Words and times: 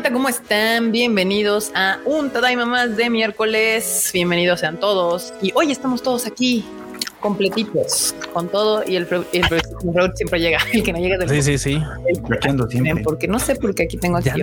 bandita? 0.00 0.12
¿Cómo 0.12 0.28
están? 0.28 0.92
Bienvenidos 0.92 1.72
a 1.74 1.98
un 2.06 2.30
Tadaima 2.30 2.64
más 2.64 2.96
de 2.96 3.10
miércoles. 3.10 4.10
Bienvenidos 4.14 4.60
sean 4.60 4.78
todos. 4.80 5.34
Y 5.42 5.52
hoy 5.54 5.70
estamos 5.70 6.02
todos 6.02 6.26
aquí 6.26 6.64
completitos 7.20 8.14
con 8.32 8.48
todo 8.48 8.82
y 8.86 8.96
el 8.96 9.04
fruit, 9.04 9.26
siempre 10.14 10.40
llega. 10.40 10.58
El 10.72 10.82
que 10.82 10.92
no 10.92 10.98
llega 10.98 11.28
Sí, 11.28 11.42
sí, 11.42 11.58
sí. 11.58 11.82
Porque 13.04 13.28
no 13.28 13.38
sé 13.38 13.56
por 13.56 13.74
qué 13.74 13.82
aquí 13.82 13.98
tengo 13.98 14.20
ya, 14.20 14.34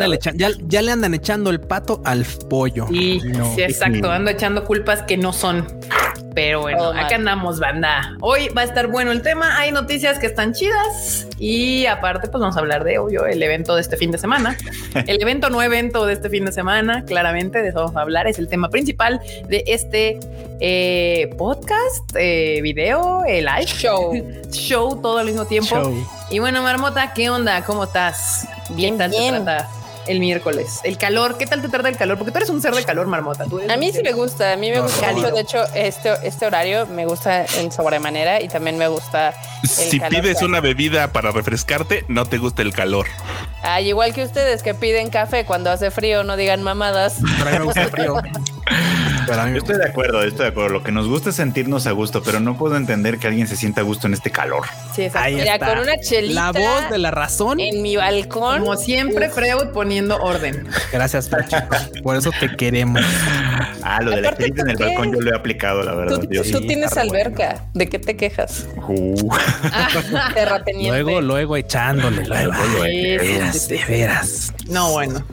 ya, 0.67 0.81
le 0.81 0.91
andan 0.91 1.15
echando 1.15 1.49
el 1.49 1.59
pato 1.59 2.01
al 2.05 2.23
pollo. 2.49 2.85
Sí, 2.89 3.19
sí, 3.55 3.61
exacto. 3.61 4.11
Ando 4.11 4.29
echando 4.29 4.63
culpas 4.63 5.03
que 5.03 5.17
no 5.17 5.33
son. 5.33 5.65
Pero 6.37 6.61
bueno, 6.61 6.89
acá 6.89 7.15
andamos, 7.15 7.59
banda. 7.59 8.15
Hoy 8.21 8.49
va 8.49 8.61
a 8.61 8.65
estar 8.65 8.85
bueno 8.85 9.11
el 9.11 9.23
tema. 9.23 9.57
Hay 9.57 9.71
noticias 9.71 10.19
que 10.19 10.27
están 10.27 10.53
chidas 10.53 11.27
y 11.39 11.87
aparte, 11.87 12.27
pues 12.27 12.39
vamos 12.39 12.55
a 12.55 12.59
hablar 12.59 12.83
de 12.83 12.99
obvio 12.99 13.25
el 13.25 13.41
evento 13.41 13.73
de 13.73 13.81
este 13.81 13.97
fin 13.97 14.11
de 14.11 14.19
semana. 14.19 14.55
el 15.07 15.19
evento, 15.19 15.49
no 15.49 15.63
evento 15.63 16.05
de 16.05 16.13
este 16.13 16.29
fin 16.29 16.45
de 16.45 16.51
semana, 16.51 17.03
claramente 17.05 17.63
de 17.63 17.69
eso 17.69 17.79
vamos 17.79 17.95
a 17.95 18.01
hablar. 18.01 18.27
Es 18.27 18.37
el 18.37 18.49
tema 18.49 18.69
principal 18.69 19.19
de 19.49 19.63
este 19.65 20.19
eh, 20.59 21.33
podcast, 21.39 22.15
eh, 22.15 22.59
video, 22.61 23.23
el 23.25 23.45
live 23.45 23.65
show, 23.65 24.13
show 24.51 25.01
todo 25.01 25.17
al 25.17 25.25
mismo 25.25 25.45
tiempo. 25.45 25.91
Y 26.29 26.37
bueno, 26.37 26.61
Marmota, 26.61 27.13
¿qué 27.15 27.31
onda? 27.31 27.63
¿Cómo 27.63 27.85
estás? 27.85 28.47
Bien, 28.75 28.95
bien 28.95 29.43
el 30.07 30.19
miércoles. 30.19 30.79
El 30.83 30.97
calor, 30.97 31.37
¿qué 31.37 31.45
tal 31.45 31.61
te 31.61 31.69
tarda 31.69 31.89
el 31.89 31.97
calor? 31.97 32.17
Porque 32.17 32.31
tú 32.31 32.37
eres 32.37 32.49
un 32.49 32.61
ser 32.61 32.73
de 32.73 32.83
calor, 32.83 33.07
Marmota. 33.07 33.45
a 33.45 33.77
mí 33.77 33.91
sí 33.91 34.01
me 34.03 34.13
gusta, 34.13 34.53
a 34.53 34.57
mí 34.57 34.69
me 34.69 34.79
gusta 34.79 35.11
mucho. 35.11 35.31
De 35.31 35.41
hecho, 35.41 35.63
este, 35.73 36.13
este 36.23 36.45
horario 36.45 36.87
me 36.87 37.05
gusta 37.05 37.45
en 37.57 37.71
sobremanera 37.71 38.41
y 38.41 38.47
también 38.47 38.77
me 38.77 38.87
gusta. 38.87 39.33
si 39.63 39.99
pides 39.99 40.41
una 40.41 40.61
bebida 40.61 41.11
para 41.11 41.31
refrescarte, 41.31 42.05
no 42.07 42.25
te 42.25 42.37
gusta 42.37 42.61
el 42.61 42.73
calor. 42.73 43.07
Ay, 43.63 43.89
igual 43.89 44.13
que 44.13 44.23
ustedes 44.23 44.63
que 44.63 44.73
piden 44.73 45.09
café 45.09 45.45
cuando 45.45 45.69
hace 45.71 45.91
frío, 45.91 46.23
no 46.23 46.37
digan 46.37 46.63
mamadas. 46.63 47.17
Pero 47.37 47.49
a 47.49 47.51
mí 47.51 47.59
me 47.59 47.65
gusta 47.65 47.83
el 47.83 47.89
frío. 47.89 48.15
Yo 49.27 49.57
estoy 49.57 49.77
de 49.77 49.85
acuerdo, 49.85 50.23
estoy 50.23 50.45
de 50.45 50.51
acuerdo. 50.51 50.69
Lo 50.69 50.83
que 50.83 50.91
nos 50.91 51.07
gusta 51.07 51.31
es 51.31 51.35
sentirnos 51.35 51.85
a 51.85 51.91
gusto, 51.91 52.23
pero 52.23 52.39
no 52.39 52.57
puedo 52.57 52.77
entender 52.77 53.17
que 53.17 53.27
alguien 53.27 53.47
se 53.47 53.57
sienta 53.57 53.81
a 53.81 53.83
gusto 53.83 54.07
en 54.07 54.13
este 54.13 54.31
calor. 54.31 54.65
Sí, 54.95 55.03
exacto. 55.03 55.37
Mira, 55.37 55.59
con 55.59 55.79
una 55.79 55.99
chelita. 55.99 56.33
La 56.33 56.51
voz 56.51 56.89
de 56.89 56.97
la 56.97 57.11
razón. 57.11 57.59
En 57.59 57.81
mi 57.81 57.97
balcón. 57.97 58.61
Como 58.61 58.77
siempre, 58.77 59.29
Freud 59.29 59.69
poniendo 59.97 60.17
orden. 60.17 60.67
Gracias, 60.91 61.29
Por 62.03 62.15
eso 62.15 62.31
te 62.39 62.55
queremos. 62.55 63.01
Ah, 63.81 64.01
lo 64.01 64.11
de 64.11 64.21
la 64.21 64.35
en 64.37 64.69
el 64.69 64.77
balcón 64.77 65.13
yo 65.13 65.21
lo 65.21 65.31
he 65.31 65.35
aplicado, 65.35 65.81
la 65.81 65.95
verdad. 65.95 66.19
Tú, 66.19 66.61
tienes 66.61 66.95
alberca. 66.97 67.65
¿De 67.73 67.89
qué 67.89 67.97
te 67.97 68.15
quejas? 68.15 68.67
Uh. 68.87 69.31
luego, 70.87 71.21
luego 71.21 71.57
echándole. 71.57 72.25
Luego, 72.25 72.53
luego. 72.53 72.83
De 72.83 73.17
veras, 73.17 73.67
de 73.67 73.85
veras. 73.85 74.53
No, 74.67 74.91
bueno. 74.91 75.23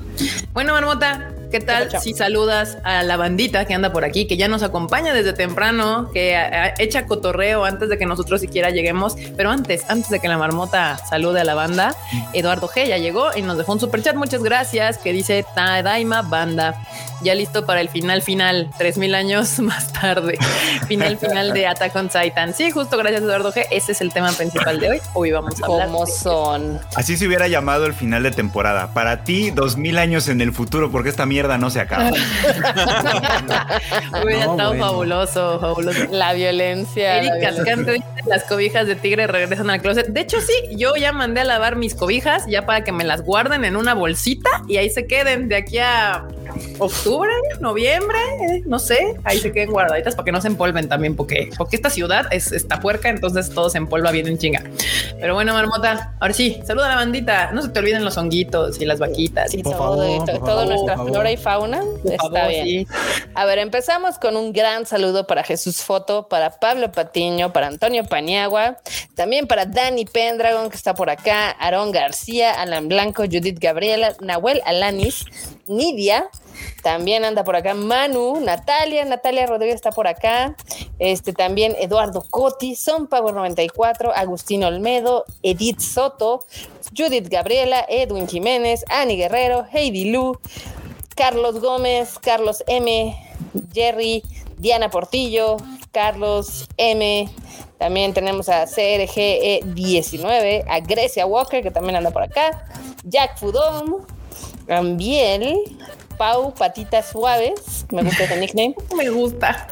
Bueno, 0.53 0.73
Marmota, 0.73 1.31
¿Qué 1.55 1.61
tal 1.61 1.89
si 2.01 2.15
saludas 2.15 2.79
a 2.83 3.05
la 3.05 3.17
bandita 3.17 3.65
que 3.65 3.75
anda 3.75 3.93
por 3.93 4.05
aquí, 4.05 4.27
que 4.27 4.37
ya 4.37 4.49
nos 4.49 4.65
acompaña 4.65 5.15
desde 5.15 5.35
temprano, 5.35 6.11
que 6.13 6.37
echa 6.81 7.07
cotorreo 7.07 7.65
antes 7.65 7.89
de 7.89 7.97
que 7.97 8.07
nosotros 8.07 8.41
siquiera 8.41 8.71
lleguemos? 8.71 9.15
Pero 9.37 9.51
antes, 9.51 9.89
antes 9.89 10.11
de 10.11 10.19
que 10.19 10.27
la 10.27 10.37
marmota 10.37 10.99
salude 11.09 11.43
a 11.43 11.45
la 11.45 11.55
banda, 11.55 11.95
Eduardo 12.33 12.67
G 12.67 12.89
ya 12.89 12.99
llegó 12.99 13.29
y 13.37 13.43
nos 13.43 13.57
dejó 13.57 13.73
un 13.73 13.79
super 13.79 14.03
chat. 14.03 14.17
Muchas 14.17 14.43
gracias. 14.43 14.99
Que 14.99 15.13
dice 15.13 15.47
Tadaima 15.55 16.23
Banda. 16.23 16.75
Ya 17.23 17.35
listo 17.35 17.65
para 17.65 17.81
el 17.81 17.89
final 17.89 18.21
final, 18.21 18.71
tres 18.77 18.99
mil 18.99 19.15
años 19.15 19.59
más 19.61 19.93
tarde. 19.93 20.37
Final 20.89 21.17
final 21.19 21.53
de 21.53 21.67
Attack 21.69 21.95
on 21.97 22.09
Titan. 22.09 22.53
Sí, 22.53 22.71
justo 22.73 22.99
gracias 22.99 23.23
Eduardo 23.23 23.53
G. 23.53 23.65
Ese 23.71 23.93
es 23.93 24.01
el 24.01 24.13
tema 24.13 24.33
principal 24.33 24.81
de 24.81 24.91
hoy. 24.91 25.01
Hoy 25.15 25.31
vamos 25.31 25.55
a 25.63 25.67
hablar. 25.67 25.87
¿Cómo 25.87 26.07
son? 26.07 26.81
Así 26.97 27.17
se 27.17 27.27
hubiera 27.27 27.47
llamado 27.47 27.87
el 27.87 27.95
final 27.95 28.25
de 28.25 28.33
temporada. 28.33 28.93
Para 28.93 29.23
ti, 29.23 29.53
dos 29.53 29.77
mil 29.77 29.99
años 29.99 30.29
en 30.29 30.41
el 30.41 30.53
futuro, 30.53 30.91
porque 30.91 31.09
esta 31.09 31.25
mierda 31.27 31.44
no 31.59 31.71
se 31.71 31.81
acaba. 31.81 32.11
Hubiera 34.23 34.45
estado 34.45 34.75
fabuloso, 34.75 35.61
fabuloso. 35.61 36.07
La 36.11 36.33
violencia. 36.33 37.23
Las 38.27 38.45
cobijas 38.45 38.87
de 38.87 38.97
tigre 38.97 39.27
regresan 39.27 39.71
al 39.71 39.81
closet. 39.81 40.09
De 40.09 40.21
hecho, 40.21 40.41
sí, 40.41 40.77
yo 40.77 40.97
ya 40.97 41.13
mandé 41.13 41.41
a 41.41 41.45
lavar 41.45 41.77
mis 41.77 41.95
cobijas 41.95 42.47
ya 42.47 42.67
para 42.67 42.85
que 42.85 42.93
me 42.93 43.05
las 43.05 43.23
guarden 43.23 43.65
en 43.65 43.77
una 43.77 43.95
bolsita 43.95 44.51
y 44.69 44.77
ahí 44.77 44.91
se 44.91 45.07
queden 45.07 45.49
de 45.49 45.57
aquí 45.57 45.79
a 45.79 46.27
octubre, 46.79 47.31
noviembre, 47.61 48.19
no 48.67 48.79
sé, 48.79 49.17
ahí 49.25 49.39
se 49.39 49.53
queden 49.53 49.71
guardaditas 49.71 50.15
para 50.15 50.25
que 50.25 50.33
no 50.33 50.41
se 50.41 50.49
empolven 50.49 50.89
también, 50.89 51.17
porque, 51.17 51.51
porque 51.57 51.77
esta 51.77 51.91
ciudad 51.91 52.27
es 52.31 52.53
esta 52.53 52.81
puerca, 52.81 53.09
entonces 53.09 53.51
todo 53.51 53.71
se 53.71 53.79
empolva 53.79 54.11
bien 54.11 54.27
en 54.29 54.39
chinga. 54.39 54.63
Pero 55.21 55.35
bueno, 55.35 55.55
Marmota, 55.55 56.15
ahora 56.21 56.35
sí, 56.35 56.61
saluda 56.65 56.87
a 56.87 56.89
la 56.91 56.97
bandita, 56.97 57.53
no 57.53 57.63
se 57.63 57.69
te 57.69 57.79
olviden 57.79 58.05
los 58.05 58.17
honguitos 58.17 58.81
y 58.81 58.85
las 58.85 58.99
vaquitas. 58.99 59.55
y 59.55 59.63
todo, 59.63 60.25
todo 60.45 60.67
nuestra 60.67 60.97
flora 60.99 61.31
y 61.31 61.37
fauna 61.37 61.83
está 62.05 62.49
bien. 62.49 62.87
A 63.35 63.45
ver, 63.45 63.59
empezamos 63.59 64.19
con 64.19 64.37
un 64.37 64.53
gran 64.53 64.87
saludo 64.87 65.27
para 65.27 65.43
Jesús 65.43 65.83
Foto, 65.83 66.29
para 66.29 66.51
Pablo 66.59 66.93
Patiño, 66.93 67.53
para 67.53 67.67
Antonio 67.67 68.05
Paniagua, 68.15 68.79
también 69.17 69.49
para 69.49 69.67
Dani 69.67 70.05
Pendragon, 70.05 70.71
que 70.71 70.77
está 70.77 70.95
por 70.95 71.11
acá, 71.11 71.51
Aarón 71.59 71.91
García, 71.91 72.53
Alan 72.53 72.87
Blanco, 72.87 73.25
Judith 73.25 73.59
Gabriela, 73.59 74.15
Nahuel 74.21 74.63
Alanis, 74.65 75.25
Nidia, 75.67 76.31
también 76.85 77.25
anda 77.25 77.43
por 77.43 77.57
acá 77.57 77.75
Manu, 77.75 78.39
Natalia, 78.39 79.05
Natalia 79.05 79.47
Rodríguez 79.47 79.75
está 79.75 79.91
por 79.91 80.07
acá. 80.07 80.55
Este 81.01 81.33
también 81.33 81.75
Eduardo 81.81 82.23
Coti, 82.31 82.77
Son 82.77 83.09
Power 83.09 83.35
94, 83.35 84.13
Agustín 84.15 84.63
Olmedo, 84.63 85.25
Edith 85.43 85.81
Soto, 85.81 86.45
Judith 86.97 87.27
Gabriela, 87.29 87.85
Edwin 87.89 88.29
Jiménez, 88.29 88.85
Ani 88.91 89.17
Guerrero, 89.17 89.67
Heidi 89.73 90.13
Lu, 90.13 90.39
Carlos 91.17 91.61
Gómez, 91.61 92.21
Carlos 92.21 92.63
M, 92.69 93.13
Jerry, 93.73 94.23
Diana 94.59 94.89
Portillo, 94.89 95.57
Carlos 95.95 96.69
M. 96.77 97.29
También 97.85 98.15
tenemos 98.15 98.49
a 98.49 98.65
CRGE19, 98.65 100.65
a 100.67 100.81
Grecia 100.81 101.27
Walker, 101.27 101.63
que 101.63 101.71
también 101.71 101.97
anda 101.97 102.11
por 102.11 102.23
acá, 102.23 102.65
Jack 103.03 103.37
Fudón, 103.37 104.07
Ambiel, 104.71 105.77
Pau 106.17 106.55
Patitas 106.55 107.11
Suaves, 107.11 107.87
me 107.91 108.03
gusta 108.03 108.25
ese 108.25 108.37
nickname. 108.37 108.75
me 108.97 109.09
gusta. 109.09 109.67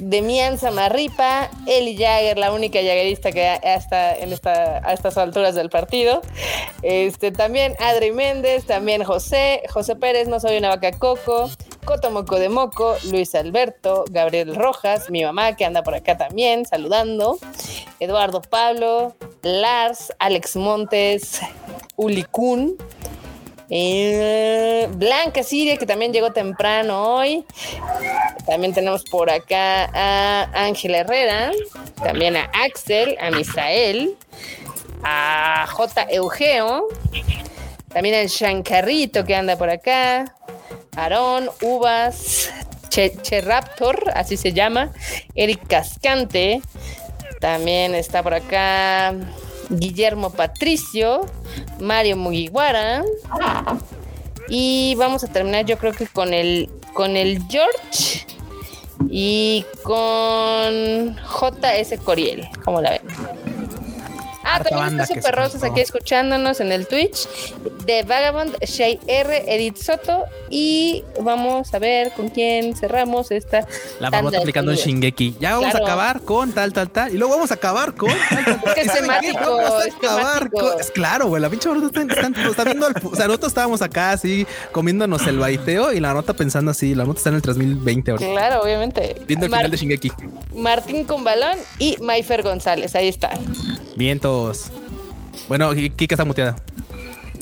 Demian 0.00 0.58
Samarripa, 0.58 1.50
Eli 1.66 1.96
Jagger, 1.96 2.36
la 2.38 2.52
única 2.52 2.78
jaguerista 2.80 3.32
que 3.32 3.58
está 3.62 4.14
en 4.14 4.32
esta, 4.32 4.86
a 4.86 4.92
estas 4.92 5.16
alturas 5.16 5.54
del 5.54 5.70
partido. 5.70 6.20
Este, 6.82 7.32
también 7.32 7.74
Adri 7.80 8.12
Méndez, 8.12 8.66
también 8.66 9.04
José, 9.04 9.62
José 9.70 9.96
Pérez, 9.96 10.28
no 10.28 10.38
soy 10.38 10.58
una 10.58 10.68
vaca 10.68 10.92
coco, 10.92 11.50
Coto 11.86 12.10
Moco 12.10 12.38
de 12.38 12.48
Moco, 12.48 12.96
Luis 13.10 13.34
Alberto, 13.34 14.04
Gabriel 14.10 14.54
Rojas, 14.56 15.08
mi 15.08 15.24
mamá 15.24 15.56
que 15.56 15.64
anda 15.64 15.82
por 15.82 15.94
acá 15.94 16.18
también 16.18 16.66
saludando, 16.66 17.38
Eduardo 18.00 18.42
Pablo, 18.42 19.14
Lars, 19.42 20.12
Alex 20.18 20.56
Montes, 20.56 21.40
Ulicún, 21.94 22.76
eh, 23.70 24.88
Blanca 24.92 25.42
Siria, 25.42 25.76
que 25.76 25.86
también 25.86 26.12
llegó 26.12 26.32
temprano 26.32 27.16
hoy. 27.16 27.44
También 28.46 28.72
tenemos 28.72 29.02
por 29.04 29.30
acá 29.30 29.90
a 29.92 30.64
Ángela 30.66 30.98
Herrera, 30.98 31.50
también 32.02 32.36
a 32.36 32.50
Axel, 32.64 33.16
a 33.20 33.30
Misael, 33.30 34.16
a 35.02 35.66
J. 35.68 36.06
Eugeo, 36.10 36.88
también 37.88 38.14
al 38.14 38.28
Shankarrito 38.28 39.24
que 39.24 39.34
anda 39.34 39.56
por 39.56 39.70
acá, 39.70 40.34
Aarón, 40.96 41.50
Uvas, 41.62 42.50
che, 42.88 43.40
Raptor, 43.40 44.12
así 44.14 44.36
se 44.36 44.52
llama, 44.52 44.92
Eric 45.34 45.66
Cascante, 45.66 46.62
también 47.40 47.94
está 47.94 48.22
por 48.22 48.34
acá 48.34 49.14
Guillermo 49.70 50.30
Patricio, 50.30 51.26
Mario 51.80 52.16
Mugiwara. 52.16 53.02
Y 54.48 54.94
vamos 54.96 55.24
a 55.24 55.28
terminar 55.28 55.64
yo 55.64 55.76
creo 55.78 55.92
que 55.92 56.06
con 56.06 56.32
el 56.32 56.70
con 56.94 57.16
el 57.16 57.42
George 57.48 58.26
y 59.10 59.64
con 59.82 61.16
JS 61.16 62.00
Coriel, 62.02 62.48
como 62.64 62.80
la 62.80 62.90
ven. 62.90 63.45
Ah, 64.48 64.62
también 64.62 65.00
está 65.00 65.14
Super 65.14 65.34
Rosas 65.34 65.62
aquí 65.64 65.80
escuchándonos 65.80 66.60
en 66.60 66.70
el 66.70 66.86
Twitch 66.86 67.28
de 67.84 68.04
Vagabond, 68.04 68.56
Shay 68.64 69.00
R, 69.08 69.44
Edith 69.48 69.76
Soto. 69.76 70.24
Y 70.50 71.04
vamos 71.20 71.74
a 71.74 71.78
ver 71.80 72.12
con 72.12 72.28
quién 72.28 72.76
cerramos 72.76 73.32
esta. 73.32 73.66
La 73.98 74.10
vamos 74.10 74.34
aplicando 74.34 74.70
en 74.70 74.78
Shingeki. 74.78 75.36
Ya 75.40 75.56
vamos 75.56 75.74
a 75.74 75.78
acabar 75.78 76.20
con 76.20 76.52
tal, 76.52 76.72
tal, 76.72 76.90
tal. 76.90 77.12
Y 77.12 77.18
luego 77.18 77.34
vamos 77.34 77.50
a 77.50 77.54
acabar 77.54 77.94
con. 77.94 78.10
es 78.76 78.92
temático. 79.00 79.58
Es 80.78 80.90
claro, 80.92 81.26
güey. 81.26 81.42
La 81.42 81.50
pinche 81.50 81.68
está, 81.68 82.02
está, 82.02 82.64
viendo. 82.64 82.86
o 82.86 83.16
sea, 83.16 83.26
nosotros 83.26 83.50
estábamos 83.50 83.82
acá 83.82 84.12
así 84.12 84.46
comiéndonos 84.70 85.26
el 85.26 85.38
baiteo 85.38 85.92
y 85.92 85.98
la 85.98 86.14
nota 86.14 86.34
pensando 86.34 86.70
así. 86.70 86.94
La 86.94 87.04
nota 87.04 87.18
está 87.18 87.30
en 87.30 87.36
el 87.36 87.42
3020 87.42 88.10
ahora. 88.12 88.26
Claro, 88.26 88.62
obviamente. 88.62 89.16
Viendo 89.26 89.46
el 89.46 89.52
final 89.52 89.70
de 89.70 89.76
Shingeki. 89.76 90.12
Martín 90.54 91.04
con 91.04 91.24
balón 91.24 91.58
y 91.80 91.96
Mayfer 92.00 92.42
González. 92.42 92.94
Ahí 92.94 93.08
está. 93.08 93.30
Bueno, 95.48 95.72
Kika 95.74 96.14
está 96.14 96.24
muteada. 96.24 96.56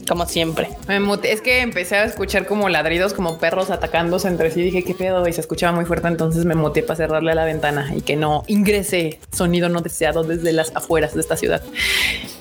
Como 0.07 0.27
siempre. 0.27 0.69
Me. 0.89 1.01
Es 1.25 1.41
que 1.41 1.61
empecé 1.61 1.97
a 1.97 2.05
escuchar 2.05 2.47
como 2.47 2.69
ladridos, 2.69 3.15
como 3.15 3.39
perros 3.39 3.71
atacándose 3.71 4.29
entre 4.29 4.51
sí. 4.51 4.63
Dije, 4.63 4.85
¿qué 4.85 4.95
pedo? 4.95 5.27
Y 5.27 5.33
se 5.33 5.41
escuchaba 5.41 5.73
muy 5.73 5.85
fuerte. 5.85 6.09
Entonces 6.09 6.45
me 6.45 6.55
muteé 6.55 6.83
para 6.83 6.97
cerrarle 6.97 7.33
a 7.33 7.35
la 7.35 7.45
ventana 7.45 7.93
y 7.95 8.03
que 8.03 8.17
no 8.17 8.45
ingrese 8.47 9.21
sonido 9.33 9.69
no 9.69 9.81
deseado 9.81 10.25
desde 10.25 10.53
las 10.53 10.75
afueras 10.75 11.15
de 11.15 11.21
esta 11.21 11.37
ciudad. 11.37 11.63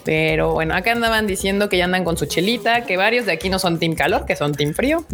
Pero 0.03 0.51
bueno, 0.51 0.75
acá 0.75 0.91
andaban 0.91 1.27
diciendo 1.27 1.69
que 1.69 1.77
ya 1.77 1.85
andan 1.85 2.03
con 2.03 2.17
su 2.17 2.25
chelita, 2.25 2.85
que 2.85 2.97
varios 2.97 3.25
de 3.25 3.31
aquí 3.31 3.49
no 3.49 3.57
son 3.59 3.79
team 3.79 3.95
calor, 3.95 4.25
que 4.25 4.35
son 4.35 4.53
team 4.53 4.73
frío. 4.73 5.05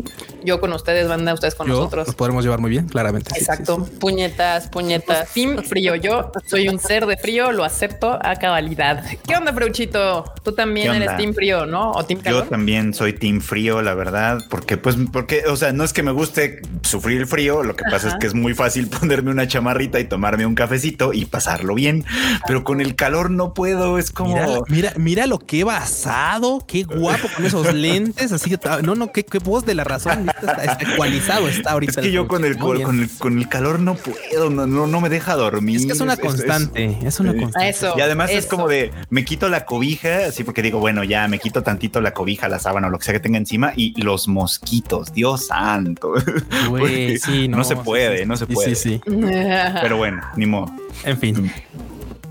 Yo 0.43 0.59
con 0.59 0.73
ustedes, 0.73 1.07
banda, 1.07 1.33
ustedes 1.33 1.53
con 1.53 1.67
nosotros. 1.67 2.07
Nos 2.07 2.15
podemos 2.15 2.43
llevar 2.43 2.59
muy 2.59 2.71
bien, 2.71 2.87
claramente. 2.87 3.37
Exacto. 3.37 3.87
Puñetas, 3.99 4.67
puñetas. 4.69 5.19
Pues, 5.19 5.33
team 5.33 5.63
frío. 5.63 5.95
Yo 5.95 6.31
soy 6.47 6.69
un 6.69 6.79
ser 6.79 7.05
de 7.05 7.17
frío, 7.17 7.51
lo 7.51 7.63
acepto 7.63 8.17
a 8.21 8.35
cabalidad. 8.37 9.03
¿Qué 9.27 9.35
onda, 9.35 9.53
Freuchito? 9.53 10.33
Tú 10.43 10.53
también 10.53 10.95
eres 10.95 11.15
team 11.17 11.33
frío, 11.33 11.65
¿no? 11.65 11.91
O 11.91 12.03
team 12.05 12.21
calor. 12.21 12.38
Yo 12.38 12.38
también 12.43 12.93
soy 12.93 13.13
team 13.13 13.41
frío, 13.41 13.81
la 13.81 13.93
verdad, 13.93 14.45
porque 14.49 14.77
pues, 14.77 14.95
porque, 15.11 15.43
o 15.47 15.55
sea, 15.55 15.71
no 15.71 15.83
es 15.83 15.93
que 15.93 16.03
me 16.03 16.11
guste 16.11 16.61
sufrir 16.81 17.19
el 17.19 17.27
frío, 17.27 17.63
lo 17.63 17.75
que 17.75 17.83
pasa 17.83 18.09
es 18.09 18.15
que 18.15 18.27
es 18.27 18.33
muy 18.33 18.53
fácil 18.53 18.87
ponerme 18.99 19.31
una 19.31 19.47
chamarrita 19.47 19.99
y 19.99 20.05
tomarme 20.05 20.45
un 20.45 20.55
cafecito 20.55 21.13
y 21.13 21.25
pasarlo 21.25 21.75
bien, 21.75 22.05
pero 22.47 22.63
con 22.63 22.81
el 22.81 22.95
calor 22.95 23.31
no 23.31 23.53
puedo, 23.53 23.97
es 23.97 24.11
como... 24.11 24.63
Mira, 24.67 24.93
mira, 24.97 25.27
lo 25.27 25.39
que 25.39 25.61
he 25.61 25.63
basado, 25.63 26.63
qué 26.67 26.83
guapo 26.83 27.27
con 27.35 27.45
esos 27.45 27.73
lentes, 27.73 28.31
así 28.31 28.49
que 28.49 28.59
no, 28.83 28.95
no, 28.95 29.11
qué, 29.11 29.25
qué 29.25 29.39
voz 29.39 29.65
de 29.65 29.75
la 29.75 29.83
razón, 29.83 30.29
está, 30.29 30.53
está, 30.53 30.91
ecualizado 30.91 31.47
está 31.47 31.71
ahorita. 31.71 32.01
Es 32.01 32.07
que 32.07 32.11
yo 32.11 32.27
con 32.27 32.45
el, 32.45 32.57
con 32.57 32.77
el, 32.77 33.09
con, 33.17 33.37
el, 33.37 33.49
calor 33.49 33.79
no 33.79 33.95
puedo, 33.95 34.49
no, 34.49 34.67
no, 34.67 34.87
no, 34.87 35.01
me 35.01 35.09
deja 35.09 35.35
dormir. 35.35 35.77
Es 35.77 35.85
que 35.85 35.93
es 35.93 36.01
una 36.01 36.17
constante, 36.17 36.97
es, 37.03 37.19
una 37.19 37.33
constante. 37.35 37.69
Eso, 37.69 37.93
y 37.97 38.01
además 38.01 38.29
eso. 38.29 38.39
es 38.39 38.45
como 38.45 38.67
de, 38.67 38.91
me 39.09 39.25
quito 39.25 39.49
la 39.49 39.65
cobija, 39.65 40.27
así 40.27 40.43
porque 40.43 40.61
digo, 40.61 40.79
bueno, 40.79 41.03
ya 41.03 41.27
me 41.27 41.39
quito 41.39 41.63
tantito 41.63 42.01
la 42.01 42.13
cobija, 42.13 42.28
la 42.37 42.59
sábana 42.59 42.87
o 42.87 42.89
lo 42.89 42.97
que 42.97 43.05
sea 43.05 43.13
que 43.13 43.19
tenga 43.19 43.37
encima 43.37 43.73
y 43.75 43.99
los 44.01 44.27
mosquitos, 44.27 45.13
Dios 45.13 45.47
santo. 45.47 46.13
Wey, 46.69 47.17
sí, 47.17 47.47
no, 47.47 47.57
no, 47.57 47.63
se 47.63 47.75
puede, 47.75 48.19
sí, 48.19 48.25
no 48.25 48.37
se 48.37 48.47
puede. 48.47 48.75
Sí, 48.75 48.89
sí. 48.89 49.01
Pero 49.81 49.97
bueno, 49.97 50.21
ni 50.35 50.45
modo. 50.45 50.71
En 51.03 51.17
fin. 51.17 51.51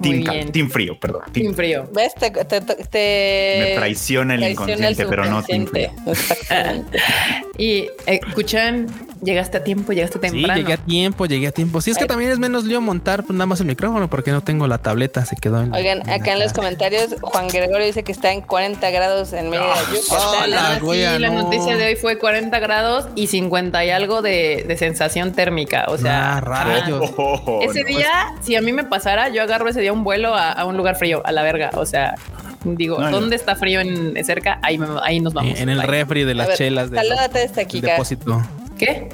Team, 0.01 0.51
team, 0.53 0.71
frío, 0.71 0.99
perdón. 0.99 1.23
Team, 1.33 1.47
team 1.47 1.55
frío. 1.55 1.91
¿Ves? 1.93 2.15
Te, 2.15 2.31
te, 2.31 2.61
te 2.61 3.57
me 3.61 3.75
traiciona 3.77 4.35
el 4.35 4.41
traiciona 4.41 4.65
inconsciente, 4.65 5.03
el 5.03 5.09
pero 5.09 5.25
no 5.27 5.43
team 5.43 5.67
frío. 5.67 5.91
y 7.59 7.89
escuchan, 8.07 8.87
llegaste 9.23 9.59
a 9.59 9.65
tiempo, 9.65 9.93
llegaste 9.93 10.19
temprano. 10.19 10.55
Sí, 10.55 10.61
llegué 10.61 10.73
a 10.73 10.77
tiempo, 10.77 11.27
llegué 11.27 11.47
a 11.49 11.53
tiempo. 11.53 11.81
Sí, 11.81 11.91
es 11.91 11.99
que 11.99 12.07
también 12.07 12.31
es 12.31 12.39
menos 12.39 12.65
lío 12.65 12.81
montar 12.81 13.25
pues, 13.25 13.37
nada 13.37 13.47
más 13.47 13.61
el 13.61 13.67
micrófono 13.67 14.09
porque 14.09 14.31
no 14.31 14.43
tengo 14.43 14.67
la 14.67 14.79
tableta, 14.79 15.25
se 15.25 15.37
quedó 15.37 15.63
en. 15.63 15.75
Oigan, 15.75 16.03
en 16.03 16.11
acá 16.11 16.33
en 16.33 16.41
los 16.41 16.53
comentarios, 16.53 17.17
Juan 17.21 17.49
Gregorio 17.49 17.87
dice 17.87 18.05
que 18.05 18.13
está 18.13 18.33
en 18.33 18.41
40 18.41 18.91
grados 18.91 19.33
en 19.33 19.51
medio 19.51 19.65
oh, 19.65 20.43
de 20.43 20.49
la, 20.49 20.79
sí, 20.79 20.85
no. 20.85 21.19
la 21.19 21.31
noticia 21.31 21.77
de 21.77 21.87
hoy 21.87 21.97
fue 21.97 22.19
40 22.19 22.59
grados 22.61 23.09
y 23.15 23.27
50 23.27 23.85
y 23.85 23.91
algo 23.91 24.23
de, 24.23 24.65
de 24.67 24.77
sensación 24.77 25.33
térmica. 25.33 25.87
O 25.89 25.99
sea, 25.99 26.37
ah, 26.37 26.41
rayos. 26.41 27.11
Oh, 27.21 27.61
ese 27.63 27.83
no, 27.83 27.89
día, 27.89 28.11
pues... 28.33 28.47
si 28.47 28.55
a 28.55 28.61
mí 28.61 28.73
me 28.73 28.85
pasara, 28.85 29.29
yo 29.29 29.43
agarro 29.43 29.69
ese 29.69 29.81
día 29.81 29.88
un 29.93 30.05
vuelo 30.05 30.35
a, 30.35 30.53
a 30.53 30.65
un 30.65 30.77
lugar 30.77 30.97
frío, 30.97 31.23
a 31.25 31.33
la 31.33 31.43
verga. 31.43 31.71
O 31.75 31.87
sea, 31.87 32.15
digo, 32.65 32.99
no, 32.99 33.11
¿dónde 33.11 33.31
no. 33.31 33.37
está 33.37 33.57
frío 33.57 33.81
en 33.81 34.23
cerca? 34.25 34.59
Ahí, 34.63 34.79
me, 34.79 34.87
ahí 35.03 35.21
nos 35.21 35.35
vamos. 35.35 35.59
En 35.59 35.69
el 35.69 35.81
Ahí. 35.81 35.87
refri 35.87 36.25
de 36.25 36.35
las 36.35 36.49
ver, 36.49 36.57
chelas. 36.57 36.91
De 36.91 36.97
salúdate 36.99 37.43
esta 37.45 37.61
aquí, 37.63 37.81
depósito. 37.81 38.43
¿Qué? 38.79 39.09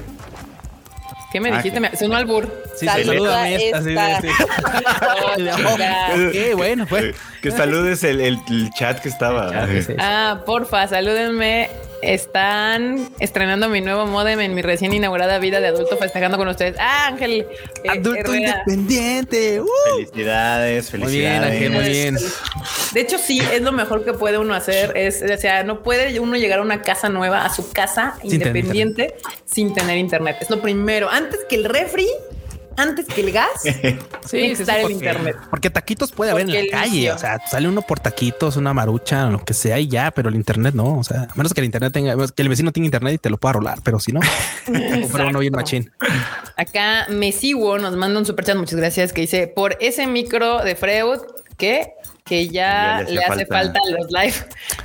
¿Qué 1.32 1.41
me 1.41 1.50
Ah, 1.50 1.56
dijiste? 1.56 1.81
¿qué? 1.81 1.91
Me 1.91 1.97
sonó 1.97 2.17
albur. 2.17 2.49
Sí, 2.76 2.87
salúdame 2.87 3.56
esta. 3.56 3.79
Esta. 3.79 4.21
sí, 4.21 4.29
sí. 4.29 5.44
Qué 6.32 6.55
bueno, 6.55 6.87
pues. 6.87 7.15
Que 7.43 7.50
saludes 7.50 8.05
el, 8.05 8.21
el, 8.21 8.38
el 8.49 8.71
chat 8.71 9.00
que 9.00 9.09
estaba. 9.09 9.50
Ah, 9.99 10.41
porfa, 10.47 10.87
salúdenme. 10.87 11.71
Están 12.12 13.08
estrenando 13.18 13.68
mi 13.68 13.80
nuevo 13.80 14.06
modem 14.06 14.40
en 14.40 14.54
mi 14.54 14.62
recién 14.62 14.92
inaugurada 14.92 15.38
vida 15.38 15.60
de 15.60 15.68
adulto 15.68 15.96
festejando 15.96 16.36
con 16.36 16.48
ustedes. 16.48 16.76
Ah, 16.78 17.06
Ángel. 17.08 17.46
eh, 17.82 17.88
adulto 17.88 18.32
Herrera. 18.32 18.62
independiente. 18.66 19.60
Uh. 19.60 19.66
Felicidades, 19.96 20.90
felicidades. 20.90 21.00
Muy 21.00 21.18
bien, 21.18 21.44
Ángel, 21.44 21.72
muy 21.72 21.88
bien. 21.88 22.16
De 22.92 23.00
hecho, 23.00 23.18
sí, 23.18 23.40
es 23.52 23.62
lo 23.62 23.72
mejor 23.72 24.04
que 24.04 24.12
puede 24.12 24.38
uno 24.38 24.54
hacer. 24.54 24.96
Es, 24.96 25.22
o 25.22 25.38
sea, 25.38 25.64
no 25.64 25.82
puede 25.82 26.20
uno 26.20 26.36
llegar 26.36 26.58
a 26.58 26.62
una 26.62 26.82
casa 26.82 27.08
nueva, 27.08 27.44
a 27.44 27.52
su 27.52 27.72
casa 27.72 28.16
Sin 28.20 28.34
independiente, 28.34 29.06
tener 29.08 29.22
sin 29.44 29.74
tener 29.74 29.98
internet. 29.98 30.36
Es 30.40 30.50
lo 30.50 30.60
primero. 30.60 31.08
Antes 31.10 31.40
que 31.48 31.56
el 31.56 31.64
refri, 31.64 32.08
antes 32.76 33.06
que 33.06 33.21
el 33.21 33.32
gas, 33.32 33.49
tiene 33.62 33.99
que 34.31 34.53
estar 34.53 34.76
el 34.76 34.82
porque, 34.82 34.94
internet. 34.94 35.37
Porque 35.50 35.71
taquitos 35.71 36.12
puede 36.12 36.31
haber 36.31 36.47
Porque 36.47 36.61
en 36.61 36.67
la 36.67 36.81
calle. 36.81 37.12
O 37.12 37.19
sea, 37.19 37.41
sale 37.47 37.69
uno 37.69 37.82
por 37.82 38.00
taquitos, 38.00 38.56
una 38.56 38.75
marucha, 38.75 39.26
lo 39.31 39.44
que 39.44 39.55
sea 39.55 39.79
y 39.79 39.88
ya, 39.88 40.11
pero 40.11 40.29
el 40.29 40.35
internet 40.35 40.75
no. 40.75 40.99
O 40.99 41.05
sea, 41.05 41.29
a 41.31 41.35
menos 41.35 41.53
que 41.55 41.61
el 41.61 41.67
internet 41.67 41.93
tenga, 41.93 42.17
que 42.17 42.43
el 42.43 42.49
vecino 42.49 42.73
tenga 42.73 42.87
internet 42.87 43.15
y 43.15 43.19
te 43.19 43.31
lo 43.31 43.38
pueda 43.38 43.55
rolar, 43.55 43.79
pero 43.82 44.00
si 44.00 44.12
no, 44.12 44.21
comprar 45.03 45.29
uno 45.29 45.38
bien 45.38 45.53
machín. 45.53 45.91
Acá 46.56 47.06
Mesiwo 47.09 47.79
nos 47.79 47.97
manda 47.97 48.19
un 48.19 48.26
superchat, 48.26 48.56
muchas 48.56 48.79
gracias, 48.79 49.12
que 49.12 49.23
dice 49.23 49.47
por 49.49 49.76
ese 49.81 50.06
micro 50.06 50.62
de 50.62 50.76
Freud 50.76 51.21
que 51.56 51.94
que 52.25 52.49
ya, 52.49 53.05
Ya 53.06 53.11
le 53.11 53.19
hace 53.23 53.44
falta. 53.47 53.55
falta, 53.55 53.81
los 53.99 54.11
live. 54.11 54.35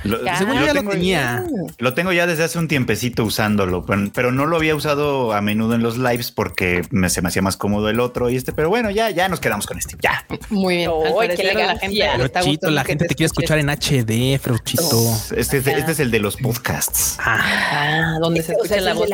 Lo, 0.04 0.22
Ya. 0.24 0.36
Según 0.38 0.56
yo 0.56 0.60
ya 0.60 0.74
lo 0.74 0.80
tengo- 0.80 0.90
tenía. 0.92 1.44
Lo 1.78 1.94
tengo 1.94 2.12
ya 2.12 2.26
desde 2.26 2.44
hace 2.44 2.58
un 2.58 2.68
tiempecito 2.68 3.24
usándolo, 3.24 3.86
pero, 3.86 4.10
pero 4.14 4.30
no 4.30 4.44
lo 4.44 4.56
había 4.56 4.74
usado 4.74 5.32
a 5.32 5.40
menudo 5.40 5.74
en 5.74 5.82
los 5.82 5.96
lives 5.96 6.30
porque 6.32 6.82
me, 6.90 7.08
se 7.08 7.22
me 7.22 7.28
hacía 7.28 7.40
más 7.40 7.56
cómodo 7.56 7.88
el 7.88 7.98
otro 7.98 8.28
y 8.28 8.36
este. 8.36 8.52
Pero 8.52 8.68
bueno, 8.68 8.90
ya, 8.90 9.08
ya 9.08 9.26
nos 9.30 9.40
quedamos 9.40 9.66
con 9.66 9.78
este. 9.78 9.96
Ya. 10.02 10.22
Muy 10.50 10.76
bien. 10.76 10.90
Parecer 11.16 11.56
a 11.58 11.66
la 11.66 11.78
gente 11.78 11.96
gustando 12.44 12.70
la 12.74 12.82
que 12.82 12.88
gente 12.88 13.06
te 13.06 13.14
quiere 13.14 13.26
escuches. 13.28 13.50
escuchar 13.50 13.58
en 13.58 13.70
HD, 13.70 14.38
Freuchito. 14.38 15.00
Este, 15.34 15.56
es 15.58 15.64
de- 15.64 15.72
este 15.72 15.92
es 15.92 16.00
el 16.00 16.10
de 16.10 16.18
los 16.18 16.36
podcasts. 16.36 17.16
Ah, 17.20 17.40
Ah, 17.72 18.18
donde 18.20 18.42
se 18.42 18.52
O 18.52 18.64
sea, 18.66 18.76
escucha 18.76 18.80
la 18.82 18.92
voz. 18.94 19.08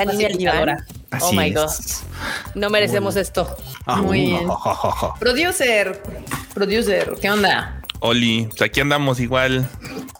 Así 1.13 1.25
Oh 1.25 1.33
my 1.33 1.49
es. 1.51 1.55
God. 1.55 1.71
No 2.57 2.71
merecemos 2.71 3.15
esto. 3.15 3.57
ah, 3.87 4.03
Muy 4.03 4.35
uh, 4.35 4.39
bien. 4.39 4.49
Producer, 5.21 6.03
producer, 6.53 7.13
¿qué 7.23 7.31
onda? 7.31 7.81
Oli, 8.01 8.47
pues 8.51 8.63
aquí 8.63 8.81
andamos 8.81 9.21
igual. 9.21 9.69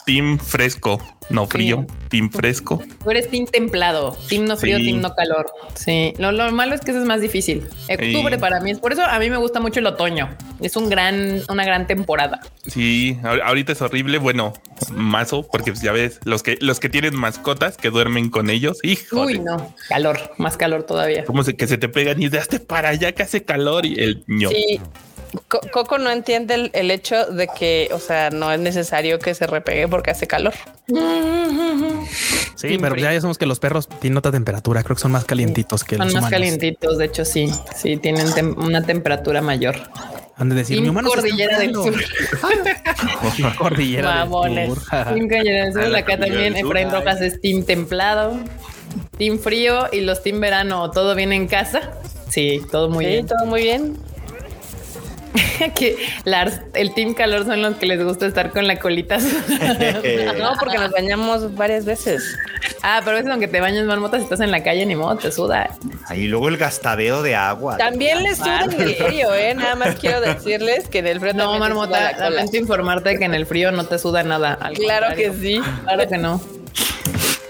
Team 0.07 0.39
fresco, 0.39 1.01
no 1.31 1.47
frío. 1.47 1.85
Team 2.09 2.31
fresco. 2.31 2.81
Tú 3.03 3.11
eres 3.11 3.29
team 3.29 3.45
templado, 3.47 4.17
team 4.29 4.45
no 4.45 4.57
frío, 4.57 4.79
Sí. 4.79 4.85
team 4.87 5.01
no 5.01 5.15
calor. 5.15 5.47
Sí, 5.75 6.13
lo, 6.19 6.31
lo 6.31 6.51
malo 6.53 6.75
es 6.77 6.81
que 6.81 6.93
eso 6.93 7.01
es 7.01 7.07
más 7.07 7.21
difícil. 7.21 7.65
Octubre 7.91 8.37
Sí. 8.37 8.41
para 8.41 8.61
mí 8.61 8.71
es 8.71 8.79
por 8.79 8.93
eso 8.93 9.05
a 9.05 9.19
mí 9.19 9.29
me 9.31 9.37
gusta 9.37 9.59
mucho 9.61 9.81
el 9.81 9.87
otoño. 9.87 10.29
Es 10.61 10.77
un 10.77 10.89
gran, 10.89 11.43
una 11.49 11.65
gran 11.65 11.87
temporada. 11.89 12.41
Sí, 12.67 13.19
ahor- 13.25 13.43
ahorita 13.45 13.73
es 13.73 13.83
horrible. 13.83 14.19
Bueno, 14.19 14.53
mazo, 14.93 15.43
porque 15.51 15.73
pues 15.73 15.83
ya 15.83 15.91
ves, 15.93 16.21
los 16.25 16.43
que 16.45 16.57
los 16.61 16.79
que 16.81 16.89
tienen 16.89 17.17
mascotas 17.17 17.77
que 17.77 17.91
duermen 17.91 18.31
con 18.31 18.49
ellos, 18.49 18.79
hijo. 18.85 19.23
Uy, 19.23 19.41
no, 19.41 19.75
calor, 19.89 20.33
más 20.39 20.57
calor 20.57 20.85
todavía. 20.85 21.25
Como 21.25 21.43
se, 21.43 21.57
que 21.57 21.67
se 21.67 21.77
te 21.79 21.89
pegan 21.89 22.23
y 22.23 22.29
de 22.29 22.41
para 22.67 22.91
allá 22.91 23.11
que 23.13 23.23
hace 23.25 23.45
calor 23.45 23.85
y 23.85 23.95
el 23.99 24.25
ño. 24.29 24.49
Sí. 24.51 24.81
Co- 25.49 25.61
Coco 25.73 25.99
no 25.99 26.11
entiende 26.11 26.55
el, 26.55 26.71
el 26.73 26.91
hecho 26.91 27.27
de 27.27 27.49
que, 27.49 27.89
o 27.93 27.99
sea, 27.99 28.31
no 28.31 28.51
es 28.53 28.61
necesario 28.61 29.19
que 29.19 29.35
se 29.35 29.47
repegue 29.47 29.87
porque 29.89 30.11
hace 30.11 30.27
calor. 30.27 30.55
Sí, 32.57 32.79
pero 32.81 32.95
frío. 32.95 33.05
ya 33.05 33.11
sabemos 33.21 33.39
que 33.39 33.47
los 33.47 33.59
perros 33.61 33.89
tienen 34.01 34.17
otra 34.17 34.33
temperatura. 34.33 34.83
Creo 34.83 34.97
que 34.97 35.03
son 35.03 35.13
más 35.13 35.25
calientitos 35.25 35.85
que 35.85 35.97
Son 35.97 36.07
los 36.07 36.15
más 36.15 36.23
humanos. 36.23 36.31
calientitos, 36.31 36.99
de 36.99 37.05
hecho 37.05 37.25
sí, 37.25 37.51
sí 37.75 37.97
tienen 37.97 38.27
tem- 38.29 38.57
una 38.57 38.83
temperatura 38.83 39.41
mayor. 39.43 39.77
Han 40.39 40.49
de 40.51 40.55
decir, 40.57 40.81
mi 40.81 40.89
humano 40.89 41.09
Cordillera 41.09 41.59
del. 41.61 41.75
Sur. 41.75 41.95
Team 43.37 43.55
Cordillera 43.57 44.15
Mamones. 44.27 44.69
del 44.69 44.75
Sur. 44.79 44.89
Cordillera 44.91 45.65
del 45.65 45.73
Sur. 45.73 45.97
Acá 45.97 46.19
también. 46.19 46.57
Efraín. 46.57 46.91
Rojas 46.91 47.21
es 47.21 47.41
team 47.41 47.65
templado, 47.65 48.39
team 49.19 49.39
frío 49.39 49.87
y 49.93 50.01
los 50.01 50.23
team 50.23 50.41
verano. 50.41 50.91
¿Todo 50.91 51.15
bien 51.15 51.33
en 51.33 51.47
casa? 51.49 51.93
Sí, 52.29 52.61
todo 52.71 52.89
muy 52.91 53.05
sí, 53.05 53.11
bien. 53.13 53.27
todo 53.27 53.47
muy 53.47 53.63
bien. 53.63 53.97
que 55.75 55.97
Lars, 56.25 56.61
el 56.75 56.95
team 56.95 57.15
calor 57.15 57.45
son 57.45 57.63
los 57.63 57.77
que 57.77 57.87
les 57.87 58.03
gusta 58.03 58.27
estar 58.27 58.51
con 58.51 58.67
la 58.67 58.79
colita. 58.79 59.19
No, 60.39 60.53
porque 60.59 60.79
nos 60.79 60.91
bañamos 60.91 61.55
varias 61.55 61.85
veces. 61.85 62.37
ah, 62.83 63.01
pero 63.05 63.13
a 63.17 63.21
veces 63.21 63.31
aunque 63.31 63.49
te 63.49 63.61
bañes 63.61 63.85
marmota, 63.85 64.17
si 64.19 64.25
estás 64.25 64.41
en 64.41 64.51
la 64.51 64.63
calle, 64.63 64.85
ni 64.87 64.95
modo, 64.95 65.17
te 65.17 65.33
suda. 65.33 65.71
Ahí 66.07 66.27
luego 66.27 66.49
el 66.49 66.57
gastadero 66.57 67.23
de 67.23 67.35
agua. 67.35 67.77
También 67.77 68.23
les 68.23 68.39
suda 68.39 68.65
en 68.65 68.81
el 68.81 68.95
frío, 68.95 69.35
¿eh? 69.35 69.55
Nada 69.55 69.75
más 69.75 69.97
quiero 69.97 70.21
decirles 70.21 70.89
que 70.89 70.99
en 70.99 71.07
el 71.09 71.21
frío 71.21 71.33
No, 71.35 71.59
marmota, 71.59 72.13
lamento 72.19 72.57
informarte 72.57 73.19
que 73.19 73.25
en 73.25 73.35
el 73.35 73.47
frío 73.47 73.73
no 73.73 73.85
te 73.87 73.99
suda 73.99 74.23
nada. 74.23 74.55
al 74.61 74.75
Claro 74.75 75.07
contrario. 75.07 75.33
que 75.33 75.39
sí. 75.39 75.61
Claro 75.85 76.09
que 76.09 76.19
no. 76.19 76.41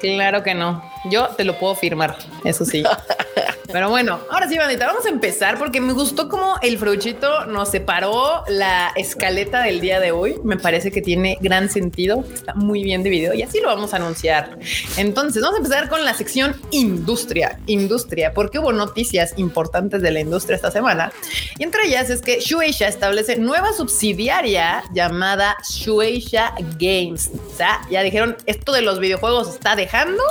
Claro 0.00 0.42
que 0.42 0.54
no. 0.54 0.82
Yo 1.10 1.28
te 1.28 1.44
lo 1.44 1.58
puedo 1.58 1.74
firmar, 1.74 2.16
eso 2.44 2.64
sí. 2.64 2.84
Pero 3.72 3.90
bueno, 3.90 4.20
ahora 4.30 4.48
sí, 4.48 4.56
bandita, 4.56 4.86
vamos 4.86 5.06
a 5.06 5.08
empezar 5.08 5.58
porque 5.58 5.80
me 5.80 5.92
gustó 5.92 6.28
como 6.28 6.56
el 6.62 6.78
fruchito 6.78 7.46
nos 7.46 7.70
separó 7.70 8.44
la 8.48 8.92
escaleta 8.96 9.62
del 9.62 9.80
día 9.80 10.00
de 10.00 10.12
hoy. 10.12 10.36
Me 10.44 10.56
parece 10.56 10.90
que 10.90 11.02
tiene 11.02 11.36
gran 11.40 11.68
sentido, 11.68 12.24
está 12.32 12.54
muy 12.54 12.82
bien 12.82 13.02
dividido 13.02 13.34
y 13.34 13.42
así 13.42 13.60
lo 13.60 13.68
vamos 13.68 13.92
a 13.92 13.96
anunciar. 13.96 14.58
Entonces, 14.96 15.42
vamos 15.42 15.56
a 15.56 15.62
empezar 15.62 15.88
con 15.88 16.04
la 16.04 16.14
sección 16.14 16.54
industria, 16.70 17.58
industria, 17.66 18.32
porque 18.32 18.58
hubo 18.58 18.72
noticias 18.72 19.34
importantes 19.36 20.02
de 20.02 20.10
la 20.10 20.20
industria 20.20 20.56
esta 20.56 20.70
semana 20.70 21.12
y 21.58 21.64
entre 21.64 21.86
ellas 21.86 22.10
es 22.10 22.22
que 22.22 22.40
Shueisha 22.40 22.88
establece 22.88 23.36
nueva 23.36 23.72
subsidiaria 23.72 24.84
llamada 24.92 25.56
Shueisha 25.68 26.54
Games. 26.78 27.30
O 27.34 27.90
ya 27.90 28.02
dijeron 28.02 28.36
esto 28.46 28.72
de 28.72 28.82
los 28.82 29.00
videojuegos 29.00 29.48
está 29.48 29.76
dejando, 29.76 30.22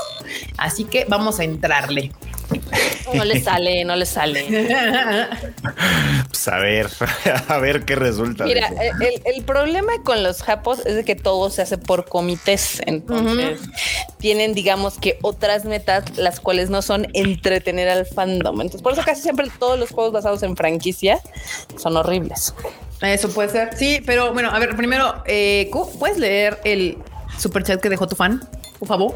así 0.58 0.86
que 0.86 1.06
vamos 1.08 1.40
a 1.40 1.44
entrarle. 1.44 2.12
No 3.14 3.24
le 3.24 3.40
sale, 3.40 3.86
no 3.86 3.96
le 3.96 4.06
sale. 4.06 4.46
Pues 6.28 6.48
a 6.48 6.58
ver, 6.58 6.90
a 7.48 7.58
ver 7.60 7.86
qué 7.86 7.96
resulta. 7.96 8.46
Mira, 8.46 8.70
el, 9.26 9.44
problema 9.44 9.94
con 10.04 10.24
los 10.24 10.42
japos 10.42 10.80
es 10.86 10.96
de 10.96 11.06
que 11.06 11.16
todo 11.16 11.50
se 11.50 11.62
hace 11.62 11.78
por 11.78 12.06
comités. 12.06 12.82
Entonces 12.86 13.62
tienen, 14.18 14.54
digamos 14.54 14.98
que 14.98 15.18
otras 15.22 15.66
metas, 15.66 16.18
las 16.18 16.40
cuales 16.40 16.70
no 16.70 16.82
son 16.82 17.08
entretener 17.14 17.90
al 17.90 18.06
fandom. 18.06 18.62
Entonces, 18.62 18.82
por 18.82 18.94
eso 18.94 19.04
casi 19.06 19.22
siempre 19.22 19.48
todos 19.60 19.80
los 19.80 19.92
juegos 19.92 20.14
basados 20.14 20.44
en 20.44 20.56
franquicia 20.56 21.20
son 21.78 21.98
horribles. 21.98 22.54
Eso 23.02 23.30
puede 23.30 23.50
ser. 23.50 23.78
Sí, 23.78 24.02
pero 24.06 24.34
bueno, 24.34 24.50
a 24.52 24.60
ver, 24.60 24.76
primero, 24.76 25.24
eh, 25.26 25.70
¿puedes 26.00 26.18
leer 26.18 26.60
el 26.64 26.98
super 27.38 27.64
chat 27.64 27.82
que 27.82 27.90
dejó 27.90 28.08
tu 28.08 28.16
fan, 28.16 28.42
por 28.80 28.88
favor? 28.88 29.16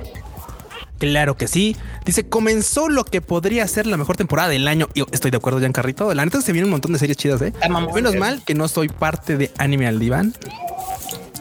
Claro 0.99 1.37
que 1.37 1.47
sí. 1.47 1.75
Dice, 2.05 2.27
comenzó 2.27 2.89
lo 2.89 3.05
que 3.05 3.21
podría 3.21 3.67
ser 3.67 3.87
la 3.87 3.97
mejor 3.97 4.17
temporada 4.17 4.49
del 4.49 4.67
año. 4.67 4.87
Yo 4.93 5.05
estoy 5.11 5.31
de 5.31 5.37
acuerdo, 5.37 5.59
Carrito. 5.71 6.13
La 6.13 6.25
neta 6.25 6.41
se 6.41 6.51
viene 6.51 6.65
un 6.65 6.71
montón 6.71 6.93
de 6.93 6.99
series 6.99 7.17
chidas, 7.17 7.41
¿eh? 7.41 7.53
Menos 7.93 8.15
mal 8.15 8.43
que 8.45 8.53
no 8.53 8.67
soy 8.67 8.89
parte 8.89 9.37
de 9.37 9.51
Anime 9.57 9.87
al 9.87 9.99
Diván. 9.99 10.33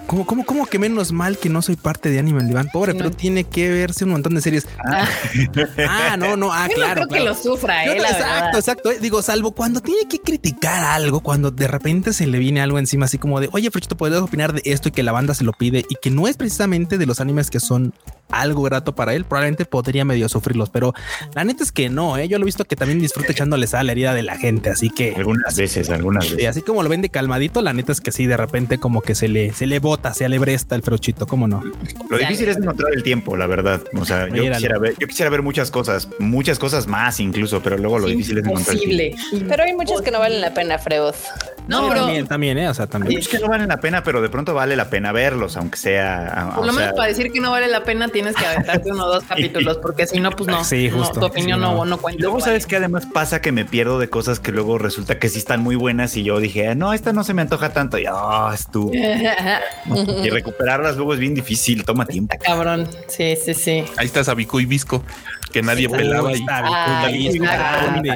¿Cómo, 0.09 0.25
cómo, 0.25 0.47
cómo 0.47 0.65
que 0.65 0.79
menos 0.79 1.13
mal 1.13 1.37
que 1.37 1.51
no 1.51 1.61
soy 1.61 1.77
parte 1.77 2.09
de 2.09 2.19
Animal 2.19 2.49
Diván? 2.49 2.71
Pobre, 2.73 2.95
pero 2.95 3.11
tiene 3.11 3.45
que 3.45 3.69
verse 3.69 4.05
un 4.05 4.13
montón 4.13 4.35
de 4.35 4.41
series. 4.41 4.67
Ah, 4.79 5.07
ah 5.87 6.17
no, 6.17 6.35
no, 6.35 6.51
ah, 6.51 6.67
claro. 6.75 7.07
creo 7.07 7.09
que 7.09 7.29
lo 7.29 7.35
sufra, 7.35 7.85
eh, 7.85 7.99
Exacto, 7.99 8.57
exacto. 8.57 8.91
Eh, 8.91 9.01
digo, 9.03 9.21
salvo 9.21 9.51
cuando 9.51 9.81
tiene 9.81 10.09
que 10.09 10.19
criticar 10.21 10.83
algo, 10.83 11.21
cuando 11.21 11.51
de 11.51 11.69
repente 11.69 12.15
se 12.15 12.27
le 12.27 12.39
viene 12.39 12.63
algo 12.63 12.79
encima, 12.79 13.05
así 13.05 13.19
como 13.19 13.39
de, 13.39 13.51
oye, 13.53 13.71
Frechito, 13.71 13.99
¿podrías 13.99 14.23
opinar 14.23 14.55
de 14.55 14.63
esto 14.65 14.89
y 14.89 14.93
que 14.93 15.03
la 15.03 15.13
banda 15.13 15.35
se 15.35 15.45
lo 15.45 15.53
pide 15.53 15.85
y 15.91 15.97
que 16.01 16.11
no 16.11 16.27
es 16.27 16.39
precisamente 16.39 16.97
de 16.97 17.05
los 17.05 17.21
animes 17.21 17.51
que 17.51 17.61
son 17.61 17.93
algo 18.31 18.63
grato 18.63 18.95
para 18.95 19.15
él, 19.15 19.25
probablemente 19.25 19.65
podría 19.65 20.05
medio 20.05 20.29
sufrirlos, 20.29 20.71
pero 20.71 20.95
la 21.35 21.45
neta 21.45 21.65
es 21.65 21.73
que 21.73 21.89
no, 21.89 22.17
¿eh? 22.17 22.29
yo 22.29 22.39
lo 22.39 22.45
he 22.45 22.47
visto 22.47 22.65
que 22.65 22.77
también 22.77 23.01
disfruta 23.01 23.33
echándoles 23.33 23.75
a 23.75 23.83
la 23.83 23.93
herida 23.93 24.15
de 24.15 24.23
la 24.23 24.37
gente, 24.37 24.71
así 24.71 24.91
que 24.91 25.15
algunas 25.17 25.57
veces, 25.57 25.91
algunas 25.91 26.31
veces. 26.31 26.49
así 26.49 26.63
como 26.63 26.83
lo 26.83 26.89
vende 26.89 27.09
calmadito, 27.09 27.63
la 27.63 27.73
neta 27.73 27.93
es 27.93 28.01
que 28.01 28.13
sí, 28.13 28.27
de 28.27 28.37
repente 28.37 28.79
como 28.79 29.01
que 29.01 29.15
se 29.15 29.29
le, 29.29 29.53
se 29.53 29.67
le 29.67 29.79
bota, 29.79 30.15
se 30.15 30.25
alebresta 30.25 30.75
el 30.75 30.83
frochito, 30.83 31.27
¿cómo 31.27 31.49
no? 31.49 31.63
Lo 32.09 32.19
difícil 32.19 32.49
es 32.49 32.57
encontrar 32.57 32.93
el 32.95 33.03
tiempo, 33.03 33.37
la 33.37 33.47
verdad. 33.47 33.83
O 33.99 34.05
sea, 34.05 34.29
yo 34.29 34.43
quisiera, 34.51 34.79
ver, 34.79 34.95
yo 34.99 35.07
quisiera 35.07 35.31
ver 35.31 35.43
muchas 35.43 35.71
cosas, 35.71 36.09
muchas 36.19 36.59
cosas 36.59 36.87
más 36.87 37.21
incluso, 37.21 37.63
pero 37.63 37.79
luego 37.79 37.99
lo 37.99 38.07
difícil 38.07 38.39
es 38.39 38.45
encontrar 38.45 38.77
el 38.77 38.83
tiempo. 38.83 39.47
Pero 39.49 39.63
hay 39.63 39.75
muchas 39.75 40.03
que 40.03 40.11
no 40.11 40.19
valen 40.19 40.41
la 40.41 40.55
pena, 40.55 40.79
Freud. 40.79 41.15
No, 41.69 41.89
pero 41.89 42.01
también, 42.01 42.27
también, 42.27 42.59
¿eh? 42.59 42.69
O 42.69 42.75
sea, 42.75 42.87
también. 42.87 43.19
Es 43.19 43.29
que 43.29 43.39
no 43.39 43.49
valen 43.49 43.69
la 43.69 43.79
pena, 43.79 44.03
pero 44.03 44.23
de 44.23 44.31
pronto 44.31 44.55
vale 44.55 44.75
la 44.75 44.89
pena 44.89 45.13
verlos, 45.13 45.57
aunque 45.57 45.77
sea. 45.77 46.53
Por 46.57 46.67
lo 46.67 46.73
menos 46.73 46.95
para 46.95 47.09
decir 47.09 47.31
que 47.31 47.41
no 47.41 47.51
vale 47.51 47.69
la 47.69 47.85
pena 47.85 48.09
tienes 48.19 48.35
que 48.35 48.47
aventarte 48.47 48.91
uno 48.91 49.07
o 49.07 49.09
dos 49.09 49.25
capítulos, 49.29 49.79
porque 49.79 50.07
si 50.07 50.19
no, 50.19 50.31
pues 50.31 50.49
no. 50.49 50.65
Sí, 50.65 50.91
justo. 50.91 51.21
tu 51.21 51.27
opinión 51.27 51.61
no. 51.61 51.85
no, 51.85 51.99
cuenta. 51.99 52.21
Luego, 52.21 52.41
¿sabes 52.41 52.67
que 52.67 52.79
Además 52.79 53.07
pasa 53.07 53.41
que 53.41 53.53
me 53.53 53.65
pierdo 53.65 53.99
de 53.99 54.09
cosas 54.09 54.41
que 54.41 54.53
luego 54.53 54.79
resulta 54.79 55.19
que 55.19 55.29
sí 55.29 55.39
están 55.39 55.61
muy 55.61 55.77
buenas 55.77 56.17
y 56.17 56.23
yo 56.23 56.39
dije, 56.41 56.75
no, 56.75 56.93
esta 56.93 57.13
no 57.13 57.25
se 57.25 57.35
me 57.35 57.43
antoja 57.43 57.73
tanto. 57.73 57.99
Y 57.99 58.07
ah, 58.09 58.51
es 58.55 58.69
tú. 58.71 58.91
y 58.95 60.31
recuperarlas 60.31 60.97
luego 60.97 61.15
es 61.15 61.21
bien 61.21 61.35
difícil, 61.35 61.85
toma 61.85 62.07
tiempo. 62.07 62.37
cabrón. 62.41 62.89
Sí, 63.09 63.37
sí, 63.37 63.55
sí. 63.55 63.85
Ahí 63.97 64.07
está 64.07 64.25
Sabico 64.25 64.61
y 64.61 64.67
Visco 64.67 65.05
que 65.51 65.63
nadie 65.63 65.89
pelaba. 65.89 66.31
Ahí. 67.05 67.29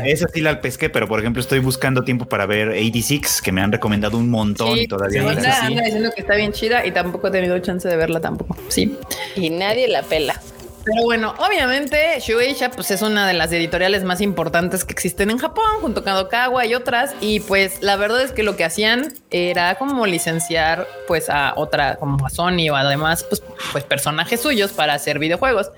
Esa 0.06 0.28
sí 0.28 0.40
la 0.40 0.60
pesqué, 0.60 0.90
pero 0.90 1.08
por 1.08 1.20
ejemplo 1.20 1.40
estoy 1.40 1.58
buscando 1.58 2.02
tiempo 2.04 2.26
para 2.26 2.46
ver 2.46 2.68
86, 2.68 3.42
que 3.42 3.52
me 3.52 3.60
han 3.60 3.72
recomendado 3.72 4.18
un 4.18 4.30
montón 4.30 4.78
y 4.78 4.86
todavía. 4.86 5.28
anda, 5.28 5.82
diciendo 5.82 6.10
que 6.14 6.22
está 6.22 6.36
bien 6.36 6.52
chida 6.52 6.86
y 6.86 6.92
tampoco 6.92 7.28
he 7.28 7.30
tenido 7.30 7.58
chance 7.58 7.88
de 7.88 7.96
verla 7.96 8.20
tampoco. 8.20 8.56
Sí. 8.68 8.96
Y 9.36 9.50
nadie 9.50 9.88
la 9.88 10.02
pela. 10.02 10.40
Pero 10.84 11.02
bueno, 11.04 11.34
obviamente 11.38 12.18
Shueisha 12.18 12.70
pues 12.70 12.90
es 12.90 13.02
una 13.02 13.26
de 13.26 13.34
las 13.34 13.52
editoriales 13.52 14.02
más 14.02 14.20
importantes 14.20 14.84
que 14.84 14.92
existen 14.92 15.30
en 15.30 15.38
Japón, 15.38 15.64
junto 15.80 16.02
con 16.02 16.12
Kadokawa 16.12 16.66
y 16.66 16.74
otras. 16.74 17.14
Y 17.20 17.40
pues 17.40 17.82
la 17.82 17.96
verdad 17.96 18.22
es 18.22 18.32
que 18.32 18.42
lo 18.42 18.56
que 18.56 18.64
hacían 18.64 19.12
era 19.30 19.76
como 19.76 20.06
licenciar 20.06 20.88
pues 21.06 21.30
a 21.30 21.54
otra, 21.56 21.96
como 21.96 22.26
a 22.26 22.30
Sony 22.30 22.68
o 22.70 22.74
además 22.74 23.24
pues, 23.24 23.42
pues 23.70 23.84
personajes 23.84 24.40
suyos 24.40 24.72
para 24.72 24.94
hacer 24.94 25.18
videojuegos. 25.18 25.70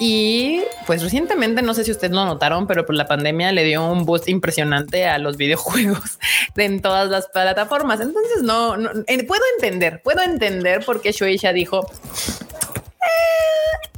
y 0.00 0.62
pues 0.86 1.02
recientemente, 1.02 1.60
no 1.60 1.74
sé 1.74 1.84
si 1.84 1.90
ustedes 1.90 2.12
lo 2.12 2.24
notaron, 2.24 2.66
pero 2.66 2.86
pues 2.86 2.96
la 2.96 3.06
pandemia 3.06 3.52
le 3.52 3.64
dio 3.64 3.84
un 3.84 4.06
boost 4.06 4.28
impresionante 4.28 5.06
a 5.06 5.18
los 5.18 5.36
videojuegos 5.46 6.18
en 6.56 6.80
todas 6.80 7.10
las 7.10 7.28
plataformas. 7.28 8.00
Entonces 8.00 8.42
no, 8.42 8.76
no 8.76 8.90
puedo 9.26 9.42
entender, 9.56 10.00
puedo 10.02 10.22
entender 10.22 10.84
por 10.84 11.02
qué 11.02 11.12
Shueisha 11.12 11.52
dijo 11.52 11.86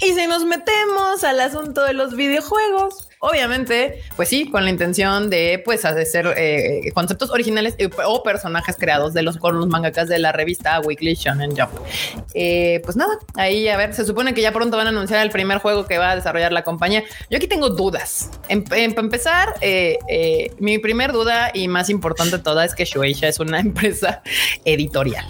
y 0.01 0.13
si 0.13 0.27
nos 0.29 0.45
metemos 0.45 1.25
al 1.25 1.41
asunto 1.41 1.83
de 1.85 1.93
los 1.93 2.15
videojuegos, 2.15 3.09
obviamente, 3.19 4.01
pues 4.17 4.29
sí, 4.29 4.49
con 4.49 4.65
la 4.65 4.71
intención 4.71 5.29
de 5.29 5.61
pues 5.65 5.85
hacer 5.85 6.33
eh, 6.37 6.93
conceptos 6.95 7.31
originales 7.31 7.75
eh, 7.79 7.91
o 8.07 8.23
personajes 8.23 8.77
creados 8.79 9.13
de 9.13 9.23
los 9.23 9.39
con 9.39 9.59
los 9.59 9.67
mangakas 9.67 10.09
de 10.09 10.19
la 10.19 10.31
revista 10.31 10.81
Weekly 10.81 11.15
Shonen 11.15 11.51
Jump. 11.57 11.73
Eh, 12.35 12.81
pues 12.85 12.97
nada, 12.97 13.19
ahí 13.35 13.67
a 13.69 13.77
ver, 13.77 13.93
se 13.93 14.05
supone 14.05 14.35
que 14.35 14.41
ya 14.41 14.53
pronto 14.53 14.77
van 14.77 14.87
a 14.87 14.91
anunciar 14.91 15.21
el 15.25 15.31
primer 15.31 15.59
juego 15.59 15.87
que 15.87 15.99
va 15.99 16.13
a 16.13 16.17
desarrollar 16.17 16.53
la 16.53 16.63
compañía. 16.63 17.03
Yo 17.29 17.39
aquí 17.39 17.49
tengo 17.49 17.71
dudas. 17.71 18.31
Para 18.69 18.81
empezar, 18.81 19.55
mi 20.59 20.79
primer 20.79 21.13
duda 21.13 21.51
y 21.53 21.67
más 21.67 21.91
importante 21.91 22.39
toda 22.39 22.65
es 22.65 22.75
que 22.75 22.85
Shueisha 22.85 23.27
es 23.27 23.41
una 23.41 23.59
empresa 23.69 24.23
editorial. 24.65 25.27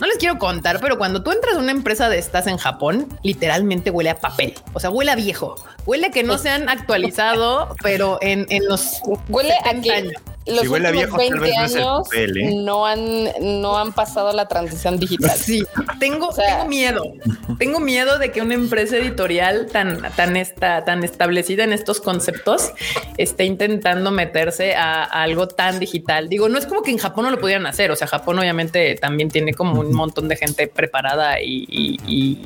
No 0.00 0.06
les 0.06 0.16
quiero 0.16 0.38
contar, 0.38 0.80
pero 0.80 0.96
cuando 0.96 1.22
tú 1.22 1.30
entras 1.30 1.56
a 1.56 1.58
una 1.58 1.72
empresa 1.72 2.08
de 2.08 2.18
estas 2.18 2.46
en 2.46 2.56
Japón, 2.56 3.06
literalmente 3.22 3.90
huele 3.90 4.10
a 4.10 4.18
papel. 4.18 4.54
O 4.72 4.80
sea, 4.80 4.90
huele 4.90 5.10
a 5.10 5.14
viejo. 5.14 5.56
Huele 5.84 6.10
que 6.10 6.22
no 6.22 6.38
se 6.38 6.48
han 6.48 6.68
actualizado, 6.68 7.74
pero 7.82 8.18
en, 8.22 8.46
en 8.48 8.66
los 8.66 9.00
huele 9.28 9.52
a 9.64 9.70
años 9.70 10.12
los 10.50 10.66
últimos 10.66 11.16
20 11.16 11.56
años 11.56 12.08
¿eh? 12.14 12.54
no, 12.56 12.86
han, 12.86 13.28
no 13.40 13.78
han 13.78 13.92
pasado 13.92 14.32
la 14.32 14.48
transición 14.48 14.98
digital. 14.98 15.36
Sí, 15.36 15.64
tengo, 15.98 16.30
tengo 16.34 16.64
miedo. 16.66 17.02
Tengo 17.58 17.80
miedo 17.80 18.18
de 18.18 18.32
que 18.32 18.40
una 18.42 18.54
empresa 18.54 18.96
editorial 18.96 19.66
tan, 19.66 20.00
tan, 20.16 20.36
esta, 20.36 20.84
tan 20.84 21.04
establecida 21.04 21.64
en 21.64 21.72
estos 21.72 22.00
conceptos 22.00 22.72
esté 23.16 23.44
intentando 23.44 24.10
meterse 24.10 24.74
a, 24.74 25.04
algo 25.04 25.48
tan 25.48 25.78
digital. 25.78 26.28
Digo, 26.28 26.48
no 26.48 26.58
es 26.58 26.66
como 26.66 26.82
que 26.82 26.90
en 26.90 26.98
Japón 26.98 27.24
no 27.24 27.30
lo 27.30 27.38
pudieran 27.38 27.66
hacer. 27.66 27.90
O 27.90 27.96
sea, 27.96 28.06
Japón 28.06 28.38
obviamente 28.38 28.94
también 28.96 29.30
tiene 29.30 29.54
como 29.54 29.80
un 29.80 29.92
montón 29.92 30.28
de 30.28 30.36
gente 30.36 30.66
preparada 30.66 31.40
y, 31.40 31.66
y, 31.70 32.40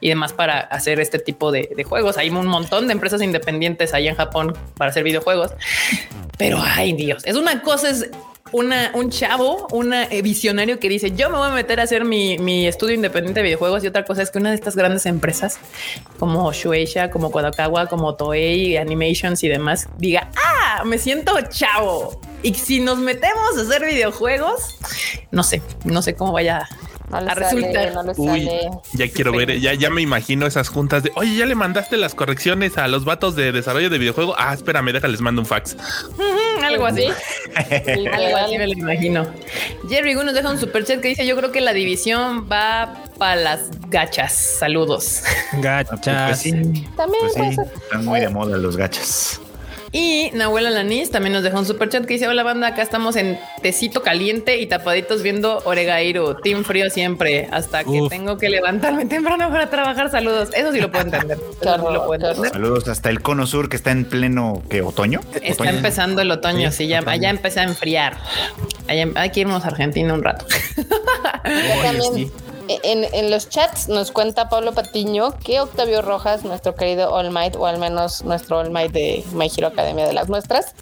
demás 0.00 0.32
para 0.32 0.60
hacer 0.60 1.00
este 1.00 1.18
tipo 1.18 1.52
de, 1.52 1.70
de 1.76 1.84
juegos. 1.84 2.16
Hay 2.16 2.30
un 2.30 2.46
montón 2.46 2.86
de 2.86 2.92
empresas 2.92 3.20
independientes 3.22 3.92
ahí 3.92 4.08
en 4.08 4.14
Japón 4.14 4.56
para 4.76 4.90
hacer 4.90 5.02
videojuegos. 5.04 5.52
Pero 6.38 6.58
ay 6.62 6.92
Dios, 6.92 7.24
es 7.24 7.35
una 7.36 7.62
cosa, 7.62 7.90
es 7.90 8.10
un 8.52 9.10
chavo, 9.10 9.66
un 9.72 9.92
visionario 10.22 10.78
que 10.78 10.88
dice 10.88 11.12
yo 11.12 11.30
me 11.30 11.38
voy 11.38 11.48
a 11.48 11.54
meter 11.54 11.80
a 11.80 11.82
hacer 11.82 12.04
mi, 12.04 12.66
estudio 12.66 12.94
independiente 12.94 13.40
de 13.40 13.44
videojuegos 13.44 13.82
y 13.84 13.88
otra 13.88 14.04
cosa 14.04 14.22
es 14.22 14.30
que 14.30 14.38
una 14.38 14.50
de 14.50 14.54
estas 14.54 14.76
grandes 14.76 15.06
empresas 15.06 15.58
como 16.18 16.52
Shueisha, 16.52 17.10
como 17.10 17.30
Kodokawa, 17.30 17.86
como 17.86 18.14
Toei, 18.14 18.76
Animations 18.76 19.42
y 19.42 19.48
demás 19.48 19.88
diga, 19.98 20.30
ah, 20.36 20.84
me 20.84 20.98
siento 20.98 21.32
chavo. 21.48 22.20
Y 22.42 22.54
si 22.54 22.80
nos 22.80 22.98
metemos 22.98 23.58
a 23.58 23.62
hacer 23.62 23.84
videojuegos, 23.84 24.76
no 25.30 25.42
sé, 25.42 25.62
no 25.84 26.02
sé 26.02 26.14
cómo 26.14 26.32
vaya 26.32 26.68
no 27.10 27.20
le 27.20 27.34
sale, 27.34 27.90
no 27.92 28.02
le 28.02 28.12
Uy, 28.16 28.50
ya 28.94 29.08
quiero 29.08 29.32
ver, 29.32 29.60
ya, 29.60 29.74
ya 29.74 29.90
me 29.90 30.02
imagino 30.02 30.46
esas 30.46 30.68
juntas 30.68 31.02
de, 31.02 31.12
oye, 31.14 31.36
ya 31.36 31.46
le 31.46 31.54
mandaste 31.54 31.96
las 31.96 32.14
correcciones 32.14 32.78
a 32.78 32.88
los 32.88 33.04
vatos 33.04 33.36
de 33.36 33.52
desarrollo 33.52 33.90
de 33.90 33.98
videojuego. 33.98 34.34
Ah, 34.38 34.52
espérame, 34.54 34.92
déjales 34.92 35.20
mando 35.20 35.40
un 35.40 35.46
fax. 35.46 35.76
algo 36.64 36.86
así. 36.86 37.06
algo 37.54 38.36
así 38.36 38.58
me 38.58 38.66
lo 38.66 38.72
imagino. 38.76 39.26
Jerry 39.88 40.14
Gu 40.14 40.24
nos 40.24 40.34
deja 40.34 40.50
un 40.50 40.58
super 40.58 40.84
chat 40.84 41.00
que 41.00 41.08
dice: 41.08 41.26
Yo 41.26 41.36
creo 41.36 41.52
que 41.52 41.60
la 41.60 41.72
división 41.72 42.48
va 42.50 43.04
para 43.18 43.36
las 43.36 43.70
gachas. 43.88 44.32
Saludos. 44.32 45.22
Gachas. 45.60 46.42
También 46.42 46.86
pues 46.96 47.36
están 47.36 48.04
muy 48.04 48.20
de 48.20 48.28
moda 48.28 48.56
los 48.56 48.76
gachas. 48.76 49.40
Y 49.92 50.30
Nahuela 50.34 50.70
Lanis 50.70 51.10
también 51.10 51.32
nos 51.32 51.42
dejó 51.42 51.58
un 51.58 51.66
super 51.66 51.88
chat 51.88 52.04
que 52.04 52.14
dice: 52.14 52.28
Hola, 52.28 52.42
banda, 52.42 52.68
acá 52.68 52.82
estamos 52.82 53.16
en 53.16 53.38
tecito 53.62 54.02
caliente 54.02 54.58
y 54.58 54.66
tapaditos 54.66 55.22
viendo 55.22 55.62
Oregairu. 55.64 56.34
Team 56.42 56.64
frío 56.64 56.90
siempre, 56.90 57.48
hasta 57.50 57.84
que 57.84 58.06
tengo 58.08 58.38
que 58.38 58.48
levantarme 58.48 59.06
temprano 59.06 59.48
para 59.50 59.70
trabajar. 59.70 60.10
Saludos. 60.10 60.50
Eso 60.54 60.72
sí 60.72 60.80
lo 60.80 60.90
puedo 60.90 61.04
entender. 61.04 61.38
Saludos 61.62 62.88
hasta 62.88 63.10
el 63.10 63.20
cono 63.20 63.46
sur 63.46 63.68
que 63.68 63.76
está 63.76 63.90
en 63.90 64.04
pleno 64.04 64.62
que 64.68 64.82
otoño. 64.82 65.20
Está 65.42 65.70
empezando 65.70 66.22
el 66.22 66.30
otoño, 66.30 66.70
sí, 66.72 66.86
ya, 66.86 67.02
allá 67.06 67.30
empecé 67.30 67.60
a 67.60 67.64
enfriar. 67.64 68.16
hay 68.88 69.30
que 69.30 69.40
irnos 69.40 69.64
a 69.64 69.68
Argentina 69.68 70.12
un 70.12 70.22
rato. 70.22 70.46
En, 72.68 73.30
los 73.30 73.48
chats 73.48 73.88
nos 73.88 74.12
cuenta 74.12 74.48
Pablo 74.48 74.72
Patiño 74.72 75.34
que 75.44 75.60
Octavio 75.60 76.02
Rojas, 76.02 76.44
nuestro 76.44 76.74
querido 76.74 77.12
All 77.12 77.30
Might, 77.30 77.56
o 77.56 77.66
al 77.66 77.78
menos 77.78 78.24
nuestro 78.24 78.58
All 78.58 78.70
Might 78.70 78.92
de 78.92 79.24
My 79.32 79.50
Hero 79.54 79.68
Academia 79.68 80.06
de 80.06 80.12
las 80.12 80.28
nuestras, 80.28 80.74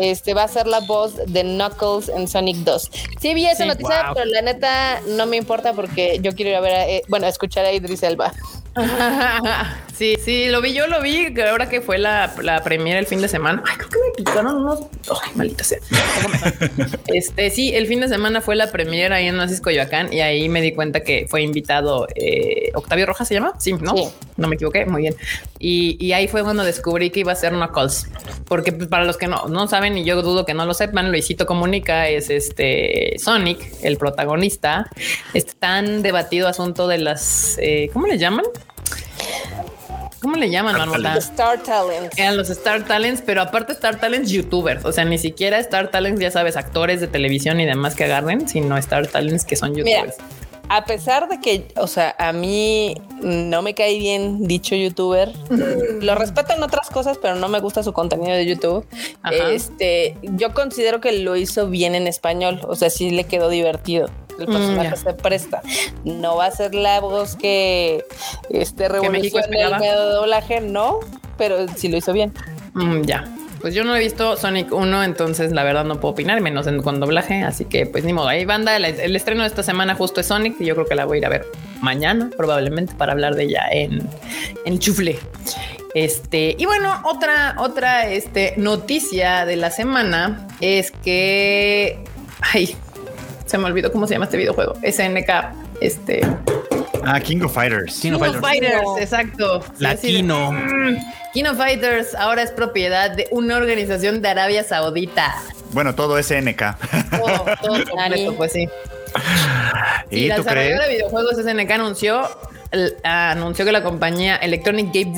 este 0.00 0.34
va 0.34 0.44
a 0.44 0.48
ser 0.48 0.66
la 0.66 0.80
voz 0.80 1.16
de 1.26 1.42
Knuckles 1.42 2.08
en 2.08 2.28
Sonic 2.28 2.56
2. 2.58 2.90
Sí 3.20 3.34
vi 3.34 3.46
esa 3.46 3.64
noticia, 3.64 4.10
pero 4.14 4.26
la 4.26 4.42
neta 4.42 5.00
no 5.08 5.26
me 5.26 5.36
importa 5.36 5.72
porque 5.72 6.18
yo 6.22 6.34
quiero 6.34 6.50
ir 6.50 6.56
a 6.56 6.60
ver, 6.60 6.74
a, 6.74 6.88
eh, 6.88 7.02
bueno, 7.08 7.26
a 7.26 7.28
escuchar 7.28 7.64
a 7.64 7.72
Idris 7.72 8.02
Elba. 8.02 8.32
sí, 9.94 10.16
sí, 10.22 10.48
lo 10.48 10.60
vi, 10.60 10.74
yo 10.74 10.86
lo 10.86 11.00
vi, 11.00 11.32
ahora 11.40 11.68
que 11.68 11.80
fue 11.80 11.98
la, 11.98 12.34
la 12.42 12.62
premiere 12.62 12.98
el 12.98 13.06
fin 13.06 13.20
de 13.20 13.28
semana. 13.28 13.62
Ay, 13.66 13.76
creo 13.76 13.88
que 13.88 13.98
me 13.98 14.12
picaron 14.16 14.56
unos. 14.56 14.80
Ay, 15.22 15.30
maldita 15.34 15.64
sea. 15.64 15.78
este, 17.06 17.50
sí, 17.50 17.74
el 17.74 17.86
fin 17.86 18.00
de 18.00 18.08
semana 18.08 18.40
fue 18.40 18.56
la 18.56 18.70
premiere 18.70 19.14
ahí 19.14 19.28
en 19.28 19.36
Nazis 19.36 19.60
Coyoacán 19.60 20.12
y 20.12 20.20
ahí 20.20 20.48
me 20.48 20.60
di 20.60 20.72
cuenta 20.72 21.00
que 21.00 21.26
fue 21.28 21.42
invitado 21.42 22.06
eh, 22.14 22.70
Octavio 22.74 23.06
Rojas, 23.06 23.28
se 23.28 23.34
llama. 23.34 23.54
Sí, 23.58 23.72
no, 23.72 23.94
no 24.36 24.48
me 24.48 24.56
equivoqué. 24.56 24.84
Muy 24.86 25.02
bien. 25.02 25.14
Y, 25.58 25.96
y, 26.04 26.12
ahí 26.12 26.28
fue 26.28 26.42
cuando 26.42 26.64
descubrí 26.64 27.10
que 27.10 27.20
iba 27.20 27.32
a 27.32 27.36
ser 27.36 27.52
Knuckles, 27.52 28.08
porque 28.46 28.72
pues, 28.72 28.88
para 28.88 29.04
los 29.04 29.16
que 29.16 29.26
no, 29.26 29.46
no 29.48 29.66
saben 29.68 29.96
y 29.96 30.04
yo 30.04 30.20
dudo 30.20 30.44
que 30.44 30.52
no 30.52 30.66
lo 30.66 30.74
sepan, 30.74 31.10
Luisito 31.10 31.46
Comunica 31.46 32.08
es 32.08 32.28
este 32.28 33.16
Sonic, 33.18 33.58
el 33.82 33.96
protagonista. 33.96 34.90
Este 35.32 35.54
tan 35.54 36.02
debatido 36.02 36.48
asunto 36.48 36.88
de 36.88 36.98
las, 36.98 37.56
eh, 37.58 37.90
¿cómo 37.92 38.06
le 38.06 38.18
llaman? 38.18 38.44
¿Cómo 40.20 40.36
le 40.36 40.50
llaman, 40.50 40.76
Star, 40.94 41.18
Star 41.18 41.62
Talents. 41.62 42.18
Eran 42.18 42.36
los 42.36 42.50
Star 42.50 42.84
Talents, 42.84 43.22
pero 43.24 43.42
aparte 43.42 43.72
Star 43.72 44.00
Talents 44.00 44.30
youtubers. 44.30 44.84
O 44.84 44.92
sea, 44.92 45.04
ni 45.04 45.18
siquiera 45.18 45.58
Star 45.58 45.90
Talents, 45.90 46.20
ya 46.20 46.30
sabes, 46.30 46.56
actores 46.56 47.00
de 47.00 47.06
televisión 47.06 47.60
y 47.60 47.66
demás 47.66 47.94
que 47.94 48.04
agarren, 48.04 48.48
sino 48.48 48.76
Star 48.78 49.06
Talents 49.06 49.44
que 49.44 49.56
son 49.56 49.74
youtubers. 49.74 50.16
a 50.68 50.84
pesar 50.84 51.28
de 51.28 51.40
que, 51.40 51.68
o 51.76 51.86
sea, 51.86 52.16
a 52.18 52.32
mí 52.32 53.00
no 53.22 53.62
me 53.62 53.74
cae 53.74 53.98
bien 53.98 54.48
dicho 54.48 54.74
youtuber, 54.74 55.30
lo 56.00 56.14
respeto 56.16 56.54
en 56.54 56.62
otras 56.62 56.90
cosas, 56.90 57.18
pero 57.20 57.36
no 57.36 57.48
me 57.48 57.60
gusta 57.60 57.82
su 57.82 57.92
contenido 57.92 58.34
de 58.34 58.46
YouTube. 58.46 58.84
Este, 59.30 60.16
yo 60.22 60.54
considero 60.54 61.00
que 61.00 61.12
lo 61.12 61.36
hizo 61.36 61.68
bien 61.68 61.94
en 61.94 62.06
español. 62.06 62.60
O 62.66 62.74
sea, 62.74 62.90
sí 62.90 63.10
le 63.10 63.24
quedó 63.24 63.48
divertido 63.48 64.08
el 64.38 64.48
mm, 64.48 64.52
personaje 64.52 64.96
se 64.96 65.14
presta. 65.14 65.62
No 66.04 66.36
va 66.36 66.46
a 66.46 66.50
ser 66.50 66.74
la 66.74 67.00
voz 67.00 67.36
que 67.36 68.04
este 68.50 68.88
revolucione 68.88 69.62
el 69.62 69.78
medio 69.78 70.06
de 70.06 70.12
doblaje, 70.12 70.60
no, 70.60 71.00
pero 71.36 71.66
sí 71.68 71.88
lo 71.88 71.96
hizo 71.96 72.12
bien. 72.12 72.32
Mm, 72.74 73.02
ya. 73.02 73.24
Pues 73.60 73.74
yo 73.74 73.84
no 73.84 73.96
he 73.96 73.98
visto 73.98 74.36
Sonic 74.36 74.72
1, 74.72 75.02
entonces 75.02 75.50
la 75.50 75.64
verdad 75.64 75.84
no 75.84 75.98
puedo 75.98 76.12
opinar, 76.12 76.40
menos 76.40 76.66
en, 76.66 76.82
con 76.82 77.00
doblaje. 77.00 77.42
Así 77.42 77.64
que, 77.64 77.86
pues 77.86 78.04
ni 78.04 78.12
modo. 78.12 78.28
Ahí 78.28 78.44
banda, 78.44 78.76
el, 78.76 79.16
estreno 79.16 79.42
de 79.42 79.48
esta 79.48 79.62
semana 79.62 79.94
justo 79.94 80.20
es 80.20 80.26
Sonic 80.26 80.60
y 80.60 80.66
yo 80.66 80.74
creo 80.74 80.86
que 80.86 80.94
la 80.94 81.04
voy 81.04 81.16
a 81.16 81.18
ir 81.18 81.26
a 81.26 81.30
ver 81.30 81.46
mañana, 81.80 82.30
probablemente, 82.36 82.94
para 82.94 83.12
hablar 83.12 83.34
de 83.34 83.44
ella 83.44 83.62
en, 83.70 84.08
en 84.64 84.78
Chufle. 84.78 85.18
Este, 85.94 86.54
y 86.58 86.66
bueno, 86.66 87.00
otra, 87.04 87.56
otra 87.58 88.08
este, 88.10 88.52
noticia 88.58 89.46
de 89.46 89.56
la 89.56 89.70
semana 89.70 90.46
es 90.60 90.90
que. 90.90 92.04
Ay, 92.42 92.76
se 93.46 93.58
me 93.58 93.64
olvidó 93.64 93.90
cómo 93.90 94.06
se 94.06 94.14
llama 94.14 94.26
este 94.26 94.36
videojuego. 94.36 94.74
SNK, 94.82 95.30
este. 95.80 96.20
Ah, 97.04 97.20
King 97.20 97.42
of 97.42 97.54
Fighters. 97.54 98.00
King, 98.00 98.14
of 98.14 98.40
Fighters, 98.40 98.82
exacto. 98.98 99.64
Latino. 99.78 100.52
Mm, 100.52 100.96
King 101.32 101.44
of 101.44 101.56
Fighters 101.56 102.14
ahora 102.16 102.42
es 102.42 102.50
propiedad 102.50 103.10
de 103.12 103.28
una 103.30 103.56
organización 103.56 104.20
de 104.20 104.28
Arabia 104.28 104.64
Saudita. 104.64 105.34
Bueno, 105.72 105.94
todo 105.94 106.20
SNK. 106.20 106.76
Todo, 107.10 107.44
todo 107.62 107.84
completo, 107.90 108.34
pues 108.36 108.52
sí. 108.52 108.68
¿Y, 110.10 110.26
la 110.26 110.38
desarrolladora 110.38 110.86
de 110.86 110.94
videojuegos 110.94 111.36
SNK 111.36 111.70
anunció 111.70 112.28
anunció 113.02 113.64
que 113.64 113.72
la 113.72 113.82
compañía 113.82 114.36
Electronic 114.36 114.92
Games 114.92 115.16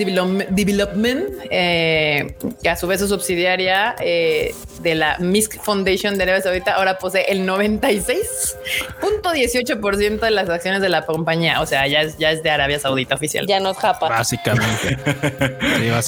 Development, 0.50 1.24
eh, 1.50 2.36
que 2.62 2.68
a 2.68 2.76
su 2.76 2.86
vez 2.86 3.00
es 3.00 3.08
subsidiaria 3.08 3.96
eh, 4.00 4.54
de 4.80 4.94
la 4.94 5.16
MISC 5.18 5.60
Foundation 5.60 6.16
de 6.16 6.22
Arabia 6.24 6.42
Saudita, 6.42 6.74
ahora 6.74 6.98
posee 6.98 7.24
el 7.28 7.48
96.18% 7.48 10.20
de 10.20 10.30
las 10.30 10.48
acciones 10.48 10.82
de 10.82 10.88
la 10.88 11.06
compañía. 11.06 11.60
O 11.60 11.66
sea, 11.66 11.86
ya 11.86 12.02
es, 12.02 12.18
ya 12.18 12.30
es 12.30 12.42
de 12.42 12.50
Arabia 12.50 12.78
Saudita 12.78 13.14
oficial. 13.14 13.46
Ya 13.46 13.60
no 13.60 13.70
es 13.70 13.78
japa. 13.78 14.08
Básicamente. 14.08 14.98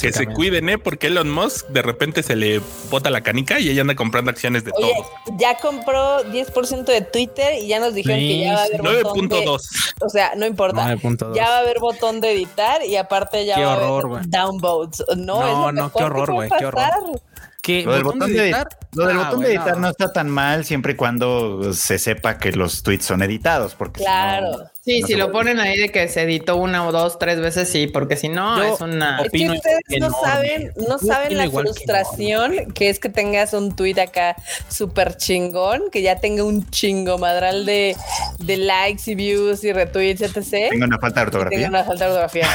Que 0.01 0.13
se 0.13 0.27
cuiden, 0.27 0.69
¿eh? 0.69 0.77
Porque 0.77 1.07
Elon 1.07 1.29
Musk 1.29 1.67
de 1.67 1.81
repente 1.81 2.23
se 2.23 2.35
le 2.35 2.61
bota 2.89 3.09
la 3.09 3.21
canica 3.21 3.59
y 3.59 3.69
ella 3.69 3.81
anda 3.81 3.95
comprando 3.95 4.31
acciones 4.31 4.63
de 4.63 4.71
todo. 4.71 4.89
Ya 5.37 5.57
compró 5.57 6.23
10% 6.31 6.85
de 6.85 7.01
Twitter 7.01 7.61
y 7.61 7.67
ya 7.67 7.79
nos 7.79 7.93
dijeron 7.93 8.19
que 8.19 8.39
ya 8.39 8.53
va 8.53 8.61
a 8.61 8.65
haber 8.65 8.81
9.2. 8.81 9.93
O 10.01 10.09
sea, 10.09 10.33
no 10.35 10.45
importa. 10.45 10.95
Ya 11.35 11.49
va 11.49 11.57
a 11.57 11.59
haber 11.59 11.79
botón 11.79 12.21
de 12.21 12.31
editar 12.31 12.83
y 12.83 12.95
aparte 12.95 13.45
ya 13.45 13.59
va 13.59 13.73
a 13.73 13.75
haber 13.75 14.27
downvotes. 14.27 15.03
No, 15.17 15.71
no, 15.71 15.91
qué 15.91 16.03
horror, 16.03 16.31
güey. 16.31 16.49
Qué 16.57 16.65
horror 16.65 17.21
lo 17.67 17.93
del 17.93 18.03
botón 18.03 18.33
de 18.33 18.43
editar, 18.43 18.67
lo 18.93 19.07
del 19.07 19.19
ah, 19.19 19.23
botón 19.23 19.41
de 19.41 19.53
editar 19.53 19.77
no 19.77 19.89
está 19.89 20.11
tan 20.11 20.29
mal 20.29 20.65
siempre 20.65 20.93
y 20.93 20.95
cuando 20.95 21.73
se 21.73 21.99
sepa 21.99 22.37
que 22.37 22.51
los 22.53 22.81
tweets 22.81 23.05
son 23.05 23.21
editados, 23.21 23.75
porque 23.75 24.01
claro. 24.01 24.63
Sí, 24.83 25.03
si 25.03 25.15
lo 25.15 25.31
ponen 25.31 25.59
ahí 25.59 25.77
de 25.77 25.89
que 25.89 26.07
se 26.07 26.23
editó 26.23 26.57
una 26.57 26.87
o 26.87 26.91
dos, 26.91 27.19
tres 27.19 27.39
veces, 27.39 27.69
sí, 27.69 27.87
porque 27.87 28.15
si 28.15 28.29
no 28.29 28.61
es 28.61 28.81
una. 28.81 29.21
Es 29.21 29.31
que 29.31 29.49
ustedes 29.49 29.79
no 29.99 30.11
saben, 30.11 30.73
no 30.87 30.97
saben 30.97 31.37
la 31.37 31.49
frustración 31.49 32.73
que, 32.73 32.89
es 32.89 32.99
que 32.99 33.09
tengas 33.09 33.53
un 33.53 33.75
tweet 33.75 33.99
acá 33.99 34.35
súper 34.69 35.17
chingón, 35.17 35.83
que 35.91 36.01
ya 36.01 36.19
tenga 36.19 36.43
un 36.43 36.69
chingo 36.69 37.17
madral 37.17 37.65
de, 37.65 37.95
de 38.39 38.57
likes 38.57 39.11
y 39.11 39.15
views 39.15 39.63
y 39.63 39.73
retweets, 39.73 40.21
etc. 40.21 40.69
Tenga 40.71 40.85
una 40.85 40.99
falta 40.99 41.21
de 41.21 41.25
ortografía. 41.27 41.57
Tenga 41.57 41.69
una 41.69 41.83
falta 41.83 42.05
de 42.05 42.11
ortografía. 42.11 42.47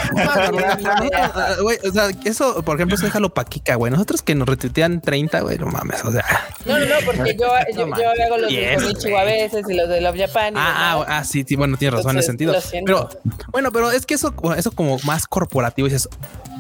o 1.89 1.93
sea, 1.93 2.09
eso, 2.25 2.63
por 2.63 2.77
ejemplo, 2.77 2.97
eso 2.97 3.07
déjalo 3.07 3.33
pa' 3.33 3.45
Kika, 3.45 3.77
güey. 3.77 3.93
Nosotros 3.93 4.23
que 4.23 4.35
nos 4.35 4.49
retuitean 4.49 5.01
30, 5.01 5.41
güey, 5.41 5.59
no 5.59 5.67
mames, 5.67 6.05
o 6.05 6.13
sea. 6.13 6.25
No, 6.65 6.79
no, 6.79 6.87
no, 6.87 6.95
porque 7.05 7.37
yo, 7.39 7.47
yo, 7.75 7.87
yo 7.87 8.25
hago 8.25 8.39
los 8.39 8.51
de 8.51 8.75
Konichiwa 8.75 9.21
a 9.21 9.25
veces 9.25 9.65
y 9.69 9.75
los 9.75 9.89
de 9.89 10.01
Love 10.01 10.17
Japan. 10.19 10.55
ah, 10.57 10.75
ah, 10.77 11.05
ah, 11.09 11.25
sí, 11.25 11.45
sí, 11.47 11.57
bueno, 11.57 11.77
tienes 11.77 11.95
razón 11.95 12.16
en 12.17 12.21
ese 12.21 12.27
sentido. 12.29 12.55
Pero, 12.85 13.09
bueno, 13.53 13.73
pero 13.73 13.91
es 13.91 14.07
que 14.07 14.15
eso, 14.15 14.35
eso 14.57 14.73
como 14.73 14.99
más 15.05 15.27
corporativo, 15.27 15.89
dices, 15.89 16.09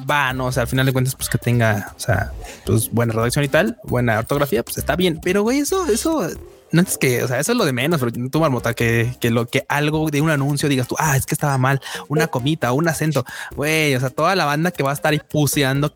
va, 0.09 0.33
no, 0.33 0.47
o 0.47 0.53
sea, 0.53 0.63
al 0.63 0.69
final 0.69 0.87
de 0.87 0.93
cuentas, 0.93 1.15
pues 1.15 1.29
que 1.29 1.39
tenga, 1.39 1.93
o 1.97 2.01
sea, 2.01 2.33
pues 2.65 2.91
buena 2.91 3.13
redacción 3.13 3.45
y 3.45 3.49
tal, 3.49 3.79
buena 3.85 4.19
ortografía, 4.19 4.63
pues 4.63 4.79
está 4.79 4.97
bien. 4.97 5.21
Pero, 5.23 5.43
güey, 5.43 5.61
eso, 5.61 5.87
eso 5.87 6.29
no 6.77 6.83
es 6.83 6.99
que, 6.99 7.25
o 7.25 7.29
sea, 7.29 7.41
eso 7.41 7.53
es 7.53 7.59
lo 7.59 7.65
de 7.65 7.73
menos, 7.73 7.99
pero 8.01 8.13
tú, 8.31 8.39
Marmota, 8.39 8.75
que, 8.75 9.15
que 9.19 9.31
lo 9.31 9.47
que 9.47 9.65
algo 9.69 10.11
de 10.11 10.21
un 10.21 10.31
anuncio 10.31 10.69
digas 10.69 10.87
tú, 10.87 10.95
ah, 10.99 11.17
es 11.17 11.25
que 11.27 11.35
estaba 11.35 11.57
mal, 11.59 11.81
una 12.09 12.27
comita, 12.27 12.73
un 12.73 12.87
acento, 12.87 13.25
güey, 13.55 13.95
o 13.95 14.01
sea, 14.01 14.11
toda 14.11 14.37
la 14.37 14.45
banda 14.45 14.71
que 14.71 14.83
va 14.83 14.91
a 14.91 14.95
estar 14.95 15.13
ahí 15.13 15.21
puseando, 15.31 15.93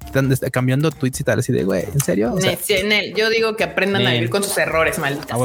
cambiando 0.51 0.91
tweets 0.91 1.21
y 1.21 1.25
tal, 1.25 1.41
así 1.41 1.53
de, 1.53 1.65
güey, 1.65 1.85
¿en 1.85 2.01
serio? 2.01 2.35
yo 3.15 3.29
digo 3.29 3.57
que 3.57 3.65
aprendan 3.65 4.07
a 4.07 4.13
vivir 4.13 4.31
con 4.31 4.43
sus 4.43 4.57
errores, 4.57 4.99
maldita. 4.99 5.37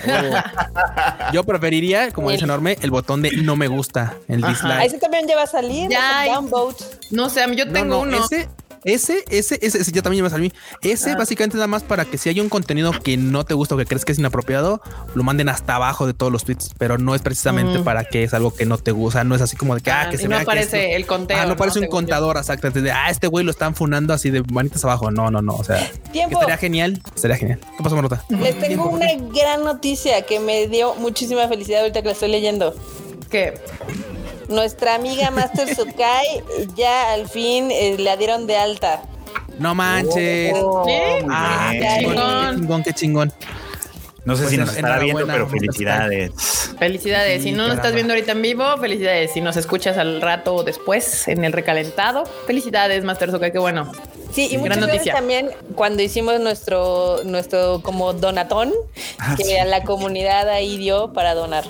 yo 1.32 1.44
preferiría, 1.44 2.10
como 2.10 2.30
dice 2.30 2.44
Enorme, 2.44 2.76
el 2.82 2.90
botón 2.90 3.22
de 3.22 3.30
no 3.30 3.56
me 3.56 3.68
gusta, 3.68 4.14
el 4.28 4.42
dislike. 4.42 4.84
Ese 4.84 4.98
también 4.98 5.26
ya 5.26 5.36
va 5.36 5.42
a 5.42 5.46
salir, 5.46 5.88
ya, 5.90 6.26
No 7.10 7.30
sé, 7.30 7.44
yo 7.56 7.70
tengo 7.72 8.00
uno. 8.00 8.24
Ese, 8.24 8.48
ese, 8.84 9.24
ese, 9.30 9.58
ese 9.60 9.92
ya 9.92 10.02
también 10.02 10.24
me 10.24 10.30
a 10.30 10.50
Ese 10.82 11.10
ah. 11.10 11.16
básicamente 11.16 11.56
nada 11.56 11.66
más 11.66 11.82
para 11.82 12.04
que 12.04 12.16
si 12.18 12.28
hay 12.28 12.40
un 12.40 12.48
contenido 12.48 12.92
que 12.92 13.16
no 13.16 13.44
te 13.44 13.54
gusta 13.54 13.74
o 13.74 13.78
que 13.78 13.84
crees 13.84 14.04
que 14.04 14.12
es 14.12 14.18
inapropiado, 14.18 14.80
lo 15.14 15.22
manden 15.22 15.48
hasta 15.48 15.76
abajo 15.76 16.06
de 16.06 16.14
todos 16.14 16.32
los 16.32 16.44
tweets, 16.44 16.70
pero 16.78 16.98
no 16.98 17.14
es 17.14 17.22
precisamente 17.22 17.80
mm. 17.80 17.84
para 17.84 18.04
que 18.04 18.24
es 18.24 18.34
algo 18.34 18.54
que 18.54 18.64
no 18.64 18.78
te 18.78 18.92
gusta, 18.92 19.24
no 19.24 19.34
es 19.34 19.42
así 19.42 19.56
como 19.56 19.74
de 19.74 19.82
que, 19.82 19.90
ah, 19.90 20.08
que 20.10 20.16
se 20.16 20.24
no 20.24 20.30
vea 20.30 20.40
aparece 20.40 20.96
el 20.96 21.06
conteo. 21.06 21.38
Ah, 21.38 21.46
no 21.46 21.56
parece 21.56 21.80
un 21.80 21.86
contador, 21.86 22.36
exacto. 22.36 22.70
De, 22.70 22.90
ah, 22.90 23.10
este 23.10 23.26
güey 23.26 23.44
lo 23.44 23.50
están 23.50 23.74
funando 23.74 24.14
así 24.14 24.30
de 24.30 24.42
manitas 24.52 24.84
abajo. 24.84 25.10
No, 25.10 25.30
no, 25.30 25.42
no. 25.42 25.54
O 25.54 25.64
sea, 25.64 25.90
Tiempo. 26.12 26.38
estaría 26.38 26.56
genial. 26.56 27.02
Sería 27.14 27.36
genial. 27.36 27.60
¿Qué 27.76 27.82
pasó, 27.82 27.96
Marota? 27.96 28.24
Les 28.28 28.58
tengo 28.58 28.88
una 28.88 29.06
gran 29.32 29.64
noticia 29.64 30.22
que 30.22 30.40
me 30.40 30.68
dio 30.68 30.94
muchísima 30.94 31.48
felicidad 31.48 31.80
ahorita 31.80 32.00
que 32.00 32.06
la 32.06 32.12
estoy 32.12 32.30
leyendo. 32.30 32.74
¿Qué? 33.30 33.54
Nuestra 34.50 34.96
amiga 34.96 35.30
Master 35.30 35.72
Sukai 35.74 36.42
ya 36.74 37.12
al 37.12 37.28
fin 37.28 37.70
eh, 37.70 37.96
la 37.98 38.16
dieron 38.16 38.48
de 38.48 38.56
alta. 38.56 39.02
No 39.60 39.76
manches. 39.76 40.52
Oh, 40.56 40.84
ah, 41.30 41.70
qué 41.72 41.98
chingón. 42.00 42.82
qué 42.82 42.92
chingón, 42.92 43.32
No 44.24 44.34
sé 44.34 44.42
pues 44.42 44.50
si 44.50 44.56
nos 44.56 44.74
estará 44.74 44.98
viendo, 44.98 45.24
pero 45.24 45.48
felicidades. 45.48 46.32
Felicidades. 46.78 47.44
si 47.44 47.52
no 47.52 47.68
nos 47.68 47.76
estás 47.76 47.94
viendo 47.94 48.12
ahorita 48.12 48.32
en 48.32 48.42
vivo, 48.42 48.64
felicidades. 48.78 49.32
Si 49.32 49.40
nos 49.40 49.56
escuchas 49.56 49.98
al 49.98 50.20
rato 50.20 50.56
o 50.56 50.64
después 50.64 51.28
en 51.28 51.44
el 51.44 51.52
recalentado, 51.52 52.24
felicidades, 52.46 53.04
Master 53.04 53.30
Zuka, 53.30 53.52
qué 53.52 53.58
bueno. 53.60 53.92
Sí, 54.32 54.48
y 54.50 54.58
muchas 54.58 54.84
veces 54.84 55.12
también 55.12 55.50
cuando 55.76 56.02
hicimos 56.02 56.40
nuestro, 56.40 57.22
nuestro 57.24 57.82
como 57.82 58.14
donatón, 58.14 58.72
ah, 59.18 59.36
que 59.36 59.60
a 59.60 59.64
la 59.64 59.84
comunidad 59.84 60.48
ahí 60.48 60.76
dio 60.76 61.12
para 61.12 61.34
donar. 61.34 61.64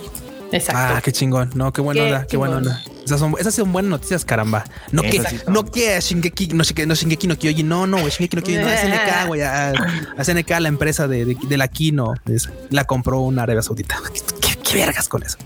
Exacto. 0.52 0.96
Ah, 0.96 1.00
qué 1.02 1.12
chingón. 1.12 1.50
No, 1.54 1.72
qué 1.72 1.80
buena 1.80 2.02
onda, 2.02 2.26
qué 2.26 2.36
buena 2.36 2.56
onda. 2.58 2.82
Esas 3.04 3.20
son, 3.20 3.34
esas 3.38 3.54
son 3.54 3.72
buenas 3.72 3.90
noticias, 3.90 4.24
caramba. 4.24 4.64
No 4.92 5.02
que, 5.02 5.22
no 5.48 5.64
que 5.64 6.00
Shingeki, 6.00 6.48
no, 6.48 6.62
no 6.86 6.94
Shingeki 6.94 7.26
no 7.26 7.36
Kyojin, 7.36 7.68
no, 7.68 7.86
no, 7.86 7.98
Shingeki 8.08 8.36
no 8.36 8.42
Kyojin, 8.42 8.62
no, 8.62 8.68
SNK, 8.68 9.26
güey, 9.26 9.42
a, 9.42 9.72
SNK, 10.22 10.50
la 10.60 10.68
empresa 10.68 11.08
de, 11.08 11.24
de, 11.24 11.56
la 11.56 11.68
Kino, 11.68 12.14
la 12.70 12.84
compró 12.84 13.20
una 13.20 13.42
Arabia 13.42 13.62
Saudita. 13.62 13.96
¿Qué, 14.40 14.56
qué, 14.62 14.78
vergas 14.78 15.08
con 15.08 15.22
eso? 15.22 15.38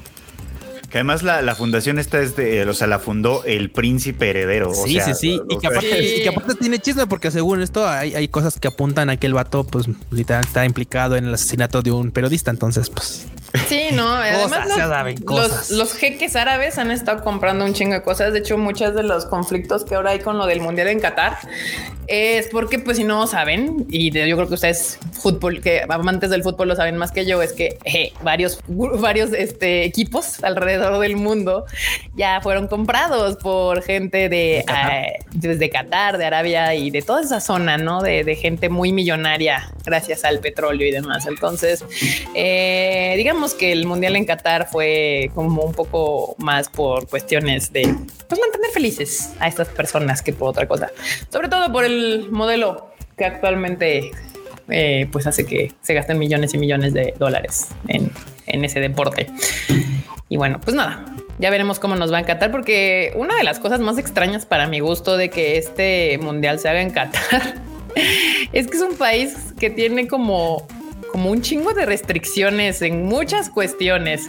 Que 0.94 0.98
además 0.98 1.24
la, 1.24 1.42
la, 1.42 1.56
fundación 1.56 1.98
esta 1.98 2.20
es 2.20 2.36
de, 2.36 2.64
o 2.64 2.72
sea, 2.72 2.86
la 2.86 3.00
fundó 3.00 3.42
el 3.42 3.72
príncipe 3.72 4.30
heredero. 4.30 4.72
Sí, 4.72 5.00
sí, 5.00 5.12
sí. 5.12 5.40
Y 5.48 5.58
que, 5.58 5.66
aparte, 5.66 6.18
y 6.18 6.22
que, 6.22 6.28
aparte, 6.28 6.54
tiene 6.54 6.78
chisme 6.78 7.08
porque 7.08 7.32
según 7.32 7.62
esto 7.62 7.88
hay, 7.88 8.14
hay 8.14 8.28
cosas 8.28 8.60
que 8.60 8.68
apuntan 8.68 9.10
a 9.10 9.16
que 9.16 9.26
el 9.26 9.34
vato, 9.34 9.64
pues, 9.64 9.86
literal, 10.12 10.44
está 10.46 10.64
implicado 10.64 11.16
en 11.16 11.24
el 11.24 11.34
asesinato 11.34 11.82
de 11.82 11.90
un 11.90 12.12
periodista. 12.12 12.52
Entonces, 12.52 12.90
pues, 12.90 13.26
Sí, 13.68 13.86
no, 13.92 14.08
además 14.14 14.68
los, 15.24 15.70
los, 15.70 15.94
jeques 15.94 16.34
árabes 16.34 16.76
han 16.78 16.90
estado 16.90 17.22
comprando 17.22 17.64
un 17.64 17.72
chingo 17.72 17.94
de 17.94 18.02
cosas. 18.02 18.32
De 18.32 18.40
hecho, 18.40 18.58
muchos 18.58 18.94
de 18.94 19.02
los 19.02 19.26
conflictos 19.26 19.84
que 19.84 19.94
ahora 19.94 20.10
hay 20.10 20.20
con 20.20 20.38
lo 20.38 20.46
del 20.46 20.60
mundial 20.60 20.88
en 20.88 21.00
Qatar 21.00 21.38
es 22.06 22.48
porque, 22.48 22.78
pues, 22.78 22.96
si 22.96 23.04
no 23.04 23.26
saben, 23.26 23.86
y 23.88 24.10
yo 24.10 24.36
creo 24.36 24.48
que 24.48 24.54
ustedes, 24.54 24.98
fútbol, 25.12 25.60
que 25.60 25.82
amantes 25.88 26.30
del 26.30 26.42
fútbol 26.42 26.68
lo 26.68 26.76
saben 26.76 26.96
más 26.96 27.12
que 27.12 27.26
yo, 27.26 27.40
es 27.42 27.52
que 27.52 27.78
varios, 28.22 28.58
varios 28.68 29.32
este, 29.32 29.84
equipos 29.84 30.42
alrededor 30.42 30.83
del 31.00 31.16
mundo 31.16 31.66
ya 32.14 32.40
fueron 32.40 32.68
comprados 32.68 33.36
por 33.36 33.82
gente 33.82 34.28
de 34.28 34.58
eh, 34.58 35.18
desde 35.32 35.70
Qatar, 35.70 36.18
de 36.18 36.24
Arabia 36.24 36.74
y 36.74 36.90
de 36.90 37.02
toda 37.02 37.22
esa 37.22 37.40
zona, 37.40 37.76
no 37.76 38.02
de, 38.02 38.24
de 38.24 38.36
gente 38.36 38.68
muy 38.68 38.92
millonaria 38.92 39.70
gracias 39.84 40.24
al 40.24 40.40
petróleo 40.40 40.86
y 40.86 40.90
demás. 40.90 41.26
Entonces, 41.26 41.84
eh, 42.34 43.14
digamos 43.16 43.54
que 43.54 43.72
el 43.72 43.86
mundial 43.86 44.16
en 44.16 44.24
Qatar 44.24 44.68
fue 44.70 45.30
como 45.34 45.62
un 45.62 45.72
poco 45.72 46.34
más 46.38 46.68
por 46.68 47.08
cuestiones 47.08 47.72
de 47.72 47.94
pues, 48.28 48.40
mantener 48.40 48.70
felices 48.72 49.32
a 49.40 49.48
estas 49.48 49.68
personas 49.68 50.22
que 50.22 50.32
por 50.32 50.48
otra 50.48 50.66
cosa, 50.66 50.90
sobre 51.30 51.48
todo 51.48 51.72
por 51.72 51.84
el 51.84 52.28
modelo 52.30 52.90
que 53.16 53.24
actualmente 53.24 54.10
eh, 54.68 55.08
pues 55.12 55.26
hace 55.26 55.44
que 55.44 55.72
se 55.82 55.94
gasten 55.94 56.18
millones 56.18 56.54
y 56.54 56.58
millones 56.58 56.94
de 56.94 57.14
dólares 57.18 57.68
en, 57.88 58.10
en 58.46 58.64
ese 58.64 58.80
deporte. 58.80 59.26
Y 60.34 60.36
bueno, 60.36 60.60
pues 60.60 60.74
nada, 60.74 61.04
ya 61.38 61.48
veremos 61.48 61.78
cómo 61.78 61.94
nos 61.94 62.12
va 62.12 62.18
en 62.18 62.24
Qatar, 62.24 62.50
porque 62.50 63.12
una 63.14 63.36
de 63.36 63.44
las 63.44 63.60
cosas 63.60 63.78
más 63.78 63.98
extrañas 63.98 64.46
para 64.46 64.66
mi 64.66 64.80
gusto 64.80 65.16
de 65.16 65.30
que 65.30 65.58
este 65.58 66.18
mundial 66.18 66.58
se 66.58 66.68
haga 66.68 66.82
en 66.82 66.90
Qatar 66.90 67.54
es 68.52 68.66
que 68.66 68.76
es 68.76 68.82
un 68.82 68.96
país 68.96 69.36
que 69.60 69.70
tiene 69.70 70.08
como 70.08 70.66
como 71.12 71.30
un 71.30 71.42
chingo 71.42 71.72
de 71.74 71.86
restricciones 71.86 72.82
en 72.82 73.04
muchas 73.04 73.48
cuestiones. 73.48 74.28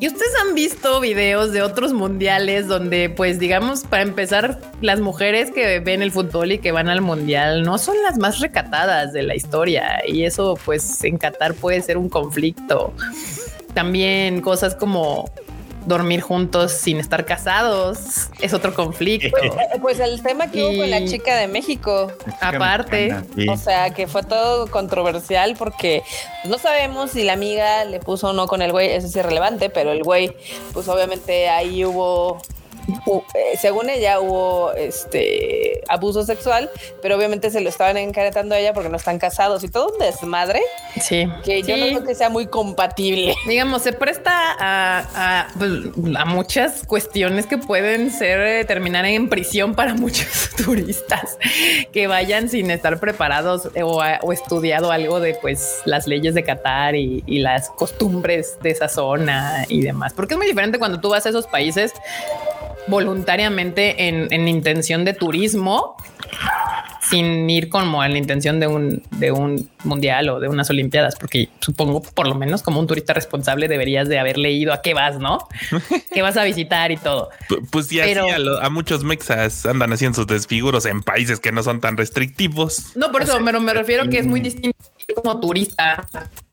Y 0.00 0.08
ustedes 0.08 0.32
han 0.42 0.56
visto 0.56 0.98
videos 0.98 1.52
de 1.52 1.62
otros 1.62 1.92
mundiales 1.92 2.66
donde, 2.66 3.08
pues, 3.10 3.38
digamos, 3.38 3.84
para 3.84 4.02
empezar, 4.02 4.60
las 4.80 4.98
mujeres 4.98 5.52
que 5.52 5.78
ven 5.78 6.02
el 6.02 6.10
fútbol 6.10 6.50
y 6.50 6.58
que 6.58 6.72
van 6.72 6.88
al 6.88 7.00
mundial 7.00 7.62
no 7.62 7.78
son 7.78 7.94
las 8.02 8.18
más 8.18 8.40
recatadas 8.40 9.12
de 9.12 9.22
la 9.22 9.36
historia. 9.36 10.02
Y 10.04 10.24
eso, 10.24 10.58
pues, 10.64 11.04
en 11.04 11.16
Qatar 11.16 11.54
puede 11.54 11.80
ser 11.80 11.96
un 11.96 12.08
conflicto. 12.08 12.92
También 13.78 14.40
cosas 14.40 14.74
como 14.74 15.30
dormir 15.86 16.20
juntos 16.20 16.72
sin 16.72 16.98
estar 16.98 17.24
casados 17.24 18.28
es 18.40 18.52
otro 18.52 18.74
conflicto. 18.74 19.38
Eh, 19.40 19.52
pues 19.80 20.00
el 20.00 20.20
tema 20.20 20.50
que 20.50 20.64
hubo 20.64 20.78
con 20.78 20.90
la 20.90 21.04
chica 21.04 21.36
de 21.36 21.46
México. 21.46 22.10
Aparte. 22.40 23.14
O 23.48 23.56
sea, 23.56 23.90
que 23.90 24.08
fue 24.08 24.24
todo 24.24 24.66
controversial 24.68 25.54
porque 25.56 26.02
no 26.44 26.58
sabemos 26.58 27.12
si 27.12 27.22
la 27.22 27.34
amiga 27.34 27.84
le 27.84 28.00
puso 28.00 28.30
o 28.30 28.32
no 28.32 28.48
con 28.48 28.62
el 28.62 28.72
güey, 28.72 28.90
eso 28.90 29.06
es 29.06 29.14
irrelevante, 29.14 29.70
pero 29.70 29.92
el 29.92 30.02
güey, 30.02 30.32
pues 30.72 30.88
obviamente 30.88 31.48
ahí 31.48 31.84
hubo 31.84 32.38
eh, 32.38 32.42
según 33.60 33.90
ella 33.90 34.20
hubo 34.20 34.72
este 34.72 35.82
abuso 35.88 36.24
sexual, 36.24 36.70
pero 37.02 37.16
obviamente 37.16 37.50
se 37.50 37.60
lo 37.60 37.68
estaban 37.68 37.96
encaretando 37.96 38.54
a 38.54 38.58
ella 38.58 38.72
porque 38.72 38.88
no 38.88 38.96
están 38.96 39.18
casados 39.18 39.64
y 39.64 39.68
todo 39.68 39.92
un 39.92 39.98
desmadre. 39.98 40.62
Sí. 41.00 41.28
Que 41.44 41.62
yo 41.62 41.76
no 41.76 41.86
creo 41.86 42.04
que 42.04 42.14
sea 42.14 42.28
muy 42.28 42.46
compatible. 42.46 43.34
Digamos, 43.46 43.82
se 43.82 43.92
presta 43.92 44.56
a, 44.58 45.48
pues, 45.58 45.70
muchas 46.26 46.84
cuestiones 46.86 47.46
que 47.46 47.58
pueden 47.58 48.10
ser 48.10 48.40
eh, 48.40 48.64
terminar 48.64 49.04
en 49.04 49.28
prisión 49.28 49.74
para 49.74 49.94
muchos 49.98 50.50
turistas 50.56 51.38
que 51.92 52.06
vayan 52.06 52.48
sin 52.48 52.70
estar 52.70 52.98
preparados 53.00 53.68
eh, 53.74 53.82
o, 53.82 54.02
estudiado 54.32 54.92
algo 54.92 55.20
de 55.20 55.34
pues 55.34 55.80
las 55.84 56.06
leyes 56.06 56.34
de 56.34 56.44
Qatar 56.44 56.94
y, 56.94 57.22
y 57.26 57.40
las 57.40 57.70
costumbres 57.70 58.58
de 58.62 58.70
esa 58.70 58.88
zona 58.88 59.64
y 59.68 59.82
demás. 59.82 60.12
Porque 60.14 60.34
es 60.34 60.38
muy 60.38 60.46
diferente 60.46 60.78
cuando 60.78 61.00
tú 61.00 61.10
vas 61.10 61.26
a 61.26 61.30
esos 61.30 61.46
países 61.46 61.92
voluntariamente 62.88 64.08
en, 64.08 64.48
intención 64.48 65.04
de 65.04 65.14
turismo 65.14 65.96
sin 67.08 67.48
ir 67.48 67.68
como 67.68 68.04
en 68.04 68.12
la 68.12 68.18
intención 68.18 68.60
de 68.60 68.66
un, 68.66 69.02
de 69.12 69.32
un 69.32 69.70
mundial 69.84 70.28
o 70.28 70.40
de 70.40 70.48
unas 70.48 70.68
olimpiadas, 70.68 71.16
porque 71.16 71.48
supongo 71.60 72.02
por 72.02 72.26
lo 72.26 72.34
menos 72.34 72.62
como 72.62 72.80
un 72.80 72.86
turista 72.86 73.14
responsable 73.14 73.66
deberías 73.66 74.08
de 74.08 74.18
haber 74.18 74.36
leído 74.36 74.74
a 74.74 74.82
qué 74.82 74.92
vas, 74.92 75.18
¿no? 75.18 75.38
¿Qué 76.12 76.20
vas 76.20 76.36
a 76.36 76.44
visitar 76.44 76.92
y 76.92 76.98
todo. 76.98 77.30
pues 77.70 77.88
ya 77.88 78.04
a, 78.60 78.68
muchos 78.68 79.04
mexas 79.04 79.64
andan 79.64 79.92
haciendo 79.92 80.16
sus 80.16 80.26
desfiguros 80.26 80.84
en 80.84 81.02
países 81.02 81.40
que 81.40 81.50
no 81.50 81.62
son 81.62 81.80
tan 81.80 81.96
restrictivos. 81.96 82.94
No, 82.94 83.10
por 83.10 83.22
eso, 83.22 83.38
pero 83.44 83.60
me 83.60 83.72
refiero 83.72 84.08
que 84.10 84.18
es 84.18 84.26
muy 84.26 84.40
distinto 84.40 84.76
como 85.14 85.40
turista 85.40 86.06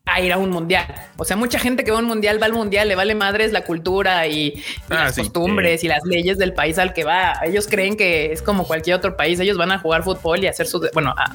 a 0.06 0.20
ir 0.20 0.32
a 0.32 0.38
un 0.38 0.50
mundial. 0.50 0.86
O 1.16 1.24
sea, 1.24 1.36
mucha 1.36 1.58
gente 1.58 1.84
que 1.84 1.90
va 1.90 1.98
a 1.98 2.00
un 2.00 2.06
mundial 2.06 2.40
va 2.40 2.46
al 2.46 2.52
mundial, 2.52 2.88
le 2.88 2.94
vale 2.94 3.14
madres 3.14 3.52
la 3.52 3.64
cultura 3.64 4.26
y, 4.28 4.62
ah, 4.88 5.04
las 5.04 5.16
costumbres 5.16 5.82
y 5.84 5.88
las 5.88 6.04
leyes 6.04 6.38
del 6.38 6.54
país 6.54 6.78
al 6.78 6.94
que 6.94 7.04
va. 7.04 7.34
Ellos 7.44 7.66
creen 7.68 7.96
que 7.96 8.32
es 8.32 8.40
como 8.40 8.66
cualquier 8.66 8.96
otro 8.96 9.16
país. 9.16 9.40
Ellos 9.40 9.58
van 9.58 9.72
a 9.72 9.78
jugar 9.78 10.04
fútbol 10.04 10.42
y 10.44 10.46
hacer 10.46 10.66
su, 10.66 10.88
bueno, 10.94 11.12
a, 11.16 11.34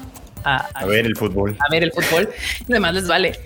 a 0.74 0.86
ver 0.86 1.06
el 1.06 1.16
fútbol. 1.16 1.56
A 1.60 1.70
ver 1.70 1.84
el 1.84 1.92
fútbol 1.92 2.28
y 2.66 2.72
además 2.72 2.94
les 2.94 3.06
vale. 3.06 3.38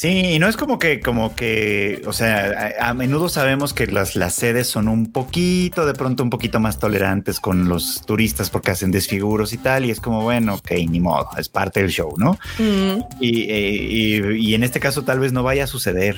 Sí, 0.00 0.08
y 0.08 0.38
no 0.38 0.48
es 0.48 0.56
como 0.56 0.78
que, 0.78 0.98
como 1.00 1.34
que, 1.36 2.00
o 2.06 2.14
sea, 2.14 2.72
a, 2.80 2.94
menudo 2.94 3.28
sabemos 3.28 3.74
que 3.74 3.86
las, 3.86 4.16
las 4.16 4.34
sedes 4.34 4.66
son 4.66 4.88
un 4.88 5.12
poquito, 5.12 5.84
de 5.84 5.92
pronto 5.92 6.22
un 6.22 6.30
poquito 6.30 6.58
más 6.58 6.78
tolerantes 6.78 7.38
con 7.38 7.68
los 7.68 8.00
turistas 8.06 8.48
porque 8.48 8.70
hacen 8.70 8.92
desfiguros 8.92 9.52
y 9.52 9.58
tal, 9.58 9.84
y 9.84 9.90
es 9.90 10.00
como, 10.00 10.22
bueno, 10.22 10.54
ok, 10.54 10.70
ni 10.88 11.00
modo, 11.00 11.28
es 11.36 11.50
parte 11.50 11.82
del 11.82 11.90
show, 11.90 12.14
¿no? 12.16 12.38
Mm. 12.58 13.02
Eh, 13.20 14.38
y, 14.40 14.54
en 14.54 14.64
este 14.64 14.80
caso 14.80 15.02
tal 15.02 15.20
vez 15.20 15.34
no 15.34 15.42
vaya 15.42 15.64
a 15.64 15.66
suceder. 15.66 16.16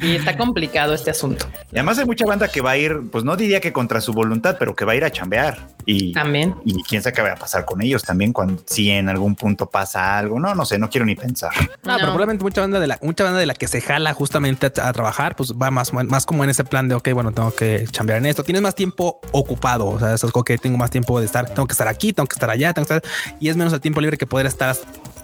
Sí, 0.00 0.16
está 0.16 0.38
complicado 0.38 0.94
este 0.94 1.10
asunto. 1.10 1.50
Y 1.70 1.76
además 1.76 1.98
hay 1.98 2.06
mucha 2.06 2.24
banda 2.24 2.48
que 2.48 2.62
va 2.62 2.70
a 2.70 2.76
ir, 2.78 3.10
pues 3.12 3.24
no 3.24 3.36
diría 3.36 3.60
que 3.60 3.74
contra 3.74 4.00
su 4.00 4.14
voluntad, 4.14 4.56
pero 4.58 4.74
que 4.74 4.86
va 4.86 4.92
a 4.92 4.96
ir 4.96 5.04
a 5.04 5.10
chambear. 5.10 5.68
Y 5.90 6.12
también. 6.12 6.54
Y 6.66 6.82
quién 6.82 7.02
sabe 7.02 7.14
qué 7.14 7.22
va 7.22 7.32
a 7.32 7.36
pasar 7.36 7.64
con 7.64 7.80
ellos 7.80 8.02
también 8.02 8.34
cuando 8.34 8.62
si 8.66 8.90
en 8.90 9.08
algún 9.08 9.34
punto 9.34 9.70
pasa 9.70 10.18
algo. 10.18 10.38
No, 10.38 10.54
no 10.54 10.66
sé, 10.66 10.78
no 10.78 10.90
quiero 10.90 11.06
ni 11.06 11.14
pensar. 11.14 11.50
No, 11.82 11.94
pero 11.94 12.08
probablemente 12.08 12.44
mucha 12.44 12.60
banda 12.60 12.78
de 12.78 12.86
la, 12.86 12.98
banda 13.00 13.38
de 13.38 13.46
la 13.46 13.54
que 13.54 13.68
se 13.68 13.80
jala 13.80 14.12
justamente 14.12 14.66
a, 14.66 14.92
trabajar, 14.92 15.34
pues 15.34 15.54
va 15.54 15.70
más, 15.70 15.94
más 15.94 16.26
como 16.26 16.44
en 16.44 16.50
ese 16.50 16.64
plan 16.64 16.88
de, 16.88 16.94
ok, 16.94 17.08
bueno, 17.14 17.32
tengo 17.32 17.54
que 17.54 17.86
chambear 17.90 18.18
en 18.18 18.26
esto. 18.26 18.44
Tienes 18.44 18.60
más 18.60 18.74
tiempo 18.74 19.18
ocupado. 19.32 19.86
O 19.86 19.98
sea, 19.98 20.12
eso 20.12 20.26
es 20.26 20.32
como 20.32 20.44
que 20.44 20.58
tengo 20.58 20.76
más 20.76 20.90
tiempo 20.90 21.20
de 21.20 21.24
estar, 21.24 21.48
tengo 21.48 21.66
que 21.66 21.72
estar 21.72 21.88
aquí, 21.88 22.12
tengo 22.12 22.26
que 22.26 22.34
estar 22.34 22.50
allá, 22.50 22.74
tengo 22.74 22.86
que 22.86 22.94
estar, 22.94 23.10
y 23.40 23.48
es 23.48 23.56
menos 23.56 23.72
el 23.72 23.80
tiempo 23.80 24.02
libre 24.02 24.18
que 24.18 24.26
poder 24.26 24.44
estar 24.44 24.76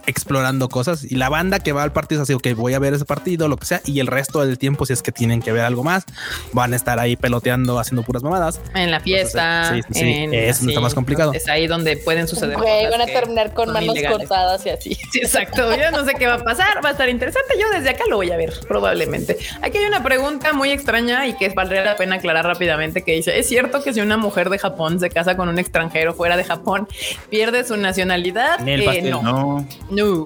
explorando 0.07 0.69
cosas. 0.69 1.05
Y 1.05 1.17
la 1.17 1.29
banda 1.29 1.61
que 1.61 1.73
va 1.73 1.83
al 1.83 1.93
partido 1.93 2.23
es 2.23 2.29
así, 2.29 2.35
ok, 2.35 2.49
voy 2.57 2.75
a 2.75 2.79
ver 2.79 2.95
ese 2.95 3.05
partido, 3.05 3.49
lo 3.49 3.57
que 3.57 3.67
sea. 3.67 3.81
Y 3.85 4.01
el 4.01 4.07
resto 4.07 4.45
del 4.45 4.59
tiempo, 4.59 4.87
si 4.87 4.93
es 4.93 5.03
que 5.03 5.13
tienen 5.13 5.43
que 5.43 5.53
ver 5.53 5.63
algo 5.63 5.85
más, 5.85 6.05
van 6.53 6.73
a 6.73 6.77
estar 6.77 6.99
ahí 6.99 7.17
peloteando, 7.17 7.79
haciendo 7.79 8.03
puras 8.03 8.23
mamadas. 8.23 8.61
En 8.75 8.91
la 8.91 9.01
fiesta. 9.01 9.75
sí, 9.75 9.83
sí, 9.93 10.29
es 10.33 10.63
más 10.63 10.95
complicado. 10.95 11.33
Es 11.33 11.49
ahí 11.49 11.67
donde 11.67 11.97
pueden 11.97 12.29
suceder. 12.29 12.57
van 12.57 13.01
a 13.01 13.07
terminar 13.07 13.53
con 13.53 13.73
manos 13.73 13.97
cortadas 14.09 14.65
y 14.67 14.71
así. 14.71 14.99
exacto. 15.15 15.75
Yo 15.77 15.91
no 15.91 16.05
sé 16.05 16.15
qué 16.15 16.27
va 16.27 16.35
a 16.35 16.45
pasar. 16.45 16.85
Va 16.85 16.91
a 16.91 16.93
estar 16.93 17.09
interesante. 17.09 17.55
Yo 17.59 17.71
desde 17.71 17.91
acá 17.91 18.05
lo 18.09 18.17
voy 18.17 18.31
a 18.31 18.37
ver, 18.37 18.53
probablemente. 18.67 19.39
Aquí 19.63 19.79
hay 19.79 19.85
una 19.85 20.03
pregunta 20.03 20.53
muy 20.53 20.71
extraña 20.71 21.27
y 21.27 21.35
que 21.35 21.49
valdría 21.51 21.85
la 21.85 21.97
pena 21.97 22.17
aclarar 22.17 22.45
rápidamente 22.45 23.03
que 23.03 23.13
dice, 23.13 23.39
¿es 23.39 23.49
cierto 23.49 23.83
que 23.83 23.93
si 23.93 24.01
una 24.01 24.17
mujer 24.17 24.51
de 24.51 24.59
Japón 24.59 25.01
se 25.01 25.11
casa 25.11 25.37
con 25.37 25.49
un 25.49 25.59
extranjero 25.59 26.15
fuera 26.15 26.37
de 26.37 26.45
Japón, 26.45 26.89
pierde 27.31 27.65
su 27.65 27.77
nacionalidad? 27.77 28.67
Eh, 28.67 29.11
no. 29.11 29.23
no. 29.23 29.67
No. 29.95 30.25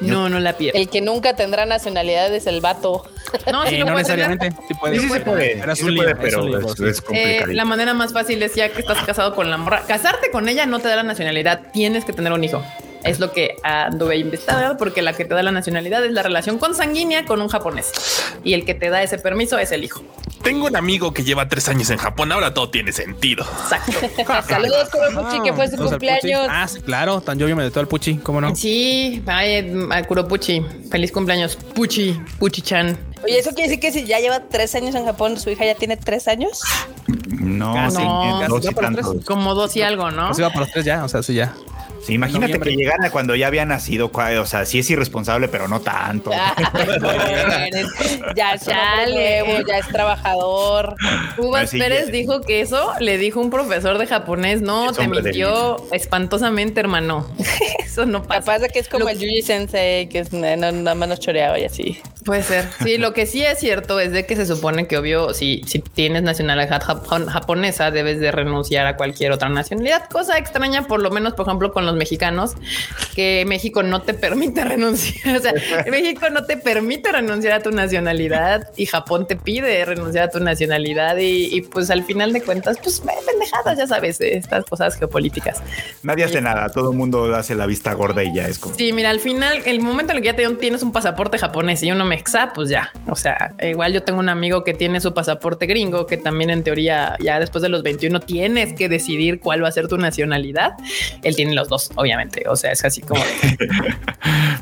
No, 0.00 0.28
no 0.28 0.40
la 0.40 0.56
pierde. 0.56 0.78
El 0.80 0.88
que 0.88 1.00
nunca 1.00 1.36
tendrá 1.36 1.66
nacionalidad 1.66 2.34
es 2.34 2.46
el 2.46 2.60
vato. 2.60 3.04
No, 3.50 3.66
sí, 3.66 3.78
no 3.78 3.96
necesariamente. 3.96 4.52
Sí 4.68 4.74
puede. 4.74 5.00
Sí, 5.00 5.08
puede. 5.08 5.56
Pero, 5.58 5.74
sí 5.74 5.84
puede, 5.96 6.14
pero 6.14 6.70
es, 6.88 7.02
eh, 7.12 7.42
la 7.48 7.64
manera 7.64 7.92
más 7.92 8.12
fácil 8.12 8.40
es 8.44 8.54
ya 8.54 8.68
que 8.68 8.80
estás 8.80 9.04
casado 9.04 9.34
con 9.34 9.50
la 9.50 9.56
morra. 9.56 9.82
Casarte 9.88 10.30
con 10.30 10.48
ella 10.48 10.66
no 10.66 10.78
te 10.78 10.86
da 10.86 10.94
la 10.94 11.02
nacionalidad. 11.02 11.72
Tienes 11.72 12.04
que 12.04 12.12
tener 12.12 12.32
un 12.32 12.44
hijo. 12.44 12.62
Es 13.04 13.20
lo 13.20 13.32
que 13.32 13.56
anduve 13.62 14.16
investigando 14.16 14.76
porque 14.76 15.02
la 15.02 15.12
que 15.12 15.24
te 15.24 15.34
da 15.34 15.42
la 15.42 15.52
nacionalidad 15.52 16.04
es 16.04 16.12
la 16.12 16.22
relación 16.22 16.58
consanguínea 16.58 17.24
con 17.24 17.40
un 17.40 17.48
japonés 17.48 17.92
y 18.42 18.54
el 18.54 18.64
que 18.64 18.74
te 18.74 18.88
da 18.90 19.02
ese 19.02 19.18
permiso 19.18 19.58
es 19.58 19.72
el 19.72 19.84
hijo. 19.84 20.02
Tengo 20.42 20.66
un 20.66 20.76
amigo 20.76 21.12
que 21.14 21.24
lleva 21.24 21.48
tres 21.48 21.68
años 21.68 21.88
en 21.90 21.96
Japón, 21.96 22.30
ahora 22.32 22.52
todo 22.52 22.70
tiene 22.70 22.92
sentido. 22.92 23.46
Exacto. 23.62 23.92
Saludos, 24.48 24.90
Kuropuchi, 24.90 25.42
que 25.42 25.52
fue 25.52 25.68
su 25.68 25.76
cumpleaños. 25.76 26.46
Ah, 26.50 26.68
sí, 26.68 26.80
claro, 26.80 27.20
tan 27.20 27.38
yo 27.38 27.54
me 27.54 27.70
todo 27.70 27.80
al 27.80 27.88
Puchi, 27.88 28.16
¿cómo 28.16 28.40
no? 28.40 28.54
Sí, 28.54 29.22
vaya, 29.24 29.64
a 29.90 30.02
Kuropuchi. 30.02 30.62
Feliz 30.90 31.12
cumpleaños, 31.12 31.56
Puchi, 31.56 32.20
Puchi-chan. 32.38 32.96
Oye, 33.24 33.38
¿eso 33.38 33.50
quiere 33.50 33.68
decir 33.68 33.80
que 33.80 33.90
si 33.90 34.04
ya 34.04 34.20
lleva 34.20 34.40
tres 34.40 34.74
años 34.74 34.94
en 34.94 35.06
Japón, 35.06 35.38
su 35.38 35.48
hija 35.48 35.64
ya 35.64 35.74
tiene 35.74 35.96
tres 35.96 36.28
años? 36.28 36.60
No, 37.28 37.90
sí, 37.90 38.02
no, 38.02 38.46
dos 38.48 38.64
y 38.70 38.74
tantos. 38.74 39.24
como 39.24 39.54
dos 39.54 39.74
y 39.76 39.82
algo, 39.82 40.10
¿no? 40.10 40.34
Se 40.34 40.42
va 40.42 40.50
por 40.50 40.60
los 40.60 40.70
tres 40.70 40.84
ya, 40.84 41.04
o 41.04 41.08
sea, 41.08 41.22
sí, 41.22 41.34
ya. 41.34 41.54
Sí, 42.04 42.14
imagínate 42.14 42.58
Noviembre. 42.58 42.70
que 42.70 42.76
llegara 42.76 43.10
cuando 43.10 43.34
ya 43.34 43.46
había 43.46 43.64
nacido, 43.64 44.10
o 44.12 44.46
sea, 44.46 44.66
sí 44.66 44.80
es 44.80 44.90
irresponsable, 44.90 45.48
pero 45.48 45.68
no 45.68 45.80
tanto. 45.80 46.30
ya 48.36 48.58
Chale. 48.64 49.42
nuevo, 49.44 49.66
ya 49.66 49.78
es 49.78 49.88
trabajador. 49.88 50.96
Uvas 51.38 51.64
Así 51.64 51.78
Pérez 51.78 52.06
que- 52.06 52.12
dijo 52.12 52.40
que 52.42 52.60
eso 52.60 52.92
le 53.00 53.18
dijo 53.18 53.40
un 53.40 53.50
profesor 53.50 53.98
de 53.98 54.06
japonés. 54.06 54.60
No, 54.60 54.90
Es 54.90 54.96
te 54.96 55.08
mintió 55.08 55.76
espantosamente, 55.92 56.80
hermano. 56.80 57.26
eso 57.84 58.06
no 58.06 58.22
pasa. 58.22 58.40
Capaz 58.40 58.58
de 58.60 58.68
que 58.68 58.78
es 58.80 58.88
como 58.88 59.04
Lo- 59.04 59.10
el 59.10 59.18
Yuji 59.18 59.42
Sensei, 59.42 60.08
que 60.08 60.20
es 60.20 60.32
no, 60.32 60.40
nada 60.56 60.94
más 60.94 61.08
nos 61.08 61.20
choreaba 61.20 61.58
y 61.58 61.64
así. 61.64 62.00
Puede 62.24 62.42
ser. 62.42 62.64
Sí, 62.82 62.96
lo 62.96 63.12
que 63.12 63.26
sí 63.26 63.44
es 63.44 63.58
cierto 63.58 64.00
es 64.00 64.12
de 64.12 64.24
que 64.24 64.34
se 64.34 64.46
supone 64.46 64.86
que 64.86 64.96
obvio, 64.96 65.34
si, 65.34 65.62
si 65.66 65.80
tienes 65.80 66.22
nacionalidad 66.22 66.82
japon- 66.82 67.26
japonesa, 67.26 67.90
debes 67.90 68.18
de 68.18 68.32
renunciar 68.32 68.86
a 68.86 68.96
cualquier 68.96 69.32
otra 69.32 69.50
nacionalidad. 69.50 70.08
Cosa 70.08 70.38
extraña, 70.38 70.86
por 70.86 71.02
lo 71.02 71.10
menos, 71.10 71.34
por 71.34 71.46
ejemplo, 71.46 71.72
con 71.72 71.84
los 71.84 71.93
mexicanos, 71.96 72.54
que 73.14 73.44
México 73.46 73.82
no 73.82 74.02
te 74.02 74.14
permite 74.14 74.64
renunciar. 74.64 75.36
O 75.36 75.40
sea, 75.40 75.52
México 75.90 76.28
no 76.30 76.44
te 76.44 76.56
permite 76.56 77.12
renunciar 77.12 77.54
a 77.54 77.62
tu 77.62 77.70
nacionalidad 77.70 78.70
y 78.76 78.86
Japón 78.86 79.26
te 79.26 79.36
pide 79.36 79.84
renunciar 79.84 80.24
a 80.24 80.30
tu 80.30 80.40
nacionalidad 80.40 81.16
y, 81.18 81.54
y, 81.54 81.62
pues 81.62 81.90
al 81.90 82.04
final 82.04 82.32
de 82.32 82.42
cuentas, 82.42 82.78
pues 82.82 83.00
pendejadas, 83.00 83.78
ya 83.78 83.86
sabes, 83.86 84.20
estas 84.20 84.64
cosas 84.64 84.96
geopolíticas. 84.96 85.62
Nadie 86.02 86.24
hace 86.24 86.40
nada, 86.40 86.68
todo 86.68 86.90
el 86.90 86.96
mundo 86.96 87.34
hace 87.34 87.54
la 87.54 87.66
vista 87.66 87.92
gorda 87.94 88.22
y 88.22 88.34
ya 88.34 88.48
es 88.48 88.58
como. 88.58 88.74
Sí, 88.74 88.92
mira, 88.92 89.10
al 89.10 89.20
final, 89.20 89.62
el 89.64 89.80
momento 89.80 90.12
en 90.12 90.18
el 90.18 90.22
que 90.22 90.28
ya 90.28 90.36
te 90.36 90.48
tienes 90.56 90.82
un 90.82 90.92
pasaporte 90.92 91.38
japonés 91.38 91.82
y 91.82 91.90
uno 91.90 92.04
mexa, 92.04 92.52
pues 92.54 92.68
ya. 92.68 92.92
O 93.08 93.16
sea, 93.16 93.54
igual 93.62 93.92
yo 93.92 94.02
tengo 94.02 94.20
un 94.20 94.28
amigo 94.28 94.64
que 94.64 94.74
tiene 94.74 95.00
su 95.00 95.14
pasaporte 95.14 95.66
gringo, 95.66 96.06
que 96.06 96.16
también 96.16 96.50
en 96.50 96.62
teoría 96.62 97.16
ya 97.20 97.40
después 97.40 97.62
de 97.62 97.68
los 97.68 97.82
21 97.82 98.20
tienes 98.20 98.74
que 98.74 98.88
decidir 98.88 99.40
cuál 99.40 99.62
va 99.62 99.68
a 99.68 99.72
ser 99.72 99.88
tu 99.88 99.98
nacionalidad. 99.98 100.72
Él 101.22 101.36
tiene 101.36 101.54
los 101.54 101.68
dos, 101.68 101.83
obviamente. 101.96 102.44
O 102.48 102.56
sea, 102.56 102.72
es 102.72 102.84
así 102.84 103.00
como... 103.02 103.22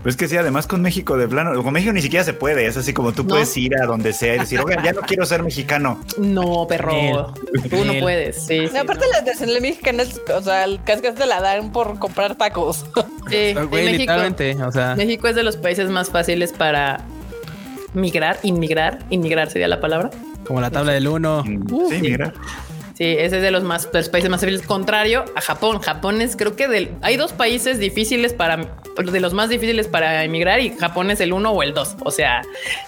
Pues 0.03 0.17
que 0.17 0.27
sí, 0.27 0.37
además 0.37 0.67
con 0.67 0.83
México 0.83 1.17
de 1.17 1.29
plano, 1.29 1.63
con 1.63 1.73
México 1.73 1.93
ni 1.93 2.03
siquiera 2.03 2.25
se 2.25 2.33
puede, 2.33 2.67
es 2.67 2.77
así 2.77 2.93
como 2.93 3.13
tú 3.13 3.23
No. 3.23 3.29
puedes 3.31 3.57
ir 3.57 3.73
a 3.81 3.87
donde 3.87 4.13
sea 4.13 4.35
y 4.35 4.39
decir, 4.41 4.59
oiga, 4.61 4.83
ya 4.83 4.93
no 4.93 5.01
quiero 5.07 5.25
ser 5.27 5.45
mexicano. 5.45 6.01
No, 6.19 6.67
perro, 6.67 7.33
tú 7.71 7.85
no 7.85 7.93
puedes. 8.01 8.45
Sí, 8.45 8.67
sí, 8.67 8.71
No, 8.75 8.81
aparte 8.81 9.05
no. 9.07 9.13
las 9.13 9.25
nacionalidades 9.25 9.63
mexicanas, 9.63 10.21
o 10.37 10.43
sea, 10.43 10.65
cascas 10.85 11.15
te 11.15 11.27
la 11.27 11.41
dan 11.41 11.71
por 11.71 12.01
comprar 12.01 12.35
tacos. 12.35 12.85
Sí, 13.31 13.55
Güey, 13.55 13.55
sí, 13.55 13.93
México, 13.93 13.99
literalmente, 13.99 14.57
o 14.65 14.73
sea, 14.73 14.97
México 14.97 15.29
es 15.29 15.37
de 15.37 15.45
los 15.45 15.57
países 15.57 15.89
más 15.89 16.11
fáciles 16.11 16.53
para 16.53 17.01
migrar, 17.95 18.39
inmigrar, 18.43 18.99
inmigrar 19.11 19.51
sería 19.51 19.69
la 19.69 19.81
palabra. 19.81 20.11
como 20.45 20.61
la 20.61 20.71
tabla 20.71 20.93
del 20.93 21.07
uno. 21.07 21.45
sí, 21.45 21.99
mira. 22.01 22.33
Ese 23.05 23.37
es 23.37 23.43
de 23.43 23.51
los 23.51 23.63
más 23.63 23.89
los 23.93 24.09
países 24.09 24.31
más 24.31 24.41
difíciles. 24.41 24.67
Contrario 24.67 25.25
a 25.35 25.41
Japón. 25.41 25.81
Japón 25.81 26.21
es 26.21 26.37
creo 26.37 26.57
que 26.57 26.69
del, 26.69 26.91
hay 27.03 27.17
dos 27.17 27.33
países 27.33 27.79
difíciles 27.79 28.33
para 28.33 28.57
de 28.97 29.21
los 29.21 29.33
más 29.33 29.49
difíciles 29.49 29.89
para 29.89 30.23
emigrar 30.25 30.61
y 30.61 30.77
Japón 30.77 31.11
es 31.11 31.21
el 31.21 31.33
uno 31.33 31.51
o 31.51 31.63
el 31.63 31.75
dos. 31.75 31.97
O 32.05 32.11
sea, 32.11 32.43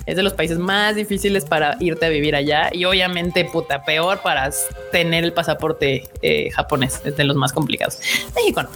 es 0.07 0.17
de 0.17 0.23
los 0.23 0.35
países 0.35 0.59
más 0.59 0.97
difíciles 0.97 1.45
para 1.45 1.77
irte 1.81 2.07
a 2.07 2.09
vivir 2.09 2.37
allá 2.37 2.69
y 2.73 2.85
obviamente 2.85 3.45
puta 3.45 3.85
peor 3.85 4.21
para 4.23 4.51
tener 4.93 5.25
el 5.25 5.33
pasaporte 5.33 6.05
eh, 6.23 6.51
japonés. 6.51 7.01
Es 7.05 7.17
de 7.17 7.25
los 7.25 7.37
más 7.37 7.53
complicados. 7.53 7.99
México 8.35 8.63
no. 8.63 8.71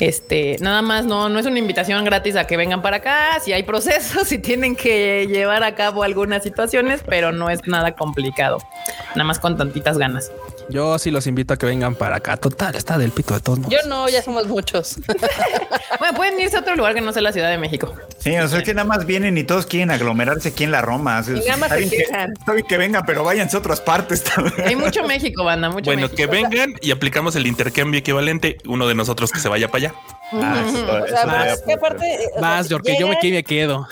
Este, 0.00 0.56
nada 0.60 0.80
más 0.80 1.04
no, 1.04 1.28
no 1.28 1.38
es 1.38 1.44
una 1.44 1.58
invitación 1.58 2.02
gratis 2.06 2.34
a 2.36 2.46
que 2.46 2.56
vengan 2.56 2.80
para 2.80 2.96
acá. 2.96 3.38
Si 3.40 3.52
hay 3.52 3.62
procesos, 3.62 4.26
si 4.28 4.38
tienen 4.38 4.74
que 4.74 5.26
llevar 5.26 5.62
a 5.62 5.74
cabo 5.74 6.02
algunas 6.02 6.42
situaciones, 6.42 7.02
pero 7.06 7.32
no 7.32 7.50
es 7.50 7.66
nada 7.66 7.94
complicado. 7.94 8.58
Nada 9.10 9.24
más 9.24 9.38
con 9.38 9.58
tantitas 9.58 9.98
ganas. 9.98 10.32
Yo 10.70 10.98
sí 10.98 11.10
los 11.10 11.26
invito 11.26 11.54
a 11.54 11.56
que 11.56 11.66
vengan 11.66 11.94
para 11.94 12.16
acá. 12.16 12.36
Total, 12.36 12.74
está 12.74 12.96
del 12.98 13.10
pito 13.10 13.34
de 13.34 13.40
todos 13.40 13.58
modos. 13.58 13.72
Yo 13.72 13.88
no, 13.88 14.08
ya 14.08 14.22
somos 14.22 14.46
muchos. 14.46 14.96
Bueno, 15.98 16.14
pueden 16.16 16.40
irse 16.40 16.56
a 16.56 16.60
otro 16.60 16.76
lugar 16.76 16.94
que 16.94 17.00
no 17.02 17.12
sea 17.12 17.20
la 17.20 17.32
Ciudad 17.32 17.50
de 17.50 17.58
México. 17.58 17.94
Sí, 18.20 18.34
o 18.38 18.48
sea, 18.48 18.58
es 18.60 18.64
que 18.64 18.72
nada 18.72 18.86
más 18.88 19.04
vienen 19.04 19.36
y 19.36 19.44
todos 19.44 19.66
quieren 19.66 19.90
aglomerarse 19.90 20.48
aquí 20.50 20.64
en 20.64 20.70
la 20.70 20.80
Roma. 20.80 21.22
Y 21.26 21.40
nada 21.46 21.56
más 21.58 21.70
se 21.72 21.88
que- 21.90 21.96
quejan. 22.04 22.32
está 22.38 22.52
bien 22.54 22.66
que 22.66 22.78
vengan, 22.78 23.02
pero 23.04 23.22
váyanse 23.24 23.56
a 23.56 23.58
otras 23.58 23.80
partes 23.82 24.22
también. 24.24 24.54
Hay 24.66 24.76
mucho 24.76 25.02
México, 25.04 25.44
banda, 25.44 25.68
mucho 25.68 25.86
Bueno, 25.90 26.02
México. 26.02 26.16
que 26.16 26.26
vengan 26.26 26.74
y 26.80 26.92
aplicamos 26.92 27.36
el 27.36 27.46
intercambio 27.46 27.98
equivalente, 28.00 28.56
uno 28.66 28.86
de 28.88 28.94
nosotros 28.94 29.30
que 29.30 29.40
se 29.40 29.48
vaya 29.48 29.68
para 29.68 29.88
allá. 29.88 29.94
Eso- 30.32 31.02
O 31.02 31.06
sea, 31.08 31.24
o 31.24 32.40
Más, 32.40 32.68
porque 32.68 32.96
yo 32.98 33.06
me 33.08 33.14
llegan- 33.16 33.20
quedo 33.20 33.28
y 33.28 33.32
me 33.32 33.44
quedo. 33.44 33.88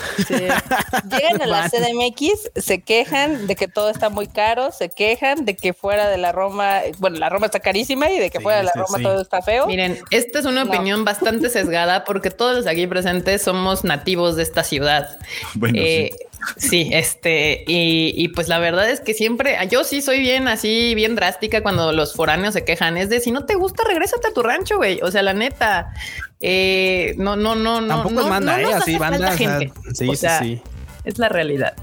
Llegan 1.11 1.42
a 1.42 1.46
la 1.46 1.61
Vas. 1.62 1.70
CDMX, 1.72 2.51
se 2.57 2.81
quejan 2.83 3.46
de 3.46 3.57
que 3.57 3.68
todo 3.68 3.90
está 3.90 4.09
muy 4.09 4.27
caro, 4.27 4.70
se 4.72 4.88
quejan 4.88 5.44
de 5.44 5.57
que 5.57 5.72
fuera 5.72 6.09
de 6.09 6.18
la 6.18 6.33
Roma, 6.33 6.81
bueno, 6.98 7.18
la 7.18 7.29
Roma 7.29 7.46
está 7.46 7.61
carísima 7.61 8.11
y 8.11 8.18
de 8.18 8.31
que 8.31 8.38
Sí, 8.38 8.42
fuera 8.44 8.59
de 8.59 8.64
la 8.64 8.72
sí, 8.72 8.79
Roma 8.79 8.98
sí. 8.98 9.03
todo 9.05 9.20
está 9.20 9.42
feo. 9.42 9.66
Miren, 9.66 9.98
esta 10.11 10.38
es 10.38 10.44
una 10.44 10.64
No. 10.64 10.70
opinión 10.70 11.05
bastante 11.05 11.51
sesgada 11.51 12.05
porque 12.05 12.31
todos 12.31 12.57
los 12.57 12.66
aquí 12.66 12.87
presentes 12.87 13.42
somos 13.42 13.85
nativos 13.85 14.37
de 14.37 14.42
esta 14.42 14.62
ciudad. 14.64 15.18
Bueno, 15.55 15.79
Eh, 15.81 16.11
sí, 16.57 16.90
este, 16.92 17.64
y, 17.66 18.12
y 18.16 18.29
pues 18.29 18.48
la 18.48 18.59
verdad 18.59 18.88
es 18.90 19.01
que 19.01 19.14
siempre, 19.14 19.57
yo 19.70 19.85
sí 19.85 20.01
soy 20.01 20.20
bien 20.20 20.48
así, 20.48 20.94
bien 20.94 21.14
drástica 21.14 21.62
cuando 21.62 21.92
los 21.92 22.14
foráneos 22.14 22.55
se 22.55 22.64
quejan. 22.64 22.96
Es 22.96 23.09
de 23.09 23.20
si 23.20 23.31
no 23.31 23.44
te 23.44 23.55
gusta, 23.55 23.85
regrésate 23.85 24.29
a 24.29 24.33
tu 24.33 24.42
rancho, 24.42 24.77
güey. 24.77 25.01
O 25.03 25.11
sea, 25.11 25.22
la 25.22 25.35
neta, 25.35 25.92
eh, 26.40 27.14
no, 27.18 27.37
no, 27.37 27.55
no, 27.55 27.81
no. 27.81 27.88
Tampoco 27.88 28.14
no, 28.14 28.20
es 28.22 28.29
banda, 28.29 28.53
no 28.53 28.59
eh, 28.59 28.62
nos 28.62 28.74
así 28.74 28.98
banda. 28.98 29.18
falta 29.18 29.35
o 29.35 29.37
sea, 29.37 29.59
gente. 29.59 29.72
sí, 29.94 30.09
O 30.09 30.12
sí, 30.12 30.16
sea, 30.16 30.38
sí. 30.40 30.62
Es 31.05 31.18
la 31.18 31.29
realidad. 31.29 31.74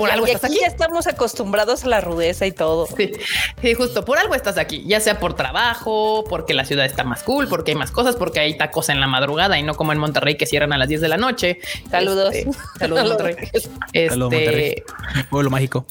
Por 0.00 0.08
Y- 0.08 0.12
algo 0.12 0.26
y 0.26 0.30
estás 0.30 0.44
aquí 0.50 0.54
aquí. 0.54 0.60
ya 0.62 0.66
estamos 0.68 1.06
acostumbrados 1.06 1.84
a 1.84 1.88
la 1.88 2.00
rudeza 2.00 2.46
y 2.46 2.52
todo. 2.52 2.86
Sí, 2.96 3.12
sí, 3.60 3.74
justo 3.74 4.04
por 4.04 4.18
algo 4.18 4.34
estás 4.34 4.58
aquí, 4.58 4.82
ya 4.86 4.98
sea 5.00 5.18
por 5.20 5.34
trabajo, 5.34 6.24
porque 6.28 6.54
la 6.54 6.64
ciudad 6.64 6.84
está 6.86 7.04
más 7.04 7.22
cool, 7.22 7.48
porque 7.48 7.72
hay 7.72 7.76
más 7.76 7.90
cosas, 7.90 8.16
porque 8.16 8.40
hay 8.40 8.56
tacos 8.56 8.88
en 8.88 9.00
la 9.00 9.06
madrugada 9.06 9.58
y 9.58 9.62
no 9.62 9.74
como 9.74 9.92
en 9.92 9.98
Monterrey 9.98 10.36
que 10.36 10.46
cierran 10.46 10.72
a 10.72 10.78
las 10.78 10.88
10 10.88 11.00
de 11.00 11.08
la 11.08 11.16
noche. 11.16 11.60
Saludos. 11.90 12.34
Este, 12.34 12.50
saludos, 12.78 13.04
Monterrey. 13.08 13.36
Este, 13.52 14.08
Saludos, 14.08 14.32
Monterrey. 14.32 14.82
Pueblo 15.30 15.50
mágico. 15.50 15.84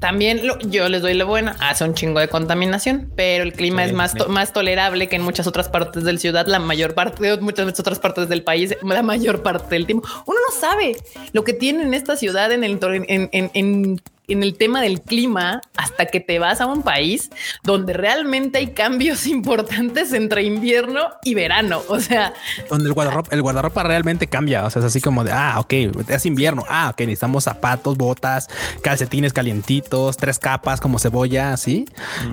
También 0.00 0.46
lo- 0.46 0.58
yo 0.60 0.88
les 0.88 1.02
doy 1.02 1.14
la 1.14 1.24
buena, 1.24 1.56
hace 1.60 1.84
un 1.84 1.94
chingo 1.94 2.20
de 2.20 2.28
contaminación, 2.28 3.10
pero 3.16 3.44
el 3.44 3.52
clima 3.52 3.82
Sí, 3.84 3.90
es 3.90 3.94
más, 3.94 4.14
to- 4.14 4.28
más 4.28 4.52
tolerable 4.52 5.08
que 5.08 5.16
en 5.16 5.22
muchas 5.22 5.46
otras 5.46 5.68
partes 5.68 6.04
del 6.04 6.18
ciudad, 6.18 6.46
la 6.46 6.58
mayor 6.58 6.94
parte 6.94 7.22
de 7.22 7.36
muchas 7.40 7.78
otras 7.78 7.98
partes 7.98 8.28
del 8.28 8.42
país, 8.42 8.74
la 8.82 9.02
mayor 9.02 9.42
parte 9.42 9.74
del 9.74 9.86
tiempo. 9.86 10.08
Uno 10.26 10.38
no 10.48 10.54
sabe 10.58 10.96
lo 11.32 11.44
que 11.44 11.52
tiene 11.52 11.82
en 11.82 11.94
esta 11.94 12.16
ciudad 12.16 12.50
en 12.52 12.64
el, 12.64 12.78
en, 12.82 13.28
en- 13.32 13.50
en- 13.54 14.00
en 14.32 14.42
el 14.42 14.56
tema 14.56 14.80
del 14.82 15.00
clima 15.00 15.60
hasta 15.76 16.06
que 16.06 16.20
te 16.20 16.38
vas 16.38 16.60
a 16.60 16.66
un 16.66 16.82
país 16.82 17.30
donde 17.62 17.92
realmente 17.92 18.58
hay 18.58 18.68
cambios 18.68 19.26
importantes 19.26 20.12
entre 20.12 20.42
invierno 20.42 21.08
y 21.24 21.34
verano. 21.34 21.82
O 21.88 22.00
sea, 22.00 22.32
Donde 22.68 22.88
el 22.88 22.94
guardarropa, 22.94 23.34
el 23.34 23.42
guardarropa 23.42 23.82
realmente 23.82 24.26
cambia. 24.26 24.64
O 24.64 24.70
sea, 24.70 24.80
es 24.80 24.86
así 24.86 25.00
como 25.00 25.24
de, 25.24 25.32
ah, 25.32 25.56
ok, 25.58 25.72
es 26.08 26.26
invierno. 26.26 26.64
Ah, 26.68 26.90
ok, 26.92 27.00
necesitamos 27.00 27.44
zapatos, 27.44 27.96
botas, 27.96 28.48
calcetines 28.82 29.32
calientitos, 29.32 30.16
tres 30.16 30.38
capas 30.38 30.80
como 30.80 30.98
cebolla, 30.98 31.52
así. 31.52 31.86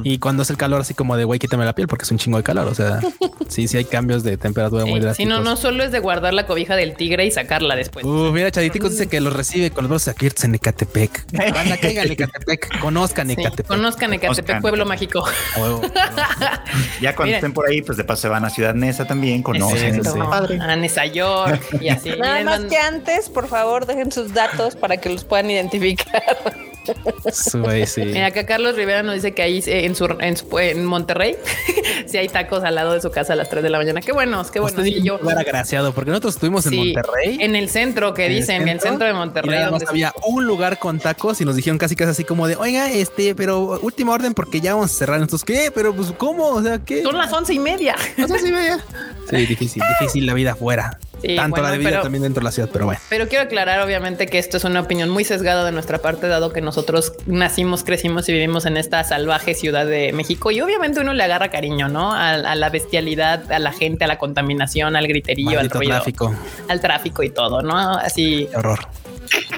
Y 0.03 0.19
cuando 0.19 0.43
es 0.43 0.49
el 0.49 0.57
calor, 0.57 0.81
así 0.81 0.93
como 0.93 1.17
de, 1.17 1.23
güey, 1.23 1.39
quítame 1.39 1.65
la 1.65 1.73
piel 1.73 1.87
porque 1.87 2.03
es 2.03 2.11
un 2.11 2.17
chingo 2.17 2.37
de 2.37 2.43
calor. 2.43 2.67
O 2.67 2.75
sea, 2.75 2.99
sí, 3.47 3.67
sí 3.67 3.77
hay 3.77 3.85
cambios 3.85 4.23
de 4.23 4.37
temperatura 4.37 4.85
muy 4.85 4.93
eh, 4.93 4.97
si 4.97 5.01
drásticos. 5.01 5.29
no, 5.29 5.43
no 5.43 5.57
solo 5.57 5.83
es 5.83 5.91
de 5.91 5.99
guardar 5.99 6.33
la 6.33 6.45
cobija 6.45 6.75
del 6.75 6.95
tigre 6.95 7.25
y 7.25 7.31
sacarla 7.31 7.75
después. 7.75 8.05
Uh, 8.05 8.31
mira, 8.31 8.51
Chaditicos 8.51 8.91
dice 8.91 9.07
que 9.07 9.21
los 9.21 9.33
recibe 9.33 9.71
con 9.71 9.83
los 9.83 9.89
brazos 9.89 10.15
abiertos 10.15 10.43
en 10.43 10.55
Ecatepec. 10.55 11.25
a 11.87 12.03
Ecatepec, 12.03 12.79
conozcan 12.79 13.27
Sí, 13.27 13.33
Ecatepec. 13.33 13.67
conozcan 13.67 14.13
Ecatepec, 14.13 14.45
Conozcan 14.45 14.61
pueblo 14.61 14.85
mágico. 14.85 15.25
A 15.55 15.59
huevo. 15.61 15.81
Ya 17.01 17.15
cuando 17.15 17.25
Miren. 17.25 17.35
estén 17.35 17.53
por 17.53 17.67
ahí, 17.69 17.81
pues 17.81 17.97
de 17.97 18.03
paso 18.03 18.23
se 18.23 18.27
van 18.29 18.45
a 18.45 18.49
Ciudad 18.49 18.73
Neza 18.73 19.05
también, 19.05 19.43
conocen. 19.43 19.95
Sí, 19.95 20.01
sí, 20.03 20.09
sí. 20.13 20.57
A 20.59 20.75
Nesa 20.75 21.05
York 21.05 21.61
y 21.81 21.89
así. 21.89 22.09
Nada 22.11 22.39
Miren, 22.39 22.45
más 22.45 22.59
que 22.65 22.77
antes, 22.77 23.29
por 23.29 23.47
favor, 23.47 23.85
dejen 23.85 24.11
sus 24.11 24.33
datos 24.33 24.75
para 24.75 24.97
que 24.97 25.09
los 25.09 25.23
puedan 25.23 25.49
identificar. 25.51 26.23
Sí. 27.31 28.01
Mira, 28.05 28.27
acá 28.27 28.45
Carlos 28.45 28.75
Rivera 28.75 29.03
nos 29.03 29.15
dice 29.15 29.33
que 29.33 29.41
ahí 29.41 29.63
eh, 29.67 29.85
en 29.85 29.95
su, 29.95 30.05
en, 30.19 30.37
su- 30.37 30.59
en 30.59 30.85
Monterrey 30.85 31.35
sí 32.07 32.17
hay 32.17 32.27
tacos 32.29 32.63
al 32.63 32.75
lado 32.75 32.93
de 32.93 33.01
su 33.01 33.11
casa 33.11 33.33
a 33.33 33.35
las 33.35 33.49
3 33.49 33.63
de 33.63 33.69
la 33.69 33.77
mañana. 33.77 34.01
Qué 34.01 34.11
buenos, 34.11 34.51
qué 34.51 34.59
buenos. 34.59 34.83
Sí, 34.83 35.01
yo 35.01 35.15
un 35.15 35.21
lugar 35.21 35.39
agraciado 35.39 35.93
porque 35.93 36.11
nosotros 36.11 36.35
estuvimos 36.35 36.65
en 36.65 36.71
sí, 36.71 36.77
Monterrey. 36.93 37.37
En 37.41 37.55
el 37.55 37.69
centro 37.69 38.13
que 38.13 38.29
dicen, 38.29 38.61
en 38.63 38.67
el 38.69 38.79
centro 38.79 39.07
de 39.07 39.13
Monterrey. 39.13 39.59
y 39.59 39.63
donde- 39.65 39.85
había 39.87 40.13
un 40.25 40.45
lugar 40.45 40.79
con 40.79 40.99
tacos 40.99 41.41
y 41.41 41.45
nos 41.45 41.55
dijeron 41.55 41.77
casi 41.77 41.95
casi 41.95 42.11
así 42.11 42.23
como 42.23 42.47
de, 42.47 42.55
oiga, 42.55 42.91
este, 42.91 43.35
pero 43.35 43.79
última 43.81 44.13
orden 44.13 44.33
porque 44.33 44.61
ya 44.61 44.73
vamos 44.73 44.91
a 44.91 44.93
cerrar. 44.95 45.21
Entonces, 45.21 45.45
¿qué? 45.45 45.71
Pero 45.73 45.93
pues, 45.95 46.11
¿cómo? 46.17 46.47
O 46.49 46.61
sea, 46.63 46.79
¿qué? 46.79 47.03
Son 47.03 47.17
las 47.17 47.31
once 47.33 47.53
y 47.53 47.59
media. 47.59 47.95
O 48.23 48.27
sea, 48.27 48.37
sí, 48.39 48.51
vaya. 48.51 48.79
Sí, 49.29 49.35
difícil, 49.45 49.83
difícil 49.99 50.25
la 50.25 50.33
vida 50.33 50.53
afuera. 50.53 50.97
Tanto 51.35 51.61
la 51.61 51.71
de 51.71 51.77
vida 51.77 52.01
también 52.01 52.23
dentro 52.23 52.41
de 52.41 52.45
la 52.45 52.51
ciudad, 52.51 52.69
pero 52.71 52.85
bueno. 52.85 52.99
Pero 53.09 53.27
quiero 53.27 53.45
aclarar, 53.45 53.81
obviamente, 53.81 54.27
que 54.27 54.37
esto 54.37 54.57
es 54.57 54.63
una 54.63 54.81
opinión 54.81 55.09
muy 55.09 55.23
sesgada 55.23 55.65
de 55.65 55.71
nuestra 55.71 55.99
parte, 55.99 56.27
dado 56.27 56.51
que 56.51 56.61
nosotros 56.61 57.13
nacimos, 57.25 57.83
crecimos 57.83 58.27
y 58.29 58.33
vivimos 58.33 58.65
en 58.65 58.77
esta 58.77 59.03
salvaje 59.03 59.53
ciudad 59.53 59.85
de 59.85 60.13
México. 60.13 60.51
Y 60.51 60.61
obviamente 60.61 60.99
uno 61.01 61.13
le 61.13 61.23
agarra 61.23 61.49
cariño, 61.49 61.87
¿no? 61.89 62.13
A, 62.13 62.37
la 62.37 62.69
bestialidad, 62.69 63.51
a 63.51 63.59
la 63.59 63.71
gente, 63.71 64.03
a 64.03 64.07
la 64.07 64.17
contaminación, 64.17 64.95
al 64.95 65.07
griterío, 65.07 65.59
al 65.59 65.69
tráfico, 65.69 66.33
al 66.67 66.81
tráfico 66.81 67.23
y 67.23 67.29
todo, 67.29 67.61
¿no? 67.61 67.77
Así. 67.77 68.47
horror. 68.55 68.79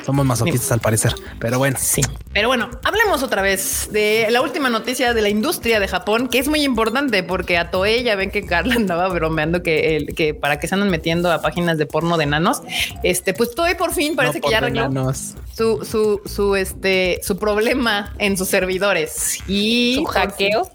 Somos 0.10 0.26
masoquistas 0.26 0.72
al 0.72 0.80
parecer, 0.80 1.14
pero 1.40 1.60
bueno. 1.60 1.78
Sí. 1.80 2.02
Pero 2.34 2.48
bueno, 2.48 2.72
hablemos 2.84 3.22
otra 3.22 3.44
vez 3.44 3.90
de 3.92 4.26
la 4.32 4.42
última 4.42 4.68
noticia 4.68 5.14
de 5.14 5.22
la 5.22 5.30
industria 5.30 5.80
de 5.80 5.88
Japón, 5.88 6.30
que 6.30 6.40
es 6.40 6.48
muy 6.48 6.64
importante 6.64 7.22
porque 7.22 7.60
a 7.60 7.70
Toei 7.70 8.02
ya 8.02 8.16
ven 8.16 8.32
que 8.32 8.44
Carla 8.44 8.74
andaba 8.78 9.08
bromeando 9.10 9.62
que, 9.62 9.98
el, 9.98 10.16
que 10.16 10.34
para 10.34 10.58
que 10.58 10.68
se 10.68 10.74
andan 10.74 10.90
metiendo 10.90 11.32
a 11.32 11.44
páginas 11.44 11.78
de 11.78 11.86
porno 11.86 12.18
de 12.18 12.26
nanos. 12.26 12.64
Este, 13.04 13.36
pues 13.36 13.54
Toei 13.54 13.76
por 13.76 13.94
fin 13.94 14.16
parece 14.16 14.42
que 14.42 14.50
ya 14.50 14.58
arregló 14.58 15.14
su, 15.14 15.86
su, 15.86 16.22
su, 16.26 16.56
este, 16.56 17.20
su 17.22 17.38
problema 17.38 18.16
en 18.18 18.36
sus 18.36 18.48
servidores 18.48 19.38
y 19.48 19.94
su 19.98 20.06
hackeo. 20.06 20.72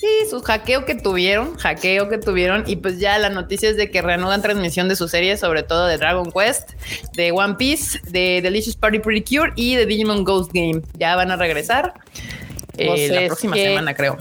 Sí, 0.00 0.06
su 0.30 0.40
hackeo 0.42 0.84
que 0.84 0.94
tuvieron, 0.94 1.56
hackeo 1.56 2.08
que 2.08 2.18
tuvieron, 2.18 2.62
y 2.68 2.76
pues 2.76 3.00
ya 3.00 3.18
la 3.18 3.30
noticia 3.30 3.68
es 3.68 3.76
de 3.76 3.90
que 3.90 4.00
reanudan 4.00 4.42
transmisión 4.42 4.88
de 4.88 4.94
sus 4.94 5.10
series, 5.10 5.40
sobre 5.40 5.64
todo 5.64 5.88
de 5.88 5.98
Dragon 5.98 6.30
Quest, 6.30 6.74
de 7.16 7.32
One 7.32 7.56
Piece, 7.56 7.98
de 8.08 8.40
Delicious 8.40 8.76
Party 8.76 9.00
Pretty 9.00 9.24
Cure 9.36 9.52
y 9.56 9.74
de 9.74 9.86
Digimon 9.86 10.22
Ghost 10.22 10.52
Game. 10.52 10.82
Ya 10.96 11.16
van 11.16 11.32
a 11.32 11.36
regresar 11.36 11.94
eh, 12.78 13.08
la 13.10 13.26
próxima 13.26 13.56
semana, 13.56 13.94
creo. 13.94 14.16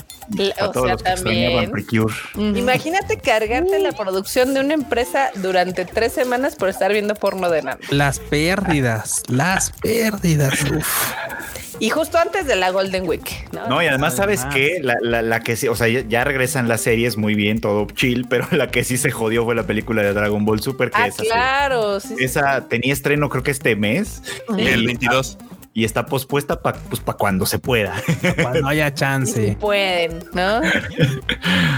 o 0.60 0.86
sea, 0.86 0.98
también. 0.98 1.72
Imagínate 2.36 3.18
cargarte 3.18 3.80
la 3.80 3.92
producción 3.92 4.54
de 4.54 4.60
una 4.62 4.74
empresa 4.74 5.32
durante 5.36 5.86
tres 5.86 6.14
semanas 6.14 6.56
por 6.56 6.70
estar 6.70 6.92
viendo 6.92 7.16
porno 7.16 7.50
de 7.50 7.62
nada. 7.62 7.80
Las 7.90 8.20
pérdidas, 8.20 9.24
las 9.28 9.72
pérdidas. 9.72 10.64
Y 11.80 11.90
justo 11.90 12.18
antes 12.18 12.48
de 12.48 12.56
la 12.56 12.72
Golden 12.72 13.08
Week. 13.08 13.48
No, 13.70 13.82
y 13.82 13.88
además, 13.88 14.16
¿sabes 14.16 14.44
que 14.46 14.80
La, 14.82 15.22
la, 15.22 15.40
que 15.42 15.56
sí, 15.56 15.68
o 15.68 15.76
sea, 15.76 15.88
ya, 15.88 16.24
regresan 16.24 16.68
las 16.68 16.82
series 16.82 17.18
muy 17.18 17.36
bien, 17.36 17.62
todo 17.62 17.86
chill, 17.94 18.26
pero 18.28 18.48
la 18.52 18.72
que 18.72 18.84
sí 18.84 18.98
se 18.98 19.12
jodió 19.12 19.46
fue 19.46 19.56
la 19.56 19.64
película 19.64 20.02
de 20.02 20.14
Dragon 20.14 20.44
Ball 20.44 20.60
Super. 20.62 20.90
Que 20.90 20.98
ah, 20.98 21.10
claro. 21.16 21.98
esa 22.20 22.68
tenía 22.68 22.94
estreno, 22.94 23.30
creo 23.30 23.44
que 23.44 23.52
este 23.52 23.76
mes. 23.76 24.24
El 24.58 24.86
22 24.86 25.38
y 25.78 25.86
está 25.86 26.08
pospuesta 26.08 26.60
para 26.60 26.80
pues, 26.80 27.04
cuando 27.20 27.46
se 27.46 27.60
pueda. 27.60 27.94
Cuando 28.42 28.68
haya 28.68 28.92
chance. 28.96 29.56
pueden, 29.62 30.24
¿no? 30.34 30.60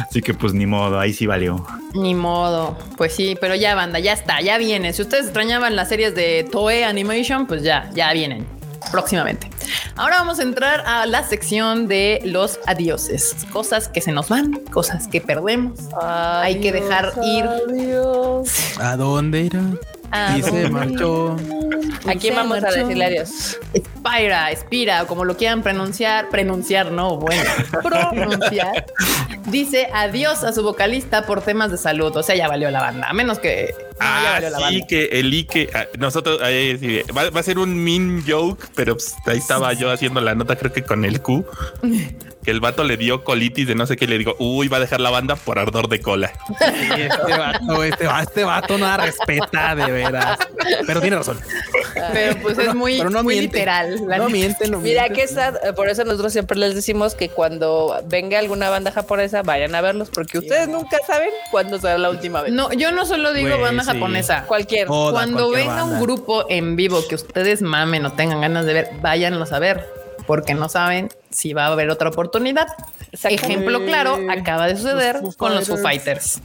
Así 0.08 0.22
que 0.22 0.34
pues 0.34 0.54
ni 0.54 0.66
modo, 0.66 0.98
ahí 0.98 1.12
sí 1.12 1.28
valió. 1.28 1.68
Ni 1.94 2.16
modo. 2.16 2.78
Pues 2.96 3.14
sí, 3.14 3.38
pero 3.42 3.56
ya 3.56 3.76
banda, 3.76 4.00
ya 4.00 4.14
está, 4.14 4.40
ya 4.40 4.58
viene. 4.58 4.94
Si 4.94 5.02
ustedes 5.02 5.26
extrañaban 5.26 5.76
las 5.76 5.90
series 5.90 6.16
de 6.16 6.48
Toei 6.50 6.84
Animation, 6.84 7.46
pues 7.46 7.62
ya, 7.62 7.90
ya 7.94 8.14
vienen 8.14 8.48
próximamente. 8.90 9.50
Ahora 9.98 10.20
vamos 10.20 10.40
a 10.40 10.44
entrar 10.44 10.82
a 10.86 11.06
la 11.06 11.28
sección 11.28 11.90
de 11.90 12.22
los 12.24 12.58
adioses. 12.68 13.36
Cosas 13.52 13.90
que 13.90 14.00
se 14.00 14.14
nos 14.14 14.30
van, 14.30 14.54
cosas 14.72 15.10
que 15.10 15.20
perdemos. 15.20 15.78
Hay 16.02 16.62
que 16.62 16.72
dejar 16.72 17.12
ir. 17.22 17.44
¿A 18.80 18.96
dónde 18.96 19.42
irá? 19.42 19.62
Y 20.38 20.44
se 20.44 20.70
marchó. 20.70 21.36
Aquí 22.08 22.32
vamos 22.32 22.64
a 22.64 22.72
decirle 22.72 23.06
adiós. 23.06 23.60
Spira, 23.76 24.56
Spira, 24.56 25.06
como 25.06 25.26
lo 25.26 25.38
quieran 25.38 25.62
pronunciar, 25.62 26.30
pronunciar, 26.30 26.92
no, 26.92 27.18
bueno, 27.18 27.44
pronunciar. 28.14 28.86
Dice 29.48 29.90
adiós 29.94 30.44
a 30.44 30.54
su 30.54 30.64
vocalista 30.64 31.26
por 31.26 31.42
temas 31.42 31.72
de 31.72 31.78
salud. 31.78 32.16
O 32.16 32.24
sea, 32.24 32.36
ya 32.36 32.48
valió 32.48 32.72
la 32.72 32.82
banda, 32.82 33.08
a 33.10 33.14
menos 33.14 33.40
que 33.40 33.74
Ah, 34.00 34.40
sí, 34.70 34.84
que 34.88 35.06
el 35.12 35.32
Ike, 35.32 35.70
ah, 35.74 35.86
nosotros, 35.98 36.40
va, 36.42 37.40
a 37.40 37.44
ser 37.44 37.60
un 37.60 37.76
mean 37.76 38.24
joke, 38.26 38.68
pero 38.76 38.96
pues, 38.96 39.16
ahí 39.26 39.38
estaba 39.38 39.74
yo 39.74 39.92
haciendo 39.92 40.22
la 40.22 40.36
nota, 40.36 40.56
creo 40.56 40.72
que 40.72 40.84
con 40.84 41.06
el 41.06 41.22
Q, 41.22 41.46
que 42.44 42.52
el 42.52 42.60
vato 42.60 42.84
le 42.84 42.98
dio 42.98 43.24
colitis 43.24 43.68
de 43.68 43.76
no 43.76 43.86
sé 43.86 43.98
qué, 43.98 44.08
le 44.08 44.18
digo, 44.18 44.36
uy, 44.40 44.68
va 44.68 44.78
a 44.78 44.80
dejar 44.80 45.02
la 45.02 45.10
banda 45.10 45.36
por 45.36 45.60
ardor 45.60 45.90
de 45.90 46.00
cola. 46.02 46.32
este 46.60 47.38
vato, 47.38 47.84
este, 47.84 48.08
este, 48.22 48.44
vato 48.44 48.78
no 48.78 48.86
la 48.86 48.98
respeta, 48.98 49.76
de 49.76 49.92
veras. 49.92 50.40
Pero 50.88 51.02
tiene 51.02 51.18
razón. 51.18 51.40
Pero 52.14 52.42
pues 52.42 52.58
es 52.58 52.74
muy, 52.74 53.02
literal. 53.26 54.06
No 54.06 54.30
miente, 54.30 54.68
no 54.70 54.80
Mira 54.80 55.10
que 55.10 55.26
por 55.76 55.90
eso 55.90 56.06
nosotros 56.06 56.32
siempre 56.32 56.58
les 56.58 56.76
decimos 56.76 57.16
que 57.16 57.30
cuando 57.30 58.02
venga 58.06 58.40
alguna 58.40 58.70
banda 58.70 58.92
japonesa, 58.92 59.42
vayan 59.44 59.76
a 59.76 59.82
verlos, 59.82 60.10
porque 60.10 60.38
ustedes 60.40 60.68
nunca 60.68 60.98
saben 61.06 61.30
cuándo 61.52 61.80
será 61.80 61.98
la 61.98 62.10
última 62.10 62.42
vez. 62.42 62.54
No, 62.54 62.72
yo 62.74 62.92
no 62.92 63.06
solo 63.06 63.34
digo 63.34 63.60
banda 63.60 63.84
japonesa. 63.94 64.44
Cualquier. 64.46 64.88
Cuando 64.88 65.50
venga 65.52 65.84
un 65.84 66.00
grupo 66.00 66.46
en 66.50 66.76
vivo 66.76 67.02
que 67.08 67.16
ustedes 67.16 67.62
mamen 67.62 68.06
o 68.06 68.14
tengan 68.14 68.42
ganas 68.42 68.66
de 68.66 68.74
ver, 68.74 68.90
váyanlos 69.02 69.52
a 69.52 69.60
ver, 69.60 69.88
porque 70.28 70.54
no 70.54 70.70
saben 70.70 71.10
si 71.30 71.54
va 71.54 71.66
a 71.66 71.72
haber 71.72 71.90
otra 71.90 72.10
oportunidad. 72.10 72.68
Ejemplo 73.24 73.84
claro, 73.86 74.20
acaba 74.30 74.68
de 74.68 74.78
suceder 74.78 75.22
con 75.38 75.56
los 75.56 75.68
Foo 75.68 75.78
Fighters. 75.78 76.42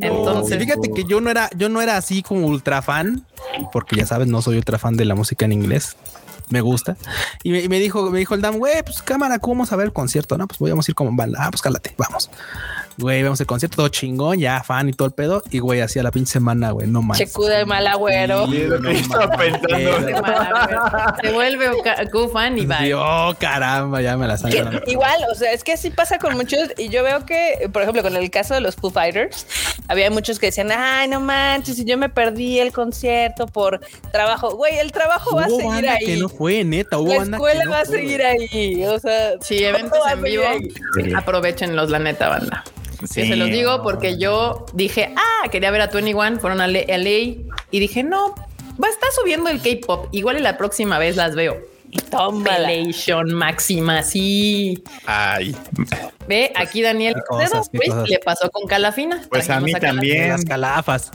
Entonces, 0.00 0.58
fíjate 0.58 0.90
que 0.94 1.04
yo 1.04 1.20
no 1.20 1.30
era, 1.30 1.50
yo 1.56 1.68
no 1.68 1.82
era 1.82 1.96
así 1.96 2.22
como 2.22 2.46
ultra 2.46 2.82
fan, 2.82 3.26
porque 3.72 3.96
ya 3.96 4.06
sabes, 4.06 4.28
no 4.28 4.42
soy 4.42 4.56
ultra 4.56 4.78
fan 4.78 4.96
de 4.96 5.04
la 5.04 5.14
música 5.14 5.44
en 5.44 5.52
inglés. 5.52 5.96
Me 6.48 6.60
gusta. 6.60 6.96
Y 7.42 7.50
me, 7.50 7.80
dijo, 7.80 8.08
me 8.10 8.20
dijo 8.20 8.34
el 8.34 8.40
Dan, 8.40 8.58
güey, 8.58 8.82
pues 8.84 9.02
cámara, 9.02 9.40
¿cómo 9.40 9.54
vamos 9.54 9.72
a 9.72 9.76
ver 9.76 9.86
el 9.86 9.92
concierto? 9.92 10.38
No, 10.38 10.46
pues 10.46 10.60
voy 10.60 10.70
a 10.70 10.74
ir 10.74 10.94
como 10.94 11.10
banda. 11.12 11.40
Ah, 11.42 11.50
pues 11.50 11.60
cálate, 11.60 11.94
vamos. 11.98 12.30
Güey, 12.98 13.22
vemos 13.22 13.38
el 13.40 13.46
concierto 13.46 13.76
todo 13.76 13.88
chingón, 13.88 14.38
ya 14.38 14.62
fan 14.62 14.88
y 14.88 14.92
todo 14.94 15.08
el 15.08 15.12
pedo. 15.14 15.42
Y 15.50 15.58
güey, 15.58 15.82
hacía 15.82 16.02
la 16.02 16.10
pinche 16.10 16.32
semana, 16.32 16.70
güey, 16.70 16.86
no 16.86 17.02
más. 17.02 17.18
Checu 17.18 17.44
de 17.44 17.66
mal 17.66 17.86
agüero. 17.86 18.46
Se 21.22 21.32
vuelve 21.32 21.66
Q 22.10 22.28
fan 22.32 22.56
y 22.56 22.64
va. 22.64 22.78
Oh, 22.94 23.34
caramba, 23.38 24.00
ya 24.00 24.16
me 24.16 24.26
la 24.26 24.38
salió. 24.38 24.70
Igual, 24.86 25.20
o 25.30 25.34
sea, 25.34 25.52
es 25.52 25.62
que 25.62 25.74
así 25.74 25.90
pasa 25.90 26.18
con 26.18 26.36
muchos. 26.36 26.70
Y 26.78 26.88
yo 26.88 27.02
veo 27.02 27.26
que, 27.26 27.68
por 27.70 27.82
ejemplo, 27.82 28.02
con 28.02 28.16
el 28.16 28.30
caso 28.30 28.54
de 28.54 28.60
los 28.60 28.76
Foo 28.76 28.90
Fighters, 28.90 29.46
había 29.88 30.10
muchos 30.10 30.38
que 30.38 30.46
decían, 30.46 30.72
ay, 30.72 31.06
no 31.08 31.20
manches, 31.20 31.76
si 31.76 31.84
yo 31.84 31.98
me 31.98 32.08
perdí 32.08 32.60
el 32.60 32.72
concierto 32.72 33.46
por 33.46 33.80
trabajo. 34.10 34.56
Güey, 34.56 34.78
el 34.78 34.92
trabajo 34.92 35.36
va 35.36 35.44
a 35.44 35.50
seguir 35.50 35.86
ahí. 35.88 36.06
Que 36.06 36.16
no 36.16 36.30
fue, 36.30 36.64
neta. 36.64 36.96
Hubo 36.98 37.12
la 37.12 37.22
escuela 37.24 37.68
va 37.68 37.80
a 37.80 37.84
seguir 37.84 38.22
ahí. 38.22 38.84
O 38.86 38.98
sea, 38.98 39.34
sí, 39.42 39.62
eventos 39.62 39.98
en 40.10 40.22
vivo. 40.22 40.44
Aprovechenlos, 41.14 41.90
la 41.90 41.98
neta, 41.98 42.30
banda 42.30 42.64
se 43.04 43.36
los 43.36 43.48
digo 43.48 43.82
porque 43.82 44.18
yo 44.18 44.66
dije, 44.72 45.14
ah, 45.16 45.48
quería 45.50 45.70
ver 45.70 45.82
a 45.82 45.86
21, 45.88 46.38
fueron 46.38 46.60
a, 46.60 46.66
LA 46.66 47.10
y 47.70 47.78
dije, 47.80 48.02
no, 48.02 48.34
va 48.82 48.88
a 48.88 48.90
estar 48.90 49.10
subiendo 49.12 49.50
el 49.50 49.60
K-pop. 49.60 50.08
Igual 50.12 50.38
y 50.38 50.40
la 50.40 50.56
próxima 50.56 50.98
vez 50.98 51.16
las 51.16 51.34
veo. 51.34 51.56
Y 51.90 51.98
toma 51.98 52.58
máxima, 53.26 54.02
sí. 54.02 54.82
Ay. 55.06 55.54
Ve, 56.28 56.52
aquí 56.54 56.82
Daniel 56.82 57.14
le 58.06 58.18
pasó 58.18 58.50
con 58.50 58.66
Calafina. 58.66 59.22
Pues 59.28 59.48
a 59.50 59.60
mí 59.60 59.72
también. 59.72 60.30
Las 60.30 60.44
calafas. 60.44 61.10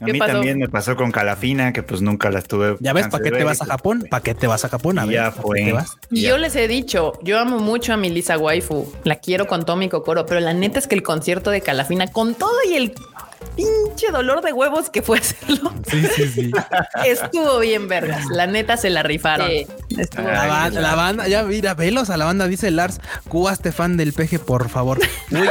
A 0.00 0.04
mí 0.04 0.18
también 0.18 0.58
me 0.58 0.68
pasó 0.68 0.94
con 0.94 1.10
Calafina, 1.10 1.72
que 1.72 1.82
pues 1.82 2.02
nunca 2.02 2.30
la 2.30 2.40
estuve. 2.40 2.76
Ya 2.80 2.92
ves, 2.92 3.08
¿para 3.08 3.24
qué 3.24 3.30
te 3.30 3.44
vas 3.44 3.62
a 3.62 3.64
Japón? 3.64 4.06
¿Para 4.10 4.22
qué 4.22 4.34
te 4.34 4.46
vas 4.46 4.64
a 4.64 4.68
Japón? 4.68 4.98
A 4.98 5.06
ya 5.06 5.30
fue. 5.30 5.74
Y 6.10 6.22
yo 6.22 6.36
les 6.36 6.54
he 6.56 6.68
dicho, 6.68 7.14
yo 7.22 7.38
amo 7.38 7.58
mucho 7.58 7.94
a 7.94 7.96
mi 7.96 8.10
Lisa 8.10 8.36
Waifu, 8.36 8.92
la 9.04 9.16
quiero 9.16 9.46
con 9.46 9.64
todo 9.64 9.76
mi 9.76 9.88
cocoro, 9.88 10.26
pero 10.26 10.40
la 10.40 10.52
neta 10.52 10.78
es 10.78 10.86
que 10.86 10.94
el 10.96 11.02
concierto 11.02 11.50
de 11.50 11.62
Calafina, 11.62 12.08
con 12.08 12.34
todo 12.34 12.52
y 12.68 12.74
el 12.74 12.94
pinche 13.54 14.10
dolor 14.12 14.42
de 14.42 14.52
huevos 14.52 14.90
que 14.90 15.02
fue 15.02 15.18
hacerlo. 15.18 15.72
Sí, 15.88 16.06
sí, 16.14 16.28
sí. 16.28 16.52
Estuvo 17.06 17.58
bien, 17.58 17.88
vergas. 17.88 18.26
La 18.30 18.46
neta 18.46 18.76
se 18.76 18.90
la 18.90 19.02
rifaron. 19.02 19.50
la, 20.16 20.46
banda, 20.46 20.80
la, 20.80 20.94
banda, 20.94 21.28
ya 21.28 21.42
mira, 21.42 21.74
velos 21.74 22.10
a 22.10 22.16
la 22.16 22.24
banda, 22.24 22.46
dice 22.46 22.70
Lars. 22.70 23.00
Cuba, 23.28 23.52
este 23.52 23.72
fan 23.72 23.96
del 23.96 24.12
peje, 24.12 24.38
por 24.38 24.68
favor. 24.68 24.98
me, 25.30 25.46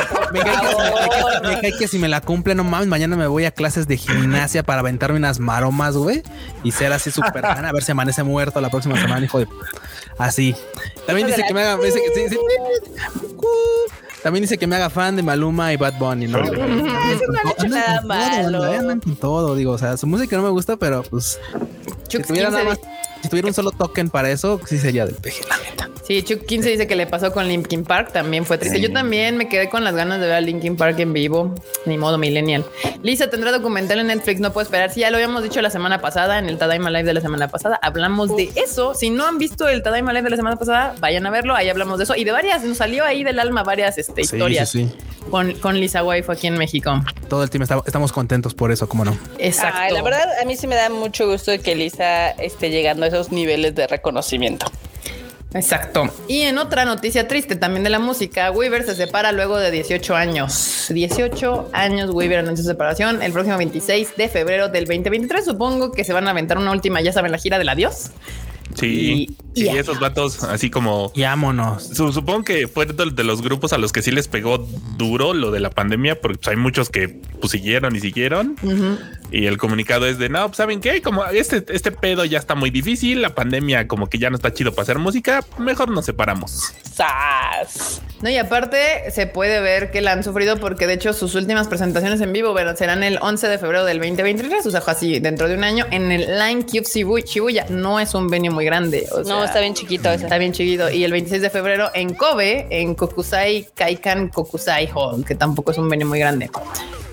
cae 1.61 1.73
que, 1.77 1.87
si 1.87 1.99
me 1.99 2.07
la 2.07 2.21
cumple, 2.21 2.55
no 2.55 2.63
mames, 2.63 2.87
mañana 2.87 3.15
me 3.15 3.27
voy 3.27 3.45
a 3.45 3.51
clases 3.51 3.87
de 3.87 3.97
gimnasia 3.97 4.63
para 4.63 4.79
aventarme 4.79 5.17
unas 5.17 5.39
maromas, 5.39 5.95
güey. 5.95 6.23
Y 6.63 6.71
ser 6.71 6.93
así 6.93 7.11
súper 7.11 7.45
a 7.45 7.71
ver 7.71 7.83
si 7.83 7.91
amanece 7.91 8.23
muerto 8.23 8.61
la 8.61 8.69
próxima 8.69 8.99
semana, 8.99 9.25
hijo 9.25 9.39
de. 9.39 9.47
Así. 10.17 10.55
También 11.05 11.27
dice 11.27 11.43
que 11.47 11.53
me 11.53 11.61
haga. 11.61 11.83
Dice 11.83 11.99
que, 12.01 12.29
sí, 12.29 12.37
también 14.25 14.41
dice 14.41 14.57
que 14.57 14.65
me 14.65 14.75
haga 14.75 14.89
fan 14.89 15.15
de 15.15 15.21
Maluma 15.21 15.71
y 15.71 15.77
Bad 15.77 15.99
Bunny, 15.99 16.25
¿no? 16.25 16.39
Eso 16.43 16.51
no 17.31 17.37
ha 17.37 17.51
hecho 17.51 17.67
nada 17.67 18.01
malo. 18.01 18.99
Todo, 19.21 19.55
digo, 19.55 19.73
o 19.73 19.77
sea, 19.77 19.97
su 19.97 20.07
música 20.07 20.35
no 20.35 20.41
me 20.41 20.49
gusta, 20.49 20.77
pero 20.77 21.03
pues 21.03 21.39
si 22.09 22.19
tuviera 22.23 22.49
nada 22.49 22.63
más, 22.63 22.79
si 23.21 23.29
tuviera 23.29 23.47
un 23.47 23.53
solo 23.53 23.69
token 23.69 24.09
para 24.09 24.31
eso, 24.31 24.59
sí 24.65 24.79
sería 24.79 25.05
del 25.05 25.13
PG, 25.13 25.47
la 25.47 25.57
neta. 25.57 25.64
Sí, 26.05 26.21
Chuck 26.21 26.45
15 26.45 26.69
dice 26.69 26.87
que 26.87 26.95
le 26.95 27.07
pasó 27.07 27.33
con 27.33 27.47
Linkin 27.47 27.83
Park, 27.83 28.11
también 28.11 28.45
fue 28.45 28.59
triste. 28.59 28.79
Yo 28.79 28.93
también 28.93 29.37
me 29.37 29.49
quedé 29.49 29.69
con 29.69 29.83
las 29.83 29.95
ganas 29.95 30.19
de 30.19 30.27
ver 30.27 30.35
a 30.35 30.41
Linkin 30.41 30.77
Park 30.77 30.99
en 30.99 31.13
vivo, 31.13 31.55
ni 31.87 31.97
modo 31.97 32.19
millennial. 32.19 32.63
Lisa 33.01 33.27
tendrá 33.31 33.51
documental 33.51 33.99
en 33.99 34.07
Netflix, 34.07 34.39
no 34.39 34.53
puedo 34.53 34.63
esperar. 34.63 34.91
Sí, 34.91 34.99
ya 34.99 35.09
lo 35.09 35.17
habíamos 35.17 35.41
dicho 35.41 35.63
la 35.63 35.71
semana 35.71 36.01
pasada, 36.01 36.37
en 36.37 36.45
el 36.45 36.59
Tadaima 36.59 36.91
Live 36.91 37.05
de 37.05 37.15
la 37.15 37.21
semana 37.21 37.47
pasada, 37.47 37.79
hablamos 37.81 38.35
de 38.37 38.51
eso. 38.55 38.93
Si 38.93 39.09
no 39.09 39.25
han 39.25 39.39
visto 39.39 39.67
el 39.67 39.81
Tadaima 39.81 40.13
Live 40.13 40.25
de 40.25 40.29
la 40.29 40.35
semana 40.35 40.57
pasada, 40.57 40.93
vayan 40.99 41.25
a 41.25 41.31
verlo, 41.31 41.55
ahí 41.55 41.69
hablamos 41.69 41.97
de 41.97 42.03
eso 42.03 42.15
y 42.15 42.23
de 42.23 42.31
varias, 42.31 42.63
nos 42.63 42.77
salió 42.77 43.03
ahí 43.03 43.23
del 43.23 43.39
alma 43.39 43.63
varias 43.63 43.97
este, 43.97 44.21
historias. 44.21 44.77
con, 45.31 45.53
con 45.53 45.79
Lisa 45.79 46.03
Waifu 46.03 46.33
aquí 46.33 46.45
en 46.45 46.59
México. 46.59 47.01
Todo 47.29 47.41
el 47.41 47.49
tiempo 47.49 47.81
estamos 47.83 48.11
contentos 48.11 48.53
por 48.53 48.71
eso, 48.71 48.87
¿cómo 48.87 49.05
no? 49.05 49.17
Exacto. 49.39 49.95
la 49.95 50.03
verdad, 50.03 50.39
a 50.39 50.45
mí 50.45 50.55
sí 50.55 50.67
me 50.67 50.75
da 50.75 50.89
mucho 50.89 51.27
gusto 51.27 51.51
que 51.63 51.73
Lisa 51.73 52.29
esté 52.29 52.69
llegando 52.69 53.05
a 53.05 53.07
esos 53.07 53.31
niveles 53.31 53.73
de 53.73 53.87
reconocimiento. 53.87 54.67
Exacto. 55.55 56.13
Y 56.27 56.41
en 56.41 56.57
otra 56.57 56.83
noticia 56.83 57.29
triste 57.29 57.55
también 57.55 57.85
de 57.85 57.89
la 57.89 57.99
música, 57.99 58.51
Weaver 58.51 58.83
se 58.83 58.93
separa 58.93 59.31
luego 59.31 59.57
de 59.57 59.71
18 59.71 60.13
años. 60.13 60.87
18 60.89 61.69
años 61.71 62.09
Weaver 62.11 62.45
su 62.57 62.63
separación. 62.63 63.21
El 63.21 63.31
próximo 63.31 63.57
26 63.57 64.17
de 64.17 64.27
febrero 64.27 64.67
del 64.67 64.83
2023 64.83 65.45
supongo 65.45 65.93
que 65.93 66.03
se 66.03 66.11
van 66.11 66.27
a 66.27 66.31
aventar 66.31 66.57
una 66.57 66.71
última, 66.71 66.99
ya 66.99 67.13
saben, 67.13 67.31
la 67.31 67.37
gira 67.37 67.57
del 67.57 67.69
adiós. 67.69 68.11
Sí, 68.73 69.35
y, 69.53 69.67
esos 69.67 69.99
vatos 69.99 70.43
así 70.43 70.69
como... 70.69 71.13
Yámonos. 71.15 71.83
Supongo 71.83 72.43
que 72.43 72.67
fue 72.67 72.85
de 72.85 73.23
los 73.23 73.41
grupos 73.41 73.71
a 73.73 73.77
los 73.77 73.93
que 73.93 74.01
sí 74.01 74.11
les 74.11 74.27
pegó 74.27 74.57
duro 74.97 75.33
lo 75.33 75.51
de 75.51 75.59
la 75.59 75.69
pandemia, 75.69 76.19
porque 76.19 76.37
pues, 76.37 76.47
hay 76.49 76.57
muchos 76.57 76.89
que 76.89 77.07
pues, 77.39 77.51
siguieron 77.51 77.95
y 77.95 77.99
siguieron. 78.01 78.57
Y 79.31 79.45
el 79.45 79.57
comunicado 79.57 80.07
es 80.07 80.17
de, 80.17 80.29
no, 80.29 80.47
pues, 80.47 80.57
¿saben 80.57 80.81
qué? 80.81 81.01
Como 81.01 81.25
este, 81.25 81.63
este 81.69 81.91
pedo 81.91 82.25
ya 82.25 82.37
está 82.37 82.55
muy 82.55 82.69
difícil, 82.69 83.21
la 83.21 83.33
pandemia 83.33 83.87
como 83.87 84.07
que 84.07 84.17
ya 84.17 84.29
no 84.29 84.35
está 84.35 84.53
chido 84.53 84.71
para 84.71 84.83
hacer 84.83 84.99
música, 84.99 85.43
mejor 85.57 85.89
nos 85.89 86.05
separamos. 86.05 86.73
¡Sas! 86.83 88.01
No, 88.21 88.29
y 88.29 88.37
aparte 88.37 89.11
se 89.11 89.27
puede 89.27 89.59
ver 89.59 89.91
que 89.91 90.01
la 90.01 90.13
han 90.13 90.23
sufrido 90.23 90.57
porque 90.57 90.87
de 90.87 90.93
hecho 90.93 91.13
sus 91.13 91.35
últimas 91.35 91.67
presentaciones 91.67 92.21
en 92.21 92.33
vivo 92.33 92.55
serán 92.75 93.03
el 93.03 93.19
11 93.21 93.47
de 93.47 93.57
febrero 93.57 93.85
del 93.85 93.99
2023, 93.99 94.65
o 94.65 94.71
sea, 94.71 94.81
así 94.85 95.19
dentro 95.19 95.47
de 95.47 95.55
un 95.55 95.63
año 95.63 95.85
en 95.91 96.11
el 96.11 96.39
Line 96.39 96.65
Cube 96.65 97.23
Shibuya. 97.25 97.65
No 97.69 97.99
es 97.99 98.13
un 98.13 98.29
venue 98.29 98.49
muy 98.55 98.65
grande. 98.65 99.07
no, 99.25 99.43
está 99.43 99.59
bien 99.59 99.73
chiquito 99.73 100.09
Está 100.09 100.37
bien 100.37 100.51
chiquito. 100.51 100.89
Y 100.89 101.03
el 101.03 101.11
26 101.11 101.41
de 101.41 101.49
febrero 101.49 101.91
en 101.93 102.15
Kobe, 102.15 102.67
en 102.71 102.95
Kokusai 102.95 103.67
Kaikan 103.75 104.29
Kokusai 104.29 104.89
Hall, 104.93 105.23
que 105.23 105.35
tampoco 105.35 105.71
es 105.71 105.77
un 105.77 105.89
venue 105.89 106.05
muy 106.05 106.19
grande. 106.19 106.49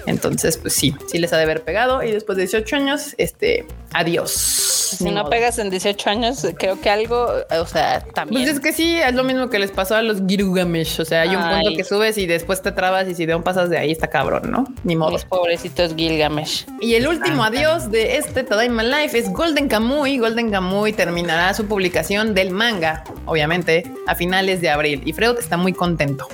Entonces, 0.07 0.57
pues 0.57 0.75
sí, 0.75 0.95
sí 1.07 1.19
les 1.19 1.33
ha 1.33 1.37
de 1.37 1.43
haber 1.43 1.63
pegado. 1.63 2.03
Y 2.03 2.11
después 2.11 2.37
de 2.37 2.45
18 2.45 2.77
años, 2.77 3.15
este, 3.19 3.67
adiós. 3.93 4.72
Si 4.97 5.11
no 5.11 5.29
pegas 5.29 5.59
en 5.59 5.71
18 5.71 6.11
años, 6.11 6.47
creo 6.59 6.81
que 6.81 6.91
algo, 6.91 7.27
o 7.51 7.67
sea, 7.67 8.01
también. 8.15 8.43
Pues 8.43 8.55
es 8.55 8.61
que 8.61 8.73
sí, 8.73 8.97
es 8.97 9.15
lo 9.15 9.25
mismo 9.25 9.51
que 9.51 9.59
les 9.59 9.71
pasó 9.71 9.97
a 9.97 10.03
los 10.03 10.23
Girugamesh. 10.27 11.01
O 11.01 11.05
sea, 11.05 11.23
hay 11.23 11.35
un 11.37 11.43
punto 11.43 11.77
que 11.77 11.85
subes 11.85 12.19
y 12.19 12.27
después 12.27 12.63
te 12.63 12.73
trabas 12.73 13.09
y 13.09 13.15
si 13.15 13.27
de 13.27 13.35
un 13.35 13.43
pasas 13.43 13.71
de 13.71 13.79
ahí 13.79 13.91
está 13.91 14.09
cabrón, 14.09 14.51
¿no? 14.51 14.67
Ni 14.85 14.97
modo. 14.97 15.13
Los 15.13 15.25
pobrecitos 15.25 15.95
Gilgamesh. 15.97 16.67
Y 16.81 16.95
el 16.95 17.07
último 17.07 17.45
adiós 17.45 17.91
de 17.91 18.17
este 18.17 18.43
Tadaima 18.43 18.83
Life 18.83 19.19
es 19.19 19.33
Golden 19.33 19.69
Kamuy. 19.69 20.19
Golden 20.19 20.51
Kamuy 20.51 20.93
terminará 20.93 21.55
su 21.55 21.67
publicación 21.67 22.35
del 22.35 22.51
manga, 22.51 23.05
obviamente, 23.27 23.85
a 24.07 24.15
finales 24.15 24.61
de 24.61 24.71
abril. 24.71 25.03
Y 25.05 25.13
Freud 25.13 25.39
está 25.39 25.57
muy 25.57 25.73
contento. 25.73 26.29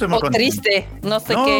o 0.00 0.30
triste, 0.30 0.88
no 1.02 1.20
sé 1.20 1.34
qué. 1.44 1.58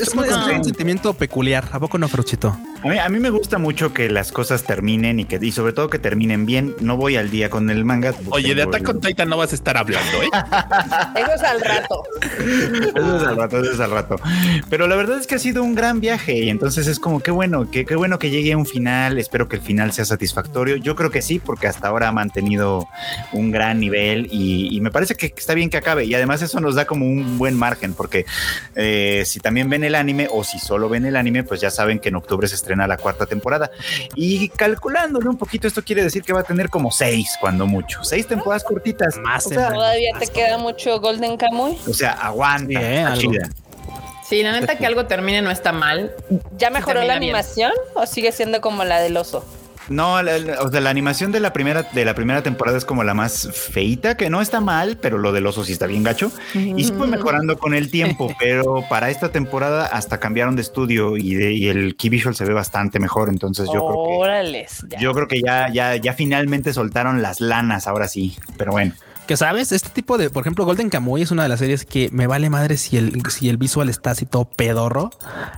Es, 0.00 0.14
un, 0.14 0.62
sentimiento 0.62 1.14
peculiar. 1.14 1.64
¿A 1.72 1.80
poco 1.80 1.98
no, 1.98 2.08
Frochito? 2.08 2.56
A 2.82 3.08
mí, 3.10 3.18
me 3.20 3.28
gusta 3.28 3.58
mucho 3.58 3.92
que 3.92 4.08
las 4.08 4.32
cosas 4.32 4.64
terminen 4.64 5.20
y 5.20 5.26
que, 5.26 5.38
y 5.40 5.52
sobre 5.52 5.74
todo 5.74 5.89
que 5.90 5.98
terminen 5.98 6.46
bien. 6.46 6.74
No 6.80 6.96
voy 6.96 7.16
al 7.16 7.30
día 7.30 7.50
con 7.50 7.68
el 7.70 7.84
manga. 7.84 8.14
Oye, 8.30 8.54
de 8.54 8.62
Attack 8.62 8.88
on 8.88 9.00
Titan 9.00 9.28
no 9.28 9.36
vas 9.36 9.52
a 9.52 9.54
estar 9.54 9.76
hablando, 9.76 10.22
¿eh? 10.22 10.28
eso 11.16 11.34
es 11.34 11.42
al 11.42 11.60
rato. 11.60 12.02
eso 12.94 13.16
es 13.16 13.22
al 13.22 13.36
rato, 13.36 13.60
eso 13.60 13.72
es 13.72 13.80
al 13.80 13.90
rato. 13.90 14.16
Pero 14.68 14.86
la 14.86 14.96
verdad 14.96 15.18
es 15.18 15.26
que 15.26 15.34
ha 15.34 15.38
sido 15.38 15.62
un 15.62 15.74
gran 15.74 16.00
viaje 16.00 16.38
y 16.38 16.50
entonces 16.50 16.86
es 16.86 16.98
como 16.98 17.20
qué 17.20 17.30
bueno, 17.30 17.70
qué, 17.70 17.84
qué 17.84 17.96
bueno 17.96 18.18
que 18.18 18.30
llegue 18.30 18.52
a 18.52 18.56
un 18.56 18.66
final. 18.66 19.18
Espero 19.18 19.48
que 19.48 19.56
el 19.56 19.62
final 19.62 19.92
sea 19.92 20.04
satisfactorio. 20.04 20.76
Yo 20.76 20.96
creo 20.96 21.10
que 21.10 21.22
sí, 21.22 21.38
porque 21.38 21.66
hasta 21.66 21.88
ahora 21.88 22.08
ha 22.08 22.12
mantenido 22.12 22.88
un 23.32 23.50
gran 23.50 23.80
nivel 23.80 24.28
y, 24.30 24.80
me 24.80 24.90
parece 24.90 25.14
que 25.14 25.26
está 25.36 25.54
bien 25.54 25.68
que 25.68 25.76
acabe. 25.76 26.04
Y 26.04 26.14
además 26.14 26.42
eso 26.42 26.60
nos 26.60 26.74
da 26.74 26.86
como 26.86 27.06
un 27.06 27.36
buen 27.38 27.56
margen, 27.56 27.94
porque 27.94 28.24
eh, 28.74 29.24
si 29.26 29.40
también 29.40 29.68
ven 29.68 29.84
el 29.84 29.94
anime 29.94 30.28
o 30.30 30.44
si 30.44 30.58
solo 30.58 30.88
ven 30.88 31.04
el 31.04 31.16
anime, 31.16 31.44
pues 31.44 31.60
ya 31.60 31.70
saben 31.70 31.98
que 31.98 32.08
en 32.08 32.16
octubre 32.16 32.48
se 32.48 32.54
estrena 32.54 32.86
la 32.86 32.96
cuarta 32.96 33.26
temporada. 33.26 33.70
Y 34.14 34.48
calculándole 34.48 35.28
un 35.28 35.36
poquito, 35.36 35.68
esto 35.68 35.79
quiere 35.82 36.02
decir 36.02 36.22
que 36.22 36.32
va 36.32 36.40
a 36.40 36.44
tener 36.44 36.68
como 36.68 36.90
seis, 36.90 37.36
cuando 37.40 37.66
mucho. 37.66 38.02
Seis 38.04 38.26
temporadas 38.26 38.64
cortitas. 38.64 39.16
Más. 39.16 39.44
todavía 39.44 40.12
te 40.18 40.26
queda 40.26 40.58
mucho 40.58 41.00
Golden 41.00 41.36
Kamuy. 41.36 41.78
O 41.88 41.94
sea, 41.94 42.12
aguanta. 42.12 43.14
Sí, 44.30 44.44
la 44.44 44.52
neta 44.52 44.76
que 44.76 44.86
algo 44.86 45.06
termine 45.06 45.42
no 45.42 45.50
está 45.50 45.72
mal. 45.72 46.14
¿Ya 46.56 46.70
mejoró 46.70 47.02
la 47.02 47.14
animación 47.14 47.72
o 47.94 48.06
sigue 48.06 48.30
siendo 48.30 48.60
como 48.60 48.84
la 48.84 49.00
del 49.00 49.16
oso? 49.16 49.44
No, 49.90 50.22
la, 50.22 50.62
o 50.62 50.70
sea, 50.70 50.80
la 50.80 50.88
animación 50.88 51.32
de 51.32 51.40
la 51.40 51.52
primera 51.52 51.82
de 51.82 52.04
la 52.04 52.14
primera 52.14 52.42
temporada 52.42 52.78
es 52.78 52.84
como 52.84 53.02
la 53.02 53.12
más 53.12 53.48
feita, 53.52 54.16
que 54.16 54.30
no 54.30 54.40
está 54.40 54.60
mal, 54.60 54.96
pero 55.02 55.18
lo 55.18 55.32
del 55.32 55.44
oso 55.46 55.64
sí 55.64 55.72
está 55.72 55.86
bien 55.86 56.04
gacho. 56.04 56.30
Y 56.54 56.84
se 56.84 56.94
fue 56.94 57.08
mejorando 57.08 57.58
con 57.58 57.74
el 57.74 57.90
tiempo, 57.90 58.32
pero 58.38 58.84
para 58.88 59.10
esta 59.10 59.32
temporada 59.32 59.86
hasta 59.86 60.20
cambiaron 60.20 60.54
de 60.54 60.62
estudio 60.62 61.16
y, 61.16 61.34
de, 61.34 61.70
el 61.70 61.96
key 61.96 62.08
visual 62.08 62.36
se 62.36 62.44
ve 62.44 62.54
bastante 62.54 63.00
mejor. 63.00 63.30
Entonces 63.30 63.68
yo 63.74 63.84
creo 63.84 64.44
que 64.44 64.66
yo 65.00 65.12
creo 65.12 65.26
que 65.26 65.40
ya, 65.40 65.72
ya, 65.72 65.96
ya 65.96 66.12
finalmente 66.12 66.72
soltaron 66.72 67.20
las 67.20 67.40
lanas, 67.40 67.88
ahora 67.88 68.06
sí. 68.06 68.36
Pero 68.56 68.70
bueno. 68.70 68.94
Que 69.30 69.36
sabes, 69.36 69.70
este 69.70 69.90
tipo 69.90 70.18
de, 70.18 70.28
por 70.28 70.40
ejemplo, 70.40 70.64
Golden 70.64 70.90
Kamuy 70.90 71.22
es 71.22 71.30
una 71.30 71.44
de 71.44 71.48
las 71.48 71.60
series 71.60 71.84
que 71.84 72.08
me 72.10 72.26
vale 72.26 72.50
madre 72.50 72.76
si 72.76 72.96
el, 72.96 73.22
si 73.30 73.48
el 73.48 73.58
visual 73.58 73.88
está 73.88 74.10
así 74.10 74.26
todo 74.26 74.44
pedorro. 74.44 75.12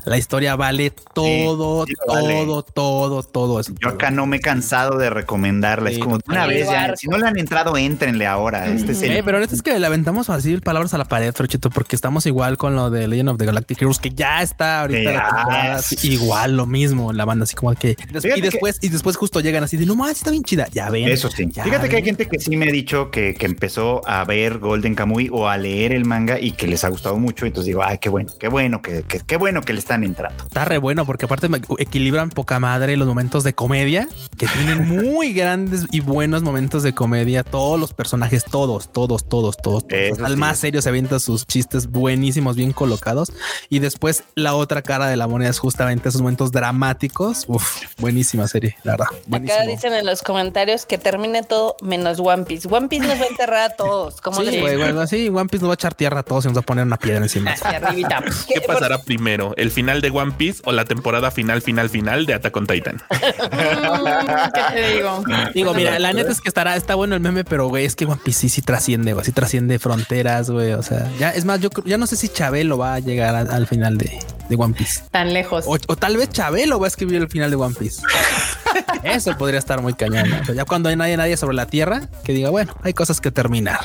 La 0.05 0.19
historia 0.19 0.57
vale 0.57 0.91
todo, 0.91 1.87
todo, 2.05 2.63
todo, 2.65 3.23
todo, 3.23 3.61
eso. 3.61 3.73
Yo 3.81 3.89
acá 3.89 4.11
no 4.11 4.27
me 4.27 4.37
he 4.37 4.41
cansado 4.41 4.99
de 4.99 5.09
recomendarla. 5.09 5.89
es 5.89 5.99
como 6.01 6.19
una 6.29 6.47
vez 6.47 6.69
ya, 6.69 6.95
si 6.97 7.09
no 7.09 7.17
le 7.17 7.27
han 7.27 7.39
entrado, 7.39 7.75
entrenle 7.79 8.27
ahora. 8.27 8.69
Este 8.69 8.93
es 8.93 9.01
el... 9.01 9.25
pero 9.25 9.39
ahorita 9.39 9.55
es 9.55 9.63
que 9.63 9.79
le 9.79 9.87
aventamos 9.87 10.29
así 10.29 10.59
palabras 10.59 10.93
a 10.93 10.99
la 10.99 11.07
pared, 11.07 11.33
Frochito, 11.33 11.71
porque 11.71 11.97
estamos 11.97 12.27
igual 12.27 12.59
con 12.59 12.77
lo 12.77 12.91
de 12.91 13.09
Legend 13.09 13.31
of 13.31 13.39
the 13.39 13.47
Galactic 13.47 13.81
Heroes, 13.81 13.99
que 13.99 14.11
ya 14.11 14.43
está 14.43 14.83
ahorita 14.83 15.81
igual 16.03 16.59
lo 16.59 16.67
mismo 16.67 17.15
la 17.15 17.25
banda, 17.25 17.45
así 17.45 17.55
como 17.55 17.75
que 17.75 17.97
y 18.37 18.41
después, 18.43 18.77
y 18.83 18.91
después 18.91 19.17
justo 19.17 19.41
llegan 19.41 19.65
así 19.65 19.79
de 19.79 19.87
no 19.87 19.97
más, 19.97 20.19
está 20.19 20.31
bien 20.31 20.45
chida. 20.45 20.69
Ya 20.73 20.91
ven. 20.91 21.09
Eso 21.09 21.31
sí. 21.31 21.49
Fíjate 21.51 21.89
que 21.89 21.97
hay 21.97 22.05
gente 22.05 22.29
que 22.29 22.39
sí 22.39 22.55
me 22.55 22.69
ha 22.69 22.71
dicho 22.71 23.11
que, 23.11 23.33
que 23.33 23.62
empezó 23.63 24.03
a 24.09 24.25
ver 24.25 24.59
Golden 24.59 24.97
Kamuy 24.97 25.29
o 25.31 25.47
a 25.47 25.57
leer 25.57 25.93
el 25.93 26.05
manga 26.05 26.41
y 26.41 26.51
que 26.51 26.67
les 26.67 26.83
ha 26.83 26.89
gustado 26.89 27.17
mucho. 27.17 27.47
Entonces 27.47 27.67
digo, 27.67 27.85
ay, 27.85 27.99
qué 27.99 28.09
bueno, 28.09 28.33
qué 28.41 28.49
bueno, 28.49 28.83
que, 28.83 29.05
qué 29.05 29.37
bueno 29.37 29.61
que 29.61 29.73
le 29.73 29.79
están 29.79 30.03
entrando. 30.03 30.43
Está 30.43 30.65
re 30.65 30.79
bueno 30.79 31.07
porque 31.07 31.27
aparte 31.27 31.49
equilibran 31.79 32.31
poca 32.31 32.59
madre 32.59 32.97
los 32.97 33.07
momentos 33.07 33.45
de 33.45 33.55
comedia 33.55 34.09
que 34.37 34.49
tienen 34.49 34.89
muy 35.05 35.33
grandes 35.33 35.87
y 35.93 36.01
buenos 36.01 36.43
momentos 36.43 36.83
de 36.83 36.93
comedia. 36.93 37.45
Todos 37.45 37.79
los 37.79 37.95
personajes, 37.95 38.45
todos, 38.45 38.93
todos, 38.93 39.29
todos, 39.29 39.57
todos. 39.57 39.85
Al 40.25 40.37
más 40.37 40.59
serio 40.59 40.83
se 40.83 40.89
avienta 40.89 41.21
sus 41.21 41.47
chistes 41.47 41.87
buenísimos, 41.87 42.57
bien 42.57 42.73
colocados. 42.73 43.33
Y 43.69 43.79
después 43.79 44.25
la 44.35 44.57
otra 44.57 44.83
cara 44.83 45.07
de 45.07 45.17
la 45.17 45.29
moneda 45.29 45.51
es 45.51 45.61
justamente 45.61 46.09
esos 46.09 46.21
momentos 46.21 46.51
dramáticos. 46.51 47.45
Uf, 47.47 47.85
buenísima 47.99 48.49
serie, 48.49 48.77
la 48.83 48.97
verdad. 48.97 49.07
Acá 49.31 49.65
dicen 49.67 49.93
en 49.93 50.05
los 50.05 50.23
comentarios 50.23 50.85
que 50.85 50.99
termine 50.99 51.45
todo 51.45 51.77
menos 51.81 52.19
One 52.19 52.43
Piece. 52.43 52.67
One 52.69 52.89
Piece 52.89 53.07
nos 53.07 53.21
va 53.21 53.23
a 53.27 53.29
enterrar 53.29 53.52
a 53.57 53.71
todos. 53.71 54.21
¿Cómo 54.21 54.43
sí, 54.43 54.59
bueno, 54.61 55.07
sí, 55.07 55.29
One 55.29 55.49
Piece 55.49 55.63
nos 55.63 55.71
va 55.71 55.75
a 55.75 55.75
echar 55.75 55.95
tierra 55.95 56.21
a 56.21 56.23
todos 56.23 56.45
y 56.45 56.49
nos 56.49 56.57
va 56.57 56.61
a 56.61 56.65
poner 56.65 56.85
una 56.85 56.97
piedra 56.97 57.23
encima. 57.23 57.55
¿Qué 58.49 58.61
pasará 58.61 58.99
primero? 58.99 59.55
¿El 59.57 59.71
final 59.71 60.01
de 60.01 60.11
One 60.11 60.33
Piece 60.33 60.63
o 60.65 60.73
la 60.73 60.85
temporada 60.85 61.31
final, 61.31 61.63
final, 61.63 61.91
final 61.91 62.27
de 62.27 62.35
Attack 62.35 62.57
on 62.57 62.67
Titan? 62.67 63.03
¿Qué 63.11 64.63
te 64.73 64.97
digo? 64.97 65.25
Digo, 65.55 65.75
mira, 65.75 65.99
la 65.99 66.13
neta 66.13 66.31
es 66.31 66.41
que 66.41 66.49
estará, 66.49 66.77
está 66.77 66.95
bueno 66.95 67.15
el 67.15 67.21
meme, 67.21 67.45
pero 67.45 67.69
güey, 67.69 67.85
es 67.85 67.97
que 67.97 68.05
One 68.05 68.21
Piece 68.23 68.41
sí, 68.41 68.49
sí 68.49 68.63
trasciende, 68.63 69.13
güey, 69.13 69.25
sí 69.25 69.33
trasciende 69.33 69.79
fronteras, 69.79 70.51
güey. 70.51 70.73
O 70.73 70.83
sea, 70.83 71.11
ya 71.19 71.31
es 71.31 71.45
más, 71.45 71.61
yo 71.61 71.71
ya 71.85 71.99
no 71.99 72.07
sé 72.07 72.17
si 72.17 72.29
Chabelo 72.29 72.79
va 72.79 72.95
a 72.95 72.99
llegar 72.99 73.35
al 73.35 73.67
final 73.67 73.99
de, 73.99 74.19
de 74.49 74.57
One 74.57 74.75
Piece. 74.75 75.03
Tan 75.11 75.33
lejos. 75.33 75.65
O, 75.67 75.79
tal 75.79 76.17
vez 76.17 76.31
Chabelo 76.31 76.79
va 76.79 76.87
a 76.87 76.89
escribir 76.89 77.17
el 77.17 77.29
final 77.29 77.51
de 77.51 77.57
One 77.57 77.75
Piece. 77.79 78.03
Eso 79.03 79.37
podría 79.37 79.59
estar 79.59 79.81
muy 79.81 79.95
cañón. 79.95 80.29
ya 80.55 80.65
cuando 80.65 80.89
hay 80.89 80.97
nadie, 80.97 81.17
nadie 81.17 81.37
sobre 81.37 81.57
la 81.57 81.67
tierra 81.67 82.09
que 82.25 82.33
diga, 82.33 82.51
bueno, 82.51 82.75
hay 82.83 82.95
cosas 82.95 83.21
que 83.21 83.31
terminar. 83.31 83.81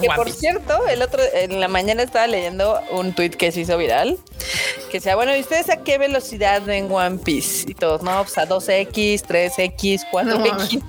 que 0.00 0.08
por 0.14 0.30
cierto, 0.30 0.86
el 0.88 1.02
otro 1.02 1.22
en 1.34 1.60
la 1.60 1.68
mañana 1.68 2.02
estaba 2.02 2.26
leyendo 2.26 2.80
un 2.92 3.12
tweet 3.12 3.30
que 3.30 3.52
se 3.52 3.60
hizo 3.60 3.76
viral 3.76 4.18
que 4.88 5.00
sea 5.00 5.16
bueno, 5.16 5.36
¿y 5.36 5.40
ustedes 5.40 5.70
a 5.70 5.78
qué 5.78 5.98
velocidad 5.98 6.68
en 6.68 6.90
One 6.90 7.18
Piece? 7.18 7.70
Y 7.70 7.74
todos, 7.74 8.02
no, 8.02 8.22
pues 8.22 8.38
a 8.38 8.48
2X, 8.48 9.22
3X, 9.22 10.02
4X. 10.10 10.82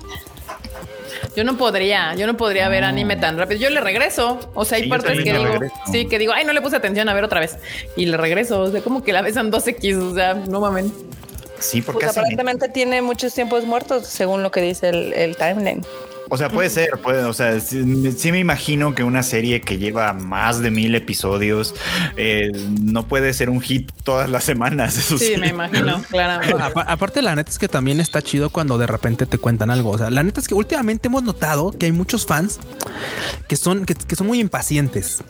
Yo 1.36 1.44
no 1.44 1.56
podría, 1.56 2.14
yo 2.14 2.26
no 2.26 2.36
podría 2.36 2.68
ver 2.68 2.82
anime 2.82 3.16
tan 3.16 3.38
rápido. 3.38 3.60
Yo 3.60 3.70
le 3.70 3.80
regreso. 3.80 4.50
O 4.54 4.64
sea, 4.64 4.78
hay 4.78 4.88
partes 4.88 5.22
que 5.22 5.32
digo, 5.32 5.52
sí, 5.92 6.06
que 6.06 6.18
digo, 6.18 6.32
ay, 6.32 6.44
no 6.44 6.52
le 6.52 6.60
puse 6.60 6.76
atención 6.76 7.08
a 7.08 7.14
ver 7.14 7.24
otra 7.24 7.40
vez. 7.40 7.56
Y 7.96 8.06
le 8.06 8.16
regreso. 8.16 8.60
O 8.62 8.70
sea, 8.70 8.80
como 8.80 9.04
que 9.04 9.12
la 9.12 9.22
besan 9.22 9.52
2X. 9.52 10.12
O 10.12 10.14
sea, 10.14 10.34
no 10.34 10.60
mames. 10.60 10.86
Sí, 11.60 11.82
porque 11.82 12.06
pues 12.06 12.16
aparentemente 12.16 12.68
tiene 12.68 13.02
muchos 13.02 13.34
tiempos 13.34 13.64
muertos, 13.64 14.06
según 14.06 14.42
lo 14.42 14.50
que 14.50 14.60
dice 14.62 14.88
el, 14.88 15.12
el 15.12 15.36
timeline. 15.36 15.82
O 16.32 16.38
sea, 16.38 16.48
puede 16.48 16.70
ser, 16.70 16.90
puede, 17.02 17.24
o 17.24 17.32
sea, 17.32 17.58
sí, 17.58 17.82
me 17.84 18.38
imagino 18.38 18.94
que 18.94 19.02
una 19.02 19.24
serie 19.24 19.60
que 19.60 19.78
lleva 19.78 20.12
más 20.12 20.60
de 20.60 20.70
mil 20.70 20.94
episodios 20.94 21.74
eh, 22.16 22.52
no 22.80 23.08
puede 23.08 23.34
ser 23.34 23.50
un 23.50 23.60
hit 23.60 23.90
todas 24.04 24.30
las 24.30 24.44
semanas. 24.44 24.96
Eso 24.96 25.18
sí, 25.18 25.34
me 25.36 25.48
imagino, 25.48 26.02
claro. 26.08 26.40
Aparte, 26.86 27.20
la 27.20 27.34
neta 27.34 27.50
es 27.50 27.58
que 27.58 27.68
también 27.68 27.98
está 27.98 28.22
chido 28.22 28.48
cuando 28.50 28.78
de 28.78 28.86
repente 28.86 29.26
te 29.26 29.38
cuentan 29.38 29.70
algo. 29.70 29.90
O 29.90 29.98
sea, 29.98 30.08
la 30.08 30.22
neta 30.22 30.40
es 30.40 30.46
que 30.46 30.54
últimamente 30.54 31.08
hemos 31.08 31.24
notado 31.24 31.72
que 31.72 31.86
hay 31.86 31.92
muchos 31.92 32.26
fans 32.26 32.60
que 33.48 33.56
son, 33.56 33.84
que, 33.84 33.96
que 33.96 34.14
son 34.14 34.28
muy 34.28 34.38
impacientes. 34.38 35.24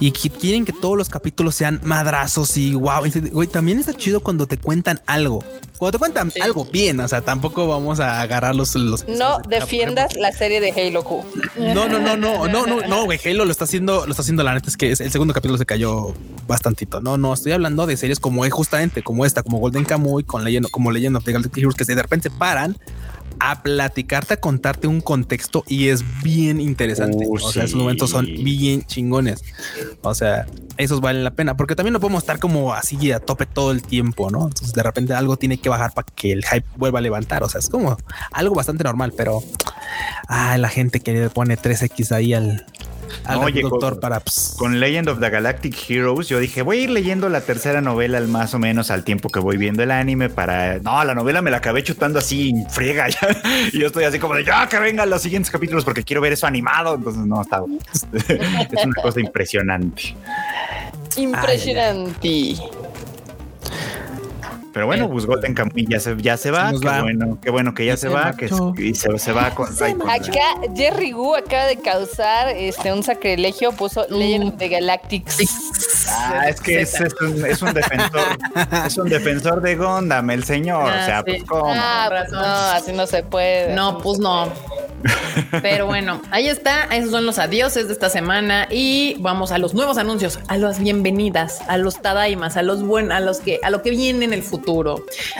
y 0.00 0.12
quieren 0.12 0.66
que 0.66 0.72
todos 0.72 0.98
los 0.98 1.08
capítulos 1.08 1.54
sean 1.54 1.80
madrazos 1.82 2.56
y 2.58 2.74
wow. 2.74 3.04
Güey, 3.32 3.48
también 3.48 3.78
está 3.78 3.94
chido 3.94 4.20
cuando 4.20 4.46
te 4.46 4.58
cuentan 4.58 5.00
algo. 5.06 5.42
Cuando 5.78 5.92
te 5.92 5.98
cuentan 5.98 6.32
algo 6.42 6.64
bien, 6.64 7.00
o 7.00 7.08
sea, 7.08 7.20
tampoco 7.20 7.66
vamos 7.66 8.00
a 8.00 8.20
agarrar 8.20 8.54
los. 8.54 8.74
los 8.74 9.06
no 9.08 9.38
defiendas 9.48 10.16
la 10.16 10.32
serie 10.32 10.60
de 10.60 10.70
Halo 10.70 11.04
Q. 11.04 11.24
No, 11.56 11.88
no, 11.88 11.98
no, 11.98 12.16
no, 12.16 12.48
no, 12.48 12.66
no, 12.66 12.80
no, 12.86 13.04
güey. 13.04 13.18
Halo 13.24 13.44
lo 13.44 13.50
está 13.50 13.64
haciendo, 13.64 14.06
lo 14.06 14.12
está 14.12 14.22
haciendo 14.22 14.42
la 14.42 14.54
neta. 14.54 14.68
Es 14.68 14.76
que 14.76 14.90
el 14.90 15.10
segundo 15.10 15.34
capítulo 15.34 15.58
se 15.58 15.66
cayó 15.66 16.14
bastantito. 16.46 17.00
No, 17.00 17.16
no, 17.18 17.34
estoy 17.34 17.52
hablando 17.52 17.86
de 17.86 17.96
series 17.96 18.20
como 18.20 18.48
justamente 18.50 19.02
como 19.02 19.24
esta, 19.24 19.42
como 19.42 19.58
Golden 19.58 19.84
Kamuy, 19.84 20.24
con 20.24 20.44
leyendo, 20.44 20.68
como 20.68 20.90
leyendo 20.90 21.18
of 21.18 21.24
the 21.24 21.32
Galactic 21.32 21.58
Heroes, 21.58 21.76
que 21.76 21.84
de 21.84 22.02
repente 22.02 22.30
paran 22.30 22.76
a 23.38 23.62
platicarte, 23.62 24.34
a 24.34 24.36
contarte 24.38 24.86
un 24.86 25.00
contexto 25.00 25.64
y 25.66 25.88
es 25.88 26.04
bien 26.22 26.60
interesante. 26.60 27.24
Uh, 27.26 27.34
o 27.34 27.38
sea, 27.38 27.64
esos 27.64 27.76
momentos 27.76 28.10
son 28.10 28.26
bien 28.26 28.82
chingones. 28.84 29.42
O 30.02 30.14
sea, 30.14 30.46
esos 30.76 31.00
valen 31.00 31.24
la 31.24 31.32
pena 31.32 31.56
porque 31.56 31.74
también 31.74 31.92
no 31.92 32.00
podemos 32.00 32.22
estar 32.22 32.38
como 32.38 32.72
así 32.72 33.12
a 33.12 33.20
tope 33.20 33.46
todo 33.46 33.72
el 33.72 33.82
tiempo, 33.82 34.30
¿no? 34.30 34.46
Entonces 34.46 34.72
de 34.72 34.82
repente 34.82 35.14
algo 35.14 35.36
tiene 35.36 35.58
que 35.58 35.68
bajar 35.68 35.92
para 35.92 36.06
que 36.14 36.32
el 36.32 36.44
hype 36.44 36.66
vuelva 36.76 36.98
a 36.98 37.02
levantar. 37.02 37.42
O 37.42 37.48
sea, 37.48 37.58
es 37.58 37.68
como 37.68 37.96
algo 38.32 38.54
bastante 38.54 38.84
normal, 38.84 39.12
pero 39.16 39.42
ah, 40.28 40.56
la 40.58 40.68
gente 40.68 41.00
que 41.00 41.12
le 41.12 41.30
pone 41.30 41.56
3X 41.56 42.12
ahí 42.12 42.34
al, 42.34 42.66
Oye, 43.40 43.62
doctor 43.62 44.00
con, 44.00 44.10
pues, 44.22 44.54
Con 44.56 44.80
Legend 44.80 45.08
of 45.08 45.20
the 45.20 45.30
Galactic 45.30 45.76
Heroes, 45.88 46.28
yo 46.28 46.38
dije, 46.38 46.62
voy 46.62 46.78
a 46.78 46.82
ir 46.82 46.90
leyendo 46.90 47.28
la 47.28 47.40
tercera 47.40 47.80
novela 47.80 48.20
más 48.22 48.54
o 48.54 48.58
menos 48.58 48.90
al 48.90 49.04
tiempo 49.04 49.28
que 49.28 49.40
voy 49.40 49.56
viendo 49.56 49.82
el 49.82 49.90
anime 49.90 50.28
para. 50.28 50.78
No, 50.78 51.02
la 51.04 51.14
novela 51.14 51.42
me 51.42 51.50
la 51.50 51.58
acabé 51.58 51.82
chutando 51.82 52.18
así 52.18 52.54
friega 52.70 53.08
ya. 53.08 53.28
Y 53.72 53.80
yo 53.80 53.88
estoy 53.88 54.04
así 54.04 54.18
como 54.18 54.34
de 54.34 54.44
ya 54.44 54.68
que 54.68 54.78
vengan 54.78 55.10
los 55.10 55.22
siguientes 55.22 55.50
capítulos 55.50 55.84
porque 55.84 56.02
quiero 56.02 56.20
ver 56.20 56.32
eso 56.32 56.46
animado. 56.46 56.94
Entonces, 56.94 57.24
no, 57.26 57.42
está. 57.42 57.62
es 58.12 58.84
una 58.84 59.02
cosa 59.02 59.20
impresionante. 59.20 60.14
Impresionante. 61.16 62.56
Pero 64.76 64.84
bueno, 64.84 65.08
pues 65.08 65.24
Golden 65.24 65.54
Kamuy 65.54 65.86
ya 65.88 65.98
se, 65.98 66.14
ya 66.18 66.36
se 66.36 66.50
va. 66.50 66.70
Qué 66.70 67.00
bueno, 67.00 67.38
qué 67.40 67.48
bueno 67.48 67.72
que 67.72 67.86
ya 67.86 67.96
se, 67.96 68.10
va, 68.10 68.36
que 68.36 68.50
y 68.76 68.94
se, 68.94 69.18
se, 69.18 69.32
va 69.32 69.54
con, 69.54 69.68
Acá 69.70 70.60
Jerry 70.74 71.12
Gu 71.12 71.34
acaba 71.34 71.64
de 71.64 71.78
causar 71.78 72.48
este 72.50 72.92
un 72.92 73.02
sacrilegio, 73.02 73.72
puso 73.72 74.04
uh. 74.06 74.14
Legend 74.14 74.48
of 74.48 74.56
the 74.58 74.68
Galactics. 74.68 75.38
Ah, 76.10 76.50
es 76.50 76.60
que 76.60 76.82
es, 76.82 76.94
un, 77.22 77.46
es, 77.46 77.62
un, 77.62 77.72
defensor, 77.72 78.20
es 78.86 78.98
un 78.98 79.08
defensor 79.08 79.62
de 79.62 79.76
Gondam, 79.76 80.30
el 80.30 80.44
señor. 80.44 80.90
o 80.90 81.04
sea, 81.06 81.18
ah, 81.20 81.24
pues 81.24 81.42
cómo. 81.44 81.72
Ah, 81.74 82.08
pues 82.10 82.30
no, 82.32 82.44
así 82.44 82.92
no 82.92 83.06
se 83.06 83.22
puede. 83.22 83.74
No, 83.74 83.96
pues 83.96 84.18
no. 84.18 84.52
Pero 85.62 85.86
bueno, 85.86 86.20
ahí 86.30 86.48
está. 86.48 86.84
Esos 86.84 87.10
son 87.10 87.24
los 87.24 87.38
adioses 87.38 87.86
de 87.86 87.94
esta 87.94 88.10
semana 88.10 88.68
y 88.70 89.16
vamos 89.20 89.52
a 89.52 89.58
los 89.58 89.72
nuevos 89.72 89.98
anuncios, 89.98 90.38
a 90.48 90.58
las 90.58 90.80
bienvenidas, 90.80 91.60
a 91.66 91.78
los 91.78 92.00
tadaimas, 92.00 92.56
a 92.56 92.62
los 92.62 92.82
buenos, 92.82 93.12
a 93.12 93.20
los 93.20 93.40
que, 93.40 93.58
a 93.62 93.70
lo 93.70 93.82
que 93.82 93.90
viene 93.90 94.26
en 94.26 94.32
el 94.32 94.42
futuro. 94.42 94.65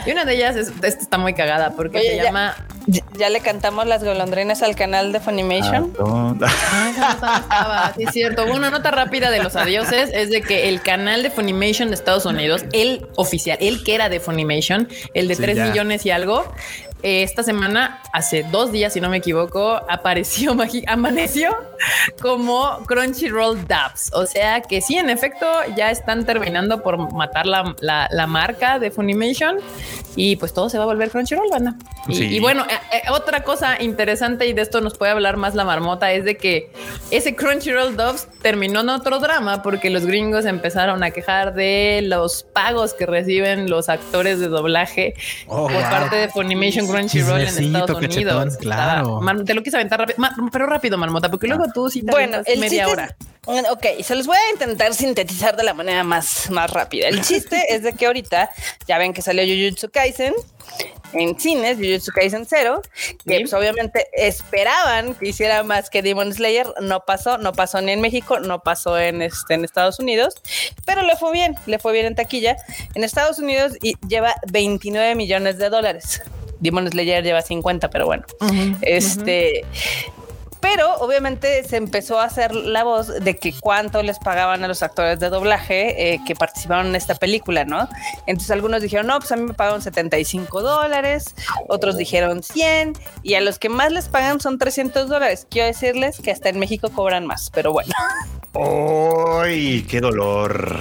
Y 0.06 0.12
una 0.12 0.24
de 0.24 0.34
ellas 0.34 0.56
es, 0.56 0.68
esta 0.68 1.02
está 1.02 1.18
muy 1.18 1.34
cagada 1.34 1.72
porque 1.76 2.00
se 2.00 2.16
llama. 2.22 2.54
Ya, 2.86 3.28
le 3.30 3.40
cantamos 3.40 3.86
las 3.86 4.04
golondrinas 4.04 4.62
al 4.62 4.76
canal 4.76 5.12
de 5.12 5.18
Funimation. 5.18 5.92
Ah, 5.98 7.92
sí, 7.96 8.04
es 8.04 8.12
cierto. 8.12 8.46
Una 8.46 8.70
nota 8.70 8.92
rápida 8.92 9.30
de 9.30 9.42
los 9.42 9.56
adioses 9.56 10.10
es 10.12 10.30
de 10.30 10.40
que 10.40 10.68
el 10.68 10.80
canal 10.82 11.24
de 11.24 11.30
Funimation 11.30 11.88
de 11.88 11.96
Estados 11.96 12.26
Unidos, 12.26 12.64
el 12.72 13.08
oficial, 13.16 13.58
el 13.60 13.82
que 13.82 13.96
era 13.96 14.08
de 14.08 14.20
Funimation, 14.20 14.88
el 15.14 15.26
de 15.26 15.34
3 15.34 15.58
millones 15.70 16.06
y 16.06 16.10
algo, 16.10 16.44
esta 17.06 17.44
semana, 17.44 18.00
hace 18.12 18.42
dos 18.50 18.72
días, 18.72 18.92
si 18.92 19.00
no 19.00 19.08
me 19.08 19.18
equivoco, 19.18 19.80
apareció, 19.88 20.56
amaneció 20.88 21.56
como 22.20 22.82
Crunchyroll 22.86 23.60
Dubs. 23.66 24.10
O 24.12 24.26
sea 24.26 24.60
que 24.62 24.80
sí, 24.80 24.96
en 24.96 25.08
efecto, 25.08 25.46
ya 25.76 25.92
están 25.92 26.26
terminando 26.26 26.82
por 26.82 27.12
matar 27.12 27.46
la, 27.46 28.26
marca 28.26 28.80
de 28.80 28.90
Funimation 28.90 29.58
y 30.16 30.34
pues 30.36 30.52
todo 30.52 30.68
se 30.68 30.78
va 30.78 30.84
a 30.84 30.86
volver 30.86 31.10
Crunchyroll, 31.10 31.48
banda. 31.48 31.76
Y, 32.08 32.40
bueno, 32.40 32.64
eh, 32.64 32.96
eh, 32.96 33.10
otra 33.10 33.44
cosa 33.44 33.80
interesante 33.80 34.46
y 34.46 34.52
de 34.52 34.62
esto 34.62 34.80
nos 34.80 34.98
puede 34.98 35.12
hablar 35.12 35.36
más 35.36 35.54
la 35.54 35.64
marmota 35.64 36.12
es 36.12 36.24
de 36.24 36.36
que 36.36 36.72
ese 37.10 37.36
Crunchyroll 37.36 37.96
Dubs 37.96 38.26
terminó 38.42 38.80
en 38.80 38.88
otro 38.88 39.20
drama 39.20 39.62
porque 39.62 39.90
los 39.90 40.06
gringos 40.06 40.44
empezaron 40.44 41.04
a 41.04 41.10
quejar 41.10 41.54
de 41.54 42.00
los 42.02 42.42
pagos 42.42 42.94
que 42.94 43.06
reciben 43.06 43.70
los 43.70 43.88
actores 43.88 44.40
de 44.40 44.48
doblaje 44.48 45.14
oh, 45.46 45.68
por 45.68 45.82
parte 45.82 46.16
de 46.16 46.28
Funimation 46.28 46.86
Crunchyroll 46.96 47.40
en 47.40 47.46
Estados 47.48 48.02
Unidos. 48.02 48.56
claro. 48.58 49.20
te 49.44 49.54
lo 49.54 49.62
quise 49.62 49.76
aventar 49.76 50.00
rápido, 50.00 50.18
pero 50.52 50.66
rápido, 50.66 50.98
Marmota, 50.98 51.30
porque 51.30 51.46
luego 51.46 51.64
tú 51.72 51.90
sí 51.90 52.02
bueno, 52.02 52.38
el 52.44 52.58
media 52.58 52.88
hora. 52.88 53.16
ok, 53.46 53.86
se 54.02 54.14
los 54.14 54.26
voy 54.26 54.36
a 54.36 54.52
intentar 54.52 54.94
sintetizar 54.94 55.56
de 55.56 55.64
la 55.64 55.74
manera 55.74 56.02
más, 56.04 56.50
más 56.50 56.70
rápida. 56.70 57.08
El 57.08 57.22
chiste 57.22 57.64
es 57.74 57.82
de 57.82 57.92
que 57.92 58.06
ahorita 58.06 58.50
ya 58.86 58.98
ven 58.98 59.12
que 59.12 59.22
salió 59.22 59.44
Jujutsu 59.44 59.90
Kaisen 59.90 60.34
en 61.12 61.38
cines, 61.38 61.78
Jujutsu 61.78 62.12
Kaisen 62.12 62.46
0, 62.46 62.82
que 63.24 63.40
pues, 63.40 63.52
obviamente 63.52 64.08
esperaban 64.12 65.14
que 65.14 65.28
hiciera 65.28 65.62
más 65.62 65.90
que 65.90 66.02
Demon 66.02 66.32
Slayer, 66.32 66.66
no 66.80 67.00
pasó, 67.00 67.38
no 67.38 67.52
pasó 67.52 67.80
ni 67.80 67.92
en 67.92 68.00
México, 68.00 68.40
no 68.40 68.60
pasó 68.60 68.98
en, 68.98 69.22
este, 69.22 69.54
en 69.54 69.64
Estados 69.64 69.98
Unidos, 69.98 70.34
pero 70.84 71.02
le 71.02 71.16
fue 71.16 71.32
bien, 71.32 71.54
le 71.66 71.78
fue 71.78 71.92
bien 71.92 72.06
en 72.06 72.14
taquilla. 72.14 72.56
En 72.94 73.04
Estados 73.04 73.38
Unidos 73.38 73.74
y 73.82 73.96
lleva 74.08 74.34
29 74.50 75.14
millones 75.14 75.58
de 75.58 75.70
dólares. 75.70 76.22
Demon 76.60 76.88
Slayer 76.88 77.22
lleva 77.22 77.42
50, 77.42 77.90
pero 77.90 78.06
bueno. 78.06 78.24
este. 78.82 79.64
Pero 80.60 80.94
obviamente 80.96 81.62
se 81.62 81.76
empezó 81.76 82.18
a 82.18 82.24
hacer 82.24 82.52
la 82.54 82.82
voz 82.82 83.08
de 83.22 83.36
que 83.36 83.52
cuánto 83.52 84.02
les 84.02 84.18
pagaban 84.18 84.64
a 84.64 84.68
los 84.68 84.82
actores 84.82 85.20
de 85.20 85.28
doblaje 85.28 86.14
eh, 86.14 86.20
que 86.26 86.34
participaron 86.34 86.88
en 86.88 86.96
esta 86.96 87.14
película, 87.14 87.64
¿no? 87.64 87.88
Entonces 88.26 88.50
algunos 88.50 88.82
dijeron, 88.82 89.06
no, 89.06 89.18
pues 89.18 89.30
a 89.30 89.36
mí 89.36 89.42
me 89.44 89.54
pagaron 89.54 89.80
75 89.80 90.62
dólares, 90.62 91.36
otros 91.68 91.96
dijeron 91.96 92.42
100, 92.42 92.94
y 93.22 93.34
a 93.34 93.40
los 93.42 93.58
que 93.60 93.68
más 93.68 93.92
les 93.92 94.08
pagan 94.08 94.40
son 94.40 94.58
300 94.58 95.08
dólares. 95.08 95.46
Quiero 95.48 95.68
decirles 95.68 96.18
que 96.18 96.32
hasta 96.32 96.48
en 96.48 96.58
México 96.58 96.90
cobran 96.90 97.26
más, 97.26 97.50
pero 97.54 97.72
bueno. 97.72 97.92
¡Ay, 99.44 99.82
qué 99.88 100.00
dolor! 100.00 100.80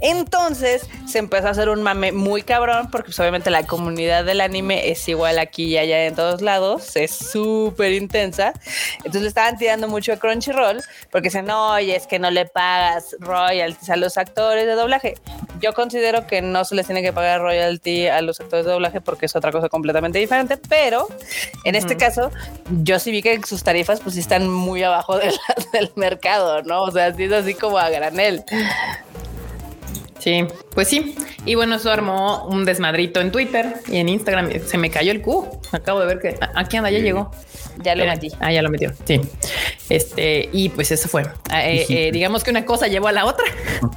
Entonces 0.00 0.88
se 1.06 1.18
empezó 1.18 1.48
a 1.48 1.50
hacer 1.50 1.68
un 1.68 1.82
mame 1.82 2.12
muy 2.12 2.42
cabrón, 2.42 2.90
porque 2.90 3.06
pues, 3.06 3.20
obviamente 3.20 3.50
la 3.50 3.66
comunidad 3.66 4.24
del 4.24 4.40
anime 4.40 4.90
es 4.90 5.08
igual 5.08 5.38
aquí 5.38 5.64
y 5.66 5.78
allá 5.78 6.06
en 6.06 6.14
todos 6.14 6.42
lados, 6.42 6.96
es 6.96 7.12
súper 7.12 7.92
intensa. 7.92 8.52
Entonces 8.98 9.22
le 9.22 9.28
estaban 9.28 9.56
tirando 9.56 9.88
mucho 9.88 10.12
a 10.12 10.16
Crunchyroll, 10.16 10.82
porque 11.10 11.28
dicen, 11.28 11.50
oye, 11.50 11.96
es 11.96 12.06
que 12.06 12.18
no 12.18 12.30
le 12.30 12.46
pagas 12.46 13.16
royalties 13.20 13.90
a 13.90 13.96
los 13.96 14.18
actores 14.18 14.66
de 14.66 14.72
doblaje. 14.72 15.14
Yo 15.60 15.72
considero 15.72 16.26
que 16.26 16.42
no 16.42 16.64
se 16.64 16.74
les 16.74 16.86
tiene 16.86 17.02
que 17.02 17.12
pagar 17.12 17.40
royalty 17.40 18.08
a 18.08 18.20
los 18.20 18.40
actores 18.40 18.66
de 18.66 18.72
doblaje 18.72 19.00
porque 19.00 19.26
es 19.26 19.36
otra 19.36 19.52
cosa 19.52 19.68
completamente 19.68 20.18
diferente, 20.18 20.56
pero 20.56 21.08
en 21.64 21.74
este 21.74 21.96
caso 21.96 22.30
yo 22.82 22.98
sí 22.98 23.10
vi 23.10 23.22
que 23.22 23.40
sus 23.42 23.62
tarifas 23.62 24.00
pues 24.00 24.16
están 24.16 24.48
muy 24.48 24.82
abajo 24.82 25.18
de 25.18 25.26
del 25.72 25.92
mercado, 25.96 26.62
¿no? 26.62 26.82
O 26.82 26.90
sea, 26.90 27.08
es 27.08 27.32
así 27.32 27.54
como 27.54 27.78
a 27.78 27.90
granel. 27.90 28.44
Sí, 30.18 30.44
pues 30.74 30.88
sí. 30.88 31.14
Y 31.44 31.54
bueno, 31.54 31.76
eso 31.76 31.90
armó 31.90 32.46
un 32.46 32.64
desmadrito 32.64 33.20
en 33.20 33.30
Twitter 33.30 33.74
y 33.88 33.98
en 33.98 34.08
Instagram. 34.08 34.50
Se 34.64 34.78
me 34.78 34.90
cayó 34.90 35.12
el 35.12 35.22
Q. 35.22 35.46
Acabo 35.72 36.00
de 36.00 36.06
ver 36.06 36.18
que 36.20 36.38
aquí 36.54 36.76
anda, 36.76 36.90
ya 36.90 36.98
llegó. 36.98 37.30
Ya 37.82 37.94
lo 37.94 38.06
metí. 38.06 38.28
Ah, 38.40 38.52
ya 38.52 38.62
lo 38.62 38.70
metió. 38.70 38.92
Sí. 39.04 39.20
Este, 39.88 40.48
y 40.52 40.68
pues 40.70 40.90
eso 40.90 41.08
fue. 41.08 41.24
Ah, 41.50 41.68
eh, 41.68 41.86
eh, 41.88 42.10
digamos 42.12 42.42
que 42.42 42.50
una 42.50 42.64
cosa 42.64 42.86
llevó 42.88 43.08
a 43.08 43.12
la 43.12 43.24
otra. 43.24 43.44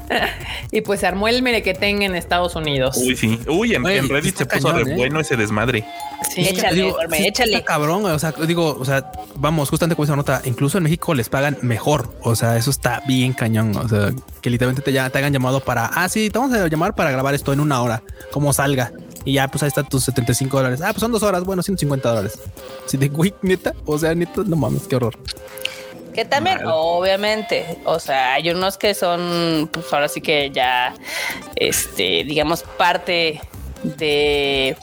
y 0.72 0.82
pues 0.82 1.00
se 1.00 1.08
armó 1.08 1.28
el 1.28 1.42
merequetén 1.42 2.02
en 2.02 2.16
Estados 2.16 2.56
Unidos. 2.56 2.98
Uy, 2.98 3.16
sí. 3.16 3.40
Uy, 3.48 3.74
en, 3.76 3.84
Reddit 3.84 4.38
se 4.38 4.46
puso 4.46 4.72
re 4.72 4.92
¿eh? 4.92 4.96
bueno 4.96 5.20
ese 5.20 5.36
desmadre. 5.36 5.86
Sí, 6.34 6.42
échale, 6.42 6.94
échale. 7.14 7.64
cabrón, 7.64 8.06
o 8.06 8.20
sea, 8.20 8.34
digo, 8.46 8.76
o 8.78 8.86
sea, 8.86 9.12
vamos, 9.36 9.70
justamente 9.70 9.96
con 9.96 10.04
esa 10.04 10.16
nota, 10.16 10.42
incluso 10.44 10.78
en 10.78 10.84
México 10.84 11.14
les 11.14 11.30
pagan 11.30 11.58
mejor. 11.62 12.14
O 12.22 12.36
sea, 12.36 12.58
eso 12.58 12.70
está 12.70 13.02
bien 13.08 13.34
cañón. 13.34 13.76
O 13.78 13.88
sea, 13.88 14.12
que 14.42 14.50
literalmente 14.50 14.82
te, 14.82 14.92
ya, 14.92 15.10
te 15.10 15.18
hagan 15.18 15.34
llamado 15.34 15.62
para, 15.62 15.86
ah, 15.86 16.10
sí, 16.10 16.30
te 16.30 16.38
vamos 16.38 16.56
a 16.56 16.68
llamar 16.68 16.94
para 16.94 17.12
grabar 17.12 17.34
esto 17.34 17.54
en 17.54 17.60
una 17.60 17.82
hora, 17.82 18.04
como 18.32 18.54
salga. 18.54 18.92
Y 19.26 19.34
ya, 19.34 19.48
pues 19.48 19.64
ahí 19.64 19.68
está 19.68 19.84
tus 19.84 20.04
75 20.06 20.58
dólares. 20.58 20.82
Ah, 20.82 20.92
pues 20.92 21.02
son 21.02 21.12
dos 21.12 21.24
horas, 21.24 21.44
bueno, 21.44 21.62
150 21.62 22.10
dólares. 22.10 22.40
Si 22.86 22.98
de 22.98 23.10
güey, 23.10 23.34
neta, 23.42 23.74
o 23.86 23.98
sea, 23.98 24.16
neta, 24.16 24.42
no 24.46 24.56
mames, 24.56 24.88
qué 24.88 24.96
horror. 24.96 25.18
Que 26.14 26.26
también, 26.26 26.60
obviamente, 26.66 27.80
o 27.86 28.00
sea, 28.00 28.34
hay 28.34 28.50
unos 28.50 28.78
que 28.78 28.94
son, 28.94 29.70
pues 29.72 29.92
ahora 29.94 30.08
sí 30.08 30.22
que 30.22 30.52
ya, 30.52 30.96
este, 31.56 32.24
digamos, 32.24 32.64
parte 32.64 33.42
de, 33.84 34.76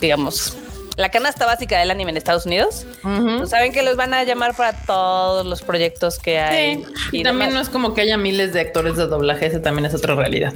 digamos, 0.00 0.56
la 0.96 1.10
canasta 1.10 1.46
básica 1.46 1.78
del 1.78 1.90
anime 1.90 2.10
en 2.10 2.16
Estados 2.16 2.44
Unidos. 2.44 2.86
Pues 3.02 3.50
saben 3.50 3.72
que 3.72 3.82
los 3.82 3.96
van 3.96 4.14
a 4.14 4.24
llamar 4.24 4.56
para 4.56 4.72
todos 4.72 5.46
los 5.46 5.62
proyectos 5.62 6.18
que 6.18 6.38
hay. 6.40 6.84
Y 7.12 7.22
también 7.22 7.54
no 7.54 7.60
es 7.60 7.68
como 7.68 7.94
que 7.94 8.00
haya 8.00 8.16
miles 8.16 8.52
de 8.52 8.60
actores 8.60 8.96
de 8.96 9.06
doblaje, 9.06 9.46
ese 9.46 9.60
también 9.60 9.86
es 9.86 9.94
otra 9.94 10.14
realidad. 10.14 10.52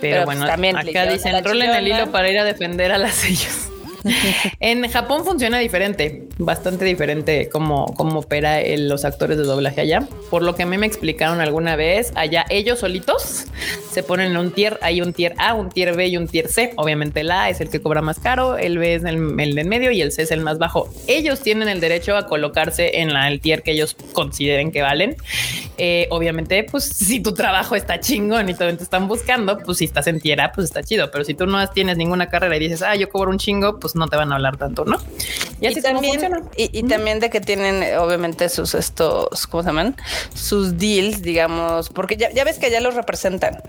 Pero, 0.00 0.24
pues, 0.24 0.38
bueno, 0.38 0.46
también 0.46 0.76
acá 0.76 1.06
dicen, 1.06 1.34
en 1.34 1.74
el 1.74 1.88
hilo 1.88 2.10
para 2.10 2.30
ir 2.30 2.38
a 2.38 2.44
defender 2.44 2.92
a 2.92 2.98
las 2.98 3.24
ellos. 3.28 3.68
en 4.60 4.88
Japón 4.90 5.24
funciona 5.24 5.58
diferente, 5.58 6.28
bastante 6.38 6.84
diferente 6.84 7.48
como, 7.48 7.94
como 7.94 8.20
opera 8.20 8.60
los 8.76 9.04
actores 9.04 9.36
de 9.36 9.44
doblaje 9.44 9.80
allá. 9.80 10.06
Por 10.30 10.42
lo 10.42 10.54
que 10.54 10.62
a 10.62 10.66
mí 10.66 10.78
me 10.78 10.86
explicaron 10.86 11.40
alguna 11.40 11.76
vez, 11.76 12.12
allá 12.14 12.44
ellos 12.50 12.80
solitos 12.80 13.46
se 13.90 14.02
ponen 14.02 14.32
en 14.32 14.36
un 14.36 14.52
tier, 14.52 14.78
hay 14.82 15.00
un 15.00 15.12
tier 15.12 15.34
A, 15.38 15.54
un 15.54 15.70
tier 15.70 15.96
B 15.96 16.08
y 16.08 16.16
un 16.16 16.28
tier 16.28 16.48
C. 16.48 16.72
Obviamente 16.76 17.20
el 17.20 17.30
A 17.30 17.50
es 17.50 17.60
el 17.60 17.70
que 17.70 17.80
cobra 17.80 18.02
más 18.02 18.18
caro, 18.18 18.56
el 18.56 18.78
B 18.78 18.94
es 18.94 19.04
el, 19.04 19.38
el 19.40 19.58
en 19.58 19.68
medio 19.68 19.90
y 19.90 20.00
el 20.02 20.12
C 20.12 20.22
es 20.22 20.30
el 20.30 20.40
más 20.40 20.58
bajo. 20.58 20.88
Ellos 21.06 21.40
tienen 21.40 21.68
el 21.68 21.80
derecho 21.80 22.16
a 22.16 22.26
colocarse 22.26 23.00
en 23.00 23.12
la, 23.12 23.28
el 23.28 23.40
tier 23.40 23.62
que 23.62 23.72
ellos 23.72 23.96
consideren 24.12 24.72
que 24.72 24.82
valen. 24.82 25.16
Eh, 25.78 26.08
obviamente, 26.10 26.64
pues 26.64 26.84
si 26.84 27.20
tu 27.20 27.34
trabajo 27.34 27.76
está 27.76 28.00
chingón 28.00 28.48
y 28.48 28.54
todo 28.54 28.76
te 28.76 28.82
están 28.82 29.08
buscando, 29.08 29.58
pues 29.58 29.78
si 29.78 29.84
estás 29.84 30.06
en 30.06 30.20
tierra, 30.20 30.52
pues 30.54 30.66
está 30.66 30.82
chido. 30.82 31.10
Pero 31.10 31.24
si 31.24 31.34
tú 31.34 31.46
no 31.46 31.66
tienes 31.68 31.96
ninguna 31.96 32.28
carrera 32.28 32.56
y 32.56 32.60
dices, 32.60 32.82
ah, 32.82 32.96
yo 32.96 33.08
cobro 33.08 33.30
un 33.30 33.38
chingo, 33.38 33.78
pues 33.78 33.87
no 33.96 34.08
te 34.08 34.16
van 34.16 34.32
a 34.32 34.36
hablar 34.36 34.56
tanto, 34.56 34.84
¿no? 34.84 34.98
Y 35.60 35.66
así 35.66 35.82
también, 35.82 36.20
y, 36.56 36.82
también 36.84 37.20
de 37.20 37.30
que 37.30 37.40
tienen 37.40 37.98
obviamente 37.98 38.48
sus 38.48 38.74
estos, 38.74 39.46
¿cómo 39.46 39.62
se 39.62 39.68
llaman? 39.68 39.96
Sus 40.34 40.78
deals, 40.78 41.22
digamos, 41.22 41.88
porque 41.88 42.16
ya, 42.16 42.30
ya 42.30 42.44
ves 42.44 42.58
que 42.58 42.70
ya 42.70 42.80
los 42.80 42.94
representan. 42.94 43.62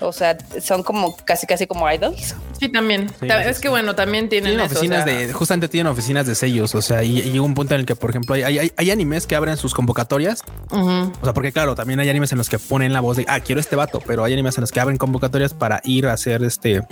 O 0.00 0.12
sea, 0.12 0.38
son 0.60 0.82
como 0.82 1.16
casi, 1.16 1.46
casi 1.46 1.66
como 1.66 1.90
idols. 1.90 2.34
Sí, 2.58 2.68
también. 2.68 3.10
es 3.20 3.60
que 3.60 3.68
bueno, 3.68 3.94
también 3.94 4.28
tienen, 4.28 4.58
oficinas 4.60 5.04
de, 5.04 5.32
justamente 5.32 5.68
tienen 5.68 5.90
oficinas 5.92 6.26
de 6.26 6.34
sellos. 6.34 6.74
O 6.74 6.82
sea, 6.82 7.02
y, 7.02 7.22
llega 7.22 7.42
un 7.42 7.54
punto 7.54 7.74
en 7.74 7.80
el 7.80 7.86
que, 7.86 7.96
por 7.96 8.10
ejemplo, 8.10 8.34
hay, 8.34 8.70
hay, 8.76 8.90
animes 8.90 9.26
que 9.26 9.36
abren 9.36 9.56
sus 9.56 9.74
convocatorias. 9.74 10.42
O 10.70 11.12
sea, 11.22 11.34
porque 11.34 11.52
claro, 11.52 11.74
también 11.74 12.00
hay 12.00 12.08
animes 12.08 12.32
en 12.32 12.38
los 12.38 12.48
que 12.48 12.58
ponen 12.58 12.92
la 12.92 13.00
voz 13.00 13.16
de, 13.16 13.24
ah, 13.28 13.40
quiero 13.40 13.60
este 13.60 13.76
vato, 13.76 14.00
pero 14.06 14.24
hay 14.24 14.32
animes 14.32 14.56
en 14.58 14.62
los 14.62 14.72
que 14.72 14.80
abren 14.80 14.98
convocatorias 14.98 15.54
para 15.54 15.80
ir 15.84 16.06
a 16.06 16.12
hacer 16.12 16.42
este 16.42 16.82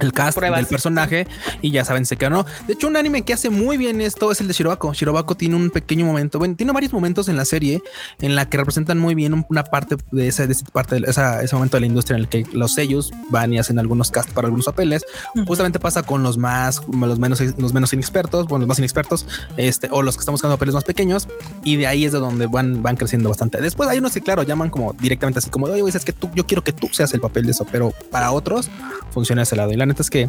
el 0.00 0.12
cast 0.12 0.38
del 0.38 0.66
personaje 0.66 1.26
y 1.62 1.70
ya 1.70 1.84
saben, 1.84 2.06
se 2.06 2.16
quedó 2.16 2.30
no. 2.30 2.46
De 2.66 2.74
hecho, 2.74 2.88
un 2.88 2.96
anime 2.96 3.22
que 3.22 3.32
hace 3.32 3.50
muy 3.50 3.76
bien 3.76 4.00
esto 4.00 4.30
es 4.30 4.40
el 4.40 4.48
de 4.48 4.54
Shirobako. 4.54 4.92
Shirobako 4.92 5.36
tiene 5.36 5.56
un 5.56 5.70
pequeño 5.70 6.06
momento, 6.06 6.38
bueno, 6.38 6.56
tiene 6.56 6.72
varios 6.72 6.92
momentos 6.92 7.28
en 7.28 7.36
la 7.36 7.44
serie 7.44 7.82
en 8.20 8.34
la 8.34 8.48
que 8.48 8.56
representan 8.56 8.98
muy 8.98 9.14
bien 9.14 9.46
una 9.48 9.64
parte 9.64 9.96
de 10.10 10.28
esa, 10.28 10.46
de 10.46 10.52
esa 10.52 10.64
parte 10.66 11.00
de 11.00 11.10
ese 11.10 11.54
momento 11.54 11.76
de 11.76 11.80
la 11.82 11.86
industria 11.86 12.16
en 12.16 12.22
el 12.22 12.28
que 12.28 12.44
los 12.52 12.74
sellos 12.74 13.10
van 13.30 13.52
y 13.52 13.58
hacen 13.58 13.78
algunos 13.78 14.10
cast 14.10 14.30
para 14.30 14.46
algunos 14.46 14.66
papeles. 14.66 15.04
Justamente 15.46 15.78
pasa 15.78 16.02
con 16.02 16.22
los 16.22 16.38
más, 16.38 16.82
los 16.88 17.18
menos, 17.18 17.40
los 17.58 17.72
menos 17.72 17.92
inexpertos, 17.92 18.46
bueno, 18.46 18.62
los 18.62 18.68
más 18.68 18.78
inexpertos, 18.78 19.26
este, 19.56 19.88
o 19.90 20.02
los 20.02 20.16
que 20.16 20.20
están 20.20 20.32
buscando 20.32 20.56
papeles 20.56 20.74
más 20.74 20.84
pequeños, 20.84 21.28
y 21.64 21.76
de 21.76 21.86
ahí 21.86 22.04
es 22.04 22.12
de 22.12 22.18
donde 22.18 22.46
van, 22.46 22.82
van 22.82 22.96
creciendo 22.96 23.28
bastante. 23.28 23.60
Después 23.60 23.88
hay 23.88 23.98
unos 23.98 24.12
que, 24.12 24.20
claro, 24.20 24.42
llaman 24.42 24.70
como 24.70 24.92
directamente 24.94 25.38
así 25.38 25.50
como, 25.50 25.66
oye, 25.66 25.82
es 25.88 26.04
que 26.04 26.12
tú, 26.12 26.30
yo 26.34 26.46
quiero 26.46 26.62
que 26.62 26.72
tú 26.72 26.88
seas 26.92 27.12
el 27.14 27.20
papel 27.20 27.46
de 27.46 27.52
eso, 27.52 27.66
pero 27.70 27.92
para 28.10 28.32
otros 28.32 28.70
funciona 29.10 29.42
ese 29.42 29.56
lado. 29.56 29.72
Y 29.72 29.76
la 29.76 29.86
neta 29.88 30.02
es 30.02 30.10
que, 30.10 30.28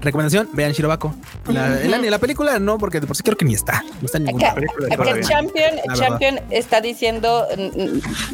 recomendación, 0.00 0.48
vean 0.52 0.72
Shirobako. 0.72 1.14
La, 1.48 1.68
la, 1.68 2.18
película 2.18 2.58
no, 2.58 2.78
porque 2.78 3.00
de 3.00 3.06
por 3.06 3.16
sí 3.16 3.22
creo 3.22 3.36
que 3.36 3.44
ni 3.44 3.54
está. 3.54 3.82
No 4.00 4.06
está 4.06 4.18
en 4.18 4.24
ninguna 4.24 4.54
película. 4.54 4.88
Champion, 5.20 5.70
Champion 5.94 6.40
está 6.50 6.80
diciendo 6.80 7.46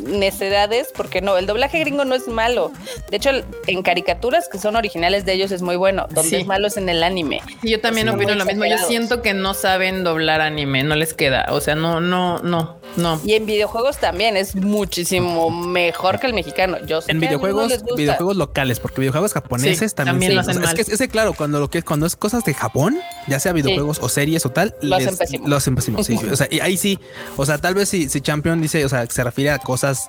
necedades, 0.06 0.88
porque 0.96 1.20
no, 1.20 1.36
el 1.36 1.46
doblaje 1.46 1.80
gringo 1.80 2.04
no 2.04 2.14
es 2.14 2.28
malo. 2.28 2.72
De 3.10 3.16
hecho, 3.16 3.30
en 3.66 3.82
caricaturas 3.82 4.48
que 4.48 4.58
son 4.58 4.76
originales 4.76 5.24
de 5.24 5.34
ellos 5.34 5.50
es 5.50 5.62
muy 5.62 5.76
bueno. 5.76 6.06
Donde 6.10 6.40
es 6.40 6.46
malo 6.46 6.68
es 6.68 6.76
en 6.76 6.88
el 6.88 7.02
anime. 7.02 7.42
Yo 7.62 7.80
también 7.80 8.08
opino 8.08 8.34
lo 8.34 8.44
mismo. 8.44 8.64
Yo 8.66 8.78
siento 8.78 9.22
que 9.22 9.34
no 9.34 9.54
saben 9.54 10.04
doblar 10.04 10.40
anime, 10.40 10.82
no 10.82 10.96
les 10.96 11.14
queda. 11.14 11.46
O 11.50 11.60
sea, 11.60 11.74
no, 11.74 12.00
no, 12.00 12.38
no, 12.38 12.76
no. 12.96 13.20
Y 13.24 13.34
en 13.34 13.46
videojuegos 13.46 13.98
también 13.98 14.36
es 14.36 14.54
muchísimo 14.54 15.50
mejor 15.50 16.20
que 16.20 16.26
el 16.26 16.34
mexicano. 16.34 16.78
Yo 16.86 17.00
sé 17.00 17.12
en 17.12 17.20
videojuegos, 17.20 17.82
videojuegos 17.96 18.36
locales, 18.36 18.80
porque 18.80 19.00
videojuegos 19.00 19.32
japoneses 19.32 19.94
también, 19.94 20.34
lo 20.34 20.42
hacen 20.52 20.62
mal. 20.62 20.78
Es 20.78 20.86
que, 20.86 21.04
es 21.04 21.10
claro, 21.10 21.34
cuando 21.34 21.60
lo 21.60 21.68
que 21.68 21.82
cuando 21.82 22.06
es 22.06 22.16
cosas 22.16 22.44
de 22.44 22.54
Japón, 22.54 22.98
ya 23.26 23.40
sea 23.40 23.52
videojuegos 23.52 23.98
o 24.00 24.08
series 24.08 24.46
o 24.46 24.50
tal, 24.50 24.74
lo 24.80 24.96
hacen 24.96 25.16
pésimo. 25.16 25.48
Lo 25.48 25.56
hacen 25.56 25.76
Sí, 26.04 26.16
o 26.30 26.36
sea, 26.36 26.48
y 26.50 26.60
ahí 26.60 26.76
sí, 26.76 26.98
o 27.36 27.44
sea, 27.44 27.58
tal 27.58 27.74
vez 27.74 27.88
si, 27.88 28.08
si 28.08 28.20
Champion 28.20 28.60
dice, 28.60 28.84
o 28.84 28.88
sea, 28.88 29.06
se 29.06 29.24
refiere 29.24 29.50
a 29.50 29.58
cosas 29.58 30.08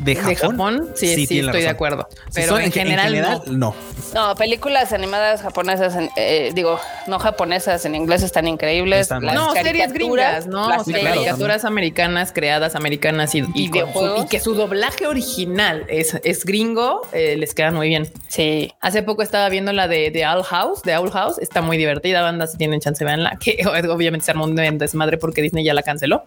de 0.00 0.16
Japón. 0.16 0.90
sí, 0.94 1.26
sí, 1.26 1.40
estoy 1.40 1.62
de 1.62 1.68
acuerdo. 1.68 2.08
Pero 2.34 2.58
en, 2.58 2.72
general, 2.72 3.38
no. 3.58 3.74
no. 4.14 4.34
películas 4.36 4.92
animadas 4.92 5.42
japonesas, 5.42 5.96
eh, 6.16 6.52
digo, 6.54 6.78
no 7.06 7.18
japonesas, 7.18 7.84
en 7.84 7.94
inglés 7.94 8.22
están 8.22 8.46
increíbles. 8.48 9.10
no, 9.10 9.52
series 9.52 9.92
gringas, 9.92 10.46
no, 10.46 10.68
caricaturas 10.84 11.64
americanas 11.64 12.32
creadas 12.32 12.74
americanas 12.74 13.34
y, 13.34 13.44
y, 13.54 13.70
que 13.70 14.40
su 14.40 14.54
doblaje 14.54 15.06
original 15.06 15.84
es, 15.88 16.18
es 16.24 16.44
gringo, 16.44 17.02
eh, 17.12 17.36
les 17.36 17.54
queda 17.54 17.70
muy 17.70 17.88
bien. 17.88 18.10
Sí. 18.28 18.72
Hace 18.80 19.02
poco 19.02 19.22
estaba 19.22 19.48
viendo 19.48 19.72
la 19.72 19.88
de, 19.88 20.10
de 20.10 20.26
Owl 20.26 20.44
House, 20.44 20.82
de 20.82 20.96
Owl 20.96 21.10
House, 21.10 21.38
está 21.38 21.60
muy 21.62 21.76
divertida, 21.76 22.22
banda, 22.22 22.46
si 22.46 22.56
tienen 22.56 22.80
chance, 22.80 23.04
veanla, 23.04 23.38
que 23.38 23.58
obviamente 23.90 24.24
se 24.24 24.30
armó 24.30 24.44
un 24.44 24.56
desmadre 24.56 25.18
porque 25.18 25.42
Disney 25.42 25.64
ya 25.64 25.74
la 25.74 25.82
canceló. 25.82 26.24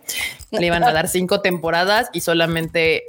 Le 0.52 0.66
iban 0.66 0.84
a 0.84 0.92
dar 0.92 1.08
cinco 1.08 1.42
temporadas 1.42 2.10
y 2.14 2.22
solamente 2.22 3.04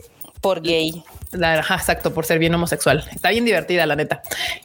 por 0.45 0.61
gay. 0.61 1.03
La, 1.35 1.57
exacto, 1.59 2.13
por 2.15 2.25
ser 2.25 2.39
bien 2.39 2.55
homosexual. 2.55 3.05
Está 3.15 3.31
bien 3.31 3.45
divertida, 3.45 3.87
la 3.87 3.97
neta. 3.97 4.23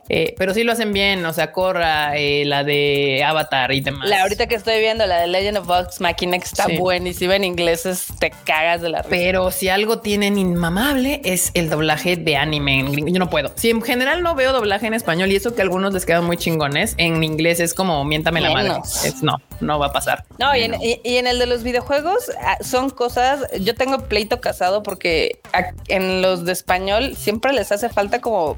Eh, 0.08 0.36
pero 0.38 0.54
sí 0.54 0.64
lo 0.64 0.72
hacen 0.72 0.94
bien. 0.94 1.26
O 1.26 1.34
sea, 1.34 1.52
Corra, 1.52 2.18
eh, 2.18 2.44
la 2.46 2.64
de 2.64 3.24
Avatar 3.24 3.72
y 3.72 3.82
demás. 3.82 4.08
La 4.10 4.22
ahorita 4.24 4.48
que 4.48 4.56
estoy 4.56 4.80
viendo, 4.80 5.06
la 5.06 5.22
de 5.22 5.28
Legend 5.28 5.58
of 5.58 5.68
Vox 5.68 6.02
Machina, 6.02 6.38
está 6.38 6.68
buenísima 6.78 7.36
en 7.36 7.44
inglés, 7.44 8.08
te 8.20 8.32
cagas 8.46 8.82
de 8.82 8.90
la 8.90 9.00
risa. 9.00 9.10
Pero 9.10 9.52
si 9.52 9.70
algo 9.70 10.00
tienen 10.00 10.38
inmamable 10.38 11.22
es 11.24 11.52
el 11.54 11.70
doblaje 11.70 12.16
de 12.16 12.36
anime. 12.38 12.86
Yo 13.08 13.20
no 13.20 13.30
puedo. 13.30 13.52
Si 13.56 13.70
en 13.70 13.82
general 13.82 14.24
no 14.24 14.36
veo 14.36 14.54
doblaje 14.54 14.88
en 14.88 14.94
español 14.94 15.32
y 15.32 15.36
eso 15.36 15.56
que 15.56 15.62
a 15.62 15.64
algunos 15.64 15.94
les 15.94 16.06
quedan 16.06 16.26
muy 16.26 16.38
chingones, 16.38 16.96
en 16.98 17.24
inglés 17.24 17.60
es 17.60 17.74
como 17.74 18.04
miéntame 18.06 18.42
la 18.42 18.52
madre. 18.52 18.74
Es, 19.04 19.22
no, 19.24 19.38
no 19.60 19.80
va 19.80 19.88
a 19.88 19.92
pasar. 19.92 20.26
No, 20.38 20.56
y 20.56 20.64
en, 20.64 20.76
y 20.82 21.18
en, 21.18 21.28
el 21.28 21.40
de 21.40 21.46
los 21.46 21.64
videojuegos 21.64 22.32
ah, 22.42 22.58
son 22.62 22.90
cosas. 22.90 23.42
Yo 23.60 23.76
tengo 23.76 24.00
pleito 24.06 24.42
casado 24.42 24.84
porque 24.84 25.40
en 25.88 26.22
los 26.22 26.46
de 26.46 26.56
español 26.60 27.16
siempre 27.16 27.54
les 27.54 27.72
hace 27.72 27.90
falta 27.90 28.20
como 28.20 28.58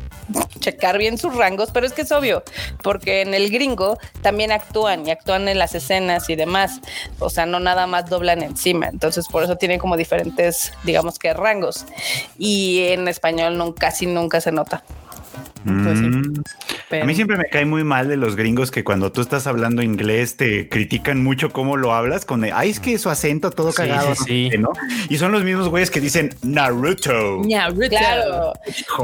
checar 0.60 0.98
bien 0.98 1.18
sus 1.18 1.36
rangos, 1.36 1.70
pero 1.72 1.86
es 1.86 1.94
que 1.94 2.02
es 2.02 2.12
obvio, 2.12 2.44
porque 2.84 3.22
en 3.22 3.34
el 3.34 3.50
gringo 3.52 3.98
también 4.22 4.52
actúan 4.52 5.08
y 5.08 5.12
actúan 5.12 5.48
en 5.48 5.60
las 5.60 5.76
escenas 5.76 6.30
y 6.30 6.36
demás. 6.36 6.82
O 7.20 7.30
sea, 7.30 7.46
no 7.46 7.60
nada 7.60 7.88
más 7.88 8.10
doblan 8.10 8.42
encima. 8.44 8.88
Entonces, 8.88 9.28
por 9.28 9.44
eso 9.44 9.56
tienen 9.56 9.80
como 9.80 9.98
diferentes, 9.98 10.74
digamos 10.84 11.20
que 11.20 11.34
rangos. 11.34 11.86
Y 12.38 12.88
en 12.88 13.08
español 13.08 13.58
no, 13.58 13.74
casi 13.76 14.06
nunca 14.08 14.42
se 14.42 14.52
nota. 14.52 14.84
Mm. 15.64 16.42
A 17.02 17.06
mí 17.06 17.16
siempre 17.16 17.38
me 17.38 17.46
cae 17.46 17.66
muy 17.66 17.84
mal 17.84 18.08
de 18.08 18.18
los 18.18 18.36
gringos 18.36 18.72
que 18.72 18.84
cuando 18.84 19.12
tú 19.12 19.22
estás 19.22 19.48
hablando 19.48 19.82
inglés 19.82 20.36
te 20.36 20.68
critican 20.68 21.24
mucho 21.24 21.52
cómo 21.52 21.78
lo 21.78 21.94
hablas 21.94 22.26
con 22.26 22.44
ay 22.44 22.70
es 22.70 22.80
que 22.80 22.98
su 22.98 23.10
acento 23.10 23.52
todo 23.52 23.72
cagado, 23.72 24.14
¿no? 24.60 24.72
Y 25.10 25.18
son 25.18 25.32
los 25.32 25.44
mismos 25.44 25.70
güeyes 25.70 25.92
que 25.92 26.00
dicen 26.00 26.36
Naruto. 26.42 27.42
Naruto. 27.48 27.90
Claro. 27.90 28.54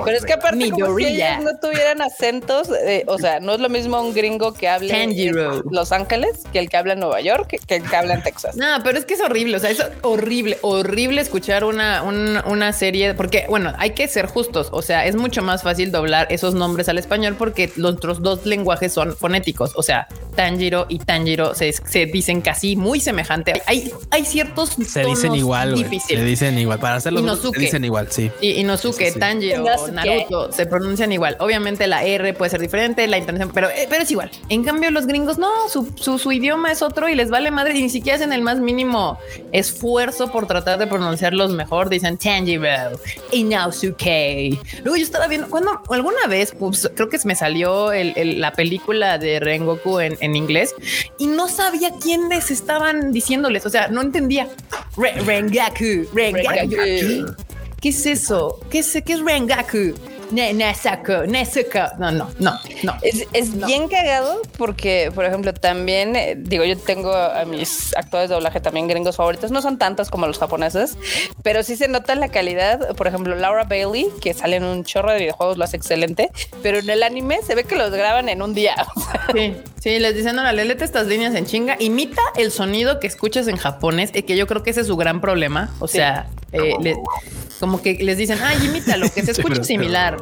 Pero 0.06 0.18
es 0.18 0.26
que 0.26 0.34
aparte 0.34 0.72
como 0.72 0.98
si 0.98 1.06
ellos 1.06 1.44
no 1.44 1.60
tuvieran 1.60 2.02
acentos, 2.02 2.70
eh, 2.86 3.04
o 3.08 3.18
sea, 3.18 3.40
no 3.40 3.54
es 3.54 3.60
lo 3.60 3.70
mismo 3.70 4.02
un 4.02 4.14
gringo 4.14 4.54
que 4.54 4.68
hable 4.68 5.04
en 5.04 5.34
Los 5.72 5.92
Ángeles 5.92 6.44
que 6.52 6.60
el 6.60 6.70
que 6.70 6.78
habla 6.78 6.94
en 6.94 7.00
Nueva 7.00 7.22
York 7.22 7.48
que, 7.48 7.76
el 7.76 7.84
que 7.84 7.96
habla 7.96 8.16
en 8.16 8.24
Texas. 8.24 8.56
No, 8.58 8.66
pero 8.84 8.98
es 8.98 9.06
que 9.06 9.14
es 9.14 9.22
horrible, 9.22 9.58
o 9.58 9.60
sea, 9.60 9.70
es 9.70 9.84
horrible, 10.02 10.58
horrible 10.62 11.22
escuchar 11.22 11.64
una, 11.64 12.04
una 12.04 12.74
serie 12.74 13.14
porque 13.14 13.46
bueno, 13.48 13.74
hay 13.78 13.92
que 13.92 14.08
ser 14.08 14.26
justos, 14.26 14.70
o 14.72 14.82
sea, 14.82 15.06
es 15.06 15.16
mucho 15.16 15.42
más 15.42 15.64
fácil 15.64 15.92
doblar 15.92 16.28
esos 16.30 16.47
nombres 16.54 16.90
al 16.90 16.98
español 16.98 17.36
porque 17.38 17.72
los 17.76 17.96
otros 17.96 18.22
dos 18.22 18.46
lenguajes 18.46 18.94
son 18.94 19.16
fonéticos, 19.16 19.74
o 19.76 19.84
sea, 19.84 20.08
Tanjiro 20.36 20.86
y 20.88 21.00
Tanjiro 21.00 21.56
se, 21.56 21.74
se 21.74 22.06
dicen 22.06 22.42
casi 22.42 22.76
muy 22.76 23.00
semejante. 23.00 23.62
Hay, 23.66 23.92
hay 24.12 24.24
ciertos 24.24 24.78
se 24.88 25.04
dicen 25.04 25.36
igual, 25.36 25.76
se 26.08 26.24
dicen 26.24 26.58
igual 26.60 26.80
para 26.80 26.96
hacerlo. 26.96 27.36
se 27.36 27.60
dicen 27.60 27.84
igual, 27.84 28.08
sí. 28.12 28.32
Y 28.40 28.52
Inosuke, 28.62 29.12
Tanjiro, 29.14 29.66
Naruto 29.92 30.52
se 30.52 30.66
pronuncian 30.66 31.12
igual. 31.12 31.36
Obviamente 31.40 31.88
la 31.88 32.04
R 32.04 32.34
puede 32.36 32.52
ser 32.52 32.62
diferente, 32.62 33.08
la 33.08 33.18
intención, 33.18 33.52
pero, 33.54 33.70
eh, 33.70 33.88
pero 33.90 34.04
es 34.04 34.12
igual. 34.12 34.30
En 34.50 34.64
cambio, 34.64 34.92
los 34.92 35.08
gringos 35.08 35.38
no, 35.38 35.50
su, 35.70 35.92
su, 35.98 36.32
idioma 36.32 36.72
es 36.72 36.82
otro 36.82 37.10
y 37.10 37.16
les 37.16 37.30
vale 37.30 37.50
madre 37.50 37.78
y 37.78 37.82
ni 37.82 37.90
siquiera 37.90 38.18
hacen 38.18 38.32
el 38.32 38.42
más 38.42 38.60
mínimo 38.60 39.18
esfuerzo 39.52 40.32
por 40.32 40.46
tratar 40.46 40.78
de 40.78 40.86
pronunciarlos 40.86 41.52
mejor. 41.52 41.90
Dicen 41.90 42.18
Tanjiro, 42.18 43.00
Inosuke. 43.32 44.60
Luego 44.84 44.98
yo 44.98 45.04
estaba 45.04 45.28
viendo 45.28 45.50
cuando 45.50 45.82
alguna 45.90 46.28
vez, 46.28 46.37
pues, 46.58 46.90
creo 46.96 47.10
que 47.10 47.18
me 47.26 47.36
salió 47.36 47.92
la 47.94 48.52
película 48.54 49.18
de 49.18 49.40
Rengoku 49.40 50.00
en, 50.00 50.18
en 50.20 50.36
inglés 50.36 50.74
y 51.18 51.28
no 51.28 51.48
sabía 51.48 51.92
quiénes 52.02 52.52
estaban 52.52 53.12
diciéndoles. 53.12 53.66
O 53.66 53.70
sea, 53.70 53.88
no 53.88 54.02
entendía. 54.02 54.48
Rengaku, 54.96 56.08
Rengaku. 56.14 57.36
¿Qué 57.82 57.90
es 57.90 58.06
eso? 58.06 58.60
¿Qué 58.70 58.80
es, 58.80 58.98
qué 59.06 59.14
es 59.14 59.22
Rengaku? 59.22 59.94
No, 61.98 62.12
no, 62.12 62.30
no, 62.40 62.60
no. 62.84 62.96
Es, 63.02 63.66
bien 63.66 63.88
cagado 63.88 64.42
porque, 64.58 65.12
por 65.14 65.26
ejemplo, 65.26 65.54
también 65.54 66.16
eh, 66.16 66.36
digo, 66.38 66.64
yo 66.64 66.78
tengo 66.78 67.14
a 67.14 67.46
mis 67.46 67.96
actores 67.96 68.30
de 68.30 68.36
doblaje 68.36 68.60
también 68.60 68.88
gringos 68.88 69.16
favoritos. 69.16 69.52
No 69.52 69.62
son 69.62 69.78
tantos 69.78 70.10
como 70.10 70.28
los 70.28 70.38
japoneses, 70.38 70.98
pero 71.44 71.64
sí 71.64 71.76
se 71.76 71.88
nota 71.88 72.16
la 72.16 72.30
calidad. 72.30 72.96
Por 72.96 73.08
ejemplo, 73.08 73.36
Laura 73.36 73.64
Bailey, 73.64 74.08
que 74.22 74.34
sale 74.34 74.58
en 74.58 74.64
un 74.64 74.84
chorro 74.84 75.12
de 75.12 75.20
videojuegos, 75.20 75.58
lo 75.58 75.64
hace 75.64 75.78
excelente, 75.78 76.30
pero 76.62 76.80
en 76.80 76.90
el 76.90 77.04
anime 77.04 77.40
se 77.46 77.56
ve 77.56 77.64
que 77.64 77.76
los 77.76 77.92
graban 77.92 78.30
en 78.30 78.42
un 78.42 78.54
día. 78.54 78.76
Sí, 79.34 79.58
sí, 79.82 80.00
les 80.00 80.16
dicen, 80.16 80.40
ahora, 80.40 80.54
léete 80.54 80.86
estas 80.86 81.06
líneas 81.08 81.36
en 81.36 81.46
chinga, 81.46 81.76
imita 81.80 82.22
el 82.38 82.52
sonido 82.52 83.00
que 83.00 83.08
escuchas 83.08 83.48
en 83.48 83.58
japonés, 83.58 84.12
y 84.14 84.24
que 84.24 84.38
yo 84.38 84.48
creo 84.48 84.64
que 84.64 84.70
ese 84.70 84.82
es 84.82 84.88
su 84.88 84.96
gran 84.96 85.20
problema. 85.20 85.76
O 85.80 85.88
sea, 85.88 86.28
eh, 86.54 86.96
como 87.60 87.82
que 87.82 87.96
les 87.96 88.18
dicen, 88.18 88.40
ay, 88.42 88.66
imítalo, 88.66 89.08
que 89.14 89.24
se 89.24 89.32
escuche 89.38 89.64
similar. 89.64 90.18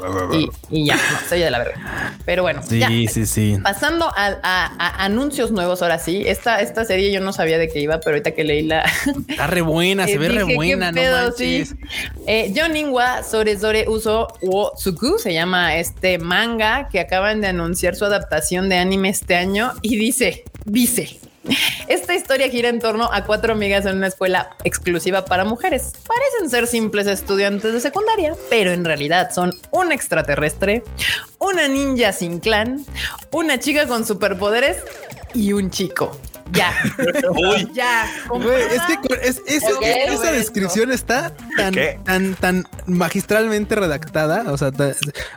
Y, 0.70 0.86
ya, 0.86 0.96
no, 0.96 1.28
se 1.28 1.36
de 1.36 1.52
la 1.52 1.60
verga. 1.60 2.14
Pero 2.26 2.44
bueno, 2.44 2.62
sí, 2.68 3.08
sí, 3.08 3.26
sí. 3.26 3.58
Pasando 3.62 4.12
a, 4.16 5.04
anuncios 5.04 5.52
nuevos, 5.52 5.82
ahora 5.82 6.00
sí. 6.00 6.24
Esta, 6.26 6.62
esta 6.62 6.86
serie 6.86 7.12
yo 7.12 7.22
no 7.22 7.34
sabía 7.34 7.58
de 7.58 7.68
qué 7.68 7.80
iba, 7.80 8.00
pero 8.00 8.12
ahorita 8.12 8.32
que 8.32 8.44
leí 8.44 8.64
la. 8.64 8.86
Está 9.28 9.48
re 9.48 9.62
buena, 9.62 10.06
se 10.06 10.18
ve 10.18 10.30
re 10.30 10.44
buena, 10.44 10.92
no 10.92 11.02
manches. 11.02 11.76
Eh, 12.28 12.54
Joninwa 12.56 13.24
Sore 13.24 13.58
Sore 13.58 13.86
Uso 13.88 14.28
wo 14.42 14.72
Tsuku 14.76 15.18
se 15.20 15.34
llama 15.34 15.76
este 15.76 16.18
manga 16.18 16.90
que 16.90 17.00
acaban 17.00 17.42
de 17.42 17.48
anunciar 17.48 17.96
su 17.96 18.06
adaptación 18.06 18.70
de 18.70 18.78
anime 18.78 19.10
este 19.10 19.36
año 19.36 19.74
y 19.82 19.98
dice, 19.98 20.44
dice. 20.66 21.20
Esta 21.88 22.16
historia 22.16 22.50
gira 22.50 22.70
en 22.70 22.80
torno 22.80 23.10
a 23.12 23.26
cuatro 23.26 23.54
amigas 23.54 23.86
en 23.86 23.98
una 23.98 24.08
escuela 24.08 24.56
exclusiva 24.64 25.26
para 25.26 25.46
mujeres. 25.46 25.93
Parecen 26.08 26.50
ser 26.50 26.68
simples 26.68 27.08
estudiantes 27.08 27.74
de 27.74 27.80
secundaria, 27.80 28.34
pero 28.50 28.72
en 28.72 28.86
realidad 28.86 29.32
son 29.32 29.54
un 29.72 29.91
extraterrestre, 29.91 30.84
una 31.39 31.68
ninja 31.68 32.12
sin 32.12 32.39
clan, 32.39 32.86
una 33.32 33.60
chica 33.60 33.88
con 33.88 34.06
superpoderes 34.06 34.78
y 35.34 35.54
un 35.54 35.70
chico. 35.70 36.18
Ya. 36.52 36.74
Ya. 37.74 38.06
es 39.26 39.41
que 39.80 40.04
esa 40.08 40.32
descripción 40.32 40.91
está 40.91 41.36
tan, 41.58 41.76
tan, 42.04 42.36
tan 42.36 42.68
magistralmente 42.86 43.76
redactada. 43.76 44.52
O 44.52 44.58
sea, 44.58 44.72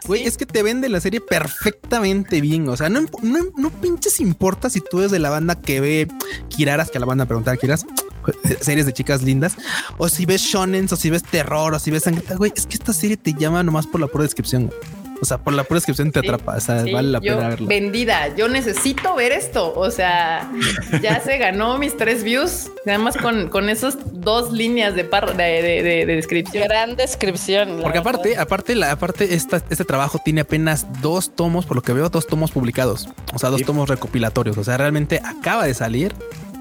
güey, 0.07 0.27
es 0.27 0.37
que 0.37 0.47
te 0.47 0.63
vende 0.63 0.89
la 0.89 1.01
serie 1.01 1.21
perfectamente 1.21 2.41
bien. 2.41 2.69
O 2.69 2.77
sea, 2.77 2.89
no, 2.89 3.01
no, 3.23 3.71
pinches 3.71 4.21
importa 4.21 4.71
si 4.71 4.81
tú 4.81 5.01
eres 5.01 5.11
de 5.11 5.19
la 5.19 5.31
banda 5.31 5.61
que 5.61 5.81
ve 5.81 6.09
Kiraras, 6.49 6.91
que 6.91 6.99
a 6.99 7.01
la 7.01 7.07
banda 7.07 7.27
preguntar 7.27 7.59
Kiraras 7.59 7.87
series 8.61 8.85
de 8.85 8.93
chicas 8.93 9.23
lindas, 9.23 9.57
o 9.97 10.09
si 10.09 10.27
ves 10.27 10.43
shonen, 10.43 10.87
o 10.91 10.97
si 10.97 11.09
ves 11.09 11.23
terror, 11.23 11.73
o 11.75 11.79
si 11.79 11.91
ves 11.91 12.03
sangre, 12.03 12.23
güey, 12.37 12.53
es 12.55 12.67
que 12.67 12.75
esta 12.75 12.93
serie 12.93 13.17
te 13.17 13.33
llama 13.33 13.63
nomás 13.63 13.87
por 13.87 14.01
la 14.01 14.07
pura 14.07 14.25
descripción. 14.25 14.71
O 15.21 15.25
sea, 15.25 15.39
por 15.39 15.53
la 15.53 15.65
pura 15.65 15.79
descripción 15.79 16.13
te 16.13 16.21
atrapa. 16.21 16.57
O 16.57 16.61
sea, 16.61 16.85
vale 16.93 17.09
la 17.09 17.21
pena 17.21 17.49
verla. 17.49 17.69
Vendida. 17.69 18.35
Yo 18.37 18.49
necesito 18.49 19.15
ver 19.15 19.33
esto. 19.33 19.73
O 19.75 19.91
sea, 19.91 20.51
ya 21.03 21.21
se 21.21 21.39
ganó 21.39 21.79
mis 21.79 21.97
tres 21.97 22.23
views. 22.23 22.71
Además, 22.87 23.17
con, 23.17 23.49
con 23.49 23.69
esas 23.69 23.99
dos 24.13 24.53
líneas 24.53 24.95
de, 24.95 25.05
de, 25.05 26.07
descripción. 26.07 26.65
Gran 26.65 26.97
descripción. 26.97 27.81
Porque 27.83 27.99
aparte, 27.99 28.37
aparte, 28.37 28.75
la, 28.75 28.93
aparte, 28.93 29.35
esta, 29.35 29.63
este 29.69 29.85
trabajo 29.85 30.21
tiene 30.25 30.43
apenas 30.43 30.87
dos 31.01 31.35
tomos, 31.35 31.67
por 31.67 31.77
lo 31.77 31.83
que 31.83 31.93
veo, 31.93 32.09
dos 32.09 32.27
tomos 32.27 32.53
publicados. 32.53 33.09
O 33.35 33.39
sea, 33.39 33.51
dos 33.51 33.63
tomos 33.63 33.89
recopilatorios. 33.89 34.57
O 34.59 34.65
sea, 34.65 34.77
realmente 34.77 35.21
acaba 35.25 35.65
de 35.65 35.75
salir 35.75 36.15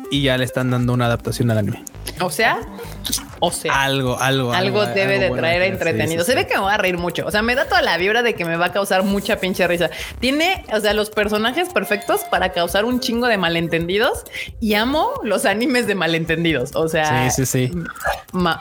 y 0.10 0.24
ya 0.24 0.38
le 0.38 0.46
están 0.46 0.72
dando 0.72 0.94
una 0.94 1.06
adaptación 1.06 1.52
al 1.52 1.60
anime. 1.60 1.84
O 2.22 2.30
sea, 2.30 2.60
o 3.40 3.52
sea, 3.52 3.84
algo, 3.84 4.20
algo, 4.20 4.52
algo, 4.52 4.86
debe 4.88 5.20
de 5.20 5.30
traer 5.30 5.62
entretenido. 5.64 6.24
Se 6.24 6.36
ve 6.36 6.48
que 6.48 6.56
me 6.56 6.62
va 6.62 6.74
a 6.74 6.78
reír 6.78 6.98
mucho. 6.98 7.26
O 7.26 7.32
sea, 7.32 7.42
me 7.42 7.56
da 7.56 7.66
toda 7.66 7.82
la 7.82 7.98
vibra 7.98 8.24
de 8.24 8.34
que 8.34 8.46
me 8.46 8.58
va 8.58 8.68
a 8.68 8.72
causar 8.72 9.04
mucha 9.04 9.38
pinche 9.38 9.68
risa. 9.68 9.90
Tiene, 10.20 10.66
o 10.74 10.80
sea, 10.80 10.94
los 10.94 11.10
personajes 11.10 11.70
perfectos 11.70 12.22
para 12.32 12.52
causar 12.52 12.86
un 12.86 13.00
chingo 13.00 13.28
de 13.28 13.38
malentendidos 13.38 14.24
y 14.60 14.74
amo 14.74 15.12
los 15.24 15.46
animes 15.46 15.88
de 15.88 15.96
malentendidos. 15.96 16.76
O 16.76 16.88
sea, 16.88 17.30
sí, 17.30 17.46
sí, 17.46 17.70
sí. 17.70 17.72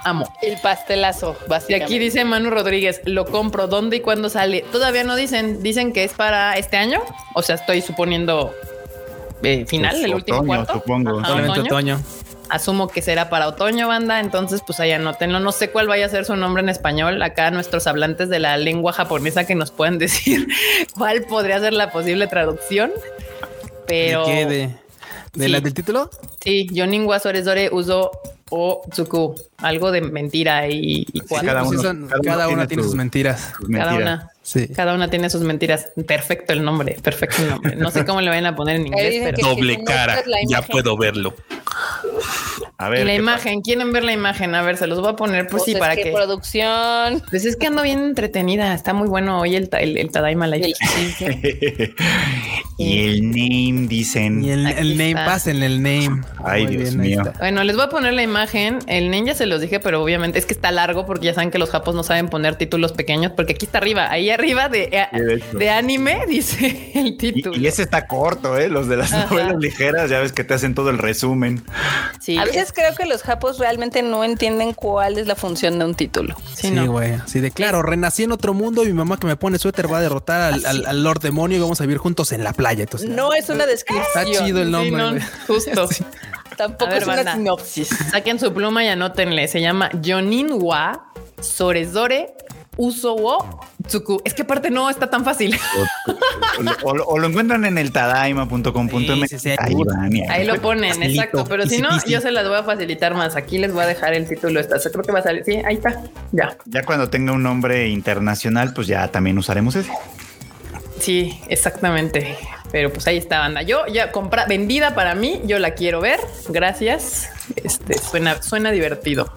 amo 0.04 0.32
el 0.42 0.58
pastelazo. 0.60 1.36
Y 1.68 1.74
aquí 1.74 1.98
dice 1.98 2.24
Manu 2.24 2.50
Rodríguez: 2.50 3.00
Lo 3.04 3.24
compro. 3.24 3.66
¿Dónde 3.66 3.96
y 3.96 4.00
cuándo 4.00 4.28
sale? 4.28 4.64
Todavía 4.72 5.04
no 5.04 5.16
dicen. 5.16 5.62
Dicen 5.62 5.92
que 5.92 6.04
es 6.04 6.12
para 6.12 6.56
este 6.58 6.76
año. 6.76 7.00
O 7.34 7.42
sea, 7.42 7.54
estoy 7.54 7.80
suponiendo 7.80 8.54
eh, 9.42 9.64
final, 9.66 9.92
pues 9.92 10.04
el 10.04 10.14
último 10.14 10.44
cuarto. 10.44 10.74
Supongo. 10.74 11.16
otoño 11.16 12.00
asumo 12.48 12.88
que 12.88 13.02
será 13.02 13.28
para 13.30 13.48
otoño, 13.48 13.88
banda. 13.88 14.20
Entonces, 14.20 14.62
pues 14.66 14.80
ahí 14.80 14.92
anótenlo. 14.92 15.40
No 15.40 15.52
sé 15.52 15.70
cuál 15.70 15.86
vaya 15.86 16.06
a 16.06 16.08
ser 16.08 16.24
su 16.24 16.36
nombre 16.36 16.62
en 16.62 16.68
español. 16.68 17.22
Acá 17.22 17.50
nuestros 17.50 17.86
hablantes 17.86 18.28
de 18.28 18.38
la 18.38 18.56
lengua 18.56 18.92
japonesa 18.92 19.46
que 19.46 19.54
nos 19.54 19.70
puedan 19.70 19.98
decir 19.98 20.48
cuál 20.96 21.22
podría 21.22 21.60
ser 21.60 21.72
la 21.72 21.90
posible 21.90 22.26
traducción. 22.26 22.92
Pero. 23.86 24.26
¿De 24.26 24.70
¿De, 25.36 25.48
la 25.50 25.60
del 25.60 25.74
título? 25.74 26.08
Sí, 26.42 26.66
Yonin 26.72 27.06
Sore 27.20 27.68
uso 27.70 28.10
o 28.50 28.82
Tsuku. 28.90 29.34
Algo 29.58 29.90
de 29.90 30.02
mentira 30.02 30.68
y, 30.68 31.06
cada, 31.42 32.48
una 32.48 32.66
tiene 32.66 32.82
sus 32.82 32.94
mentiras. 32.94 33.52
Cada 33.72 33.94
una. 33.94 34.30
Sí. 34.42 34.68
Cada 34.68 34.94
una 34.94 35.08
tiene 35.08 35.30
sus 35.30 35.40
mentiras. 35.40 35.90
Perfecto 36.06 36.52
el 36.52 36.62
nombre, 36.62 36.98
perfecto 37.02 37.42
el 37.42 37.50
nombre. 37.50 37.76
No 37.76 37.90
sé 37.90 38.04
cómo 38.04 38.20
le 38.20 38.30
van 38.30 38.46
a 38.46 38.54
poner 38.54 38.76
en 38.76 38.86
inglés, 38.86 39.22
pero 39.24 39.48
doble 39.48 39.82
cara. 39.82 40.22
Ya 40.48 40.62
puedo 40.62 40.96
verlo. 40.96 41.34
A 42.78 42.90
ver. 42.90 43.00
Y 43.00 43.04
la 43.04 43.14
imagen, 43.14 43.62
¿quieren 43.62 43.90
ver 43.92 44.04
la 44.04 44.12
imagen? 44.12 44.54
A 44.54 44.62
ver, 44.62 44.76
se 44.76 44.86
los 44.86 45.00
voy 45.00 45.08
a 45.08 45.16
poner, 45.16 45.46
pues, 45.46 45.64
sí, 45.64 45.72
pues 45.72 45.80
para 45.80 45.96
que. 45.96 46.12
producción. 46.12 47.22
Pues 47.30 47.46
es 47.46 47.56
que 47.56 47.68
ando 47.68 47.82
bien 47.82 48.00
entretenida. 48.00 48.74
Está 48.74 48.92
muy 48.92 49.08
bueno 49.08 49.40
hoy 49.40 49.56
el, 49.56 49.70
el, 49.72 50.10
Tadaima 50.10 50.46
Life. 50.46 50.74
y 52.76 53.08
el 53.08 53.30
name 53.30 53.86
dicen. 53.88 54.44
Y 54.44 54.50
el, 54.50 54.66
el 54.66 54.98
name, 54.98 55.14
pasen 55.14 55.62
el 55.62 55.82
name. 55.82 56.20
Ay, 56.44 56.66
Dios 56.66 56.94
mío. 56.94 57.22
Bueno, 57.38 57.64
les 57.64 57.76
voy 57.76 57.86
a 57.86 57.88
poner 57.88 58.12
la 58.12 58.22
imagen. 58.22 58.78
El 58.86 59.10
name 59.10 59.28
ya 59.28 59.34
se 59.34 59.46
los 59.46 59.62
dije, 59.62 59.80
pero 59.80 60.02
obviamente 60.02 60.38
es 60.38 60.44
que 60.44 60.52
está 60.52 60.70
largo 60.70 61.06
porque 61.06 61.26
ya 61.26 61.34
saben 61.34 61.50
que 61.50 61.58
los 61.58 61.70
japos 61.70 61.94
no 61.94 62.02
saben 62.02 62.28
poner 62.28 62.56
títulos 62.56 62.92
pequeños, 62.92 63.32
porque 63.34 63.54
aquí 63.54 63.64
está 63.64 63.78
arriba, 63.78 64.10
ahí 64.10 64.30
arriba 64.30 64.68
de, 64.68 64.90
eh, 64.92 65.40
de, 65.52 65.70
anime 65.70 66.20
dice 66.28 66.92
el 66.94 67.16
título. 67.16 67.56
Y, 67.56 67.66
ese 67.66 67.82
está 67.82 68.06
corto, 68.06 68.58
¿eh? 68.58 68.68
Los 68.68 68.88
de 68.88 68.96
las 68.96 69.12
novelas 69.12 69.56
ligeras, 69.58 70.10
ya 70.10 70.20
ves 70.20 70.32
que 70.32 70.44
te 70.44 70.54
hacen 70.54 70.74
todo 70.74 70.90
el 70.90 70.98
resumen. 70.98 71.62
Sí. 72.20 72.36
A 72.36 72.44
veces 72.44 72.65
creo 72.72 72.94
que 72.94 73.06
los 73.06 73.22
japos 73.22 73.58
realmente 73.58 74.02
no 74.02 74.24
entienden 74.24 74.72
cuál 74.72 75.18
es 75.18 75.26
la 75.26 75.34
función 75.34 75.78
de 75.78 75.84
un 75.84 75.94
título. 75.94 76.36
Sí, 76.54 76.74
güey. 76.86 77.18
Sí, 77.26 77.40
de 77.40 77.50
claro, 77.50 77.82
renací 77.82 78.24
en 78.24 78.32
otro 78.32 78.54
mundo 78.54 78.84
y 78.84 78.86
mi 78.88 78.92
mamá 78.92 79.18
que 79.18 79.26
me 79.26 79.36
pone 79.36 79.58
suéter 79.58 79.92
va 79.92 79.98
a 79.98 80.00
derrotar 80.00 80.54
al, 80.54 81.02
Lord 81.02 81.20
Demonio 81.20 81.58
y 81.58 81.60
vamos 81.60 81.80
a 81.80 81.84
vivir 81.84 81.98
juntos 81.98 82.32
en 82.32 82.44
la 82.44 82.52
playa. 82.52 82.82
Entonces, 82.82 83.08
no 83.08 83.32
es 83.32 83.48
una 83.48 83.66
descripción. 83.66 84.06
Está 84.06 84.44
chido 84.44 84.62
el 84.62 84.70
nombre. 84.70 85.22
justo. 85.46 85.88
Tampoco 86.56 86.92
es 86.92 87.06
una 87.06 87.34
sinopsis. 87.34 87.88
Saquen 88.10 88.40
su 88.40 88.52
pluma 88.52 88.82
y 88.84 88.88
anótenle. 88.88 89.46
Se 89.48 89.60
llama 89.60 89.90
Joninwa 90.02 91.12
Sorezore 91.40 92.34
Uso 92.76 93.16
wo 93.16 93.60
Tsuku. 93.86 94.20
Es 94.24 94.34
que 94.34 94.42
aparte 94.42 94.70
no 94.70 94.90
está 94.90 95.08
tan 95.08 95.24
fácil. 95.24 95.56
O, 96.82 97.18
lo 97.18 97.26
encuentran 97.26 97.66
en 97.66 97.76
el 97.76 97.92
tadaima.com.mx. 97.92 99.46
ahí, 100.28 100.46
lo 100.46 100.60
ponen, 100.62 101.02
exacto. 101.02 101.44
Pero 101.44 101.66
si 101.66 101.82
no, 101.82 101.90
yo 102.06 102.20
se 102.22 102.30
las 102.30 102.48
voy 102.48 102.56
a 102.56 102.62
facilitar 102.62 103.14
más. 103.14 103.36
Aquí 103.36 103.58
les 103.58 103.74
voy 103.74 103.84
a 103.84 103.86
dejar 103.86 104.14
el 104.14 104.26
título. 104.26 104.58
Esta. 104.58 104.78
creo 104.78 105.04
que 105.04 105.12
va 105.12 105.18
a 105.18 105.22
salir. 105.22 105.44
Sí, 105.44 105.60
ahí 105.66 105.74
está. 105.74 106.02
Ya. 106.32 106.56
Ya 106.64 106.82
cuando 106.82 107.10
tenga 107.10 107.32
un 107.32 107.42
nombre 107.42 107.88
internacional, 107.88 108.72
pues 108.72 108.86
ya 108.86 109.08
también 109.08 109.36
usaremos 109.36 109.76
ese. 109.76 109.92
Sí, 110.98 111.38
exactamente. 111.48 112.38
Pero 112.72 112.90
pues 112.90 113.06
ahí 113.06 113.18
está, 113.18 113.40
banda. 113.40 113.60
Yo 113.62 113.86
ya 113.86 114.10
compra 114.10 114.46
vendida 114.46 114.94
para 114.94 115.14
mí. 115.14 115.42
Yo 115.44 115.58
la 115.58 115.72
quiero 115.72 116.00
ver. 116.00 116.20
Gracias. 116.48 117.28
Este 117.56 117.98
suena, 117.98 118.42
suena 118.42 118.70
divertido. 118.70 119.30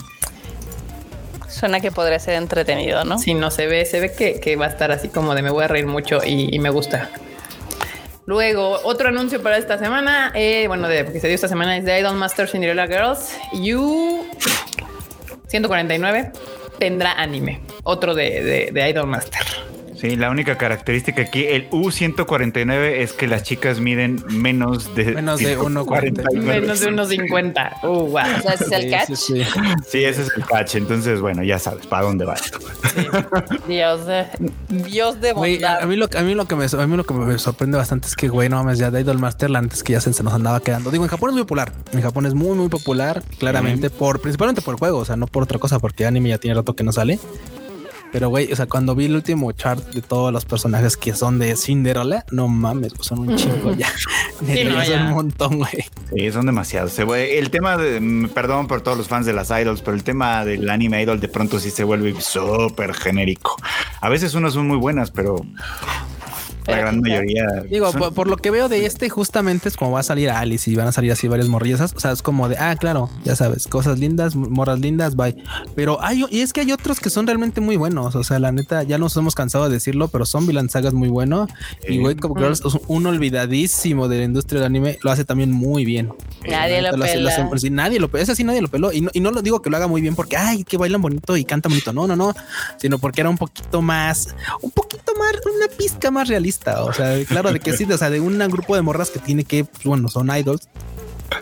Suena 1.59 1.81
que 1.81 1.91
podría 1.91 2.19
ser 2.19 2.35
entretenido, 2.35 3.03
¿no? 3.03 3.19
Sí, 3.19 3.33
no 3.33 3.51
se 3.51 3.67
ve, 3.67 3.83
se 3.83 3.99
ve 3.99 4.13
que, 4.13 4.55
va 4.55 4.67
a 4.67 4.69
estar 4.69 4.91
así 4.91 5.09
como 5.09 5.35
de 5.35 5.41
me 5.41 5.49
voy 5.49 5.65
a 5.65 5.67
reír 5.67 5.87
mucho 5.87 6.21
y, 6.25 6.57
me 6.57 6.69
gusta. 6.69 7.09
Luego, 8.25 8.79
otro 8.83 9.09
anuncio 9.09 9.43
para 9.43 9.57
esta 9.57 9.77
semana, 9.77 10.31
eh, 10.35 10.67
bueno, 10.67 10.87
de 10.87 11.03
que 11.11 11.19
se 11.19 11.27
dio 11.27 11.35
esta 11.35 11.49
semana 11.49 11.75
es 11.75 11.83
de 11.83 11.99
Idol 11.99 12.15
Master 12.15 12.47
Cinderella 12.47 12.87
Girls. 12.87 13.35
You 13.51 14.25
149 15.47 16.31
tendrá 16.77 17.11
anime, 17.13 17.59
otro 17.83 18.15
de, 18.15 18.41
de, 18.41 18.71
de 18.71 18.89
Idol 18.89 19.07
Master. 19.07 19.68
Sí, 19.99 20.15
la 20.15 20.29
única 20.29 20.57
característica 20.57 21.21
aquí, 21.21 21.45
el 21.45 21.69
U149 21.71 22.99
es 22.99 23.11
que 23.11 23.27
las 23.27 23.43
chicas 23.43 23.81
miden 23.81 24.23
menos 24.29 24.95
de 24.95 25.13
menos 25.13 25.39
de 25.39 25.59
1.49. 25.59 26.39
Menos 26.39 26.79
de 26.79 26.89
1.50. 26.89 27.83
Uh, 27.83 27.87
wow. 27.87 28.07
O 28.07 28.11
sea, 28.41 28.53
ese 28.53 28.63
es 28.63 28.71
el 28.71 28.91
catch. 28.91 29.13
Sí, 29.15 29.43
sí, 29.85 30.05
ese 30.05 30.21
es 30.21 30.31
el 30.37 30.45
catch. 30.45 30.75
Entonces, 30.75 31.19
bueno, 31.19 31.43
ya 31.43 31.59
sabes 31.59 31.85
para 31.85 32.03
dónde 32.03 32.23
va 32.23 32.35
esto. 32.35 32.59
Dios 33.67 34.05
de 34.05 34.25
Dios 34.69 35.19
de 35.19 35.33
bondad. 35.33 35.83
a 35.83 35.85
mí 35.85 35.97
lo 35.97 36.07
a 36.15 36.21
mí 36.21 36.33
lo 36.33 36.47
que 36.47 36.55
me 36.55 36.65
a 36.65 36.87
mí 36.87 36.95
lo 36.95 37.03
que 37.03 37.13
me 37.13 37.37
sorprende 37.37 37.77
bastante 37.77 38.07
es 38.07 38.15
que 38.15 38.29
güey, 38.29 38.47
no 38.47 38.55
mames, 38.63 38.79
ya 38.79 38.91
de 38.91 39.01
Idol 39.01 39.19
Master 39.19 39.53
antes 39.53 39.83
que 39.83 39.93
ya 39.93 39.99
se, 39.99 40.11
nos 40.23 40.33
andaba 40.33 40.61
quedando. 40.61 40.91
Digo, 40.91 41.03
en 41.03 41.09
Japón 41.09 41.31
es 41.31 41.33
muy 41.33 41.43
popular. 41.43 41.73
En 41.91 42.01
Japón 42.01 42.25
es 42.25 42.33
muy 42.33 42.55
muy 42.55 42.69
popular, 42.69 43.21
claramente 43.37 43.89
por 43.89 44.21
principalmente 44.21 44.61
por 44.61 44.75
el 44.75 44.79
juego, 44.79 44.99
o 44.99 45.05
sea, 45.05 45.17
no 45.17 45.27
por 45.27 45.43
otra 45.43 45.59
cosa, 45.59 45.79
porque 45.79 46.05
anime 46.05 46.29
ya 46.29 46.37
tiene 46.37 46.55
rato 46.55 46.73
que 46.73 46.85
no 46.85 46.93
sale 46.93 47.19
Pero 48.11 48.29
güey, 48.29 48.51
o 48.51 48.55
sea, 48.55 48.65
cuando 48.65 48.95
vi 48.95 49.05
el 49.05 49.15
último 49.15 49.51
chart 49.51 49.83
de 49.93 50.01
todos 50.01 50.33
los 50.33 50.45
personajes 50.45 50.97
que 50.97 51.13
son 51.13 51.37
de 51.37 51.55
Cinderella, 51.55 52.25
no 52.31 52.47
mames, 52.47 52.93
son 52.99 53.19
un 53.19 53.35
chingo 53.35 53.73
ya. 53.73 53.87
Sí, 54.39 54.67
son 54.85 55.01
un 55.01 55.11
montón, 55.11 55.57
güey. 55.57 55.85
Sí, 56.15 56.31
son 56.31 56.45
demasiados. 56.45 56.97
El 56.97 57.49
tema 57.49 57.75
de, 57.75 57.99
mm, 57.99 58.29
perdón 58.29 58.67
por 58.67 58.81
todos 58.81 58.97
los 58.97 59.07
fans 59.09 59.25
de 59.25 59.33
las 59.33 59.49
idols, 59.49 59.81
pero 59.81 59.95
el 59.95 60.03
tema 60.03 60.45
del 60.45 60.69
anime 60.69 61.01
idol 61.03 61.19
de 61.19 61.27
pronto 61.27 61.59
sí 61.59 61.69
se 61.71 61.83
vuelve 61.83 62.19
súper 62.21 62.93
genérico. 62.93 63.57
A 63.99 64.07
veces 64.07 64.33
unas 64.33 64.53
son 64.53 64.67
muy 64.67 64.77
buenas, 64.77 65.11
pero 65.11 65.45
la 66.69 66.77
gran 66.77 67.01
mayoría. 67.01 67.45
Digo, 67.69 67.91
por, 67.91 68.27
lo 68.27 68.37
que 68.37 68.51
veo 68.51 68.69
de 68.69 68.85
este, 68.85 69.09
justamente 69.09 69.69
es 69.69 69.77
como 69.77 69.91
va 69.91 70.01
a 70.01 70.03
salir 70.03 70.29
Alice 70.29 70.69
y 70.69 70.75
van 70.75 70.87
a 70.87 70.91
salir 70.91 71.11
así 71.11 71.27
varias 71.27 71.47
morrillas. 71.47 71.93
O 71.95 71.99
sea, 71.99 72.11
es 72.11 72.21
como 72.21 72.49
de, 72.49 72.57
ah, 72.57 72.75
claro, 72.75 73.09
ya 73.23 73.35
sabes, 73.35 73.67
cosas 73.67 73.99
lindas, 73.99 74.35
morras 74.35 74.79
lindas, 74.79 75.15
bye. 75.15 75.35
Pero 75.75 76.01
hay, 76.01 76.25
y 76.29 76.41
es 76.41 76.53
que 76.53 76.61
hay 76.61 76.71
otros 76.71 76.99
que 76.99 77.09
son 77.09 77.27
realmente 77.27 77.61
muy 77.61 77.77
buenos. 77.77 78.15
O 78.15 78.23
sea, 78.23 78.39
la 78.39 78.51
neta, 78.51 78.83
ya 78.83 78.97
nos 78.97 79.15
hemos 79.17 79.35
cansado 79.35 79.65
de 79.65 79.71
decirlo, 79.71 80.07
pero 80.07 80.25
Zombieland 80.25 80.69
Saga 80.69 80.89
es 80.89 80.93
muy 80.93 81.09
bueno. 81.09 81.47
Y 81.87 81.99
Wake 81.99 82.25
Up 82.25 82.37
Girls 82.37 82.61
es 82.65 82.73
un 82.87 83.05
olvidadísimo 83.05 84.07
de 84.07 84.19
la 84.19 84.23
industria 84.23 84.61
del 84.61 84.67
anime, 84.67 84.97
lo 85.01 85.11
hace 85.11 85.25
también 85.25 85.51
muy 85.51 85.85
bien. 85.85 86.09
Nadie 86.47 86.81
lo, 86.81 86.91
pela. 86.91 87.05
nadie 87.71 87.99
lo 87.99 88.09
Ese 88.13 88.35
sí 88.35 88.43
nadie 88.43 88.61
lo 88.61 88.67
peló. 88.69 88.91
Y 88.91 89.01
no, 89.01 89.09
y 89.13 89.19
no 89.19 89.31
lo 89.31 89.41
digo 89.41 89.61
que 89.61 89.69
lo 89.69 89.77
haga 89.77 89.87
muy 89.87 90.01
bien 90.01 90.15
porque, 90.15 90.37
ay, 90.37 90.63
que 90.63 90.77
bailan 90.77 91.01
bonito 91.01 91.37
y 91.37 91.45
cantan 91.45 91.71
bonito. 91.71 91.93
No, 91.93 92.07
no, 92.07 92.15
no. 92.15 92.33
Sino 92.77 92.99
porque 92.99 93.21
era 93.21 93.29
un 93.29 93.37
poquito 93.37 93.81
más, 93.81 94.35
un 94.61 94.71
poquito 94.99 95.19
más, 95.19 95.33
una 95.55 95.67
pizca 95.77 96.11
más 96.11 96.27
realista 96.27 96.83
o 96.83 96.93
sea, 96.93 97.23
claro 97.25 97.51
de 97.51 97.59
que 97.59 97.73
sí, 97.73 97.85
o 97.91 97.97
sea, 97.97 98.09
de 98.09 98.19
un 98.19 98.37
grupo 98.49 98.75
de 98.75 98.81
morras 98.81 99.09
que 99.09 99.19
tiene 99.19 99.43
que, 99.43 99.65
pues, 99.65 99.83
bueno, 99.83 100.09
son 100.09 100.29
idols 100.35 100.69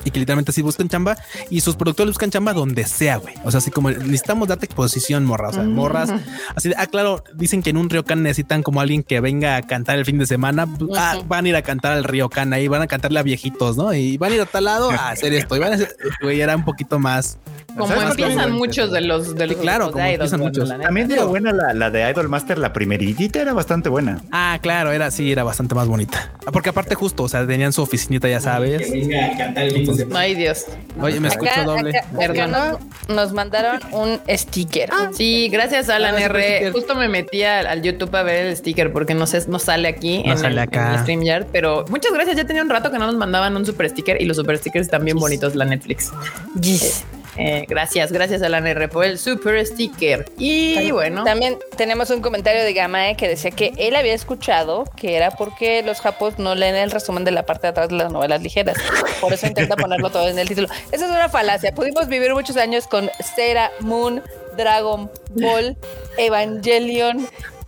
y 0.04 0.12
que 0.12 0.20
literalmente 0.20 0.52
sí 0.52 0.62
buscan 0.62 0.90
chamba 0.90 1.18
y 1.50 1.62
sus 1.62 1.76
productores 1.76 2.12
buscan 2.12 2.30
chamba 2.30 2.54
donde 2.54 2.86
sea, 2.86 3.18
güey. 3.18 3.36
O 3.44 3.52
sea, 3.52 3.60
así 3.60 3.72
como 3.72 3.90
necesitamos 3.90 4.48
darte 4.48 4.66
exposición, 4.66 5.26
morras, 5.26 5.52
o 5.52 5.54
sea, 5.56 5.64
morras. 5.64 6.12
Así 6.56 6.70
de, 6.70 6.76
ah, 6.78 6.88
claro, 6.88 7.24
dicen 7.34 7.62
que 7.62 7.70
en 7.70 7.78
un 7.78 7.90
ryokan 7.90 8.24
necesitan 8.24 8.64
como 8.64 8.82
alguien 8.82 9.04
que 9.04 9.20
venga 9.20 9.56
a 9.56 9.62
cantar 9.62 9.98
el 9.98 10.06
fin 10.06 10.18
de 10.18 10.26
semana. 10.26 10.68
Ah, 10.96 11.20
van 11.26 11.46
a 11.46 11.50
ir 11.50 11.56
a 11.56 11.62
cantar 11.62 11.94
al 11.94 12.04
ryokan 12.04 12.54
ahí, 12.54 12.68
van 12.68 12.82
a 12.82 12.88
cantarle 12.88 13.20
a 13.20 13.24
viejitos, 13.24 13.78
¿no? 13.78 13.94
Y 13.94 14.18
van 14.18 14.32
a 14.32 14.36
ir 14.36 14.42
a 14.42 14.46
tal 14.46 14.66
lado 14.66 14.92
a 14.92 15.10
hacer 15.10 15.34
esto. 15.34 15.56
Y 15.56 15.60
van 15.60 15.74
a 15.74 15.76
hacer, 15.76 15.96
güey, 16.22 16.42
era 16.42 16.56
un 16.56 16.66
poquito 16.66 17.00
más 17.00 17.38
como 17.78 18.02
empiezan 18.02 18.52
muchos 18.52 18.92
de 18.92 19.02
los 19.02 19.36
de 19.36 19.56
claro, 19.56 19.92
como 19.92 20.06
empiezan 20.06 20.40
muchos. 20.40 20.70
También 20.70 21.12
era 21.12 21.26
buena 21.26 21.52
la, 21.52 21.74
la, 21.74 21.90
de 21.90 22.10
Idol 22.10 22.30
Master, 22.30 22.58
la 22.58 22.74
primeritita 22.74 23.42
era 23.42 23.54
bastante 23.54 23.90
buena. 23.90 24.22
Ah, 24.32 24.60
claro, 24.62 24.92
era 24.92 25.12
sí, 25.12 25.32
era 25.32 25.44
bastante 25.44 25.76
más 25.76 25.88
bonita. 25.88 26.32
Ah, 26.46 26.52
porque 26.52 26.70
aparte 26.70 26.96
justo, 26.96 27.24
o 27.24 27.30
sea, 27.30 27.46
tenían 27.46 27.74
su 27.74 27.82
oficinita, 27.82 28.28
ya 28.28 28.40
sabes. 28.40 28.92
Ay, 30.14 30.36
Dios. 30.36 30.66
Oye, 31.02 31.20
me 31.20 31.28
escucho 31.28 31.64
doble. 31.66 31.98
Acá 31.98 32.78
nos 33.08 33.34
mandaron 33.34 33.80
un 33.92 34.20
sticker. 34.30 34.90
Ah. 34.92 35.10
Sí, 35.14 35.50
gracias 35.50 35.90
Alan 35.90 36.18
R. 36.18 36.72
Justo 36.72 36.96
me 36.96 37.08
metí 37.08 37.44
al, 37.44 37.82
YouTube 37.82 38.16
a 38.16 38.24
ver 38.24 38.48
el 38.48 38.58
sticker 38.58 38.92
porque 38.92 39.14
no 39.14 39.28
sé, 39.28 39.44
no 39.48 39.60
sale 39.60 39.88
aquí 39.88 40.22
en, 40.26 40.38
sale 40.38 40.62
acá. 40.62 41.00
StreamYard, 41.00 41.48
pero 41.52 41.86
muchas 41.90 42.14
gracias. 42.14 42.38
Ya 42.38 42.46
tenía 42.46 42.64
un 42.64 42.70
rato 42.70 42.92
que 42.92 43.00
no 43.00 43.06
nos 43.06 43.16
mandaban 43.16 43.56
un 43.56 43.66
super 43.66 43.90
sticker 43.90 44.22
y 44.22 44.26
los 44.26 44.38
super 44.38 44.58
stickers 44.58 44.88
están 44.88 45.06
bien 45.06 45.18
bonitos 45.18 45.56
la 45.56 45.66
Netflix. 45.66 46.12
Yes. 46.60 47.06
Eh, 47.38 47.66
gracias, 47.68 48.12
gracias 48.12 48.42
a 48.42 48.50
la 48.50 48.58
NR 48.60 48.90
por 48.90 49.06
el 49.06 49.18
super 49.20 49.66
sticker. 49.66 50.26
Y 50.38 50.92
bueno. 50.92 51.24
También 51.24 51.58
tenemos 51.76 52.10
un 52.10 52.22
comentario 52.22 52.64
de 52.64 52.74
Gamae 52.74 53.16
que 53.16 53.28
decía 53.28 53.52
que 53.52 53.74
él 53.78 53.96
había 53.96 54.14
escuchado 54.14 54.86
que 54.96 55.16
era 55.16 55.32
porque 55.32 55.84
los 55.84 56.02
japos 56.02 56.40
no 56.40 56.56
leen 56.56 56.76
el 56.76 56.92
resumen 56.92 57.24
de 57.24 57.32
la 57.32 57.44
parte 57.44 57.64
de 57.64 57.70
atrás 57.70 57.90
de 57.90 57.96
las 57.96 58.12
novelas 58.12 58.42
ligeras. 58.42 58.78
Por 59.22 59.34
eso 59.34 59.48
intenta 59.48 59.76
ponerlo 59.78 60.10
todo 60.10 60.28
en 60.28 60.40
el 60.40 60.48
título. 60.48 60.68
Esa 60.92 61.06
es 61.06 61.12
una 61.12 61.30
falacia. 61.30 61.72
Pudimos 61.74 62.08
vivir 62.08 62.34
muchos 62.34 62.58
años 62.58 62.88
con 62.88 63.10
Sera, 63.36 63.72
Moon, 63.82 64.24
Dragon 64.56 65.10
Ball, 65.32 65.78
Evangelion, 66.18 67.28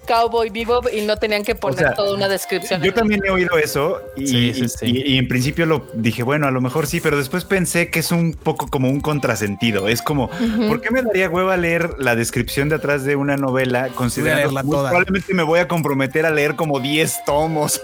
Cowboy 0.10 0.49
Bebop 0.49 0.88
y 0.91 1.01
no 1.01 1.18
tenían 1.18 1.43
que 1.43 1.53
poner 1.53 1.93
toda 1.93 2.16
una 2.16 2.28
descripción. 2.28 2.82
Yo 2.82 2.91
también 2.95 3.22
he 3.24 3.30
oído 3.30 3.60
eso 3.60 4.01
y, 4.18 5.18
en 5.18 5.28
principio 5.28 5.68
lo 5.68 5.86
dije, 5.93 6.24
bueno, 6.24 6.47
a 6.47 6.51
lo 6.51 6.62
mejor 6.62 6.88
sí, 6.88 6.99
pero 6.99 7.16
después 7.16 7.45
pensé 7.45 7.91
que 7.91 7.99
es 7.99 8.12
un 8.12 8.34
poco 8.34 8.68
como 8.70 8.89
un 8.89 9.01
contrasentido. 9.01 9.88
Es 9.88 10.01
como, 10.01 10.32
¿por 10.68 10.82
qué 10.82 10.89
me 10.89 11.03
daría 11.03 11.30
hueva 11.30 11.57
leer 11.57 11.91
la 11.99 12.16
descripción 12.16 12.70
de 12.70 12.76
atrás 12.76 13.03
de 13.03 13.16
una 13.16 13.38
novela 13.38 13.89
considerando 13.89 14.49
que 14.49 14.68
probablemente 14.68 15.34
me 15.36 15.43
voy 15.43 15.60
a 15.60 15.68
comprometer 15.68 16.26
a 16.26 16.32
leer 16.32 16.55
como 16.55 16.80
10 16.80 17.26
tomos? 17.26 17.80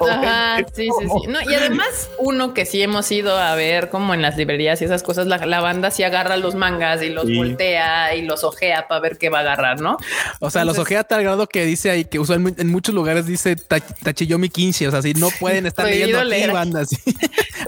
sí, 0.73 0.89
sí, 0.99 1.07
sí. 1.07 1.27
No, 1.27 1.39
y 1.41 1.53
además, 1.53 2.09
uno 2.17 2.55
que 2.55 2.65
sí 2.65 2.81
hemos 2.81 3.11
ido 3.11 3.37
a 3.37 3.53
ver 3.53 3.89
como 3.89 4.15
en 4.15 4.23
las 4.23 4.35
librerías 4.35 4.81
y 4.81 4.85
esas 4.85 5.03
cosas, 5.03 5.27
la, 5.27 5.61
banda 5.61 5.91
sí 5.91 6.01
agarra 6.01 6.37
los 6.37 6.55
mangas 6.55 7.03
y 7.03 7.09
los 7.09 7.31
voltea 7.31 8.15
y 8.15 8.23
los 8.23 8.43
ojea 8.43 8.87
para 8.87 8.99
ver 8.99 9.19
qué 9.19 9.29
va 9.29 9.39
a 9.39 9.41
agarrar, 9.41 9.79
¿no? 9.79 9.97
O 10.39 10.49
sea, 10.49 10.65
los 10.65 10.79
ojea 10.79 11.03
tal 11.03 11.21
grado 11.21 11.45
que 11.47 11.65
dice 11.65 11.91
ahí 11.91 12.05
que 12.05 12.14
usualmente 12.19 12.61
en 12.61 12.69
muchos 12.69 12.93
lugares 12.93 13.25
dice 13.25 13.55
Tachiyomi 13.55 14.49
15, 14.49 14.87
o 14.87 14.91
sea, 14.91 15.01
si 15.01 15.13
no 15.13 15.29
pueden 15.39 15.65
estar 15.67 15.85
leyendo 15.85 16.19
aquí 16.19 16.47
bandas. 16.51 16.89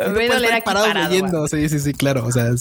no 0.05 0.13
pueden 0.13 0.31
estar 0.31 0.63
parados 0.63 0.93
leyendo. 0.93 1.47
Sí, 1.47 1.69
sí, 1.69 1.79
sí, 1.79 1.93
claro. 1.93 2.25
O 2.25 2.31
sea, 2.31 2.51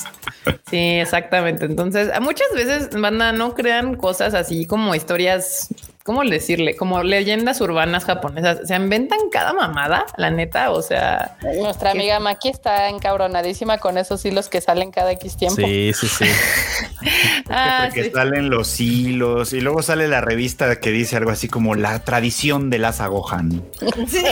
sí, 0.70 0.76
exactamente. 0.76 1.64
Entonces, 1.64 2.11
muchas 2.20 2.49
veces, 2.55 2.91
banda, 2.91 3.32
no 3.32 3.55
crean 3.55 3.97
cosas 3.97 4.34
así 4.34 4.66
como 4.66 4.95
historias 4.95 5.68
¿cómo 6.07 6.22
decirle? 6.22 6.76
Como 6.76 7.02
leyendas 7.02 7.61
urbanas 7.61 8.04
japonesas. 8.04 8.61
Se 8.66 8.76
inventan 8.76 9.18
cada 9.30 9.52
mamada, 9.52 10.07
la 10.16 10.30
neta. 10.30 10.70
O 10.70 10.80
sea, 10.80 11.36
nuestra 11.61 11.90
amiga 11.90 12.20
Maki 12.20 12.48
está 12.48 12.88
encabronadísima 12.88 13.78
con 13.78 13.98
esos 13.98 14.24
hilos 14.24 14.48
que 14.48 14.61
salen 14.61 14.92
cada 14.92 15.11
X 15.12 15.36
tiempo. 15.36 15.61
Sí, 15.61 15.92
sí, 15.92 16.07
sí. 16.07 16.24
ah, 17.50 17.88
porque 17.88 18.11
salen 18.11 18.48
los 18.48 18.80
hilos 18.80 19.52
y 19.52 19.61
luego 19.61 19.82
sale 19.82 20.07
la 20.07 20.20
revista 20.20 20.76
que 20.80 20.90
dice 20.90 21.16
algo 21.16 21.32
así 21.32 21.48
como 21.48 21.74
la 21.74 21.98
tradición 22.04 22.70
de 22.70 22.78
las 22.78 23.00
Gohan. 23.00 23.62
Sí. 24.07 24.22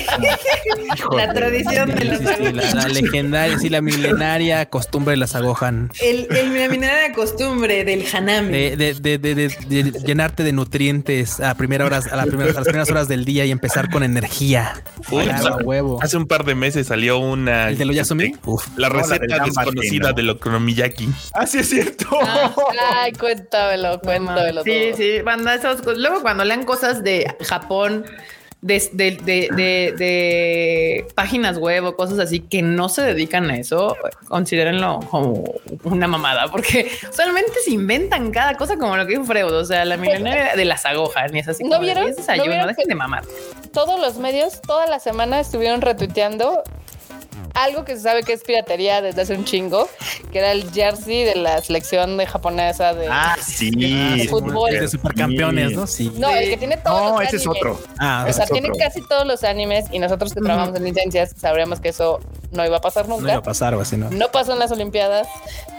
la 1.16 1.32
tradición 1.32 1.92
de 1.92 2.04
las 2.04 2.18
sí, 2.18 2.52
la, 2.52 2.88
legendaria, 2.88 3.58
sí, 3.58 3.68
la 3.68 3.80
milenaria 3.80 4.66
costumbre 4.70 5.12
de 5.12 5.16
las 5.16 5.34
Gohan. 5.34 5.90
El, 6.00 6.28
el, 6.30 6.56
la 6.56 6.68
milenaria 6.68 7.12
costumbre 7.12 7.84
del 7.84 8.04
Hanami. 8.12 8.52
De, 8.52 8.76
de, 8.76 9.18
de, 9.18 9.34
de, 9.34 9.92
llenarte 10.06 10.44
de 10.44 10.52
nutrientes 10.52 11.40
a 11.40 11.54
primera 11.64 11.84
horas, 11.86 12.12
a, 12.12 12.16
las 12.16 12.26
primeras 12.26 12.90
horas 12.90 13.08
del 13.08 13.24
día 13.24 13.44
y 13.44 13.50
empezar 13.50 13.90
con 13.90 14.02
energía. 14.02 14.82
huevo. 15.10 15.98
Hace 16.02 16.16
un 16.16 16.26
par 16.26 16.44
de 16.44 16.54
meses 16.54 16.88
salió 16.88 17.18
una. 17.18 17.70
¿El 17.70 17.78
de 17.78 17.84
lo 17.84 17.92
Yasumi? 17.92 18.26
Este, 18.26 18.40
la 18.76 18.88
receta 18.88 19.44
desconocida 19.44 20.12
de 20.12 20.22
lo 20.22 20.38
Kronomiyaki. 20.38 21.08
Ah, 21.32 21.46
sí, 21.46 21.58
es 21.58 21.70
cierto. 21.70 22.06
Ah, 22.22 22.54
ay, 22.96 23.12
cuéntamelo, 23.12 24.00
cuéntamelo. 24.00 24.62
Sí, 24.62 24.92
sí, 24.96 25.20
banda, 25.22 25.58
Luego, 25.96 26.20
cuando 26.20 26.44
lean 26.44 26.64
cosas 26.64 27.02
de 27.02 27.34
Japón 27.40 28.04
de, 28.64 29.92
páginas 31.14 31.58
web 31.58 31.84
o 31.84 31.94
cosas 31.94 32.18
así 32.18 32.40
que 32.40 32.62
no 32.62 32.88
se 32.88 33.02
dedican 33.02 33.50
a 33.50 33.58
eso, 33.58 33.94
considérenlo 34.28 35.00
como 35.10 35.44
una 35.84 36.08
mamada, 36.08 36.48
porque 36.48 36.90
solamente 37.12 37.52
se 37.62 37.72
inventan 37.72 38.30
cada 38.30 38.56
cosa 38.56 38.76
como 38.76 38.96
lo 38.96 39.06
que 39.06 39.18
un 39.18 39.26
Freud, 39.26 39.52
o 39.52 39.64
sea, 39.64 39.84
la 39.84 39.98
milenaria 39.98 40.56
de 40.56 40.64
las 40.64 40.86
agojas, 40.86 41.30
ni 41.32 41.40
es 41.40 41.48
así. 41.48 41.64
¿No 41.64 41.78
vieron? 41.80 42.10
¿No 42.10 42.66
dejen 42.66 42.88
de 42.88 42.94
mamar. 42.94 43.24
Todos 43.72 44.00
los 44.00 44.16
medios, 44.18 44.62
toda 44.62 44.86
la 44.86 44.98
semana 44.98 45.40
estuvieron 45.40 45.82
retuiteando 45.82 46.62
algo 47.54 47.84
que 47.84 47.96
se 47.96 48.02
sabe 48.02 48.22
que 48.22 48.32
es 48.32 48.42
piratería 48.42 49.02
desde 49.02 49.22
hace 49.22 49.34
un 49.34 49.44
chingo, 49.44 49.88
que 50.32 50.38
era 50.38 50.52
el 50.52 50.70
jersey 50.72 51.24
de 51.24 51.36
la 51.36 51.60
selección 51.62 52.16
de 52.16 52.26
japonesa 52.26 52.94
de, 52.94 53.08
ah, 53.10 53.36
sí, 53.42 54.26
fútbol. 54.28 54.70
De 54.70 54.88
supercampeones, 54.88 55.72
¿no? 55.72 55.86
Sí. 55.86 56.12
No, 56.16 56.30
el 56.30 56.50
que 56.50 56.56
tiene 56.56 56.76
todos 56.76 57.12
no, 57.12 57.20
ese 57.20 57.36
es 57.36 57.46
otro. 57.46 57.80
Ah, 57.98 58.26
o 58.28 58.32
sea, 58.32 58.46
tiene 58.46 58.70
casi 58.78 59.00
todos 59.06 59.26
los 59.26 59.44
animes 59.44 59.86
y 59.92 59.98
nosotros 59.98 60.34
que 60.34 60.40
trabajamos 60.40 60.76
en 60.76 60.84
licencias 60.84 61.34
sabríamos 61.36 61.80
que 61.80 61.90
eso 61.90 62.20
no 62.52 62.64
iba 62.64 62.76
a 62.76 62.80
pasar 62.80 63.08
nunca. 63.08 63.22
No 63.22 63.28
iba 63.28 63.38
a 63.38 63.42
pasar 63.42 63.74
o 63.74 63.80
así, 63.80 63.96
¿no? 63.96 64.10
No 64.10 64.30
pasó 64.30 64.52
en 64.52 64.58
las 64.58 64.70
Olimpiadas, 64.70 65.26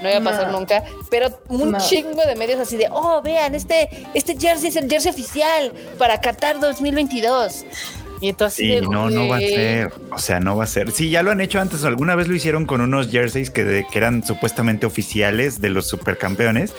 no 0.02 0.10
iba 0.10 0.20
a 0.20 0.24
pasar 0.24 0.52
nunca, 0.52 0.84
pero 1.10 1.28
un 1.50 1.78
chingo 1.78 2.26
de 2.26 2.36
medios 2.36 2.60
así 2.60 2.78
de, 2.78 2.88
oh, 2.92 3.22
vean, 3.22 3.56
este, 3.56 3.90
este 4.14 4.38
jersey 4.38 4.70
es 4.70 4.76
el 4.76 4.90
jersey 4.90 5.12
oficial 5.12 5.74
para 5.98 6.20
Qatar 6.20 6.60
2022. 6.60 7.66
Y 8.22 8.34
sí, 8.50 8.82
no, 8.82 9.10
no 9.10 9.28
va 9.28 9.38
a 9.38 9.40
ser. 9.40 9.92
O 10.12 10.18
sea, 10.18 10.40
no 10.40 10.56
va 10.56 10.64
a 10.64 10.68
ser. 10.68 10.92
Sí, 10.92 11.10
ya 11.10 11.24
lo 11.24 11.32
han 11.32 11.42
hecho 11.42 11.60
antes. 11.60 11.84
Alguna 11.84 12.16
vez 12.16 12.28
lo 12.28 12.36
hicieron 12.36 12.66
con 12.66 12.82
unos 12.82 13.10
jerseys 13.10 13.50
que, 13.50 13.86
que 13.92 13.98
eran 13.98 14.26
supuestamente 14.26 14.86
oficiales 14.86 15.62
de 15.62 15.70
los 15.70 15.88
supercampeones. 15.88 16.74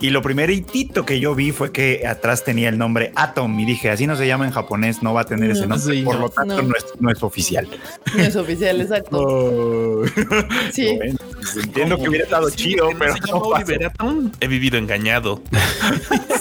Y 0.00 0.10
lo 0.10 0.22
primerito 0.22 1.04
que 1.04 1.20
yo 1.20 1.34
vi 1.34 1.52
fue 1.52 1.72
que 1.72 2.06
atrás 2.06 2.44
tenía 2.44 2.68
el 2.68 2.78
nombre 2.78 3.12
Atom. 3.14 3.58
Y 3.60 3.64
dije, 3.64 3.90
así 3.90 4.06
no 4.06 4.16
se 4.16 4.26
llama 4.26 4.46
en 4.46 4.52
japonés, 4.52 5.02
no 5.02 5.14
va 5.14 5.22
a 5.22 5.24
tener 5.24 5.50
ese 5.50 5.66
nombre. 5.66 6.02
por 6.02 6.18
lo 6.18 6.28
tanto, 6.28 6.62
no. 6.98 7.10
es, 7.10 7.22
oficial. 7.22 7.68
No 8.14 8.22
es 8.22 8.36
oficial, 8.36 8.80
exacto. 8.80 9.18
Oh. 9.30 10.04
Sí. 10.72 10.98
Pues 11.40 11.64
entiendo 11.64 11.96
que 11.96 12.08
hubiera 12.08 12.24
estado 12.24 12.50
chido, 12.50 12.90
pero. 12.98 13.14
No 13.32 14.30
He 14.40 14.46
vivido 14.46 14.76
engañado. 14.76 15.40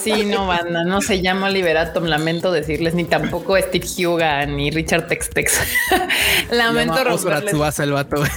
Sí, 0.02 0.26
no, 0.26 0.46
banda, 0.46 0.84
no 0.84 1.02
se 1.02 1.22
llama 1.22 1.50
Liberatum, 1.50 2.04
lamento 2.04 2.52
decirles, 2.52 2.96
ni 2.96 3.06
tampoco 3.06 3.58
Steve 3.58 3.88
Huga 4.06 4.29
ni 4.48 4.72
Richard 4.72 5.08
Textex. 5.08 5.60
Lamento 6.52 7.04
romperles. 7.04 7.80
el 7.80 7.92
vato. 7.92 8.24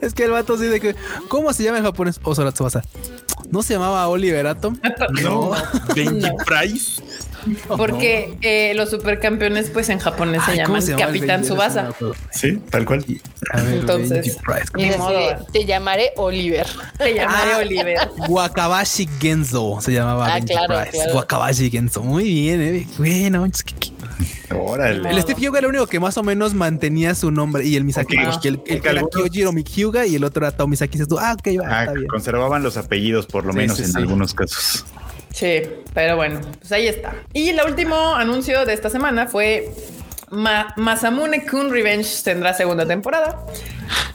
Es 0.00 0.14
que 0.14 0.24
el 0.24 0.30
vato 0.30 0.56
sí 0.58 0.64
de 0.64 0.80
que 0.80 0.96
¿cómo 1.28 1.52
se 1.52 1.62
llama 1.62 1.78
en 1.78 1.84
japonés? 1.84 2.18
Osora 2.22 2.52
¿No 3.50 3.62
se 3.62 3.74
llamaba 3.74 4.08
Oliver 4.08 4.46
Atom? 4.46 4.78
No. 5.22 5.52
Benji 5.94 6.28
Price. 6.46 7.02
Porque 7.68 8.36
eh, 8.42 8.72
los 8.74 8.90
supercampeones, 8.90 9.70
pues 9.70 9.88
en 9.88 9.98
japonés 9.98 10.42
se 10.44 10.56
llaman 10.56 10.82
Capitán 10.98 11.44
Subasa. 11.44 11.90
Sí, 12.30 12.58
tal 12.70 12.84
cual. 12.84 13.04
Entonces, 13.68 14.38
te 15.52 15.64
llamaré 15.64 16.12
Oliver. 16.16 16.66
Te 16.98 17.14
llamaré 17.14 17.52
ah, 17.52 17.58
Oliver. 17.58 17.98
Wakabashi 18.28 19.08
Genzo 19.20 19.80
se 19.80 19.92
llamaba. 19.92 20.34
Ah, 20.34 20.40
claro, 20.40 20.74
Wakabashi 21.14 21.70
Genzo. 21.70 22.02
Muy 22.02 22.24
bien, 22.24 22.60
eh. 22.60 22.86
Bueno, 22.98 23.44
que, 23.44 23.92
el 24.50 25.22
Steve 25.22 25.40
Hyuga 25.40 25.58
era 25.58 25.66
el 25.66 25.74
único 25.74 25.86
que 25.86 25.98
más 25.98 26.16
o 26.18 26.22
menos 26.22 26.54
mantenía 26.54 27.14
su 27.14 27.30
nombre 27.30 27.66
y 27.66 27.76
el 27.76 27.84
Misaki. 27.84 28.16
el, 28.44 28.60
el, 28.66 28.82
era 28.84 29.02
Kyojiro 29.02 29.52
Hyuga 29.52 30.06
y 30.06 30.14
el 30.14 30.24
otro 30.24 30.46
era 30.46 30.56
Tomisaki. 30.56 30.92
Dices 30.92 31.08
tú, 31.08 31.18
ah, 31.18 31.34
ok, 31.38 31.60
va, 31.60 31.82
ah, 31.82 31.86
Conservaban 32.08 32.62
los 32.62 32.76
apellidos, 32.76 33.26
por 33.26 33.44
lo 33.44 33.52
menos 33.52 33.80
en 33.80 33.96
algunos 33.96 34.34
casos. 34.34 34.84
Sí, 35.34 35.62
pero 35.92 36.14
bueno, 36.14 36.40
pues 36.60 36.70
ahí 36.70 36.86
está. 36.86 37.12
Y 37.32 37.48
el 37.48 37.60
último 37.66 38.14
anuncio 38.14 38.64
de 38.64 38.72
esta 38.72 38.88
semana 38.88 39.26
fue 39.26 39.68
Masamune 40.30 41.44
Kun 41.44 41.72
Revenge 41.72 42.08
tendrá 42.22 42.54
segunda 42.54 42.86
temporada. 42.86 43.44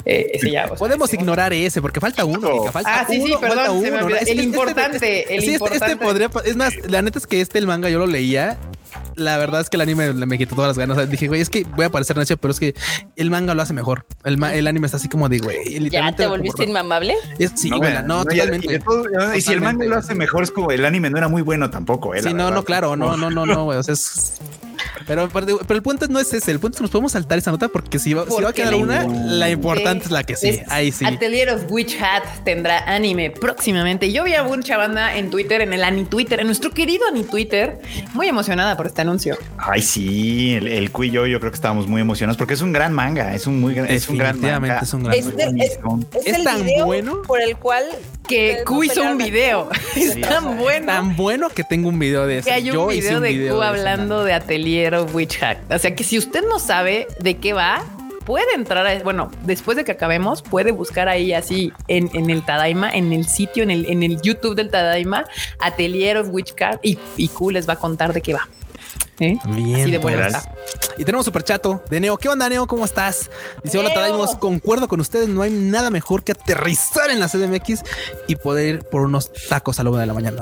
Eh, 0.06 0.32
ese 0.34 0.50
ya, 0.50 0.68
Podemos 0.68 1.14
ignorar 1.14 1.52
ese 1.52 1.82
porque 1.82 2.00
falta 2.00 2.24
uno. 2.24 2.64
ah, 2.86 3.06
sí, 3.08 3.22
sí, 3.22 3.34
perdón. 3.40 3.84
el 4.26 4.40
importante, 4.40 5.36
el 5.36 5.44
importante. 5.44 5.98
podría, 5.98 6.30
es 6.46 6.56
más, 6.56 6.74
la 6.88 7.02
neta 7.02 7.20
es 7.20 7.28
que 7.28 7.42
este 7.42 7.60
el 7.60 7.68
manga 7.68 7.90
yo 7.90 8.00
lo 8.00 8.08
leía 8.08 8.58
la 9.16 9.38
verdad 9.38 9.62
es 9.62 9.70
que 9.70 9.78
el 9.78 9.82
anime 9.82 10.14
me 10.14 10.38
quitó 10.38 10.56
todas 10.56 10.70
las 10.70 10.78
ganas. 10.78 11.10
dije, 11.10 11.28
güey, 11.28 11.42
es 11.42 11.50
que 11.50 11.64
voy 11.64 11.86
a 11.86 11.90
parecer 11.90 12.18
necio, 12.18 12.38
pero 12.38 12.52
es 12.52 12.60
que 12.60 12.76
el 13.16 13.30
manga 13.30 13.54
lo 13.54 13.62
hace 13.62 13.74
mejor. 13.74 14.06
El, 14.24 14.42
el 14.44 14.68
anime 14.68 14.86
está 14.86 14.98
así 14.98 15.10
como 15.10 15.30
de, 15.30 15.40
güey. 15.40 15.90
¿Ya 15.90 16.16
te 16.16 16.28
volviste 16.28 16.64
inmamable? 16.64 17.16
sí, 17.56 17.70
güey, 17.70 17.94
no, 18.06 18.24
totalmente. 18.24 18.82
Y, 19.36 19.42
si 19.42 19.54
el 19.54 19.62
manga 19.62 19.86
lo 19.86 19.98
hace 19.98 20.16
mejor, 20.16 20.44
es 20.44 20.52
como 20.52 20.72
el 20.72 20.86
anime 20.86 21.10
no 21.10 21.18
era 21.18 21.28
muy 21.28 21.42
bueno 21.42 21.70
tampoco. 21.70 22.16
Eh, 22.16 22.24
sí, 22.24 22.34
no, 22.34 22.52
no, 22.52 22.64
claro, 22.64 22.96
no, 22.96 23.18
no, 23.18 23.30
no, 23.30 23.46
no, 23.46 23.66
güey. 23.66 23.78
O 23.78 23.84
sea, 23.84 23.94
es 23.94 24.40
pero, 25.08 25.30
pero, 25.30 25.60
el 25.70 25.82
punto 25.82 26.08
no 26.08 26.20
es 26.20 26.34
ese. 26.34 26.52
El 26.52 26.60
punto 26.60 26.76
es 26.76 26.78
que 26.78 26.84
nos 26.84 26.92
podemos 26.92 27.12
saltar 27.12 27.38
esa 27.38 27.52
nota 27.52 27.68
porque 27.68 28.00
si 28.00 28.14
va, 28.14 28.26
si 28.26 28.42
va 28.42 28.50
a 28.50 28.54
quedar 28.54 28.76
una, 28.76 29.06
la 29.06 29.50
importante 29.50 30.06
es 30.06 30.12
la 30.12 30.24
que 30.24 30.36
sí. 30.36 30.60
ahí 30.68 30.92
sí. 30.92 31.06
Atelier 31.06 31.50
of 31.50 31.64
Witch 31.70 31.98
Hat 32.02 32.24
tendrá 32.44 32.80
anime 32.86 33.32
próximamente. 33.32 34.12
Yo 34.12 34.24
vi 34.24 34.34
a 34.34 34.44
mucha 34.44 34.78
banda 34.78 35.16
en 35.16 35.30
Twitter, 35.30 35.62
en 35.62 35.74
el 35.74 35.84
Ani 35.84 36.06
Twitter, 36.06 36.40
en 36.40 36.48
nuestro 36.48 36.72
querido 36.72 37.08
Ani 37.08 37.24
Twitter, 37.24 37.80
muy 38.14 38.28
emocionada 38.28 38.78
por 38.78 38.88
este 38.88 39.02
anuncio. 39.02 39.38
Ay, 39.58 39.82
sí. 39.82 40.56
El, 40.56 40.68
el 40.68 40.92
y 41.00 41.12
yo, 41.12 41.26
yo 41.26 41.40
creo 41.40 41.52
que 41.52 41.56
estábamos 41.56 41.88
muy 41.88 42.02
emocionados 42.02 42.38
porque 42.38 42.54
es 42.54 42.62
un 42.62 42.74
gran 42.74 42.94
manga. 42.94 43.34
Es 43.34 43.48
un 43.48 43.60
muy 43.60 43.78
es 43.78 44.10
un 44.10 44.18
gran 44.18 44.40
manga. 44.40 44.80
Es 44.82 44.94
un 44.94 45.04
gran 45.04 45.18
manga. 45.26 45.64
Es, 46.26 46.44
tan 46.44 46.66
bueno 46.86 47.22
por 47.24 47.42
el 47.42 47.58
cual 47.58 47.84
que 48.28 48.64
Q 48.66 48.84
hizo 48.84 49.02
un 49.02 49.18
video. 49.18 49.70
es 49.96 50.20
tan 50.22 50.58
bueno. 50.58 50.88
Tan 50.88 51.16
bueno 51.16 51.50
que 51.50 51.64
tengo 51.64 51.90
un 51.90 52.00
video 52.00 52.28
de 52.28 52.40
eso. 52.40 52.46
Que 52.48 52.54
hay 52.54 52.72
un 52.72 52.88
video 52.90 53.20
de 53.20 53.50
Q 53.50 53.62
hablando 53.62 54.24
de 54.24 54.34
Atelier 54.34 54.79
of 54.88 55.14
Witch 55.14 55.38
Hack. 55.40 55.60
O 55.70 55.78
sea 55.78 55.96
que 55.96 56.04
si 56.04 56.18
usted 56.18 56.44
no 56.48 56.60
sabe 56.60 57.08
de 57.20 57.38
qué 57.38 57.54
va, 57.54 57.84
puede 58.26 58.54
entrar 58.54 58.86
a, 58.86 59.00
bueno, 59.04 59.32
después 59.44 59.76
de 59.76 59.84
que 59.84 59.92
acabemos, 59.92 60.42
puede 60.42 60.72
buscar 60.72 61.10
ahí 61.10 61.34
así 61.34 61.74
en, 61.88 62.10
en 62.14 62.30
el 62.30 62.46
Tadaima, 62.46 62.92
en 62.92 63.12
el 63.12 63.28
sitio, 63.28 63.64
en 63.64 63.72
el, 63.72 63.86
en 63.88 64.04
el 64.04 64.22
YouTube 64.22 64.56
del 64.56 64.70
Tadaima, 64.70 65.26
Atelier 65.60 66.18
of 66.18 66.30
Witchcraft 66.30 66.86
y, 66.86 67.00
y 67.18 67.28
Q 67.30 67.52
les 67.52 67.68
va 67.68 67.74
a 67.74 67.78
contar 67.78 68.14
de 68.14 68.22
qué 68.22 68.34
va. 68.34 68.48
¿Eh? 69.20 69.38
Bien, 69.50 69.92
de 69.92 70.40
Y 70.98 71.04
tenemos 71.04 71.26
super 71.26 71.44
chato 71.44 71.84
de 71.90 72.00
Neo. 72.00 72.18
¿Qué 72.18 72.30
onda, 72.30 72.48
Neo? 72.48 72.68
¿Cómo 72.68 72.86
estás? 72.86 73.30
Dice: 73.64 73.78
Hola, 73.78 73.94
Tadaimos. 73.94 74.36
Concuerdo 74.36 74.88
con 74.88 75.00
ustedes. 75.02 75.28
No 75.28 75.42
hay 75.42 75.52
nada 75.52 75.90
mejor 75.90 76.24
que 76.24 76.32
aterrizar 76.32 77.10
en 77.10 77.20
la 77.20 77.28
CDMX 77.28 77.84
y 78.28 78.36
poder 78.38 78.76
ir 78.76 78.80
por 78.84 79.02
unos 79.02 79.32
tacos 79.50 79.80
a 79.80 79.84
la 79.84 79.90
una 79.90 80.02
de 80.02 80.08
la 80.08 80.14
mañana. 80.14 80.42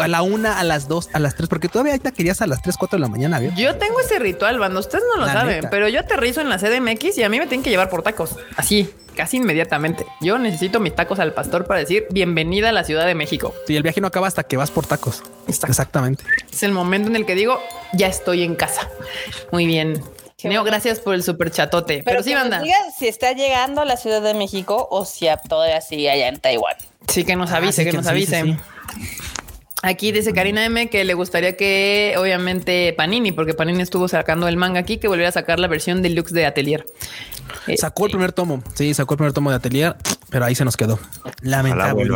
a 0.00 0.08
la 0.08 0.22
una, 0.22 0.58
a 0.58 0.64
las 0.64 0.88
dos, 0.88 1.10
a 1.12 1.18
las 1.18 1.34
tres, 1.34 1.48
porque 1.48 1.68
todavía 1.68 1.92
ahí 1.92 2.00
querías 2.00 2.40
a 2.40 2.46
las 2.46 2.62
tres, 2.62 2.76
cuatro 2.78 2.96
de 2.96 3.02
la 3.02 3.08
mañana. 3.08 3.40
Yo 3.54 3.76
tengo 3.76 4.00
ese 4.00 4.18
ritual, 4.18 4.58
bando. 4.58 4.80
Ustedes 4.80 5.04
no 5.14 5.20
lo 5.20 5.26
saben, 5.26 5.68
pero 5.70 5.88
yo 5.88 6.00
aterrizo 6.00 6.40
en 6.40 6.48
la 6.48 6.58
CDMX 6.58 7.18
y 7.18 7.22
a 7.22 7.28
mí 7.28 7.38
me 7.38 7.46
tienen 7.46 7.62
que 7.62 7.70
llevar 7.70 7.90
por 7.90 8.02
tacos. 8.02 8.36
Así 8.56 8.88
casi 9.16 9.38
inmediatamente. 9.38 10.06
Yo 10.20 10.38
necesito 10.38 10.78
mis 10.78 10.94
tacos 10.94 11.18
al 11.18 11.32
pastor 11.32 11.66
para 11.66 11.80
decir 11.80 12.06
bienvenida 12.10 12.68
a 12.68 12.72
la 12.72 12.84
Ciudad 12.84 13.06
de 13.06 13.16
México. 13.16 13.52
Sí, 13.66 13.74
el 13.74 13.82
viaje 13.82 14.00
no 14.00 14.06
acaba 14.06 14.28
hasta 14.28 14.44
que 14.44 14.56
vas 14.56 14.70
por 14.70 14.86
tacos. 14.86 15.24
Exactamente. 15.48 16.22
Es 16.52 16.62
el 16.62 16.70
momento 16.70 17.08
en 17.08 17.16
el 17.16 17.26
que 17.26 17.34
digo, 17.34 17.60
ya 17.94 18.06
estoy 18.06 18.44
en 18.44 18.54
casa. 18.54 18.88
Muy 19.50 19.66
bien. 19.66 20.00
Neo, 20.44 20.62
gracias 20.62 21.00
por 21.00 21.14
el 21.14 21.22
super 21.24 21.50
chatote. 21.50 22.02
Pero, 22.04 22.22
sí, 22.22 22.34
banda. 22.34 22.62
si 22.96 23.08
está 23.08 23.32
llegando 23.32 23.80
a 23.80 23.84
la 23.84 23.96
Ciudad 23.96 24.22
de 24.22 24.34
México 24.34 24.86
o 24.90 25.04
si 25.04 25.26
todavía 25.48 25.80
sigue 25.80 26.10
allá 26.10 26.28
en 26.28 26.38
Taiwán. 26.38 26.76
Sí, 27.08 27.24
que 27.24 27.34
nos 27.34 27.50
ah, 27.50 27.56
avise, 27.56 27.84
que, 27.84 27.92
nos 27.92 28.06
avise. 28.06 28.56
Aquí 29.82 30.10
dice 30.10 30.32
Karina 30.32 30.64
M 30.64 30.88
que 30.88 31.04
le 31.04 31.14
gustaría 31.14 31.56
que, 31.56 32.14
obviamente, 32.18 32.92
Panini, 32.96 33.32
porque 33.32 33.54
Panini 33.54 33.82
estuvo 33.82 34.08
sacando 34.08 34.48
el 34.48 34.56
manga 34.56 34.80
aquí, 34.80 34.98
que 34.98 35.06
volviera 35.06 35.28
a 35.28 35.32
sacar 35.32 35.60
la 35.60 35.68
versión 35.68 36.02
deluxe 36.02 36.32
de 36.32 36.46
Atelier. 36.46 36.86
Sacó 37.76 38.06
el 38.06 38.12
primer 38.12 38.32
tomo. 38.32 38.62
Sí, 38.74 38.94
sacó 38.94 39.14
el 39.14 39.18
primer 39.18 39.32
tomo 39.32 39.50
de 39.50 39.56
Atelier, 39.56 39.96
pero 40.30 40.44
ahí 40.44 40.54
se 40.54 40.64
nos 40.64 40.76
quedó. 40.76 40.98
Lamentable. 41.42 42.08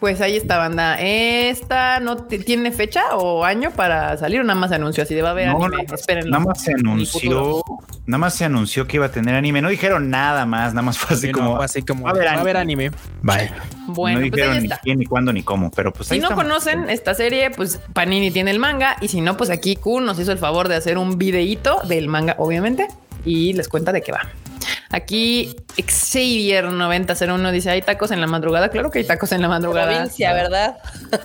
Pues 0.00 0.20
ahí 0.20 0.36
está, 0.36 0.58
banda. 0.58 1.00
¿Esta 1.00 1.98
no 1.98 2.16
tiene 2.18 2.70
fecha 2.70 3.16
o 3.16 3.44
año 3.44 3.72
para 3.72 4.16
salir 4.16 4.40
o 4.40 4.44
nada 4.44 4.58
más 4.58 4.70
se 4.70 4.76
anunció 4.76 5.02
así 5.02 5.14
de 5.14 5.22
va 5.22 5.30
a 5.30 5.32
haber 5.32 5.48
anime? 5.48 5.86
Nada 6.26 6.38
más 6.38 6.62
se 6.62 6.72
anunció, 6.72 7.64
nada 8.06 8.18
más 8.18 8.34
se 8.34 8.44
anunció 8.44 8.86
que 8.86 8.98
iba 8.98 9.06
a 9.06 9.10
tener 9.10 9.34
anime. 9.34 9.60
No 9.60 9.68
dijeron 9.68 10.08
nada 10.08 10.46
más, 10.46 10.72
nada 10.72 10.82
más 10.82 10.98
fue 10.98 11.16
así 11.16 11.32
como, 11.32 11.60
así 11.60 11.82
como 11.82 12.04
va 12.04 12.10
a 12.10 12.40
haber, 12.40 12.56
anime. 12.56 12.90
Bye. 13.22 13.50
Bueno, 13.88 14.20
no 14.20 14.28
pues 14.28 14.32
dijeron 14.32 14.62
ni 14.62 14.68
quién, 14.68 14.98
ni 15.00 15.06
cuándo, 15.06 15.32
ni 15.32 15.42
cómo, 15.42 15.70
pero 15.72 15.92
pues 15.92 16.08
Si 16.08 16.20
no 16.20 16.32
conocen 16.34 16.88
esta 16.90 17.14
serie, 17.14 17.50
pues 17.50 17.80
Panini 17.92 18.30
tiene 18.30 18.52
el 18.52 18.60
manga 18.60 18.96
y 19.00 19.08
si 19.08 19.20
no, 19.20 19.36
pues 19.36 19.50
aquí 19.50 19.74
Q 19.74 20.00
nos 20.00 20.20
hizo 20.20 20.30
el 20.30 20.38
favor 20.38 20.68
de 20.68 20.76
hacer 20.76 20.96
un 20.96 21.18
videíto 21.18 21.80
del 21.88 22.06
manga, 22.06 22.36
obviamente, 22.38 22.86
y 23.24 23.52
les 23.54 23.68
cuenta 23.68 23.90
de 23.90 24.02
qué 24.02 24.12
va. 24.12 24.20
Aquí 24.90 25.56
Xavier 25.76 26.64
9001 26.64 27.52
dice: 27.52 27.70
¿Hay 27.70 27.82
tacos 27.82 28.10
en 28.10 28.20
la 28.20 28.26
madrugada? 28.26 28.68
Claro 28.70 28.90
que 28.90 29.00
hay 29.00 29.06
tacos 29.06 29.32
en 29.32 29.42
la 29.42 29.48
madrugada. 29.48 29.92
Provincia, 29.92 30.32
¿verdad? 30.32 30.78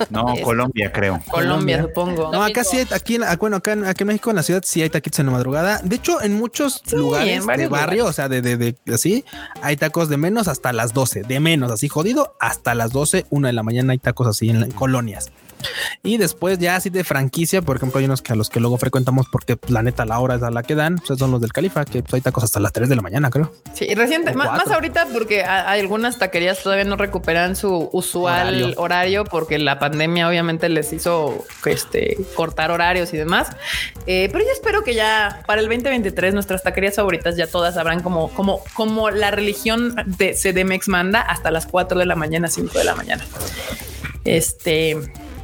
No, 0.09 0.33
Colombia, 0.43 0.91
creo. 0.91 1.21
Colombia, 1.29 1.81
supongo. 1.81 2.31
No, 2.31 2.43
acá 2.43 2.63
sí, 2.63 2.85
aquí, 2.91 3.17
bueno, 3.39 3.57
acá, 3.57 3.73
en 3.73 4.07
México, 4.07 4.29
en 4.29 4.35
la 4.35 4.43
ciudad, 4.43 4.63
sí 4.65 4.81
hay 4.81 4.89
taquitos 4.89 5.19
en 5.19 5.27
la 5.27 5.31
madrugada. 5.31 5.79
De 5.83 5.95
hecho, 5.95 6.21
en 6.21 6.33
muchos 6.33 6.81
lugares 6.91 7.45
de 7.45 7.67
barrio, 7.67 8.05
o 8.05 8.13
sea, 8.13 8.29
de, 8.29 8.41
de, 8.41 8.57
de, 8.57 8.75
así, 8.93 9.23
hay 9.61 9.77
tacos 9.77 10.09
de 10.09 10.17
menos 10.17 10.47
hasta 10.47 10.73
las 10.73 10.93
12, 10.93 11.23
de 11.23 11.39
menos, 11.39 11.71
así 11.71 11.87
jodido, 11.87 12.35
hasta 12.39 12.75
las 12.75 12.91
12, 12.91 13.25
una 13.29 13.47
de 13.47 13.53
la 13.53 13.63
mañana 13.63 13.93
hay 13.93 13.99
tacos 13.99 14.27
así 14.27 14.49
en 14.49 14.71
colonias. 14.71 15.31
Y 16.03 16.17
después 16.17 16.59
ya 16.59 16.75
así 16.75 16.89
de 16.89 17.03
franquicia, 17.03 17.61
por 17.61 17.77
ejemplo, 17.77 17.99
hay 17.99 18.05
unos 18.05 18.21
que 18.21 18.33
a 18.33 18.35
los 18.35 18.49
que 18.49 18.59
luego 18.59 18.77
frecuentamos 18.77 19.27
porque 19.31 19.55
pues, 19.57 19.71
la 19.71 19.81
neta 19.81 20.05
la 20.05 20.19
hora 20.19 20.35
es 20.35 20.43
a 20.43 20.51
la 20.51 20.63
que 20.63 20.75
dan, 20.75 20.97
pues 21.05 21.19
son 21.19 21.31
los 21.31 21.41
del 21.41 21.53
Califa, 21.53 21.85
que 21.85 22.01
pues, 22.01 22.13
hay 22.13 22.21
tacos 22.21 22.43
hasta 22.43 22.59
las 22.59 22.73
3 22.73 22.89
de 22.89 22.95
la 22.95 23.01
mañana, 23.01 23.29
creo. 23.29 23.51
Sí, 23.73 23.93
reciente, 23.95 24.33
más, 24.33 24.69
ahorita 24.69 25.07
porque 25.13 25.43
hay 25.43 25.79
algunas 25.79 26.17
taquerías 26.17 26.61
todavía 26.61 26.85
no 26.85 26.95
recuperan 26.95 27.55
su 27.55 27.89
usual 27.91 28.73
horario, 28.77 29.23
porque 29.25 29.57
la 29.59 29.79
pandemia 29.79 30.27
obviamente 30.27 30.69
les 30.69 30.93
hizo 30.93 31.45
este, 31.65 32.17
cortar 32.35 32.71
horarios 32.71 33.13
y 33.13 33.17
demás. 33.17 33.49
Eh, 34.07 34.29
pero 34.31 34.43
yo 34.43 34.51
espero 34.51 34.83
que 34.83 34.93
ya 34.93 35.43
para 35.45 35.61
el 35.61 35.67
2023 35.67 36.33
nuestras 36.33 36.63
taquerías 36.63 36.95
favoritas 36.95 37.35
ya 37.35 37.47
todas 37.47 37.77
habrán 37.77 38.01
como, 38.01 38.29
como, 38.29 38.61
como 38.73 39.09
la 39.09 39.31
religión 39.31 39.95
de 40.05 40.33
CDMX 40.33 40.87
manda 40.87 41.21
hasta 41.21 41.51
las 41.51 41.65
4 41.67 41.99
de 41.99 42.05
la 42.05 42.15
mañana, 42.15 42.47
5 42.47 42.77
de 42.77 42.83
la 42.83 42.95
mañana. 42.95 43.23
Este, 44.25 44.97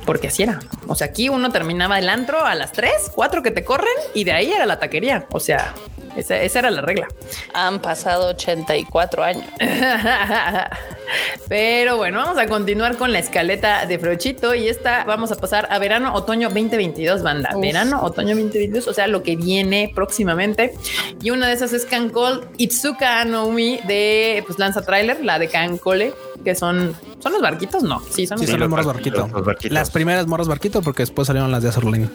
porque 0.09 0.29
así 0.29 0.41
era. 0.41 0.57
O 0.87 0.95
sea, 0.95 1.05
aquí 1.05 1.29
uno 1.29 1.51
terminaba 1.51 1.99
el 1.99 2.09
antro 2.09 2.43
a 2.43 2.55
las 2.55 2.71
3, 2.71 3.11
4 3.13 3.43
que 3.43 3.51
te 3.51 3.63
corren 3.63 3.93
y 4.15 4.23
de 4.23 4.31
ahí 4.31 4.51
era 4.51 4.65
la 4.65 4.79
taquería. 4.79 5.27
O 5.29 5.39
sea, 5.39 5.75
esa, 6.15 6.35
era 6.41 6.71
la 6.71 6.81
regla. 6.81 7.07
Han 7.53 7.79
pasado 7.79 8.29
84 8.29 9.23
años. 9.23 9.45
Pero 11.47 11.97
bueno, 11.97 12.17
vamos 12.17 12.39
a 12.39 12.47
continuar 12.47 12.97
con 12.97 13.13
la 13.13 13.19
escaleta 13.19 13.85
de 13.85 13.99
Frochito 13.99 14.55
y 14.55 14.67
esta 14.67 15.03
vamos 15.03 15.31
a 15.31 15.35
pasar 15.35 15.67
a 15.69 15.77
verano, 15.77 16.15
otoño 16.15 16.49
2022, 16.49 17.21
banda. 17.21 17.51
Verano, 17.61 18.01
otoño 18.01 18.29
2022, 18.29 18.87
o 18.87 18.93
sea, 18.95 19.05
lo 19.05 19.21
que 19.21 19.35
viene 19.35 19.91
próximamente. 19.93 20.73
Y 21.21 21.29
una 21.29 21.47
de 21.49 21.53
esas 21.53 21.71
es 21.71 21.85
Kankol 21.85 22.49
Itsuka 22.57 23.21
Anomi 23.21 23.79
de 23.85 24.43
pues 24.47 24.57
Lanza 24.57 24.81
Trailer, 24.81 25.23
la 25.23 25.37
de 25.37 25.49
Kankole, 25.49 26.15
que 26.43 26.55
son 26.55 26.95
son 27.19 27.33
los 27.33 27.41
barquitos, 27.41 27.83
no. 27.83 28.01
Sí, 28.09 28.25
son, 28.25 28.39
los, 28.39 28.69
morros 28.69 28.85
barquito. 28.85 29.29
Las 29.69 29.91
primeras 29.91 30.25
morros 30.27 30.47
barquito 30.47 30.81
porque 30.81 31.03
después 31.03 31.27
salieron 31.27 31.51
las 31.51 31.63
de 31.63 31.69
Azurlín. 31.69 32.09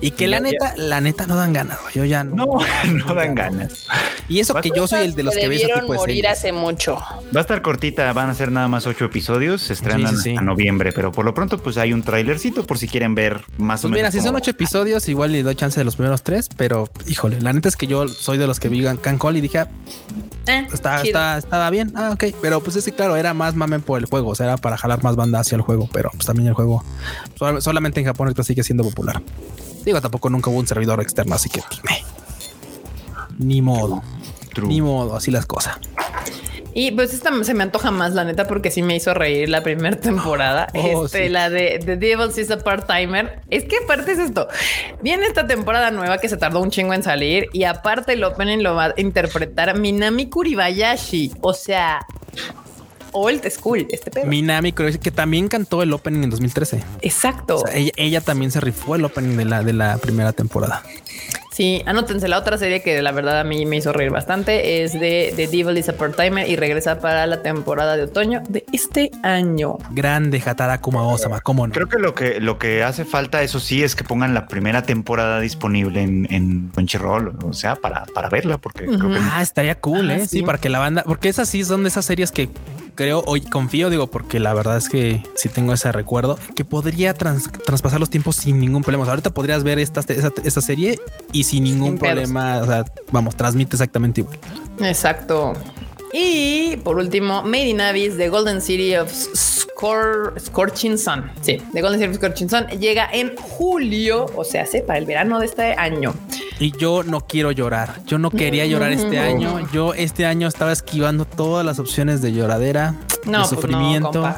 Y 0.00 0.12
que 0.12 0.28
la 0.28 0.40
neta, 0.40 0.74
la 0.76 1.00
neta 1.00 1.26
no 1.26 1.36
dan 1.36 1.52
ganas. 1.52 1.78
Yo 1.94 2.04
ya 2.04 2.24
no. 2.24 2.34
No, 2.34 2.58
no 3.06 3.14
dan 3.14 3.34
ganas. 3.34 3.86
Y 4.28 4.40
eso 4.40 4.54
que 4.54 4.70
yo 4.74 4.86
soy 4.86 5.04
el 5.04 5.14
de 5.14 5.22
los 5.22 5.34
que, 5.34 5.48
debieron 5.48 5.86
morir 5.86 6.26
hace 6.28 6.52
mucho. 6.52 6.96
Va 7.34 7.40
a 7.40 7.42
estar 7.42 7.62
cortita, 7.62 8.12
van 8.12 8.30
a 8.30 8.34
ser 8.34 8.50
nada 8.50 8.68
más 8.68 8.86
ocho 8.86 9.04
episodios, 9.04 9.62
se 9.62 9.72
estrenan 9.74 10.14
en 10.24 10.44
noviembre, 10.44 10.92
pero 10.92 11.12
por 11.12 11.24
lo 11.24 11.34
pronto 11.34 11.58
pues 11.58 11.76
hay 11.76 11.92
un 11.92 12.02
trailercito 12.02 12.64
por 12.64 12.78
si 12.78 12.88
quieren 12.88 13.14
ver 13.14 13.42
más 13.58 13.80
o 13.80 13.82
pues 13.82 13.92
menos. 13.92 13.96
Mira, 13.98 14.10
si 14.10 14.20
son 14.20 14.34
ocho 14.34 14.50
episodios, 14.50 15.08
igual 15.08 15.32
le 15.32 15.42
doy 15.42 15.54
chance 15.54 15.78
de 15.78 15.84
los 15.84 15.96
primeros 15.96 16.22
tres, 16.22 16.48
pero 16.56 16.88
híjole, 17.06 17.40
la 17.40 17.52
neta 17.52 17.68
es 17.68 17.76
que 17.76 17.86
yo 17.86 18.08
soy 18.08 18.38
de 18.38 18.46
los 18.46 18.60
que 18.60 18.68
vi 18.68 18.84
Cancol 19.00 19.36
y 19.36 19.40
dije, 19.40 19.58
ah, 19.58 19.68
eh, 20.46 20.66
está, 20.72 21.02
está, 21.02 21.38
estaba 21.38 21.70
bien, 21.70 21.92
ah, 21.96 22.10
ok, 22.12 22.24
pero 22.40 22.60
pues 22.62 22.76
es 22.76 22.84
que 22.84 22.92
claro, 22.92 23.16
era 23.16 23.34
más 23.34 23.54
mamen 23.54 23.82
por 23.82 23.98
el 23.98 24.06
juego, 24.06 24.30
o 24.30 24.34
sea, 24.34 24.46
era 24.46 24.56
para 24.56 24.76
jalar 24.76 25.02
más 25.02 25.16
banda 25.16 25.40
hacia 25.40 25.56
el 25.56 25.62
juego, 25.62 25.88
pero 25.92 26.10
pues 26.12 26.26
también 26.26 26.48
el 26.48 26.54
juego 26.54 26.84
solamente 27.60 28.00
en 28.00 28.06
Japón 28.06 28.34
sigue 28.44 28.62
siendo 28.62 28.84
popular. 28.84 29.22
Digo, 29.84 30.00
tampoco 30.00 30.30
nunca 30.30 30.50
hubo 30.50 30.58
un 30.58 30.66
servidor 30.66 31.00
externo, 31.00 31.34
así 31.34 31.48
que 31.48 31.62
pues, 31.62 32.02
ni 33.38 33.60
modo. 33.62 34.02
Ni 34.62 34.80
modo, 34.80 35.16
así 35.16 35.30
las 35.30 35.46
cosas. 35.46 35.78
Y 36.76 36.90
pues 36.90 37.14
esta 37.14 37.30
se 37.44 37.54
me 37.54 37.62
antoja 37.62 37.92
más, 37.92 38.14
la 38.14 38.24
neta, 38.24 38.48
porque 38.48 38.70
sí 38.70 38.82
me 38.82 38.96
hizo 38.96 39.14
reír 39.14 39.48
la 39.48 39.62
primera 39.62 39.96
temporada. 39.96 40.68
Oh, 40.74 41.06
este, 41.06 41.30
la 41.30 41.50
de 41.50 41.80
The 41.84 41.96
Devil's 41.96 42.36
is 42.36 42.50
a 42.50 42.58
Part-Timer. 42.58 43.40
Es 43.48 43.64
que 43.64 43.76
aparte 43.84 44.12
es 44.12 44.18
esto. 44.18 44.48
Viene 45.02 45.26
esta 45.26 45.46
temporada 45.46 45.90
nueva 45.92 46.18
que 46.18 46.28
se 46.28 46.36
tardó 46.36 46.60
un 46.60 46.70
chingo 46.70 46.92
en 46.94 47.02
salir 47.02 47.48
y 47.52 47.64
aparte 47.64 48.14
el 48.14 48.24
opening 48.24 48.58
lo 48.58 48.74
va 48.74 48.86
a 48.86 48.94
interpretar 48.96 49.78
Minami 49.78 50.28
Kuribayashi. 50.28 51.32
O 51.40 51.54
sea, 51.54 52.04
Old 53.14 53.48
School, 53.50 53.86
este 53.90 54.10
pedo. 54.10 54.26
Minami 54.26 54.72
que 54.72 55.10
también 55.10 55.48
cantó 55.48 55.82
el 55.82 55.92
opening 55.92 56.24
en 56.24 56.30
2013. 56.30 56.82
Exacto. 57.00 57.64
ella, 57.72 58.20
también 58.20 58.50
se 58.50 58.60
rifó 58.60 58.96
el 58.96 59.04
opening 59.04 59.36
de 59.36 59.44
la, 59.44 59.62
de 59.62 59.72
la 59.72 59.96
primera 59.98 60.32
temporada. 60.32 60.82
Sí, 61.54 61.84
anótense 61.86 62.26
la 62.26 62.38
otra 62.38 62.58
serie 62.58 62.82
que 62.82 63.00
la 63.00 63.12
verdad 63.12 63.38
a 63.38 63.44
mí 63.44 63.64
me 63.64 63.76
hizo 63.76 63.92
reír 63.92 64.10
bastante. 64.10 64.82
Es 64.82 64.92
de 64.92 65.32
The 65.36 65.46
Devil 65.46 65.78
is 65.78 65.88
a 65.88 65.92
Part-Timer 65.92 66.50
y 66.50 66.56
regresa 66.56 66.98
para 66.98 67.28
la 67.28 67.42
temporada 67.42 67.96
de 67.96 68.02
otoño 68.02 68.42
de 68.48 68.64
este 68.72 69.12
año. 69.22 69.78
Grande 69.92 70.42
Hatara 70.44 70.80
Osama, 70.82 71.40
¿cómo 71.42 71.64
no? 71.64 71.72
Creo 71.72 71.88
que 71.88 72.00
lo 72.00 72.12
que 72.12 72.40
lo 72.40 72.58
que 72.58 72.82
hace 72.82 73.04
falta, 73.04 73.40
eso 73.42 73.60
sí, 73.60 73.84
es 73.84 73.94
que 73.94 74.02
pongan 74.02 74.34
la 74.34 74.48
primera 74.48 74.82
temporada 74.82 75.38
disponible 75.38 76.02
en, 76.02 76.26
en 76.28 76.70
Crunchyroll, 76.74 77.38
o 77.44 77.52
sea, 77.52 77.76
para, 77.76 78.04
para 78.06 78.28
verla, 78.28 78.58
porque 78.58 78.86
creo 78.86 79.10
que... 79.10 79.18
Ah, 79.20 79.40
estaría 79.40 79.76
cool, 79.76 80.10
¿eh? 80.10 80.26
sí. 80.26 80.42
para 80.42 80.58
que 80.58 80.68
la 80.68 80.80
banda, 80.80 81.04
porque 81.04 81.28
esas 81.28 81.48
sí 81.48 81.64
son 81.64 81.84
de 81.84 81.88
esas 81.88 82.04
series 82.04 82.32
que 82.32 82.48
creo, 82.94 83.22
hoy 83.26 83.40
confío, 83.40 83.90
digo, 83.90 84.06
porque 84.06 84.40
la 84.40 84.54
verdad 84.54 84.76
es 84.76 84.88
que 84.88 85.22
sí 85.34 85.48
tengo 85.48 85.72
ese 85.72 85.92
recuerdo, 85.92 86.38
que 86.54 86.64
podría 86.64 87.14
traspasar 87.14 88.00
los 88.00 88.10
tiempos 88.10 88.36
sin 88.36 88.60
ningún 88.60 88.82
problema. 88.82 89.04
ahorita 89.04 89.30
podrías 89.30 89.64
ver 89.64 89.78
esta, 89.78 90.00
esta, 90.00 90.60
serie 90.60 90.98
y 91.32 91.44
sin 91.44 91.64
ningún 91.64 91.98
problema, 91.98 92.58
o 92.58 92.66
sea, 92.66 92.84
vamos, 93.12 93.36
transmite 93.36 93.76
exactamente 93.76 94.20
igual. 94.20 94.38
Exacto. 94.80 95.54
Y 96.12 96.76
por 96.84 96.96
último, 96.96 97.42
Made 97.42 97.68
in 97.70 97.80
Abyss, 97.80 98.16
The 98.16 98.28
Golden 98.28 98.60
City 98.60 98.94
of 98.94 99.10
Scorching 99.10 100.96
Sun. 100.96 101.28
Sí, 101.40 101.60
The 101.72 101.82
Golden 101.82 101.98
City 101.98 102.12
of 102.12 102.16
Scorching 102.16 102.48
Sun 102.48 102.66
llega 102.78 103.08
en 103.12 103.34
julio, 103.36 104.26
o 104.36 104.44
sea, 104.44 104.62
hace 104.62 104.82
para 104.82 105.00
el 105.00 105.06
verano 105.06 105.40
de 105.40 105.46
este 105.46 105.72
año. 105.72 106.14
Y 106.58 106.76
yo 106.76 107.02
no 107.02 107.22
quiero 107.22 107.50
llorar. 107.52 108.00
Yo 108.06 108.18
no 108.18 108.30
quería 108.30 108.66
llorar 108.66 108.92
este 108.92 109.18
año. 109.18 109.68
Yo 109.72 109.94
este 109.94 110.26
año 110.26 110.46
estaba 110.46 110.72
esquivando 110.72 111.24
todas 111.24 111.64
las 111.66 111.78
opciones 111.78 112.22
de 112.22 112.32
lloradera, 112.32 112.94
no, 113.24 113.32
de 113.32 113.38
pues 113.38 113.48
sufrimiento. 113.48 114.34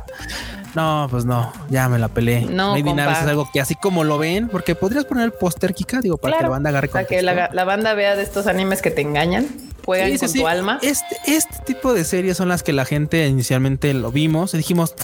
No, 0.75 1.09
pues 1.11 1.25
no, 1.25 1.53
ya 1.71 1.89
me 1.89 1.99
la 1.99 2.09
peleé. 2.09 2.43
No, 2.43 2.77
in 2.77 3.01
Abyss 3.01 3.19
es 3.23 3.29
algo 3.29 3.49
que 3.51 3.63
así 3.63 3.75
como 3.75 4.05
lo 4.05 4.19
ven, 4.19 4.49
porque 4.49 4.75
podrías 4.75 5.07
poner 5.07 5.25
el 5.25 5.33
póster, 5.33 5.73
Kika, 5.73 6.03
digo, 6.03 6.19
para 6.19 6.37
que 6.37 6.43
la 6.43 6.49
banda 6.51 6.69
agarre 6.69 6.89
Para 6.89 7.07
que 7.07 7.23
la, 7.23 7.65
banda 7.65 7.95
vea 7.95 8.15
de 8.15 8.23
estos 8.23 8.47
animes 8.47 8.83
que 8.83 8.91
te 8.91 9.01
engañan 9.01 9.47
juegan 9.87 10.19
con 10.19 10.33
tu 10.33 10.47
alma. 10.49 10.79
Este, 10.83 11.17
este 11.27 11.59
tipo 11.65 11.95
de 11.95 12.05
series 12.05 12.37
son 12.37 12.49
las 12.49 12.63
que 12.63 12.73
la 12.73 12.85
gente 12.85 13.27
inicialmente 13.27 13.95
lo 13.95 14.11
vimos 14.11 14.53
y 14.53 14.59
dijimos, 14.59 14.95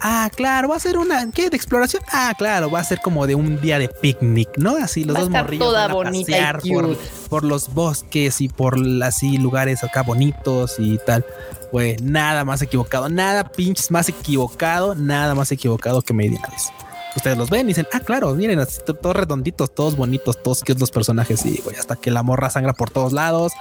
ah, 0.00 0.30
claro, 0.34 0.70
va 0.70 0.76
a 0.76 0.80
ser 0.80 0.98
una, 0.98 1.30
¿qué? 1.30 1.50
De 1.50 1.56
exploración. 1.56 2.02
Ah, 2.10 2.34
claro, 2.36 2.70
va 2.70 2.80
a 2.80 2.84
ser 2.84 3.00
como 3.00 3.26
de 3.26 3.34
un 3.34 3.60
día 3.60 3.78
de 3.78 3.88
picnic, 3.88 4.48
¿no? 4.56 4.76
Así 4.76 5.04
los 5.04 5.16
dos 5.16 5.30
morrillos 5.30 5.66
toda 5.66 5.88
bonita 5.88 6.58
por, 6.68 6.96
por, 7.28 7.44
los 7.44 7.72
bosques 7.72 8.40
y 8.40 8.48
por 8.48 8.76
así 9.04 9.36
lugares 9.36 9.84
acá 9.84 10.02
bonitos 10.02 10.76
y 10.78 10.98
tal. 11.06 11.24
Pues 11.70 12.02
nada 12.02 12.44
más 12.44 12.62
equivocado, 12.62 13.08
nada 13.08 13.44
pinches 13.44 13.90
más 13.90 14.08
equivocado, 14.08 14.94
nada 14.94 15.34
más 15.34 15.52
equivocado 15.52 16.02
que 16.02 16.14
Medianes 16.14 16.72
ustedes 17.16 17.36
los 17.36 17.50
ven 17.50 17.66
y 17.66 17.68
dicen, 17.68 17.86
ah, 17.92 18.00
claro, 18.00 18.34
miren, 18.34 18.60
todos 18.84 19.16
redonditos, 19.16 19.74
todos 19.74 19.96
bonitos, 19.96 20.42
todos 20.42 20.62
que 20.62 20.72
es 20.72 20.80
los 20.80 20.90
personajes. 20.90 21.44
Y 21.46 21.60
güey, 21.62 21.76
hasta 21.76 21.96
que 21.96 22.10
la 22.10 22.22
morra 22.22 22.50
sangra 22.50 22.72
por 22.72 22.90
todos 22.90 23.12
lados, 23.12 23.52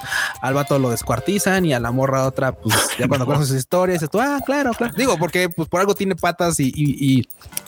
al 0.41 0.54
vato 0.54 0.80
lo 0.80 0.89
descuartizan 0.89 1.66
y 1.66 1.74
a 1.74 1.80
la 1.80 1.91
morra 1.91 2.26
otra, 2.26 2.54
pues 2.54 2.76
ya 2.99 3.08
cuando 3.08 3.26
conoces 3.26 3.49
sus 3.49 3.58
historias, 3.58 4.04
tú, 4.12 4.20
ah, 4.20 4.39
claro, 4.45 4.72
claro. 4.72 4.93
Digo, 4.95 5.18
porque 5.18 5.49
pues 5.49 5.68
por 5.68 5.80
algo 5.80 5.95
tiene 5.95 6.16
patas 6.16 6.60
y, 6.60 6.72
y, 6.76 7.28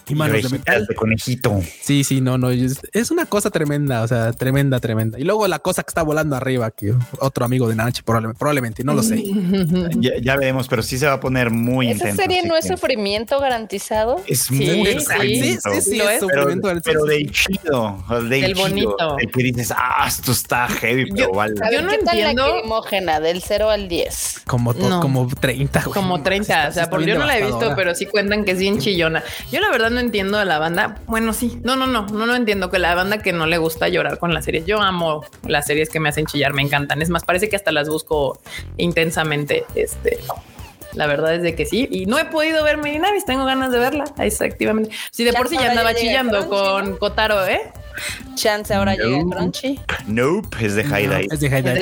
y, 0.09 0.15
manos 0.15 0.43
de 0.43 0.49
metal. 0.49 0.85
De 0.87 0.95
conejito. 0.95 1.61
Sí, 1.81 2.03
sí, 2.03 2.21
no, 2.21 2.37
no, 2.37 2.49
es, 2.49 3.11
una 3.11 3.25
cosa 3.25 3.49
tremenda, 3.49 4.01
o 4.03 4.07
sea, 4.07 4.31
tremenda, 4.33 4.79
tremenda. 4.79 5.19
Y 5.19 5.23
luego 5.23 5.47
la 5.47 5.59
cosa 5.59 5.83
que 5.83 5.89
está 5.89 6.03
volando 6.03 6.35
arriba, 6.35 6.71
que 6.71 6.93
otro 7.19 7.45
amigo 7.45 7.67
de 7.67 7.75
Nachi 7.75 8.01
probablemente, 8.03 8.39
probablemente 8.39 8.83
no 8.83 8.93
lo 8.93 9.03
sé. 9.03 9.23
ya, 9.99 10.35
veremos, 10.35 10.67
pero 10.67 10.83
sí 10.83 10.97
se 10.97 11.07
va 11.07 11.13
a 11.13 11.19
poner 11.19 11.49
muy 11.49 11.91
¿Esa 11.91 12.13
serie 12.15 12.45
no 12.45 12.55
es 12.55 12.67
sufrimiento 12.67 13.39
garantizado? 13.39 14.21
Es 14.27 14.49
muy 14.51 14.87
exacto 14.87 15.23
sí, 15.23 15.72
es. 15.77 15.89
Pero, 15.89 16.47
pero 16.83 17.05
del 17.05 17.31
chido, 17.31 18.03
del 18.29 18.43
el 18.43 18.55
bonito. 18.55 19.17
El 19.19 19.31
que 19.31 19.43
dices, 19.43 19.73
ah, 19.75 20.05
esto 20.07 20.31
está 20.31 20.67
heavy, 20.67 21.11
pero 21.11 21.31
vale. 21.31 21.55
Yo 21.71 21.81
no 21.81 21.91
entiendo. 21.91 22.45
la 22.45 22.59
crimógena 22.59 23.19
del 23.19 23.41
0 23.41 23.69
al 23.69 23.87
10? 23.87 24.41
Como, 24.47 24.73
como 24.73 25.27
30, 25.27 25.83
Como 25.83 26.21
30, 26.21 26.69
o 26.69 26.71
sea, 26.71 26.89
porque 26.89 27.07
yo 27.07 27.17
no 27.17 27.25
la 27.25 27.37
he 27.37 27.45
visto, 27.45 27.73
pero 27.75 27.95
sí 27.95 28.05
cuentan 28.05 28.45
que 28.45 28.51
es 28.51 28.59
bien 28.59 28.79
chillona. 28.79 29.23
Yo 29.51 29.59
la 29.59 29.69
verdad 29.69 29.89
no 29.89 29.99
entiendo 29.99 30.37
a 30.37 30.45
la 30.45 30.59
banda. 30.59 31.01
Bueno, 31.07 31.33
sí, 31.33 31.59
no, 31.63 31.75
no, 31.75 31.87
no, 31.87 32.07
no, 32.07 32.25
no 32.25 32.35
entiendo 32.35 32.69
que 32.69 32.79
la 32.79 32.95
banda 32.95 33.19
que 33.19 33.33
no 33.33 33.45
le 33.45 33.57
gusta 33.57 33.87
llorar 33.87 34.17
con 34.19 34.33
las 34.33 34.45
series. 34.45 34.65
Yo 34.65 34.81
amo 34.81 35.25
las 35.45 35.65
series 35.65 35.89
que 35.89 35.99
me 35.99 36.09
hacen 36.09 36.25
chillar, 36.25 36.53
me 36.53 36.61
encantan. 36.61 37.01
Es 37.01 37.09
más, 37.09 37.23
parece 37.23 37.49
que 37.49 37.55
hasta 37.55 37.71
las 37.71 37.89
busco 37.89 38.39
intensamente. 38.77 39.65
Este, 39.75 40.19
la 40.95 41.07
verdad 41.07 41.35
es 41.35 41.41
de 41.41 41.55
que 41.55 41.65
sí. 41.65 41.87
Y 41.91 42.05
no 42.05 42.17
he 42.17 42.25
podido 42.25 42.63
ver 42.63 42.77
Navis, 42.77 43.25
tengo 43.25 43.45
ganas 43.45 43.71
de 43.71 43.79
verla. 43.79 44.05
Exactamente. 44.19 44.91
Si 45.11 45.23
de 45.23 45.33
por 45.33 45.47
sí 45.47 45.57
ya 45.59 45.71
andaba 45.71 45.93
chillando 45.93 46.47
con 46.47 46.97
Kotaro, 46.97 47.45
¿eh? 47.45 47.71
Chance 48.35 48.73
ahora 48.73 48.95
llega 48.95 49.23
Crunchy. 49.29 49.79
Nope, 50.07 50.65
es 50.65 50.75
de 50.75 50.83
High 50.83 51.07
Dive. 51.07 51.27
es 51.31 51.39
de 51.39 51.49
High 51.49 51.61
Dive. 51.61 51.81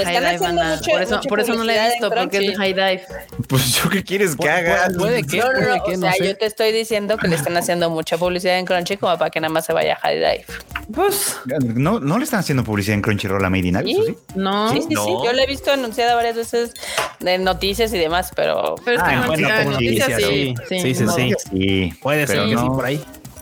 por, 0.91 1.01
eso, 1.01 1.21
por 1.27 1.39
eso 1.39 1.53
no 1.53 1.63
la 1.63 1.87
he 1.87 1.91
visto, 1.91 2.09
porque 2.09 2.37
es 2.37 2.47
de 2.47 2.55
High 2.55 2.73
Dive. 2.73 3.03
Pues 3.47 3.75
yo 3.75 3.89
qué 3.89 4.03
quieres 4.03 4.35
que 4.35 4.49
haga. 4.49 4.87
Puede 4.97 5.23
que, 5.23 5.41
puede 5.41 5.81
que, 5.85 5.97
o 5.97 5.99
sea, 5.99 6.13
yo 6.17 6.37
te 6.37 6.45
estoy 6.45 6.71
diciendo 6.71 7.17
que 7.17 7.27
le 7.27 7.35
están 7.35 7.57
haciendo 7.57 7.89
mucha 7.89 8.17
publicidad 8.17 8.57
en 8.57 8.65
Crunchy 8.65 8.95
como 8.95 9.17
para 9.17 9.29
que 9.29 9.41
nada 9.41 9.51
más 9.51 9.65
se 9.65 9.73
vaya 9.73 9.95
a 9.95 9.97
High 9.97 10.17
Dive. 10.17 10.45
Pues 10.93 11.37
no, 11.75 11.99
no 11.99 12.17
le 12.17 12.23
están 12.23 12.39
haciendo 12.39 12.63
publicidad 12.63 12.95
en 12.95 13.01
Crunchyroll 13.01 13.43
a 13.43 13.49
Made 13.49 13.67
in 13.67 13.77
¿Sí? 13.83 13.95
¿sí? 14.05 14.15
No. 14.35 14.71
Sí, 14.71 14.81
sí, 14.81 14.95
sí. 14.95 14.95
Yo 14.95 15.33
la 15.33 15.43
he 15.43 15.47
visto 15.47 15.71
anunciada 15.71 16.15
varias 16.15 16.35
veces 16.35 16.73
de 17.19 17.37
noticias 17.37 17.93
y 17.93 17.97
demás, 17.97 18.31
pero. 18.35 18.75
Pero 18.85 18.97
es 18.97 19.03
que 19.03 19.09
ah, 19.09 19.23
bueno, 19.27 19.49
como 19.57 19.71
noticias, 19.71 20.21
sí. 20.21 20.53
Sí, 20.69 20.95
sí, 20.95 21.05
sí. 21.07 21.33
sí. 21.51 21.93
Puede 22.01 22.27
ser 22.27 22.45
que 22.45 22.57
sí 22.57 22.67
por 22.67 22.85
ahí. 22.85 23.01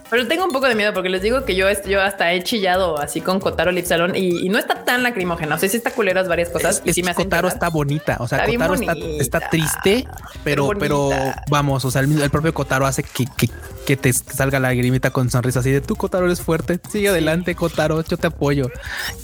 Pero 0.10 0.28
tengo 0.28 0.46
un 0.46 0.52
poco 0.52 0.68
de 0.68 0.76
miedo 0.76 0.94
porque 0.94 1.10
les 1.10 1.22
digo 1.22 1.46
que 1.46 1.56
yo, 1.56 1.68
yo 1.88 2.02
hasta 2.02 2.34
he 2.34 2.44
chillado 2.44 2.98
así 2.98 3.22
con 3.22 3.40
Kotaro 3.40 3.72
Lip 3.72 3.86
Salon 3.86 4.16
y, 4.16 4.50
no 4.50 4.58
está 4.58 4.84
tan 4.84 5.04
lacrimógena. 5.04 5.56
O 5.56 5.58
sea, 5.60 5.70
sí 5.70 5.78
está 5.78 5.92
culeras 5.92 6.28
varias 6.28 6.50
cosas. 6.50 6.82
y 6.84 6.94
sí 6.94 7.04
me 7.04 7.14
Kotaro 7.14 7.48
está 7.48 7.70
bonita. 7.70 8.18
O 8.20 8.28
sea, 8.28 8.46
Kotaro 8.46 8.74
está, 8.74 9.50
triste, 9.50 10.08
pero, 10.44 10.70
pero 10.80 11.12
vamos, 11.50 11.86
o 11.86 11.92
sea, 11.92 12.02
el, 12.02 12.30
propio 12.30 12.54
Kotaro 12.54 12.86
hace 12.86 13.04
que, 13.04 13.26
que, 13.86 13.98
te 13.98 14.14
salga 14.14 14.60
la 14.60 14.70
lagrimita 14.70 15.12
con 15.12 15.30
sonrisa 15.30 15.60
así 15.60 15.72
de 15.72 15.82
tú, 15.82 15.96
Kotaro, 15.96 16.26
eres 16.26 16.42
fuerte. 16.42 16.80
Sigue 16.90 17.10
adelante, 17.10 17.54
Kotaro, 17.54 18.04
yo 18.04 18.18
te 18.18 18.28
apoyo. 18.28 18.72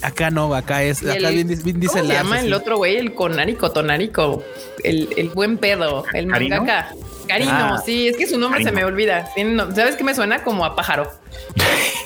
Acá 0.02 0.30
no, 0.30 0.54
acá 0.54 0.82
es, 0.84 1.02
acá 1.04 1.30
bien, 1.30 1.48
dice 1.48 1.62
¿cómo 1.72 1.88
se 1.88 2.06
llama 2.06 2.40
el 2.40 2.52
otro 2.52 2.76
güey? 2.76 2.96
El 2.96 3.14
Konari, 3.14 3.54
Kotonarico, 3.54 4.44
el, 4.84 5.08
el 5.16 5.30
buen 5.30 5.58
pedo, 5.58 6.04
el 6.12 6.26
mangaka. 6.26 6.88
Carino, 6.90 7.15
ah. 7.30 7.82
sí, 7.84 8.08
es 8.08 8.16
que 8.16 8.26
su 8.26 8.38
nombre 8.38 8.62
se 8.62 8.72
me 8.72 8.84
olvida. 8.84 9.28
¿Sabes 9.74 9.96
qué 9.96 10.04
me 10.04 10.14
suena? 10.14 10.42
Como 10.42 10.64
a 10.64 10.74
pájaro. 10.74 11.10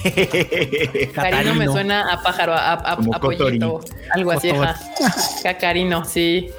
Carino 1.14 1.55
me 1.55 1.66
suena 1.66 2.12
a 2.12 2.23
pájaro, 2.23 2.55
a, 2.55 2.73
a, 2.73 2.97
pollito, 3.21 3.81
algo 4.11 4.33
así. 4.33 4.51
Cacarino, 5.43 6.05
sí. 6.05 6.51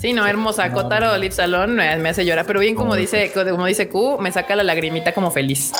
Sí, 0.00 0.12
no, 0.12 0.26
hermosa. 0.26 0.70
Kotaro 0.70 1.16
Lip 1.16 1.32
Salon 1.32 1.74
me, 1.74 2.08
hace 2.08 2.26
llorar, 2.26 2.44
pero 2.46 2.60
bien 2.60 2.74
como 2.74 2.94
dice, 2.94 3.32
como 3.32 3.66
dice 3.66 3.88
Q, 3.88 4.18
me 4.20 4.32
saca 4.32 4.54
la 4.54 4.62
lagrimita 4.62 5.12
como 5.12 5.30
feliz. 5.30 5.72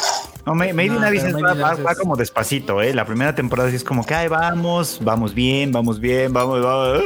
No, 0.47 0.55
Made 0.55 0.87
in 0.87 0.95
va, 0.97 1.95
como 1.95 2.17
despacito, 2.17 2.83
¿eh? 2.83 2.93
La 2.93 3.07
primera 3.07 3.35
temporada 3.35 3.71
sí 3.71 3.77
es 3.77 3.85
como 3.85 4.05
que, 4.05 4.15
ay, 4.15 4.29
vamos, 4.29 4.99
vamos 5.03 5.35
bien, 5.35 5.73
vamos 5.73 5.99
bien, 5.99 6.33
vamos, 6.33 6.63
vamos. 6.63 7.03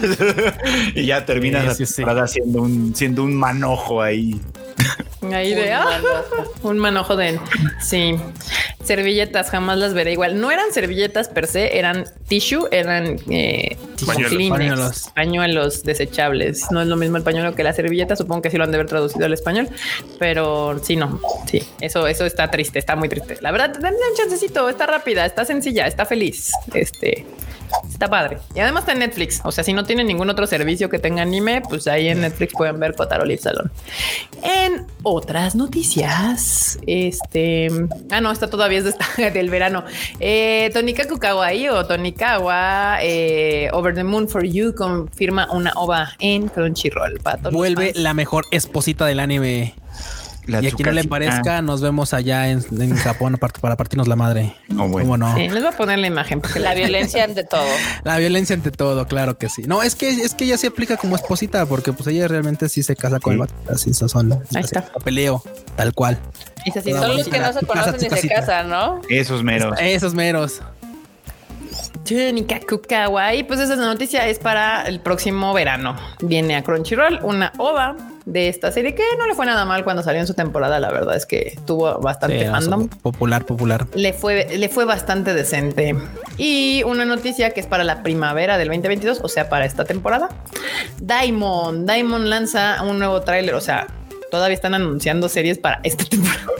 y 0.94 1.04
ya 1.04 1.26
terminas 1.26 1.76
siendo 2.26 2.62
un, 2.62 2.94
siendo 2.94 3.24
un 3.24 3.36
manojo 3.36 4.00
ahí. 4.00 4.40
Ahí 5.32 5.54
de 5.54 5.72
ah, 5.72 6.00
un 6.62 6.78
manojo 6.78 7.16
de 7.16 7.38
sí. 7.80 8.16
Servilletas 8.82 9.50
jamás 9.50 9.78
las 9.78 9.94
veré 9.94 10.12
igual. 10.12 10.40
No 10.40 10.50
eran 10.50 10.72
servilletas 10.72 11.28
per 11.28 11.46
se, 11.46 11.78
eran 11.78 12.04
tissue, 12.26 12.66
eran 12.72 13.16
eh, 13.30 13.76
pañuelos. 14.04 15.10
pañuelos. 15.14 15.84
desechables. 15.84 16.70
No 16.72 16.82
es 16.82 16.88
lo 16.88 16.96
mismo 16.96 17.16
el 17.16 17.22
pañuelo 17.22 17.54
que 17.54 17.62
la 17.62 17.72
servilleta. 17.72 18.16
Supongo 18.16 18.42
que 18.42 18.50
sí 18.50 18.56
lo 18.56 18.64
han 18.64 18.72
de 18.72 18.78
haber 18.78 18.88
traducido 18.88 19.24
al 19.26 19.32
español, 19.32 19.68
pero 20.18 20.80
sí, 20.82 20.96
no. 20.96 21.20
Sí, 21.46 21.62
eso, 21.80 22.08
eso 22.08 22.26
está 22.26 22.50
triste, 22.50 22.80
está 22.80 22.96
muy 22.96 23.08
triste. 23.08 23.38
La 23.40 23.52
verdad, 23.52 23.70
denle 23.70 24.00
un 24.10 24.16
chancecito, 24.16 24.68
está 24.68 24.86
rápida, 24.86 25.24
está 25.24 25.44
sencilla, 25.44 25.86
está 25.86 26.04
feliz. 26.04 26.52
Este 26.74 27.24
Está 27.88 28.08
padre. 28.08 28.38
Y 28.54 28.60
además 28.60 28.82
está 28.82 28.92
en 28.92 29.00
Netflix. 29.00 29.40
O 29.44 29.52
sea, 29.52 29.64
si 29.64 29.72
no 29.72 29.84
tienen 29.84 30.06
ningún 30.06 30.28
otro 30.30 30.46
servicio 30.46 30.88
que 30.88 30.98
tenga 30.98 31.22
anime, 31.22 31.62
pues 31.62 31.86
ahí 31.86 32.08
en 32.08 32.20
Netflix 32.20 32.52
pueden 32.54 32.78
ver 32.80 32.94
Kotaro 32.94 33.24
Live 33.24 33.42
Salon. 33.42 33.70
En 34.42 34.86
otras 35.02 35.54
noticias, 35.54 36.78
este. 36.86 37.68
Ah, 38.10 38.20
no, 38.20 38.30
esta 38.32 38.48
todavía 38.48 38.80
es 38.80 38.94
del 39.34 39.50
verano. 39.50 39.84
Eh, 40.20 40.70
Tonika 40.72 41.06
Kukawai 41.06 41.68
o 41.68 41.86
Tonikawa 41.86 42.98
eh, 43.02 43.68
Over 43.72 43.94
the 43.94 44.04
Moon 44.04 44.28
for 44.28 44.44
You 44.44 44.74
confirma 44.74 45.50
una 45.52 45.72
ova 45.76 46.12
en 46.18 46.48
Crunchyroll. 46.48 47.20
Vuelve 47.50 47.92
la 47.94 48.14
mejor 48.14 48.44
esposita 48.50 49.06
del 49.06 49.20
anime 49.20 49.74
y 50.46 50.54
a 50.54 50.60
quien 50.60 50.86
no 50.86 50.92
le 50.92 51.04
parezca, 51.04 51.62
nos 51.62 51.80
vemos 51.80 52.14
allá 52.14 52.48
en, 52.48 52.62
Japón 52.96 53.38
para 53.60 53.76
partirnos 53.76 54.08
la 54.08 54.16
madre. 54.16 54.54
No, 54.68 54.88
bueno. 54.88 55.16
no? 55.16 55.34
Sí, 55.34 55.48
les 55.48 55.62
voy 55.62 55.72
a 55.72 55.76
poner 55.76 55.98
la 55.98 56.06
imagen 56.06 56.40
porque 56.40 56.58
la 56.58 56.74
violencia 56.74 57.24
ante 57.24 57.44
todo. 57.44 57.64
La 58.04 58.18
violencia 58.18 58.54
ante 58.54 58.70
todo, 58.70 59.06
claro 59.06 59.38
que 59.38 59.48
sí. 59.48 59.62
No, 59.66 59.82
es 59.82 59.94
que 59.94 60.10
es 60.10 60.34
que 60.34 60.44
ella 60.44 60.58
se 60.58 60.68
aplica 60.68 60.96
como 60.96 61.16
esposita 61.16 61.66
porque 61.66 61.92
pues 61.92 62.08
ella 62.08 62.28
realmente 62.28 62.68
sí 62.68 62.82
se 62.82 62.96
casa 62.96 63.20
con 63.20 63.34
el 63.34 63.38
vato. 63.40 63.54
Así 63.70 63.94
son. 63.94 64.32
Ahí 64.32 64.62
está. 64.62 64.84
Peleo, 65.04 65.42
tal 65.76 65.94
cual. 65.94 66.18
son 66.72 67.16
los 67.16 67.28
que 67.28 67.38
no 67.38 67.52
se 67.52 67.66
conocen 67.66 67.96
ni 68.00 68.18
se 68.18 68.28
casan, 68.28 68.68
¿no? 68.68 69.00
Esos 69.08 69.42
meros. 69.42 69.76
Esos 69.80 70.14
meros. 70.14 70.60
Y 73.34 73.44
pues 73.44 73.60
esa 73.60 73.76
noticia 73.76 74.26
es 74.26 74.38
para 74.38 74.82
el 74.82 75.00
próximo 75.00 75.52
verano. 75.52 75.96
Viene 76.20 76.56
a 76.56 76.62
Crunchyroll 76.62 77.20
una 77.22 77.52
ova 77.58 77.96
de 78.24 78.48
esta 78.48 78.70
serie 78.70 78.94
que 78.94 79.02
no 79.18 79.26
le 79.26 79.34
fue 79.34 79.46
nada 79.46 79.64
mal 79.64 79.84
cuando 79.84 80.02
salió 80.02 80.20
en 80.20 80.26
su 80.26 80.34
temporada. 80.34 80.80
La 80.80 80.90
verdad 80.90 81.16
es 81.16 81.26
que 81.26 81.58
tuvo 81.64 81.98
bastante 82.00 82.48
fandom. 82.48 82.88
Popular, 82.88 83.44
popular. 83.44 83.86
Le 83.94 84.12
fue, 84.12 84.46
le 84.56 84.68
fue 84.68 84.84
bastante 84.84 85.34
decente. 85.34 85.96
Y 86.36 86.82
una 86.84 87.04
noticia 87.04 87.50
que 87.50 87.60
es 87.60 87.66
para 87.66 87.84
la 87.84 88.02
primavera 88.02 88.58
del 88.58 88.68
2022, 88.68 89.20
o 89.22 89.28
sea, 89.28 89.48
para 89.48 89.64
esta 89.64 89.84
temporada. 89.84 90.28
Diamond, 91.00 91.90
Diamond 91.90 92.26
lanza 92.26 92.82
un 92.82 92.98
nuevo 92.98 93.20
tráiler, 93.22 93.54
o 93.54 93.60
sea, 93.60 93.86
todavía 94.32 94.54
están 94.54 94.72
anunciando 94.72 95.28
series 95.28 95.58
para 95.58 95.80
esta 95.84 96.04
temporada. 96.04 96.46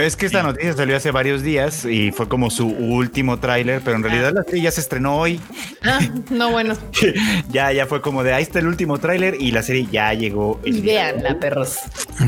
Es 0.00 0.16
que 0.16 0.26
esta 0.26 0.42
noticia 0.42 0.72
salió 0.72 0.96
hace 0.96 1.10
varios 1.10 1.42
días 1.42 1.84
y 1.84 2.12
fue 2.12 2.28
como 2.28 2.50
su 2.50 2.66
último 2.66 3.38
tráiler, 3.38 3.82
pero 3.84 3.96
en 3.96 4.02
realidad 4.02 4.32
la 4.32 4.42
serie 4.42 4.62
ya 4.62 4.70
se 4.70 4.80
estrenó 4.80 5.16
hoy. 5.16 5.40
Ah, 5.82 6.00
no, 6.30 6.50
bueno. 6.50 6.74
ya, 7.50 7.70
ya 7.72 7.86
fue 7.86 8.00
como 8.00 8.24
de 8.24 8.32
ahí 8.32 8.42
está 8.42 8.58
el 8.58 8.66
último 8.66 8.98
tráiler 8.98 9.36
y 9.38 9.52
la 9.52 9.62
serie 9.62 9.86
ya 9.90 10.12
llegó. 10.14 10.60
Y 10.64 10.82
la 10.82 11.38
perros. 11.38 11.78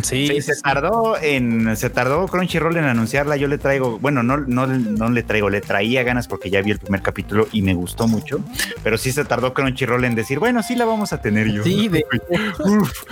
Sí, 0.03 0.41
se 0.41 0.55
tardó 0.61 1.17
en, 1.21 1.77
se 1.77 1.91
tardó 1.91 2.27
Crunchyroll 2.29 2.77
en 2.77 2.85
anunciarla. 2.85 3.37
Yo 3.37 3.49
le 3.49 3.59
traigo, 3.59 3.99
bueno, 3.99 4.23
no, 4.23 4.37
no, 4.37 4.67
no 4.67 5.11
le 5.11 5.23
traigo, 5.23 5.51
le 5.51 5.61
traía 5.61 6.03
ganas 6.05 6.29
porque 6.29 6.49
ya 6.51 6.63
vi 6.63 6.71
el 6.71 6.79
primer 6.79 7.03
capítulo 7.03 7.49
y 7.51 7.63
me 7.63 7.75
gustó 7.75 8.07
mucho, 8.07 8.41
pero 8.85 8.99
sí 8.99 9.11
se 9.11 9.25
tardó 9.25 9.53
Crunchyroll 9.53 10.05
en 10.05 10.15
decir, 10.15 10.39
bueno, 10.39 10.63
sí 10.63 10.77
la 10.77 10.85
vamos 10.85 11.13
a 11.13 11.21
tener 11.21 11.51
yo. 11.51 11.65
Sí, 11.65 11.89
de, 11.89 12.05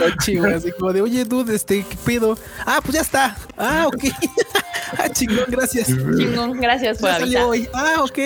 así 0.54 0.72
como 0.78 0.92
de, 0.92 1.00
oye, 1.02 1.24
dude, 1.24 1.54
este, 1.54 1.79
¿qué 1.88 1.96
pedo? 2.04 2.38
Ah, 2.66 2.80
pues 2.82 2.94
ya 2.94 3.00
está. 3.00 3.36
Ah, 3.56 3.86
ok. 3.86 4.04
ah, 4.98 5.08
chingón, 5.08 5.44
gracias. 5.48 5.86
Chingón, 5.88 6.60
gracias 6.60 6.98
por 6.98 7.10
avisar. 7.10 7.44
Hoy. 7.44 7.68
Ah, 7.72 7.96
ok. 8.00 8.18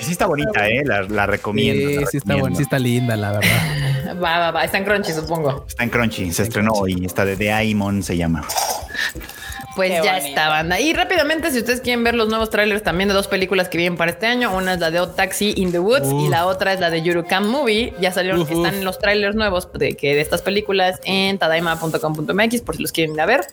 Sí 0.00 0.12
está 0.12 0.26
bonita, 0.26 0.68
eh, 0.68 0.82
la, 0.84 1.26
recomiendo. 1.26 2.00
Sí, 2.00 2.06
sí 2.12 2.16
está 2.18 2.36
buena, 2.36 2.56
sí 2.56 2.62
está 2.62 2.78
linda, 2.78 3.16
la 3.16 3.32
verdad. 3.32 4.22
Va, 4.22 4.38
va, 4.38 4.50
va. 4.50 4.64
Está 4.64 4.78
en 4.78 4.84
Crunchy, 4.84 5.12
supongo. 5.12 5.64
Está 5.68 5.84
en 5.84 5.90
Crunchy, 5.90 6.32
se 6.32 6.42
estrenó 6.42 6.72
hoy. 6.72 7.04
Está 7.04 7.24
de 7.24 7.36
The 7.36 7.52
Aimon, 7.52 8.02
se 8.02 8.16
llama. 8.16 8.46
Pues 9.74 9.90
ya 10.02 10.18
está, 10.18 10.48
banda. 10.48 10.80
Y 10.80 10.92
rápidamente, 10.92 11.50
si 11.50 11.58
ustedes 11.58 11.80
quieren 11.80 12.04
ver 12.04 12.14
los 12.14 12.28
nuevos 12.28 12.50
trailers 12.50 12.82
también 12.82 13.08
de 13.08 13.14
dos 13.14 13.28
películas 13.28 13.68
que 13.68 13.78
vienen 13.78 13.96
para 13.96 14.10
este 14.10 14.26
año, 14.26 14.54
una 14.54 14.74
es 14.74 14.80
la 14.80 14.90
de 14.90 15.00
Odd 15.00 15.14
Taxi 15.14 15.54
in 15.56 15.72
the 15.72 15.78
Woods 15.78 16.08
y 16.12 16.28
la 16.28 16.46
otra 16.46 16.72
es 16.72 16.80
la 16.80 16.90
de 16.90 17.02
Yurukam 17.02 17.48
Movie. 17.48 17.94
Ya 18.00 18.12
salieron, 18.12 18.42
están 18.42 18.84
los 18.84 18.98
trailers 18.98 19.34
nuevos 19.34 19.68
de, 19.72 19.96
que 19.96 20.14
de 20.14 20.20
estas 20.20 20.42
películas 20.42 21.00
en 21.04 21.38
tadaima.com.mx 21.38 22.60
por 22.60 22.76
si 22.76 22.82
los 22.82 22.92
quieren 22.92 23.14
ir 23.14 23.20
a 23.20 23.26
ver. 23.26 23.46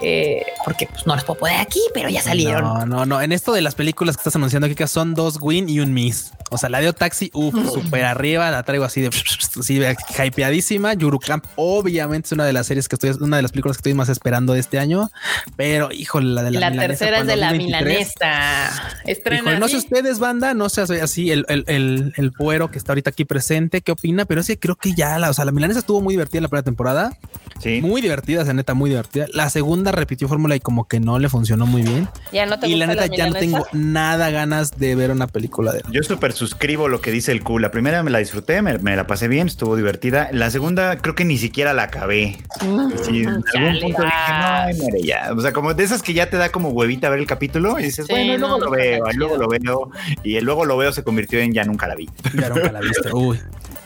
Eh, 0.00 0.42
porque 0.64 0.86
pues 0.86 1.06
no 1.06 1.14
los 1.14 1.24
puedo 1.24 1.40
poner 1.40 1.60
aquí, 1.60 1.80
pero 1.92 2.08
ya 2.08 2.22
salieron. 2.22 2.64
No, 2.64 2.86
no, 2.86 3.06
no. 3.06 3.20
En 3.20 3.32
esto 3.32 3.52
de 3.52 3.60
las 3.60 3.74
películas 3.74 4.16
que 4.16 4.20
estás 4.20 4.36
anunciando 4.36 4.66
aquí, 4.66 4.74
que 4.74 4.86
son 4.86 5.14
dos 5.14 5.38
win 5.40 5.68
y 5.68 5.80
un 5.80 5.92
miss. 5.92 6.32
O 6.50 6.56
sea, 6.56 6.68
la 6.68 6.80
de 6.80 6.88
Odd 6.88 6.96
Taxi, 6.96 7.30
uff, 7.34 7.54
súper 7.72 8.04
arriba, 8.04 8.50
la 8.50 8.62
traigo 8.62 8.84
así 8.84 9.00
de, 9.00 9.08
así 9.08 9.80
hypeadísima. 10.24 10.94
Yurukam, 10.94 11.42
obviamente, 11.56 12.26
es 12.26 12.32
una 12.32 12.44
de 12.44 12.52
las 12.52 12.66
series 12.66 12.88
que 12.88 12.96
estoy, 12.96 13.10
una 13.20 13.36
de 13.36 13.42
las 13.42 13.52
películas 13.52 13.76
que 13.76 13.80
estoy 13.80 13.94
más 13.94 14.08
esperando 14.08 14.52
de 14.52 14.60
este 14.60 14.78
año. 14.78 15.10
Pero, 15.58 15.90
híjole, 15.90 16.34
la 16.34 16.44
de 16.44 16.52
la, 16.52 16.70
la 16.70 16.86
tercera 16.86 17.18
es 17.18 17.26
de 17.26 17.34
la 17.34 17.50
milanesa. 17.50 18.70
Estrena. 19.04 19.58
no 19.58 19.66
sé 19.66 19.78
ustedes, 19.78 20.20
banda, 20.20 20.54
no 20.54 20.68
sé 20.68 20.82
así 20.82 21.32
el, 21.32 21.44
el, 21.48 21.64
el, 21.66 22.12
el, 22.16 22.30
puero 22.30 22.70
que 22.70 22.78
está 22.78 22.92
ahorita 22.92 23.10
aquí 23.10 23.24
presente, 23.24 23.80
qué 23.80 23.90
opina, 23.90 24.24
pero 24.24 24.44
sí 24.44 24.56
creo 24.56 24.76
que 24.76 24.94
ya 24.94 25.18
la, 25.18 25.30
o 25.30 25.34
sea, 25.34 25.44
la 25.44 25.50
milanesa 25.50 25.80
estuvo 25.80 26.00
muy 26.00 26.14
divertida 26.14 26.38
en 26.38 26.42
la 26.44 26.48
primera 26.48 26.62
temporada. 26.62 27.18
Sí. 27.58 27.80
Muy 27.82 28.00
divertida, 28.00 28.42
esa 28.42 28.52
neta, 28.52 28.74
muy 28.74 28.88
divertida. 28.88 29.26
La 29.32 29.50
segunda 29.50 29.90
repitió 29.90 30.28
fórmula 30.28 30.54
y 30.54 30.60
como 30.60 30.86
que 30.86 31.00
no 31.00 31.18
le 31.18 31.28
funcionó 31.28 31.66
muy 31.66 31.82
bien. 31.82 32.08
Ya 32.32 32.46
no 32.46 32.60
te 32.60 32.68
y 32.68 32.76
la 32.76 32.86
neta, 32.86 33.06
ya 33.06 33.26
no 33.28 33.34
tengo 33.34 33.66
nada 33.72 34.30
ganas 34.30 34.78
de 34.78 34.94
ver 34.94 35.10
una 35.10 35.26
película 35.26 35.72
de 35.72 35.82
Yo 35.90 36.04
súper 36.04 36.34
suscribo 36.34 36.86
lo 36.86 37.00
que 37.00 37.10
dice 37.10 37.32
el 37.32 37.42
Q. 37.42 37.58
La 37.58 37.72
primera 37.72 38.04
me 38.04 38.12
la 38.12 38.20
disfruté, 38.20 38.62
me, 38.62 38.78
la 38.78 39.08
pasé 39.08 39.26
bien, 39.26 39.48
estuvo 39.48 39.74
divertida. 39.74 40.28
La 40.30 40.52
segunda 40.52 40.98
creo 40.98 41.16
que 41.16 41.24
ni 41.24 41.36
siquiera 41.36 41.74
la 41.74 41.82
acabé. 41.82 42.38
Mm, 42.64 42.90
sí, 43.02 43.22
en 43.22 43.28
algún 43.28 43.80
punto 43.80 44.04
dije, 44.04 44.92
no, 44.92 44.98
ya. 45.02 45.32
O 45.36 45.40
sea, 45.40 45.47
como 45.52 45.74
de 45.74 45.84
esas 45.84 46.02
que 46.02 46.14
ya 46.14 46.30
te 46.30 46.36
da 46.36 46.50
como 46.50 46.70
huevita 46.70 47.08
ver 47.08 47.20
el 47.20 47.26
capítulo 47.26 47.78
y 47.78 47.84
dices, 47.84 48.06
bueno, 48.08 48.34
y 48.34 48.38
luego 48.38 48.58
lo 48.58 48.70
veo, 48.70 49.04
y 49.10 49.16
luego 49.16 49.36
lo 49.36 49.48
veo, 49.48 49.90
y 50.22 50.40
luego 50.40 50.64
lo 50.64 50.76
veo 50.76 50.92
se 50.92 51.02
convirtió 51.02 51.38
en 51.40 51.52
ya 51.52 51.64
nunca 51.64 51.86
la 51.86 51.94
vi. 51.94 52.08
Ya 52.34 52.48
nunca 52.48 52.72
la 52.72 52.80
viste. 52.80 53.12
Uy. 53.12 53.40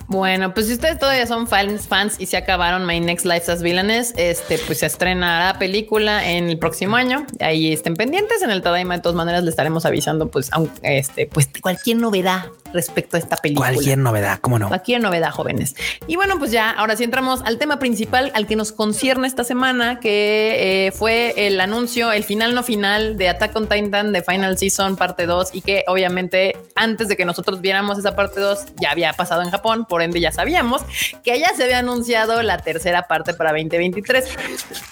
Bueno, 0.08 0.52
pues 0.52 0.66
si 0.66 0.74
ustedes 0.74 0.98
todavía 0.98 1.26
son 1.26 1.46
fans, 1.46 1.86
fans 1.88 2.16
y 2.18 2.26
se 2.26 2.36
acabaron 2.36 2.86
My 2.86 3.00
Next 3.00 3.24
Life 3.24 3.50
as 3.50 3.62
Villains, 3.62 4.12
este, 4.16 4.58
pues 4.58 4.80
se 4.80 4.86
estrenará 4.86 5.58
película 5.58 6.28
en 6.28 6.50
el 6.50 6.58
próximo 6.58 6.96
año. 6.96 7.26
Ahí 7.40 7.72
estén 7.72 7.94
pendientes. 7.94 8.42
En 8.42 8.50
el 8.50 8.60
Tadaima, 8.60 8.96
de 8.96 9.02
todas 9.02 9.16
maneras, 9.16 9.42
le 9.42 9.50
estaremos 9.50 9.86
avisando, 9.86 10.30
pues, 10.30 10.50
este, 10.82 11.26
pues 11.26 11.48
cualquier 11.62 11.96
novedad 11.96 12.44
respecto 12.72 13.16
a 13.16 13.20
esta 13.20 13.36
película. 13.36 13.68
Cualquier 13.68 13.98
novedad, 13.98 14.38
cómo 14.40 14.58
no. 14.58 14.68
Cualquier 14.68 15.00
novedad, 15.00 15.30
jóvenes. 15.30 15.74
Y 16.06 16.16
bueno, 16.16 16.38
pues 16.38 16.50
ya, 16.50 16.70
ahora 16.70 16.96
sí 16.96 17.04
entramos 17.04 17.42
al 17.44 17.58
tema 17.58 17.78
principal, 17.78 18.30
al 18.34 18.46
que 18.46 18.56
nos 18.56 18.72
concierne 18.72 19.26
esta 19.26 19.44
semana, 19.44 20.00
que 20.00 20.86
eh, 20.86 20.92
fue 20.92 21.34
el 21.36 21.60
anuncio, 21.60 22.12
el 22.12 22.24
final 22.24 22.54
no 22.54 22.62
final 22.62 23.16
de 23.16 23.28
Attack 23.28 23.54
on 23.56 23.68
Titan 23.68 24.12
de 24.12 24.22
Final 24.22 24.58
Season 24.58 24.96
parte 24.96 25.26
2 25.26 25.50
y 25.52 25.60
que 25.62 25.84
obviamente 25.86 26.56
antes 26.74 27.08
de 27.08 27.16
que 27.16 27.24
nosotros 27.24 27.60
viéramos 27.60 27.98
esa 27.98 28.14
parte 28.14 28.40
2 28.40 28.58
ya 28.80 28.90
había 28.90 29.12
pasado 29.12 29.42
en 29.42 29.50
Japón, 29.50 29.86
por 29.88 30.02
ende 30.02 30.20
ya 30.20 30.32
sabíamos 30.32 30.82
que 31.22 31.38
ya 31.38 31.54
se 31.54 31.64
había 31.64 31.78
anunciado 31.78 32.42
la 32.42 32.58
tercera 32.58 33.08
parte 33.08 33.34
para 33.34 33.50
2023. 33.50 34.24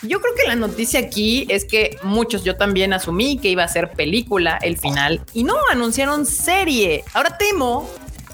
Yo 0.03 0.21
creo 0.21 0.35
que 0.35 0.47
la 0.47 0.57
noticia 0.57 1.01
aquí 1.01 1.47
es 1.49 1.65
que 1.65 1.99
muchos, 2.03 2.45
yo 2.45 2.57
también 2.57 2.93
asumí 2.93 3.39
que 3.39 3.49
iba 3.49 3.65
a 3.65 3.69
ser 3.69 3.91
película 3.91 4.59
el 4.63 4.77
final 4.77 5.21
y 5.33 5.45
no 5.45 5.55
anunciaron 5.71 6.27
serie. 6.27 7.05
Ahora 7.13 7.37
temo 7.39 7.70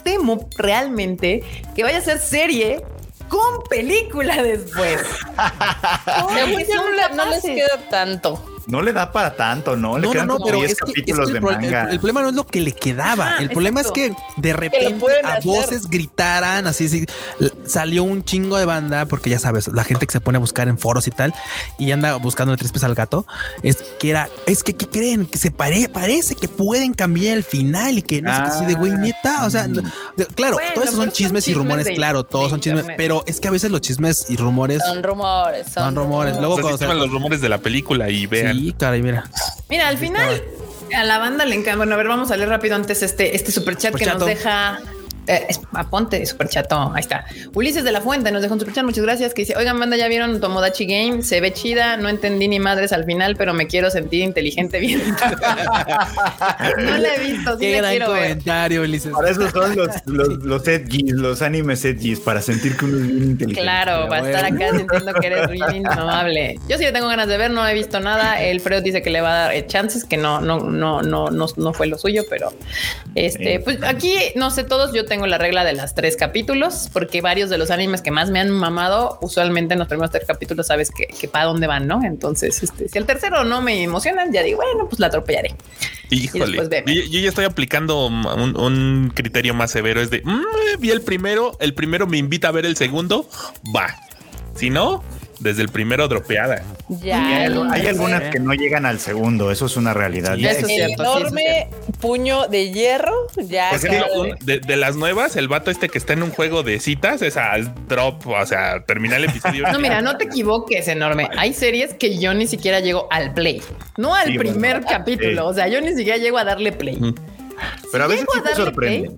temo, 0.03 0.49
realmente 0.57 1.43
que 1.75 1.83
vaya 1.83 1.99
a 1.99 2.01
ser 2.01 2.19
serie 2.19 2.83
con 3.29 3.65
película 3.69 4.43
después. 4.43 5.03
no, 7.15 7.27
les 7.27 7.43
queda 7.43 7.79
tanto. 7.91 8.56
No 8.67 8.83
le 8.83 8.93
da 8.93 9.13
para 9.13 9.37
tanto, 9.37 9.77
¿no? 9.77 9.97
Le 9.97 10.11
quedan 10.11 10.27
como 10.29 10.51
10 10.51 10.75
capítulos 10.75 11.33
de 11.33 11.41
manga. 11.41 11.89
El, 11.91 11.99
problema 11.99 12.23
no 12.23 12.31
es 12.31 12.35
lo 12.35 12.47
que 12.47 12.61
le 12.61 12.73
quedaba. 12.73 13.37
Ah, 13.37 13.37
el 13.41 13.51
problema 13.51 13.81
es 13.81 13.93
que 13.93 14.13
de 14.37 14.53
repente 14.53 15.07
a 15.25 15.39
voces 15.41 15.89
gritaran, 15.89 16.67
así, 16.67 16.87
así, 16.87 17.07
salió 17.65 18.03
un 18.03 18.25
chingo 18.25 18.57
de 18.57 18.65
banda, 18.65 19.07
porque 19.07 19.31
ya 19.31 19.39
sabes, 19.39 19.69
la 19.69 19.85
gente 19.85 20.07
que 20.07 20.13
se 20.13 20.21
pone 20.21 20.37
a 20.37 20.41
buscar 20.41 20.67
en 20.67 20.79
foros 20.79 21.07
y 21.07 21.13
tal, 21.13 21.33
y 21.79 21.93
anda 21.93 22.17
buscando 22.17 22.53
de 22.53 22.57
tres 22.57 22.73
pies 22.73 22.83
al 22.83 22.95
gato, 22.95 23.25
es 23.63 23.77
que 24.01 24.11
era, 24.11 24.29
es 24.47 24.65
que, 24.65 24.75
¿qué 24.75 24.89
creen? 24.89 25.27
Que 25.27 25.39
se 25.39 25.51
parece 25.53 26.35
que 26.35 26.49
pueden 26.49 26.93
cambiar 26.93 27.37
el 27.37 27.45
final 27.45 27.99
y 27.99 28.03
que 28.03 28.21
no 28.21 28.33
es 28.33 28.39
así 28.39 28.65
de 28.65 28.75
güey, 28.75 28.93
ah, 28.93 28.97
neta. 28.99 29.47
O 29.47 29.51
sea, 29.51 29.69
claro, 30.35 30.57
todos 30.75 30.89
esos 30.89 30.99
son 30.99 31.13
chismes 31.13 31.47
y 31.47 31.55
rumores, 31.55 31.89
claro, 31.95 32.25
todos 32.25 32.51
son 32.51 32.61
chismes, 32.61 32.87
pero 32.97 33.23
es 33.27 33.39
que 33.39 33.47
a 33.47 33.53
veces 33.53 33.71
los 33.71 33.81
chismes 33.81 34.27
y 34.29 34.37
rumores 34.37 34.83
son 34.85 35.03
rumores, 35.03 35.67
son, 35.73 35.95
rumores. 35.95 36.37
Luego, 36.39 36.61
cuando 36.61 36.95
los 36.95 37.11
rumores 37.11 37.41
de 37.41 37.49
la 37.49 37.59
película 37.59 38.11
y 38.11 38.27
vean 38.27 38.56
Sí, 38.57 38.75
caray, 38.79 39.03
mira. 39.03 39.25
Mira, 39.69 39.89
al 39.89 39.99
final 39.99 40.43
a 40.95 41.05
la 41.05 41.19
banda 41.19 41.45
le 41.45 41.55
encanta. 41.55 41.77
Bueno, 41.79 41.95
a 41.95 41.99
ver, 41.99 42.09
vamos 42.09 42.31
a 42.31 42.37
leer 42.37 42.49
rápido 42.49 42.75
antes 42.75 43.03
este, 43.03 43.37
este 43.37 43.53
super 43.53 43.77
chat 43.77 43.95
que 43.95 44.07
nos 44.07 44.25
deja 44.25 44.81
eh, 45.27 45.49
aponte 45.73 46.25
super 46.27 46.49
chato. 46.49 46.93
Ahí 46.95 47.01
está. 47.01 47.27
Ulises 47.55 47.85
de 47.85 47.93
la 47.93 48.01
Fuente 48.01 48.31
nos 48.31 48.43
dejó 48.43 48.55
un 48.55 48.61
superchat. 48.61 48.85
Muchas 48.85 49.05
gracias. 49.05 49.35
Que 49.35 49.43
dice: 49.43 49.57
Oigan, 49.57 49.79
manda, 49.79 49.97
ya 49.97 50.09
vieron 50.09 50.41
Tomodachi 50.41 50.87
Game. 50.87 51.23
Se 51.23 51.41
ve 51.41 51.53
chida. 51.53 51.97
No 51.97 52.09
entendí 52.09 52.49
ni 52.49 52.59
madres 52.59 52.93
al 52.93 53.05
final, 53.05 53.37
pero 53.37 53.55
me 53.55 53.67
quiero 53.67 53.91
sentir 53.91 54.23
inteligente 54.23 54.81
bien. 54.81 55.03
no 56.79 56.99
la 56.99 57.15
he 57.15 57.21
visto. 57.21 57.59
Sí 57.59 57.61
Qué 57.61 57.77
gran 57.77 57.99
comentario, 58.01 58.83
Ulises. 58.83 59.13
Para 59.13 59.31
eso 59.31 59.51
son 59.51 59.77
los, 59.77 59.89
los, 60.07 60.29
los 60.45 60.69
edgys, 60.69 61.13
los 61.13 61.43
animes 61.43 61.85
edgys, 61.85 62.21
para 62.21 62.41
sentir 62.41 62.77
que 62.77 62.85
uno 62.85 62.99
es 62.99 63.07
bien 63.07 63.23
inteligente. 63.23 63.63
Claro, 63.63 64.09
va 64.09 64.17
a 64.17 64.21
estar 64.21 64.45
acá 64.45 64.77
sintiendo 64.77 65.15
que 65.15 65.27
eres 65.27 65.51
bien 65.51 65.77
inamable. 65.77 66.59
Yo 66.69 66.79
sí 66.79 66.85
le 66.85 66.93
tengo 66.93 67.09
ganas 67.09 67.29
de 67.29 67.37
ver, 67.37 67.51
no 67.51 67.67
he 67.67 67.75
visto 67.75 68.01
nada. 68.01 68.41
El 68.41 68.61
Freud 68.61 68.83
dice 68.83 69.03
que 69.03 69.11
le 69.11 69.21
va 69.21 69.31
a 69.31 69.39
dar 69.45 69.55
eh, 69.55 69.67
chances, 69.67 70.05
que 70.05 70.17
no, 70.17 70.41
no, 70.41 70.61
no, 70.61 71.03
no, 71.03 71.31
no, 71.31 71.47
no 71.57 71.73
fue 71.73 71.87
lo 71.87 71.99
suyo, 71.99 72.23
pero 72.29 72.53
este, 73.15 73.61
pues 73.61 73.83
aquí 73.83 74.15
no 74.35 74.51
sé 74.51 74.65
todos. 74.65 74.93
Yo 74.93 75.05
tengo 75.05 75.16
la 75.25 75.39
regla 75.39 75.65
de 75.65 75.73
las 75.73 75.95
tres 75.95 76.17
capítulos, 76.17 76.91
porque 76.93 77.23
varios 77.23 77.49
de 77.49 77.59
los 77.59 77.71
animes 77.71 78.03
que 78.03 78.11
más 78.11 78.31
me 78.31 78.41
han 78.41 78.51
mamado, 78.51 79.19
usualmente 79.23 79.75
en 79.75 79.79
los 79.79 79.89
primeros 79.89 80.11
tres 80.11 80.25
capítulos 80.27 80.67
sabes 80.67 80.91
que, 80.91 81.07
que 81.07 81.29
para 81.29 81.47
dónde 81.47 81.67
van, 81.67 81.87
¿no? 81.87 82.03
Entonces, 82.05 82.63
este, 82.63 82.89
si 82.89 82.99
el 82.99 83.07
tercero 83.07 83.45
no 83.45 83.63
me 83.63 83.83
emocionan, 83.83 84.33
ya 84.33 84.43
digo, 84.43 84.59
bueno, 84.59 84.89
pues 84.89 85.01
la 85.01 85.07
atropellaré. 85.07 85.55
Híjole, 86.11 86.57
yo, 86.87 87.21
ya 87.21 87.29
estoy 87.29 87.45
aplicando 87.45 88.07
un, 88.07 89.13
criterio 89.15 89.55
más 89.55 89.71
severo. 89.71 90.01
Es 90.01 90.11
de 90.11 90.23
mm, 90.25 90.81
vi 90.81 90.91
el 90.91 91.03
primero, 91.03 91.57
el 91.61 91.75
primero 91.75 92.07
me 92.07 92.19
invita 92.19 92.49
a 92.49 92.53
ver 92.53 92.67
el 92.67 92.77
segundo, 92.77 93.29
va. 93.75 93.97
Si 94.55 94.71
no, 94.71 95.03
desde 95.39 95.63
el 95.63 95.69
primero 95.69 96.09
dropeada. 96.09 96.63
Ya. 96.89 97.25
Hay, 97.27 97.87
algunas 97.87 98.23
que 98.31 98.39
no 98.39 98.55
llegan 98.55 98.87
al 98.87 98.99
segundo, 99.01 99.51
eso 99.51 99.67
es 99.67 99.77
una 99.77 99.95
realidad. 99.95 100.39
es 100.39 100.65
enorme 100.69 101.69
puño 102.01 102.47
de 102.49 102.71
hierro, 102.73 103.27
ya. 103.37 103.71
de, 103.77 104.77
las 104.77 104.97
nuevas, 104.97 105.37
el 105.37 105.49
vato 105.49 105.71
este 105.71 105.89
que 105.89 105.99
está 105.99 106.13
en 106.13 106.23
un 106.23 106.31
juego 106.31 106.63
de 106.63 106.81
citas, 106.81 107.23
esa 107.23 107.53
drop, 107.89 108.27
o 108.27 108.47
sea, 108.47 108.85
termina 108.85 109.17
el 109.17 109.25
episodio. 109.25 109.71
no, 109.73 109.79
mira, 109.79 110.03
no 110.03 110.17
te 110.17 110.25
equivoques, 110.25 110.89
enorme. 110.89 111.29
Hay 111.37 111.53
series 111.53 111.95
que 111.95 112.19
yo 112.19 112.35
ni 112.35 112.47
siquiera 112.47 112.81
llego 112.81 113.09
al 113.11 113.35
play, 113.35 113.63
no 113.97 114.15
al 114.15 114.35
primer 114.35 114.85
capítulo. 114.85 115.47
O 115.47 115.55
sea, 115.55 115.69
yo 115.69 115.81
ni 115.81 115.95
siquiera 115.95 116.19
llego 116.19 116.39
a 116.39 116.45
darle 116.45 116.73
play. 116.73 116.99
Pero 117.93 118.05
a 118.05 118.07
veces 118.07 118.27
sí 118.33 118.41
te 118.43 118.55
sorprende. 118.55 119.17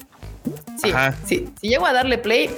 sí, 0.83 0.93
sí. 1.27 1.49
Si 1.61 1.69
llego 1.69 1.87
a 1.87 1.93
darle 1.93 2.19
play, 2.19 2.51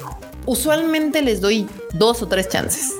usualmente 0.47 1.23
les 1.23 1.41
doy 1.41 1.67
dos 1.93 2.23
o 2.23 2.29
tres 2.29 2.49
chances. 2.49 2.95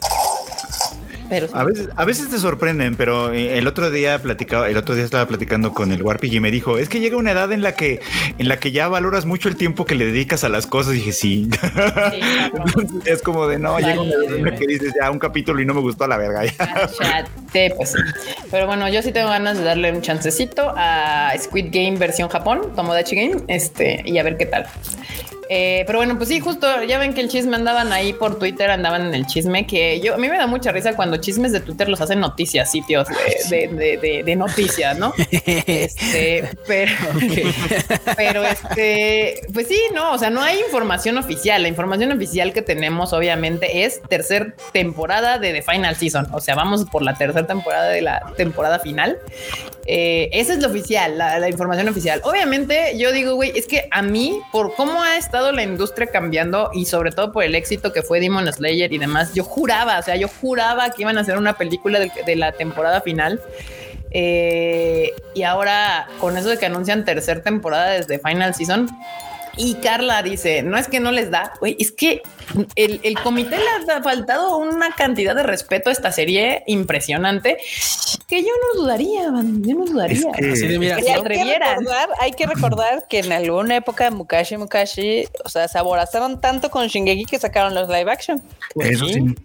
A 1.53 1.65
veces, 1.65 1.89
a 1.95 2.05
veces 2.05 2.29
te 2.29 2.39
sorprenden, 2.39 2.97
pero 2.97 3.33
eh, 3.33 3.59
el 3.59 3.67
otro 3.67 3.91
día 3.91 4.19
platicaba, 4.19 4.69
el 4.69 4.77
otro 4.77 4.95
día 4.95 5.05
estaba 5.05 5.27
platicando 5.27 5.73
con 5.73 5.93
el 5.93 6.03
Warpig 6.03 6.33
y 6.35 6.41
me 6.41 6.51
dijo, 6.51 6.79
es 6.79 6.89
que 6.89 7.01
llega 7.01 7.17
una 7.17 7.33
edad 7.33 7.53
en 7.53 7.63
la 7.63 7.73
que, 7.73 8.01
en 8.39 8.49
la 8.49 8.59
que 8.59 8.73
ya 8.73 8.89
valoras 8.89 9.27
mucho 9.27 9.49
el 9.49 9.57
tiempo 9.57 9.85
que 9.85 9.95
le 9.95 10.07
dedicas 10.07 10.45
a 10.45 10.49
las 10.49 10.67
cosas. 10.67 10.95
Y 10.95 10.97
dije, 10.97 11.13
sí. 11.13 11.51
es 13.05 13.23
como 13.23 13.47
de 13.47 13.59
no, 13.59 13.79
llega 13.79 14.01
una 14.01 14.13
edad 14.13 14.35
en 14.35 14.45
la 14.45 14.55
que 14.57 14.67
dices 14.67 14.93
ya 15.01 15.11
un 15.11 15.19
capítulo 15.19 15.61
y 15.61 15.67
no 15.67 15.75
me 15.75 15.81
gustó 15.81 16.05
a 16.05 16.09
la 16.09 16.17
verga. 16.17 16.43
Ah, 16.59 16.89
pues 17.77 17.95
Pero 18.51 18.67
bueno, 18.67 18.89
yo 18.89 19.03
sí 19.03 19.13
tengo 19.13 19.29
ganas 19.29 19.59
de 19.59 19.65
darle 19.65 19.93
un 19.93 20.03
chancecito 20.03 20.73
a 20.77 21.33
Squid 21.39 21.67
Game 21.71 21.97
versión 21.97 22.29
Japón, 22.29 22.73
Tomodachi 22.75 23.17
Game, 23.17 23.43
este, 23.49 24.03
y 24.05 24.19
a 24.19 24.23
ver 24.23 24.37
qué 24.37 24.47
tal. 24.47 24.67
Eh, 25.53 25.83
pero 25.85 25.99
bueno, 25.99 26.17
pues 26.17 26.29
sí, 26.29 26.39
justo 26.39 26.85
ya 26.85 27.01
ven 27.01 27.13
que 27.13 27.21
el 27.21 27.29
chisme 27.29 27.57
andaban 27.57 27.93
ahí 27.93 28.13
por 28.13 28.39
Twitter, 28.39 28.71
andaban 28.71 29.07
en 29.07 29.15
el 29.15 29.27
chisme 29.27 29.67
que 29.67 30.01
yo 30.01 30.15
a 30.15 30.17
mí 30.17 30.29
me 30.29 30.37
da 30.37 30.47
mucha 30.47 30.71
risa 30.71 30.95
cuando 30.95 31.17
chismes 31.17 31.51
de 31.51 31.59
Twitter 31.59 31.89
los 31.89 32.01
hacen 32.01 32.21
noticias, 32.21 32.71
sitios 32.71 33.09
de, 33.49 33.67
de, 34.01 34.23
de, 34.23 34.37
noticias, 34.37 34.97
¿no? 34.97 35.13
este, 35.29 36.49
pero, 36.69 36.93
pero 38.17 38.45
este, 38.45 39.41
pues 39.53 39.67
sí, 39.67 39.81
no, 39.93 40.13
o 40.13 40.19
sea, 40.19 40.31
no 40.31 40.41
hay 40.41 40.61
información 40.61 41.19
oficial. 41.19 41.63
La 41.63 41.69
información 41.69 42.13
oficial 42.13 42.53
que 42.53 42.63
tenemos, 42.63 43.13
obviamente, 43.13 43.85
es 43.85 44.01
tercer 44.03 44.55
temporada 44.73 45.41
de 45.41 45.53
The 45.53 45.63
Final 45.63 45.97
Season. 45.97 46.29
O 46.33 46.41
sea, 46.41 46.55
vamos 46.55 46.85
por 46.85 47.03
la 47.03 47.15
tercera 47.15 47.49
temporada 47.49 47.89
de 47.89 48.03
la 48.03 48.23
temporada 48.37 48.79
final. 48.79 49.19
Eh, 49.87 50.29
esa 50.33 50.53
es 50.53 50.61
la 50.61 50.69
oficial, 50.69 51.17
la, 51.19 51.49
información 51.49 51.89
oficial. 51.89 52.21
Obviamente, 52.25 52.97
yo 52.99 53.13
digo, 53.13 53.35
güey, 53.35 53.53
es 53.57 53.67
que 53.67 53.89
a 53.91 54.03
mí, 54.03 54.41
por 54.53 54.75
cómo 54.75 55.03
ha 55.03 55.17
estado 55.17 55.53
la 55.53 55.63
industria 55.63 56.09
cambiando 56.09 56.71
y 56.73 56.85
sobre 56.85 57.13
todo 57.13 57.33
por 57.33 57.45
el 57.45 57.55
éxito 57.55 57.93
que 57.93 58.03
fue 58.03 58.21
Demon 58.21 58.53
Slayer 58.53 58.93
y 58.93 58.99
demás, 58.99 59.35
yo 59.35 59.43
juraba, 59.43 59.99
o 59.99 60.03
sea, 60.03 60.17
yo 60.17 60.29
juraba 60.29 60.91
que 60.91 61.03
iban 61.03 61.19
a 61.19 61.23
hacer 61.23 61.39
una 61.39 61.57
película 61.57 61.99
de, 61.99 62.37
la 62.37 62.53
temporada 62.53 63.01
final. 63.01 63.41
Eh, 64.13 65.13
y 65.35 65.45
ahora 65.45 66.09
con 66.19 66.37
eso 66.37 66.49
de 66.49 66.59
que 66.59 66.67
anuncian 66.67 67.05
tercera 67.05 67.43
temporada 67.43 67.91
desde 67.91 68.19
Final 68.19 68.55
Season, 68.55 68.89
y 69.61 69.75
Carla 69.75 70.23
dice, 70.23 70.63
no 70.63 70.79
es 70.79 70.89
que 70.89 71.01
no 71.01 71.13
les 71.13 71.31
da, 71.31 71.53
güey, 71.61 71.77
es 71.79 71.93
que 71.93 72.23
el, 72.77 72.99
el, 73.03 73.21
comité 73.21 73.59
le 73.59 73.93
ha 73.93 74.03
faltado 74.03 74.57
una 74.57 74.95
cantidad 74.95 75.37
de 75.37 75.43
respeto 75.43 75.91
a 75.91 75.93
esta 75.93 76.11
serie 76.13 76.63
impresionante 76.67 77.59
que 78.27 78.41
yo 78.41 78.49
no 78.49 78.81
dudaría, 78.81 79.25
yo 79.25 79.75
no 79.75 79.85
dudaría. 79.85 80.33
hay, 80.35 81.03
que 81.05 81.19
recordar, 81.23 82.09
hay 82.21 82.33
que 82.33 82.47
recordar 82.47 83.07
que 83.07 83.19
en 83.19 83.33
alguna 83.33 83.77
época 83.77 84.05
de 84.05 84.13
Mukashi 84.13 84.57
Mukashi, 84.57 85.27
o 85.45 85.51
sea, 85.51 85.69
se 85.69 85.79
aborazaron 85.79 86.41
tanto 86.41 86.71
con 86.71 86.87
Shingeki 86.87 87.27
que 87.27 87.39
sacaron 87.39 87.75
los 87.75 87.87
live 87.87 88.11
action. 88.11 88.43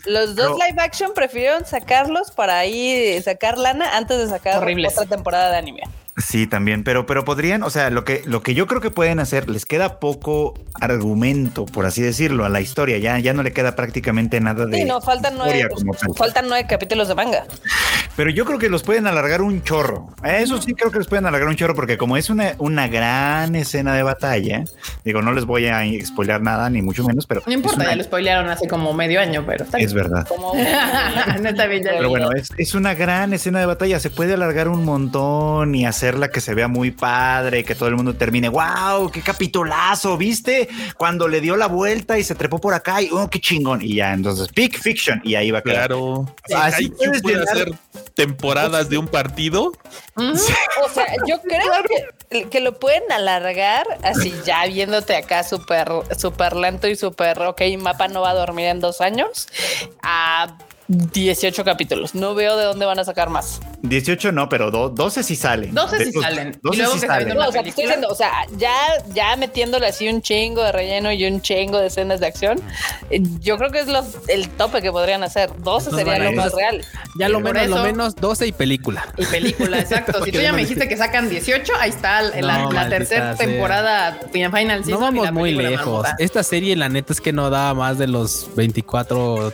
Los 0.06 0.36
dos 0.36 0.58
live 0.66 0.82
action 0.82 1.14
prefirieron 1.14 1.66
sacarlos 1.66 2.32
para 2.32 2.58
ahí 2.58 3.22
sacar 3.22 3.58
lana 3.58 3.98
antes 3.98 4.18
de 4.18 4.30
sacar 4.30 4.64
otra 4.64 5.06
temporada 5.08 5.52
de 5.52 5.58
anime. 5.58 5.82
Sí, 6.18 6.48
también, 6.48 6.86
pero, 6.86 7.06
pero 7.06 7.26
podrían, 7.26 7.62
o 7.64 7.70
sea, 7.70 7.90
lo 7.90 8.06
que, 8.06 8.22
lo 8.26 8.42
que 8.42 8.54
yo 8.54 8.68
creo 8.68 8.80
que 8.80 8.90
pueden 8.90 9.20
hacer, 9.20 9.50
les 9.50 9.66
queda 9.66 10.00
poco 10.00 10.54
argumento, 10.76 11.66
por 11.66 11.86
así 11.86 12.02
decirlo, 12.02 12.46
a 12.46 12.50
la 12.50 12.62
historia. 12.62 12.98
Ya, 13.00 13.20
ya 13.20 13.34
no 13.34 13.44
le 13.44 13.52
queda 13.52 13.76
prácticamente 13.76 14.40
nada 14.40 14.66
de. 14.66 14.78
Sí, 14.78 14.86
no, 14.86 15.02
faltan 15.02 15.34
nueve, 15.38 15.68
faltan 16.16 16.46
nueve 16.48 16.68
capítulos 16.70 17.10
de 17.10 17.16
manga. 17.16 17.46
Pero 18.16 18.30
yo 18.30 18.46
creo 18.46 18.58
que 18.58 18.70
los 18.70 18.82
pueden 18.84 19.08
alargar 19.08 19.42
un 19.42 19.62
chorro. 19.62 20.08
Eso 20.24 20.62
sí 20.62 20.74
creo 20.74 20.90
que 20.90 21.00
los 21.00 21.08
pueden 21.08 21.26
alargar 21.26 21.50
un 21.50 21.58
chorro, 21.58 21.76
porque 21.76 21.98
como 21.98 22.16
es 22.16 22.30
una, 22.30 22.56
una 22.60 22.88
gran 22.88 23.54
escena 23.58 23.94
de 23.94 24.04
batalla, 24.04 24.64
digo, 25.04 25.22
no 25.22 25.34
les 25.34 25.44
voy 25.44 25.68
a 25.68 25.84
spoilear 26.06 26.42
nada, 26.42 26.70
ni 26.70 26.82
mucho 26.82 27.04
menos, 27.04 27.28
pero. 27.28 27.44
No 27.46 27.52
importa, 27.52 27.84
ya 27.84 27.96
lo 27.98 28.04
spoilearon 28.06 28.50
hace 28.50 28.70
como 28.70 28.94
medio 28.94 29.20
año, 29.20 29.44
pero 29.46 29.66
Es 29.78 29.94
verdad. 29.94 30.26
no 31.42 31.50
está 31.50 31.66
bien, 31.66 31.84
pero 31.84 32.08
bueno, 32.08 32.32
es, 32.32 32.52
es 32.58 32.74
una 32.74 32.94
gran 32.94 33.34
escena 33.34 33.60
de 33.60 33.66
batalla. 33.66 34.00
Se 34.00 34.10
puede 34.10 34.36
alargar 34.36 34.70
un 34.70 34.86
montón 34.86 35.76
y 35.76 35.86
hacer 35.86 36.05
la 36.14 36.30
que 36.30 36.42
se 36.42 36.54
vea 36.54 36.68
muy 36.68 36.92
padre, 36.92 37.64
que 37.64 37.74
todo 37.74 37.90
el 37.90 37.96
mundo 37.96 38.14
termine, 38.16 38.50
wow, 38.50 39.10
qué 39.12 39.22
capitulazo, 39.22 40.18
¿viste? 40.18 40.68
Cuando 40.98 41.28
le 41.28 41.42
dio 41.42 41.56
la 41.56 41.66
vuelta 41.68 42.20
y 42.20 42.24
se 42.24 42.36
trepó 42.36 42.62
por 42.62 42.76
acá 42.76 43.02
y, 43.02 43.10
oh, 43.12 43.28
qué 43.30 43.40
chingón. 43.40 43.82
Y 43.82 43.96
ya, 43.96 44.14
entonces, 44.14 44.50
Peak 44.50 44.80
Fiction, 44.80 45.22
y 45.24 45.34
ahí 45.34 45.50
va 45.50 45.60
a 45.60 45.64
quedar. 45.64 45.88
Claro. 45.88 46.36
Así 46.54 46.92
puedes 47.24 47.50
hacer 47.50 47.72
temporadas 48.14 48.90
de 48.90 48.98
un 48.98 49.08
partido. 49.08 49.72
O 50.16 50.36
sea, 50.36 51.08
yo 51.28 51.42
creo 51.44 51.72
que, 52.30 52.50
que, 52.50 52.60
lo 52.60 52.80
pueden 52.80 53.12
alargar 53.12 53.86
así 54.04 54.34
ya 54.46 54.66
viéndote 54.66 55.16
acá 55.16 55.44
súper, 55.44 55.88
súper 56.18 56.56
lento 56.56 56.88
y 56.88 56.96
súper, 56.96 57.42
ok, 57.42 57.62
mapa 57.80 58.08
no 58.08 58.22
va 58.22 58.32
a 58.32 58.36
dormir 58.36 58.68
en 58.68 58.80
dos 58.80 59.02
años, 59.02 59.48
a 60.02 60.58
18 60.88 61.64
capítulos. 61.64 62.14
No 62.14 62.36
veo 62.36 62.58
de 62.58 62.66
dónde 62.66 62.86
van 62.86 63.00
a 63.00 63.04
sacar 63.04 63.30
más. 63.30 63.60
18 63.82 64.32
no, 64.32 64.50
pero 64.50 64.72
12 64.72 65.24
sí 65.24 65.36
salen. 65.36 65.74
12 65.74 66.06
sí 66.06 66.12
salen. 66.14 66.60
12 66.62 66.86
sí 66.86 67.00
salen. 67.00 67.38
o 67.38 67.52
sea, 67.52 67.62
estoy 67.62 67.84
diciendo, 67.84 68.08
o 68.10 68.16
sea, 68.16 68.32
ya, 68.58 68.76
ya 69.14 69.36
metiéndole 69.36 69.88
así 69.88 70.08
un 70.08 70.22
chingo 70.22 70.64
de 70.64 70.72
relleno 70.72 71.12
y 71.12 71.26
un 71.26 71.42
chingo 71.42 71.80
de 71.80 71.88
escenas 71.88 72.20
de 72.20 72.28
acción, 72.28 72.62
eh, 73.10 73.22
yo 73.40 73.58
creo 73.58 73.72
que 73.72 73.80
es 73.80 73.88
el 74.28 74.50
tope 74.50 74.82
que 74.82 74.92
podrían 74.92 75.24
hacer. 75.24 75.52
12 75.58 75.92
sería 75.92 76.20
lo 76.20 76.32
más 76.34 76.54
real. 76.54 76.84
Ya 77.18 77.30
lo 77.30 77.40
menos, 77.40 77.68
lo 77.68 77.84
menos 77.84 78.16
12 78.16 78.48
y 78.48 78.52
película. 78.52 79.08
Y 79.18 79.26
película, 79.26 79.80
exacto. 79.80 80.24
si 80.26 80.32
tú 80.32 80.40
ya 80.40 80.54
me 80.54 80.62
dijiste 80.62 80.88
que 80.88 80.98
sacan 80.98 81.30
18, 81.30 81.74
ahí 81.80 81.90
está 81.90 82.22
la, 82.22 82.90
tercera 82.90 83.36
temporada 83.36 84.20
Final 84.32 84.84
Season. 84.84 84.92
No 84.92 85.00
vamos 85.00 85.32
muy 85.32 85.54
lejos. 85.54 86.08
Esta 86.20 86.44
serie, 86.44 86.76
la 86.76 86.90
neta, 86.90 87.14
es 87.14 87.22
que 87.22 87.34
no 87.34 87.50
da 87.50 87.74
más 87.74 87.98
de 87.98 88.08
los 88.08 88.50
24 88.56 89.54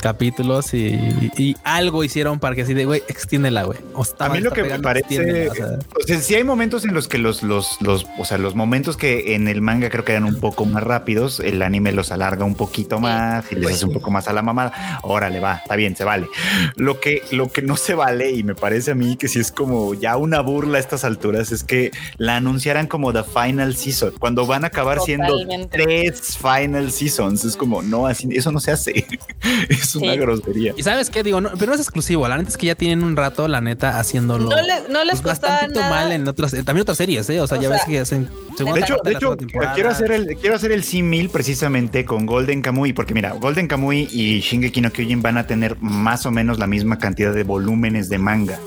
capítulos 0.00 0.74
y, 0.74 1.56
algo 1.64 2.04
hicieron 2.04 2.38
para 2.38 2.54
que 2.54 2.62
así 2.62 2.74
de, 2.74 2.84
güey, 2.84 3.02
extiéndela, 3.08 3.64
güey. 3.64 3.78
A 4.18 4.28
mí 4.28 4.40
lo 4.40 4.52
que 4.52 4.62
me 4.64 4.78
parece, 4.78 5.48
o 5.50 6.06
sea, 6.06 6.20
si 6.20 6.34
hay 6.34 6.44
momentos 6.44 6.84
en 6.84 6.94
los 6.94 7.08
que 7.08 7.18
los, 7.18 7.42
los, 7.42 7.80
los, 7.80 8.06
o 8.18 8.24
sea, 8.24 8.38
los 8.38 8.54
momentos 8.54 8.96
que 8.96 9.34
en 9.34 9.48
el 9.48 9.60
manga 9.60 9.90
creo 9.90 10.04
que 10.04 10.12
eran 10.12 10.24
un 10.24 10.40
poco 10.40 10.64
más 10.64 10.82
rápidos, 10.82 11.40
el 11.40 11.62
anime 11.62 11.92
los 11.92 12.12
alarga 12.12 12.44
un 12.44 12.54
poquito 12.54 13.00
más 13.00 13.50
y 13.50 13.54
les 13.56 13.64
pues 13.64 13.74
hace 13.76 13.86
un 13.86 13.92
poco 13.92 14.10
más 14.10 14.28
a 14.28 14.32
la 14.32 14.42
mamada. 14.42 15.00
Órale, 15.02 15.40
va, 15.40 15.56
está 15.56 15.76
bien, 15.76 15.96
se 15.96 16.04
vale. 16.04 16.28
Lo 16.76 17.00
que, 17.00 17.22
lo 17.30 17.50
que 17.50 17.62
no 17.62 17.76
se 17.76 17.94
vale 17.94 18.30
y 18.32 18.42
me 18.42 18.54
parece 18.54 18.92
a 18.92 18.94
mí 18.94 19.16
que 19.16 19.28
si 19.28 19.40
es 19.40 19.52
como 19.52 19.94
ya 19.94 20.16
una 20.16 20.40
burla 20.40 20.78
a 20.78 20.80
estas 20.80 21.04
alturas 21.04 21.52
es 21.52 21.64
que 21.64 21.90
la 22.16 22.36
anunciaran 22.36 22.86
como 22.86 23.12
The 23.12 23.24
Final 23.24 23.76
Season, 23.76 24.12
cuando 24.18 24.46
van 24.46 24.64
a 24.64 24.68
acabar 24.68 25.00
siendo 25.00 25.36
tres 25.70 26.38
Final 26.38 26.90
Seasons. 26.90 27.44
Es 27.44 27.56
como, 27.56 27.82
no, 27.82 28.06
así, 28.06 28.28
eso 28.32 28.52
no 28.52 28.60
se 28.60 28.70
hace. 28.70 29.06
es 29.96 30.02
una 30.02 30.14
grosería. 30.16 30.74
Y 30.76 30.82
sabes 30.82 31.10
qué 31.10 31.22
digo, 31.22 31.40
no, 31.40 31.50
pero 31.58 31.66
no 31.66 31.74
es 31.74 31.80
exclusivo. 31.80 32.26
La 32.28 32.36
neta 32.36 32.50
es 32.50 32.56
que 32.56 32.66
ya 32.66 32.74
tienen 32.74 33.02
un 33.02 33.16
rato, 33.16 33.48
la 33.48 33.60
neta, 33.60 33.98
haciéndolo. 33.98 34.50
No, 34.50 34.62
le, 34.62 34.88
no 34.88 35.04
les 35.04 35.20
pues, 35.20 35.38
costaba 35.38 35.68
mal 35.88 36.12
en 36.12 36.26
otras, 36.26 36.52
también 36.52 36.80
otras 36.80 36.98
series, 36.98 37.28
¿eh? 37.30 37.40
O 37.40 37.46
sea, 37.46 37.58
ya 37.60 37.68
ves 37.68 37.82
que 37.86 37.98
hacen. 37.98 38.28
De 38.58 38.80
hecho, 38.80 38.98
de 39.02 39.12
hecho 39.12 39.36
quiero 39.74 39.90
hacer 39.90 40.12
el 40.12 40.36
quiero 40.36 40.56
hacer 40.56 40.72
el 40.72 40.82
símil 40.82 41.30
precisamente 41.30 42.04
con 42.04 42.26
Golden 42.26 42.62
Kamuy, 42.62 42.92
porque 42.92 43.14
mira, 43.14 43.32
Golden 43.32 43.68
Kamuy 43.68 44.08
y 44.10 44.40
Shingeki 44.40 44.80
no 44.80 44.92
Kyojin 44.92 45.22
van 45.22 45.38
a 45.38 45.46
tener 45.46 45.76
más 45.80 46.26
o 46.26 46.30
menos 46.30 46.58
la 46.58 46.66
misma 46.66 46.98
cantidad 46.98 47.32
de 47.32 47.44
volúmenes 47.44 48.08
de 48.08 48.18
manga. 48.18 48.58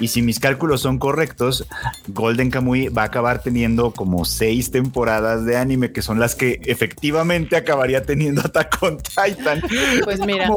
Y 0.00 0.08
si 0.08 0.22
mis 0.22 0.38
cálculos 0.38 0.82
son 0.82 0.98
correctos, 0.98 1.66
Golden 2.08 2.50
Kamuy 2.50 2.88
va 2.88 3.02
a 3.02 3.06
acabar 3.06 3.42
teniendo 3.42 3.90
como 3.92 4.24
seis 4.24 4.70
temporadas 4.70 5.44
de 5.44 5.56
anime, 5.56 5.92
que 5.92 6.02
son 6.02 6.20
las 6.20 6.34
que 6.34 6.60
efectivamente 6.64 7.56
acabaría 7.56 8.02
teniendo 8.04 8.42
Attack 8.42 8.78
on 8.82 8.98
Titan. 8.98 9.62
Pues 10.04 10.20
mira. 10.20 10.48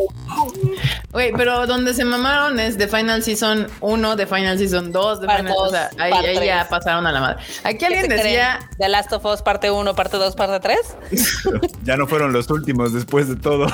Güey, 1.11 1.33
pero 1.33 1.67
donde 1.67 1.93
se 1.93 2.05
mamaron 2.05 2.59
es 2.59 2.77
de 2.77 2.87
Final 2.87 3.23
Season 3.23 3.67
1, 3.81 4.15
de 4.15 4.27
Final 4.27 4.57
Season 4.57 4.91
2, 4.91 5.21
de 5.21 5.27
Final 5.27 5.53
o 5.57 5.69
sea, 5.69 5.89
ahí, 5.97 6.13
ahí 6.13 6.45
ya 6.45 6.67
pasaron 6.69 7.05
a 7.05 7.11
la 7.11 7.19
madre. 7.19 7.43
Aquí 7.63 7.85
alguien 7.85 8.07
decía... 8.07 8.59
¿The 8.77 8.89
Last 8.89 9.11
of 9.13 9.25
Us 9.25 9.41
parte 9.41 9.69
1, 9.69 9.93
parte 9.95 10.17
2, 10.17 10.35
parte 10.35 10.59
3? 10.59 11.61
ya 11.83 11.97
no 11.97 12.07
fueron 12.07 12.31
los 12.31 12.49
últimos 12.49 12.93
después 12.93 13.27
de 13.27 13.35
todo. 13.35 13.67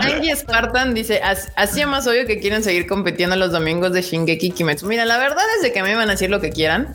Angie 0.00 0.34
Spartan 0.34 0.94
dice, 0.94 1.20
hacía 1.56 1.86
más 1.86 2.06
obvio 2.06 2.26
que 2.26 2.38
quieren 2.38 2.62
seguir 2.62 2.86
compitiendo 2.86 3.36
los 3.36 3.52
domingos 3.52 3.92
de 3.92 4.02
Shingeki 4.02 4.52
Mira, 4.82 5.04
la 5.04 5.18
verdad 5.18 5.44
es 5.56 5.62
de 5.62 5.72
que 5.72 5.82
me 5.82 5.90
iban 5.90 6.08
a 6.08 6.12
decir 6.12 6.30
lo 6.30 6.40
que 6.40 6.50
quieran, 6.50 6.94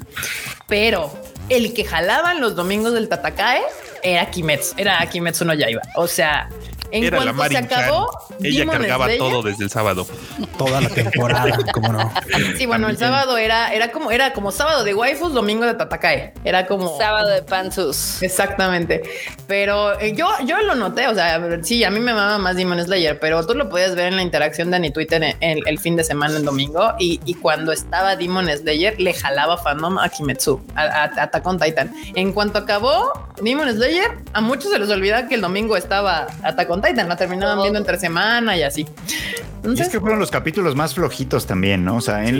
pero 0.67 1.11
el 1.49 1.73
que 1.73 1.85
jalaban 1.85 2.39
los 2.41 2.55
domingos 2.55 2.93
del 2.93 3.09
Tatakae 3.09 3.61
era 4.03 4.29
Kimetsu, 4.29 4.75
era 4.77 5.05
Kimetsu 5.07 5.45
no 5.45 5.53
Yaiba. 5.53 5.81
O 5.95 6.07
sea, 6.07 6.49
en 6.93 7.05
Era 7.05 7.17
cuanto 7.17 7.43
se 7.45 7.57
acabó, 7.57 8.07
ella 8.39 8.67
cargaba 8.67 9.07
todo 9.17 9.41
desde 9.41 9.63
el 9.63 9.71
sábado. 9.71 10.05
Toda 10.59 10.79
la 10.79 10.89
temporada, 10.89 11.57
como 11.73 11.91
no. 11.91 12.13
Sí, 12.55 12.67
bueno, 12.67 12.87
el 12.87 12.97
sábado 12.97 13.35
era, 13.37 13.73
era 13.73 13.91
como, 13.91 14.11
era 14.11 14.31
como 14.31 14.51
sábado 14.51 14.83
de 14.83 14.93
waifus, 14.93 15.33
domingo 15.33 15.65
de 15.65 15.73
Tatakae. 15.73 16.33
Era 16.43 16.67
como 16.67 16.95
sábado 16.95 17.29
de 17.29 17.41
panzus. 17.41 18.21
Exactamente. 18.21 19.01
Pero 19.47 19.99
eh, 19.99 20.13
yo, 20.15 20.27
yo 20.45 20.61
lo 20.61 20.75
noté. 20.75 21.07
O 21.07 21.15
sea, 21.15 21.41
sí, 21.63 21.83
a 21.83 21.89
mí 21.89 21.99
me 21.99 22.13
mama 22.13 22.37
más 22.37 22.55
Demon 22.55 22.79
Slayer, 22.83 23.19
pero 23.19 23.43
tú 23.43 23.55
lo 23.55 23.69
podías 23.69 23.95
ver 23.95 24.09
en 24.09 24.15
la 24.15 24.21
interacción 24.21 24.69
de 24.69 24.75
Ani 24.75 24.91
Twitter 24.91 25.35
en, 25.39 25.59
el 25.65 25.79
fin 25.79 25.95
de 25.95 26.03
semana, 26.03 26.37
el 26.37 26.45
domingo. 26.45 26.93
Y, 26.99 27.33
cuando 27.41 27.71
estaba 27.71 28.15
Demon 28.15 28.47
Slayer, 28.55 29.01
le 29.01 29.15
jalaba 29.15 29.57
fandom 29.57 29.97
a 29.97 30.07
Kimetsu, 30.09 30.61
a, 30.75 30.83
a, 31.05 31.23
a 31.23 31.57
Titan. 31.59 31.91
En 32.13 32.31
cuanto 32.33 32.59
acabó 32.59 33.11
Demon 33.41 33.67
Slayer, 33.73 34.19
a 34.33 34.41
muchos 34.41 34.71
se 34.71 34.77
les 34.77 34.89
olvida 34.91 35.27
que 35.27 35.35
el 35.35 35.41
domingo 35.41 35.75
estaba 35.75 36.27
Attack 36.43 36.69
on 36.69 36.82
Titan, 36.83 37.07
la 37.07 37.15
terminaban 37.15 37.61
viendo 37.61 37.79
entre 37.79 37.97
semana 37.99 38.57
y 38.57 38.63
así. 38.63 38.85
es 39.63 39.89
que 39.89 39.99
fueron 39.99 40.19
los 40.19 40.29
capítulos 40.29 40.75
más 40.75 40.93
flojitos 40.93 41.47
también, 41.47 41.85
¿no? 41.85 41.97
O 41.97 42.01
sea, 42.01 42.27
en, 42.27 42.39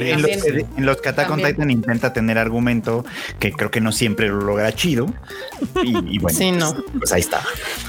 los, 0.78 1.02
que 1.02 1.10
Attack 1.10 1.32
on 1.32 1.42
Titan 1.42 1.70
intenta 1.72 2.14
tener 2.14 2.38
argumento 2.38 3.06
que 3.40 3.52
creo 3.52 3.72
que 3.72 3.82
no 3.82 3.92
siempre 3.92 4.28
lo 4.28 4.42
logra 4.42 4.74
chido. 4.74 5.08
Y, 5.84 6.20
bueno, 6.20 6.38
sí, 6.38 6.52
no. 6.52 6.76
pues 6.98 7.12
ahí 7.14 7.22
está. 7.22 7.42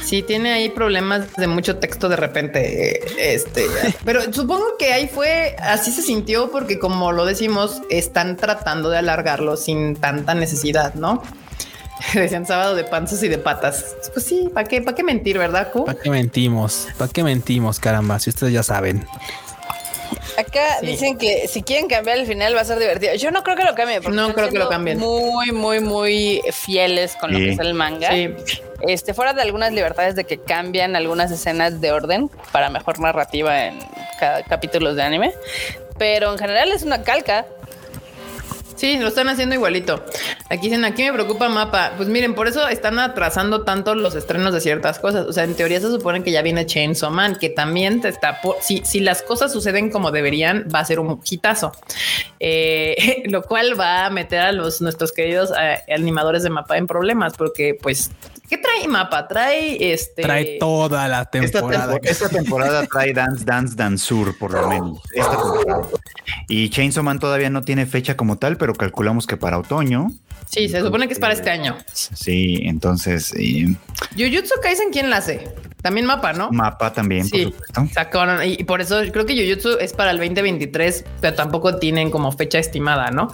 Sí, 0.02 0.22
tiene 0.22 0.52
ahí 0.52 0.68
problemas 0.68 1.35
de 1.35 1.47
mucho 1.47 1.76
texto 1.78 2.09
de 2.09 2.16
repente. 2.16 3.35
Este, 3.35 3.66
pero 4.05 4.32
supongo 4.32 4.76
que 4.78 4.93
ahí 4.93 5.09
fue 5.09 5.56
así 5.59 5.90
se 5.90 6.02
sintió 6.02 6.51
porque, 6.51 6.78
como 6.78 7.12
lo 7.12 7.24
decimos, 7.24 7.82
están 7.90 8.36
tratando 8.36 8.90
de 8.90 8.98
alargarlo 8.98 9.56
sin 9.56 9.97
tanta 9.97 10.35
necesidad, 10.35 10.94
¿no? 10.94 11.22
Decían 12.14 12.47
sábado 12.47 12.74
de 12.74 12.85
panzas 12.85 13.22
y 13.22 13.28
de 13.28 13.39
patas. 13.39 13.97
Pues 14.12 14.26
sí, 14.26 14.51
¿para 14.52 14.68
qué, 14.68 14.82
para 14.82 14.94
qué 14.94 15.02
mentir, 15.02 15.39
verdad? 15.39 15.72
¿Para 15.72 15.98
qué 15.98 16.10
mentimos? 16.10 16.89
¿Para 16.98 17.10
qué 17.10 17.22
mentimos, 17.22 17.81
caramba? 17.81 18.18
Si 18.18 18.31
ustedes 18.31 18.52
ya 18.52 18.62
saben. 18.62 19.06
Acá 20.39 20.81
dicen 20.82 21.16
que 21.16 21.47
si 21.48 21.62
quieren 21.62 21.89
cambiar 21.89 22.18
el 22.18 22.26
final 22.26 22.56
va 22.56 22.60
a 22.60 22.64
ser 22.64 22.78
divertido. 22.78 23.14
Yo 23.14 23.31
no 23.31 23.43
creo 23.43 23.56
que 23.56 23.64
lo 23.64 23.74
cambien. 23.74 24.02
No 24.14 24.35
creo 24.35 24.48
que 24.48 24.59
lo 24.59 24.68
cambien. 24.68 24.98
Muy, 24.98 25.52
muy, 25.52 25.81
muy 25.81 26.43
fieles 26.52 27.16
con 27.16 27.32
lo 27.32 27.39
que 27.39 27.52
es 27.52 27.59
el 27.59 27.74
manga. 27.74 28.10
Este, 28.81 29.14
fuera 29.14 29.32
de 29.32 29.43
algunas 29.43 29.72
libertades 29.72 30.14
de 30.14 30.24
que 30.24 30.39
cambian 30.39 30.97
algunas 30.97 31.31
escenas 31.31 31.81
de 31.81 31.93
orden 31.93 32.31
para 32.52 32.68
mejor 32.68 32.98
narrativa 33.01 33.66
en 33.66 33.78
cada 34.18 34.43
capítulo 34.43 34.94
de 34.94 35.02
anime. 35.02 35.32
Pero 35.98 36.32
en 36.32 36.39
general 36.39 36.72
es 36.72 36.82
una 36.82 37.02
calca. 37.02 37.47
Sí, 38.76 38.98
lo 38.98 39.09
están 39.09 39.28
haciendo 39.28 39.55
igualito. 39.55 40.05
Aquí 40.50 40.68
dicen, 40.68 40.84
aquí 40.84 41.02
me 41.04 41.12
preocupa 41.12 41.48
mapa. 41.48 41.92
Pues 41.96 42.08
miren, 42.08 42.34
por 42.34 42.48
eso 42.48 42.68
están 42.68 42.98
atrasando 42.98 43.62
tanto 43.62 43.94
los 43.94 44.14
estrenos 44.14 44.52
de 44.52 44.60
ciertas 44.60 44.98
cosas. 44.98 45.26
O 45.26 45.32
sea, 45.32 45.44
en 45.44 45.54
teoría 45.54 45.80
se 45.80 45.90
supone 45.90 46.22
que 46.22 46.32
ya 46.32 46.42
viene 46.42 46.66
Chainsaw 46.66 47.10
Man, 47.10 47.36
que 47.36 47.48
también 47.48 48.02
te 48.02 48.08
está 48.08 48.40
por... 48.42 48.56
si, 48.60 48.82
si 48.84 49.00
las 49.00 49.22
cosas 49.22 49.52
suceden 49.52 49.90
como 49.90 50.10
deberían, 50.10 50.68
va 50.72 50.80
a 50.80 50.84
ser 50.84 51.00
un 51.00 51.20
hitazo. 51.24 51.72
Eh, 52.40 53.22
lo 53.26 53.42
cual 53.42 53.78
va 53.78 54.04
a 54.04 54.10
meter 54.10 54.40
a 54.40 54.52
los 54.52 54.82
nuestros 54.82 55.12
queridos 55.12 55.50
eh, 55.58 55.80
animadores 55.92 56.42
de 56.42 56.50
mapa 56.50 56.76
en 56.76 56.86
problemas, 56.86 57.34
porque 57.38 57.76
pues 57.80 58.10
¿Qué 58.48 58.58
trae 58.58 58.86
mapa? 58.88 59.26
Trae 59.26 59.92
este. 59.92 60.22
Trae 60.22 60.58
toda 60.58 61.08
la 61.08 61.24
temporada. 61.24 61.98
Esta, 62.02 62.28
temporada 62.28 62.86
trae 62.86 63.12
Dance 63.14 63.44
Dance 63.44 63.74
Danceur, 63.74 64.36
por 64.36 64.52
lo 64.52 64.68
menos. 64.68 65.00
Esta 65.12 65.30
temporada. 65.30 65.88
Y 66.48 66.68
Chainsaw 66.68 67.02
Man 67.02 67.18
todavía 67.18 67.48
no 67.48 67.62
tiene 67.62 67.86
fecha 67.86 68.16
como 68.16 68.36
tal, 68.36 68.56
pero 68.56 68.74
calculamos 68.74 69.26
que 69.26 69.36
para 69.36 69.58
otoño. 69.58 70.08
Sí, 70.46 70.68
se 70.68 70.80
supone 70.80 71.06
que 71.06 71.14
es 71.14 71.18
para 71.18 71.32
este 71.32 71.50
año. 71.50 71.76
Sí, 71.92 72.60
entonces. 72.64 73.34
Y... 73.34 73.76
Jujutsu 74.16 74.54
Kaisen, 74.62 74.90
¿quién 74.92 75.10
la 75.10 75.16
hace? 75.16 75.48
También 75.82 76.06
mapa, 76.06 76.32
¿no? 76.32 76.50
Mapa 76.50 76.92
también, 76.92 77.26
sí, 77.26 77.46
por 77.74 77.92
supuesto. 77.92 78.44
y 78.44 78.64
por 78.64 78.80
eso 78.80 79.00
creo 79.12 79.26
que 79.26 79.34
Jujutsu 79.34 79.78
es 79.80 79.92
para 79.92 80.12
el 80.12 80.18
2023, 80.18 81.04
pero 81.20 81.34
tampoco 81.34 81.76
tienen 81.78 82.10
como 82.10 82.32
fecha 82.32 82.58
estimada, 82.58 83.10
¿no? 83.10 83.28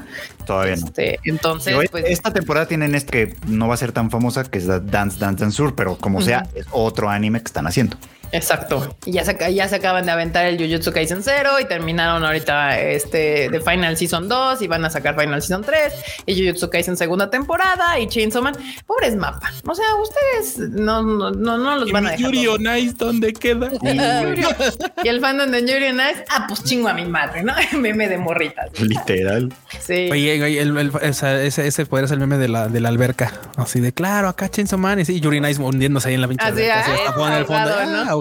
Todavía 0.50 0.76
no. 0.76 0.86
Este, 0.86 1.20
entonces, 1.24 1.76
pues, 1.92 2.04
esta 2.08 2.32
temporada 2.32 2.66
tienen 2.66 2.96
este 2.96 3.10
que 3.10 3.36
no 3.46 3.68
va 3.68 3.74
a 3.74 3.76
ser 3.76 3.92
tan 3.92 4.10
famosa, 4.10 4.42
que 4.42 4.58
es 4.58 4.66
Dance 4.66 5.18
Dance 5.18 5.18
Dance 5.18 5.50
Sur, 5.52 5.76
pero 5.76 5.96
como 5.96 6.20
sea, 6.22 6.48
es 6.54 6.66
otro 6.72 7.08
anime 7.08 7.38
que 7.38 7.46
están 7.46 7.68
haciendo. 7.68 7.96
Exacto. 8.32 8.96
Y 9.04 9.12
ya 9.12 9.24
se, 9.24 9.54
ya 9.54 9.68
se 9.68 9.76
acaban 9.76 10.06
de 10.06 10.12
aventar 10.12 10.46
el 10.46 10.58
Jujutsu 10.58 10.92
Kaisen 10.92 11.22
0 11.22 11.50
y 11.60 11.64
terminaron 11.66 12.24
ahorita 12.24 12.80
este 12.80 13.48
de 13.48 13.60
Final 13.60 13.96
Season 13.96 14.28
2 14.28 14.62
y 14.62 14.66
van 14.66 14.84
a 14.84 14.90
sacar 14.90 15.18
Final 15.18 15.42
Season 15.42 15.62
3 15.62 15.92
y 16.26 16.34
Jujutsu 16.34 16.70
Kaisen 16.70 16.96
segunda 16.96 17.30
temporada 17.30 17.98
y 17.98 18.08
Chainsaw 18.08 18.42
Man. 18.42 18.54
Pobres 18.86 19.16
mapa. 19.16 19.52
O 19.66 19.74
sea, 19.74 19.86
ustedes 19.96 20.70
no, 20.70 21.02
no, 21.02 21.30
no, 21.30 21.76
los 21.76 21.90
van 21.92 22.06
a 22.06 22.10
dejar. 22.10 22.26
Yuri 22.26 22.46
on 22.46 22.76
Ice, 22.78 22.94
¿dónde 22.96 23.32
queda? 23.32 23.70
y 25.02 25.08
el 25.08 25.20
fandom 25.20 25.50
de 25.50 25.60
Yuri 25.60 25.88
on 25.88 25.96
Ice, 25.96 26.24
ah, 26.30 26.44
pues 26.48 26.64
chingo 26.64 26.88
a 26.88 26.94
mi 26.94 27.04
madre, 27.04 27.42
¿no? 27.42 27.54
meme 27.78 28.08
de 28.08 28.18
morritas. 28.18 28.78
Literal. 28.80 29.52
Sí. 29.80 30.08
Oye, 30.10 30.42
oye 30.42 30.60
el, 30.60 30.92
ese, 31.02 31.46
ese 31.46 31.86
podría 31.86 32.08
ser 32.08 32.16
el 32.16 32.20
meme 32.20 32.38
de 32.38 32.48
la, 32.48 32.68
de 32.68 32.80
la 32.80 32.88
alberca. 32.88 33.32
Así 33.56 33.80
de 33.80 33.92
claro, 33.92 34.28
acá 34.28 34.48
Chainsaw 34.48 34.78
Man 34.78 35.00
y 35.00 35.04
sí, 35.04 35.20
Yuri 35.20 35.38
on 35.38 35.48
Ice 35.48 35.60
hundiéndose 35.60 36.08
ahí 36.08 36.14
en 36.14 36.20
la 36.20 36.28
pinche. 36.28 36.44
Así, 36.44 36.62
así, 36.64 36.90
en 36.90 37.32
el 37.32 37.44
fondo. 37.44 37.70
¿no? 37.86 38.19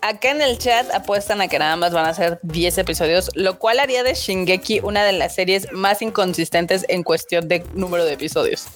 Acá 0.00 0.30
en 0.30 0.42
el 0.42 0.58
chat 0.58 0.92
apuestan 0.94 1.40
a 1.40 1.48
que 1.48 1.58
nada 1.58 1.76
más 1.76 1.92
van 1.92 2.06
a 2.06 2.14
ser 2.14 2.38
10 2.42 2.78
episodios, 2.78 3.30
lo 3.34 3.58
cual 3.58 3.80
haría 3.80 4.02
de 4.02 4.14
Shingeki 4.14 4.80
una 4.82 5.04
de 5.04 5.12
las 5.12 5.34
series 5.34 5.70
más 5.72 6.02
inconsistentes 6.02 6.84
en 6.88 7.02
cuestión 7.02 7.48
de 7.48 7.64
número 7.74 8.04
de 8.04 8.14
episodios. 8.14 8.66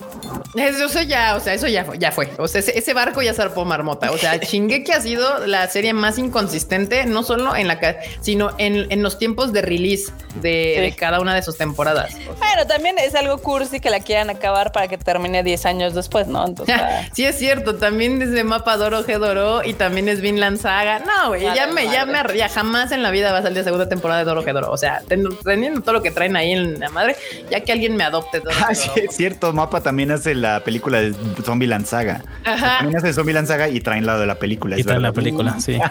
Eso 0.56 1.02
ya, 1.02 1.36
o 1.36 1.40
sea, 1.40 1.54
eso 1.54 1.66
ya 1.66 1.84
fue, 1.84 1.98
ya 1.98 2.12
fue. 2.12 2.30
O 2.38 2.48
sea, 2.48 2.60
ese, 2.60 2.94
barco 2.94 3.22
ya 3.22 3.34
zarpó 3.34 3.64
marmota. 3.64 4.10
O 4.10 4.18
sea, 4.18 4.36
Shingeki 4.40 4.92
ha 4.92 5.00
sido 5.00 5.46
la 5.46 5.66
serie 5.68 5.92
más 5.92 6.18
inconsistente, 6.18 7.04
no 7.06 7.22
solo 7.22 7.54
en 7.56 7.68
la 7.68 7.76
sino 8.20 8.50
en, 8.58 9.02
los 9.02 9.18
tiempos 9.18 9.52
de 9.52 9.62
release 9.62 10.12
de, 10.40 10.94
cada 10.98 11.20
una 11.20 11.34
de 11.34 11.42
sus 11.42 11.56
temporadas. 11.56 12.14
Pero 12.40 12.66
también 12.66 12.98
es 12.98 13.14
algo 13.14 13.38
cursi 13.38 13.80
que 13.80 13.90
la 13.90 14.00
quieran 14.00 14.30
acabar 14.30 14.72
para 14.72 14.88
que 14.88 14.98
termine 14.98 15.42
10 15.42 15.66
años 15.66 15.94
después, 15.94 16.26
¿no? 16.26 16.46
Entonces, 16.46 16.76
sí, 17.12 17.24
es 17.24 17.38
cierto. 17.38 17.76
También 17.76 18.18
desde 18.18 18.44
Mapa 18.44 18.76
Doro 18.76 19.04
G 19.04 19.18
Doro 19.18 19.62
y 19.64 19.74
también 19.74 20.08
es 20.08 20.20
Vinland 20.20 20.45
Saga. 20.56 21.00
No, 21.00 21.28
güey, 21.28 21.42
ya 21.42 21.66
me, 21.66 21.90
ya 21.90 22.06
me, 22.06 22.22
ya 22.36 22.48
jamás 22.48 22.92
en 22.92 23.02
la 23.02 23.10
vida 23.10 23.32
va 23.32 23.38
a 23.38 23.42
salir 23.42 23.58
la 23.58 23.64
segunda 23.64 23.88
temporada 23.88 24.20
de 24.20 24.26
Doro 24.26 24.42
Gedoro. 24.44 24.70
O 24.70 24.76
sea, 24.76 25.02
teniendo 25.08 25.80
todo 25.80 25.94
lo 25.94 26.02
que 26.02 26.10
traen 26.10 26.36
ahí 26.36 26.52
en 26.52 26.78
la 26.78 26.88
madre, 26.90 27.16
ya 27.50 27.60
que 27.60 27.72
alguien 27.72 27.96
me 27.96 28.04
adopte. 28.04 28.42
ah, 28.64 28.74
sí, 28.74 28.90
es 28.96 29.16
cierto. 29.16 29.52
Mapa 29.52 29.80
también 29.80 30.10
hace 30.12 30.34
la 30.34 30.60
película 30.60 31.00
de 31.00 31.14
Zombie 31.44 31.66
Lanzaga. 31.66 32.22
Ajá. 32.44 32.78
También 32.78 32.98
hace 32.98 33.12
Zombie 33.12 33.32
Lanzaga 33.32 33.68
y 33.68 33.80
traen 33.80 34.06
la 34.06 34.18
de 34.18 34.26
la 34.26 34.36
película. 34.36 34.78
Y 34.78 34.84
traen 34.84 35.02
la 35.02 35.12
película, 35.12 35.58
sí. 35.58 35.78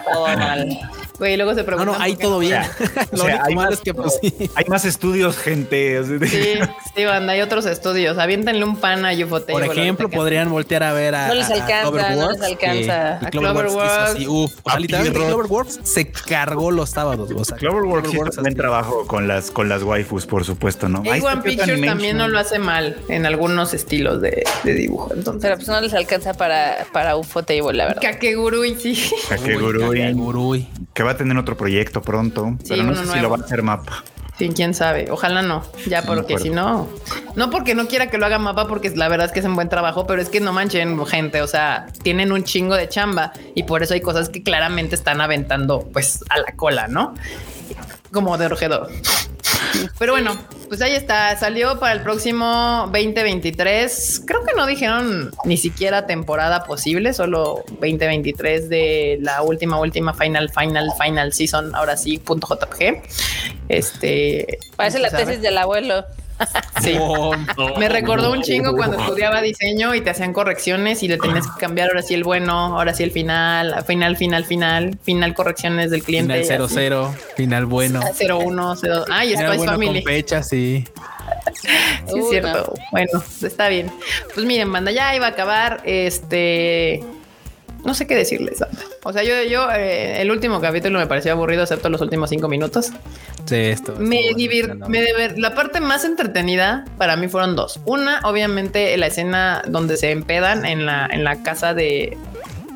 Güey, 1.18 1.38
luego 1.38 1.56
se 1.56 1.64
pregunta. 1.64 1.92
No, 1.92 1.98
no, 1.98 2.04
ahí 2.04 2.16
todo 2.16 2.40
bien. 2.40 2.62
O 3.12 3.18
sea, 3.18 3.44
hay, 3.46 3.56
más, 3.56 3.80
que, 3.80 3.94
pues, 3.94 4.20
hay 4.56 4.66
más 4.68 4.84
estudios, 4.84 5.38
gente. 5.38 6.04
Sí, 6.28 6.56
sí, 6.96 7.06
banda, 7.06 7.34
hay 7.34 7.42
otros 7.42 7.66
estudios. 7.66 8.18
Aviéntenle 8.18 8.66
un 8.66 8.78
pan 8.78 9.06
a 9.06 9.14
Yufote. 9.14 9.54
Por 9.54 9.64
ejemplo, 9.64 10.10
podrían 10.10 10.50
voltear 10.50 10.84
a 10.84 10.92
ver 10.92 11.16
a. 11.16 11.28
No 11.28 11.36
les 11.36 11.50
alcanza, 11.50 12.16
no 12.16 12.32
les 12.32 12.42
alcanza. 12.42 13.26
A 13.26 13.30
Cloverworks. 13.30 14.20
Uf, 14.46 14.60
o 14.64 14.70
sea, 14.70 14.80
literalmente 14.80 15.20
Cloverworks 15.20 15.80
se 15.84 16.12
cargó 16.12 16.72
los 16.72 16.90
sábados. 16.92 17.30
O 17.36 17.46
sea, 17.46 17.58
Cloverworks 17.58 18.14
hizo 18.14 18.42
buen 18.42 18.56
trabajo 18.56 19.06
con 19.08 19.28
las, 19.28 19.52
con 19.52 19.70
las 19.70 19.84
waifus, 19.84 20.26
por 20.26 20.44
supuesto, 20.46 20.90
¿no? 20.90 21.04
A1 21.04 21.44
Pictures 21.44 21.82
también 21.82 22.18
no 22.18 22.28
lo 22.28 22.40
hace 22.40 22.60
mal 22.60 22.98
en 23.10 23.26
algunos 23.26 23.74
estilos 23.74 24.22
de, 24.22 24.44
de 24.64 24.74
dibujo. 24.74 25.14
Entonces, 25.14 25.42
pero 25.42 25.56
pues 25.56 25.68
no 25.68 25.80
les 25.82 25.94
alcanza 25.94 26.34
para, 26.34 26.86
para 26.92 27.16
UFO 27.18 27.44
Table, 27.44 27.74
la 27.74 27.88
verdad. 27.88 28.02
Kakegurui, 28.02 28.76
sí. 28.76 29.12
Kakegurui. 29.30 30.00
Kakegurui. 30.00 30.68
que 30.94 31.04
va 31.04 31.12
a 31.12 31.18
tener 31.18 31.38
otro 31.38 31.58
proyecto 31.58 32.02
pronto, 32.02 32.58
pero 32.68 32.84
no 32.84 32.96
sé 32.96 33.06
si 33.06 33.20
lo 33.20 33.30
va 33.30 33.38
a 33.38 33.40
hacer 33.40 33.64
mapa. 33.64 34.04
Sí, 34.38 34.50
quién 34.54 34.74
sabe. 34.74 35.10
Ojalá 35.12 35.42
no. 35.42 35.64
Ya, 35.88 36.02
porque 36.02 36.38
si 36.38 36.50
no, 36.50 36.90
no 37.36 37.50
porque 37.50 37.74
no 37.74 37.88
quiera 37.88 38.10
que 38.10 38.18
lo 38.18 38.26
haga 38.26 38.38
mapa, 38.38 38.68
porque 38.68 38.90
la 38.90 39.08
verdad 39.08 39.28
es 39.28 39.32
que 39.32 39.40
es 39.40 39.46
un 39.46 39.56
buen 39.56 39.70
trabajo, 39.70 40.06
pero 40.06 40.22
es 40.22 40.30
que 40.30 40.42
no 40.42 40.52
manchen 40.52 41.04
gente. 41.06 41.42
O 41.42 41.48
sea, 41.48 41.88
tienen 42.04 42.32
un 42.32 42.44
chingo 42.44 42.76
de 42.76 42.90
chamba 42.90 43.32
y 43.54 43.64
por 43.64 43.82
eso 43.82 43.94
hay 43.94 44.02
cosas 44.02 44.30
que 44.30 44.44
claramente 44.44 44.96
están 44.96 45.22
aventando 45.22 45.88
pues 45.94 46.24
a 46.30 46.38
la 46.40 46.54
cola, 46.56 46.88
¿no? 46.88 47.14
Como 48.12 48.38
de 48.38 48.50
rojedor. 48.50 48.90
Pero 49.98 50.14
bueno, 50.14 50.38
pues 50.68 50.82
ahí 50.82 50.94
está. 50.94 51.38
Salió 51.38 51.80
para 51.80 51.94
el 51.94 52.02
próximo 52.02 52.90
2023. 52.92 54.24
Creo 54.26 54.44
que 54.44 54.54
no 54.54 54.66
dijeron 54.66 55.32
ni 55.46 55.58
siquiera 55.58 56.06
temporada 56.06 56.64
posible, 56.64 57.14
solo 57.14 57.64
2023 57.80 58.70
de 58.70 59.18
la 59.22 59.42
última, 59.42 59.80
última 59.80 60.14
final, 60.14 60.50
final, 60.50 60.92
final 61.02 61.34
season. 61.34 61.74
Ahora 61.76 61.98
sí, 61.98 62.18
punto 62.18 62.48
JPG. 62.48 63.04
Este 63.70 64.60
parece 64.76 65.00
la 65.00 65.10
tesis 65.10 65.42
del 65.42 65.58
abuelo. 65.58 66.06
Sí. 66.82 67.00
Me 67.78 67.90
recordó 67.90 68.32
un 68.32 68.42
chingo 68.42 68.74
cuando 68.76 69.00
estudiaba 69.00 69.42
diseño 69.42 69.96
y 69.96 70.02
te 70.02 70.10
hacían 70.10 70.34
correcciones 70.34 71.02
y 71.04 71.08
le 71.08 71.18
tenías 71.18 71.48
que 71.48 71.60
cambiar 71.60 71.88
ahora 71.90 72.02
sí 72.02 72.14
el 72.14 72.24
bueno, 72.24 72.52
ahora 72.52 72.94
sí 72.94 73.02
el 73.02 73.12
final, 73.12 73.84
final, 73.88 74.18
final, 74.18 74.46
final, 74.46 75.00
final 75.02 75.34
correcciones 75.34 75.90
del 75.90 76.04
cliente. 76.04 76.44
Final 76.44 76.70
00, 76.70 77.16
final 77.38 77.66
bueno. 77.66 78.02
01, 78.20 78.76
0. 78.76 79.06
Ay, 79.10 79.32
Spice 79.32 79.48
bueno 79.48 79.72
Family. 79.72 80.04
Con 80.04 80.14
fecha, 80.14 80.44
sí. 80.44 80.86
sí, 82.08 82.20
es 82.20 82.30
cierto. 82.30 82.74
Bueno, 82.92 83.24
está 83.42 83.70
bien. 83.70 83.92
Pues 84.34 84.46
miren, 84.46 84.72
banda, 84.72 84.92
ya 84.92 85.16
iba 85.16 85.28
a 85.28 85.30
acabar. 85.30 85.82
Este 85.86 87.04
no 87.86 87.94
sé 87.94 88.08
qué 88.08 88.16
decirles. 88.16 88.64
O 89.04 89.14
sea, 89.14 89.24
yo, 89.24 89.44
yo 89.44 89.72
eh, 89.72 90.22
el 90.22 90.32
último 90.32 90.60
capítulo 90.60 91.00
me 91.00 91.08
pareció 91.08 91.32
aburrido, 91.32 91.62
excepto 91.62 91.88
los 91.90 92.02
últimos 92.02 92.30
cinco 92.32 92.48
minutos. 92.48 92.92
Sí, 93.46 93.56
esto. 93.56 93.96
Me 93.98 94.34
divirtió. 94.36 94.76
La 95.38 95.54
parte 95.54 95.80
más 95.80 96.04
entretenida 96.04 96.86
para 96.98 97.16
mí 97.16 97.28
fueron 97.28 97.56
dos. 97.56 97.80
Una, 97.86 98.20
obviamente, 98.24 98.98
la 98.98 99.08
escena 99.08 99.64
donde 99.68 99.98
se 99.98 100.12
empedan 100.12 100.66
en 100.66 100.86
la, 100.86 101.08
en 101.12 101.24
la 101.24 101.44
casa 101.44 101.74
de. 101.74 102.18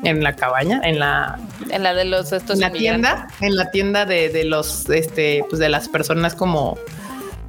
En 0.02 0.22
la 0.22 0.34
cabaña, 0.34 0.80
en 0.84 1.00
la. 1.00 1.38
En 1.70 1.82
la 1.82 1.92
de 1.92 2.04
los 2.04 2.32
estos. 2.32 2.54
En 2.54 2.60
la 2.60 2.70
tienda, 2.70 3.28
en 3.40 3.56
la 3.56 3.70
tienda 3.70 4.06
de, 4.06 4.28
de 4.28 4.44
los, 4.44 4.88
este, 4.88 5.44
pues 5.50 5.58
de 5.58 5.68
las 5.68 5.88
personas 5.88 6.34
como 6.34 6.78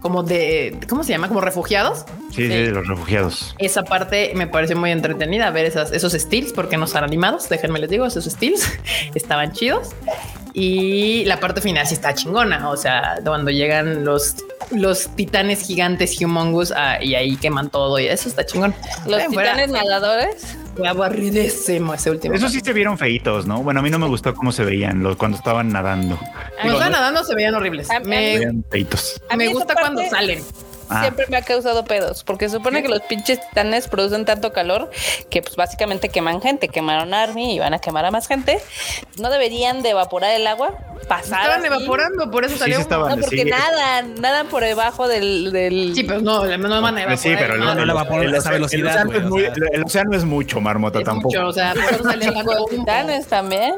como 0.02 0.24
de, 0.24 0.80
¿cómo 0.90 1.04
se 1.04 1.12
llama? 1.12 1.28
Como 1.28 1.42
refugiados. 1.42 2.06
Sí, 2.32 2.48
de 2.48 2.72
los 2.72 2.88
refugiados. 2.88 3.56
Esa 3.60 3.84
parte 3.84 4.32
me 4.36 4.48
pareció 4.48 4.76
muy 4.76 4.92
entretenida 4.92 5.50
ver 5.52 5.66
esas, 5.66 5.92
esos 5.92 6.16
estilos 6.16 6.54
porque 6.54 6.76
no 6.76 6.86
están 6.86 7.04
animados. 7.04 7.48
Déjenme 7.50 7.80
les 7.80 7.90
digo, 7.90 8.06
esos 8.08 8.26
estilos 8.26 8.64
estaban 9.16 9.54
chidos. 9.54 9.92
Y 10.54 11.24
la 11.26 11.40
parte 11.40 11.62
final 11.62 11.86
sí 11.86 11.94
está 11.94 12.16
chingona. 12.16 12.70
O 12.70 12.78
sea, 12.78 13.20
cuando 13.24 13.52
llegan 13.52 14.04
los, 14.04 14.38
los 14.72 15.08
titanes 15.16 15.62
gigantes 15.62 16.20
humongous 16.20 16.74
ah, 16.76 17.02
y 17.02 17.14
ahí 17.14 17.38
queman 17.38 17.70
todo 17.70 18.00
y 18.00 18.08
eso 18.08 18.28
está 18.28 18.44
chingón. 18.44 18.74
Los 19.08 19.28
titanes 19.28 19.70
nadadores. 19.70 20.58
Fue 20.76 20.88
aburridísimo 20.88 21.94
ese 21.94 22.12
último. 22.12 22.34
Eso 22.34 22.50
sí 22.50 22.62
se 22.62 22.74
vieron 22.74 22.98
feitos, 22.98 23.46
¿no? 23.46 23.62
Bueno, 23.64 23.82
a 23.82 23.84
mí 23.84 23.90
no 23.90 24.00
me 24.00 24.08
gustó 24.08 24.34
cómo 24.34 24.52
se 24.52 24.64
veían 24.64 25.04
los 25.04 25.18
cuando 25.18 25.38
estaban 25.38 25.70
nadando. 25.70 26.18
Cuando 26.56 26.74
estaban 26.74 26.92
nadando 26.92 27.24
se 27.24 27.36
veían 27.36 27.56
horribles. 27.56 27.88
me, 28.06 28.38
veían 28.38 28.66
feitos. 28.70 29.22
me 29.38 29.48
gusta 29.50 29.74
cuando 29.74 30.02
salen. 30.10 30.42
Ah. 30.92 31.02
siempre 31.02 31.26
me 31.30 31.38
ha 31.38 31.42
causado 31.42 31.86
pedos, 31.86 32.24
porque 32.24 32.50
se 32.50 32.58
supone 32.58 32.82
que 32.84 32.90
los 32.90 33.02
pinches 33.02 33.40
titanes 33.48 33.88
producen 33.88 34.26
tanto 34.26 34.52
calor 34.52 34.92
que 35.30 35.42
pues 35.42 35.56
básicamente 35.56 36.10
queman 36.10 36.42
gente, 36.42 36.68
quemaron 36.68 37.14
Army 37.14 37.56
y 37.56 37.60
van 37.60 37.74
a 37.74 37.80
quemar 37.80 38.06
a 38.06 38.12
más 38.12 38.28
gente. 38.28 38.60
No 39.18 39.30
deberían 39.30 39.82
de 39.82 39.92
evaporar 39.92 40.32
el 40.32 40.46
agua, 40.48 40.78
pasar. 41.08 41.42
Estaban 41.42 41.66
evaporando, 41.66 42.30
por 42.30 42.44
eso 42.44 42.58
salió. 42.58 42.80
no, 42.80 43.18
porque 43.18 43.46
nadan, 43.46 44.16
nadan 44.16 44.48
por 44.48 44.64
debajo 44.64 45.08
del, 45.08 45.52
del... 45.52 45.94
Sí, 45.96 46.04
pero 46.04 46.20
no, 46.20 46.46
no 46.46 46.82
van 46.82 46.98
a 46.98 47.04
evaporar. 47.04 47.18
Sí, 47.18 47.34
pero 47.38 47.58
no, 47.58 47.74
no, 47.74 47.86
le 47.86 47.92
evaporan 47.92 48.34
a 48.34 48.38
esa 48.38 48.52
velocidad. 48.52 49.06
El 49.72 49.84
océano, 49.84 50.16
es 50.16 50.26
muy, 50.26 50.42
mucho, 50.42 50.60
Marmota, 50.60 51.04
tampoco. 51.04 51.36
Mucho, 51.36 51.48
o 51.48 51.54
sea, 51.54 51.74
por 51.74 51.84
eso 51.84 52.04
salían 52.10 52.34
los 52.34 52.66
titanes 52.68 53.28
también. 53.28 53.76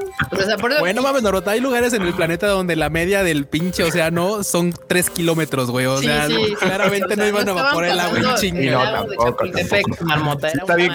Bueno, 0.79 1.01
mames, 1.01 1.23
Norota, 1.23 1.51
hay 1.51 1.59
lugares 1.59 1.91
en 1.93 2.03
el 2.03 2.13
planeta 2.13 2.47
donde 2.47 2.77
la 2.77 2.89
media 2.89 3.21
del 3.23 3.45
pinche 3.45 3.83
océano 3.83 4.43
son 4.43 4.73
tres 4.87 5.09
kilómetros, 5.09 5.69
güey. 5.69 5.85
O 5.85 5.97
sea, 5.97 6.27
claramente 6.59 7.02
no 7.15 7.27
iban 7.27 7.47
a 7.47 7.51
evaporar 7.51 7.91
el 7.91 7.99
agua 7.99 8.35
en. 8.41 8.71
No, 8.71 8.83
tampoco. 8.83 9.45
Está 9.45 10.75
bien 10.75 10.93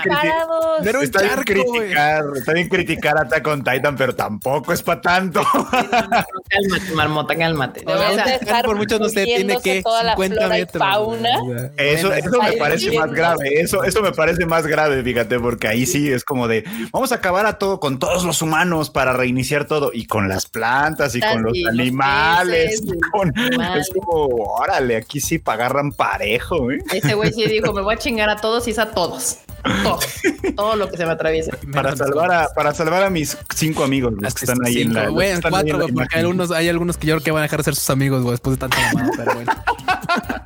criticar, 1.44 2.24
está 2.36 2.52
bien 2.52 2.68
criticar 2.68 3.18
a 3.18 3.22
Attack 3.22 3.46
on 3.46 3.62
Titan, 3.62 3.96
pero 3.96 4.14
tampoco 4.14 4.72
es 4.72 4.82
para 4.82 5.00
tanto. 5.00 5.42
Cálmate, 6.48 6.92
marmota, 6.94 7.36
cálmate. 7.36 7.84
por 8.64 8.76
mucho 8.76 8.98
no 8.98 9.08
sé, 9.08 9.24
tiene 9.24 9.58
que 9.60 9.82
50 9.82 10.48
metros. 10.48 11.18
Eso, 11.76 12.12
eso 12.12 12.42
me 12.42 12.52
parece 12.52 12.92
más 12.98 13.12
grave. 13.12 13.60
Eso, 13.60 13.84
eso 13.84 14.02
me 14.02 14.12
parece 14.12 14.46
más 14.46 14.66
grave, 14.66 15.02
fíjate, 15.02 15.38
porque 15.38 15.68
ahí 15.68 15.86
sí 15.86 16.10
es 16.10 16.24
como 16.24 16.48
de 16.48 16.64
vamos 16.92 17.12
a 17.12 17.16
acabar 17.16 17.46
a 17.46 17.58
todo 17.58 17.80
con 17.80 17.98
todos 17.98 18.24
los 18.24 18.42
humanos 18.42 18.90
para 18.90 19.12
reiniciar 19.12 19.66
todo 19.66 19.90
y 19.92 20.06
con 20.06 20.28
las 20.28 20.46
plantas 20.46 21.14
y 21.14 21.20
con 21.20 21.42
los 21.42 21.54
animales. 21.68 22.82
es 23.76 23.90
como, 23.92 24.26
órale, 24.54 24.96
aquí 24.96 25.20
sí 25.20 25.40
agarran 25.58 25.92
parejo. 25.98 26.70
¿eh? 26.70 26.78
Ese 26.94 27.14
güey 27.14 27.32
sí 27.32 27.44
dijo, 27.46 27.74
me 27.74 27.82
voy 27.82 27.94
a 27.94 27.98
chingar 27.98 28.30
a 28.30 28.36
todos 28.36 28.66
y 28.68 28.70
es 28.70 28.78
a 28.78 28.92
todos. 28.92 29.40
Todo, 30.56 30.76
lo 30.76 30.88
que 30.88 30.96
se 30.96 31.04
me 31.04 31.10
atraviesa. 31.10 31.50
Para 31.72 31.94
salvar 31.96 32.32
a, 32.32 32.48
para 32.54 32.72
salvar 32.72 33.02
a 33.02 33.10
mis 33.10 33.36
cinco 33.54 33.82
amigos 33.82 34.14
que 34.20 34.44
están 34.44 34.64
ahí 34.64 34.82
en 34.82 34.94
la. 34.94 35.10
cuatro, 35.50 35.88
porque 35.92 36.16
hay 36.16 36.20
algunos, 36.20 36.50
hay 36.52 36.68
algunos 36.68 36.96
que 36.96 37.08
yo 37.08 37.16
creo 37.16 37.24
que 37.24 37.30
van 37.32 37.40
a 37.40 37.42
dejar 37.42 37.58
de 37.58 37.64
ser 37.64 37.74
sus 37.74 37.90
amigos, 37.90 38.24
después 38.30 38.56
de 38.56 38.60
tanta 38.60 38.78
mamada, 38.92 39.10
pero 39.16 39.34
bueno. 39.34 39.52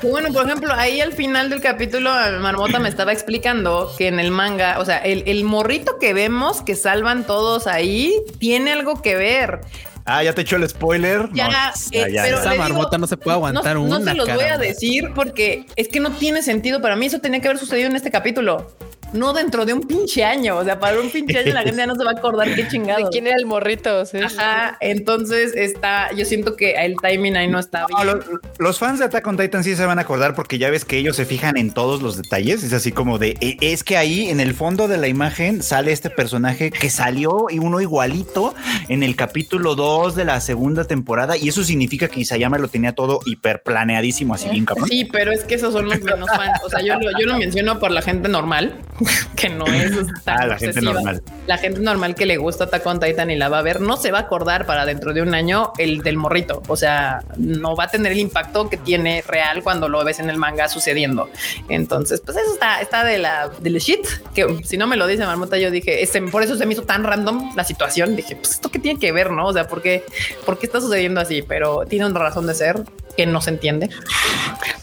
Bueno, 0.03 0.33
por 0.33 0.47
ejemplo, 0.47 0.73
ahí 0.75 1.01
al 1.01 1.13
final 1.13 1.49
del 1.49 1.61
capítulo, 1.61 2.11
Marmota 2.41 2.81
me 2.81 2.89
estaba 2.89 3.13
explicando 3.13 3.93
que 3.97 4.09
en 4.09 4.19
el 4.19 4.33
manga, 4.33 4.81
o 4.81 4.85
sea, 4.85 4.99
el, 4.99 5.23
el 5.27 5.45
morrito 5.45 5.99
que 6.01 6.13
vemos 6.13 6.61
que 6.61 6.75
salvan 6.75 7.25
todos 7.25 7.69
ahí 7.69 8.13
tiene 8.41 8.73
algo 8.73 9.01
que 9.01 9.15
ver. 9.15 9.61
Ah, 10.05 10.23
ya 10.23 10.35
te 10.35 10.43
echó 10.43 10.57
el 10.57 10.69
spoiler. 10.69 11.29
Ya, 11.33 11.49
no, 11.49 11.53
eh, 11.93 12.11
pero 12.13 12.39
esa 12.41 12.55
marmota 12.55 12.99
no 12.99 13.07
se 13.07 13.17
puede 13.17 13.37
aguantar 13.37 13.77
no, 13.77 13.83
una. 13.83 13.99
No 13.99 14.05
se 14.05 14.15
los 14.15 14.35
voy 14.35 14.45
a 14.45 14.59
decir 14.59 15.13
porque 15.15 15.67
es 15.77 15.89
que 15.89 16.01
no 16.01 16.11
tiene 16.13 16.43
sentido. 16.43 16.81
Para 16.81 16.97
mí 16.97 17.07
eso 17.07 17.21
tenía 17.21 17.41
que 17.41 17.49
haber 17.49 17.59
sucedido 17.59 17.89
en 17.89 17.97
este 17.97 18.11
capítulo 18.11 18.73
no 19.13 19.33
dentro 19.33 19.65
de 19.65 19.73
un 19.75 19.83
pinche 19.83 20.25
año. 20.25 20.57
O 20.57 20.65
sea, 20.65 20.79
para 20.79 21.01
un 21.01 21.11
pinche 21.11 21.39
año 21.39 21.53
la 21.53 21.63
gente 21.63 21.79
ya 21.79 21.87
no 21.87 21.95
se 21.95 22.05
va 22.05 22.11
a 22.11 22.15
acordar 22.15 22.55
qué 22.55 22.67
chingado. 22.69 23.05
¿De 23.05 23.11
quién 23.11 23.27
era 23.27 23.37
el 23.37 23.47
morrito? 23.47 24.03
Ajá. 24.25 24.77
Entonces 24.81 25.55
está, 25.55 26.13
yo 26.13 26.25
siento 26.25 26.57
que 26.57 26.73
el 26.73 26.97
timing 26.97 27.37
ahí 27.37 27.49
no 27.49 27.59
está 27.59 27.87
bien. 27.87 28.21
los, 28.59 28.79
fans 28.79 28.99
de 28.99 29.07
Attack 29.07 29.27
on 29.27 29.37
Titan 29.37 29.65
sí 29.65 29.77
se 29.77 29.87
van 29.87 29.99
a 29.99 30.03
acordar 30.03 30.35
porque 30.35 30.59
ya 30.59 30.71
ves 30.71 30.85
que 30.85 30.99
ellos 30.99 31.17
se 31.17 31.25
fijan 31.25 31.57
en 31.57 31.73
todos 31.73 32.03
los 32.03 32.17
detalles. 32.17 32.63
Es 32.63 32.73
así 32.73 32.93
como 32.93 33.19
de, 33.19 33.37
e, 33.41 33.57
es 33.61 33.85
que 33.85 33.97
ahí 33.97 34.29
en 34.29 34.41
el 34.41 34.55
fondo 34.55 34.89
de 34.89 34.97
la 34.97 35.09
imagen 35.09 35.63
sale 35.63 35.93
este 35.93 36.11
personaje 36.11 36.71
que 36.71 36.91
salió 36.91 37.47
y 37.51 37.59
uno 37.59 37.81
igualito 37.81 38.55
en 38.89 39.03
el 39.03 39.17
capítulo 39.17 39.75
2 39.75 40.15
de 40.15 40.25
la 40.25 40.41
segunda 40.41 40.85
temporada. 40.85 41.37
Y 41.37 41.49
eso 41.49 41.63
significa 41.65 42.09
que 42.09 42.21
Isayama 42.21 42.59
lo 42.59 42.69
tenía 42.69 42.93
todo 42.93 43.21
hiper 43.27 43.63
planeadísimo, 43.63 44.35
así 44.35 44.49
bien 44.49 44.65
cabrón. 44.65 44.89
Sí, 44.89 45.05
pero 45.05 45.33
es 45.33 45.45
que 45.45 45.55
esos 45.55 45.73
son 45.73 45.87
los 45.87 46.01
menos 46.01 46.29
fans. 46.29 46.61
O 46.65 46.69
sea, 46.69 46.81
yo, 46.81 46.95
yo 47.19 47.27
lo 47.27 47.39
menciono 47.39 47.79
por 47.79 47.91
la 47.91 48.03
gente 48.03 48.29
normal 48.29 48.81
que 49.37 49.49
no 49.49 49.67
es 49.67 49.93
tan 50.25 50.41
ah, 50.41 50.47
la 50.47 50.59
gente 50.59 50.81
normal. 50.81 51.23
La 51.47 51.59
gente 51.59 51.81
normal 51.81 52.15
que 52.15 52.27
le 52.27 52.37
gusta 52.37 52.65
Attack 52.65 52.87
on 52.87 53.01
Titan 53.01 53.31
y 53.31 53.37
la 53.37 53.49
va 53.49 53.59
a 53.59 53.63
ver, 53.63 53.81
no 53.81 53.97
se 53.97 54.11
va 54.11 54.19
a 54.19 54.21
acordar 54.23 54.67
para 54.67 54.85
dentro 54.87 55.13
de 55.13 55.23
un 55.23 55.35
año 55.35 55.73
el 55.79 56.03
del 56.03 56.17
morrito. 56.17 56.63
O 56.69 56.77
sea, 56.77 57.25
no 57.37 57.77
va 57.77 57.85
a 57.85 57.89
tener 57.89 58.13
el 58.13 58.19
impacto 58.19 58.69
que 58.69 58.77
tiene 58.77 59.23
real 59.27 59.63
cuando 59.63 59.89
lo 59.89 60.05
ves 60.05 60.21
en 60.21 60.31
el 60.31 60.37
manga 60.37 60.69
sucediendo. 60.69 61.29
Entonces, 61.69 62.21
pues 62.25 62.37
eso 62.37 62.53
está, 62.53 62.81
está 62.81 63.05
de 63.05 63.19
la 63.19 63.49
del 63.61 63.79
shit. 63.79 64.01
Que 64.35 64.61
si 64.65 64.77
no 64.77 64.87
me 64.87 64.97
lo 64.97 65.07
dice 65.07 65.25
Marmota, 65.25 65.59
yo 65.59 65.71
dije, 65.71 66.03
este, 66.03 66.21
por 66.23 66.43
eso 66.43 66.57
se 66.57 66.67
me 66.67 66.73
hizo 66.73 66.83
tan 66.83 67.05
random 67.05 67.55
la 67.57 67.65
situación. 67.65 68.17
Dije, 68.17 68.37
pues 68.37 68.53
esto 68.53 68.71
que 68.71 68.79
tiene 68.79 68.99
que 68.99 69.13
ver, 69.13 69.31
no? 69.31 69.47
O 69.47 69.53
sea, 69.53 69.69
¿por 69.69 69.83
qué, 69.83 70.05
¿por 70.45 70.59
qué 70.59 70.67
está 70.67 70.81
sucediendo 70.81 71.21
así? 71.21 71.43
Pero 71.43 71.85
tiene 71.87 72.07
una 72.07 72.19
razón 72.19 72.47
de 72.47 72.55
ser 72.55 72.85
que 73.17 73.27
no 73.27 73.41
se 73.41 73.51
entiende. 73.51 73.91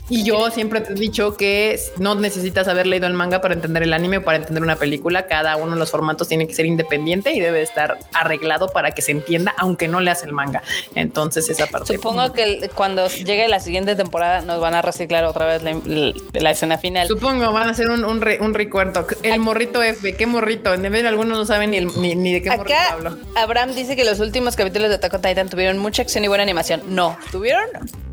Y 0.09 0.23
yo 0.23 0.49
siempre 0.49 0.81
te 0.81 0.93
he 0.93 0.95
dicho 0.95 1.37
que 1.37 1.79
no 1.97 2.15
necesitas 2.15 2.67
haber 2.67 2.87
leído 2.87 3.05
el 3.05 3.13
manga 3.13 3.41
para 3.41 3.53
entender 3.53 3.83
el 3.83 3.93
anime 3.93 4.17
o 4.17 4.23
para 4.23 4.37
entender 4.37 4.63
una 4.63 4.75
película. 4.75 5.27
Cada 5.27 5.55
uno 5.55 5.73
de 5.73 5.79
los 5.79 5.91
formatos 5.91 6.27
tiene 6.27 6.47
que 6.47 6.53
ser 6.55 6.65
independiente 6.65 7.31
y 7.31 7.39
debe 7.39 7.61
estar 7.61 7.99
arreglado 8.13 8.69
para 8.69 8.91
que 8.91 9.03
se 9.03 9.11
entienda, 9.11 9.53
aunque 9.57 9.87
no 9.87 10.01
leas 10.01 10.23
el 10.23 10.33
manga. 10.33 10.63
Entonces, 10.95 11.47
esa 11.49 11.67
parte. 11.67 11.93
Supongo 11.93 12.33
que 12.33 12.71
cuando 12.73 13.07
llegue 13.07 13.47
la 13.47 13.59
siguiente 13.59 13.95
temporada 13.95 14.41
nos 14.41 14.59
van 14.59 14.73
a 14.73 14.81
reciclar 14.81 15.25
otra 15.25 15.45
vez 15.45 15.61
la, 15.63 16.49
escena 16.49 16.79
final. 16.79 17.07
Supongo 17.07 17.51
van 17.51 17.67
a 17.67 17.71
hacer 17.71 17.89
un, 17.89 18.03
un, 18.03 18.23
un 18.39 18.53
recuerdo. 18.55 19.05
El 19.21 19.39
morrito 19.39 19.83
F, 19.83 20.15
¿qué 20.15 20.25
morrito? 20.25 20.75
De 20.75 20.89
ver, 20.89 21.05
algunos 21.05 21.37
no 21.37 21.45
saben 21.45 21.69
ni, 21.69 21.81
ni, 22.15 22.33
de 22.33 22.41
qué 22.41 22.49
morrito 22.49 22.75
hablo. 22.91 23.17
Abraham 23.35 23.75
dice 23.75 23.95
que 23.95 24.03
los 24.03 24.19
últimos 24.19 24.55
capítulos 24.55 24.89
de 24.89 24.95
Attack 24.95 25.13
on 25.13 25.21
Titan 25.21 25.49
tuvieron 25.49 25.77
mucha 25.77 26.01
acción 26.01 26.23
y 26.23 26.27
buena 26.27 26.41
animación. 26.41 26.81
No, 26.87 27.15
tuvieron 27.31 27.65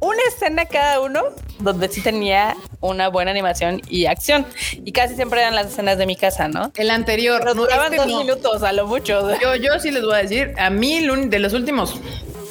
una 0.07 0.23
escena 0.29 0.67
cada 0.67 1.01
uno 1.01 1.23
donde 1.59 1.89
sí 1.89 2.01
tenía 2.01 2.57
una 2.81 3.09
buena 3.09 3.31
animación 3.31 3.83
y 3.89 4.07
acción. 4.07 4.47
Y 4.85 4.93
casi 4.93 5.15
siempre 5.15 5.41
eran 5.41 5.55
las 5.55 5.67
escenas 5.67 5.99
de 5.99 6.07
mi 6.07 6.17
casa, 6.17 6.49
¿no? 6.49 6.73
El 6.77 6.91
anterior. 6.91 7.41
Pero 7.41 7.55
duraban 7.55 7.93
este 7.93 8.07
dos 8.07 8.25
minutos 8.25 8.63
a 8.63 8.73
lo 8.73 8.87
mucho. 8.87 9.39
Yo, 9.41 9.57
yo 9.57 9.79
sí 9.81 9.91
les 9.91 10.03
voy 10.05 10.15
a 10.15 10.19
decir, 10.19 10.53
a 10.59 10.71
mí 10.71 11.07
de 11.27 11.39
los 11.39 11.53
últimos 11.53 12.01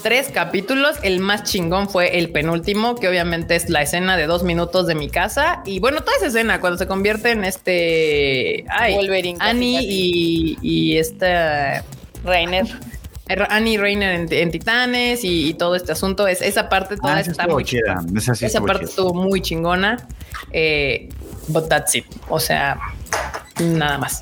tres 0.06 0.30
capítulos. 0.32 0.98
El 1.02 1.20
más 1.20 1.44
chingón 1.44 1.90
fue 1.90 2.20
el 2.20 2.30
penúltimo, 2.30 2.96
que 2.96 3.08
obviamente 3.08 3.56
es 3.56 3.70
la 3.70 3.82
escena 3.82 4.18
de 4.18 4.28
dos 4.28 4.44
minutos 4.44 4.86
de 4.86 4.94
mi 4.94 5.10
casa. 5.10 5.64
Y 5.66 5.80
bueno, 5.80 6.02
toda 6.02 6.18
esa 6.18 6.28
escena 6.28 6.60
cuando 6.60 6.78
se 6.78 6.86
convierte 6.88 7.32
en 7.32 7.44
este 7.44 8.66
Wolverine, 8.94 9.40
Annie 9.42 9.80
y, 9.82 10.58
y 10.62 10.98
esta 10.98 11.84
Rainer. 12.24 12.68
Annie 13.50 13.78
Rainer 13.78 14.32
en, 14.32 14.52
Titanes 14.52 15.22
y, 15.24 15.54
todo 15.56 15.76
este 15.76 15.92
asunto. 15.92 16.28
Es, 16.28 16.42
esa 16.42 16.70
parte 16.70 16.98
toda 16.98 17.16
Ah, 17.16 17.20
está 17.22 17.32
estuvo 17.32 17.54
muy 17.56 17.64
chida. 17.66 18.02
Esa, 18.16 18.36
sí 18.36 18.46
Esa 18.46 18.62
parte 18.62 18.82
chida. 18.82 18.90
estuvo 18.90 19.14
muy 19.14 19.42
chingona. 19.42 20.08
Eh, 20.52 21.10
but 21.48 21.68
that's 21.68 21.96
it. 21.96 22.06
O 22.30 22.40
sea, 22.40 22.80
nada 23.60 23.98
más. 23.98 24.22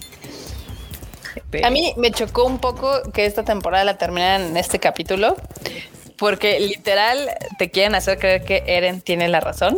A 1.64 1.70
mí 1.70 1.94
me 1.98 2.12
chocó 2.12 2.46
un 2.46 2.60
poco 2.60 3.02
que 3.12 3.26
esta 3.26 3.44
temporada 3.44 3.84
la 3.84 3.98
terminaran 3.98 4.42
en 4.42 4.58
este 4.58 4.80
capítulo, 4.80 5.36
porque 6.18 6.60
literal 6.60 7.30
te 7.58 7.70
quieren 7.70 7.96
hacer 7.96 8.18
creer 8.18 8.44
que 8.44 8.64
Eren 8.66 9.02
tiene 9.02 9.28
la 9.28 9.40
razón. 9.40 9.78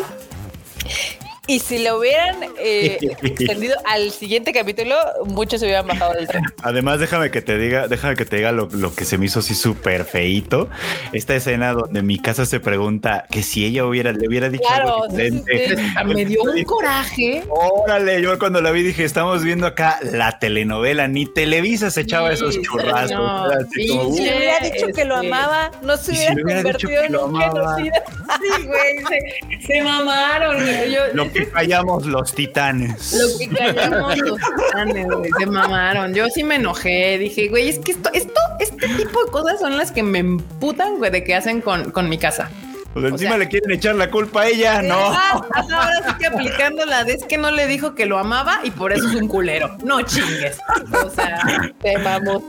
Y 1.47 1.59
si 1.59 1.80
lo 1.84 1.99
hubieran 1.99 2.38
eh, 2.59 2.97
extendido 3.22 3.76
al 3.85 4.11
siguiente 4.11 4.51
capítulo, 4.51 4.95
muchos 5.26 5.59
se 5.59 5.65
hubieran 5.67 5.85
bajado 5.88 6.13
del 6.13 6.27
tren. 6.27 6.43
Además, 6.63 6.99
déjame 6.99 7.30
que 7.31 7.41
te 7.41 7.57
diga, 7.57 7.88
déjame 7.88 8.15
que 8.15 8.26
te 8.26 8.38
diga 8.38 8.51
lo, 8.51 8.67
lo 8.72 8.93
que 8.95 9.05
se 9.05 9.17
me 9.17 9.27
hizo 9.27 9.39
así 9.39 9.53
súper 9.55 10.05
feito. 10.05 10.69
Esta 11.13 11.35
escena 11.35 11.73
donde 11.73 12.01
mi 12.01 12.17
casa 12.19 12.45
se 12.45 12.59
pregunta 12.59 13.26
que 13.30 13.43
si 13.43 13.63
ella 13.65 13.85
hubiera, 13.85 14.11
le 14.11 14.27
hubiera 14.27 14.49
dicho 14.49 14.63
Claro, 14.67 15.03
algo 15.03 15.15
sí, 15.15 15.30
sí, 15.30 15.30
diferente. 15.31 15.76
sí. 15.99 16.05
Me 16.05 16.26
dio 16.26 16.41
un 16.43 16.63
coraje. 16.63 17.43
Órale, 17.49 18.22
yo 18.22 18.38
cuando 18.39 18.61
la 18.61 18.72
vi 18.72 18.81
dije, 18.84 19.03
estamos 19.03 19.43
viendo 19.43 19.67
acá 19.67 19.99
la 20.01 20.39
telenovela, 20.39 21.07
ni 21.07 21.26
Televisa 21.26 21.91
se 21.91 22.01
echaba 22.01 22.31
esos 22.34 22.59
churrascos. 22.61 23.11
no, 23.11 23.43
así 23.45 23.88
como. 23.88 24.13
Si 24.13 24.23
le 24.23 24.38
hubiera 24.38 24.59
dicho 24.61 24.88
que 24.95 25.05
lo 25.05 25.15
Este- 25.15 25.27
amaba, 25.27 25.72
no 25.84 25.95
se 25.97 26.13
Y 26.13 26.15
si 26.15 26.22
hubiera 26.23 26.43
hubiera 26.43 26.61
convertido 26.63 27.01
en 27.03 27.15
un 27.15 27.39
genocida. 27.39 28.03
Sí, 28.41 28.63
güey, 28.65 29.59
se, 29.61 29.67
se 29.67 29.81
mamaron. 29.84 30.57
Yo, 30.91 31.01
Lo 31.13 31.31
que 31.35 31.49
callamos 31.49 32.05
los 32.05 32.33
titanes. 32.33 33.13
Lo 33.13 33.37
que 33.37 33.49
callamos 33.49 34.17
los 34.17 34.39
titanes, 34.39 35.07
güey, 35.07 35.31
se 35.37 35.45
mamaron. 35.45 36.13
Yo 36.13 36.27
sí 36.29 36.43
me 36.43 36.55
enojé. 36.55 37.17
Dije, 37.17 37.49
güey, 37.49 37.69
es 37.69 37.79
que 37.79 37.91
esto, 37.91 38.09
esto, 38.13 38.39
este 38.59 38.87
tipo 38.87 39.23
de 39.25 39.31
cosas 39.31 39.59
son 39.59 39.77
las 39.77 39.91
que 39.91 40.03
me 40.03 40.19
emputan, 40.19 40.97
güey, 40.97 41.11
de 41.11 41.23
que 41.23 41.35
hacen 41.35 41.61
con, 41.61 41.91
con 41.91 42.09
mi 42.09 42.17
casa. 42.17 42.49
Pues 42.95 43.11
encima 43.11 43.31
sea- 43.31 43.38
le 43.39 43.47
quieren 43.49 43.72
echar 43.72 43.95
la 43.95 44.09
culpa 44.09 44.41
a 44.43 44.47
ella, 44.47 44.81
no. 44.81 44.95
Ah, 44.97 45.45
ahora 45.53 46.01
sí 46.07 46.15
que 46.17 46.26
aplicando 46.27 46.85
la 46.85 47.03
de 47.03 47.13
es 47.13 47.26
que 47.26 47.38
no 47.38 47.51
le 47.51 47.67
dijo 47.67 47.93
que 47.93 48.05
lo 48.05 48.17
amaba 48.17 48.61
y 48.63 48.72
por 48.72 48.93
eso 48.93 49.07
es 49.07 49.15
un 49.15 49.27
culero. 49.27 49.77
No 49.84 50.01
chingues. 50.01 50.57
O 51.05 51.09
sea, 51.09 51.39
Te 51.81 51.97
mamut. 51.97 52.43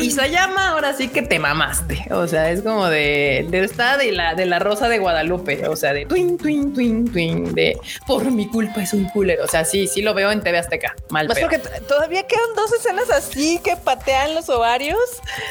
y 0.00 0.10
Sayama 0.10 0.68
ahora 0.70 0.94
sí 0.94 1.08
que 1.08 1.20
te 1.22 1.38
mamaste. 1.38 2.06
O 2.10 2.26
sea, 2.26 2.50
es 2.50 2.62
como 2.62 2.88
de, 2.88 3.46
de 3.50 3.64
esta 3.64 3.96
de 3.98 4.12
la 4.12 4.34
de 4.34 4.46
la 4.46 4.58
rosa 4.58 4.88
de 4.88 4.98
Guadalupe. 4.98 5.68
O 5.68 5.76
sea, 5.76 5.92
de 5.92 6.06
twin, 6.06 6.38
twin, 6.38 6.72
twin, 6.72 7.12
twin, 7.12 7.54
de 7.54 7.78
por 8.06 8.24
mi 8.30 8.48
culpa 8.48 8.82
es 8.82 8.92
un 8.94 9.04
culero. 9.10 9.44
O 9.44 9.48
sea, 9.48 9.64
sí, 9.64 9.86
sí 9.86 10.00
lo 10.02 10.14
veo 10.14 10.30
en 10.30 10.40
TV 10.40 10.58
Azteca. 10.58 10.94
Mal 11.10 11.28
Más 11.28 11.36
pedo. 11.38 11.48
porque 11.50 11.68
todavía 11.86 12.22
quedan 12.26 12.48
dos 12.56 12.72
escenas 12.72 13.10
así 13.10 13.60
que 13.62 13.76
patean 13.76 14.34
los 14.34 14.48
ovarios 14.48 14.98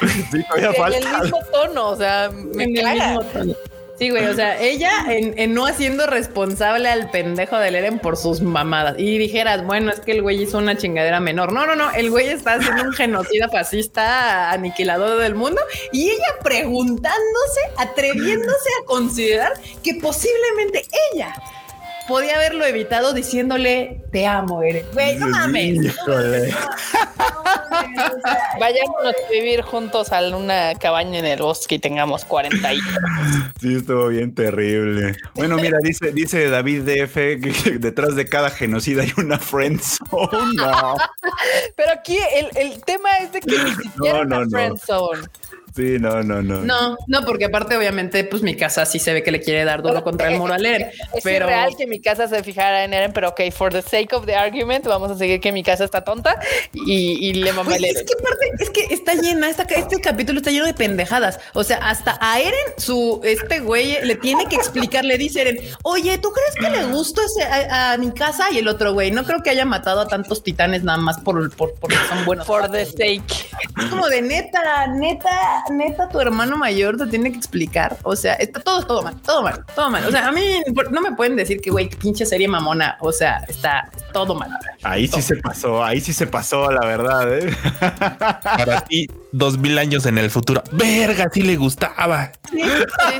Sí, 0.32 0.42
todavía 0.44 0.68
en 0.68 0.94
el 0.94 1.02
falta. 1.04 1.22
mismo 1.22 1.38
tono. 1.52 1.88
O 1.90 1.96
sea, 1.96 2.28
me 2.32 2.64
En 2.64 2.76
el 2.76 2.84
mismo 2.94 3.22
tono. 3.32 3.54
Sí, 3.98 4.10
güey, 4.10 4.26
o 4.26 4.34
sea, 4.34 4.60
ella 4.60 4.90
en, 5.08 5.38
en 5.38 5.54
no 5.54 5.66
haciendo 5.66 6.06
responsable 6.06 6.88
al 6.88 7.10
pendejo 7.10 7.56
del 7.58 7.74
Eren 7.74 7.98
por 7.98 8.16
sus 8.16 8.40
mamadas. 8.40 8.96
Y 8.98 9.18
dijeras, 9.18 9.64
bueno, 9.64 9.90
es 9.90 10.00
que 10.00 10.12
el 10.12 10.22
güey 10.22 10.42
hizo 10.42 10.58
una 10.58 10.76
chingadera 10.76 11.20
menor. 11.20 11.52
No, 11.52 11.66
no, 11.66 11.76
no, 11.76 11.90
el 11.92 12.10
güey 12.10 12.28
está 12.28 12.54
haciendo 12.54 12.82
un 12.84 12.92
genocida 12.92 13.48
fascista, 13.48 14.50
aniquilador 14.50 15.18
del 15.20 15.34
mundo. 15.34 15.60
Y 15.92 16.10
ella 16.10 16.38
preguntándose, 16.42 17.60
atreviéndose 17.78 18.70
a 18.82 18.86
considerar 18.86 19.52
que 19.82 19.94
posiblemente 19.94 20.84
ella 21.12 21.34
podía 22.12 22.34
haberlo 22.34 22.66
evitado 22.66 23.14
diciéndole, 23.14 24.02
te 24.12 24.26
amo, 24.26 24.62
Eren. 24.62 24.84
Güey, 24.92 25.16
no 25.16 25.28
mames. 25.28 25.82
Híjole. 25.82 26.54
Vayámonos 28.60 29.14
a 29.26 29.30
vivir 29.30 29.62
juntos 29.62 30.12
a 30.12 30.20
una 30.36 30.74
cabaña 30.74 31.20
en 31.20 31.24
el 31.24 31.40
bosque 31.40 31.76
y 31.76 31.78
tengamos 31.78 32.26
40 32.26 32.74
hijos. 32.74 32.92
Sí, 33.58 33.76
estuvo 33.76 34.08
bien 34.08 34.34
terrible. 34.34 35.16
Bueno, 35.34 35.56
mira, 35.56 35.78
dice, 35.82 36.12
dice 36.12 36.50
David 36.50 36.82
DF 36.82 37.14
que 37.14 37.70
detrás 37.78 38.14
de 38.14 38.26
cada 38.26 38.50
genocida 38.50 39.04
hay 39.04 39.12
una 39.16 39.38
friendzone. 39.38 40.54
No. 40.54 40.96
Pero 41.76 41.92
aquí 41.92 42.18
el, 42.36 42.50
el 42.56 42.84
tema 42.84 43.08
es 43.22 43.32
de 43.32 43.40
que 43.40 43.56
ni 43.56 43.74
siquiera 43.74 44.18
No, 44.18 44.24
no, 44.24 44.40
una 44.42 44.68
no. 44.68 44.74
Sí, 45.74 45.96
no, 45.98 46.22
no, 46.22 46.42
no. 46.42 46.60
No, 46.62 46.96
no, 47.06 47.24
porque 47.24 47.46
aparte, 47.46 47.76
obviamente, 47.76 48.24
pues 48.24 48.42
mi 48.42 48.56
casa 48.56 48.84
sí 48.84 48.98
se 48.98 49.12
ve 49.12 49.22
que 49.22 49.30
le 49.30 49.40
quiere 49.40 49.64
dar 49.64 49.82
duro 49.82 50.02
contra 50.04 50.28
el 50.30 50.38
muro 50.38 50.54
al 50.54 50.64
Eren. 50.64 50.90
Es 51.14 51.22
pero 51.24 51.46
real 51.46 51.74
que 51.76 51.86
mi 51.86 52.00
casa 52.00 52.28
se 52.28 52.42
fijara 52.42 52.84
en 52.84 52.92
Eren, 52.92 53.12
pero 53.12 53.30
ok, 53.30 53.40
for 53.52 53.72
the 53.72 53.82
sake 53.82 54.14
of 54.14 54.26
the 54.26 54.34
argument, 54.34 54.86
vamos 54.86 55.10
a 55.10 55.16
seguir 55.16 55.40
que 55.40 55.52
mi 55.52 55.62
casa 55.62 55.84
está 55.84 56.02
tonta 56.02 56.38
y, 56.72 57.28
y 57.28 57.34
le 57.34 57.52
mamá 57.52 57.76
es 57.76 57.80
que 57.80 58.14
aparte, 58.18 58.50
es 58.58 58.70
que 58.70 58.94
está 58.94 59.14
llena, 59.14 59.48
esta, 59.48 59.62
este 59.62 60.00
capítulo 60.00 60.38
está 60.38 60.50
lleno 60.50 60.66
de 60.66 60.74
pendejadas. 60.74 61.40
O 61.54 61.64
sea, 61.64 61.78
hasta 61.78 62.18
a 62.20 62.40
Eren, 62.40 62.52
su 62.76 63.20
este 63.24 63.60
güey 63.60 64.04
le 64.04 64.16
tiene 64.16 64.46
que 64.46 64.56
explicar, 64.56 65.04
le 65.04 65.16
dice 65.16 65.40
Eren, 65.42 65.58
oye, 65.82 66.18
¿tú 66.18 66.30
crees 66.32 66.54
que 66.54 66.76
le 66.76 66.92
gustó 66.92 67.22
ese 67.24 67.44
a, 67.44 67.92
a 67.92 67.98
mi 67.98 68.12
casa? 68.12 68.50
Y 68.50 68.58
el 68.58 68.68
otro 68.68 68.92
güey, 68.92 69.10
no 69.10 69.24
creo 69.24 69.42
que 69.42 69.50
haya 69.50 69.64
matado 69.64 70.00
a 70.00 70.08
tantos 70.08 70.42
titanes 70.42 70.82
nada 70.84 70.98
más 70.98 71.18
por, 71.20 71.54
por 71.56 71.74
porque 71.74 71.96
son 72.08 72.24
buenos. 72.24 72.46
For 72.46 72.70
the 72.70 72.84
sake. 72.84 73.22
Es 73.78 73.86
como 73.90 74.08
de 74.08 74.22
neta, 74.22 74.86
neta, 74.88 75.61
neta, 75.70 76.08
tu 76.08 76.20
hermano 76.20 76.56
mayor 76.56 76.96
te 76.96 77.06
tiene 77.06 77.30
que 77.30 77.38
explicar. 77.38 77.96
O 78.02 78.16
sea, 78.16 78.34
está 78.34 78.60
todo, 78.60 78.82
todo 78.84 79.02
mal, 79.02 79.16
todo 79.22 79.42
mal, 79.42 79.64
todo 79.74 79.90
mal. 79.90 80.04
O 80.06 80.10
sea, 80.10 80.28
a 80.28 80.32
mí 80.32 80.62
no 80.90 81.00
me 81.00 81.12
pueden 81.12 81.36
decir 81.36 81.60
que, 81.60 81.70
güey, 81.70 81.88
pinche 81.88 82.26
serie 82.26 82.48
mamona. 82.48 82.96
O 83.00 83.12
sea, 83.12 83.44
está 83.48 83.88
todo 84.12 84.34
mal. 84.34 84.50
Ahí 84.82 85.08
sí 85.08 85.22
se 85.22 85.36
pasó, 85.36 85.84
ahí 85.84 86.00
sí 86.00 86.12
se 86.12 86.26
pasó, 86.26 86.70
la 86.70 86.86
verdad. 86.86 87.38
¿eh? 87.38 87.56
Para 88.42 88.82
ti, 88.82 89.08
dos 89.32 89.58
mil 89.58 89.78
años 89.78 90.06
en 90.06 90.18
el 90.18 90.30
futuro. 90.30 90.62
Verga, 90.72 91.28
sí 91.32 91.42
le 91.42 91.56
gustaba. 91.56 92.32
Sí, 92.50 92.62
sí, 92.62 92.68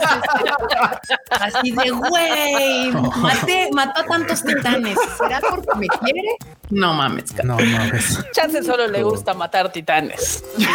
sí. 0.01 1.15
Así 1.31 1.71
de, 1.71 1.91
güey, 1.91 2.91
maté, 3.19 3.71
mató 3.73 4.01
a 4.03 4.07
tantos 4.07 4.43
titanes. 4.43 4.99
¿Será 5.19 5.41
porque 5.49 5.69
me 5.79 5.87
quiere? 5.89 6.23
No 6.71 6.95
mames. 6.95 7.33
cara. 7.33 7.45
No 7.45 7.57
mames. 7.57 8.19
Chance 8.33 8.63
solo 8.63 8.87
le 8.87 9.03
gusta 9.03 9.35
matar 9.35 9.73
titanes. 9.73 10.45
Sí, 10.57 10.67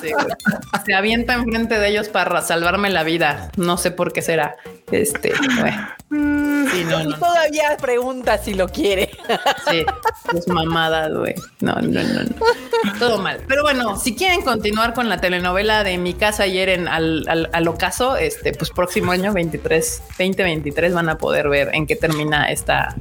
sí, 0.00 0.92
enfrente 1.20 1.78
de 1.78 1.88
ellos 1.88 2.08
para 2.08 2.40
salvarme 2.42 2.90
la 2.90 3.02
vida. 3.02 3.50
No 3.56 3.76
sé 3.76 3.90
por 3.90 4.12
qué 4.12 4.22
será. 4.22 4.56
Este. 4.90 5.32
Sí, 6.08 6.84
no, 6.88 7.02
no. 7.04 7.18
todavía 7.18 7.76
pregunta 7.80 8.38
si 8.38 8.54
lo 8.54 8.68
quiere. 8.68 9.10
Sí, 9.68 9.84
es 10.36 10.48
mamadas, 10.48 11.12
güey. 11.12 11.34
No, 11.60 11.74
no, 11.74 12.02
no, 12.02 12.22
no. 12.22 12.98
Todo 12.98 13.18
mal. 13.18 13.40
Pero 13.48 13.62
bueno, 13.62 13.96
si 13.98 14.14
quieren 14.14 14.42
continuar 14.42 14.94
con 14.94 15.08
la 15.08 15.20
telenovela 15.20 15.82
de 15.82 15.98
Mi 15.98 16.14
Casa 16.14 16.46
y 16.46 16.58
Eren 16.58 16.86
al, 16.86 17.24
al, 17.28 17.50
al 17.52 17.68
ocaso, 17.68 18.16
este, 18.16 18.52
pues 18.52 18.70
próximo 18.70 19.12
año 19.12 19.32
23, 19.32 20.02
2023 20.18 20.94
van 20.94 21.08
a 21.08 21.18
poder 21.18 21.48
ver 21.48 21.70
en 21.72 21.86
qué 21.86 21.96
termina 21.96 22.50
esta, 22.50 22.94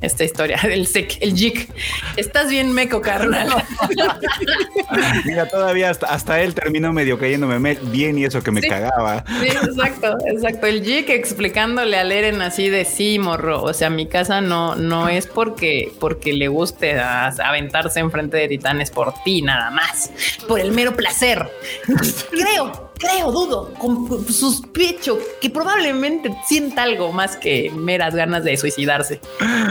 esta 0.00 0.24
historia. 0.24 0.56
El 0.62 0.86
SEC, 0.86 1.18
el 1.20 1.34
JIC. 1.34 1.68
Estás 2.16 2.48
bien 2.48 2.72
meco, 2.72 3.00
carnal. 3.00 3.48
Mira, 5.24 5.46
todavía 5.48 5.90
hasta, 5.90 6.06
hasta 6.08 6.40
él 6.40 6.54
terminó 6.54 6.92
medio 6.92 7.18
cayéndome 7.18 7.58
me- 7.58 7.74
bien 7.74 8.18
y 8.18 8.24
eso 8.24 8.42
que 8.42 8.50
me 8.50 8.60
Sí. 8.60 8.68
cagaba. 8.68 9.24
Sí, 9.40 9.46
exacto, 9.48 10.16
exacto. 10.26 10.66
El 10.66 10.84
JIC 10.84 11.10
explicándole 11.10 11.96
al 11.96 12.12
Eren 12.12 12.40
así 12.42 12.68
de 12.68 12.84
sí, 12.84 13.18
morro. 13.18 13.62
O 13.62 13.72
sea, 13.72 13.90
mi 13.90 14.06
casa 14.06 14.40
no, 14.40 14.74
no 14.76 15.08
es 15.08 15.26
porque, 15.26 15.92
porque 16.00 16.32
le 16.32 16.48
guste 16.48 16.98
a- 16.98 17.28
aventarse 17.28 18.00
enfrente 18.00 18.36
de 18.36 18.48
titanes 18.48 18.90
por 18.90 19.14
ti, 19.24 19.42
nada 19.42 19.70
más. 19.70 20.10
Por 20.48 20.60
el 20.60 20.72
mero 20.72 20.94
placer. 20.96 21.48
Creo, 22.30 22.89
creo, 23.00 23.32
dudo, 23.32 23.72
con, 23.78 24.26
sospecho 24.32 25.18
que 25.40 25.50
probablemente 25.50 26.30
sienta 26.46 26.82
algo 26.82 27.12
más 27.12 27.36
que 27.36 27.70
meras 27.74 28.14
ganas 28.14 28.44
de 28.44 28.56
suicidarse. 28.56 29.20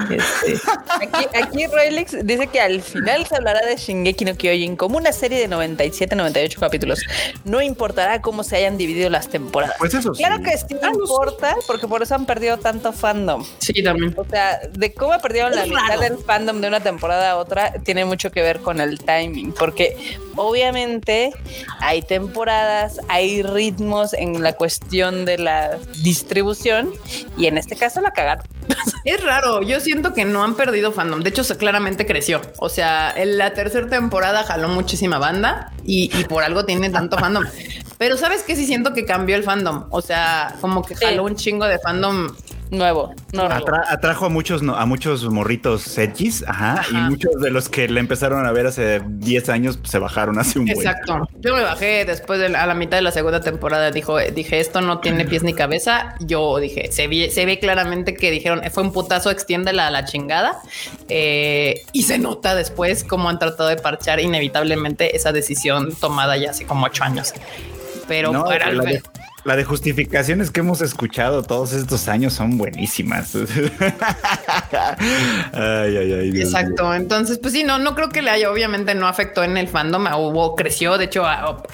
Este, 0.09 0.59
Aquí, 1.01 1.27
aquí 1.33 1.67
Roylex 1.67 2.25
dice 2.25 2.47
que 2.47 2.59
al 2.59 2.81
final 2.81 3.25
se 3.25 3.35
hablará 3.35 3.65
de 3.65 3.77
Shingeki 3.77 4.25
no 4.25 4.35
Kyojin 4.35 4.75
como 4.75 4.97
una 4.97 5.13
serie 5.13 5.39
de 5.39 5.47
97, 5.47 6.15
98 6.15 6.59
capítulos. 6.59 6.99
No 7.45 7.61
importará 7.61 8.21
cómo 8.21 8.43
se 8.43 8.57
hayan 8.57 8.77
dividido 8.77 9.09
las 9.09 9.29
temporadas. 9.29 9.75
Pues 9.79 9.93
eso 9.93 10.13
sí. 10.13 10.23
Claro 10.23 10.43
que 10.43 10.57
sí 10.57 10.75
importa, 10.93 11.55
porque 11.67 11.87
por 11.87 12.01
eso 12.01 12.15
han 12.15 12.25
perdido 12.25 12.57
tanto 12.57 12.91
fandom. 12.91 13.45
sí, 13.59 13.83
también. 13.83 14.13
O 14.17 14.25
sea, 14.25 14.59
de 14.71 14.93
cómo 14.93 15.17
perdieron 15.19 15.53
la 15.55 15.63
Es 15.63 15.69
mitad 15.69 15.87
raro. 15.87 16.01
del 16.01 16.17
fandom 16.17 16.61
de 16.61 16.67
una 16.67 16.79
temporada 16.81 17.31
a 17.31 17.37
otra 17.37 17.73
tiene 17.83 18.03
mucho 18.05 18.31
que 18.31 18.41
ver 18.41 18.59
con 18.59 18.81
el 18.81 18.99
timing, 18.99 19.53
porque 19.53 19.95
obviamente 20.35 21.31
hay 21.79 22.01
temporadas, 22.01 22.99
hay 23.07 23.18
ritmos 23.43 24.13
en 24.13 24.41
la 24.41 24.53
cuestión 24.53 25.25
de 25.25 25.37
la 25.37 25.77
distribución 26.01 26.91
y 27.37 27.47
en 27.47 27.57
este 27.57 27.75
caso 27.75 28.01
la 28.01 28.11
cagaron. 28.11 28.45
Es 29.03 29.23
raro, 29.23 29.61
yo 29.61 29.79
siento 29.79 30.13
que 30.13 30.25
no 30.25 30.43
han 30.43 30.55
perdido 30.55 30.91
fandom. 30.91 31.21
De 31.21 31.29
hecho, 31.29 31.43
claramente 31.57 32.05
creció. 32.05 32.41
O 32.57 32.69
sea, 32.69 33.13
en 33.15 33.37
la 33.37 33.53
tercera 33.53 33.87
temporada 33.87 34.43
jaló 34.43 34.69
muchísima 34.69 35.17
banda 35.17 35.71
y, 35.83 36.11
y 36.17 36.25
por 36.25 36.43
algo 36.43 36.65
tiene 36.65 36.89
tanto 36.89 37.17
fandom. 37.17 37.45
Pero 37.97 38.17
sabes 38.17 38.43
que 38.43 38.55
sí 38.55 38.65
siento 38.65 38.93
que 38.93 39.05
cambió 39.05 39.35
el 39.35 39.43
fandom. 39.43 39.87
O 39.89 40.01
sea, 40.01 40.55
como 40.61 40.83
que 40.83 40.95
jaló 40.95 41.23
un 41.23 41.35
chingo 41.35 41.65
de 41.65 41.79
fandom 41.79 42.29
nuevo. 42.69 43.13
atrajo 43.89 44.25
a 44.25 44.29
muchos, 44.29 44.61
a 44.61 44.85
muchos 44.85 45.27
morritos 45.29 45.81
sedgis, 45.81 46.43
ajá, 46.47 46.85
y 46.91 46.95
muchos 46.95 47.39
de 47.41 47.49
los 47.49 47.69
que 47.69 47.87
le 47.87 47.99
empezaron 47.99 48.45
a 48.45 48.51
ver 48.51 48.67
hace 48.67 49.01
10 49.05 49.49
años 49.49 49.77
pues, 49.77 49.91
se 49.91 49.99
bajaron 49.99 50.37
hace 50.39 50.59
un 50.59 50.69
Exacto. 50.69 51.27
Yo 51.39 51.55
me 51.55 51.63
bajé 51.63 52.05
después 52.05 52.39
de 52.39 52.55
a 52.55 52.65
la 52.65 52.73
mitad 52.73 52.97
de 52.97 53.01
la 53.01 53.11
segunda 53.11 53.41
temporada. 53.41 53.91
Dijo, 53.91 54.19
dije, 54.19 54.59
esto 54.59 54.81
no 54.81 54.99
tiene 54.99 55.25
pies 55.25 55.43
ni 55.43 55.53
cabeza. 55.53 56.15
Yo 56.19 56.57
dije, 56.59 56.91
se 56.91 57.07
ve, 57.07 57.29
se 57.31 57.45
ve 57.45 57.59
claramente 57.59 58.13
que 58.13 58.31
dijeron, 58.31 58.61
fue 58.71 58.83
un 58.83 58.91
putazo, 58.91 59.31
extiéndela 59.31 59.87
a 59.87 59.91
la 59.91 60.05
chingada. 60.05 60.59
Eh, 61.07 61.83
y 61.93 62.03
se 62.03 62.17
nota 62.17 62.55
después 62.55 63.03
cómo 63.03 63.29
han 63.29 63.39
tratado 63.39 63.69
de 63.69 63.77
parchar 63.77 64.19
inevitablemente 64.19 65.15
esa 65.15 65.31
decisión 65.31 65.95
tomada 65.95 66.37
ya 66.37 66.51
hace 66.51 66.65
como 66.65 66.85
ocho 66.85 67.03
años. 67.03 67.33
Pero 68.07 68.31
no, 68.31 68.43
para 68.43 68.69
el, 68.69 69.01
la 69.43 69.55
de 69.55 69.63
justificaciones 69.63 70.51
que 70.51 70.59
hemos 70.59 70.81
escuchado 70.81 71.43
todos 71.43 71.73
estos 71.73 72.07
años 72.07 72.33
son 72.33 72.57
buenísimas. 72.57 73.35
ay, 75.53 75.97
ay, 75.97 76.13
ay, 76.13 76.41
Exacto. 76.41 76.93
Entonces, 76.93 77.39
pues 77.39 77.53
sí, 77.53 77.63
no, 77.63 77.79
no 77.79 77.95
creo 77.95 78.09
que 78.09 78.21
le 78.21 78.29
haya, 78.31 78.51
obviamente 78.51 78.95
no 78.95 79.07
afectó 79.07 79.43
en 79.43 79.57
el 79.57 79.67
fandom, 79.67 80.07
hubo, 80.17 80.55
creció. 80.55 80.97
De 80.97 81.05
hecho, 81.05 81.25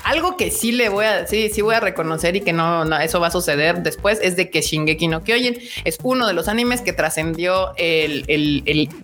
algo 0.04 0.38
que 0.38 0.52
sí 0.52 0.72
le 0.72 0.90
voy 0.90 1.06
a, 1.06 1.28
sí, 1.28 1.50
sí 1.54 1.62
voy 1.62 1.76
a 1.76 1.80
reconocer 1.80 2.36
y 2.36 2.42
que 2.42 2.54
no, 2.54 2.84
eso 3.00 3.20
va 3.20 3.28
a 3.28 3.32
suceder 3.32 3.82
después 3.84 4.20
es 4.22 4.36
de 4.36 4.50
que 4.50 4.62
Shingeki 4.62 5.08
no 5.08 5.24
Kyojin 5.24 5.58
es 5.84 5.98
uno 6.04 6.28
de 6.28 6.34
los 6.34 6.48
animes 6.48 6.82
que 6.82 6.94
trascendió 6.94 7.74
el, 7.78 8.26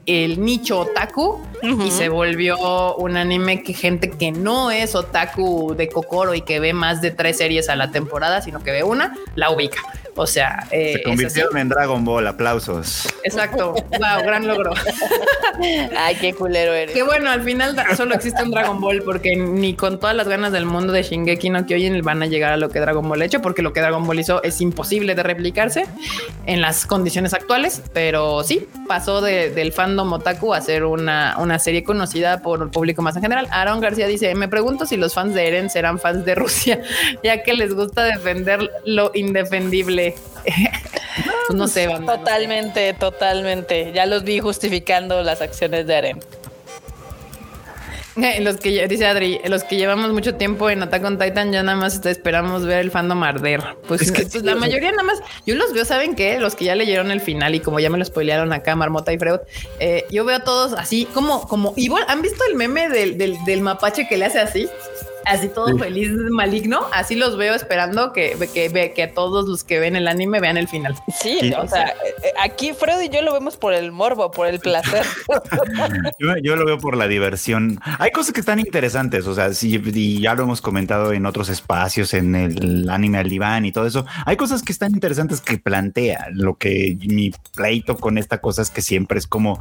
el, 0.05 0.41
nicho 0.41 0.79
otaku 0.79 1.41
y 1.85 1.91
se 1.91 2.09
volvió 2.09 2.95
un 2.95 3.17
anime 3.17 3.63
que 3.63 3.73
gente 3.73 4.09
que 4.09 4.31
no 4.31 4.71
es 4.71 4.95
otaku 4.95 5.75
de 5.75 5.89
Kokoro 5.89 6.33
y 6.33 6.41
que 6.41 6.59
ve 6.59 6.73
más 6.73 7.01
de 7.01 7.11
tres 7.11 7.37
series 7.37 7.69
a 7.69 7.75
la 7.75 7.91
temporada, 7.91 8.41
sino 8.51 8.61
que 8.61 8.71
ve 8.71 8.83
una, 8.83 9.15
la 9.35 9.49
ubica. 9.49 9.81
O 10.15 10.27
sea, 10.27 10.67
eh, 10.71 10.95
se 10.97 11.03
convirtieron 11.03 11.57
en 11.57 11.69
Dragon 11.69 12.03
Ball. 12.03 12.27
Aplausos. 12.27 13.07
Exacto. 13.23 13.73
Wow, 13.73 14.23
gran 14.25 14.45
logro. 14.45 14.73
Ay, 15.97 16.15
qué 16.15 16.33
culero 16.33 16.73
eres. 16.73 16.93
Que 16.93 17.03
bueno, 17.03 17.29
al 17.29 17.43
final 17.43 17.77
solo 17.95 18.13
existe 18.15 18.43
un 18.43 18.51
Dragon 18.51 18.81
Ball 18.81 19.01
porque 19.03 19.37
ni 19.37 19.73
con 19.73 19.99
todas 19.99 20.15
las 20.15 20.27
ganas 20.27 20.51
del 20.51 20.65
mundo 20.65 20.91
de 20.91 21.03
Shingeki 21.03 21.49
no 21.49 21.65
Kyojin 21.65 22.01
van 22.01 22.21
a 22.23 22.25
llegar 22.25 22.51
a 22.51 22.57
lo 22.57 22.69
que 22.69 22.79
Dragon 22.79 23.07
Ball 23.07 23.21
ha 23.21 23.25
hecho, 23.25 23.41
porque 23.41 23.61
lo 23.61 23.71
que 23.71 23.79
Dragon 23.79 24.05
Ball 24.05 24.19
hizo 24.19 24.43
es 24.43 24.59
imposible 24.59 25.15
de 25.15 25.23
replicarse 25.23 25.85
en 26.45 26.59
las 26.59 26.85
condiciones 26.85 27.33
actuales. 27.33 27.81
Pero 27.93 28.43
sí, 28.43 28.67
pasó 28.87 29.21
del 29.21 29.71
fandom 29.71 30.11
otaku 30.11 30.53
a 30.53 30.59
ser 30.59 30.83
una, 30.83 31.37
una 31.39 31.57
serie 31.57 31.83
conocida 31.83 32.41
por 32.41 32.61
el 32.61 32.69
público 32.69 33.01
más 33.01 33.15
en 33.15 33.21
general. 33.21 33.47
Aaron 33.51 33.79
García 33.79 34.07
dice: 34.07 34.35
Me 34.35 34.49
pregunto 34.49 34.85
si 34.85 34.97
los 34.97 35.13
fans 35.13 35.33
de 35.33 35.47
Eren 35.47 35.69
serán 35.69 35.99
fans 35.99 36.25
de 36.25 36.35
Rusia, 36.35 36.81
ya 37.23 37.43
que 37.43 37.53
les 37.53 37.73
gusta 37.73 38.03
defender 38.03 38.40
lo 38.85 39.11
indefendible. 39.13 40.15
Pues 41.47 41.57
no 41.57 41.67
sé, 41.67 41.87
Totalmente, 42.05 42.93
totalmente. 42.93 43.91
Ya 43.93 44.05
los 44.05 44.23
vi 44.23 44.39
justificando 44.39 45.21
las 45.23 45.41
acciones 45.41 45.85
de 45.85 45.95
Aren. 45.95 46.19
Eh, 48.17 48.41
los 48.41 48.57
que 48.57 48.87
dice 48.89 49.05
Adri, 49.05 49.39
los 49.45 49.63
que 49.63 49.77
llevamos 49.77 50.11
mucho 50.11 50.35
tiempo 50.35 50.69
en 50.69 50.83
Attack 50.83 51.03
on 51.05 51.17
Titan 51.17 51.51
ya 51.53 51.63
nada 51.63 51.77
más 51.77 52.05
esperamos 52.05 52.65
ver 52.65 52.79
el 52.79 52.91
fandom 52.91 53.23
arder. 53.23 53.61
Pues, 53.87 54.11
pues 54.11 54.43
la 54.43 54.55
mayoría 54.55 54.91
nada 54.91 55.03
más, 55.03 55.19
yo 55.45 55.55
los 55.55 55.73
veo, 55.73 55.85
¿saben 55.85 56.15
qué? 56.15 56.37
Los 56.39 56.55
que 56.55 56.65
ya 56.65 56.75
leyeron 56.75 57.09
el 57.09 57.21
final 57.21 57.55
y 57.55 57.61
como 57.61 57.79
ya 57.79 57.89
me 57.89 57.97
lo 57.97 58.03
spoilearon 58.03 58.51
acá, 58.51 58.75
Marmota 58.75 59.13
y 59.13 59.17
Freud, 59.17 59.39
eh, 59.79 60.05
yo 60.11 60.25
veo 60.25 60.37
a 60.37 60.43
todos 60.43 60.73
así 60.73 61.05
como, 61.05 61.47
como 61.47 61.73
igual. 61.77 62.03
¿Han 62.09 62.21
visto 62.21 62.43
el 62.49 62.55
meme 62.55 62.89
del, 62.89 63.17
del 63.17 63.61
mapache 63.61 64.07
que 64.07 64.17
le 64.17 64.25
hace 64.25 64.39
así? 64.39 64.67
Así 65.25 65.49
todo 65.49 65.77
feliz, 65.77 66.11
maligno, 66.29 66.81
así 66.93 67.15
los 67.15 67.37
veo 67.37 67.53
esperando 67.55 68.13
que, 68.13 68.37
que, 68.53 68.93
que 68.93 69.07
todos 69.07 69.47
los 69.47 69.63
que 69.63 69.79
ven 69.79 69.95
el 69.95 70.07
anime 70.07 70.39
vean 70.39 70.57
el 70.57 70.67
final. 70.67 70.95
Sí, 71.19 71.53
o 71.57 71.67
sea, 71.67 71.87
eh, 71.87 72.33
aquí 72.39 72.73
Freddy 72.73 73.01
y 73.05 73.09
yo 73.09 73.21
lo 73.21 73.33
vemos 73.33 73.57
por 73.57 73.73
el 73.73 73.91
morbo, 73.91 74.31
por 74.31 74.47
el 74.47 74.59
placer. 74.59 75.05
yo, 76.19 76.55
lo 76.55 76.65
veo 76.65 76.77
por 76.77 76.95
la 76.95 77.07
diversión. 77.07 77.79
Hay 77.99 78.11
cosas 78.11 78.33
que 78.33 78.39
están 78.39 78.59
interesantes, 78.59 79.25
o 79.27 79.33
sea, 79.33 79.53
sí, 79.53 79.81
y 79.83 80.21
ya 80.21 80.35
lo 80.35 80.43
hemos 80.43 80.61
comentado 80.61 81.13
en 81.13 81.25
otros 81.25 81.49
espacios, 81.49 82.13
en 82.13 82.35
el 82.35 82.89
anime 82.89 83.19
al 83.19 83.29
diván 83.29 83.65
y 83.65 83.71
todo 83.71 83.85
eso. 83.85 84.05
Hay 84.25 84.37
cosas 84.37 84.63
que 84.63 84.71
están 84.71 84.91
interesantes 84.91 85.41
que 85.41 85.57
plantea. 85.57 86.27
Lo 86.31 86.55
que 86.55 86.97
mi 87.01 87.31
pleito 87.55 87.97
con 87.97 88.17
esta 88.17 88.39
cosa 88.39 88.61
es 88.61 88.69
que 88.69 88.81
siempre 88.81 89.19
es 89.19 89.27
como, 89.27 89.59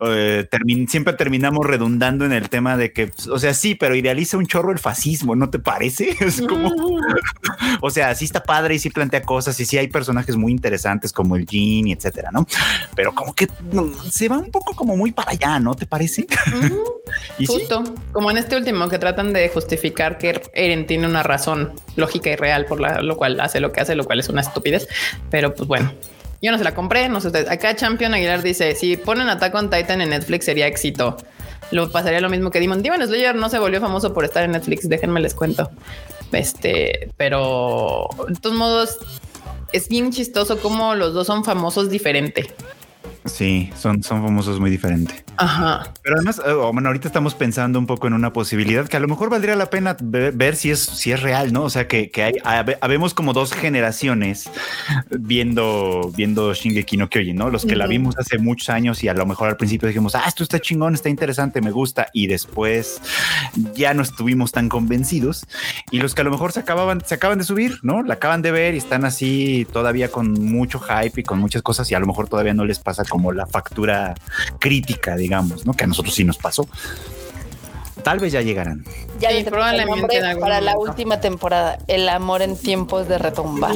eh, 0.00 0.46
siempre 0.88 1.14
terminamos 1.14 1.66
redundando 1.66 2.24
en 2.24 2.32
el 2.32 2.48
tema 2.48 2.76
de 2.76 2.92
que, 2.92 3.10
o 3.30 3.38
sea, 3.38 3.54
sí, 3.54 3.74
pero 3.74 3.94
idealiza 3.94 4.36
un 4.36 4.46
chorro 4.46 4.72
el 4.72 4.78
¿no 5.36 5.50
te 5.50 5.58
parece? 5.58 6.16
Es 6.24 6.40
como, 6.40 6.70
o 7.80 7.90
sea, 7.90 8.14
sí 8.14 8.24
está 8.24 8.42
padre 8.42 8.74
y 8.74 8.78
sí 8.78 8.90
plantea 8.90 9.22
cosas 9.22 9.58
y 9.60 9.64
sí 9.64 9.78
hay 9.78 9.88
personajes 9.88 10.36
muy 10.36 10.52
interesantes 10.52 11.12
como 11.12 11.36
el 11.36 11.46
Jean 11.46 11.86
y 11.88 11.92
etcétera, 11.92 12.30
¿no? 12.32 12.46
Pero 12.94 13.14
como 13.14 13.34
que 13.34 13.48
se 14.10 14.28
va 14.28 14.38
un 14.38 14.50
poco 14.50 14.74
como 14.74 14.96
muy 14.96 15.12
para 15.12 15.32
allá, 15.32 15.58
¿no 15.60 15.74
te 15.74 15.86
parece? 15.86 16.26
y 17.38 17.46
Justo, 17.46 17.84
como 18.12 18.30
en 18.30 18.38
este 18.38 18.56
último 18.56 18.88
que 18.88 18.98
tratan 18.98 19.32
de 19.32 19.48
justificar 19.48 20.18
que 20.18 20.40
Eren 20.54 20.86
tiene 20.86 21.06
una 21.06 21.22
razón 21.22 21.72
lógica 21.96 22.30
y 22.30 22.36
real 22.36 22.66
por 22.66 22.80
la, 22.80 23.00
lo 23.02 23.16
cual 23.16 23.40
hace 23.40 23.60
lo 23.60 23.72
que 23.72 23.80
hace, 23.80 23.94
lo 23.94 24.04
cual 24.04 24.20
es 24.20 24.28
una 24.28 24.40
estupidez, 24.40 24.88
pero 25.30 25.54
pues 25.54 25.68
bueno. 25.68 25.92
Yo 26.42 26.52
no 26.52 26.58
se 26.58 26.64
la 26.64 26.74
compré, 26.74 27.08
no 27.08 27.22
sé 27.22 27.28
ustedes. 27.28 27.50
Acá 27.50 27.74
Champion 27.74 28.12
Aguilar 28.12 28.42
dice: 28.42 28.74
si 28.74 28.98
ponen 28.98 29.30
Attack 29.30 29.54
on 29.54 29.70
Titan 29.70 30.02
en 30.02 30.10
Netflix 30.10 30.44
sería 30.44 30.66
éxito 30.66 31.16
lo 31.70 31.90
pasaría 31.90 32.20
lo 32.20 32.28
mismo 32.28 32.50
que 32.50 32.60
Demon. 32.60 32.82
Demon 32.82 33.06
Slayer 33.06 33.34
no 33.34 33.48
se 33.48 33.58
volvió 33.58 33.80
famoso 33.80 34.12
por 34.12 34.24
estar 34.24 34.44
en 34.44 34.52
Netflix, 34.52 34.88
déjenme 34.88 35.20
les 35.20 35.34
cuento. 35.34 35.70
Este, 36.32 37.10
pero 37.16 38.08
de 38.28 38.34
todos 38.36 38.56
modos 38.56 38.98
es 39.72 39.88
bien 39.88 40.12
chistoso 40.12 40.58
como 40.58 40.94
los 40.94 41.14
dos 41.14 41.26
son 41.26 41.44
famosos 41.44 41.90
diferente. 41.90 42.54
Sí, 43.24 43.70
son, 43.76 44.02
son 44.02 44.22
famosos 44.22 44.60
muy 44.60 44.70
diferentes. 44.70 45.23
Ajá. 45.36 45.92
Pero 46.02 46.16
además, 46.16 46.40
eh, 46.44 46.52
bueno, 46.52 46.88
ahorita 46.88 47.08
estamos 47.08 47.34
pensando 47.34 47.78
un 47.78 47.86
poco 47.86 48.06
en 48.06 48.12
una 48.12 48.32
posibilidad 48.32 48.86
que 48.86 48.96
a 48.96 49.00
lo 49.00 49.08
mejor 49.08 49.30
valdría 49.30 49.56
la 49.56 49.70
pena 49.70 49.96
ver, 50.00 50.56
si 50.56 50.70
es, 50.70 50.80
si 50.80 51.12
es 51.12 51.22
real, 51.22 51.52
¿no? 51.52 51.62
O 51.64 51.70
sea, 51.70 51.88
que, 51.88 52.10
que 52.10 52.22
hay, 52.22 52.34
habemos 52.80 53.14
como 53.14 53.32
dos 53.32 53.52
generaciones 53.52 54.50
viendo, 55.10 56.12
viendo 56.16 56.54
Shingeki 56.54 56.96
no 56.96 57.08
Kyojin, 57.08 57.36
¿no? 57.36 57.50
Los 57.50 57.64
que 57.64 57.76
la 57.76 57.86
vimos 57.86 58.16
hace 58.18 58.38
muchos 58.38 58.68
años 58.68 59.02
y 59.02 59.08
a 59.08 59.14
lo 59.14 59.26
mejor 59.26 59.48
al 59.48 59.56
principio 59.56 59.88
dijimos, 59.88 60.14
ah, 60.14 60.24
esto 60.26 60.42
está 60.42 60.60
chingón, 60.60 60.94
está 60.94 61.08
interesante, 61.08 61.60
me 61.60 61.70
gusta, 61.70 62.08
y 62.12 62.26
después 62.26 63.00
ya 63.74 63.94
no 63.94 64.02
estuvimos 64.02 64.52
tan 64.52 64.68
convencidos. 64.68 65.46
Y 65.90 65.98
los 65.98 66.14
que 66.14 66.20
a 66.20 66.24
lo 66.24 66.30
mejor 66.30 66.52
se 66.52 66.60
acababan, 66.60 67.02
se 67.04 67.14
acaban 67.14 67.38
de 67.38 67.44
subir, 67.44 67.78
¿no? 67.82 68.02
La 68.02 68.14
acaban 68.14 68.42
de 68.42 68.50
ver 68.50 68.74
y 68.74 68.78
están 68.78 69.04
así 69.04 69.66
todavía 69.72 70.10
con 70.10 70.32
mucho 70.32 70.80
hype 70.80 71.20
y 71.20 71.24
con 71.24 71.38
muchas 71.38 71.62
cosas 71.62 71.90
y 71.90 71.94
a 71.94 71.98
lo 71.98 72.06
mejor 72.06 72.28
todavía 72.28 72.54
no 72.54 72.64
les 72.64 72.78
pasa 72.78 73.04
como 73.04 73.32
la 73.32 73.46
factura 73.46 74.14
crítica, 74.58 75.16
digamos, 75.24 75.64
¿no? 75.64 75.72
Que 75.72 75.84
a 75.84 75.86
nosotros 75.86 76.14
sí 76.14 76.22
nos 76.22 76.36
pasó. 76.36 76.68
Tal 78.02 78.18
vez 78.18 78.32
ya 78.32 78.42
llegarán. 78.42 78.84
Ya 79.20 79.30
probablemente 79.48 80.20
para 80.40 80.60
la 80.60 80.76
última 80.76 81.20
temporada, 81.20 81.78
El 81.86 82.08
amor 82.08 82.42
en 82.42 82.56
tiempos 82.56 83.08
de 83.08 83.18
retumbar. 83.18 83.72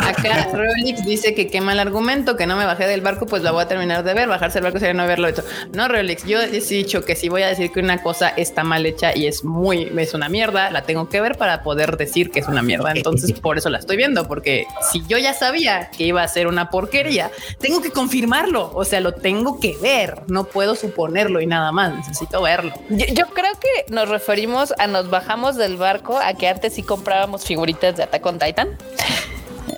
Acá 0.00 0.48
Rolix 0.52 1.04
dice 1.04 1.34
que 1.34 1.46
quema 1.46 1.72
el 1.72 1.78
argumento, 1.78 2.36
que 2.36 2.46
no 2.46 2.56
me 2.56 2.66
bajé 2.66 2.86
del 2.86 3.00
barco, 3.00 3.26
pues 3.26 3.42
la 3.42 3.52
voy 3.52 3.62
a 3.62 3.68
terminar 3.68 4.02
de 4.02 4.14
ver. 4.14 4.28
Bajarse 4.28 4.58
del 4.58 4.64
barco 4.64 4.78
sería 4.78 4.94
no 4.94 5.04
haberlo 5.04 5.28
hecho. 5.28 5.42
No, 5.74 5.86
Rolix, 5.88 6.24
yo 6.24 6.40
he 6.40 6.60
dicho 6.60 7.04
que 7.04 7.14
si 7.14 7.28
voy 7.28 7.42
a 7.42 7.48
decir 7.48 7.70
que 7.70 7.80
una 7.80 8.02
cosa 8.02 8.28
está 8.30 8.64
mal 8.64 8.84
hecha 8.84 9.16
y 9.16 9.26
es 9.26 9.44
muy, 9.44 9.92
es 9.96 10.14
una 10.14 10.28
mierda, 10.28 10.70
la 10.70 10.82
tengo 10.82 11.08
que 11.08 11.20
ver 11.20 11.38
para 11.38 11.62
poder 11.62 11.96
decir 11.96 12.30
que 12.30 12.40
es 12.40 12.48
una 12.48 12.62
mierda. 12.62 12.92
Entonces, 12.94 13.32
por 13.40 13.58
eso 13.58 13.70
la 13.70 13.78
estoy 13.78 13.96
viendo, 13.96 14.26
porque 14.26 14.66
si 14.90 15.04
yo 15.06 15.18
ya 15.18 15.34
sabía 15.34 15.90
que 15.96 16.04
iba 16.04 16.22
a 16.22 16.28
ser 16.28 16.48
una 16.48 16.70
porquería, 16.70 17.30
tengo 17.60 17.80
que 17.80 17.90
confirmarlo. 17.90 18.72
O 18.74 18.84
sea, 18.84 19.00
lo 19.00 19.14
tengo 19.14 19.60
que 19.60 19.76
ver. 19.80 20.22
No 20.26 20.44
puedo 20.44 20.74
suponerlo 20.74 21.40
y 21.40 21.46
nada 21.46 21.70
más. 21.70 21.94
Necesito 21.94 22.42
verlo. 22.42 22.72
Yo, 22.90 23.06
yo 23.14 23.26
creo 23.28 23.51
que 23.58 23.92
nos 23.92 24.08
referimos 24.08 24.72
a 24.78 24.86
nos 24.86 25.10
bajamos 25.10 25.56
del 25.56 25.76
barco 25.76 26.18
a 26.18 26.34
que 26.34 26.48
antes 26.48 26.74
sí 26.74 26.82
comprábamos 26.82 27.44
figuritas 27.44 27.96
de 27.96 28.02
Attack 28.04 28.26
on 28.26 28.38
Titan. 28.38 28.78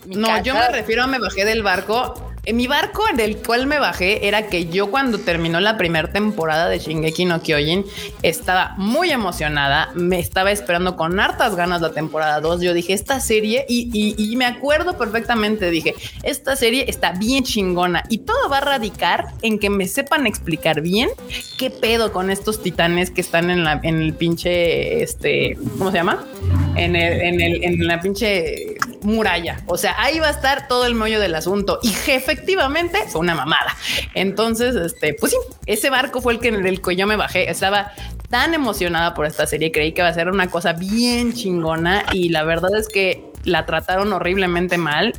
no, 0.06 0.42
yo 0.42 0.54
me 0.54 0.68
refiero 0.68 1.02
a 1.02 1.06
me 1.06 1.18
bajé 1.18 1.44
del 1.44 1.62
barco 1.62 2.23
en 2.46 2.56
mi 2.56 2.66
barco 2.66 3.04
en 3.10 3.20
el 3.20 3.38
cual 3.38 3.66
me 3.66 3.78
bajé 3.78 4.26
era 4.26 4.48
que 4.48 4.66
yo 4.66 4.90
cuando 4.90 5.18
terminó 5.18 5.60
la 5.60 5.76
primera 5.76 6.10
temporada 6.10 6.68
de 6.68 6.78
Shingeki 6.78 7.24
no 7.24 7.42
Kyojin 7.42 7.84
estaba 8.22 8.74
muy 8.76 9.10
emocionada, 9.10 9.90
me 9.94 10.18
estaba 10.18 10.52
esperando 10.52 10.96
con 10.96 11.18
hartas 11.20 11.56
ganas 11.56 11.80
la 11.80 11.92
temporada 11.92 12.40
2. 12.40 12.60
Yo 12.60 12.74
dije, 12.74 12.92
esta 12.92 13.20
serie, 13.20 13.64
y, 13.68 14.34
me 14.36 14.46
acuerdo 14.46 14.98
perfectamente, 14.98 15.70
dije, 15.70 15.94
esta 16.22 16.56
serie 16.56 16.86
está 16.88 17.12
bien 17.12 17.44
chingona 17.44 18.02
y 18.08 18.18
todo 18.18 18.48
va 18.48 18.58
a 18.58 18.62
radicar 18.62 19.26
en 19.42 19.58
que 19.58 19.70
me 19.70 19.86
sepan 19.86 20.26
explicar 20.26 20.80
bien 20.80 21.10
qué 21.56 21.70
pedo 21.70 22.12
con 22.12 22.30
estos 22.30 22.62
titanes 22.62 23.10
que 23.10 23.20
están 23.20 23.50
en, 23.50 23.64
la, 23.64 23.80
en 23.82 24.02
el 24.02 24.14
pinche, 24.14 25.02
este, 25.02 25.56
¿cómo 25.78 25.90
se 25.90 25.98
llama? 25.98 26.24
En, 26.76 26.96
el, 26.96 27.20
en, 27.20 27.40
el, 27.40 27.64
en 27.64 27.86
la 27.86 28.00
pinche 28.00 28.76
muralla. 29.04 29.60
O 29.66 29.76
sea, 29.76 29.94
ahí 29.98 30.18
va 30.18 30.28
a 30.28 30.30
estar 30.30 30.68
todo 30.68 30.86
el 30.86 30.94
meollo 30.94 31.20
del 31.20 31.34
asunto. 31.34 31.78
Y 31.82 31.90
efectivamente 32.10 33.04
fue 33.08 33.20
una 33.20 33.34
mamada. 33.34 33.76
Entonces, 34.14 34.74
este, 34.74 35.14
pues 35.14 35.32
sí, 35.32 35.38
ese 35.66 35.90
barco 35.90 36.20
fue 36.20 36.32
el 36.32 36.40
que 36.40 36.48
en 36.48 36.66
el 36.66 36.80
que 36.80 36.96
yo 36.96 37.06
me 37.06 37.16
bajé. 37.16 37.50
Estaba 37.50 37.92
tan 38.30 38.54
emocionada 38.54 39.14
por 39.14 39.26
esta 39.26 39.46
serie, 39.46 39.70
creí 39.70 39.92
que 39.92 40.00
iba 40.00 40.08
a 40.08 40.14
ser 40.14 40.28
una 40.28 40.50
cosa 40.50 40.72
bien 40.72 41.34
chingona 41.34 42.04
y 42.12 42.30
la 42.30 42.42
verdad 42.42 42.74
es 42.76 42.88
que 42.88 43.33
la 43.44 43.66
trataron 43.66 44.12
horriblemente 44.12 44.78
mal 44.78 45.14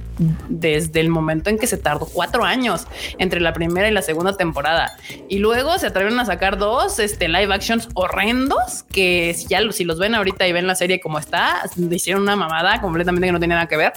desde 0.50 1.00
el 1.00 1.10
momento 1.10 1.50
en 1.50 1.58
que 1.58 1.68
se 1.68 1.78
tardó 1.78 2.06
cuatro 2.06 2.44
años 2.44 2.88
entre 3.18 3.40
la 3.40 3.54
primera 3.54 3.88
y 3.88 3.92
la 3.92 4.02
segunda 4.02 4.36
temporada. 4.36 4.98
Y 5.30 5.40
luego 5.40 5.78
se 5.78 5.88
atrevieron 5.88 6.20
a 6.20 6.26
sacar 6.26 6.58
dos 6.58 7.00
este, 7.00 7.28
live 7.28 7.54
actions 7.54 7.90
horrendos 7.94 8.84
que 8.92 9.34
si 9.38 9.48
ya 9.48 9.60
si 9.72 9.84
los 9.84 10.00
ven 10.00 10.16
ahorita 10.16 10.48
y 10.48 10.54
ven 10.54 10.68
la 10.68 10.76
serie 10.76 11.00
como 11.00 11.20
está, 11.20 11.62
hicieron 11.92 12.24
una 12.24 12.36
mamada 12.36 12.82
completamente 12.82 13.28
que 13.28 13.32
no 13.32 13.40
tenía 13.40 13.56
nada 13.56 13.68
que 13.68 13.78
ver. 13.78 13.94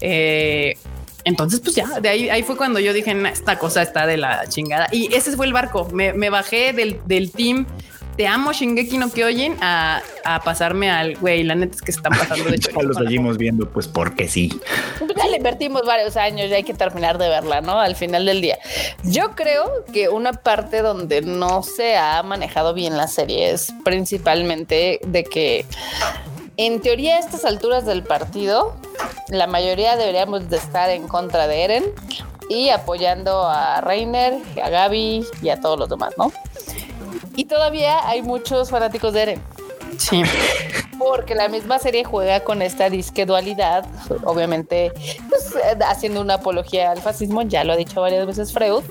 Eh, 0.00 0.74
entonces, 1.24 1.60
pues 1.60 1.76
ya, 1.76 2.00
de 2.00 2.08
ahí, 2.08 2.30
ahí 2.30 2.42
fue 2.42 2.56
cuando 2.56 2.80
yo 2.80 2.92
dije, 2.92 3.14
esta 3.30 3.58
cosa 3.58 3.82
está 3.82 4.06
de 4.06 4.16
la 4.16 4.46
chingada. 4.48 4.88
Y 4.90 5.14
ese 5.14 5.36
fue 5.36 5.46
el 5.46 5.52
barco. 5.52 5.88
Me, 5.92 6.12
me 6.12 6.30
bajé 6.30 6.72
del, 6.72 7.00
del 7.06 7.30
team 7.30 7.66
te 8.16 8.26
amo 8.26 8.52
Shingeki 8.52 8.98
no 8.98 9.10
Kyojin 9.10 9.56
a, 9.60 10.02
a 10.24 10.40
pasarme 10.40 10.90
al 10.90 11.16
güey. 11.16 11.42
La 11.42 11.54
neta 11.54 11.76
es 11.76 11.82
que 11.82 11.92
se 11.92 11.98
están 11.98 12.12
pasando 12.18 12.44
de 12.44 12.56
hecho. 12.56 12.70
lo 12.82 12.94
seguimos 12.94 13.38
viendo, 13.38 13.68
pues 13.68 13.88
porque 13.88 14.28
sí. 14.28 14.60
Ya 15.16 15.26
le 15.26 15.36
invertimos 15.38 15.82
varios 15.86 16.16
años 16.16 16.50
y 16.50 16.54
hay 16.54 16.64
que 16.64 16.74
terminar 16.74 17.18
de 17.18 17.28
verla, 17.28 17.60
¿no? 17.60 17.78
Al 17.78 17.96
final 17.96 18.26
del 18.26 18.40
día. 18.40 18.58
Yo 19.04 19.30
creo 19.34 19.84
que 19.92 20.08
una 20.08 20.32
parte 20.32 20.82
donde 20.82 21.22
no 21.22 21.62
se 21.62 21.96
ha 21.96 22.22
manejado 22.22 22.74
bien 22.74 22.96
la 22.96 23.08
serie 23.08 23.50
es 23.50 23.72
principalmente 23.84 25.00
de 25.06 25.24
que 25.24 25.64
en 26.56 26.80
teoría 26.80 27.16
a 27.16 27.18
estas 27.20 27.44
alturas 27.44 27.86
del 27.86 28.02
partido, 28.02 28.76
la 29.28 29.46
mayoría 29.46 29.96
deberíamos 29.96 30.50
de 30.50 30.58
estar 30.58 30.90
en 30.90 31.08
contra 31.08 31.46
de 31.46 31.64
Eren 31.64 31.84
y 32.50 32.68
apoyando 32.68 33.48
a 33.48 33.80
Reiner, 33.80 34.34
a 34.62 34.68
Gaby 34.68 35.24
y 35.40 35.48
a 35.48 35.60
todos 35.60 35.78
los 35.78 35.88
demás, 35.88 36.12
¿no? 36.18 36.30
Y 37.36 37.44
todavía 37.44 38.08
hay 38.08 38.22
muchos 38.22 38.70
fanáticos 38.70 39.12
de 39.12 39.22
Eren. 39.22 39.42
Sí. 39.98 40.22
Porque 41.00 41.34
la 41.34 41.48
misma 41.48 41.78
serie 41.78 42.04
juega 42.04 42.40
con 42.40 42.60
esta 42.60 42.90
disque 42.90 43.24
dualidad, 43.24 43.86
obviamente 44.24 44.92
pues, 45.30 45.54
haciendo 45.88 46.20
una 46.20 46.34
apología 46.34 46.90
al 46.90 47.00
fascismo, 47.00 47.40
ya 47.40 47.64
lo 47.64 47.72
ha 47.72 47.76
dicho 47.76 48.02
varias 48.02 48.26
veces 48.26 48.52
Freud. 48.52 48.84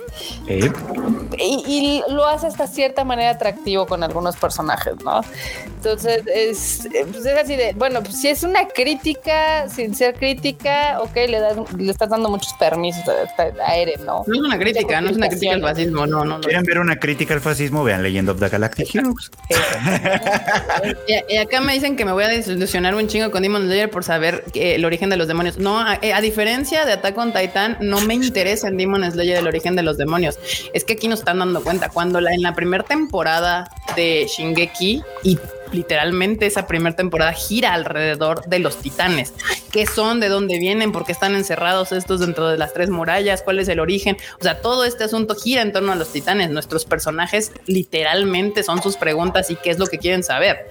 Y, 1.38 2.04
lo 2.10 2.26
hace 2.26 2.48
hasta 2.48 2.66
cierta 2.68 3.04
manera 3.04 3.30
atractivo 3.32 3.86
con 3.86 4.04
algunos 4.04 4.36
personajes, 4.38 4.96
¿no? 5.06 5.22
Entonces 5.66 6.24
es, 6.26 6.90
pues, 7.12 7.26
es 7.26 7.38
así 7.38 7.56
de, 7.56 7.74
bueno, 7.74 8.02
pues, 8.02 8.20
si 8.20 8.28
es 8.28 8.44
una 8.44 8.68
crítica 8.68 9.70
sin 9.70 9.94
ser 9.94 10.16
crítica, 10.16 11.00
ok, 11.02 11.16
le, 11.16 11.40
das, 11.40 11.58
le 11.78 11.92
estás 11.92 12.10
dando 12.10 12.30
muchos 12.30 12.54
permisos 12.54 13.04
a, 13.08 13.76
Eren, 13.78 14.06
¿no? 14.06 14.24
No 14.26 14.34
es 14.34 14.42
una 14.42 14.58
crítica, 14.58 15.00
no 15.00 15.10
es 15.10 15.18
una 15.18 15.30
crítica 15.30 15.54
al 15.54 15.62
fascismo, 15.62 16.08
no, 16.08 16.26
no. 16.26 16.42
¿Quieren 16.42 16.64
ver 16.64 16.80
una 16.80 16.98
crítica 16.98 17.36
al 17.36 17.42
fascismo? 17.42 17.84
Vean 17.84 18.02
Legend 18.02 18.30
of 18.30 18.40
the 18.40 18.50
Galactic 18.50 18.88
Heroes. 18.96 19.32
y, 21.30 21.38
acá 21.38 21.62
me 21.62 21.74
dicen 21.74 21.96
que 22.00 22.06
me 22.06 22.14
voy 22.14 22.24
a 22.24 22.30
desilusionar 22.30 22.96
un 22.96 23.10
chingo 23.10 23.30
con 23.30 23.44
Demon 23.44 23.64
Slayer 23.64 23.92
por 23.92 24.06
saber 24.06 24.46
el 24.54 24.86
origen 24.86 25.10
de 25.10 25.18
los 25.18 25.28
demonios. 25.28 25.58
No, 25.58 25.82
a, 25.82 26.22
diferencia 26.22 26.86
de 26.86 26.94
Attack 26.94 27.18
on 27.18 27.34
Titan, 27.34 27.76
no 27.82 28.00
me 28.00 28.14
interesa 28.14 28.70
en 28.70 28.78
Demon 28.78 29.04
Slayer 29.12 29.36
el 29.36 29.48
origen 29.48 29.76
de 29.76 29.84
los 29.84 29.98
demonios. 29.98 30.40
Es 30.74 30.86
que 30.86 30.94
aquí 30.94 31.10
nos 31.10 31.20
están 31.20 31.40
dando 31.40 31.62
cuenta. 31.62 31.90
Cuando 31.90 32.22
la, 32.22 32.34
en 32.34 32.42
la 32.42 32.56
primera 32.56 32.86
temporada 32.86 33.70
de 33.98 34.26
Shingeki 34.30 35.04
y 35.24 35.38
literalmente 35.72 36.46
esa 36.46 36.68
primera 36.68 36.96
temporada 36.96 37.34
gira 37.34 37.74
alrededor 37.74 38.44
de 38.46 38.60
los 38.60 38.78
titanes. 38.78 39.34
¿Qué 39.72 39.86
son? 39.86 40.20
¿De 40.20 40.30
dónde 40.30 40.58
vienen? 40.60 40.92
¿Por 40.92 41.06
qué 41.06 41.12
están 41.12 41.36
encerrados 41.36 41.92
estos 41.92 42.20
dentro 42.20 42.48
de 42.48 42.58
las 42.58 42.74
tres 42.74 42.90
murallas? 42.90 43.42
¿Cuál 43.42 43.60
es 43.60 43.68
el 43.68 43.80
origen? 43.80 44.18
O 44.40 44.44
sea, 44.44 44.62
todo 44.62 44.86
este 44.86 45.04
asunto 45.04 45.36
gira 45.36 45.62
en 45.62 45.72
torno 45.72 45.92
a 45.92 45.96
los 45.96 46.12
titanes. 46.12 46.50
Nuestros 46.50 46.86
personajes 46.86 47.52
literalmente 47.68 48.64
son 48.64 48.82
sus 48.82 48.98
preguntas 48.98 49.50
y 49.52 49.56
qué 49.56 49.70
es 49.70 49.80
lo 49.80 49.88
que 49.88 50.00
quieren 50.00 50.24
saber. 50.24 50.68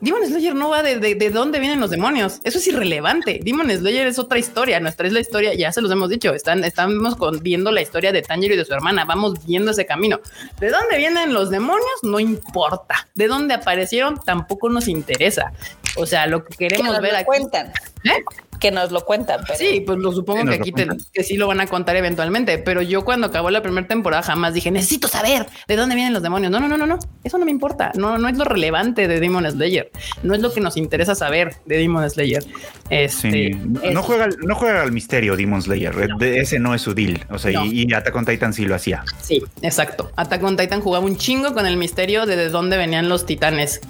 Demon 0.00 0.24
Slayer 0.24 0.54
no 0.54 0.68
va 0.70 0.82
de, 0.82 0.98
de, 0.98 1.30
dónde 1.30 1.58
vienen 1.58 1.80
los 1.80 1.90
demonios. 1.90 2.38
Eso 2.44 2.58
es 2.58 2.66
irrelevante. 2.68 3.40
Demon 3.42 3.70
Slayer 3.70 4.06
es 4.06 4.18
otra 4.18 4.38
historia. 4.38 4.78
Nuestra 4.78 5.06
es 5.06 5.12
la 5.12 5.20
historia, 5.20 5.54
ya 5.54 5.72
se 5.72 5.82
los 5.82 5.90
hemos 5.90 6.08
dicho. 6.08 6.32
Están, 6.32 6.62
estamos 6.62 7.16
viendo 7.42 7.72
la 7.72 7.82
historia 7.82 8.12
de 8.12 8.22
Tanjiro 8.22 8.54
y 8.54 8.56
de 8.56 8.64
su 8.64 8.72
hermana. 8.72 9.04
Vamos 9.04 9.44
viendo 9.44 9.72
ese 9.72 9.86
camino. 9.86 10.20
¿De 10.60 10.70
dónde 10.70 10.96
vienen 10.96 11.34
los 11.34 11.50
demonios? 11.50 12.02
No 12.02 12.20
importa. 12.20 13.08
¿De 13.14 13.26
dónde 13.26 13.54
aparecieron? 13.54 14.20
Tampoco 14.28 14.68
nos 14.68 14.88
interesa. 14.88 15.54
O 15.96 16.04
sea, 16.04 16.26
lo 16.26 16.44
que 16.44 16.54
queremos 16.54 17.00
ver 17.00 17.16
aquí. 17.16 17.24
Cuentan. 17.24 17.72
¿Eh? 18.04 18.22
Que 18.58 18.70
nos 18.70 18.90
lo 18.90 19.04
cuentan. 19.04 19.40
Sí, 19.56 19.82
pues 19.84 19.98
lo 19.98 20.12
supongo 20.12 20.44
que 20.44 20.54
aquí 20.54 20.72
que 21.12 21.24
sí 21.24 21.36
lo 21.36 21.46
van 21.46 21.60
a 21.60 21.66
contar 21.66 21.96
eventualmente, 21.96 22.58
pero 22.58 22.82
yo 22.82 23.04
cuando 23.04 23.26
acabó 23.26 23.50
la 23.50 23.62
primera 23.62 23.86
temporada 23.86 24.22
jamás 24.22 24.54
dije, 24.54 24.70
necesito 24.70 25.08
saber 25.08 25.46
de 25.66 25.76
dónde 25.76 25.94
vienen 25.94 26.12
los 26.12 26.22
demonios. 26.22 26.50
No, 26.50 26.60
no, 26.60 26.68
no, 26.68 26.76
no, 26.76 26.86
no, 26.86 26.98
eso 27.24 27.38
no 27.38 27.44
me 27.44 27.50
importa. 27.50 27.92
No, 27.96 28.18
no 28.18 28.28
es 28.28 28.36
lo 28.36 28.44
relevante 28.44 29.08
de 29.08 29.20
Demon 29.20 29.50
Slayer. 29.50 29.90
No 30.22 30.34
es 30.34 30.40
lo 30.40 30.52
que 30.52 30.60
nos 30.60 30.76
interesa 30.76 31.14
saber 31.14 31.56
de 31.66 31.78
Demon 31.78 32.08
Slayer. 32.08 32.44
Este, 32.90 33.50
no 33.50 34.02
juega, 34.02 34.28
no 34.44 34.54
juega 34.54 34.82
al 34.82 34.92
misterio 34.92 35.36
Demon 35.36 35.62
Slayer. 35.62 35.94
Ese 36.20 36.58
no 36.58 36.74
es 36.74 36.82
su 36.82 36.94
deal. 36.94 37.24
O 37.30 37.38
sea, 37.38 37.64
y, 37.64 37.84
y, 37.88 37.92
Attack 37.92 38.14
on 38.14 38.24
Titan 38.24 38.52
sí 38.52 38.64
lo 38.64 38.74
hacía. 38.74 39.04
Sí, 39.20 39.42
exacto. 39.62 40.10
Attack 40.16 40.42
on 40.42 40.56
Titan 40.56 40.80
jugaba 40.80 41.04
un 41.04 41.16
chingo 41.16 41.54
con 41.54 41.66
el 41.66 41.76
misterio 41.76 42.26
de, 42.26 42.36
de 42.36 42.48
dónde 42.48 42.76
venían 42.76 43.08
los 43.08 43.26
titanes 43.26 43.80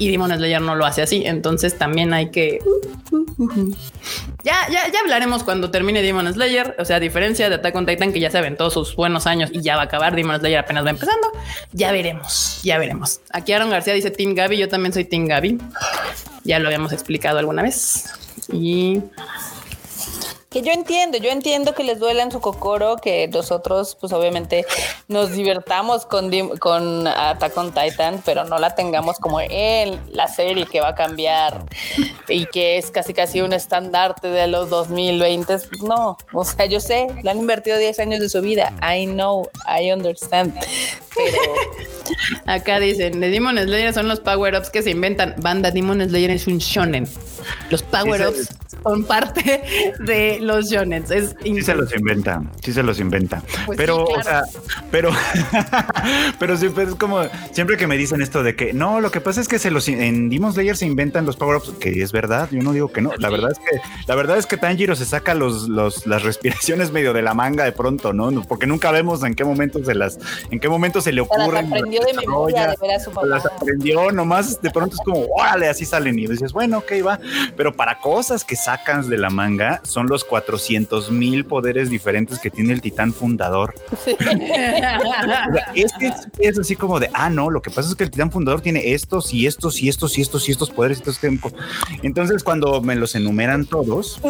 y 0.00 0.10
Demon 0.10 0.34
Slayer 0.34 0.60
no 0.60 0.74
lo 0.74 0.86
hace 0.86 1.02
así. 1.02 1.22
Entonces 1.26 1.78
también 1.78 2.12
hay 2.12 2.30
que. 2.30 2.58
Ya, 4.42 4.54
ya, 4.70 4.90
ya 4.90 5.00
hablaremos 5.00 5.44
cuando 5.44 5.70
termine 5.70 6.02
Demon 6.02 6.32
Slayer. 6.32 6.74
O 6.78 6.84
sea, 6.84 6.96
a 6.96 7.00
diferencia 7.00 7.48
de 7.48 7.56
Attack 7.56 7.76
on 7.76 7.86
Titan, 7.86 8.12
que 8.12 8.18
ya 8.18 8.30
se 8.30 8.38
aventó 8.38 8.70
sus 8.70 8.96
buenos 8.96 9.26
años 9.26 9.50
y 9.52 9.60
ya 9.60 9.76
va 9.76 9.82
a 9.82 9.84
acabar. 9.84 10.16
Demon 10.16 10.40
Slayer 10.40 10.58
apenas 10.58 10.86
va 10.86 10.90
empezando. 10.90 11.30
Ya 11.72 11.92
veremos, 11.92 12.60
ya 12.64 12.78
veremos. 12.78 13.20
Aquí 13.30 13.52
Aaron 13.52 13.70
García 13.70 13.92
dice 13.92 14.10
Team 14.10 14.34
Gaby. 14.34 14.56
Yo 14.56 14.68
también 14.68 14.92
soy 14.94 15.04
Team 15.04 15.26
Gaby. 15.26 15.58
Ya 16.44 16.58
lo 16.58 16.68
habíamos 16.68 16.92
explicado 16.92 17.38
alguna 17.38 17.62
vez. 17.62 18.06
Y 18.50 19.02
que 20.50 20.62
yo 20.62 20.72
entiendo, 20.72 21.16
yo 21.18 21.30
entiendo 21.30 21.74
que 21.74 21.84
les 21.84 22.00
duela 22.00 22.24
en 22.24 22.32
su 22.32 22.40
cocoro, 22.40 22.96
que 22.96 23.28
nosotros, 23.28 23.96
pues 24.00 24.12
obviamente, 24.12 24.66
nos 25.06 25.30
divertamos 25.30 26.06
con, 26.06 26.28
con 26.58 27.06
Attack 27.06 27.56
on 27.56 27.72
Titan, 27.72 28.20
pero 28.24 28.42
no 28.44 28.58
la 28.58 28.74
tengamos 28.74 29.18
como 29.20 29.40
en 29.40 30.00
la 30.12 30.26
serie 30.26 30.66
que 30.66 30.80
va 30.80 30.88
a 30.88 30.94
cambiar 30.96 31.64
y 32.28 32.46
que 32.46 32.78
es 32.78 32.90
casi 32.90 33.14
casi 33.14 33.40
un 33.40 33.52
estandarte 33.52 34.28
de 34.28 34.48
los 34.48 34.68
2020. 34.70 35.56
No, 35.82 36.16
o 36.32 36.44
sea, 36.44 36.66
yo 36.66 36.80
sé, 36.80 37.06
le 37.22 37.30
han 37.30 37.38
invertido 37.38 37.78
10 37.78 38.00
años 38.00 38.18
de 38.18 38.28
su 38.28 38.40
vida. 38.40 38.72
I 38.82 39.06
know, 39.06 39.48
I 39.68 39.92
understand. 39.92 40.52
Pero 41.14 41.54
acá 42.46 42.80
dicen, 42.80 43.20
de 43.20 43.30
Demon 43.30 43.58
Slayer 43.58 43.92
son 43.92 44.08
los 44.08 44.20
power-ups 44.20 44.70
que 44.70 44.82
se 44.82 44.90
inventan. 44.90 45.34
Banda 45.38 45.70
Demon 45.70 46.00
Slayer 46.08 46.30
es 46.30 46.46
un 46.46 46.58
shonen. 46.58 47.06
Los 47.70 47.82
power-ups 47.82 48.48
son 48.82 49.04
parte 49.04 49.62
de 50.00 50.38
los 50.40 50.70
shonen. 50.70 51.04
Es 51.10 51.34
sí 51.42 51.62
se 51.62 51.74
los 51.74 51.94
inventa, 51.94 52.42
sí 52.62 52.72
se 52.72 52.82
los 52.82 53.00
inventa. 53.00 53.42
Pues 53.66 53.76
pero, 53.76 54.04
o 54.04 54.22
sea, 54.22 54.44
pero, 54.90 55.10
pero 56.38 56.56
siempre 56.56 56.84
es 56.84 56.94
como 56.94 57.22
siempre 57.52 57.76
que 57.76 57.86
me 57.86 57.96
dicen 57.96 58.22
esto 58.22 58.42
de 58.42 58.54
que 58.54 58.72
no, 58.72 59.00
lo 59.00 59.10
que 59.10 59.20
pasa 59.20 59.40
es 59.40 59.48
que 59.48 59.58
se 59.58 59.70
los 59.70 59.88
en 59.88 60.30
Demon 60.30 60.52
Slayer 60.52 60.76
se 60.76 60.86
inventan 60.86 61.26
los 61.26 61.36
power-ups, 61.36 61.72
que 61.80 62.02
es 62.02 62.12
verdad. 62.12 62.48
Yo 62.50 62.62
no 62.62 62.72
digo 62.72 62.92
que 62.92 63.00
no. 63.00 63.12
La 63.18 63.30
verdad 63.30 63.50
es 63.52 63.58
que 63.58 63.80
la 64.06 64.14
verdad 64.14 64.38
es 64.38 64.46
que 64.46 64.56
Tanjiro 64.56 64.94
se 64.96 65.04
saca 65.04 65.34
los, 65.34 65.68
los 65.68 66.06
las 66.06 66.22
respiraciones 66.22 66.92
medio 66.92 67.12
de 67.12 67.22
la 67.22 67.34
manga 67.34 67.64
de 67.64 67.72
pronto, 67.72 68.12
¿no? 68.12 68.30
Porque 68.42 68.66
nunca 68.66 68.90
vemos 68.90 69.22
en 69.24 69.34
qué 69.34 69.44
momento 69.44 69.84
se 69.84 69.94
las, 69.94 70.18
en 70.50 70.60
qué 70.60 70.68
momento 70.68 70.99
se 71.00 71.12
le 71.12 71.20
ocurre. 71.20 71.62
Las 71.62 71.64
aprendió 71.66 72.00
de 72.04 72.14
memoria 72.14 72.68
de 72.68 72.76
ver 72.80 72.90
a 72.96 73.00
su 73.00 73.10
papá. 73.10 73.26
Las 73.26 73.46
aprendió 73.46 74.10
nomás, 74.12 74.60
de 74.60 74.70
pronto 74.70 74.96
es 74.96 75.02
como, 75.04 75.26
órale, 75.36 75.68
así 75.68 75.84
salen 75.84 76.18
y 76.18 76.26
dices, 76.26 76.52
bueno, 76.52 76.78
ok, 76.78 76.92
va. 77.06 77.20
Pero 77.56 77.74
para 77.74 77.98
cosas 78.00 78.44
que 78.44 78.56
sacas 78.56 79.08
de 79.08 79.18
la 79.18 79.30
manga 79.30 79.80
son 79.84 80.06
los 80.06 80.24
400 80.24 81.10
mil 81.10 81.44
poderes 81.44 81.90
diferentes 81.90 82.38
que 82.38 82.50
tiene 82.50 82.72
el 82.72 82.80
titán 82.80 83.12
fundador. 83.12 83.74
es 85.74 85.92
que 85.98 86.12
es, 86.38 86.58
así 86.58 86.76
como 86.76 87.00
de, 87.00 87.10
ah, 87.12 87.30
no, 87.30 87.50
lo 87.50 87.62
que 87.62 87.70
pasa 87.70 87.88
es 87.88 87.94
que 87.94 88.04
el 88.04 88.10
titán 88.10 88.30
fundador 88.30 88.60
tiene 88.60 88.92
estos 88.92 89.32
y 89.32 89.46
estos 89.46 89.82
y 89.82 89.88
estos 89.88 90.18
y 90.18 90.22
estos 90.22 90.48
y 90.48 90.52
estos 90.52 90.70
poderes. 90.70 91.02
Entonces, 92.02 92.42
cuando 92.42 92.80
me 92.80 92.96
los 92.96 93.14
enumeran 93.14 93.66
todos, 93.66 94.20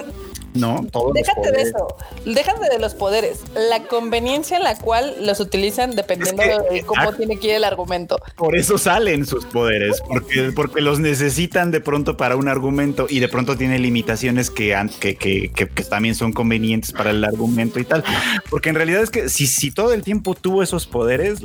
no, 0.55 0.85
todos 0.91 1.15
Déjate 1.15 1.53
de 1.53 1.63
eso. 1.63 1.97
Déjate 2.25 2.69
de 2.71 2.79
los 2.79 2.95
poderes. 2.95 3.43
La 3.55 3.85
conveniencia 3.85 4.57
en 4.57 4.65
la 4.65 4.77
cual 4.77 5.15
los 5.21 5.41
utilizan 5.41 5.95
dependiendo 5.95 6.43
de 6.43 6.83
cómo 6.83 7.13
tiene 7.13 7.39
que 7.39 7.49
ir 7.49 7.55
el 7.55 7.65
argumento. 7.65 8.19
Por 8.37 8.57
eso 8.57 8.79
salen 8.79 9.27
sus 9.27 9.45
poderes, 9.47 10.01
porque, 10.07 10.53
porque 10.55 10.81
los 10.81 10.99
necesitan 10.99 11.71
de 11.71 11.81
pronto 11.81 12.17
para 12.17 12.37
un 12.37 12.49
argumento 12.49 13.07
y 13.09 13.21
de 13.21 13.29
pronto 13.29 13.57
tiene 13.57 13.79
limitaciones 13.79 14.51
que, 14.51 14.77
que, 14.99 15.17
que, 15.17 15.51
que, 15.51 15.85
también 15.85 16.15
son 16.15 16.33
convenientes 16.33 16.93
para 16.93 17.11
el 17.11 17.25
argumento 17.25 17.79
y 17.79 17.85
tal. 17.85 18.03
Porque 18.49 18.71
en 18.71 18.75
realidad 18.75 19.03
es 19.03 19.11
que 19.11 19.29
si, 19.29 19.47
si 19.47 19.71
todo 19.71 19.93
el 19.93 20.03
tiempo 20.03 20.35
tuvo 20.35 20.63
esos 20.63 20.87
poderes, 20.87 21.41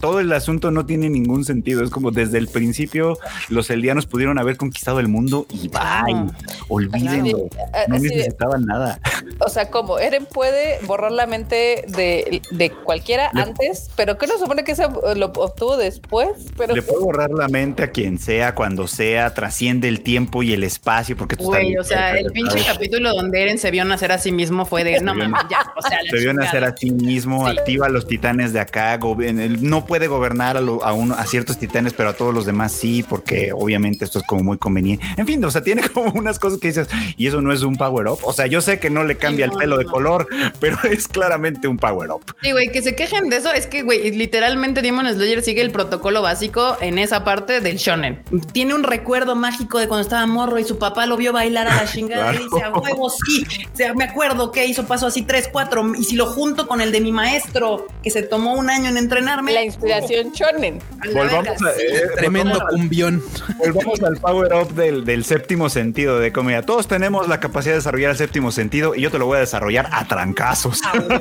todo 0.00 0.20
el 0.20 0.32
asunto 0.32 0.70
no 0.70 0.84
tiene 0.84 1.08
ningún 1.08 1.44
sentido. 1.44 1.82
Es 1.82 1.90
como 1.90 2.10
desde 2.10 2.38
el 2.38 2.48
principio 2.48 3.18
los 3.48 3.70
eldianos 3.70 4.06
pudieron 4.06 4.38
haber 4.38 4.56
conquistado 4.56 5.00
el 5.00 5.08
mundo 5.08 5.46
y 5.50 5.68
bye, 5.68 6.32
olvídenlo. 6.68 7.48
No 7.88 7.96
necesitaban 8.26 8.64
nada. 8.66 9.00
O 9.38 9.48
sea, 9.48 9.70
como 9.70 9.98
Eren 9.98 10.26
puede 10.26 10.78
borrar 10.86 11.12
la 11.12 11.26
mente 11.26 11.84
de, 11.88 12.42
de 12.50 12.70
cualquiera 12.70 13.30
antes, 13.34 13.90
pero 13.96 14.18
que 14.18 14.26
no 14.26 14.38
supone 14.38 14.64
que 14.64 14.72
eso 14.72 15.02
lo 15.14 15.26
obtuvo 15.26 15.76
después. 15.76 16.30
Pero 16.56 16.74
le 16.74 16.82
puede 16.82 17.04
borrar 17.04 17.30
la 17.30 17.48
mente 17.48 17.82
a 17.82 17.90
quien 17.90 18.18
sea, 18.18 18.54
cuando 18.54 18.86
sea, 18.86 19.34
trasciende 19.34 19.88
el 19.88 20.02
tiempo 20.02 20.42
y 20.42 20.52
el 20.52 20.64
espacio, 20.64 21.16
porque 21.16 21.36
tú 21.36 21.50
o 21.50 21.84
sea, 21.84 22.16
el 22.16 22.32
pinche 22.32 22.64
capítulo 22.64 23.12
donde 23.14 23.42
Eren 23.42 23.58
se 23.58 23.70
vio 23.70 23.84
nacer 23.84 24.12
a 24.12 24.18
sí 24.18 24.32
mismo 24.32 24.64
fue 24.64 24.84
de 24.84 25.00
no 25.00 25.14
mames, 25.14 25.42
ya, 25.50 25.72
o 25.76 25.82
sea, 25.82 25.98
se 26.08 26.18
vio 26.18 26.32
nacer 26.32 26.64
a 26.64 26.76
sí 26.76 26.90
mismo, 26.90 27.46
activa 27.46 27.86
a 27.86 27.88
los 27.88 28.06
titanes 28.06 28.52
de 28.52 28.60
acá, 28.60 28.98
no 28.98 29.86
puede 29.86 30.06
gobernar 30.08 30.56
a, 30.56 30.60
a, 30.60 30.92
uno, 30.92 31.14
a 31.14 31.24
ciertos 31.26 31.58
titanes, 31.58 31.92
pero 31.92 32.10
a 32.10 32.12
todos 32.14 32.34
los 32.34 32.46
demás 32.46 32.72
sí, 32.72 33.04
porque 33.08 33.52
obviamente 33.52 34.04
esto 34.04 34.18
es 34.18 34.24
como 34.26 34.42
muy 34.42 34.58
conveniente. 34.58 35.04
En 35.16 35.26
fin, 35.26 35.44
o 35.44 35.50
sea, 35.50 35.62
tiene 35.62 35.88
como 35.94 36.10
unas 36.12 36.38
cosas 36.38 36.58
que 36.58 36.68
dices, 36.68 36.88
y 37.16 37.26
eso 37.26 37.40
no 37.40 37.52
es 37.52 37.62
un 37.62 37.76
power 37.76 38.08
up. 38.08 38.15
O 38.22 38.32
sea, 38.32 38.46
yo 38.46 38.60
sé 38.60 38.78
que 38.78 38.90
no 38.90 39.04
le 39.04 39.16
cambia 39.16 39.46
el 39.46 39.52
pelo 39.52 39.78
de 39.78 39.84
color, 39.84 40.26
pero 40.60 40.78
es 40.84 41.08
claramente 41.08 41.68
un 41.68 41.76
power 41.76 42.10
up. 42.10 42.22
Sí, 42.42 42.52
güey, 42.52 42.70
que 42.70 42.82
se 42.82 42.94
quejen 42.94 43.28
de 43.28 43.36
eso 43.36 43.52
es 43.52 43.66
que, 43.66 43.82
güey, 43.82 44.10
literalmente 44.12 44.82
Demon 44.82 45.06
Slayer 45.12 45.42
sigue 45.42 45.62
el 45.62 45.70
protocolo 45.70 46.22
básico 46.22 46.76
en 46.80 46.98
esa 46.98 47.24
parte 47.24 47.60
del 47.60 47.76
shonen. 47.76 48.22
Tiene 48.52 48.74
un 48.74 48.82
recuerdo 48.82 49.36
mágico 49.36 49.78
de 49.78 49.88
cuando 49.88 50.02
estaba 50.02 50.26
morro 50.26 50.58
y 50.58 50.64
su 50.64 50.78
papá 50.78 51.06
lo 51.06 51.16
vio 51.16 51.32
bailar 51.32 51.68
a 51.68 51.76
la 51.76 51.86
chingada 51.92 52.34
y 52.34 52.38
dice, 52.38 52.62
a 52.62 52.72
huevo, 52.72 53.10
sí. 53.10 53.46
O 53.72 53.76
sea, 53.76 53.94
me 53.94 54.04
acuerdo 54.04 54.52
que 54.52 54.66
hizo 54.66 54.86
paso 54.86 55.06
así 55.06 55.22
tres, 55.22 55.48
cuatro, 55.50 55.92
y 55.96 56.04
si 56.04 56.16
lo 56.16 56.26
junto 56.26 56.66
con 56.66 56.80
el 56.80 56.92
de 56.92 57.00
mi 57.00 57.12
maestro, 57.12 57.86
que 58.02 58.10
se 58.10 58.22
tomó 58.22 58.54
un 58.54 58.70
año 58.70 58.88
en 58.88 58.96
entrenarme. 58.96 59.52
La 59.52 59.62
inspiración 59.62 60.32
shonen. 60.32 60.78
Volvamos 61.12 61.62
a, 61.62 61.70
eh, 61.70 62.08
tremendo 62.16 62.60
cumbión. 62.70 63.22
Volvamos 63.58 64.02
al 64.02 64.16
power 64.16 64.52
up 64.54 64.74
del, 64.74 65.04
del 65.04 65.24
séptimo 65.24 65.68
sentido 65.68 66.18
de 66.18 66.32
comedia. 66.32 66.62
Todos 66.62 66.88
tenemos 66.88 67.28
la 67.28 67.40
capacidad 67.40 67.72
de 67.72 67.78
desarrollar 67.78 68.05
el 68.10 68.16
séptimo 68.16 68.52
sentido 68.52 68.94
y 68.94 69.02
yo 69.02 69.10
te 69.10 69.18
lo 69.18 69.26
voy 69.26 69.36
a 69.36 69.40
desarrollar 69.40 69.88
a 69.92 70.06
trancazos. 70.06 70.80
Ah, 70.84 70.92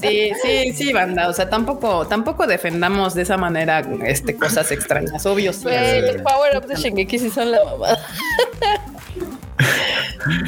sí, 0.00 0.32
sí, 0.42 0.72
sí, 0.72 0.92
banda. 0.92 1.28
O 1.28 1.32
sea, 1.32 1.48
tampoco, 1.48 2.06
tampoco 2.06 2.46
defendamos 2.46 3.14
de 3.14 3.22
esa 3.22 3.36
manera 3.36 3.80
este, 4.04 4.36
cosas 4.36 4.70
extrañas, 4.70 5.24
obvio. 5.26 5.52
Sí, 5.52 5.68
los 6.02 6.22
power 6.22 6.58
ups 6.58 6.68
de 6.68 6.74
Shingeki 6.76 7.18
sí 7.18 7.30
son 7.30 7.50
la 7.50 7.64
mamada. 7.64 7.98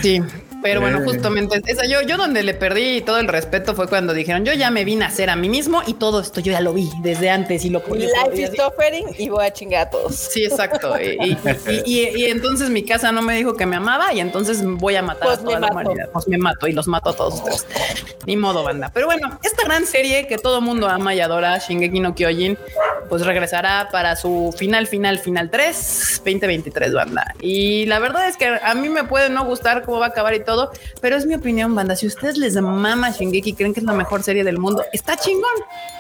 Sí, 0.03 0.23
pero 0.65 0.81
bueno, 0.81 1.01
eh. 1.01 1.05
justamente 1.05 1.61
esa 1.67 1.85
yo, 1.85 2.01
yo 2.01 2.17
donde 2.17 2.43
le 2.43 2.55
perdí 2.55 3.03
todo 3.03 3.19
el 3.19 3.29
respeto 3.29 3.75
fue 3.75 3.87
cuando 3.87 4.15
dijeron 4.15 4.47
yo 4.47 4.55
ya 4.55 4.71
me 4.71 4.87
vine 4.87 5.05
a 5.05 5.09
hacer 5.09 5.29
a 5.29 5.37
mí 5.37 5.51
mismo 5.51 5.83
y 5.87 5.93
todo 5.93 6.21
esto 6.21 6.41
yo 6.41 6.53
ya 6.53 6.63
lo 6.63 6.73
vi 6.73 6.91
desde 7.03 7.29
antes 7.29 7.67
y 7.67 7.69
lo 7.69 7.83
Life 7.87 8.43
is 8.43 8.51
suffering 8.57 9.05
y 9.19 9.29
voy 9.29 9.45
a 9.45 9.53
chingar 9.53 9.89
a 9.89 9.91
todos. 9.91 10.15
Sí, 10.15 10.43
exacto. 10.43 10.95
y, 10.99 11.37
y, 11.85 12.25
entonces 12.25 12.71
mi 12.71 12.83
casa 12.83 13.13
no 13.13 13.21
me 13.21 13.37
dijo 13.37 13.57
que 13.57 13.67
me 13.67 13.77
amaba 13.77 14.15
y 14.15 14.21
entonces 14.21 14.65
voy 14.65 14.97
a 14.97 15.03
matar 15.03 15.29
pues 15.29 15.39
a 15.41 15.43
toda 15.43 15.61
la 15.61 15.71
humanidad. 15.71 16.09
Pues 16.11 16.27
me 16.29 16.39
mato 16.39 16.67
y 16.67 16.73
los 16.73 16.89
mato 16.89 17.11
a 17.11 17.13
todos 17.15 17.35
ustedes. 17.35 17.67
Ni 18.25 18.39
modo, 18.39 18.63
banda. 18.63 18.91
Pero 18.95 19.05
bueno, 19.05 19.39
esta 19.43 19.65
gran 19.65 19.85
serie 19.85 20.27
que 20.27 20.39
todo 20.39 20.63
mundo 20.63 20.89
ama 20.89 21.15
y 21.15 21.21
adora, 21.21 21.59
Shingeki 21.59 22.01
no 22.01 22.15
Kyojin, 22.15 22.57
pues 23.11 23.27
regresará 23.27 23.91
para 23.93 24.17
su 24.17 24.55
final, 24.57 24.87
final, 24.87 25.19
final 25.19 25.51
3, 25.51 26.23
2023, 26.25 26.95
banda. 26.95 27.35
Y 27.43 27.85
la 27.85 27.99
verdad 27.99 28.29
es 28.29 28.39
que 28.39 28.47
a 28.47 28.75
mí 28.75 28.89
me 28.89 29.05
puede 29.05 29.29
no 29.29 29.45
gustar 29.45 29.83
cómo 29.83 29.99
va 29.99 30.07
a 30.07 30.09
acabar 30.09 30.33
y 30.33 30.43
todo 30.43 30.54
pero 31.01 31.17
es 31.17 31.27
mi 31.27 31.35
opinión, 31.35 31.75
banda. 31.75 31.97
Si 31.97 32.07
ustedes 32.07 32.37
les 32.37 32.55
mama 32.55 33.11
Shingeki, 33.11 33.55
creen 33.55 33.75
que 33.75 33.81
es 33.81 33.87
la 33.87 33.93
mejor 33.93 34.23
serie 34.23 34.45
del 34.45 34.59
mundo, 34.59 34.85
está 34.93 35.17
chingón. 35.17 35.45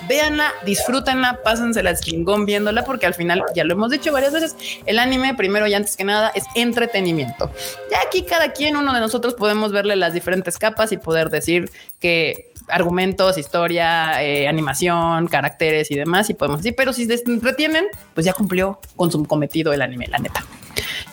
Véanla, 0.08 0.52
disfrútenla, 0.64 1.40
pásensela 1.42 1.94
chingón 1.94 2.46
viéndola, 2.46 2.84
porque 2.84 3.06
al 3.06 3.14
final, 3.14 3.42
ya 3.54 3.64
lo 3.64 3.74
hemos 3.74 3.90
dicho 3.90 4.12
varias 4.12 4.32
veces, 4.32 4.56
el 4.86 4.98
anime, 4.98 5.34
primero 5.34 5.66
y 5.66 5.74
antes 5.74 5.96
que 5.96 6.04
nada, 6.04 6.30
es 6.34 6.44
entretenimiento. 6.54 7.50
Ya 7.90 7.98
aquí 8.06 8.22
cada 8.22 8.52
quien, 8.52 8.76
uno 8.76 8.92
de 8.92 9.00
nosotros, 9.00 9.34
podemos 9.34 9.72
verle 9.72 9.96
las 9.96 10.14
diferentes 10.14 10.58
capas 10.58 10.92
y 10.92 10.96
poder 10.96 11.30
decir 11.30 11.70
que 12.00 12.53
argumentos, 12.68 13.38
historia, 13.38 14.22
eh, 14.22 14.48
animación, 14.48 15.26
caracteres 15.26 15.90
y 15.90 15.96
demás, 15.96 16.30
y 16.30 16.34
podemos 16.34 16.60
decir, 16.60 16.74
pero 16.76 16.92
si 16.92 17.06
se 17.06 17.22
entretienen, 17.26 17.86
pues 18.14 18.24
ya 18.26 18.32
cumplió 18.32 18.80
con 18.96 19.10
su 19.10 19.24
cometido 19.24 19.72
el 19.72 19.82
anime, 19.82 20.06
la 20.08 20.18
neta. 20.18 20.44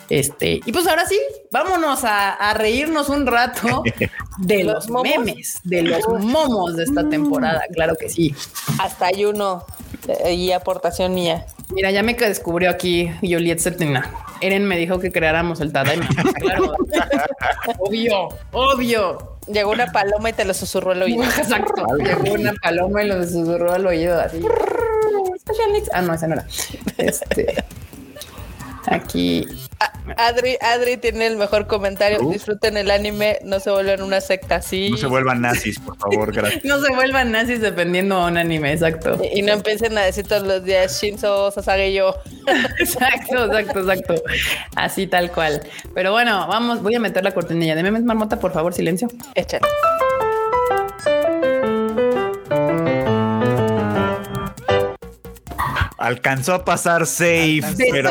Este, 0.08 0.60
y 0.66 0.72
pues 0.72 0.86
ahora 0.86 1.06
sí, 1.06 1.18
vámonos 1.50 2.00
a, 2.04 2.52
reírnos 2.54 3.08
un 3.08 3.26
rato 3.26 3.82
de 4.38 4.64
los, 4.64 4.90
memes, 4.90 5.60
de 5.64 5.82
los 5.82 6.06
momos 6.20 6.76
de 6.76 6.84
esta 6.84 7.08
temporada, 7.08 7.62
claro 7.72 7.94
que 7.98 8.08
sí. 8.08 8.34
Hasta 8.78 9.06
hay 9.06 9.24
uno 9.24 9.64
eh, 10.24 10.34
y 10.34 10.52
aportación 10.52 11.14
mía. 11.14 11.46
Mira, 11.74 11.90
ya 11.90 12.02
me 12.02 12.14
descubrió 12.14 12.70
aquí 12.70 13.10
Juliet 13.20 13.58
Cetina. 13.58 14.10
Eren 14.40 14.66
me 14.66 14.76
dijo 14.76 14.98
que 14.98 15.10
creáramos 15.10 15.60
el 15.60 15.72
Tadaima. 15.72 16.08
claro. 16.40 16.74
obvio, 17.78 18.28
obvio. 18.52 19.38
Llegó 19.46 19.72
una 19.72 19.86
paloma 19.86 20.30
y 20.30 20.32
te 20.32 20.44
lo 20.44 20.54
susurró 20.54 20.92
al 20.92 21.02
oído. 21.02 21.24
Exacto. 21.24 21.84
Llegó 21.98 22.34
una 22.34 22.52
paloma 22.62 23.02
y 23.02 23.08
lo 23.08 23.22
susurró 23.24 23.72
al 23.72 23.86
oído 23.86 24.20
así. 24.20 24.40
Ah, 25.92 26.02
no, 26.02 26.14
esa 26.14 26.26
no 26.26 26.34
era. 26.34 26.46
Este. 26.98 27.64
Aquí. 28.86 29.46
Adri, 30.16 30.56
Adri 30.60 30.96
tiene 30.96 31.26
el 31.26 31.36
mejor 31.36 31.66
comentario. 31.66 32.18
Disfruten 32.30 32.76
el 32.76 32.90
anime, 32.90 33.38
no 33.44 33.60
se 33.60 33.70
vuelvan 33.70 34.02
una 34.02 34.20
secta 34.20 34.56
así. 34.56 34.90
No 34.90 34.96
se 34.96 35.06
vuelvan 35.06 35.40
nazis, 35.40 35.78
por 35.78 35.96
favor, 35.96 36.32
gracias. 36.34 36.64
no 36.64 36.80
se 36.80 36.92
vuelvan 36.94 37.32
nazis 37.32 37.60
dependiendo 37.60 38.20
de 38.20 38.30
un 38.30 38.36
anime, 38.36 38.72
exacto. 38.72 39.18
Y, 39.34 39.42
no 39.42 39.52
empiecen 39.52 39.96
a 39.98 40.02
decir 40.02 40.26
todos 40.26 40.42
los 40.42 40.64
días 40.64 41.00
Shinzo 41.00 41.50
Sasage 41.50 41.92
yo. 41.92 42.14
exacto, 42.78 43.46
exacto, 43.46 43.80
exacto. 43.80 44.14
Así 44.76 45.06
tal 45.06 45.30
cual. 45.30 45.62
Pero 45.94 46.12
bueno, 46.12 46.46
vamos, 46.48 46.82
voy 46.82 46.94
a 46.94 47.00
meter 47.00 47.24
la 47.24 47.32
cortinilla 47.32 47.74
de 47.74 47.82
memes 47.82 48.02
marmota, 48.02 48.38
por 48.38 48.52
favor, 48.52 48.72
silencio. 48.74 49.08
Échale. 49.34 49.66
Alcanzó 56.02 56.54
a 56.54 56.64
pasar 56.64 57.06
safe, 57.06 57.62
pero. 57.92 58.10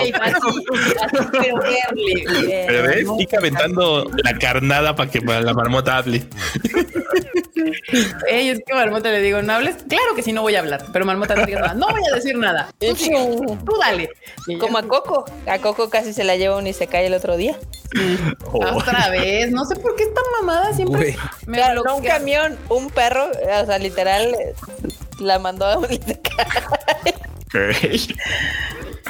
pero 2.67 2.83
ves, 2.83 3.05
Kika 3.17 3.37
aventando 3.37 4.09
la 4.23 4.37
carnada 4.39 4.95
para 4.95 5.11
que 5.11 5.19
la 5.19 5.53
marmota 5.53 5.97
hable. 5.97 6.23
Ey, 8.29 8.47
es 8.47 8.61
que 8.65 8.73
Marmota 8.73 9.11
le 9.11 9.19
digo, 9.19 9.41
¿no 9.41 9.51
hables? 9.51 9.75
Claro 9.89 10.15
que 10.15 10.23
sí, 10.23 10.31
no 10.31 10.41
voy 10.41 10.55
a 10.55 10.59
hablar, 10.59 10.85
pero 10.93 11.05
Marmota 11.05 11.35
no 11.35 11.45
diga 11.45 11.59
nada. 11.59 11.73
No 11.73 11.89
voy 11.89 12.01
a 12.09 12.15
decir 12.15 12.37
nada. 12.37 12.69
Tú, 12.79 13.73
dale. 13.77 14.09
Como 14.57 14.77
a 14.77 14.83
Coco. 14.83 15.25
A 15.45 15.59
Coco 15.59 15.89
casi 15.89 16.13
se 16.13 16.23
la 16.23 16.37
lleva 16.37 16.55
un 16.55 16.67
y 16.67 16.73
se 16.73 16.87
cae 16.87 17.07
el 17.07 17.13
otro 17.13 17.35
día. 17.35 17.59
Oh. 18.53 18.77
Otra 18.77 19.09
vez. 19.11 19.51
No 19.51 19.65
sé 19.65 19.75
por 19.75 19.97
qué 19.97 20.03
esta 20.03 20.21
mamada 20.39 20.73
siempre. 20.73 21.17
Me 21.45 21.57
claro, 21.57 21.83
no 21.83 21.97
un 21.97 22.03
camión, 22.05 22.57
un 22.69 22.89
perro, 22.89 23.29
o 23.31 23.65
sea, 23.65 23.77
literal, 23.79 24.33
la 25.19 25.39
mandó 25.39 25.65
a 25.65 25.77
un 25.77 25.87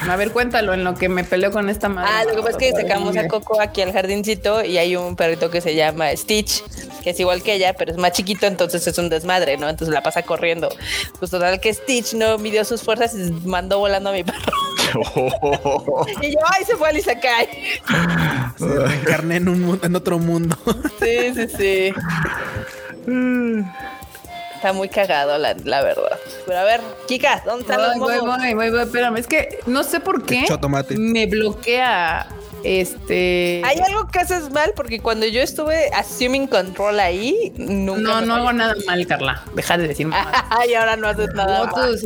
A 0.08 0.16
ver, 0.16 0.32
cuéntalo 0.32 0.74
en 0.74 0.84
lo 0.84 0.94
que 0.94 1.08
me 1.08 1.22
peleo 1.22 1.50
con 1.52 1.68
esta 1.68 1.88
madre. 1.88 2.10
Ah, 2.12 2.24
lo 2.24 2.30
que 2.34 2.42
pasa 2.42 2.50
es 2.50 2.56
que 2.56 2.72
sacamos 2.72 3.16
a 3.16 3.28
Coco 3.28 3.60
aquí 3.60 3.82
al 3.82 3.92
jardincito 3.92 4.64
y 4.64 4.78
hay 4.78 4.96
un 4.96 5.16
perrito 5.16 5.50
que 5.50 5.60
se 5.60 5.74
llama 5.74 6.10
Stitch, 6.16 6.64
que 7.04 7.10
es 7.10 7.20
igual 7.20 7.42
que 7.42 7.54
ella, 7.54 7.74
pero 7.74 7.92
es 7.92 7.98
más 7.98 8.12
chiquito, 8.12 8.46
entonces 8.46 8.86
es 8.86 8.98
un 8.98 9.08
desmadre, 9.08 9.56
¿no? 9.58 9.68
Entonces 9.68 9.94
la 9.94 10.02
pasa 10.02 10.22
corriendo. 10.22 10.70
Pues 11.18 11.30
total 11.30 11.60
que 11.60 11.72
Stitch 11.72 12.14
no 12.14 12.38
midió 12.38 12.64
sus 12.64 12.82
fuerzas 12.82 13.14
y 13.14 13.30
mandó 13.46 13.78
volando 13.78 14.10
a 14.10 14.12
mi 14.12 14.24
perro. 14.24 14.40
y 16.22 16.32
yo, 16.32 16.38
ay, 16.48 16.64
se 16.64 16.76
fue 16.76 16.98
y 16.98 17.02
se 17.02 17.18
cae. 17.18 17.48
Se 18.58 18.66
reencarné 18.66 19.36
en, 19.36 19.48
un, 19.48 19.80
en 19.82 19.96
otro 19.96 20.18
mundo. 20.18 20.56
sí, 21.00 21.34
sí, 21.34 21.48
sí. 21.56 21.94
Está 24.62 24.72
muy 24.72 24.88
cagado, 24.88 25.38
la, 25.38 25.56
la, 25.64 25.82
verdad. 25.82 26.20
Pero 26.46 26.58
a 26.60 26.62
ver, 26.62 26.80
Kika, 27.08 27.42
¿dónde 27.44 27.62
están 27.62 27.82
los 27.82 27.98
voy, 27.98 28.20
voy, 28.20 28.54
voy, 28.54 28.70
voy, 28.70 28.82
espérame. 28.82 29.16
Es 29.16 29.26
que 29.26 29.58
no 29.66 29.82
sé 29.82 29.98
por 29.98 30.24
qué 30.24 30.46
me 30.96 31.26
bloquea 31.26 32.28
este. 32.62 33.60
Hay 33.64 33.80
algo 33.80 34.06
que 34.06 34.20
haces 34.20 34.52
mal 34.52 34.72
porque 34.76 35.00
cuando 35.00 35.26
yo 35.26 35.40
estuve 35.40 35.90
assuming 35.92 36.46
control 36.46 37.00
ahí, 37.00 37.52
nunca. 37.56 38.02
No, 38.02 38.20
no 38.20 38.34
hago 38.36 38.52
nada 38.52 38.76
mal, 38.86 39.04
Carla. 39.04 39.42
Deja 39.56 39.76
de 39.78 39.88
decir 39.88 40.06
mal. 40.06 40.28
y 40.70 40.74
ahora 40.74 40.94
no 40.94 41.08
haces 41.08 41.34
nada 41.34 41.64
mal. 41.64 41.98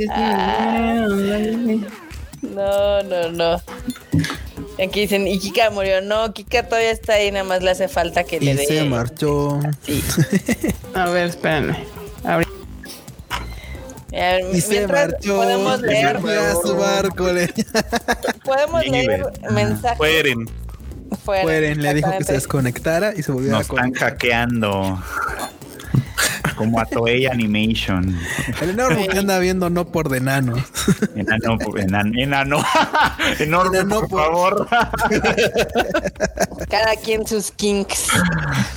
No, 2.41 3.03
no, 3.03 3.33
no. 3.33 3.63
Aquí 4.83 5.01
dicen, 5.01 5.29
y 5.29 5.39
Kika 5.39 5.69
murió. 5.69 6.01
No, 6.01 6.33
Kika 6.33 6.67
todavía 6.67 6.93
está 6.93 7.13
ahí, 7.13 7.31
nada 7.31 7.45
más 7.45 7.63
le 7.63 7.73
hace 7.73 7.89
falta 7.89 8.25
que 8.25 8.41
le 8.41 8.55
dé. 8.55 8.65
Se 8.65 8.85
marchó. 8.85 9.61
Sí. 9.83 10.03
A 10.95 11.11
ver, 11.11 11.29
espérame 11.29 11.77
y 14.53 14.61
se 14.61 14.87
marchó. 14.87 15.37
Podemos 15.37 15.81
leer. 15.81 16.21
su 16.63 16.77
barco. 16.77 17.27
Podemos 18.45 18.87
leer 18.87 19.27
mensajes. 19.51 19.99
Fueren. 19.99 20.51
Fueren. 21.25 21.83
le 21.83 21.95
dijo 21.95 22.11
que 22.19 22.25
se 22.25 22.33
desconectara 22.35 23.15
y 23.15 23.23
se 23.23 23.33
volvió 23.33 23.57
a 23.57 23.65
conectar. 23.65 23.87
están 23.87 24.11
hackeando. 24.11 25.03
como 26.57 26.81
a 26.81 26.87
Toei 26.87 27.27
Animation. 27.27 28.19
El 28.61 28.71
enorme 28.71 29.09
que 29.09 29.19
anda 29.19 29.39
viendo 29.39 29.71
no 29.71 29.87
por 29.91 30.09
de 30.09 30.19
enano. 30.19 30.57
Enano, 31.15 31.59
enano, 31.77 32.13
enano. 32.19 32.65
enorme, 33.39 33.85
por, 33.85 34.09
favor. 34.09 34.69
Cada 36.69 36.97
quien 36.97 37.27
sus 37.27 37.51
kinks. 37.53 38.09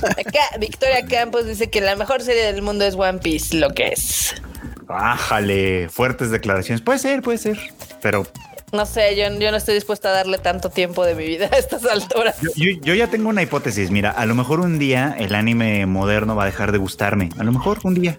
Acá 0.02 0.58
Victoria 0.58 1.04
Campos 1.06 1.46
dice 1.46 1.70
que 1.70 1.80
la 1.80 1.96
mejor 1.96 2.22
serie 2.22 2.44
del 2.44 2.62
mundo 2.62 2.84
es 2.84 2.94
One 2.94 3.18
Piece, 3.18 3.56
lo 3.56 3.70
que 3.70 3.88
es. 3.88 4.34
Bájale, 4.90 5.88
fuertes 5.88 6.32
declaraciones. 6.32 6.82
Puede 6.82 6.98
ser, 6.98 7.22
puede 7.22 7.38
ser, 7.38 7.58
pero 8.02 8.26
no 8.72 8.86
sé, 8.86 9.16
yo, 9.16 9.28
yo, 9.38 9.50
no 9.52 9.56
estoy 9.56 9.74
dispuesta 9.74 10.08
a 10.08 10.12
darle 10.12 10.38
tanto 10.38 10.68
tiempo 10.68 11.04
de 11.04 11.14
mi 11.14 11.26
vida 11.26 11.48
a 11.52 11.56
estas 11.56 11.84
alturas. 11.86 12.36
Yo, 12.56 12.94
ya 12.94 13.06
tengo 13.06 13.28
una 13.28 13.42
hipótesis. 13.42 13.92
Mira, 13.92 14.10
a 14.10 14.26
lo 14.26 14.34
mejor 14.34 14.58
un 14.58 14.80
día 14.80 15.14
el 15.16 15.36
anime 15.36 15.86
moderno 15.86 16.34
va 16.34 16.42
a 16.42 16.46
dejar 16.46 16.72
de 16.72 16.78
gustarme. 16.78 17.30
A 17.38 17.44
lo 17.44 17.52
mejor 17.52 17.78
un 17.84 17.94
día. 17.94 18.16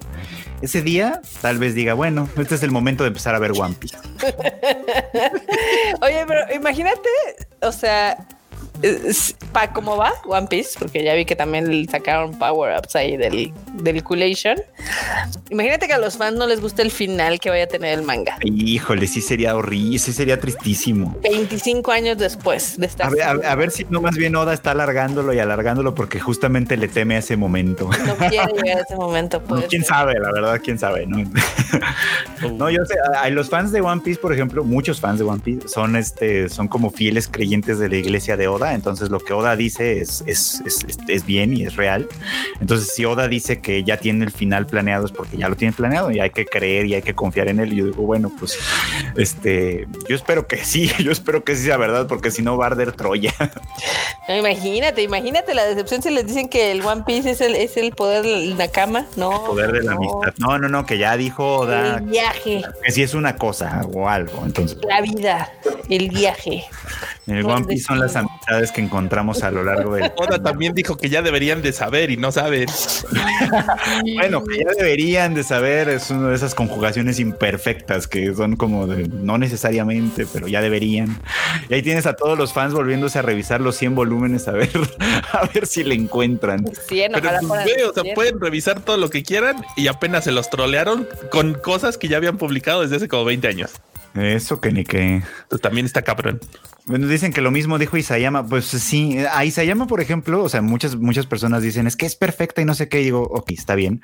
Ese 0.61 0.81
día 0.81 1.21
tal 1.41 1.57
vez 1.57 1.75
diga, 1.75 1.93
bueno, 1.93 2.29
este 2.37 2.55
es 2.55 2.63
el 2.63 2.71
momento 2.71 3.03
de 3.03 3.09
empezar 3.09 3.35
a 3.35 3.39
ver 3.39 3.51
One 3.51 3.75
Piece. 3.77 3.97
Oye, 6.01 6.23
pero 6.25 6.53
imagínate, 6.53 7.09
o 7.61 7.71
sea, 7.73 8.17
para 9.51 9.73
cómo 9.73 9.97
va 9.97 10.13
One 10.25 10.47
Piece, 10.47 10.77
porque 10.79 11.03
ya 11.03 11.13
vi 11.13 11.25
que 11.25 11.35
también 11.35 11.87
sacaron 11.89 12.37
power 12.37 12.77
ups 12.77 12.95
ahí 12.95 13.17
del, 13.17 13.53
del 13.73 14.03
Coolation. 14.03 14.57
Imagínate 15.49 15.87
que 15.87 15.93
a 15.93 15.97
los 15.97 16.17
fans 16.17 16.37
no 16.37 16.47
les 16.47 16.61
guste 16.61 16.81
el 16.81 16.91
final 16.91 17.39
que 17.39 17.49
vaya 17.49 17.65
a 17.65 17.67
tener 17.67 17.99
el 17.99 18.05
manga. 18.05 18.37
Híjole, 18.43 19.07
sí 19.07 19.21
sería 19.21 19.55
horrible, 19.55 19.99
sí 19.99 20.13
sería 20.13 20.39
tristísimo. 20.39 21.17
25 21.23 21.91
años 21.91 22.17
después 22.17 22.77
de 22.77 22.85
estar. 22.85 23.11
A 23.21 23.55
ver, 23.55 23.71
si 23.71 23.85
no 23.89 24.01
más 24.01 24.15
bien 24.15 24.35
Oda 24.35 24.53
está 24.53 24.71
alargándolo 24.71 25.33
y 25.33 25.39
alargándolo 25.39 25.95
porque 25.95 26.19
justamente 26.19 26.77
le 26.77 26.87
teme 26.87 27.15
a 27.15 27.19
ese 27.19 27.37
momento. 27.37 27.89
No 28.05 28.15
quiere 28.17 28.47
llegar 28.53 28.77
a 28.77 28.81
ese 28.81 28.95
momento. 28.95 29.41
Pues. 29.43 29.65
quién 29.69 29.83
sabe, 29.83 30.19
la 30.19 30.31
verdad, 30.31 30.61
quién 30.63 30.77
sabe. 30.79 31.05
No, 31.05 31.17
no 32.53 32.69
yo 32.69 32.85
sé, 32.85 32.95
hay 33.19 33.31
los 33.31 33.49
fans 33.49 33.71
de 33.71 33.81
One 33.81 34.01
Piece, 34.01 34.19
por 34.19 34.33
ejemplo, 34.33 34.63
muchos 34.63 34.99
fans 34.99 35.19
de 35.19 35.25
One 35.25 35.41
Piece 35.43 35.67
son 35.67 35.95
este, 35.95 36.49
son 36.49 36.67
como 36.67 36.89
fieles 36.89 37.27
creyentes 37.27 37.79
de 37.79 37.89
la 37.89 37.97
iglesia 37.97 38.37
de 38.37 38.47
Oda 38.47 38.70
entonces 38.73 39.09
lo 39.09 39.19
que 39.19 39.33
Oda 39.33 39.55
dice 39.55 39.99
es, 39.99 40.23
es, 40.27 40.61
es, 41.07 41.25
bien 41.25 41.55
y 41.55 41.63
es 41.63 41.75
real. 41.75 42.07
Entonces 42.59 42.93
si 42.93 43.05
Oda 43.05 43.27
dice 43.27 43.61
que 43.61 43.83
ya 43.83 43.97
tiene 43.97 44.25
el 44.25 44.31
final 44.31 44.65
planeado 44.65 45.05
es 45.05 45.11
porque 45.11 45.37
ya 45.37 45.49
lo 45.49 45.55
tiene 45.55 45.73
planeado 45.73 46.11
y 46.11 46.19
hay 46.19 46.29
que 46.29 46.45
creer 46.45 46.85
y 46.85 46.95
hay 46.95 47.01
que 47.01 47.13
confiar 47.13 47.47
en 47.47 47.59
él. 47.59 47.73
Y 47.73 47.77
yo 47.77 47.85
digo, 47.85 48.03
bueno, 48.03 48.31
pues 48.37 48.57
este, 49.15 49.87
yo 50.09 50.15
espero 50.15 50.47
que 50.47 50.57
sí, 50.63 50.91
yo 50.99 51.11
espero 51.11 51.43
que 51.43 51.55
sí 51.55 51.65
sea 51.65 51.77
verdad, 51.77 52.07
porque 52.07 52.31
si 52.31 52.41
no 52.41 52.57
va 52.57 52.65
a 52.65 52.67
arder 52.67 52.91
Troya. 52.93 53.33
imagínate, 54.27 55.01
imagínate 55.01 55.53
la 55.53 55.65
decepción 55.65 56.01
si 56.01 56.09
les 56.09 56.25
dicen 56.25 56.49
que 56.49 56.71
el 56.71 56.81
One 56.81 57.03
Piece 57.05 57.31
es 57.31 57.41
el, 57.41 57.55
es 57.55 57.77
el 57.77 57.91
poder 57.91 58.23
de 58.23 58.55
la 58.55 58.67
cama, 58.69 59.05
¿no? 59.15 59.31
El 59.33 59.47
poder 59.47 59.71
de 59.71 59.83
la 59.83 59.93
amistad. 59.93 60.33
No, 60.37 60.57
no, 60.57 60.69
no, 60.69 60.85
que 60.85 60.97
ya 60.97 61.17
dijo 61.17 61.59
Oda. 61.59 61.97
El 61.97 62.05
viaje. 62.05 62.61
Que 62.83 62.91
si 62.91 63.03
es 63.03 63.13
una 63.13 63.35
cosa 63.35 63.81
o 63.93 64.07
algo, 64.07 64.43
entonces. 64.45 64.77
La 64.87 65.01
vida, 65.01 65.51
el 65.89 66.09
viaje. 66.09 66.65
El 67.27 67.45
One 67.45 67.65
Piece 67.65 67.83
son 67.83 67.99
las 67.99 68.15
amistades 68.15 68.40
que 68.73 68.81
encontramos 68.81 69.43
a 69.43 69.51
lo 69.51 69.63
largo 69.63 69.95
del. 69.95 70.11
Oda 70.17 70.41
también 70.41 70.73
dijo 70.73 70.97
que 70.97 71.09
ya 71.09 71.21
deberían 71.21 71.61
de 71.61 71.71
saber 71.73 72.11
y 72.11 72.17
no 72.17 72.31
saben. 72.31 72.67
bueno, 74.15 74.43
que 74.43 74.59
ya 74.59 74.71
deberían 74.77 75.33
de 75.33 75.43
saber 75.43 75.89
es 75.89 76.09
una 76.09 76.29
de 76.29 76.35
esas 76.35 76.53
conjugaciones 76.53 77.19
imperfectas 77.19 78.07
que 78.07 78.33
son 78.33 78.55
como 78.55 78.87
de 78.87 79.07
no 79.07 79.37
necesariamente, 79.37 80.25
pero 80.31 80.47
ya 80.47 80.61
deberían. 80.61 81.17
Y 81.69 81.73
ahí 81.75 81.81
tienes 81.81 82.05
a 82.05 82.13
todos 82.13 82.37
los 82.37 82.53
fans 82.53 82.73
volviéndose 82.73 83.19
a 83.19 83.21
revisar 83.21 83.61
los 83.61 83.77
100 83.77 83.95
volúmenes 83.95 84.47
a 84.47 84.51
ver, 84.51 84.69
a 85.31 85.45
ver 85.53 85.65
si 85.65 85.83
le 85.83 85.95
encuentran. 85.95 86.65
pero, 86.89 87.21
pues, 87.47 87.83
o 87.89 87.93
sea, 87.93 88.13
pueden 88.13 88.39
revisar 88.39 88.81
todo 88.81 88.97
lo 88.97 89.09
que 89.09 89.23
quieran 89.23 89.63
y 89.77 89.87
apenas 89.87 90.25
se 90.25 90.31
los 90.31 90.49
trolearon 90.49 91.07
con 91.31 91.53
cosas 91.53 91.97
que 91.97 92.07
ya 92.07 92.17
habían 92.17 92.37
publicado 92.37 92.81
desde 92.81 92.97
hace 92.97 93.07
como 93.07 93.25
20 93.25 93.47
años. 93.47 93.71
Eso 94.15 94.59
que 94.59 94.71
ni 94.71 94.83
que. 94.83 95.21
también 95.61 95.85
está 95.85 96.01
cabrón. 96.01 96.39
Bueno, 96.85 97.07
dicen 97.07 97.31
que 97.31 97.41
lo 97.41 97.51
mismo 97.51 97.77
dijo 97.77 97.95
Isayama. 97.95 98.45
Pues 98.45 98.65
sí, 98.65 99.17
a 99.31 99.45
Isayama, 99.45 99.85
por 99.85 100.01
ejemplo, 100.01 100.43
o 100.43 100.49
sea, 100.49 100.61
muchas, 100.61 100.95
muchas 100.95 101.27
personas 101.27 101.61
dicen 101.61 101.85
es 101.85 101.95
que 101.95 102.07
es 102.07 102.15
perfecta 102.15 102.61
y 102.61 102.65
no 102.65 102.73
sé 102.73 102.89
qué. 102.89 103.01
Y 103.01 103.05
digo, 103.05 103.21
ok, 103.21 103.51
está 103.51 103.75
bien. 103.75 104.01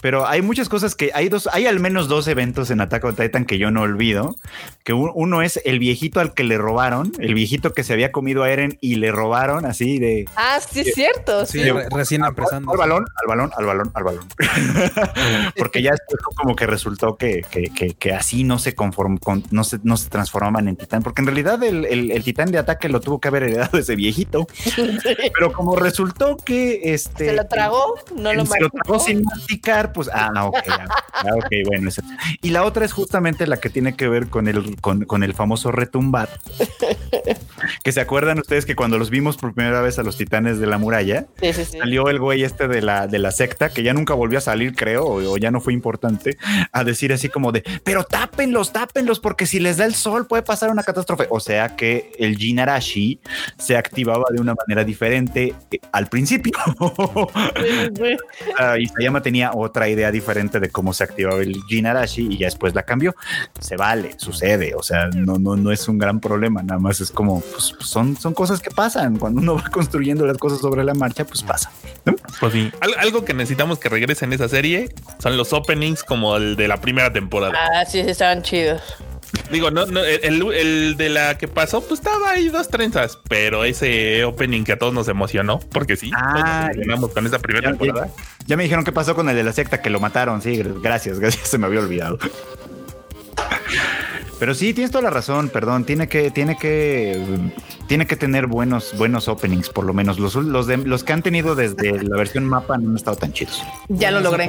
Pero 0.00 0.26
hay 0.26 0.40
muchas 0.40 0.68
cosas 0.68 0.94
que 0.94 1.10
hay 1.12 1.28
dos, 1.28 1.48
hay 1.52 1.66
al 1.66 1.80
menos 1.80 2.08
dos 2.08 2.28
eventos 2.28 2.70
en 2.70 2.80
Attack 2.80 3.04
on 3.04 3.16
Titan 3.16 3.44
que 3.44 3.58
yo 3.58 3.70
no 3.70 3.82
olvido. 3.82 4.36
Que 4.84 4.92
uno 4.92 5.42
es 5.42 5.60
el 5.64 5.78
viejito 5.78 6.20
al 6.20 6.32
que 6.32 6.44
le 6.44 6.56
robaron, 6.56 7.12
el 7.18 7.34
viejito 7.34 7.72
que 7.72 7.82
se 7.82 7.92
había 7.92 8.12
comido 8.12 8.44
a 8.44 8.50
Eren 8.50 8.78
y 8.80 8.94
le 8.96 9.10
robaron 9.10 9.66
así 9.66 9.98
de. 9.98 10.26
Ah, 10.36 10.60
sí, 10.60 10.80
es 10.80 10.94
cierto. 10.94 11.46
Sí, 11.46 11.62
recién 11.90 12.24
empezando. 12.24 12.70
Al 12.70 12.78
balón, 12.78 13.04
al 13.22 13.26
balón, 13.26 13.50
al 13.56 13.66
balón, 13.66 13.90
al 13.94 14.04
balón. 14.04 14.28
Porque 15.56 15.82
ya 15.82 15.90
después 15.90 16.20
como 16.36 16.54
que 16.54 16.66
resultó 16.66 17.16
que, 17.16 17.42
que, 17.50 17.94
que, 17.94 18.12
así 18.12 18.44
no 18.44 18.58
se 18.58 18.74
conformó, 18.74 19.18
no 19.50 19.64
se, 19.64 19.78
no 19.82 19.96
se 19.96 20.08
transformaban 20.08 20.68
en 20.68 20.76
titán. 20.76 21.02
Porque 21.02 21.22
en 21.22 21.26
realidad 21.26 21.62
el, 21.62 21.84
el 21.86 22.10
el 22.20 22.24
titán 22.24 22.50
de 22.50 22.58
ataque 22.58 22.88
lo 22.88 23.00
tuvo 23.00 23.18
que 23.20 23.28
haber 23.28 23.44
heredado 23.44 23.78
ese 23.78 23.96
viejito. 23.96 24.46
Pero 25.34 25.52
como 25.52 25.76
resultó 25.76 26.36
que 26.36 26.92
este. 26.94 27.26
Se 27.26 27.32
lo 27.34 27.46
tragó, 27.46 27.94
no 28.14 28.32
lo 28.32 28.46
Se 28.46 28.60
lo 28.60 28.70
tragó 28.70 28.98
sin 29.00 29.22
masticar, 29.22 29.92
pues. 29.92 30.10
Ah, 30.12 30.44
ok, 30.44 30.58
ah, 30.68 31.34
ok, 31.36 31.48
bueno. 31.66 31.90
Y 32.42 32.50
la 32.50 32.64
otra 32.64 32.84
es 32.84 32.92
justamente 32.92 33.46
la 33.46 33.58
que 33.58 33.70
tiene 33.70 33.96
que 33.96 34.08
ver 34.08 34.28
con 34.28 34.48
el, 34.48 34.80
con, 34.80 35.22
el 35.22 35.34
famoso 35.34 35.72
retumbar. 35.72 36.28
que 37.82 37.92
se 37.92 38.00
acuerdan 38.00 38.38
ustedes 38.38 38.66
que 38.66 38.76
cuando 38.76 38.98
los 38.98 39.10
vimos 39.10 39.36
por 39.36 39.54
primera 39.54 39.80
vez 39.80 39.98
a 39.98 40.02
los 40.02 40.16
titanes 40.16 40.58
de 40.58 40.66
la 40.66 40.78
muralla, 40.78 41.26
salió 41.78 42.08
el 42.08 42.18
güey 42.18 42.42
este 42.42 42.68
de 42.68 42.82
la, 42.82 43.06
de 43.06 43.18
la 43.18 43.30
secta, 43.30 43.70
que 43.70 43.82
ya 43.82 43.94
nunca 43.94 44.14
volvió 44.14 44.38
a 44.38 44.42
salir, 44.42 44.74
creo, 44.74 45.04
o, 45.06 45.36
ya 45.38 45.50
no 45.50 45.60
fue 45.60 45.72
importante, 45.72 46.36
a 46.72 46.84
decir 46.84 47.12
así 47.12 47.28
como 47.28 47.52
de, 47.52 47.64
pero 47.84 48.04
tápenlos, 48.04 48.72
tápenlos, 48.72 49.20
porque 49.20 49.46
si 49.46 49.60
les 49.60 49.78
da 49.78 49.86
el 49.86 49.94
sol 49.94 50.26
puede 50.26 50.42
pasar 50.42 50.70
una 50.70 50.82
catástrofe. 50.82 51.26
O 51.30 51.40
sea 51.40 51.76
que 51.76 52.12
el 52.18 52.36
Jinarashi 52.36 53.20
se 53.56 53.76
activaba 53.76 54.24
de 54.30 54.40
una 54.40 54.54
manera 54.54 54.84
diferente 54.84 55.54
eh, 55.70 55.78
al 55.92 56.08
principio. 56.08 56.52
uh, 56.80 57.26
Isayama 58.78 59.22
tenía 59.22 59.52
otra 59.54 59.88
idea 59.88 60.10
diferente 60.10 60.60
de 60.60 60.70
cómo 60.70 60.92
se 60.92 61.04
activaba 61.04 61.40
el 61.40 61.62
Jinarashi 61.68 62.28
y 62.30 62.38
ya 62.38 62.46
después 62.46 62.74
la 62.74 62.82
cambió. 62.82 63.14
Se 63.58 63.76
vale, 63.76 64.14
sucede, 64.18 64.74
o 64.74 64.82
sea, 64.82 65.08
no, 65.08 65.38
no, 65.38 65.56
no 65.56 65.72
es 65.72 65.88
un 65.88 65.98
gran 65.98 66.20
problema, 66.20 66.62
nada 66.62 66.78
más 66.78 67.00
es 67.00 67.10
como, 67.10 67.40
pues, 67.40 67.69
son, 67.80 68.16
son 68.16 68.34
cosas 68.34 68.60
que 68.60 68.70
pasan. 68.70 69.16
Cuando 69.18 69.40
uno 69.40 69.56
va 69.56 69.70
construyendo 69.70 70.26
las 70.26 70.38
cosas 70.38 70.60
sobre 70.60 70.84
la 70.84 70.94
marcha, 70.94 71.24
pues 71.24 71.42
pasa. 71.42 71.70
Pues 72.40 72.52
sí, 72.52 72.70
algo 72.98 73.24
que 73.24 73.34
necesitamos 73.34 73.78
que 73.78 73.88
regrese 73.88 74.24
en 74.24 74.32
esa 74.32 74.48
serie 74.48 74.94
son 75.18 75.36
los 75.36 75.52
openings 75.52 76.02
como 76.02 76.36
el 76.36 76.56
de 76.56 76.68
la 76.68 76.80
primera 76.80 77.12
temporada. 77.12 77.54
Ah, 77.56 77.84
sí, 77.84 78.02
sí, 78.02 78.10
estaban 78.10 78.42
chidos. 78.42 78.82
Digo, 79.50 79.70
no, 79.70 79.86
no 79.86 80.00
el, 80.04 80.96
de 80.96 81.08
la 81.08 81.38
que 81.38 81.46
pasó, 81.46 81.80
pues 81.82 82.00
estaba 82.00 82.30
ahí 82.30 82.48
dos 82.48 82.68
trenzas, 82.68 83.18
pero 83.28 83.64
ese 83.64 84.24
opening 84.24 84.64
que 84.64 84.72
a 84.72 84.78
todos 84.78 84.92
nos 84.92 85.08
emocionó, 85.08 85.60
porque 85.60 85.96
sí, 85.96 86.10
ah, 86.14 86.70
nos 86.86 87.10
con 87.10 87.26
esa 87.26 87.38
primera 87.38 87.68
temporada. 87.68 88.10
Ya, 88.46 88.56
me 88.56 88.64
dijeron 88.64 88.84
qué 88.84 88.92
pasó 88.92 89.14
con 89.14 89.28
el 89.28 89.36
de 89.36 89.44
la 89.44 89.52
secta, 89.52 89.80
que 89.80 89.90
lo 89.90 90.00
mataron, 90.00 90.42
sí, 90.42 90.60
gracias, 90.82 91.18
gracias, 91.20 91.48
se 91.48 91.58
me 91.58 91.66
había 91.66 91.80
olvidado. 91.80 92.18
Pero 94.38 94.54
sí, 94.54 94.72
tienes 94.72 94.90
toda 94.90 95.02
la 95.02 95.10
razón, 95.10 95.50
perdón, 95.50 95.84
tiene 95.84 96.08
que, 96.08 96.30
tiene 96.30 96.56
que, 96.56 97.22
tiene 97.90 98.06
que 98.06 98.14
tener 98.14 98.46
buenos, 98.46 98.96
buenos 98.96 99.26
openings, 99.26 99.68
por 99.68 99.84
lo 99.84 99.92
menos. 99.92 100.20
Los, 100.20 100.36
los, 100.36 100.68
de, 100.68 100.76
los 100.76 101.02
que 101.02 101.12
han 101.12 101.22
tenido 101.22 101.56
desde 101.56 102.00
la 102.04 102.16
versión 102.16 102.44
mapa 102.44 102.78
no 102.78 102.90
han 102.90 102.94
estado 102.94 103.16
tan 103.16 103.32
chidos. 103.32 103.64
Ya 103.88 104.12
lo 104.12 104.20
logré. 104.20 104.46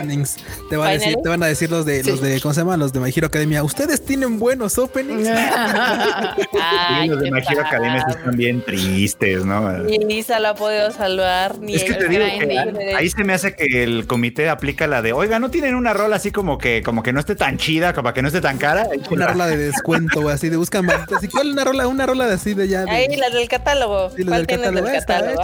Te, 0.70 0.78
van 0.78 0.90
a 0.90 0.92
decir, 0.92 1.16
te 1.24 1.28
van 1.28 1.42
a 1.42 1.48
decir 1.48 1.72
los 1.72 1.84
de, 1.84 2.04
los 2.04 2.22
de, 2.22 2.40
¿cómo 2.40 2.54
se 2.54 2.62
llama? 2.62 2.78
Los 2.78 2.94
de 2.94 3.00
My 3.00 3.10
Hero 3.10 3.26
Academia. 3.26 3.64
Ustedes 3.64 4.06
tienen 4.06 4.38
buenos 4.38 4.78
openings. 4.78 5.28
los 7.08 7.20
de 7.20 7.32
My 7.32 7.40
Hero 7.40 7.62
Academia 7.62 8.06
están 8.08 8.38
bien 8.38 8.64
tristes, 8.64 9.44
¿no? 9.44 9.76
Ni 9.80 9.98
Lisa 9.98 10.40
lo 10.40 10.50
ha 10.50 10.54
podido 10.54 10.92
salvar, 10.92 11.58
ni 11.58 11.74
es 11.74 11.84
que 11.84 11.96
te 11.96 12.10
digo 12.10 12.24
que 12.24 12.94
ahí 12.96 13.10
se 13.10 13.24
me 13.24 13.34
hace 13.34 13.56
que 13.56 13.82
el 13.82 14.06
comité 14.06 14.50
aplica 14.50 14.86
la 14.86 15.02
de, 15.02 15.14
oiga, 15.14 15.40
no 15.40 15.50
tienen 15.50 15.74
una 15.74 15.94
rola 15.94 16.18
así 16.18 16.32
como 16.32 16.60
que, 16.60 16.84
como 16.84 17.02
que 17.02 17.12
no 17.12 17.20
esté 17.20 17.34
tan 17.36 17.58
chida, 17.58 17.94
como 17.94 18.14
que 18.14 18.22
no 18.22 18.28
esté 18.28 18.40
tan 18.40 18.60
cara. 18.60 18.88
Una 19.10 19.26
rola 19.30 19.48
de 19.48 19.72
cuento, 19.84 20.30
así 20.30 20.50
de 20.50 20.58
buscan 20.58 20.88
¿Y 21.24 21.28
cuál 21.28 21.54
una 21.54 21.64
rola? 21.64 21.88
Una 21.88 22.06
rola 22.06 22.28
de 22.28 22.36
así 22.36 22.54
de 22.54 22.68
ya. 22.68 22.86
Ahí, 22.88 23.08
la 23.16 23.31
del 23.34 23.48
catálogo. 23.48 24.10
Sí, 24.16 24.24
la 24.24 24.38
del 24.38 24.48
catálogo. 24.48 24.88
Del 24.88 25.00
catálogo? 25.00 25.42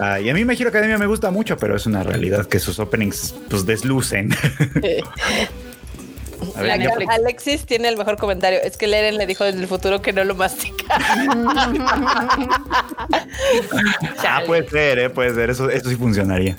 Ah, 0.00 0.20
y 0.20 0.28
a 0.28 0.34
mí 0.34 0.44
Me 0.44 0.56
Giro 0.56 0.70
Academia 0.70 0.98
me 0.98 1.06
gusta 1.06 1.30
mucho, 1.30 1.56
pero 1.56 1.76
es 1.76 1.86
una 1.86 2.02
realidad 2.02 2.46
que 2.46 2.58
sus 2.58 2.78
openings 2.78 3.34
pues 3.48 3.66
deslucen. 3.66 4.30
Alexis 6.56 7.66
tiene 7.66 7.88
el 7.88 7.96
mejor 7.96 8.16
comentario. 8.16 8.60
Es 8.62 8.76
que 8.76 8.86
Leren 8.86 9.16
le 9.16 9.26
dijo 9.26 9.44
desde 9.44 9.60
el 9.60 9.66
futuro 9.66 10.00
que 10.02 10.12
no 10.12 10.24
lo 10.24 10.34
mastica. 10.34 10.84
ah, 14.26 14.42
puede 14.46 14.68
ser, 14.68 14.98
¿eh? 14.98 15.10
puede 15.10 15.34
ser. 15.34 15.50
Eso, 15.50 15.70
eso 15.70 15.88
sí 15.88 15.96
funcionaría. 15.96 16.56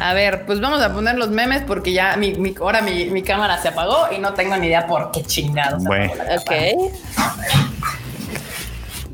a 0.00 0.14
ver, 0.14 0.44
pues 0.46 0.60
vamos 0.60 0.82
a 0.82 0.92
poner 0.92 1.16
los 1.16 1.30
memes 1.30 1.62
porque 1.62 1.92
ya 1.92 2.16
mi, 2.16 2.34
mi 2.34 2.54
ahora 2.58 2.80
mi, 2.82 3.06
mi, 3.06 3.22
cámara 3.22 3.60
se 3.60 3.68
apagó 3.68 4.08
y 4.14 4.18
no 4.18 4.34
tengo 4.34 4.56
ni 4.56 4.66
idea 4.66 4.86
por 4.86 5.10
qué 5.12 5.22
chingados. 5.22 5.84
Bueno. 5.84 6.12
Ok. 6.38 6.52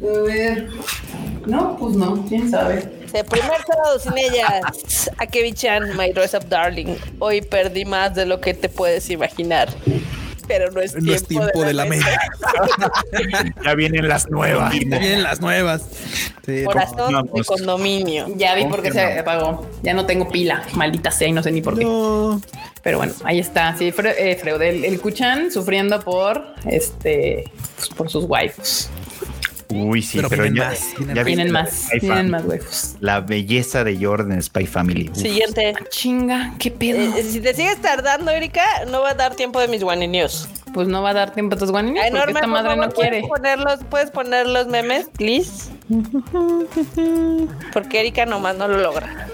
A 0.02 0.20
ver. 0.22 0.68
No, 1.46 1.76
pues 1.76 1.96
no, 1.96 2.24
quién 2.28 2.50
sabe. 2.50 2.82
Se 3.10 3.24
primer 3.24 3.60
sábado 3.66 3.98
sin 3.98 4.18
ellas. 4.18 5.10
Akebi-chan, 5.16 5.96
my 5.96 6.12
dress 6.12 6.34
up 6.34 6.46
darling. 6.48 6.96
Hoy 7.18 7.40
perdí 7.40 7.84
más 7.84 8.14
de 8.14 8.26
lo 8.26 8.40
que 8.40 8.54
te 8.54 8.68
puedes 8.68 9.08
imaginar. 9.10 9.68
Pero 10.46 10.70
no 10.70 10.80
es 10.80 10.94
No 10.94 11.00
tiempo, 11.00 11.14
es 11.14 11.26
tiempo 11.26 11.62
de 11.62 11.72
la 11.74 11.84
media. 11.84 12.20
Ya 13.64 13.74
vienen 13.74 14.08
las 14.08 14.30
nuevas. 14.30 14.72
Ya 14.72 14.98
vienen 14.98 15.22
las 15.22 15.40
nuevas. 15.40 15.82
Sí, 16.46 16.64
Corazón 16.64 17.30
de 17.34 17.44
condominio. 17.44 18.26
Ya 18.36 18.54
vi 18.54 18.64
por 18.64 18.82
qué 18.82 18.92
se 18.92 19.18
apagó. 19.18 19.66
Ya 19.82 19.92
no 19.94 20.06
tengo 20.06 20.28
pila. 20.28 20.62
Maldita 20.74 21.10
sea 21.10 21.28
y 21.28 21.32
no 21.32 21.42
sé 21.42 21.50
ni 21.50 21.60
por 21.60 21.78
qué. 21.78 21.84
no. 21.84 22.40
Pero 22.82 22.98
bueno, 22.98 23.12
ahí 23.24 23.38
está. 23.38 23.76
Sí, 23.76 23.92
Fre 23.92 24.30
eh, 24.30 24.36
Freud, 24.36 24.62
el, 24.62 24.84
el 24.84 25.00
Kuchan 25.00 25.50
sufriendo 25.50 26.00
por 26.00 26.54
este, 26.64 27.50
pues, 27.76 27.88
por 27.90 28.08
sus 28.08 28.24
waifus. 28.24 28.88
Uy, 29.70 30.02
sí, 30.02 30.16
Pero 30.16 30.30
pero, 30.30 30.42
vienen 30.44 30.62
ya, 30.62 30.68
más, 30.70 31.14
ya 31.14 31.24
Tienen 31.24 31.52
más, 31.52 31.88
tienen 32.00 32.30
más 32.30 32.44
waifus. 32.44 32.96
La 33.00 33.20
belleza 33.20 33.84
de 33.84 34.02
Jordan 34.02 34.42
Spy 34.42 34.66
Family. 34.66 35.10
Uf. 35.10 35.18
Siguiente. 35.18 35.74
Chinga, 35.90 36.54
qué 36.58 36.70
pedo. 36.70 36.98
Eh, 36.98 37.22
si 37.22 37.40
te 37.40 37.52
sigues 37.52 37.80
tardando, 37.80 38.30
Erika, 38.30 38.64
no 38.90 39.02
va 39.02 39.10
a 39.10 39.14
dar 39.14 39.34
tiempo 39.34 39.60
de 39.60 39.68
mis 39.68 39.82
One 39.82 40.08
News. 40.08 40.48
Pues 40.72 40.88
no 40.88 41.02
va 41.02 41.10
a 41.10 41.14
dar 41.14 41.32
tiempo 41.32 41.56
a 41.56 41.58
tus 41.58 41.70
Ay, 41.70 41.84
porque 41.84 42.10
Norma, 42.10 42.30
esta 42.32 42.46
madre 42.46 42.70
favor, 42.70 42.86
no 42.86 42.92
quiere. 42.92 43.20
¿puedes 43.20 43.28
ponerlos, 43.28 43.80
¿Puedes 43.90 44.10
poner 44.10 44.46
los 44.46 44.66
memes, 44.68 45.08
please? 45.16 45.70
Porque 47.72 48.00
Erika 48.00 48.26
nomás 48.26 48.56
no 48.56 48.68
lo 48.68 48.78
logra. 48.78 49.28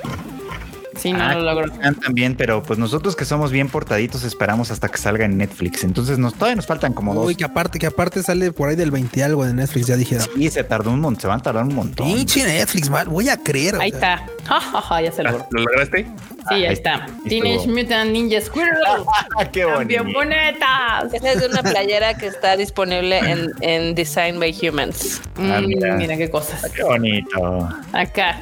Sí, 0.97 1.13
no 1.13 1.23
Ah, 1.23 1.35
lo 1.35 1.43
logro. 1.43 1.73
También, 2.03 2.35
pero 2.37 2.63
pues 2.63 2.79
nosotros 2.79 3.17
que 3.17 3.25
somos 3.25 3.51
bien 3.51 3.69
portaditos 3.69 4.25
esperamos 4.25 4.71
hasta 4.71 4.89
que 4.89 4.99
salga 4.99 5.25
en 5.25 5.37
Netflix. 5.37 5.85
Entonces 5.85 6.19
nos, 6.19 6.35
todavía 6.35 6.57
nos 6.57 6.67
faltan 6.67 6.93
como 6.93 7.15
dos. 7.15 7.27
Uy, 7.27 7.35
que 7.35 7.45
aparte, 7.45 7.79
que 7.79 7.87
aparte 7.87 8.23
sale 8.23 8.53
por 8.53 8.69
ahí 8.69 8.77
del 8.77 8.91
20 8.91 9.23
algo 9.25 9.45
de 9.45 9.55
Netflix, 9.55 9.87
ya 9.87 9.97
dijeron. 9.97 10.27
Sí, 10.37 10.51
se 10.51 10.65
tardó 10.65 10.91
un 10.91 11.01
montón, 11.01 11.21
se 11.21 11.27
van 11.27 11.41
a 11.41 11.43
tardar 11.43 11.65
un 11.65 11.75
montón. 11.75 12.07
Pinche 12.07 12.45
Netflix, 12.45 12.89
mal, 12.91 13.09
voy 13.09 13.29
a 13.29 13.37
creer. 13.37 13.77
o 13.77 13.81
Ahí 13.81 13.91
sea. 13.91 14.15
está. 14.15 14.27
Ja, 14.45 14.61
ja, 14.61 14.81
ja, 14.83 15.01
ya 15.01 15.11
se 15.11 15.23
Ah, 15.23 15.31
logró. 15.31 15.47
¿Lo 15.53 15.63
lograste? 15.63 16.05
Sí, 16.05 16.11
ahí 16.55 16.67
ahí 16.67 16.73
está. 16.75 17.07
Teenage 17.27 17.67
Mutant 17.67 18.11
Ninja 18.11 18.41
Squirrel. 18.43 18.75
Ah, 19.39 19.45
qué 19.51 19.65
bonito. 19.65 20.05
bonetas. 20.05 21.15
Esa 21.15 21.33
es 21.33 21.49
una 21.49 21.63
playera 21.63 22.13
que 22.15 22.27
está 22.27 22.55
disponible 22.57 23.19
en, 23.19 23.51
en 23.63 23.95
Design 23.95 24.39
by 24.39 24.55
Humans. 24.63 25.23
Ah, 25.39 25.61
Mm, 25.63 25.67
mira. 25.67 25.95
mira. 25.97 26.17
qué 26.19 26.29
cosas. 26.31 26.63
Qué 26.73 26.83
bonito. 26.83 27.69
Acá. 27.93 28.39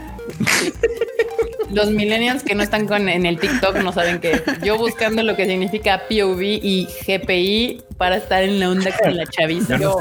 Los 1.71 1.91
millennials 1.91 2.43
que 2.43 2.55
no 2.55 2.63
están 2.63 2.87
con, 2.87 3.09
en 3.09 3.25
el 3.25 3.39
TikTok 3.39 3.77
no 3.77 3.93
saben 3.95 4.21
que 4.21 4.43
yo 4.63 4.77
buscando 4.77 5.23
lo 5.23 5.35
que 5.37 5.47
significa 5.47 6.03
POV 6.07 6.43
y 6.43 6.87
GPI 7.07 7.83
para 7.97 8.17
estar 8.17 8.43
en 8.43 8.61
la 8.61 8.69
onda 8.69 8.91
con 9.03 9.17
la 9.17 9.25
chaviza. 9.27 9.79
Yo, 9.79 9.97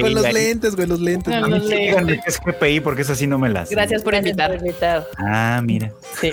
Con 0.00 0.14
los 0.14 0.32
lentes, 0.32 0.76
güey, 0.76 0.86
los 0.86 1.00
lentes. 1.00 1.34
No, 1.34 1.60
sí, 1.60 1.68
lentes. 1.68 2.20
qué 2.22 2.30
es 2.30 2.40
GPI 2.40 2.80
porque 2.80 3.02
esa 3.02 3.16
sí 3.16 3.26
no 3.26 3.38
me 3.40 3.48
la 3.48 3.66
sé. 3.66 3.74
gracias 3.74 4.02
por 4.02 4.12
Gracias 4.12 4.30
invitar. 4.32 4.50
por 4.56 4.60
invitar. 4.66 5.08
Ah, 5.18 5.60
mira. 5.64 5.90
Sí. 6.20 6.30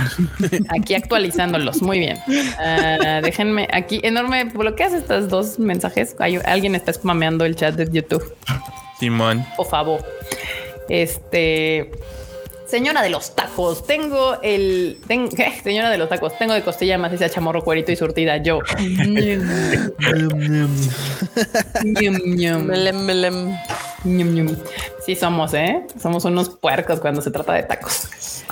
Aquí 0.70 0.94
actualizándolos. 0.94 1.80
Muy 1.80 2.00
bien. 2.00 2.18
Ah, 2.58 3.20
déjenme 3.22 3.68
aquí 3.70 4.00
enorme. 4.02 4.44
¿Bloqueas 4.44 4.92
estos 4.92 5.28
dos 5.28 5.60
mensajes? 5.60 6.16
Hay- 6.18 6.40
alguien 6.44 6.74
está 6.74 6.92
spameando 6.92 7.44
el 7.44 7.54
chat 7.54 7.76
de 7.76 7.88
YouTube. 7.92 8.24
Simón. 8.98 9.46
Por 9.56 9.68
favor. 9.68 10.04
Este. 10.88 11.92
Señora 12.70 13.02
de 13.02 13.10
los 13.10 13.34
tacos, 13.34 13.84
tengo 13.84 14.40
el. 14.42 15.00
ten- 15.06 15.28
¿qué? 15.28 15.52
Señora 15.62 15.90
de 15.90 15.98
los 15.98 16.08
tacos, 16.08 16.38
tengo 16.38 16.54
de 16.54 16.62
costilla 16.62 16.96
maciza, 16.98 17.28
chamorro, 17.28 17.64
cuerito 17.64 17.90
y 17.90 17.96
surtida. 17.96 18.36
Yo. 18.36 18.60
Sí, 25.04 25.16
somos, 25.16 25.54
¿eh? 25.54 25.86
Somos 26.00 26.24
unos 26.24 26.50
puercos 26.50 27.00
cuando 27.00 27.20
se 27.22 27.30
trata 27.30 27.54
de 27.54 27.62
tacos. 27.64 28.44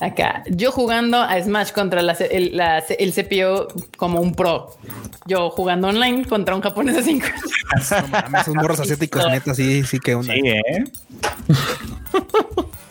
Acá, 0.00 0.42
yo 0.50 0.72
jugando 0.72 1.18
a 1.18 1.40
Smash 1.40 1.70
contra 1.72 2.02
la 2.02 2.12
el, 2.14 2.56
la 2.56 2.80
C- 2.82 2.96
el 2.98 3.12
CPU 3.14 3.68
como 3.96 4.20
un 4.20 4.34
pro. 4.34 4.76
Yo 5.26 5.50
jugando 5.50 5.88
online 5.88 6.24
contra 6.26 6.54
un 6.54 6.60
japonés 6.62 6.96
de 6.96 7.02
5. 7.04 7.26
No 8.02 8.08
mames, 8.08 8.40
esos 8.42 8.54
morros 8.54 8.80
asiáticos, 8.80 9.24
neta, 9.30 9.54
sí, 9.54 9.82
sí, 9.84 9.98
que 10.00 10.14
onda. 10.14 10.34
Sí, 10.34 10.40
¿eh? 10.44 10.84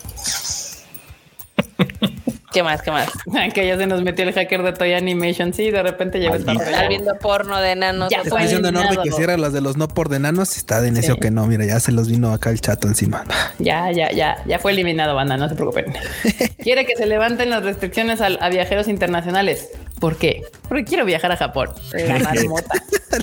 ¿Qué 2.53 2.63
más? 2.63 2.81
¿Qué 2.81 2.91
más? 2.91 3.09
que 3.53 3.65
ya 3.67 3.77
se 3.77 3.87
nos 3.87 4.01
metió 4.03 4.23
el 4.25 4.33
hacker 4.33 4.63
de 4.63 4.73
Toy 4.73 4.93
Animation. 4.93 5.53
Sí, 5.53 5.71
de 5.71 5.81
repente 5.83 6.19
llegó 6.19 6.35
esta 6.35 6.53
Maldito. 6.53 6.69
Estar 6.69 6.85
rollo. 6.85 6.89
viendo 6.89 7.15
porno 7.19 7.59
de 7.59 7.71
enanos. 7.71 8.09
Ya 8.11 8.17
Está 8.19 8.29
fue 8.29 8.41
diciendo 8.43 8.67
enorme 8.69 8.97
que 9.03 9.11
cierra 9.11 9.37
las 9.37 9.53
de 9.53 9.61
los 9.61 9.75
no 9.77 9.87
por 9.87 10.09
de 10.09 10.17
enanos. 10.17 10.55
Está 10.57 10.79
de 10.81 10.91
necio 10.91 11.15
Sí. 11.15 11.19
que 11.19 11.31
no. 11.31 11.47
Mira, 11.47 11.65
ya 11.65 11.79
se 11.79 11.91
los 11.91 12.07
vino 12.09 12.31
acá 12.31 12.51
el 12.51 12.61
chato 12.61 12.87
encima. 12.87 13.23
Ya, 13.59 13.91
ya, 13.91 14.11
ya, 14.11 14.37
ya 14.45 14.59
fue 14.59 14.71
eliminado, 14.71 15.15
banda, 15.15 15.35
no 15.37 15.49
se 15.49 15.55
preocupen. 15.55 15.93
Quiere 16.63 16.85
que 16.85 16.95
se 16.95 17.05
levanten 17.05 17.49
las 17.49 17.63
restricciones 17.63 18.21
al- 18.21 18.37
a, 18.41 18.49
viajeros 18.49 18.87
internacionales. 18.87 19.69
¿Por 19.99 20.17
qué? 20.17 20.43
Porque 20.67 20.83
quiero 20.83 21.05
viajar 21.05 21.31
a 21.31 21.37
Japón. 21.37 21.69
La 21.93 22.19
marmota. 22.33 22.73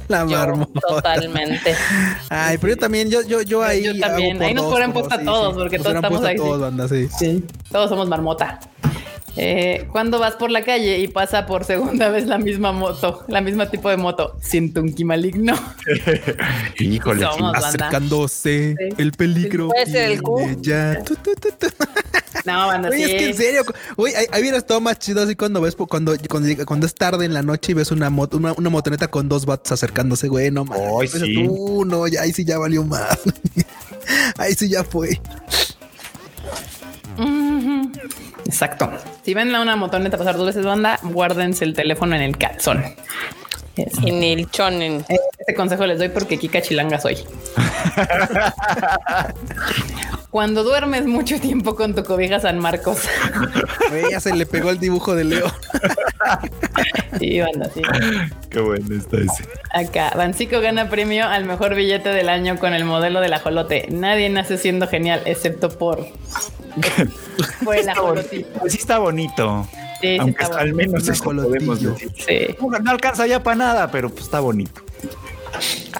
La 0.08 0.20
yo, 0.20 0.26
marmota. 0.26 0.80
Totalmente. 0.88 1.74
Ay, 2.28 2.58
pero 2.58 2.74
yo 2.74 2.78
también, 2.78 3.10
yo, 3.10 3.22
yo, 3.22 3.42
yo 3.42 3.62
ahí. 3.62 3.84
Yo 3.84 3.98
también. 4.00 4.30
hago 4.32 4.38
por 4.38 4.46
Ahí 4.46 4.54
nos 4.54 4.64
dos, 4.64 4.72
podrán 4.72 4.92
por 4.92 5.02
puesto 5.02 5.14
a 5.20 5.24
dos, 5.24 5.34
todos, 5.34 5.54
porque 5.54 5.76
Nos 5.78 5.84
todos 5.84 5.96
estamos 5.96 6.24
ahí, 6.24 6.36
sí. 6.36 6.42
Todos, 6.42 6.60
banda, 6.60 6.88
sí. 6.88 7.08
Sí, 7.18 7.44
todos 7.70 7.88
somos 7.90 8.08
marmota. 8.08 8.60
Eh, 9.36 9.86
cuando 9.92 10.18
vas 10.18 10.34
por 10.34 10.50
la 10.50 10.62
calle 10.62 10.98
y 10.98 11.08
pasa 11.08 11.46
por 11.46 11.64
segunda 11.64 12.08
vez 12.10 12.26
la 12.26 12.38
misma 12.38 12.72
moto, 12.72 13.24
la 13.28 13.40
misma 13.40 13.70
tipo 13.70 13.88
de 13.88 13.96
moto, 13.96 14.36
siento 14.42 14.80
un 14.80 14.92
ki 14.92 15.04
maligno. 15.04 15.54
Híjole, 16.78 17.22
Somos. 17.22 17.36
sí. 17.36 17.42
banda. 17.42 17.68
Acercándose 17.68 18.74
el 18.98 19.12
peligro. 19.12 19.68
Puede 19.68 19.86
ser 19.86 20.10
el 20.10 20.20
Ya. 20.60 21.02
Tu, 21.04 21.14
tu, 21.16 21.34
tu, 21.34 21.48
tu. 21.50 21.66
No, 22.44 22.66
banda, 22.66 22.88
Oye, 22.88 22.96
sí. 22.96 23.02
es 23.04 23.10
que 23.10 23.28
en 23.28 23.36
serio, 23.36 23.62
güey, 23.96 24.14
ahí, 24.14 24.26
ahí 24.32 24.40
hubiera 24.40 24.56
estado 24.56 24.80
más 24.80 24.98
chido 24.98 25.22
así 25.22 25.34
cuando 25.36 25.60
ves, 25.60 25.76
cuando, 25.76 26.14
cuando, 26.64 26.86
es 26.86 26.94
tarde 26.94 27.26
en 27.26 27.34
la 27.34 27.42
noche 27.42 27.72
y 27.72 27.74
ves 27.74 27.90
una 27.90 28.08
moto, 28.08 28.38
una, 28.38 28.52
una 28.54 28.70
motoneta 28.70 29.08
con 29.08 29.28
dos 29.28 29.44
vatos 29.46 29.72
acercándose, 29.72 30.28
güey, 30.28 30.50
no 30.50 30.64
mames. 30.64 31.10
Sí. 31.12 31.34
tú, 31.44 31.84
no, 31.84 32.06
ya, 32.08 32.22
ahí 32.22 32.32
sí 32.32 32.44
ya 32.44 32.58
valió 32.58 32.82
más. 32.84 33.18
ahí 34.38 34.54
sí 34.54 34.68
ya 34.68 34.84
fue. 34.84 35.20
Ujú. 37.18 37.92
Exacto. 38.50 38.90
Si 39.22 39.32
ven 39.32 39.54
a 39.54 39.62
una 39.62 39.76
motoneta 39.76 40.18
pasar 40.18 40.36
dos 40.36 40.46
veces 40.46 40.64
banda, 40.64 40.98
guárdense 41.04 41.64
el 41.64 41.72
teléfono 41.72 42.16
en 42.16 42.22
el 42.22 42.36
calzón. 42.36 42.82
Es- 43.86 43.98
En 44.06 44.22
el 44.22 44.48
chonen. 44.50 45.04
Este 45.38 45.54
consejo 45.54 45.86
les 45.86 45.98
doy 45.98 46.08
porque 46.10 46.38
Kika 46.38 46.60
Chilanga 46.62 47.00
soy. 47.00 47.18
Cuando 50.30 50.62
duermes 50.62 51.06
mucho 51.06 51.40
tiempo 51.40 51.74
con 51.74 51.94
tu 51.94 52.04
cobija 52.04 52.40
San 52.40 52.58
Marcos. 52.58 52.98
Ya 54.10 54.20
se 54.20 54.34
le 54.34 54.46
pegó 54.46 54.70
el 54.70 54.78
dibujo 54.78 55.16
de 55.16 55.24
Leo. 55.24 55.46
Sí, 57.18 57.40
banda, 57.40 57.68
sí. 57.74 57.82
Qué 58.48 58.60
bueno 58.60 58.94
está 58.94 59.16
ese. 59.16 59.44
Acá, 59.72 60.12
Bancico 60.16 60.60
gana 60.60 60.88
premio 60.88 61.26
al 61.26 61.44
mejor 61.44 61.74
billete 61.74 62.10
del 62.10 62.28
año 62.28 62.56
con 62.58 62.72
el 62.72 62.84
modelo 62.84 63.20
del 63.20 63.32
ajolote. 63.32 63.88
Nadie 63.90 64.28
nace 64.28 64.58
siendo 64.58 64.86
genial, 64.86 65.22
excepto 65.24 65.70
por, 65.70 66.06
por 67.64 67.76
el 67.76 67.88
ajolotito. 67.88 68.48
Pues 68.60 68.72
sí 68.74 68.78
está 68.78 68.98
bonito. 68.98 69.66
Sí, 70.00 70.16
Aunque 70.18 70.42
está 70.42 70.60
al 70.60 70.74
menos 70.74 71.06
eso 71.06 71.24
podemos 71.24 71.80
decir. 71.80 72.10
Sí. 72.16 72.56
No, 72.82 72.90
alcanza 72.90 73.26
ya 73.26 73.42
para 73.42 73.56
nada, 73.56 73.90
pero 73.90 74.08
pues 74.08 74.24
está 74.24 74.40
bonito. 74.40 74.82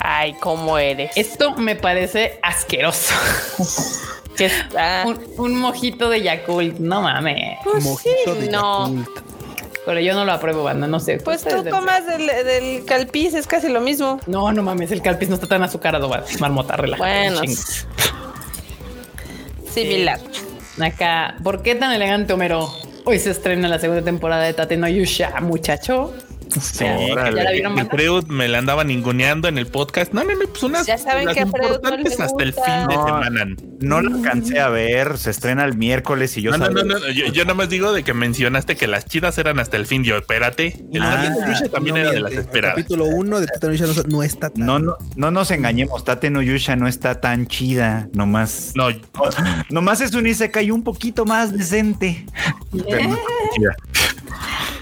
Ay, 0.01 0.35
¿cómo 0.40 0.78
eres? 0.78 1.10
Esto 1.16 1.55
me 1.56 1.77
parece 1.77 2.39
asqueroso. 2.43 3.14
que 4.36 4.47
está. 4.47 5.05
Un, 5.06 5.20
un 5.36 5.56
mojito 5.56 6.09
de 6.09 6.22
Yakult, 6.22 6.78
no 6.78 7.02
mames. 7.02 7.59
Pues 7.64 7.85
Mojito 7.85 8.35
sí, 8.35 8.40
de 8.40 8.51
no. 8.51 8.89
Yakult. 8.89 9.31
Pero 9.86 10.01
yo 10.01 10.14
no 10.14 10.24
lo 10.24 10.32
apruebo, 10.32 10.62
banda, 10.62 10.86
no 10.86 11.01
sé. 11.01 11.18
Pues 11.18 11.43
tú 11.43 11.64
comas 11.70 12.06
del, 12.06 12.27
del 12.27 12.85
calpis, 12.85 13.35
es 13.35 13.47
casi 13.47 13.68
lo 13.68 13.81
mismo. 13.81 14.20
No, 14.27 14.52
no 14.52 14.62
mames, 14.62 14.93
el 14.93 15.02
calpis 15.02 15.28
no 15.28 15.35
está 15.35 15.47
tan 15.47 15.62
azucarado, 15.62 16.09
va. 16.09 16.22
Marmota, 16.39 16.77
relájate, 16.77 17.31
Bueno, 17.31 17.40
similar. 19.72 20.20
Acá, 20.81 21.36
¿por 21.43 21.62
qué 21.62 21.74
tan 21.74 21.93
elegante, 21.93 22.32
Homero? 22.32 22.72
Hoy 23.05 23.18
se 23.18 23.31
estrena 23.31 23.66
la 23.68 23.78
segunda 23.78 24.02
temporada 24.02 24.44
de 24.44 24.52
Tate 24.52 24.77
no 24.77 24.86
Yusha, 24.86 25.40
muchacho. 25.40 26.12
Sí, 26.60 26.85
¿Ya 26.85 27.31
la 27.31 27.51
vieron, 27.52 27.77
que? 27.77 27.85
Freud 27.86 28.24
me 28.27 28.48
la 28.48 28.59
andaba 28.59 28.85
ninguneando 28.85 29.48
en 29.48 29.59
el 29.59 29.66
podcast. 29.66 30.12
No, 30.12 30.24
no, 30.24 30.32
no, 30.35 30.47
pues 30.48 30.62
unas 30.62 30.86
Ya 30.86 30.98
saben 30.98 31.27
las 31.27 31.35
que 31.35 31.40
no 31.44 31.47
importantes 31.48 32.18
hasta 32.20 32.43
el 32.43 32.52
fin 32.52 32.89
de 32.89 32.94
No. 32.97 33.05
semana. 33.06 33.47
No 33.81 34.01
la 34.01 34.16
alcancé 34.16 34.60
a 34.60 34.68
ver, 34.68 35.16
se 35.18 35.31
estrena 35.31 35.64
el 35.64 35.77
miércoles 35.77 36.36
y 36.36 36.43
yo 36.43 36.51
No, 36.51 36.59
no, 36.59 36.66
sabía- 36.66 36.85
no, 36.85 36.98
no, 36.98 37.10
Yo, 37.10 37.27
yo 37.27 37.44
nada 37.44 37.55
más 37.55 37.68
digo 37.68 37.93
de 37.93 38.02
que 38.02 38.12
mencionaste 38.14 38.77
que 38.77 38.86
las 38.86 39.05
chidas 39.06 39.39
eran 39.39 39.59
hasta 39.60 39.77
el 39.77 39.86
fin. 39.86 40.05
Yo, 40.05 40.16
espérate. 40.16 40.85
El 40.93 41.02
Ah, 41.02 41.22
Tate 41.22 41.31
no 41.40 41.47
Yusha 41.52 41.68
también 41.68 41.94
No 41.94 42.01
era 42.02 42.10
de 42.12 42.20
las 42.20 42.32
El 42.32 42.39
esperadas. 42.39 42.77
capítulo 42.77 43.05
1 43.06 43.40
de 43.40 43.47
Yusha 43.62 43.86
no, 43.86 44.02
no 44.09 44.22
está 44.22 44.51
tan. 44.51 44.66
No, 44.66 44.78
no, 44.78 44.97
no 45.16 45.31
nos 45.31 45.51
engañemos, 45.51 46.05
Tate 46.05 46.31
no 46.31 46.43
Yusha 46.43 46.77
no 46.77 46.89
está 46.89 47.20
tan 47.20 47.47
chida, 47.47 48.09
nomás. 48.12 48.72
No, 48.74 48.89
Nomás 49.70 50.01
es 50.01 50.14
un 50.14 50.27
Isekai 50.27 50.70
un 50.70 50.82
poquito 50.82 51.24
más 51.24 51.56
decente. 51.56 52.24
No 52.72 52.85
chida. 53.55 53.77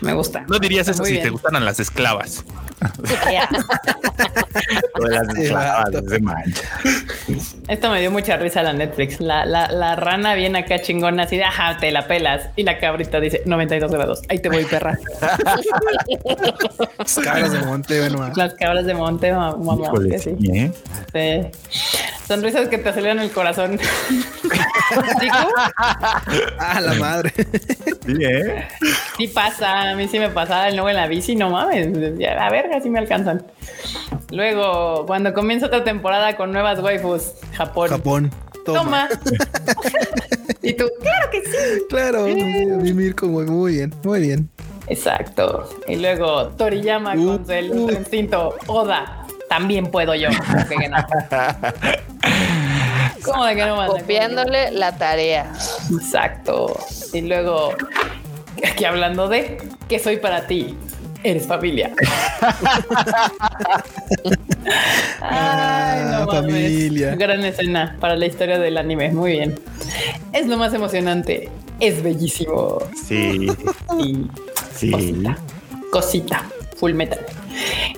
Me 0.01 0.13
gusta. 0.13 0.45
No 0.49 0.59
dirías 0.59 0.89
eso 0.89 1.05
si 1.05 1.21
te 1.21 1.31
gustaran 1.31 1.65
las 1.65 1.79
esclavas. 1.81 2.45
Esto 7.69 7.91
me 7.91 8.01
dio 8.01 8.11
mucha 8.11 8.37
risa 8.37 8.63
la 8.63 8.73
Netflix. 8.73 9.21
La, 9.21 9.45
la, 9.45 9.71
la, 9.73 9.97
rana 9.97 10.35
viene 10.35 10.61
acá 10.61 10.81
chingona 10.81 11.25
así 11.25 11.37
de 11.37 11.45
ajá, 11.45 11.77
te 11.79 11.91
la 11.91 12.07
pelas. 12.07 12.51
Y 12.57 12.63
la 12.63 12.79
cabrita 12.79 13.21
dice 13.21 13.43
92 13.45 13.91
grados. 13.91 14.23
Ahí 14.29 14.39
te 14.39 14.49
voy, 14.49 14.65
perra. 14.65 14.97
Las 16.99 17.15
cabras 17.17 17.53
de 17.53 17.59
monte, 17.61 18.01
bueno. 18.01 18.33
Las 18.37 18.55
cabras 18.55 18.87
de 18.87 18.95
monte, 18.95 19.33
mamá. 19.33 19.91
sí. 20.19 20.37
¿eh? 20.53 20.73
sí. 21.13 21.51
Sonrisas 22.29 22.69
que 22.69 22.79
te 22.79 22.91
aceleran 22.91 23.21
el 23.21 23.31
corazón. 23.31 23.81
ah, 26.59 26.81
la 26.81 26.95
madre. 26.95 27.33
Sí, 28.05 28.17
¿eh? 28.21 28.69
Sí 29.17 29.29
pasa. 29.29 29.88
A 29.89 29.95
mí 29.95 30.09
sí 30.09 30.19
me 30.19 30.31
pasaba 30.31 30.69
el 30.69 30.77
nuevo 30.77 30.89
en 30.89 30.97
la 30.97 31.07
bici. 31.07 31.35
No 31.37 31.51
mames. 31.51 31.89
A 31.89 32.51
verga, 32.51 32.81
sí 32.81 32.91
me 32.91 32.99
alcanzan. 32.99 33.45
Luego, 34.31 35.05
cuando 35.07 35.33
comienza 35.33 35.67
otra 35.67 35.85
temporada 35.85 36.37
con 36.37 36.53
nuevas 36.53 36.81
waifus, 36.81 37.33
Japón. 37.53 37.89
Japón. 37.89 38.31
Toma. 38.65 39.09
y 40.63 40.75
tú, 40.75 40.85
claro 41.01 41.31
que 41.31 41.41
sí. 41.43 41.83
Claro, 41.89 42.25
vivir 42.25 43.15
como 43.15 43.41
muy 43.41 43.77
bien, 43.77 43.95
muy 44.05 44.21
bien. 44.21 44.51
Exacto. 44.89 45.69
Y 45.87 45.97
luego 45.97 46.49
Toriyama 46.49 47.13
con 47.13 47.45
uh, 47.47 47.51
el 47.51 47.71
uh. 47.71 47.91
instinto 47.91 48.57
Oda. 48.67 49.27
También 49.49 49.91
puedo 49.91 50.15
yo. 50.15 50.29
¿Cómo 53.25 53.45
de 53.47 53.57
que 53.57 53.65
no 53.67 53.87
Copiándole 53.87 54.71
la 54.73 54.97
tarea. 54.97 55.51
Exacto. 55.91 56.79
Y 57.15 57.23
luego, 57.23 57.73
aquí 58.71 58.85
hablando 58.85 59.29
de 59.29 59.59
que 59.89 59.99
soy 59.99 60.19
para 60.19 60.47
ti. 60.47 60.77
Eres 61.25 61.47
familia. 61.47 61.91
Ay, 65.21 66.05
no 66.05 66.23
ah, 66.23 66.27
familia. 66.31 67.17
Gran 67.17 67.45
escena 67.45 67.97
para 67.99 68.15
la 68.15 68.27
historia 68.27 68.59
del 68.59 68.79
anime. 68.79 69.11
Muy 69.11 69.33
bien. 69.33 69.59
Es 70.33 70.47
lo 70.47 70.57
más 70.57 70.73
emocionante. 70.75 71.49
Es 71.81 72.03
bellísimo. 72.05 72.79
Sí. 72.95 73.49
Sí. 74.77 74.93
Cosita. 74.93 75.39
Cosita. 75.91 76.45
Full 76.77 76.95
metal. 76.95 77.19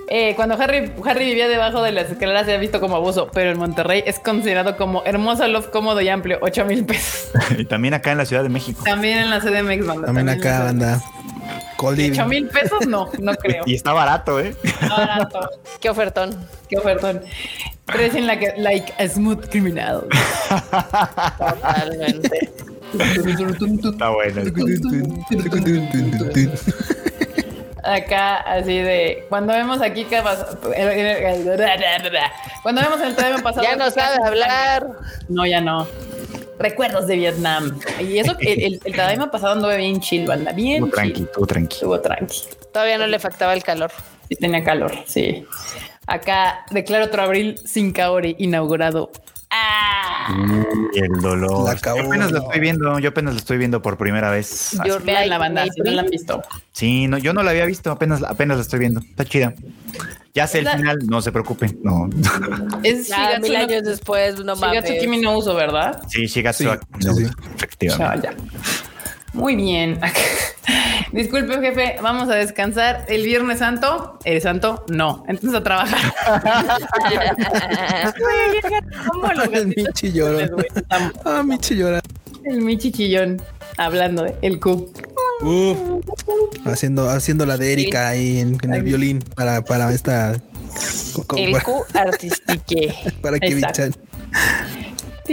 Eh, 0.09 0.33
cuando 0.35 0.55
Harry, 0.55 0.91
Harry 1.05 1.27
vivía 1.27 1.47
debajo 1.49 1.83
de 1.83 1.93
las 1.93 2.11
escaleras 2.11 2.47
se 2.47 2.55
ha 2.55 2.59
visto 2.59 2.81
como 2.81 2.97
abuso, 2.97 3.31
pero 3.33 3.51
en 3.51 3.59
Monterrey 3.59 4.03
es 4.07 4.19
considerado 4.19 4.79
como 4.79 5.05
hermoso, 5.05 5.47
love, 5.47 5.69
cómodo 5.71 6.01
y 6.01 6.09
amplio, 6.09 6.39
8 6.41 6.65
mil 6.65 6.87
pesos. 6.87 7.31
y 7.59 7.67
también 7.67 7.93
acá 7.93 8.13
en 8.13 8.19
la 8.19 8.25
Ciudad 8.25 8.43
de 8.43 8.49
México. 8.49 8.83
También 8.83 9.19
en 9.19 9.31
la 9.31 9.41
CDMX, 9.41 9.87
banda. 9.87 10.07
También, 10.07 10.29
acá, 10.31 10.69
anda. 10.69 11.03
8 11.77 12.27
mil 12.27 12.49
pesos, 12.49 12.87
no, 12.87 13.11
no 13.19 13.35
creo. 13.43 13.65
Y 13.67 13.75
está 13.75 13.93
barato, 13.93 14.41
¿eh? 14.41 14.55
Está 14.63 14.89
barato. 14.89 15.51
Qué 15.81 15.91
ofertón. 15.91 16.37
Qué 16.69 16.79
ofertón. 16.79 17.23
Crecen 17.87 18.27
like, 18.27 18.55
like 18.59 18.93
a 18.99 19.09
smooth 19.09 19.49
criminal. 19.51 20.07
Totalmente. 21.39 22.51
está 22.93 24.11
bueno 24.11 24.43
acá 27.85 28.37
así 28.37 28.79
de 28.79 29.27
cuando 29.29 29.53
vemos 29.53 29.81
aquí 29.81 30.05
que 30.05 30.21
cuando 32.63 32.83
vemos 32.83 33.01
el 33.01 33.15
tema 33.17 33.39
pasado 33.39 33.63
ya 33.63 33.77
no 33.77 33.91
sabe 33.91 34.17
hablar 34.25 34.87
no 35.29 35.47
ya 35.47 35.61
no 35.61 35.87
recuerdos 36.61 37.07
de 37.07 37.17
Vietnam 37.17 37.79
y 38.01 38.19
eso 38.19 38.37
el, 38.39 38.81
el, 38.85 38.93
el 38.95 39.31
pasado 39.31 39.55
anduve 39.55 39.79
bien 39.79 40.01
chill 40.01 40.27
banda 40.27 40.53
bien 40.53 40.85
estuvo 40.85 40.91
tranqui 40.91 41.23
estuvo 41.23 41.47
tranqui 41.47 41.75
estuvo 41.75 42.01
tranqui 42.01 42.41
todavía 42.73 42.99
no 42.99 43.07
le 43.07 43.19
faltaba 43.19 43.55
el 43.55 43.63
calor 43.63 43.91
sí 44.29 44.37
tenía 44.37 44.63
calor 44.63 44.93
sí 45.07 45.45
acá 46.07 46.65
declaro 46.71 47.07
otro 47.07 47.23
abril 47.23 47.59
sin 47.65 47.93
Kaori 47.93 48.37
inaugurado 48.39 49.11
Ah. 49.53 50.33
Y 50.95 51.01
el 51.01 51.21
dolor. 51.21 51.77
Yo 51.85 52.07
apenas 52.07 52.31
lo 52.31 52.39
estoy 52.39 52.61
viendo, 52.61 52.99
yo 53.01 53.09
apenas 53.09 53.35
lo 53.35 53.39
estoy 53.41 53.59
viendo 53.59 53.83
por 53.83 53.97
primera 53.97 54.31
vez. 54.31 54.79
Yo 54.87 55.01
vean 55.01 55.29
la 55.29 55.39
banda, 55.39 55.65
si 55.65 55.81
no 55.81 55.91
la 55.91 56.03
han 56.03 56.09
visto. 56.09 56.43
Sí, 56.73 57.09
no, 57.09 57.19
yo 57.19 57.33
no 57.33 57.43
la 57.43 57.51
había 57.51 57.67
visto, 57.67 57.91
apenas, 57.91 58.23
apenas 58.23 58.59
la 58.59 58.63
estoy 58.63 58.79
viendo. 58.79 59.01
Está 59.01 59.25
chida. 59.25 59.55
Ya 60.33 60.47
sé 60.47 60.61
el 60.61 60.69
final, 60.69 60.99
no 61.07 61.21
se 61.21 61.33
preocupen. 61.33 61.79
No. 61.83 62.09
Es 62.83 63.09
ya, 63.09 63.39
mil 63.41 63.57
años 63.57 63.83
después, 63.83 64.43
no 64.45 64.57
mames. 64.57 64.85
Shigatsu 64.85 65.01
Kimi 65.01 65.21
no 65.21 65.37
uso, 65.37 65.55
¿verdad? 65.55 66.03
Sí, 66.09 66.27
Shigatsu 66.27 66.65
sí, 66.65 66.71
no 67.05 67.19
efectivamente. 67.57 68.29
Ya, 68.29 68.33
ya. 68.33 68.37
Muy 69.33 69.57
bien. 69.57 69.99
Disculpe, 71.13 71.61
jefe, 71.61 71.97
vamos 72.03 72.29
a 72.29 72.35
descansar. 72.35 73.05
El 73.09 73.25
Viernes 73.25 73.59
Santo, 73.59 74.19
¿eres 74.25 74.45
santo? 74.45 74.85
No. 74.89 75.25
Entonces 75.29 75.59
a 75.59 75.63
trabajar. 75.63 76.13
el 79.53 79.67
Michi 79.69 80.13
llorón. 80.13 80.51
Ah, 81.25 81.43
Michi. 81.43 81.81
El 82.45 82.61
Michi 82.63 82.93
chillón. 82.93 83.43
Hablando 83.81 84.25
de 84.25 84.35
el 84.43 84.61
Q. 84.61 84.93
haciendo, 86.67 87.09
haciendo 87.09 87.47
la 87.47 87.57
de 87.57 87.73
Erika 87.73 88.09
ahí 88.09 88.39
en, 88.39 88.59
el 88.71 88.83
violín 88.83 89.21
para, 89.35 89.65
para 89.65 89.91
esta. 89.91 90.33
El 91.35 91.63
Q 91.63 91.87
artistique. 91.95 92.95
para 93.23 93.41
que 93.41 93.59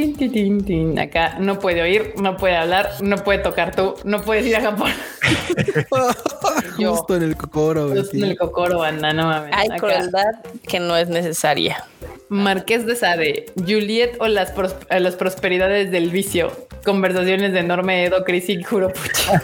bichan. 0.06 1.00
Acá 1.00 1.38
no 1.40 1.60
puede 1.60 1.82
oír, 1.82 2.14
no 2.18 2.38
puede 2.38 2.56
hablar, 2.56 2.92
no 3.02 3.18
puede 3.18 3.40
tocar 3.40 3.76
tú, 3.76 3.96
no 4.04 4.22
puedes 4.22 4.46
ir 4.46 4.56
a 4.56 4.62
Japón. 4.62 4.92
Justo 6.78 7.16
en 7.16 7.24
el 7.24 7.36
cocoro. 7.36 7.90
Justo 7.90 8.16
en 8.18 8.24
el 8.24 8.38
cocoro, 8.38 8.80
banda, 8.80 9.14
no 9.14 9.26
mames. 9.26 9.52
Hay 9.54 9.70
crueldad 9.70 10.36
que 10.68 10.80
no 10.80 10.96
es 10.96 11.10
necesaria. 11.10 11.84
Marqués 12.30 12.86
de 12.86 12.96
Sade, 12.96 13.46
Juliet 13.56 14.18
o 14.20 14.28
las, 14.28 14.54
las 14.90 15.16
prosperidades 15.16 15.92
del 15.92 16.10
vicio. 16.10 16.52
Conversaciones 16.84 17.54
de 17.54 17.60
enorme 17.60 18.06
Edo, 18.06 18.24
Cris 18.24 18.50
y 18.50 18.64
Kuropucha. 18.64 19.42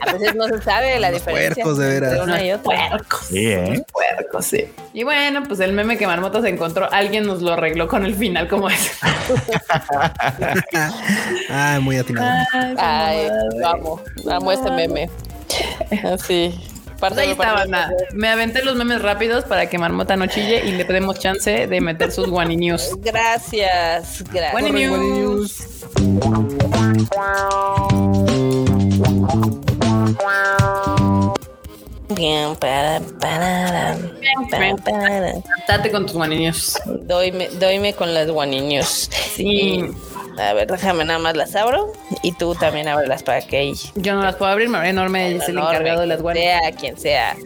A 0.00 0.12
veces 0.12 0.34
no 0.34 0.48
se 0.48 0.60
sabe 0.62 0.98
la 0.98 1.10
diferencia. 1.10 1.62
Puercos, 1.62 1.78
de 1.78 1.88
veras. 1.88 2.20
Una 2.22 2.44
y 2.44 2.52
otra. 2.52 2.62
Puercos. 2.62 3.26
Sí, 3.26 3.46
¿eh? 3.46 3.84
Puercos, 3.92 4.44
sí. 4.44 4.66
Y 4.92 5.04
bueno, 5.04 5.42
pues 5.44 5.60
el 5.60 5.72
meme 5.72 5.96
que 5.96 6.06
Marmota 6.06 6.42
se 6.42 6.48
encontró, 6.48 6.90
alguien 6.92 7.26
nos 7.26 7.42
lo 7.42 7.52
arregló 7.52 7.88
con 7.88 8.04
el 8.04 8.14
final 8.14 8.48
como 8.48 8.68
es. 8.68 8.98
Ay, 11.50 11.80
muy 11.80 11.96
atinado. 11.96 12.28
Ay, 12.78 13.28
vamos, 13.60 14.00
amo 14.30 14.52
este 14.52 14.70
meme. 14.70 15.10
Así. 16.04 16.54
Pues 17.00 17.16
ahí 17.16 17.30
estaba, 17.30 17.64
Me 18.12 18.28
aventé 18.28 18.62
los 18.62 18.76
memes 18.76 19.00
rápidos 19.00 19.44
para 19.44 19.70
que 19.70 19.78
Marmota 19.78 20.16
no 20.16 20.26
chille 20.26 20.66
y 20.66 20.72
le 20.72 20.84
demos 20.84 21.18
chance 21.18 21.66
de 21.66 21.80
meter 21.80 22.12
sus 22.12 22.28
Wani 22.28 22.56
News. 22.56 22.90
Gracias, 22.98 24.22
gracias. 24.30 24.54
Wani 24.54 24.70
News. 24.70 25.66
Para, 30.22 31.09
Date 35.68 35.90
con 35.90 36.06
tus 36.06 36.14
guaniños. 36.14 36.78
Doyme, 36.86 37.48
doyme 37.50 37.94
con 37.94 38.12
las 38.14 38.28
guaniños. 38.28 39.10
Sí. 39.34 39.84
A 40.38 40.54
ver, 40.54 40.68
déjame 40.68 41.04
nada 41.04 41.18
más 41.18 41.36
las 41.36 41.54
abro 41.54 41.92
y 42.22 42.32
tú 42.32 42.54
también 42.54 42.88
ábrelas 42.88 43.22
para 43.22 43.42
que 43.42 43.74
Yo 43.94 44.14
no 44.14 44.22
las 44.22 44.36
puedo 44.36 44.50
abrir, 44.50 44.68
me 44.68 44.88
enorme 44.88 45.36
es 45.36 45.48
el 45.48 45.58
encargado 45.58 46.00
de 46.00 46.06
las 46.06 46.22
guanas. 46.22 46.42
Sea 46.42 46.72
quien 46.72 46.98
sea. 46.98 47.36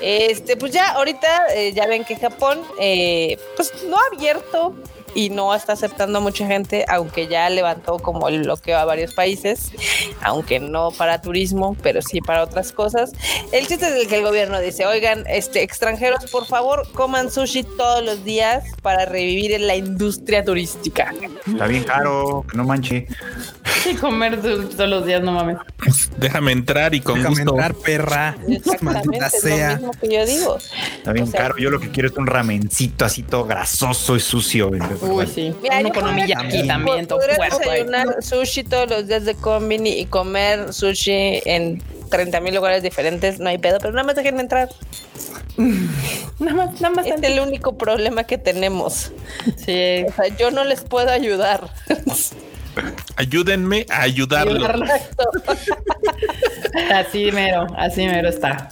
este, 0.00 0.56
pues 0.56 0.72
ya 0.72 0.92
ahorita 0.92 1.54
eh, 1.54 1.72
ya 1.72 1.86
ven 1.86 2.04
que 2.04 2.16
Japón, 2.16 2.62
eh, 2.80 3.38
pues 3.56 3.72
no 3.88 3.96
ha 3.96 4.16
abierto 4.16 4.74
y 5.14 5.30
no 5.30 5.54
está 5.54 5.74
aceptando 5.74 6.18
a 6.18 6.20
mucha 6.20 6.46
gente, 6.46 6.84
aunque 6.88 7.28
ya 7.28 7.48
levantó 7.50 7.98
como 7.98 8.28
el 8.28 8.42
bloqueo 8.42 8.78
a 8.78 8.84
varios 8.84 9.14
países, 9.14 9.72
aunque 10.22 10.60
no 10.60 10.90
para 10.90 11.20
turismo, 11.20 11.76
pero 11.82 12.02
sí 12.02 12.20
para 12.20 12.42
otras 12.42 12.72
cosas. 12.72 13.12
El 13.52 13.66
chiste 13.66 13.86
es 13.86 13.94
el 13.94 14.08
que 14.08 14.16
el 14.16 14.22
gobierno 14.22 14.60
dice, 14.60 14.86
oigan, 14.86 15.24
este, 15.28 15.62
extranjeros, 15.62 16.26
por 16.30 16.46
favor, 16.46 16.86
coman 16.92 17.30
sushi 17.30 17.62
todos 17.62 18.04
los 18.04 18.24
días 18.24 18.64
para 18.82 19.04
revivir 19.04 19.52
en 19.52 19.66
la 19.66 19.76
industria 19.76 20.44
turística. 20.44 21.12
Está 21.46 21.66
bien 21.66 21.84
caro, 21.84 22.44
no 22.54 22.64
manche. 22.64 23.06
Y 23.90 23.94
comer 23.96 24.40
todos 24.40 24.88
los 24.88 25.04
días, 25.04 25.22
no 25.22 25.32
mames. 25.32 25.58
Déjame 26.16 26.52
entrar 26.52 26.94
y 26.94 27.00
con 27.00 27.16
Déjame 27.16 27.42
entrar, 27.42 27.74
perra. 27.74 28.36
Maldita 28.80 29.28
sea. 29.28 29.72
Lo 29.72 29.76
mismo 29.76 29.92
que 30.00 30.14
yo 30.14 30.26
digo. 30.26 30.58
Está 30.96 31.12
bien 31.12 31.30
caro. 31.30 31.56
Yo 31.58 31.70
lo 31.70 31.80
que 31.80 31.90
quiero 31.90 32.08
es 32.08 32.16
un 32.16 32.26
ramencito 32.26 33.04
así 33.04 33.22
todo 33.22 33.44
grasoso 33.44 34.16
y 34.16 34.20
sucio. 34.20 34.70
Uy, 35.04 35.26
sí. 35.26 35.54
Mira, 35.62 35.80
Uno 35.80 35.92
con 35.92 36.08
aquí 36.08 36.66
también, 36.66 37.06
todo 37.06 37.20
desayunar 37.20 38.22
sushi 38.22 38.64
todos 38.64 38.88
los 38.88 39.06
días 39.06 39.24
de 39.24 39.34
combini 39.34 39.90
y 39.90 40.06
comer 40.06 40.72
sushi 40.72 41.42
en 41.44 41.82
30 42.10 42.40
mil 42.40 42.54
lugares 42.54 42.82
diferentes, 42.82 43.40
no 43.40 43.48
hay 43.48 43.58
pedo, 43.58 43.78
pero 43.78 43.92
nada 43.92 44.04
más 44.04 44.16
dejen 44.16 44.38
entrar. 44.40 44.68
nada 45.56 46.56
más, 46.56 46.80
nada 46.80 46.94
más. 46.94 47.06
Es 47.06 47.22
el 47.22 47.40
único 47.40 47.76
problema 47.76 48.24
que 48.24 48.38
tenemos. 48.38 49.12
Sí. 49.56 50.04
O 50.08 50.12
sea, 50.12 50.28
yo 50.38 50.50
no 50.50 50.64
les 50.64 50.82
puedo 50.82 51.10
ayudar. 51.10 51.70
Ayúdenme 53.16 53.86
a 53.88 54.02
ayudarlo. 54.02 54.66
así 56.92 57.30
mero, 57.30 57.66
así 57.76 58.06
mero 58.06 58.28
está. 58.28 58.70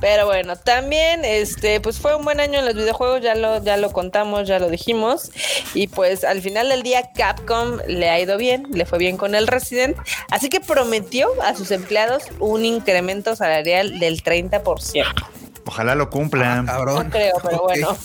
Pero 0.00 0.26
bueno, 0.26 0.56
también 0.56 1.24
este, 1.24 1.80
pues 1.80 1.98
fue 1.98 2.14
un 2.14 2.24
buen 2.24 2.40
año 2.40 2.58
en 2.58 2.64
los 2.64 2.74
videojuegos, 2.74 3.20
ya 3.20 3.34
lo, 3.34 3.62
ya 3.62 3.76
lo 3.76 3.92
contamos, 3.92 4.48
ya 4.48 4.58
lo 4.58 4.68
dijimos. 4.68 5.30
Y 5.74 5.88
pues 5.88 6.24
al 6.24 6.40
final 6.42 6.68
del 6.68 6.82
día 6.82 7.10
Capcom 7.12 7.78
le 7.86 8.08
ha 8.08 8.20
ido 8.20 8.36
bien, 8.36 8.66
le 8.72 8.86
fue 8.86 8.98
bien 8.98 9.16
con 9.16 9.34
el 9.34 9.46
Resident. 9.46 9.96
Así 10.30 10.48
que 10.48 10.60
prometió 10.60 11.28
a 11.42 11.54
sus 11.54 11.70
empleados 11.70 12.24
un 12.38 12.64
incremento 12.64 13.36
salarial 13.36 13.98
del 13.98 14.22
30%. 14.22 15.39
Ojalá 15.70 15.94
lo 15.94 16.10
cumpla. 16.10 16.64
Ah, 16.66 16.82
no 16.84 17.10
creo, 17.10 17.36
pero 17.44 17.62
bueno. 17.62 17.96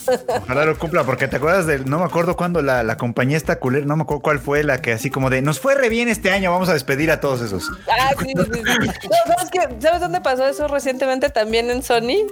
Ojalá 0.44 0.66
lo 0.66 0.78
cumpla, 0.78 1.04
porque 1.04 1.28
te 1.28 1.38
acuerdas 1.38 1.66
de, 1.66 1.80
no 1.80 1.98
me 1.98 2.06
acuerdo 2.06 2.36
cuándo 2.36 2.62
la, 2.62 2.84
la 2.84 2.96
compañía 2.96 3.38
esta 3.38 3.58
culera, 3.58 3.88
no 3.88 3.96
me 3.96 4.04
acuerdo 4.04 4.22
cuál 4.22 4.38
fue 4.38 4.64
la 4.64 4.84
que 4.84 4.92
así 4.92 5.10
como 5.10 5.32
de, 5.32 5.42
nos 5.42 5.60
fue 5.60 5.74
re 5.74 5.90
bien 5.90 6.08
este 6.08 6.30
año, 6.30 6.52
vamos 6.52 6.70
a 6.70 6.74
despedir 6.74 7.10
a 7.10 7.20
todos 7.20 7.42
esos. 7.42 7.64
Ah, 7.90 8.12
sí, 8.20 8.28
sí, 8.28 8.52
sí. 8.54 9.10
¿sabes, 9.10 9.82
¿Sabes 9.82 10.00
dónde 10.00 10.22
pasó 10.22 10.46
eso 10.48 10.68
recientemente? 10.68 11.32
También 11.32 11.72
en 11.72 11.82
Sony, 11.82 12.28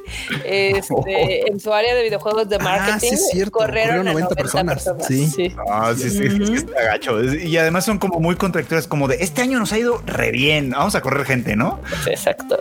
este, 0.46 1.48
en 1.48 1.60
su 1.60 1.74
área 1.74 1.96
de 1.96 2.04
videojuegos 2.04 2.48
de 2.48 2.60
marketing. 2.60 3.14
Ah, 3.14 3.18
sí, 3.18 3.30
cierto. 3.32 3.54
Corrieron, 3.54 4.06
90, 4.06 4.36
personas. 4.36 4.88
Sí. 5.08 5.26
sí. 5.26 5.56
Ah, 5.68 5.96
sí, 5.98 6.12
sí, 6.12 6.26
es 6.28 6.50
que 6.52 6.58
está 6.58 6.84
gacho. 6.84 7.24
Y 7.24 7.58
además 7.58 7.86
son 7.86 7.98
como 7.98 8.20
muy 8.20 8.36
contracturas, 8.36 8.86
como 8.86 9.08
de, 9.08 9.16
este 9.16 9.42
año 9.42 9.58
nos 9.58 9.74
ha 9.74 9.80
ido 9.80 10.00
re 10.06 10.30
bien, 10.30 10.70
vamos 10.70 10.94
a 10.94 11.02
correr 11.02 11.26
gente, 11.26 11.56
¿no? 11.56 11.80
Exacto. 12.06 12.60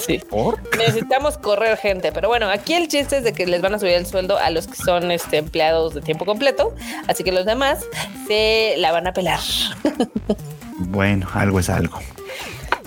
Sí. 0.00 0.20
¿Por? 0.30 0.62
Necesitamos 0.78 1.38
correr 1.38 1.76
gente 1.76 2.03
pero 2.12 2.28
bueno, 2.28 2.48
aquí 2.48 2.74
el 2.74 2.88
chiste 2.88 3.18
es 3.18 3.24
de 3.24 3.32
que 3.32 3.46
les 3.46 3.60
van 3.60 3.74
a 3.74 3.78
subir 3.78 3.92
el 3.92 4.06
sueldo 4.06 4.38
a 4.38 4.50
los 4.50 4.66
que 4.66 4.76
son 4.76 5.10
este, 5.10 5.38
empleados 5.38 5.94
de 5.94 6.00
tiempo 6.00 6.24
completo, 6.24 6.74
así 7.08 7.24
que 7.24 7.32
los 7.32 7.46
demás 7.46 7.84
se 8.26 8.74
la 8.78 8.92
van 8.92 9.06
a 9.06 9.12
pelar. 9.12 9.40
Bueno, 10.76 11.28
algo 11.32 11.60
es 11.60 11.70
algo. 11.70 12.00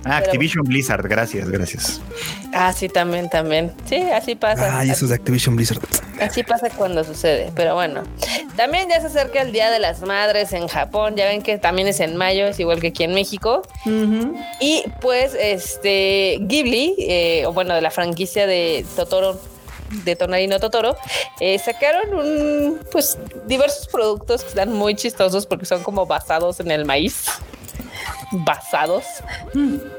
Ah, 0.07 0.17
Activision 0.17 0.63
Blizzard, 0.63 1.07
gracias, 1.07 1.49
gracias. 1.49 2.01
Ah, 2.53 2.71
sí, 2.73 2.87
también, 2.87 3.29
también. 3.29 3.73
Sí, 3.85 3.97
así 3.97 4.35
pasa. 4.35 4.79
Ah, 4.79 4.83
eso 4.83 5.05
es 5.05 5.09
de 5.09 5.15
Activision 5.15 5.55
Blizzard. 5.55 5.79
Así 6.21 6.43
pasa 6.43 6.69
cuando 6.69 7.03
sucede, 7.03 7.51
pero 7.55 7.75
bueno. 7.75 8.03
También 8.55 8.89
ya 8.89 9.01
se 9.01 9.07
acerca 9.07 9.41
el 9.41 9.51
Día 9.51 9.69
de 9.69 9.79
las 9.79 10.01
Madres 10.01 10.53
en 10.53 10.67
Japón, 10.67 11.15
ya 11.15 11.25
ven 11.25 11.41
que 11.41 11.57
también 11.57 11.87
es 11.87 11.99
en 11.99 12.15
mayo, 12.15 12.47
es 12.47 12.59
igual 12.59 12.79
que 12.79 12.87
aquí 12.87 13.03
en 13.03 13.13
México. 13.13 13.61
Y 14.59 14.83
pues, 15.01 15.35
este, 15.39 16.37
Ghibli, 16.41 16.95
eh, 16.99 17.45
o 17.45 17.53
bueno, 17.53 17.75
de 17.75 17.81
la 17.81 17.91
franquicia 17.91 18.47
de 18.47 18.85
Totoro, 18.95 19.39
de 20.03 20.15
Tonarino 20.15 20.59
Totoro, 20.59 20.95
eh, 21.39 21.59
sacaron 21.59 22.13
un, 22.13 22.79
pues, 22.91 23.17
diversos 23.45 23.87
productos 23.87 24.41
que 24.43 24.49
están 24.49 24.73
muy 24.73 24.95
chistosos 24.95 25.45
porque 25.45 25.65
son 25.65 25.83
como 25.83 26.05
basados 26.05 26.59
en 26.59 26.71
el 26.71 26.85
maíz 26.85 27.25
basados 28.31 29.05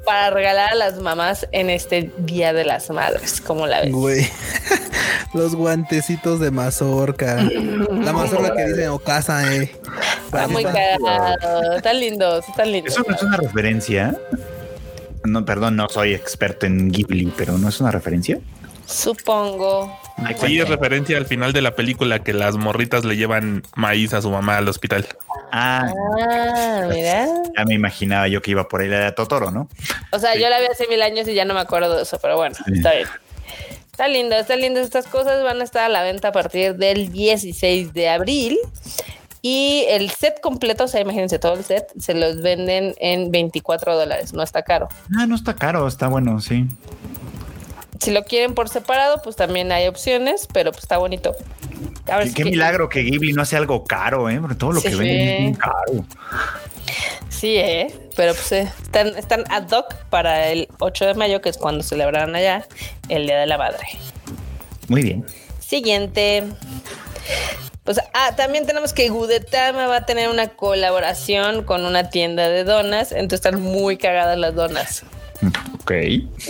para 0.04 0.30
regalar 0.30 0.72
a 0.72 0.74
las 0.74 0.98
mamás 1.00 1.46
en 1.52 1.70
este 1.70 2.12
Día 2.18 2.52
de 2.52 2.64
las 2.64 2.90
Madres. 2.90 3.40
como 3.40 3.66
la 3.66 3.80
ves? 3.80 3.92
Güey. 3.92 4.28
Los 5.34 5.54
guantecitos 5.54 6.40
de 6.40 6.50
mazorca. 6.50 7.36
La 7.36 8.12
mazorca 8.12 8.54
que 8.54 8.66
dice 8.66 8.88
casa 9.04 9.54
eh. 9.54 9.70
Está 10.24 10.48
muy 10.48 10.64
cagado. 10.64 11.76
Están 11.76 12.00
lindos, 12.00 12.48
están 12.48 12.72
lindos. 12.72 12.94
¿Eso 12.94 13.04
no 13.06 13.14
es 13.14 13.22
una 13.22 13.36
referencia? 13.36 14.16
No, 15.24 15.44
perdón, 15.44 15.76
no 15.76 15.88
soy 15.88 16.14
experto 16.14 16.66
en 16.66 16.90
Ghibli, 16.90 17.32
pero 17.36 17.58
¿no 17.58 17.68
es 17.68 17.80
una 17.80 17.90
referencia? 17.90 18.38
Supongo. 18.86 19.94
Sí, 20.40 20.58
es 20.58 20.68
referencia 20.68 21.18
al 21.18 21.26
final 21.26 21.52
de 21.52 21.60
la 21.60 21.74
película 21.76 22.20
que 22.20 22.32
las 22.32 22.56
morritas 22.56 23.04
le 23.04 23.16
llevan 23.16 23.62
maíz 23.76 24.14
a 24.14 24.22
su 24.22 24.30
mamá 24.30 24.56
al 24.56 24.68
hospital. 24.68 25.06
Ah, 25.52 25.92
ah 26.20 26.86
mira. 26.88 27.26
Ya 27.56 27.64
me 27.64 27.74
imaginaba 27.74 28.28
yo 28.28 28.42
que 28.42 28.50
iba 28.50 28.68
por 28.68 28.80
ahí 28.80 28.88
la 28.88 29.00
de 29.00 29.12
Totoro, 29.12 29.50
¿no? 29.50 29.68
O 30.12 30.18
sea, 30.18 30.34
yo 30.34 30.48
la 30.48 30.60
vi 30.60 30.66
hace 30.66 30.86
mil 30.88 31.02
años 31.02 31.26
y 31.28 31.34
ya 31.34 31.44
no 31.44 31.54
me 31.54 31.60
acuerdo 31.60 31.96
de 31.96 32.02
eso, 32.02 32.18
pero 32.20 32.36
bueno, 32.36 32.54
está 32.74 32.92
bien. 32.92 33.08
Está 33.90 34.06
lindo, 34.06 34.36
está 34.36 34.54
lindo. 34.54 34.78
Estas 34.78 35.08
cosas 35.08 35.42
van 35.42 35.60
a 35.60 35.64
estar 35.64 35.82
a 35.84 35.88
la 35.88 36.02
venta 36.02 36.28
a 36.28 36.32
partir 36.32 36.76
del 36.76 37.10
16 37.10 37.92
de 37.92 38.08
abril. 38.08 38.58
Y 39.42 39.84
el 39.88 40.10
set 40.10 40.40
completo, 40.40 40.84
o 40.84 40.88
sea, 40.88 41.00
imagínense 41.00 41.38
todo 41.38 41.54
el 41.54 41.64
set, 41.64 41.88
se 41.98 42.14
los 42.14 42.42
venden 42.42 42.94
en 42.98 43.30
24 43.30 43.96
dólares. 43.96 44.32
No 44.32 44.42
está 44.42 44.62
caro. 44.62 44.88
Ah, 45.16 45.26
no 45.26 45.34
está 45.34 45.54
caro, 45.54 45.86
está 45.86 46.08
bueno, 46.08 46.40
sí. 46.40 46.66
Si 48.00 48.10
lo 48.10 48.24
quieren 48.24 48.54
por 48.54 48.68
separado, 48.68 49.20
pues 49.22 49.36
también 49.36 49.72
hay 49.72 49.88
opciones, 49.88 50.46
pero 50.52 50.72
pues 50.72 50.84
está 50.84 50.98
bonito. 50.98 51.34
qué, 52.34 52.44
milagro 52.44 52.88
que 52.88 53.00
Ghibli 53.02 53.32
no 53.32 53.42
hace 53.42 53.56
algo 53.56 53.84
caro, 53.84 54.28
¿eh? 54.30 54.38
Porque 54.40 54.56
todo 54.56 54.72
lo 54.72 54.80
que 54.80 54.94
venden 54.94 55.28
es 55.28 55.38
bien 55.38 55.54
caro. 55.54 56.04
Sí, 57.28 57.56
¿eh? 57.56 57.94
Pero 58.16 58.34
pues 58.34 58.50
eh, 58.52 58.72
están, 58.82 59.08
están 59.08 59.44
ad 59.50 59.70
hoc 59.70 59.94
para 60.10 60.48
el 60.48 60.68
8 60.80 61.06
de 61.06 61.14
mayo, 61.14 61.40
que 61.40 61.48
es 61.48 61.56
cuando 61.56 61.82
celebrarán 61.82 62.34
allá 62.34 62.66
el 63.08 63.26
Día 63.26 63.38
de 63.38 63.46
la 63.46 63.58
Madre. 63.58 63.86
Muy 64.88 65.02
bien. 65.02 65.24
Siguiente. 65.60 66.44
Pues, 67.84 68.00
ah, 68.12 68.36
también 68.36 68.66
tenemos 68.66 68.92
que 68.92 69.08
Gudetama 69.08 69.86
va 69.86 69.96
a 69.96 70.04
tener 70.04 70.28
una 70.28 70.48
colaboración 70.48 71.64
con 71.64 71.86
una 71.86 72.10
tienda 72.10 72.48
de 72.48 72.64
donas, 72.64 73.12
entonces 73.12 73.46
están 73.46 73.62
muy 73.62 73.96
cagadas 73.96 74.36
las 74.36 74.54
donas. 74.54 75.04
Ok. 75.80 75.92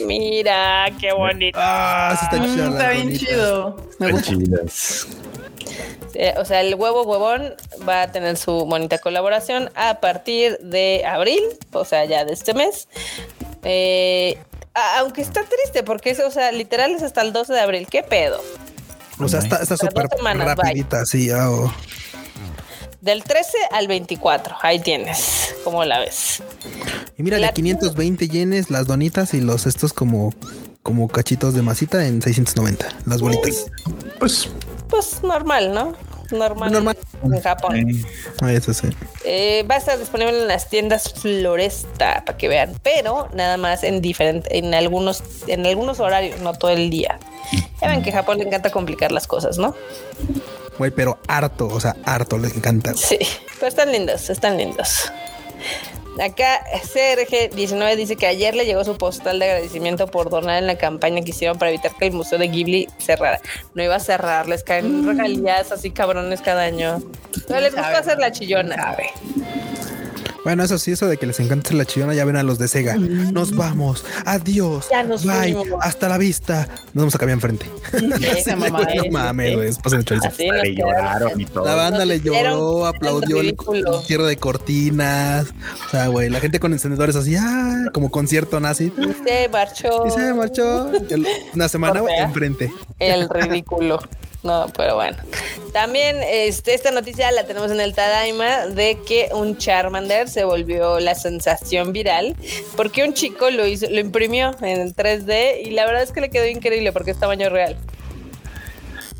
Mira, 0.07 0.87
qué 0.99 1.13
bonito. 1.13 1.59
Ah, 1.61 2.17
sí 2.19 2.25
está 2.25 2.45
chido. 2.45 2.71
está 2.73 2.91
bien 2.91 3.13
chido. 3.17 3.77
Me 3.99 4.13
o 6.39 6.45
sea, 6.45 6.61
el 6.61 6.75
huevo 6.75 7.03
huevón 7.03 7.55
va 7.89 8.03
a 8.03 8.13
tener 8.13 8.37
su 8.37 8.51
bonita 8.67 8.99
colaboración 8.99 9.71
a 9.75 10.01
partir 10.01 10.59
de 10.59 11.05
abril, 11.07 11.43
o 11.73 11.85
sea, 11.85 12.05
ya 12.07 12.25
de 12.25 12.33
este 12.33 12.55
mes. 12.55 12.89
Eh, 13.63 14.39
aunque 14.99 15.23
está 15.23 15.45
triste, 15.45 15.83
porque 15.83 16.11
es, 16.11 16.21
o 16.21 16.31
sea, 16.31 16.51
literal 16.53 16.93
es 16.93 17.03
hasta 17.03 17.23
el 17.23 17.33
12 17.33 17.53
de 17.53 17.61
abril. 17.61 17.87
¿Qué 17.89 18.03
pedo? 18.03 18.41
O 19.21 19.29
sea, 19.29 19.41
está 19.41 19.77
súper 19.77 20.09
rapidita, 20.23 21.05
sí. 21.05 21.31
Oh. 21.33 21.73
Del 23.01 23.23
13 23.23 23.57
al 23.71 23.87
24, 23.87 24.57
ahí 24.61 24.81
tienes, 24.81 25.55
¿cómo 25.63 25.85
la 25.85 26.01
ves? 26.01 26.43
Y 27.17 27.23
mira, 27.23 27.39
de 27.39 27.53
520 27.53 28.29
yenes, 28.29 28.71
las 28.71 28.89
donitas 28.89 29.35
y 29.35 29.41
los 29.41 29.67
estos 29.67 29.93
como, 29.93 30.35
como 30.83 31.07
cachitos 31.07 31.55
de 31.55 31.63
masita 31.63 32.07
en 32.07 32.21
690, 32.21 32.89
las 33.07 33.21
bolitas. 33.21 33.67
Pues, 34.19 34.49
pues 34.89 35.23
normal, 35.23 35.73
¿no? 35.73 35.95
Normal, 36.33 36.73
normal. 36.73 36.97
en 37.23 37.41
Japón. 37.41 38.05
Ah, 38.43 38.53
eso 38.53 38.75
sí. 38.75 38.89
Eh, 39.25 39.65
va 39.71 39.77
a 39.77 39.79
estar 39.79 39.99
disponible 39.99 40.43
en 40.43 40.49
las 40.49 40.69
tiendas 40.69 41.13
Floresta 41.15 42.25
para 42.27 42.37
que 42.37 42.49
vean, 42.49 42.75
pero 42.83 43.29
nada 43.33 43.57
más 43.57 43.85
en 43.85 44.03
diferente, 44.03 44.59
en 44.59 44.75
algunos, 44.75 45.23
en 45.47 45.65
algunos 45.65 46.01
horarios, 46.01 46.41
no 46.41 46.53
todo 46.53 46.73
el 46.73 46.91
día. 46.91 47.19
Ya 47.81 47.89
ven 47.89 48.03
que 48.03 48.11
a 48.11 48.15
Japón 48.15 48.39
le 48.39 48.45
encanta 48.45 48.71
complicar 48.71 49.13
las 49.13 49.27
cosas, 49.27 49.57
¿no? 49.57 49.75
Güey, 50.79 50.91
pero 50.91 51.19
harto, 51.27 51.67
o 51.67 51.81
sea, 51.81 51.97
harto 52.05 52.39
les 52.39 52.57
encanta. 52.57 52.95
Sí, 52.95 53.19
pero 53.55 53.67
están 53.67 53.93
lindos, 53.93 54.31
están 54.31 54.57
lindos. 54.57 55.11
Acá 56.21 56.65
CRG19 56.73 57.97
dice 57.97 58.17
que 58.17 58.27
ayer 58.27 58.55
le 58.57 58.65
llegó 58.65 58.85
su 58.85 58.97
postal 58.97 59.39
de 59.39 59.45
agradecimiento 59.45 60.09
por 60.09 60.31
donar 60.31 60.59
en 60.59 60.67
la 60.67 60.77
campaña 60.77 61.23
que 61.23 61.31
hicieron 61.31 61.59
para 61.59 61.71
evitar 61.71 61.93
que 61.95 62.07
el 62.07 62.13
Museo 62.13 62.39
de 62.39 62.49
Ghibli 62.49 62.89
cerrara. 62.99 63.41
No 63.75 63.85
iba 63.85 63.95
a 63.95 64.01
cerrar, 64.01 64.49
les 64.49 64.65
caen 64.65 65.03
mm. 65.03 65.09
regalías 65.09 65.71
así 65.71 65.93
cabrones 65.93 66.41
cada 66.41 66.63
año. 66.63 67.01
No 67.49 67.61
les 67.61 67.73
gusta 67.73 67.99
hacer 67.99 68.19
la 68.19 68.33
chillona. 68.33 68.97
Bueno, 70.45 70.63
eso 70.63 70.79
sí, 70.79 70.93
eso 70.93 71.07
de 71.07 71.17
que 71.17 71.27
les 71.27 71.41
encanta 71.41 71.75
la 71.75 71.85
chillona, 71.85 72.15
ya 72.15 72.25
ven 72.25 72.37
a 72.37 72.43
los 72.43 72.59
de 72.59 72.69
Sega. 72.69 72.97
Mm. 72.97 73.33
Nos 73.33 73.55
vamos, 73.55 74.05
adiós, 74.25 74.87
ya 74.91 75.03
nos 75.03 75.25
bye, 75.25 75.57
hasta 75.81 76.09
la 76.09 76.19
vista. 76.19 76.69
Nos 76.95 77.03
vamos 77.03 77.15
a 77.15 77.19
cambiar 77.19 77.37
enfrente. 77.37 77.67
no 78.03 79.11
mames, 79.11 79.57
güey, 79.57 79.71
La 81.65 81.75
banda 81.75 82.05
le 82.05 82.21
lloró, 82.21 82.87
aplaudió 82.87 83.41
el, 83.41 83.57
cierre 84.05 84.25
de 84.25 84.37
cortinas. 84.37 85.49
O 85.87 85.91
sea, 85.91 86.09
güey, 86.09 86.31
la 86.31 86.41
gente 86.41 86.61
con 86.61 86.73
encendedores 86.73 87.17
así, 87.17 87.37
ah, 87.37 87.87
como 87.93 88.11
concierto 88.11 88.61
nazi. 88.61 88.93
se 89.25 89.49
marchó. 89.49 90.07
Y 90.07 90.11
se 90.11 90.35
marchó. 90.35 90.91
Una 91.55 91.69
semana 91.69 92.03
enfrente. 92.21 92.73
El 92.99 93.29
ridículo. 93.29 94.01
No, 94.43 94.67
pero 94.77 94.95
bueno. 94.95 95.17
También 95.73 96.17
este, 96.23 96.75
esta 96.75 96.91
noticia 96.93 97.31
la 97.33 97.45
tenemos 97.45 97.71
en 97.73 97.81
el 97.81 97.95
Tadaima 97.95 98.67
de 98.67 98.99
que 99.07 99.29
un 99.33 99.59
Charmander 99.59 100.29
se 100.29 100.45
volvió 100.45 101.01
la 101.01 101.15
sensación 101.15 101.93
viral 101.93 102.37
porque 102.77 103.03
un 103.03 103.15
chico 103.15 103.51
lo 103.51 103.67
hizo, 103.67 103.91
lo 103.91 103.99
imprimió 103.99 104.55
en 104.63 104.95
3D 104.95 105.67
y 105.67 105.71
la 105.71 105.87
verdad 105.87 106.03
es 106.03 106.13
que 106.13 106.21
le 106.21 106.31
quedó 106.31 106.47
increíble 106.47 106.93
porque 106.93 107.11
es 107.11 107.19
tamaño 107.19 107.51
real. 107.51 107.77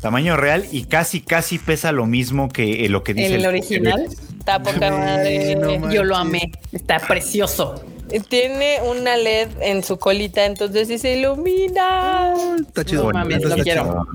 Tamaño 0.01 0.37
real 0.37 0.65
y 0.71 0.85
casi, 0.85 1.19
casi 1.19 1.59
pesa 1.59 1.91
lo 1.91 2.05
mismo 2.05 2.47
que 2.47 2.85
eh, 2.85 2.89
lo 2.89 3.03
que 3.03 3.13
dice 3.13 3.35
el, 3.35 3.45
original. 3.45 4.07
Está 4.39 4.63
poca 4.63 4.89
madre. 4.91 5.57
Yo 5.91 6.05
lo 6.05 6.15
amé. 6.15 6.53
Está 6.71 6.99
precioso. 6.99 7.83
Tiene 8.27 8.81
una 8.83 9.15
LED 9.15 9.49
en 9.61 9.83
su 9.83 9.97
colita, 9.97 10.45
entonces 10.45 10.87
sí 10.87 10.97
se 10.97 11.17
ilumina. 11.17 12.33
Está 12.59 12.83
chido. 12.83 13.11
lo 13.11 13.63
quiero. 13.63 14.07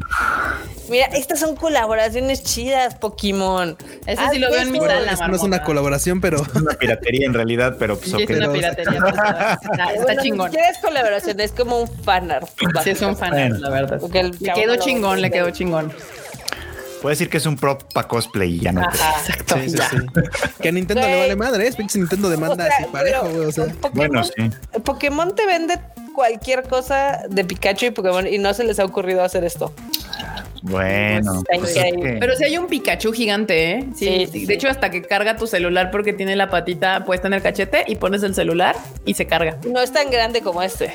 Mira, 0.89 1.07
estas 1.07 1.41
son 1.41 1.57
colaboraciones 1.57 2.43
chidas, 2.43 2.95
Pokémon. 2.97 3.77
Ese 4.07 4.23
sí 4.33 4.39
lo 4.39 4.51
veo 4.51 4.61
en 4.61 4.73
mi 4.73 4.81
sala. 4.81 5.29
no 5.29 5.37
es 5.37 5.43
una 5.43 5.63
colaboración, 5.63 6.21
pero. 6.21 6.43
Es 6.43 6.55
una 6.55 6.75
piratería 6.75 7.27
en 7.27 7.35
realidad, 7.35 7.77
pero 7.79 7.97
pues, 7.97 8.13
Es 8.13 8.29
una 8.37 8.53
piratería. 8.53 9.01
Pues, 9.01 9.15
está, 9.15 9.95
está 9.95 10.23
chingón. 10.23 10.51
Si 10.51 10.57
quieres 10.57 10.79
colaboración, 10.79 11.41
es 11.41 11.53
como 11.53 11.81
un 11.81 11.89
fanart. 11.89 12.49
Sí, 12.83 12.91
es 12.91 13.01
un 13.01 13.17
fanart, 13.17 13.59
la 13.61 13.71
verdad. 13.71 14.01
Le 14.41 14.53
quedó 14.53 14.77
chingón, 14.77 15.23
le 15.23 15.31
quedó 15.31 15.51
chingón. 15.51 15.93
Puede 17.05 17.17
decir 17.17 17.29
que 17.29 17.37
es 17.37 17.45
un 17.45 17.57
prop 17.57 17.83
para 17.93 18.09
cosplay 18.09 18.55
y 18.55 18.61
ya 18.61 18.73
no. 18.73 18.81
exacto. 18.83 19.57
Sí, 19.57 19.69
sí, 19.69 19.77
sí. 19.77 19.97
Que 20.63 20.71
a 20.71 20.73
Nintendo 20.73 21.07
le 21.07 21.19
vale 21.19 21.37
madre, 21.37 21.69
es 21.69 21.77
pinche 21.77 21.99
Nintendo 21.99 22.31
demanda 22.31 22.65
así 22.65 22.87
parejo, 22.91 23.29
güey. 23.29 23.45
O 23.45 23.53
sea. 23.53 23.67
bueno, 23.93 24.25
sí. 24.25 24.33
Pokémon 24.83 25.35
te 25.35 25.45
vende 25.45 25.79
cualquier 26.15 26.63
cosa 26.67 27.21
de 27.29 27.45
Pikachu 27.45 27.85
y 27.85 27.91
Pokémon 27.91 28.27
y 28.27 28.39
no 28.39 28.55
se 28.55 28.65
les 28.65 28.79
ha 28.79 28.87
ocurrido 28.87 29.23
hacer 29.23 29.45
esto. 29.45 29.75
Bueno, 30.63 31.43
pues 31.55 31.79
pero 32.21 32.35
si 32.37 32.45
hay 32.45 32.57
un 32.57 32.69
Pikachu 32.69 33.13
gigante, 33.13 33.73
¿eh? 33.73 33.89
Sí, 33.95 34.47
De 34.47 34.55
hecho, 34.55 34.69
hasta 34.69 34.91
que 34.91 35.03
carga 35.03 35.37
tu 35.37 35.47
celular 35.47 35.91
porque 35.91 36.15
tiene 36.15 36.37
la 36.37 36.49
patita 36.49 37.05
puesta 37.05 37.27
en 37.27 37.35
el 37.35 37.43
cachete 37.43 37.85
y 37.87 37.97
pones 37.97 38.23
el 38.23 38.35
celular 38.35 38.75
y 39.05 39.13
se 39.13 39.27
carga. 39.27 39.59
No 39.71 39.81
es 39.81 39.93
tan 39.93 40.11
grande 40.11 40.41
como 40.41 40.63
este. 40.63 40.95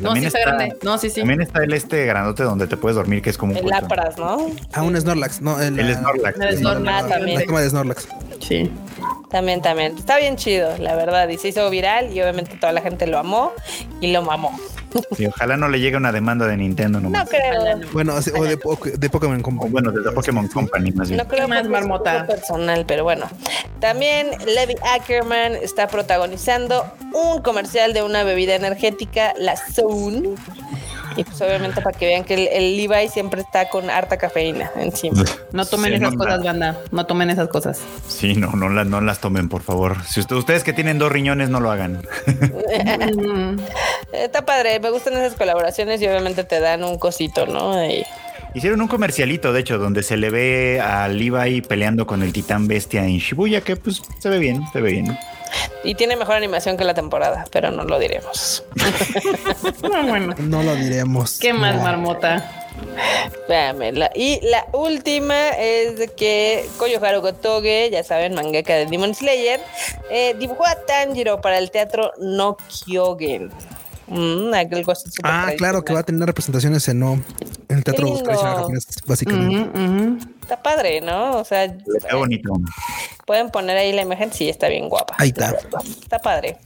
No, 0.00 0.16
sí 0.16 0.26
está, 0.26 0.40
grande. 0.40 0.76
No, 0.82 0.98
sí, 0.98 1.10
sí. 1.10 1.20
También 1.20 1.42
está 1.42 1.62
el 1.62 1.72
este 1.72 2.06
grandote 2.06 2.42
donde 2.42 2.66
te 2.66 2.76
puedes 2.76 2.96
dormir, 2.96 3.22
que 3.22 3.30
es 3.30 3.38
como 3.38 3.52
un 3.52 3.58
El 3.58 3.66
Lapras, 3.66 4.18
¿no? 4.18 4.50
Ah, 4.72 4.82
un 4.82 5.00
Snorlax, 5.00 5.40
no, 5.40 5.60
el, 5.60 5.74
Snorlax. 5.94 6.40
El 6.40 6.58
Snorlax 6.58 7.08
también. 7.08 7.42
La 7.48 7.60
de 7.60 7.70
Snorlax. 7.70 8.08
Sí. 8.40 8.70
También, 9.30 9.62
también. 9.62 9.96
Está 9.96 10.18
bien 10.18 10.36
chido, 10.36 10.76
la 10.78 10.94
verdad. 10.94 11.28
Y 11.28 11.38
se 11.38 11.48
hizo 11.48 11.68
viral 11.70 12.12
y 12.12 12.20
obviamente 12.20 12.56
toda 12.56 12.72
la 12.72 12.80
gente 12.80 13.06
lo 13.06 13.18
amó 13.18 13.52
y 14.00 14.12
lo 14.12 14.22
mamó. 14.22 14.56
Y 15.18 15.26
ojalá 15.26 15.56
no 15.56 15.68
le 15.68 15.80
llegue 15.80 15.96
una 15.96 16.12
demanda 16.12 16.46
de 16.46 16.56
Nintendo 16.56 17.00
nomás. 17.00 17.24
No 17.24 17.30
creo. 17.30 17.80
Bueno, 17.92 18.14
o 18.14 18.44
de, 18.44 18.56
de, 18.96 19.10
Pokémon 19.10 19.42
Company. 19.42 19.70
Bueno, 19.70 19.90
de 19.90 20.12
Pokémon 20.12 20.46
Company 20.48 20.92
más 20.92 21.08
bien. 21.08 21.18
No 21.18 21.28
creo 21.28 21.48
más 21.48 21.68
marmota. 21.68 22.26
personal, 22.26 22.84
pero 22.86 23.04
bueno. 23.04 23.26
También 23.80 24.30
Levi 24.46 24.76
Ackerman 24.94 25.56
está 25.56 25.88
protagonizando 25.88 26.86
un 27.12 27.42
comercial 27.42 27.92
de 27.92 28.02
una 28.02 28.22
bebida 28.22 28.54
energética, 28.54 29.34
la 29.38 29.56
Zone. 29.56 30.36
Y 31.16 31.24
pues 31.24 31.40
obviamente 31.40 31.80
para 31.80 31.96
que 31.96 32.06
vean 32.06 32.24
que 32.24 32.34
el, 32.34 32.76
Levi 32.76 33.08
siempre 33.08 33.40
está 33.40 33.68
con 33.68 33.90
harta 33.90 34.16
cafeína 34.16 34.70
encima. 34.76 35.24
No 35.52 35.64
tomen 35.64 35.94
esas 35.94 36.14
cosas, 36.14 36.42
banda. 36.42 36.78
No 36.90 37.06
tomen 37.06 37.30
esas 37.30 37.48
cosas. 37.48 37.80
Sí, 38.08 38.34
no, 38.34 38.50
no, 38.52 38.68
no 38.68 39.00
las 39.00 39.20
tomen, 39.20 39.48
por 39.48 39.62
favor. 39.62 39.96
Si 40.04 40.20
ustedes 40.20 40.64
que 40.64 40.72
tienen 40.72 40.98
dos 40.98 41.12
riñones, 41.12 41.48
no 41.50 41.60
lo 41.60 41.70
hagan. 41.70 42.02
está 44.12 44.44
padre, 44.44 44.80
me 44.80 44.90
gustan 44.90 45.14
esas 45.14 45.34
colaboraciones 45.34 46.00
y 46.02 46.06
obviamente 46.06 46.44
te 46.44 46.60
dan 46.60 46.84
un 46.84 46.98
cosito, 46.98 47.46
¿no? 47.46 47.74
Hicieron 48.54 48.80
un 48.80 48.88
comercialito, 48.88 49.52
de 49.52 49.60
hecho, 49.60 49.78
donde 49.78 50.04
se 50.04 50.16
le 50.16 50.30
ve 50.30 50.80
a 50.80 51.08
Levi 51.08 51.60
peleando 51.60 52.06
con 52.06 52.22
el 52.22 52.32
titán 52.32 52.68
bestia 52.68 53.04
en 53.04 53.18
Shibuya, 53.18 53.62
que 53.62 53.74
pues 53.74 54.00
se 54.18 54.28
ve 54.28 54.38
bien, 54.38 54.62
se 54.72 54.80
ve 54.80 54.92
bien. 54.92 55.18
Y 55.82 55.94
tiene 55.94 56.16
mejor 56.16 56.36
animación 56.36 56.76
que 56.76 56.84
la 56.84 56.94
temporada, 56.94 57.46
pero 57.50 57.70
no 57.70 57.84
lo 57.84 57.98
diremos. 57.98 58.64
no, 59.82 60.06
bueno. 60.06 60.34
No 60.38 60.62
lo 60.62 60.74
diremos. 60.74 61.38
¿Qué 61.38 61.52
más, 61.52 61.76
marmota? 61.82 62.64
Y 64.14 64.40
la 64.42 64.66
última 64.72 65.50
es 65.50 65.98
de 65.98 66.08
que 66.08 66.68
Koyoharu 66.78 67.20
Gotoge, 67.20 67.90
ya 67.90 68.02
saben, 68.02 68.34
mangaka 68.34 68.74
de 68.74 68.86
Demon 68.86 69.14
Slayer, 69.14 69.60
eh, 70.10 70.34
dibujó 70.38 70.66
a 70.66 70.74
Tanjiro 70.86 71.40
para 71.40 71.58
el 71.58 71.70
teatro 71.70 72.12
No 72.18 72.56
Kyogen. 72.56 73.50
Mm, 74.06 74.52
ah, 75.22 75.52
claro, 75.56 75.82
que 75.82 75.94
va 75.94 76.00
a 76.00 76.02
tener 76.02 76.26
representaciones 76.26 76.86
en, 76.88 76.98
no, 76.98 77.14
en 77.68 77.78
el 77.78 77.84
teatro 77.84 78.14
japonés, 78.16 78.86
básicamente. 79.06 80.26
Está 80.44 80.62
padre, 80.62 81.00
¿no? 81.00 81.38
O 81.38 81.44
sea, 81.46 81.64
está 81.64 82.16
bonito. 82.16 82.52
Pueden 83.24 83.48
poner 83.48 83.78
ahí 83.78 83.92
la 83.92 84.02
imagen, 84.02 84.30
sí, 84.30 84.50
está 84.50 84.68
bien 84.68 84.90
guapa. 84.90 85.16
Ahí 85.18 85.30
está. 85.30 85.56
Está 86.02 86.18
padre. 86.18 86.58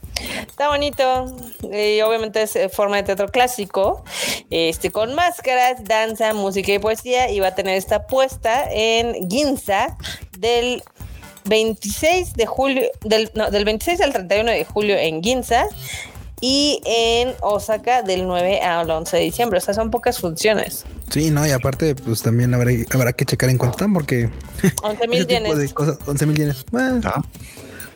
Está 0.48 0.66
bonito. 0.66 1.26
Y 1.62 2.00
obviamente 2.00 2.42
es 2.42 2.56
eh, 2.56 2.68
forma 2.68 2.96
de 2.96 3.04
teatro 3.04 3.28
clásico. 3.28 4.02
Este, 4.50 4.90
con 4.90 5.14
máscaras, 5.14 5.84
danza, 5.84 6.34
música 6.34 6.72
y 6.72 6.80
poesía. 6.80 7.30
Y 7.30 7.38
va 7.38 7.48
a 7.48 7.54
tener 7.54 7.76
esta 7.76 8.08
puesta 8.08 8.64
en 8.68 9.30
Ginza 9.30 9.96
del 10.36 10.82
26 11.44 12.34
de 12.34 12.46
julio, 12.46 12.82
del, 13.04 13.30
no, 13.34 13.52
del 13.52 13.64
26 13.64 14.00
al 14.00 14.12
31 14.12 14.50
de 14.50 14.64
julio 14.64 14.96
en 14.96 15.22
Ginza 15.22 15.68
y 16.40 16.80
en 16.84 17.34
Osaka 17.40 18.02
del 18.02 18.26
9 18.26 18.60
al 18.60 18.90
11 18.90 19.16
de 19.16 19.22
diciembre. 19.22 19.58
O 19.58 19.60
sea, 19.60 19.74
son 19.74 19.90
pocas 19.90 20.18
funciones. 20.18 20.84
Sí, 21.10 21.30
no, 21.30 21.46
y 21.46 21.50
aparte, 21.50 21.94
pues 21.94 22.22
también 22.22 22.54
habrá, 22.54 22.70
habrá 22.92 23.12
que 23.12 23.24
checar 23.24 23.50
en 23.50 23.58
cuánto 23.58 23.76
están, 23.76 23.92
porque 23.92 24.30
11 24.82 25.08
mil 25.08 25.26
yenes. 25.26 25.74
11 26.06 26.26
mil 26.26 26.36
yenes. 26.36 26.64
Bueno. 26.70 27.00
Ah. 27.04 27.22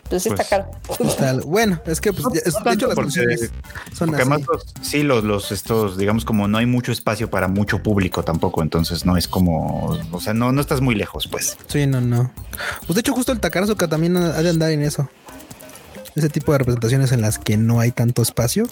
Pues 0.09 0.27
está 0.27 0.45
pues, 0.87 1.15
caro. 1.17 1.41
bueno, 1.47 1.81
es 1.87 1.99
que 1.99 2.13
pues, 2.13 2.27
de 2.35 2.73
hecho 2.73 2.87
las 2.87 2.97
funciones 2.97 3.51
son 3.95 4.11
porque 4.11 4.21
además 4.21 4.43
sí, 4.83 5.05
los, 5.05 5.25
los 5.25 5.51
estos, 5.53 5.97
digamos, 5.97 6.27
como 6.27 6.49
no 6.49 6.59
hay 6.59 6.67
mucho 6.67 6.93
espacio 6.93 7.31
para 7.31 7.49
mucho 7.49 7.83
público 7.83 8.23
tampoco, 8.23 8.63
entonces 8.63 9.07
no 9.07 9.17
es 9.17 9.27
como, 9.27 9.99
o 10.11 10.21
sea, 10.21 10.35
no, 10.35 10.53
no 10.53 10.61
estás 10.61 10.83
muy 10.83 10.97
lejos, 10.97 11.29
pues. 11.29 11.57
Sí, 11.67 11.87
no, 11.87 12.03
no. 12.03 12.31
Pues 12.87 12.95
de 12.95 13.01
hecho, 13.01 13.15
justo 13.15 13.33
el 13.33 13.41
Takarazuka 13.41 13.89
también 13.89 14.19
ha 14.19 14.43
de 14.43 14.51
andar 14.51 14.71
en 14.73 14.83
eso 14.83 15.09
ese 16.15 16.29
tipo 16.29 16.53
de 16.53 16.59
representaciones 16.59 17.13
en 17.13 17.21
las 17.21 17.39
que 17.39 17.57
no 17.57 17.81
hay 17.81 17.91
tanto 17.91 18.23
espacio 18.23 18.67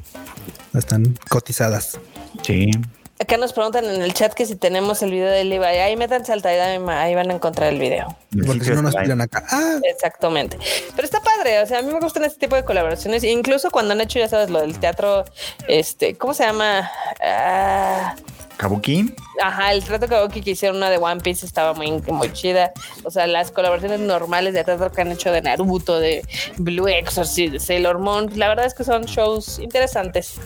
están 0.74 1.18
cotizadas. 1.28 1.98
Sí. 2.42 2.70
Acá 3.20 3.36
nos 3.36 3.52
preguntan 3.52 3.84
en 3.84 4.00
el 4.00 4.14
chat 4.14 4.32
que 4.32 4.46
si 4.46 4.56
tenemos 4.56 5.02
el 5.02 5.10
video 5.10 5.28
de 5.28 5.44
Levi. 5.44 5.62
Ahí 5.62 5.94
métanse 5.94 6.32
al 6.32 6.42
ahí 6.44 7.14
van 7.14 7.30
a 7.30 7.34
encontrar 7.34 7.70
el 7.70 7.78
video. 7.78 8.16
Porque 8.46 8.64
si 8.64 8.70
no 8.70 8.80
nos 8.80 8.96
tiran 8.96 9.20
acá. 9.20 9.44
Ah. 9.50 9.78
Exactamente. 9.82 10.58
Pero 10.96 11.04
está 11.04 11.20
padre. 11.20 11.60
O 11.60 11.66
sea, 11.66 11.80
a 11.80 11.82
mí 11.82 11.92
me 11.92 12.00
gustan 12.00 12.24
este 12.24 12.38
tipo 12.38 12.56
de 12.56 12.64
colaboraciones. 12.64 13.22
Incluso 13.22 13.70
cuando 13.70 13.92
han 13.92 14.00
hecho, 14.00 14.18
ya 14.18 14.26
sabes, 14.26 14.48
lo 14.48 14.62
del 14.62 14.78
teatro, 14.78 15.26
este, 15.68 16.16
¿cómo 16.16 16.32
se 16.32 16.44
llama? 16.44 16.90
Ah, 17.22 18.16
Kabuki. 18.56 19.14
Ajá, 19.42 19.72
el 19.72 19.84
trato 19.84 20.08
Kabuki 20.08 20.40
que 20.40 20.52
hicieron 20.52 20.78
una 20.78 20.88
de 20.88 20.96
One 20.96 21.20
Piece 21.20 21.44
estaba 21.44 21.74
muy, 21.74 21.90
muy 21.90 22.32
chida. 22.32 22.72
O 23.04 23.10
sea, 23.10 23.26
las 23.26 23.50
colaboraciones 23.50 24.00
normales 24.00 24.54
de 24.54 24.64
teatro 24.64 24.90
que 24.92 25.02
han 25.02 25.12
hecho 25.12 25.30
de 25.30 25.42
Naruto, 25.42 26.00
de 26.00 26.22
Blue 26.56 26.88
Exorcist, 26.88 27.52
de 27.52 27.60
Sailor 27.60 27.98
Moon, 27.98 28.30
la 28.38 28.48
verdad 28.48 28.64
es 28.64 28.72
que 28.72 28.84
son 28.84 29.04
shows 29.04 29.58
interesantes. 29.58 30.40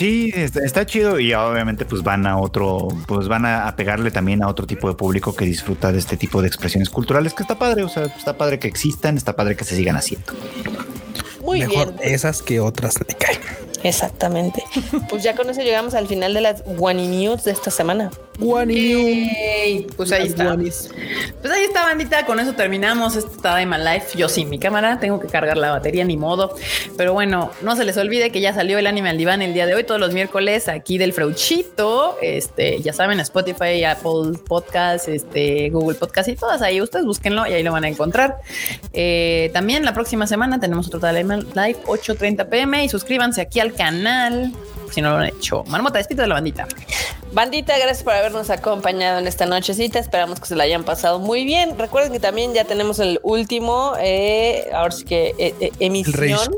Sí, 0.00 0.32
está, 0.34 0.86
chido 0.86 1.20
y 1.20 1.34
obviamente 1.34 1.84
pues 1.84 2.02
van 2.02 2.26
a 2.26 2.38
otro, 2.38 2.88
pues 3.06 3.28
van 3.28 3.44
a, 3.44 3.76
pegarle 3.76 4.10
también 4.10 4.42
a 4.42 4.48
otro 4.48 4.66
tipo 4.66 4.88
de 4.88 4.94
público 4.94 5.36
que 5.36 5.44
disfruta 5.44 5.92
de 5.92 5.98
este 5.98 6.16
tipo 6.16 6.40
de 6.40 6.48
expresiones 6.48 6.88
culturales 6.88 7.34
que 7.34 7.42
está 7.42 7.58
padre, 7.58 7.82
o 7.82 7.88
sea, 7.90 8.04
está 8.04 8.38
padre 8.38 8.58
que 8.58 8.66
existan, 8.66 9.18
está 9.18 9.36
padre 9.36 9.56
que 9.56 9.64
se 9.64 9.76
sigan 9.76 9.96
haciendo. 9.96 10.32
Muy 11.44 11.60
Mejor 11.60 11.96
esas 12.00 12.40
que 12.40 12.60
otras 12.60 12.94
me 13.06 13.14
caen. 13.14 13.40
Exactamente. 13.82 14.64
Pues 15.08 15.22
ya 15.22 15.34
con 15.34 15.48
eso 15.50 15.60
llegamos 15.60 15.94
al 15.94 16.06
final 16.06 16.34
de 16.34 16.40
las 16.40 16.62
One 16.78 17.06
News 17.08 17.44
de 17.44 17.52
esta 17.52 17.70
semana. 17.70 18.10
One 18.40 19.86
Pues 19.96 20.12
ahí 20.12 20.26
está. 20.28 20.56
Pues 20.56 21.52
ahí 21.52 21.64
está, 21.64 21.82
bandita. 21.82 22.24
Con 22.26 22.40
eso 22.40 22.54
terminamos 22.54 23.16
esta 23.16 23.58
Time 23.58 23.78
Life. 23.78 24.16
Yo 24.16 24.28
sin 24.28 24.48
mi 24.48 24.58
cámara 24.58 24.98
tengo 24.98 25.20
que 25.20 25.28
cargar 25.28 25.56
la 25.56 25.70
batería, 25.70 26.04
ni 26.04 26.16
modo. 26.16 26.54
Pero 26.96 27.12
bueno, 27.12 27.50
no 27.62 27.76
se 27.76 27.84
les 27.84 27.96
olvide 27.96 28.30
que 28.30 28.40
ya 28.40 28.54
salió 28.54 28.78
el 28.78 28.86
anime 28.86 29.10
al 29.10 29.18
diván 29.18 29.42
el 29.42 29.52
día 29.52 29.66
de 29.66 29.74
hoy, 29.74 29.84
todos 29.84 30.00
los 30.00 30.12
miércoles, 30.12 30.68
aquí 30.68 30.96
del 30.96 31.12
Freuchito. 31.12 32.16
Este, 32.22 32.80
ya 32.80 32.92
saben, 32.92 33.20
Spotify, 33.20 33.84
Apple 33.84 34.38
Podcast, 34.46 35.08
este, 35.08 35.70
Google 35.70 35.96
Podcast 35.96 36.28
y 36.28 36.36
todas 36.36 36.62
ahí. 36.62 36.80
Ustedes 36.80 37.04
búsquenlo 37.04 37.46
y 37.46 37.52
ahí 37.52 37.62
lo 37.62 37.72
van 37.72 37.84
a 37.84 37.88
encontrar. 37.88 38.38
Eh, 38.92 39.50
también 39.52 39.84
la 39.84 39.92
próxima 39.92 40.26
semana 40.26 40.60
tenemos 40.60 40.86
otro 40.86 41.00
Time 41.00 41.42
Live 41.54 41.78
8:30 41.86 42.48
pm 42.48 42.84
y 42.84 42.88
suscríbanse 42.88 43.40
aquí 43.40 43.60
al 43.60 43.69
canal 43.72 44.52
si 44.90 45.00
no 45.00 45.10
lo 45.10 45.18
han 45.18 45.26
hecho. 45.26 45.64
Marmota, 45.64 45.98
despito 45.98 46.22
de 46.22 46.28
la 46.28 46.34
bandita. 46.34 46.66
Bandita, 47.32 47.78
gracias 47.78 48.02
por 48.02 48.12
habernos 48.12 48.50
acompañado 48.50 49.20
en 49.20 49.26
esta 49.26 49.46
nochecita. 49.46 49.98
Esperamos 49.98 50.40
que 50.40 50.46
se 50.46 50.56
la 50.56 50.64
hayan 50.64 50.84
pasado 50.84 51.20
muy 51.20 51.44
bien. 51.44 51.78
Recuerden 51.78 52.12
que 52.12 52.20
también 52.20 52.52
ya 52.54 52.64
tenemos 52.64 52.98
el 52.98 53.20
último, 53.22 53.94
eh, 54.00 54.68
ahora 54.74 54.90
sí 54.90 55.04
que 55.04 55.34
eh, 55.38 55.54
eh, 55.60 55.72
emisión 55.78 56.50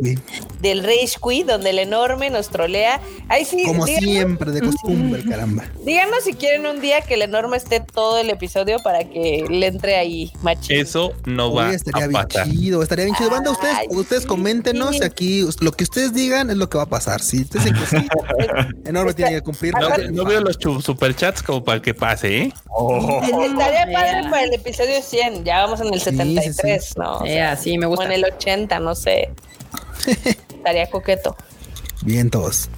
del 0.63 0.83
Rage 0.85 1.17
Quit, 1.23 1.47
donde 1.47 1.71
el 1.71 1.81
enorme 1.81 2.31
nos 2.31 2.49
trolea. 2.49 3.01
Ahí 3.29 3.45
sí. 3.45 3.65
Como 3.65 3.87
siempre, 3.87 4.53
de 4.53 4.61
costumbre, 4.61 5.25
caramba. 5.25 5.65
Díganos 5.85 6.25
si 6.25 6.35
quieren 6.35 6.65
un 6.67 6.81
día 6.81 7.01
que 7.03 7.15
el 7.15 7.23
enorme 7.23 7.57
esté 7.57 7.81
todo 7.81 8.19
el 8.19 8.31
episodio 8.31 8.79
para 8.79 9.05
que 9.05 9.45
le 9.51 9.67
entre 9.67 9.97
ahí 9.97 10.33
machín. 10.41 10.79
Eso 10.79 11.13
no 11.27 11.53
va 11.53 11.73
estaría 11.73 12.05
a 12.05 12.09
bien 12.09 12.51
chido, 12.51 12.83
estaría 12.83 13.07
bien 13.07 13.17
chido. 13.17 13.31
Banda, 13.31 13.51
ustedes, 13.51 13.77
ustedes 13.91 14.27
coméntenos 14.27 15.03
aquí 15.03 15.45
lo 15.61 15.73
que 15.73 15.85
ustedes 15.85 16.15
digan 16.15 16.51
es 16.51 16.57
lo 16.57 16.69
que 16.69 16.79
va 16.79 16.85
a 16.85 16.89
pasar. 16.89 17.21
Si 17.21 17.43
ustedes 17.43 17.65
dicen 17.65 17.81
que 17.81 17.87
sí, 17.87 18.09
enorme 18.85 19.15
tiene 19.15 19.33
que 19.33 19.43
cumplir. 19.43 19.75
No, 20.13 20.25
veo 20.25 20.41
los 20.41 20.57
superchats 20.85 21.43
como 21.43 21.65
para 21.65 21.83
que 21.83 21.93
pase, 21.93 22.43
¿eh? 22.43 22.53
Oh. 22.71 23.21
Estaría 23.23 23.93
padre 23.93 24.31
para 24.31 24.45
el 24.45 24.55
episodio 24.55 25.03
100. 25.03 25.45
Ya 25.45 25.65
vamos 25.65 25.81
en 25.81 25.93
el 25.93 26.01
73, 26.01 26.97
¿no? 26.97 27.23
sí, 27.57 27.79
me 27.79 27.87
gusta. 27.87 28.05
O 28.05 28.07
en 28.07 28.13
el 28.13 28.25
80, 28.25 28.79
no 28.81 28.95
sé. 28.95 29.31
Estaría 30.55 30.91
coqueto. 30.91 31.37
Bien, 32.03 32.31
todos. 32.31 32.69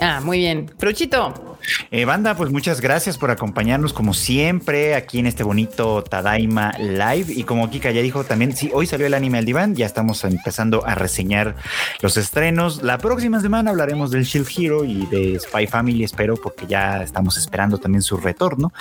Ah, 0.00 0.20
muy 0.20 0.38
bien. 0.38 0.70
Fruchito. 0.78 1.49
Eh, 1.90 2.04
banda, 2.04 2.34
pues 2.36 2.50
muchas 2.50 2.80
gracias 2.80 3.18
por 3.18 3.30
acompañarnos 3.30 3.92
como 3.92 4.14
siempre 4.14 4.94
aquí 4.94 5.18
en 5.18 5.26
este 5.26 5.42
bonito 5.42 6.02
Tadaima 6.02 6.72
Live. 6.78 7.32
Y 7.32 7.44
como 7.44 7.70
Kika 7.70 7.90
ya 7.90 8.02
dijo 8.02 8.24
también, 8.24 8.56
sí, 8.56 8.70
hoy 8.72 8.86
salió 8.86 9.06
el 9.06 9.14
anime 9.14 9.38
al 9.38 9.44
diván, 9.44 9.74
ya 9.74 9.86
estamos 9.86 10.24
empezando 10.24 10.86
a 10.86 10.94
reseñar 10.94 11.56
los 12.00 12.16
estrenos. 12.16 12.82
La 12.82 12.98
próxima 12.98 13.40
semana 13.40 13.70
hablaremos 13.70 14.10
del 14.10 14.24
Shield 14.24 14.48
Hero 14.56 14.84
y 14.84 15.06
de 15.06 15.38
Spy 15.38 15.66
Family, 15.66 16.04
espero, 16.04 16.36
porque 16.36 16.66
ya 16.66 17.02
estamos 17.02 17.36
esperando 17.36 17.78
también 17.78 18.02
su 18.02 18.16
retorno. 18.16 18.72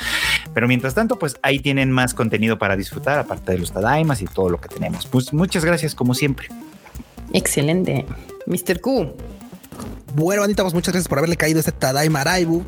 Pero 0.53 0.67
mientras 0.67 0.93
tanto, 0.93 1.17
pues 1.17 1.37
ahí 1.41 1.59
tienen 1.59 1.91
más 1.91 2.13
contenido 2.13 2.57
para 2.57 2.75
disfrutar, 2.75 3.19
aparte 3.19 3.51
de 3.51 3.59
los 3.59 3.71
Tadaimas 3.71 4.21
y 4.21 4.25
todo 4.25 4.49
lo 4.49 4.59
que 4.59 4.69
tenemos. 4.69 5.05
Pues 5.05 5.33
muchas 5.33 5.65
gracias 5.65 5.95
como 5.95 6.13
siempre. 6.13 6.49
Excelente. 7.33 8.05
Mr. 8.47 8.81
Q. 8.81 9.13
Bueno, 10.15 10.41
bandita, 10.41 10.63
pues 10.63 10.73
muchas 10.73 10.93
gracias 10.93 11.07
por 11.07 11.17
haberle 11.17 11.37
caído 11.37 11.59
este 11.59 11.71
Tadaima 11.71 12.23
Raibu. 12.23 12.63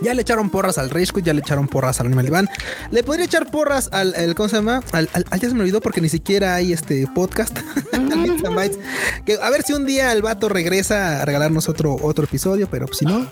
Ya 0.00 0.12
le 0.14 0.22
echaron 0.22 0.50
porras 0.50 0.78
al 0.78 0.90
Rage 0.90 1.12
ya 1.22 1.32
le 1.32 1.40
echaron 1.40 1.68
porras 1.68 2.00
al 2.00 2.06
Animal 2.06 2.26
Diván. 2.26 2.48
Le 2.90 3.02
podría 3.02 3.24
echar 3.24 3.50
porras 3.50 3.88
al, 3.92 4.34
¿cómo 4.34 4.48
se 4.48 4.56
llama? 4.56 4.82
Al, 4.92 5.08
ya 5.08 5.48
se 5.48 5.54
me 5.54 5.60
olvidó 5.60 5.80
porque 5.80 6.00
ni 6.00 6.08
siquiera 6.08 6.54
hay 6.54 6.72
este 6.72 7.06
podcast. 7.14 7.58
que 9.24 9.38
a 9.40 9.50
ver 9.50 9.62
si 9.62 9.72
un 9.72 9.86
día 9.86 10.12
el 10.12 10.22
vato 10.22 10.48
regresa 10.48 11.22
a 11.22 11.24
regalarnos 11.24 11.68
otro, 11.68 11.96
otro 12.02 12.24
episodio, 12.24 12.68
pero 12.70 12.86
si 12.92 13.06
no, 13.06 13.26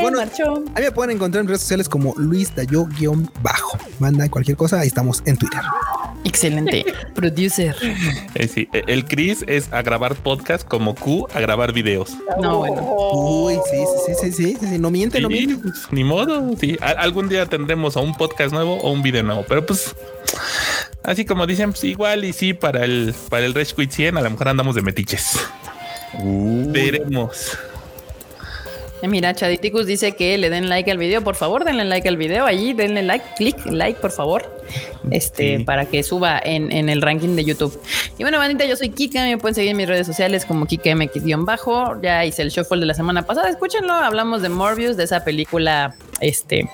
bueno, 0.00 0.20
A 0.20 0.24
mí 0.24 0.84
me 0.84 0.92
pueden 0.92 1.16
encontrar 1.16 1.42
en 1.42 1.48
redes 1.48 1.62
sociales 1.62 1.88
como 1.88 2.14
Luis 2.16 2.54
Dayo-bajo. 2.54 3.78
Manda 3.98 4.28
cualquier 4.28 4.56
cosa, 4.56 4.80
ahí 4.80 4.88
estamos 4.88 5.22
en 5.26 5.36
Twitter. 5.36 5.60
Excelente. 6.24 6.84
Producer. 7.14 7.74
Eh, 8.34 8.48
sí, 8.48 8.68
eh, 8.72 8.82
el 8.86 9.04
Chris 9.04 9.44
es 9.46 9.72
a 9.72 9.82
grabar 9.82 10.14
podcast 10.16 10.66
como 10.66 10.94
Q 10.94 11.26
a 11.32 11.40
grabar 11.40 11.72
videos. 11.72 12.16
No, 12.40 12.58
bueno. 12.58 12.82
Uy, 13.12 13.58
sí, 13.70 13.84
sí, 14.06 14.14
sí, 14.20 14.32
sí, 14.32 14.56
sí, 14.60 14.78
no 14.78 14.90
miente, 14.90 15.20
no 15.20 15.28
miente. 15.28 15.68
Ni 15.90 16.04
modo, 16.04 16.56
sí. 16.58 16.76
algún 16.80 17.28
día 17.28 17.46
tendremos 17.46 17.96
a 17.96 18.00
un 18.00 18.14
podcast 18.14 18.52
nuevo 18.52 18.76
o 18.76 18.92
un 18.92 19.02
video 19.02 19.22
nuevo, 19.22 19.44
pero 19.48 19.64
pues 19.64 19.94
así 21.02 21.24
como 21.24 21.46
dicen, 21.46 21.70
pues 21.70 21.84
igual 21.84 22.24
y 22.24 22.32
sí, 22.32 22.54
para 22.54 22.84
el, 22.84 23.14
para 23.28 23.46
el 23.46 23.54
Rage 23.54 23.74
Quit 23.74 23.90
100 23.90 24.16
a 24.16 24.20
lo 24.20 24.30
mejor 24.30 24.48
andamos 24.48 24.74
de 24.74 24.82
metiches. 24.82 25.38
Veremos. 26.18 27.58
Eh, 29.02 29.08
mira, 29.08 29.34
Chaditicus 29.34 29.86
dice 29.86 30.12
que 30.12 30.36
le 30.36 30.50
den 30.50 30.68
like 30.68 30.90
al 30.90 30.98
video. 30.98 31.22
Por 31.22 31.34
favor, 31.34 31.64
denle 31.64 31.84
like 31.84 32.08
al 32.08 32.16
video. 32.16 32.44
Allí 32.44 32.72
denle 32.74 33.02
like, 33.02 33.24
clic, 33.36 33.56
like, 33.66 34.00
por 34.00 34.10
favor. 34.10 34.59
Este, 35.10 35.60
para 35.60 35.86
que 35.86 36.02
suba 36.02 36.40
en, 36.42 36.88
el 36.88 37.02
ranking 37.02 37.36
de 37.36 37.44
YouTube. 37.44 37.80
Y 38.18 38.22
bueno, 38.22 38.38
bandita, 38.38 38.64
yo 38.64 38.76
soy 38.76 38.90
Kika. 38.90 39.24
Me 39.24 39.38
pueden 39.38 39.54
seguir 39.54 39.70
en 39.70 39.76
mis 39.76 39.88
redes 39.88 40.06
sociales 40.06 40.44
como 40.44 40.66
KikaMX-bajo. 40.66 42.00
Ya 42.02 42.24
hice 42.24 42.42
el 42.42 42.50
shuffle 42.50 42.80
de 42.80 42.86
la 42.86 42.94
semana 42.94 43.22
pasada. 43.22 43.48
Escúchenlo. 43.48 43.92
Hablamos 43.92 44.42
de 44.42 44.48
Morbius, 44.48 44.96
de 44.96 45.04
esa 45.04 45.24
película 45.24 45.94
este, 46.20 46.68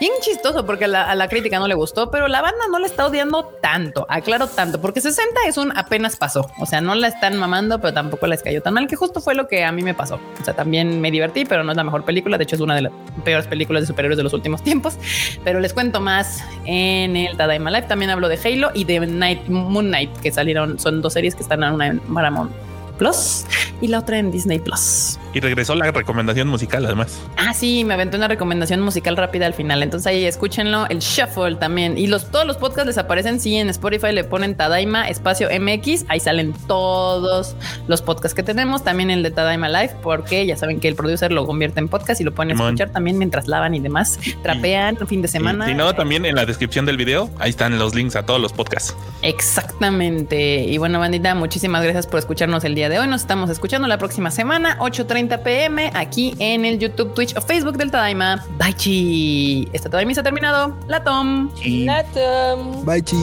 bien 0.00 0.12
chistoso 0.20 0.66
porque 0.66 0.86
a 0.86 1.14
la, 1.14 1.28
crítica 1.28 1.58
no 1.58 1.68
le 1.68 1.74
gustó, 1.74 2.10
pero 2.10 2.26
la 2.26 2.42
banda 2.42 2.64
no 2.70 2.78
la 2.78 2.86
está 2.86 3.06
odiando 3.06 3.44
tanto, 3.60 4.06
aclaro 4.08 4.48
tanto, 4.48 4.80
porque 4.80 5.00
60 5.00 5.40
es 5.46 5.56
un 5.56 5.76
apenas 5.76 6.16
pasó, 6.16 6.50
o 6.58 6.66
sea, 6.66 6.80
no 6.80 6.94
la 6.94 7.08
están 7.08 7.36
mamando, 7.36 7.80
pero 7.80 7.94
tampoco 7.94 8.26
les 8.26 8.42
cayó 8.42 8.62
tan 8.62 8.74
mal, 8.74 8.88
que 8.88 8.96
justo 8.96 9.20
fue 9.20 9.34
lo 9.34 9.46
que 9.46 9.64
a 9.64 9.72
mí 9.72 9.82
me 9.82 9.94
pasó. 9.94 10.18
O 10.40 10.44
sea, 10.44 10.54
también 10.54 11.00
me 11.00 11.10
divertí, 11.10 11.44
pero 11.44 11.62
no 11.62 11.72
es 11.72 11.76
la 11.76 11.84
mejor 11.84 12.04
película, 12.04 12.38
de 12.38 12.44
hecho 12.44 12.56
es 12.56 12.62
una 12.62 12.74
de 12.74 12.82
las 12.82 12.92
peores 13.24 13.46
películas 13.46 13.82
de 13.82 13.86
superhéroes 13.86 14.16
de 14.16 14.24
los 14.24 14.32
últimos 14.32 14.62
tiempos, 14.62 14.98
pero 15.44 15.60
les 15.60 15.72
cuento 15.72 16.00
más 16.00 16.42
en 16.64 17.16
el 17.26 17.36
Tadaima 17.36 17.70
Live, 17.70 17.86
también 17.86 18.10
hablo 18.10 18.28
de 18.28 18.38
Halo 18.42 18.70
y 18.74 18.84
de 18.84 19.00
Night, 19.06 19.48
Moon 19.48 19.86
Knight, 19.86 20.10
que 20.18 20.30
salieron, 20.32 20.78
son 20.78 21.02
dos 21.02 21.12
series 21.12 21.34
que 21.34 21.42
están 21.42 21.62
en 21.62 21.72
una 21.72 21.86
en 21.86 22.00
Paramount 22.00 22.50
Plus 22.98 23.44
y 23.80 23.88
la 23.88 24.00
otra 24.00 24.18
en 24.18 24.30
Disney 24.30 24.58
Plus. 24.58 25.18
Y 25.32 25.40
regresó 25.40 25.74
la 25.76 25.90
recomendación 25.92 26.48
musical, 26.48 26.84
además. 26.84 27.20
Ah, 27.36 27.54
sí, 27.54 27.84
me 27.84 27.94
aventé 27.94 28.16
una 28.16 28.26
recomendación 28.26 28.80
musical 28.80 29.16
rápida 29.16 29.46
al 29.46 29.54
final. 29.54 29.82
Entonces 29.82 30.06
ahí 30.08 30.24
escúchenlo, 30.24 30.86
el 30.88 30.98
shuffle 30.98 31.54
también. 31.54 31.96
Y 31.96 32.08
los, 32.08 32.30
todos 32.30 32.46
los 32.46 32.56
podcasts 32.56 32.86
les 32.86 32.98
aparecen. 32.98 33.38
Sí, 33.40 33.56
en 33.56 33.68
Spotify 33.70 34.12
le 34.12 34.24
ponen 34.24 34.56
Tadaima 34.56 35.08
espacio 35.08 35.48
MX. 35.48 36.06
Ahí 36.08 36.18
salen 36.18 36.52
todos 36.66 37.54
los 37.86 38.02
podcasts 38.02 38.34
que 38.34 38.42
tenemos. 38.42 38.82
También 38.82 39.10
el 39.10 39.22
de 39.22 39.30
Tadaima 39.30 39.68
Live, 39.68 39.94
porque 40.02 40.44
ya 40.46 40.56
saben 40.56 40.80
que 40.80 40.88
el 40.88 40.96
producer 40.96 41.30
lo 41.30 41.46
convierte 41.46 41.78
en 41.78 41.88
podcast 41.88 42.20
y 42.20 42.24
lo 42.24 42.32
pueden 42.32 42.58
escuchar 42.58 42.90
también 42.90 43.16
mientras 43.16 43.46
lavan 43.46 43.74
y 43.74 43.80
demás. 43.80 44.18
Trapean 44.42 44.98
un 45.00 45.06
fin 45.06 45.22
de 45.22 45.28
semana. 45.28 45.66
Si 45.66 45.74
no, 45.74 45.94
también 45.94 46.26
en 46.26 46.34
la 46.34 46.44
descripción 46.44 46.86
del 46.86 46.96
video, 46.96 47.30
ahí 47.38 47.50
están 47.50 47.78
los 47.78 47.94
links 47.94 48.16
a 48.16 48.26
todos 48.26 48.40
los 48.40 48.52
podcasts. 48.52 48.96
Exactamente. 49.22 50.64
Y 50.64 50.78
bueno, 50.78 50.98
bandita, 50.98 51.36
muchísimas 51.36 51.84
gracias 51.84 52.08
por 52.08 52.18
escucharnos 52.18 52.64
el 52.64 52.74
día 52.74 52.88
de 52.88 52.98
hoy. 52.98 53.06
Nos 53.06 53.20
estamos 53.20 53.48
escuchando 53.48 53.86
la 53.86 53.98
próxima 53.98 54.32
semana, 54.32 54.76
8.30 54.80 55.19
pm, 55.28 55.90
aquí 55.94 56.34
en 56.38 56.64
el 56.64 56.78
YouTube, 56.78 57.14
Twitch 57.14 57.36
o 57.36 57.40
Facebook 57.40 57.76
del 57.76 57.90
Tadaima. 57.90 58.44
Bye 58.58 58.74
chi. 58.74 59.68
Esta 59.72 59.88
Tadaima 59.90 60.14
se 60.14 60.20
ha 60.20 60.22
terminado. 60.22 60.76
La 60.88 61.02
Tom. 61.02 61.50
La 61.64 62.04
Tom. 62.04 62.84
Bye 62.84 63.02
chi. 63.02 63.16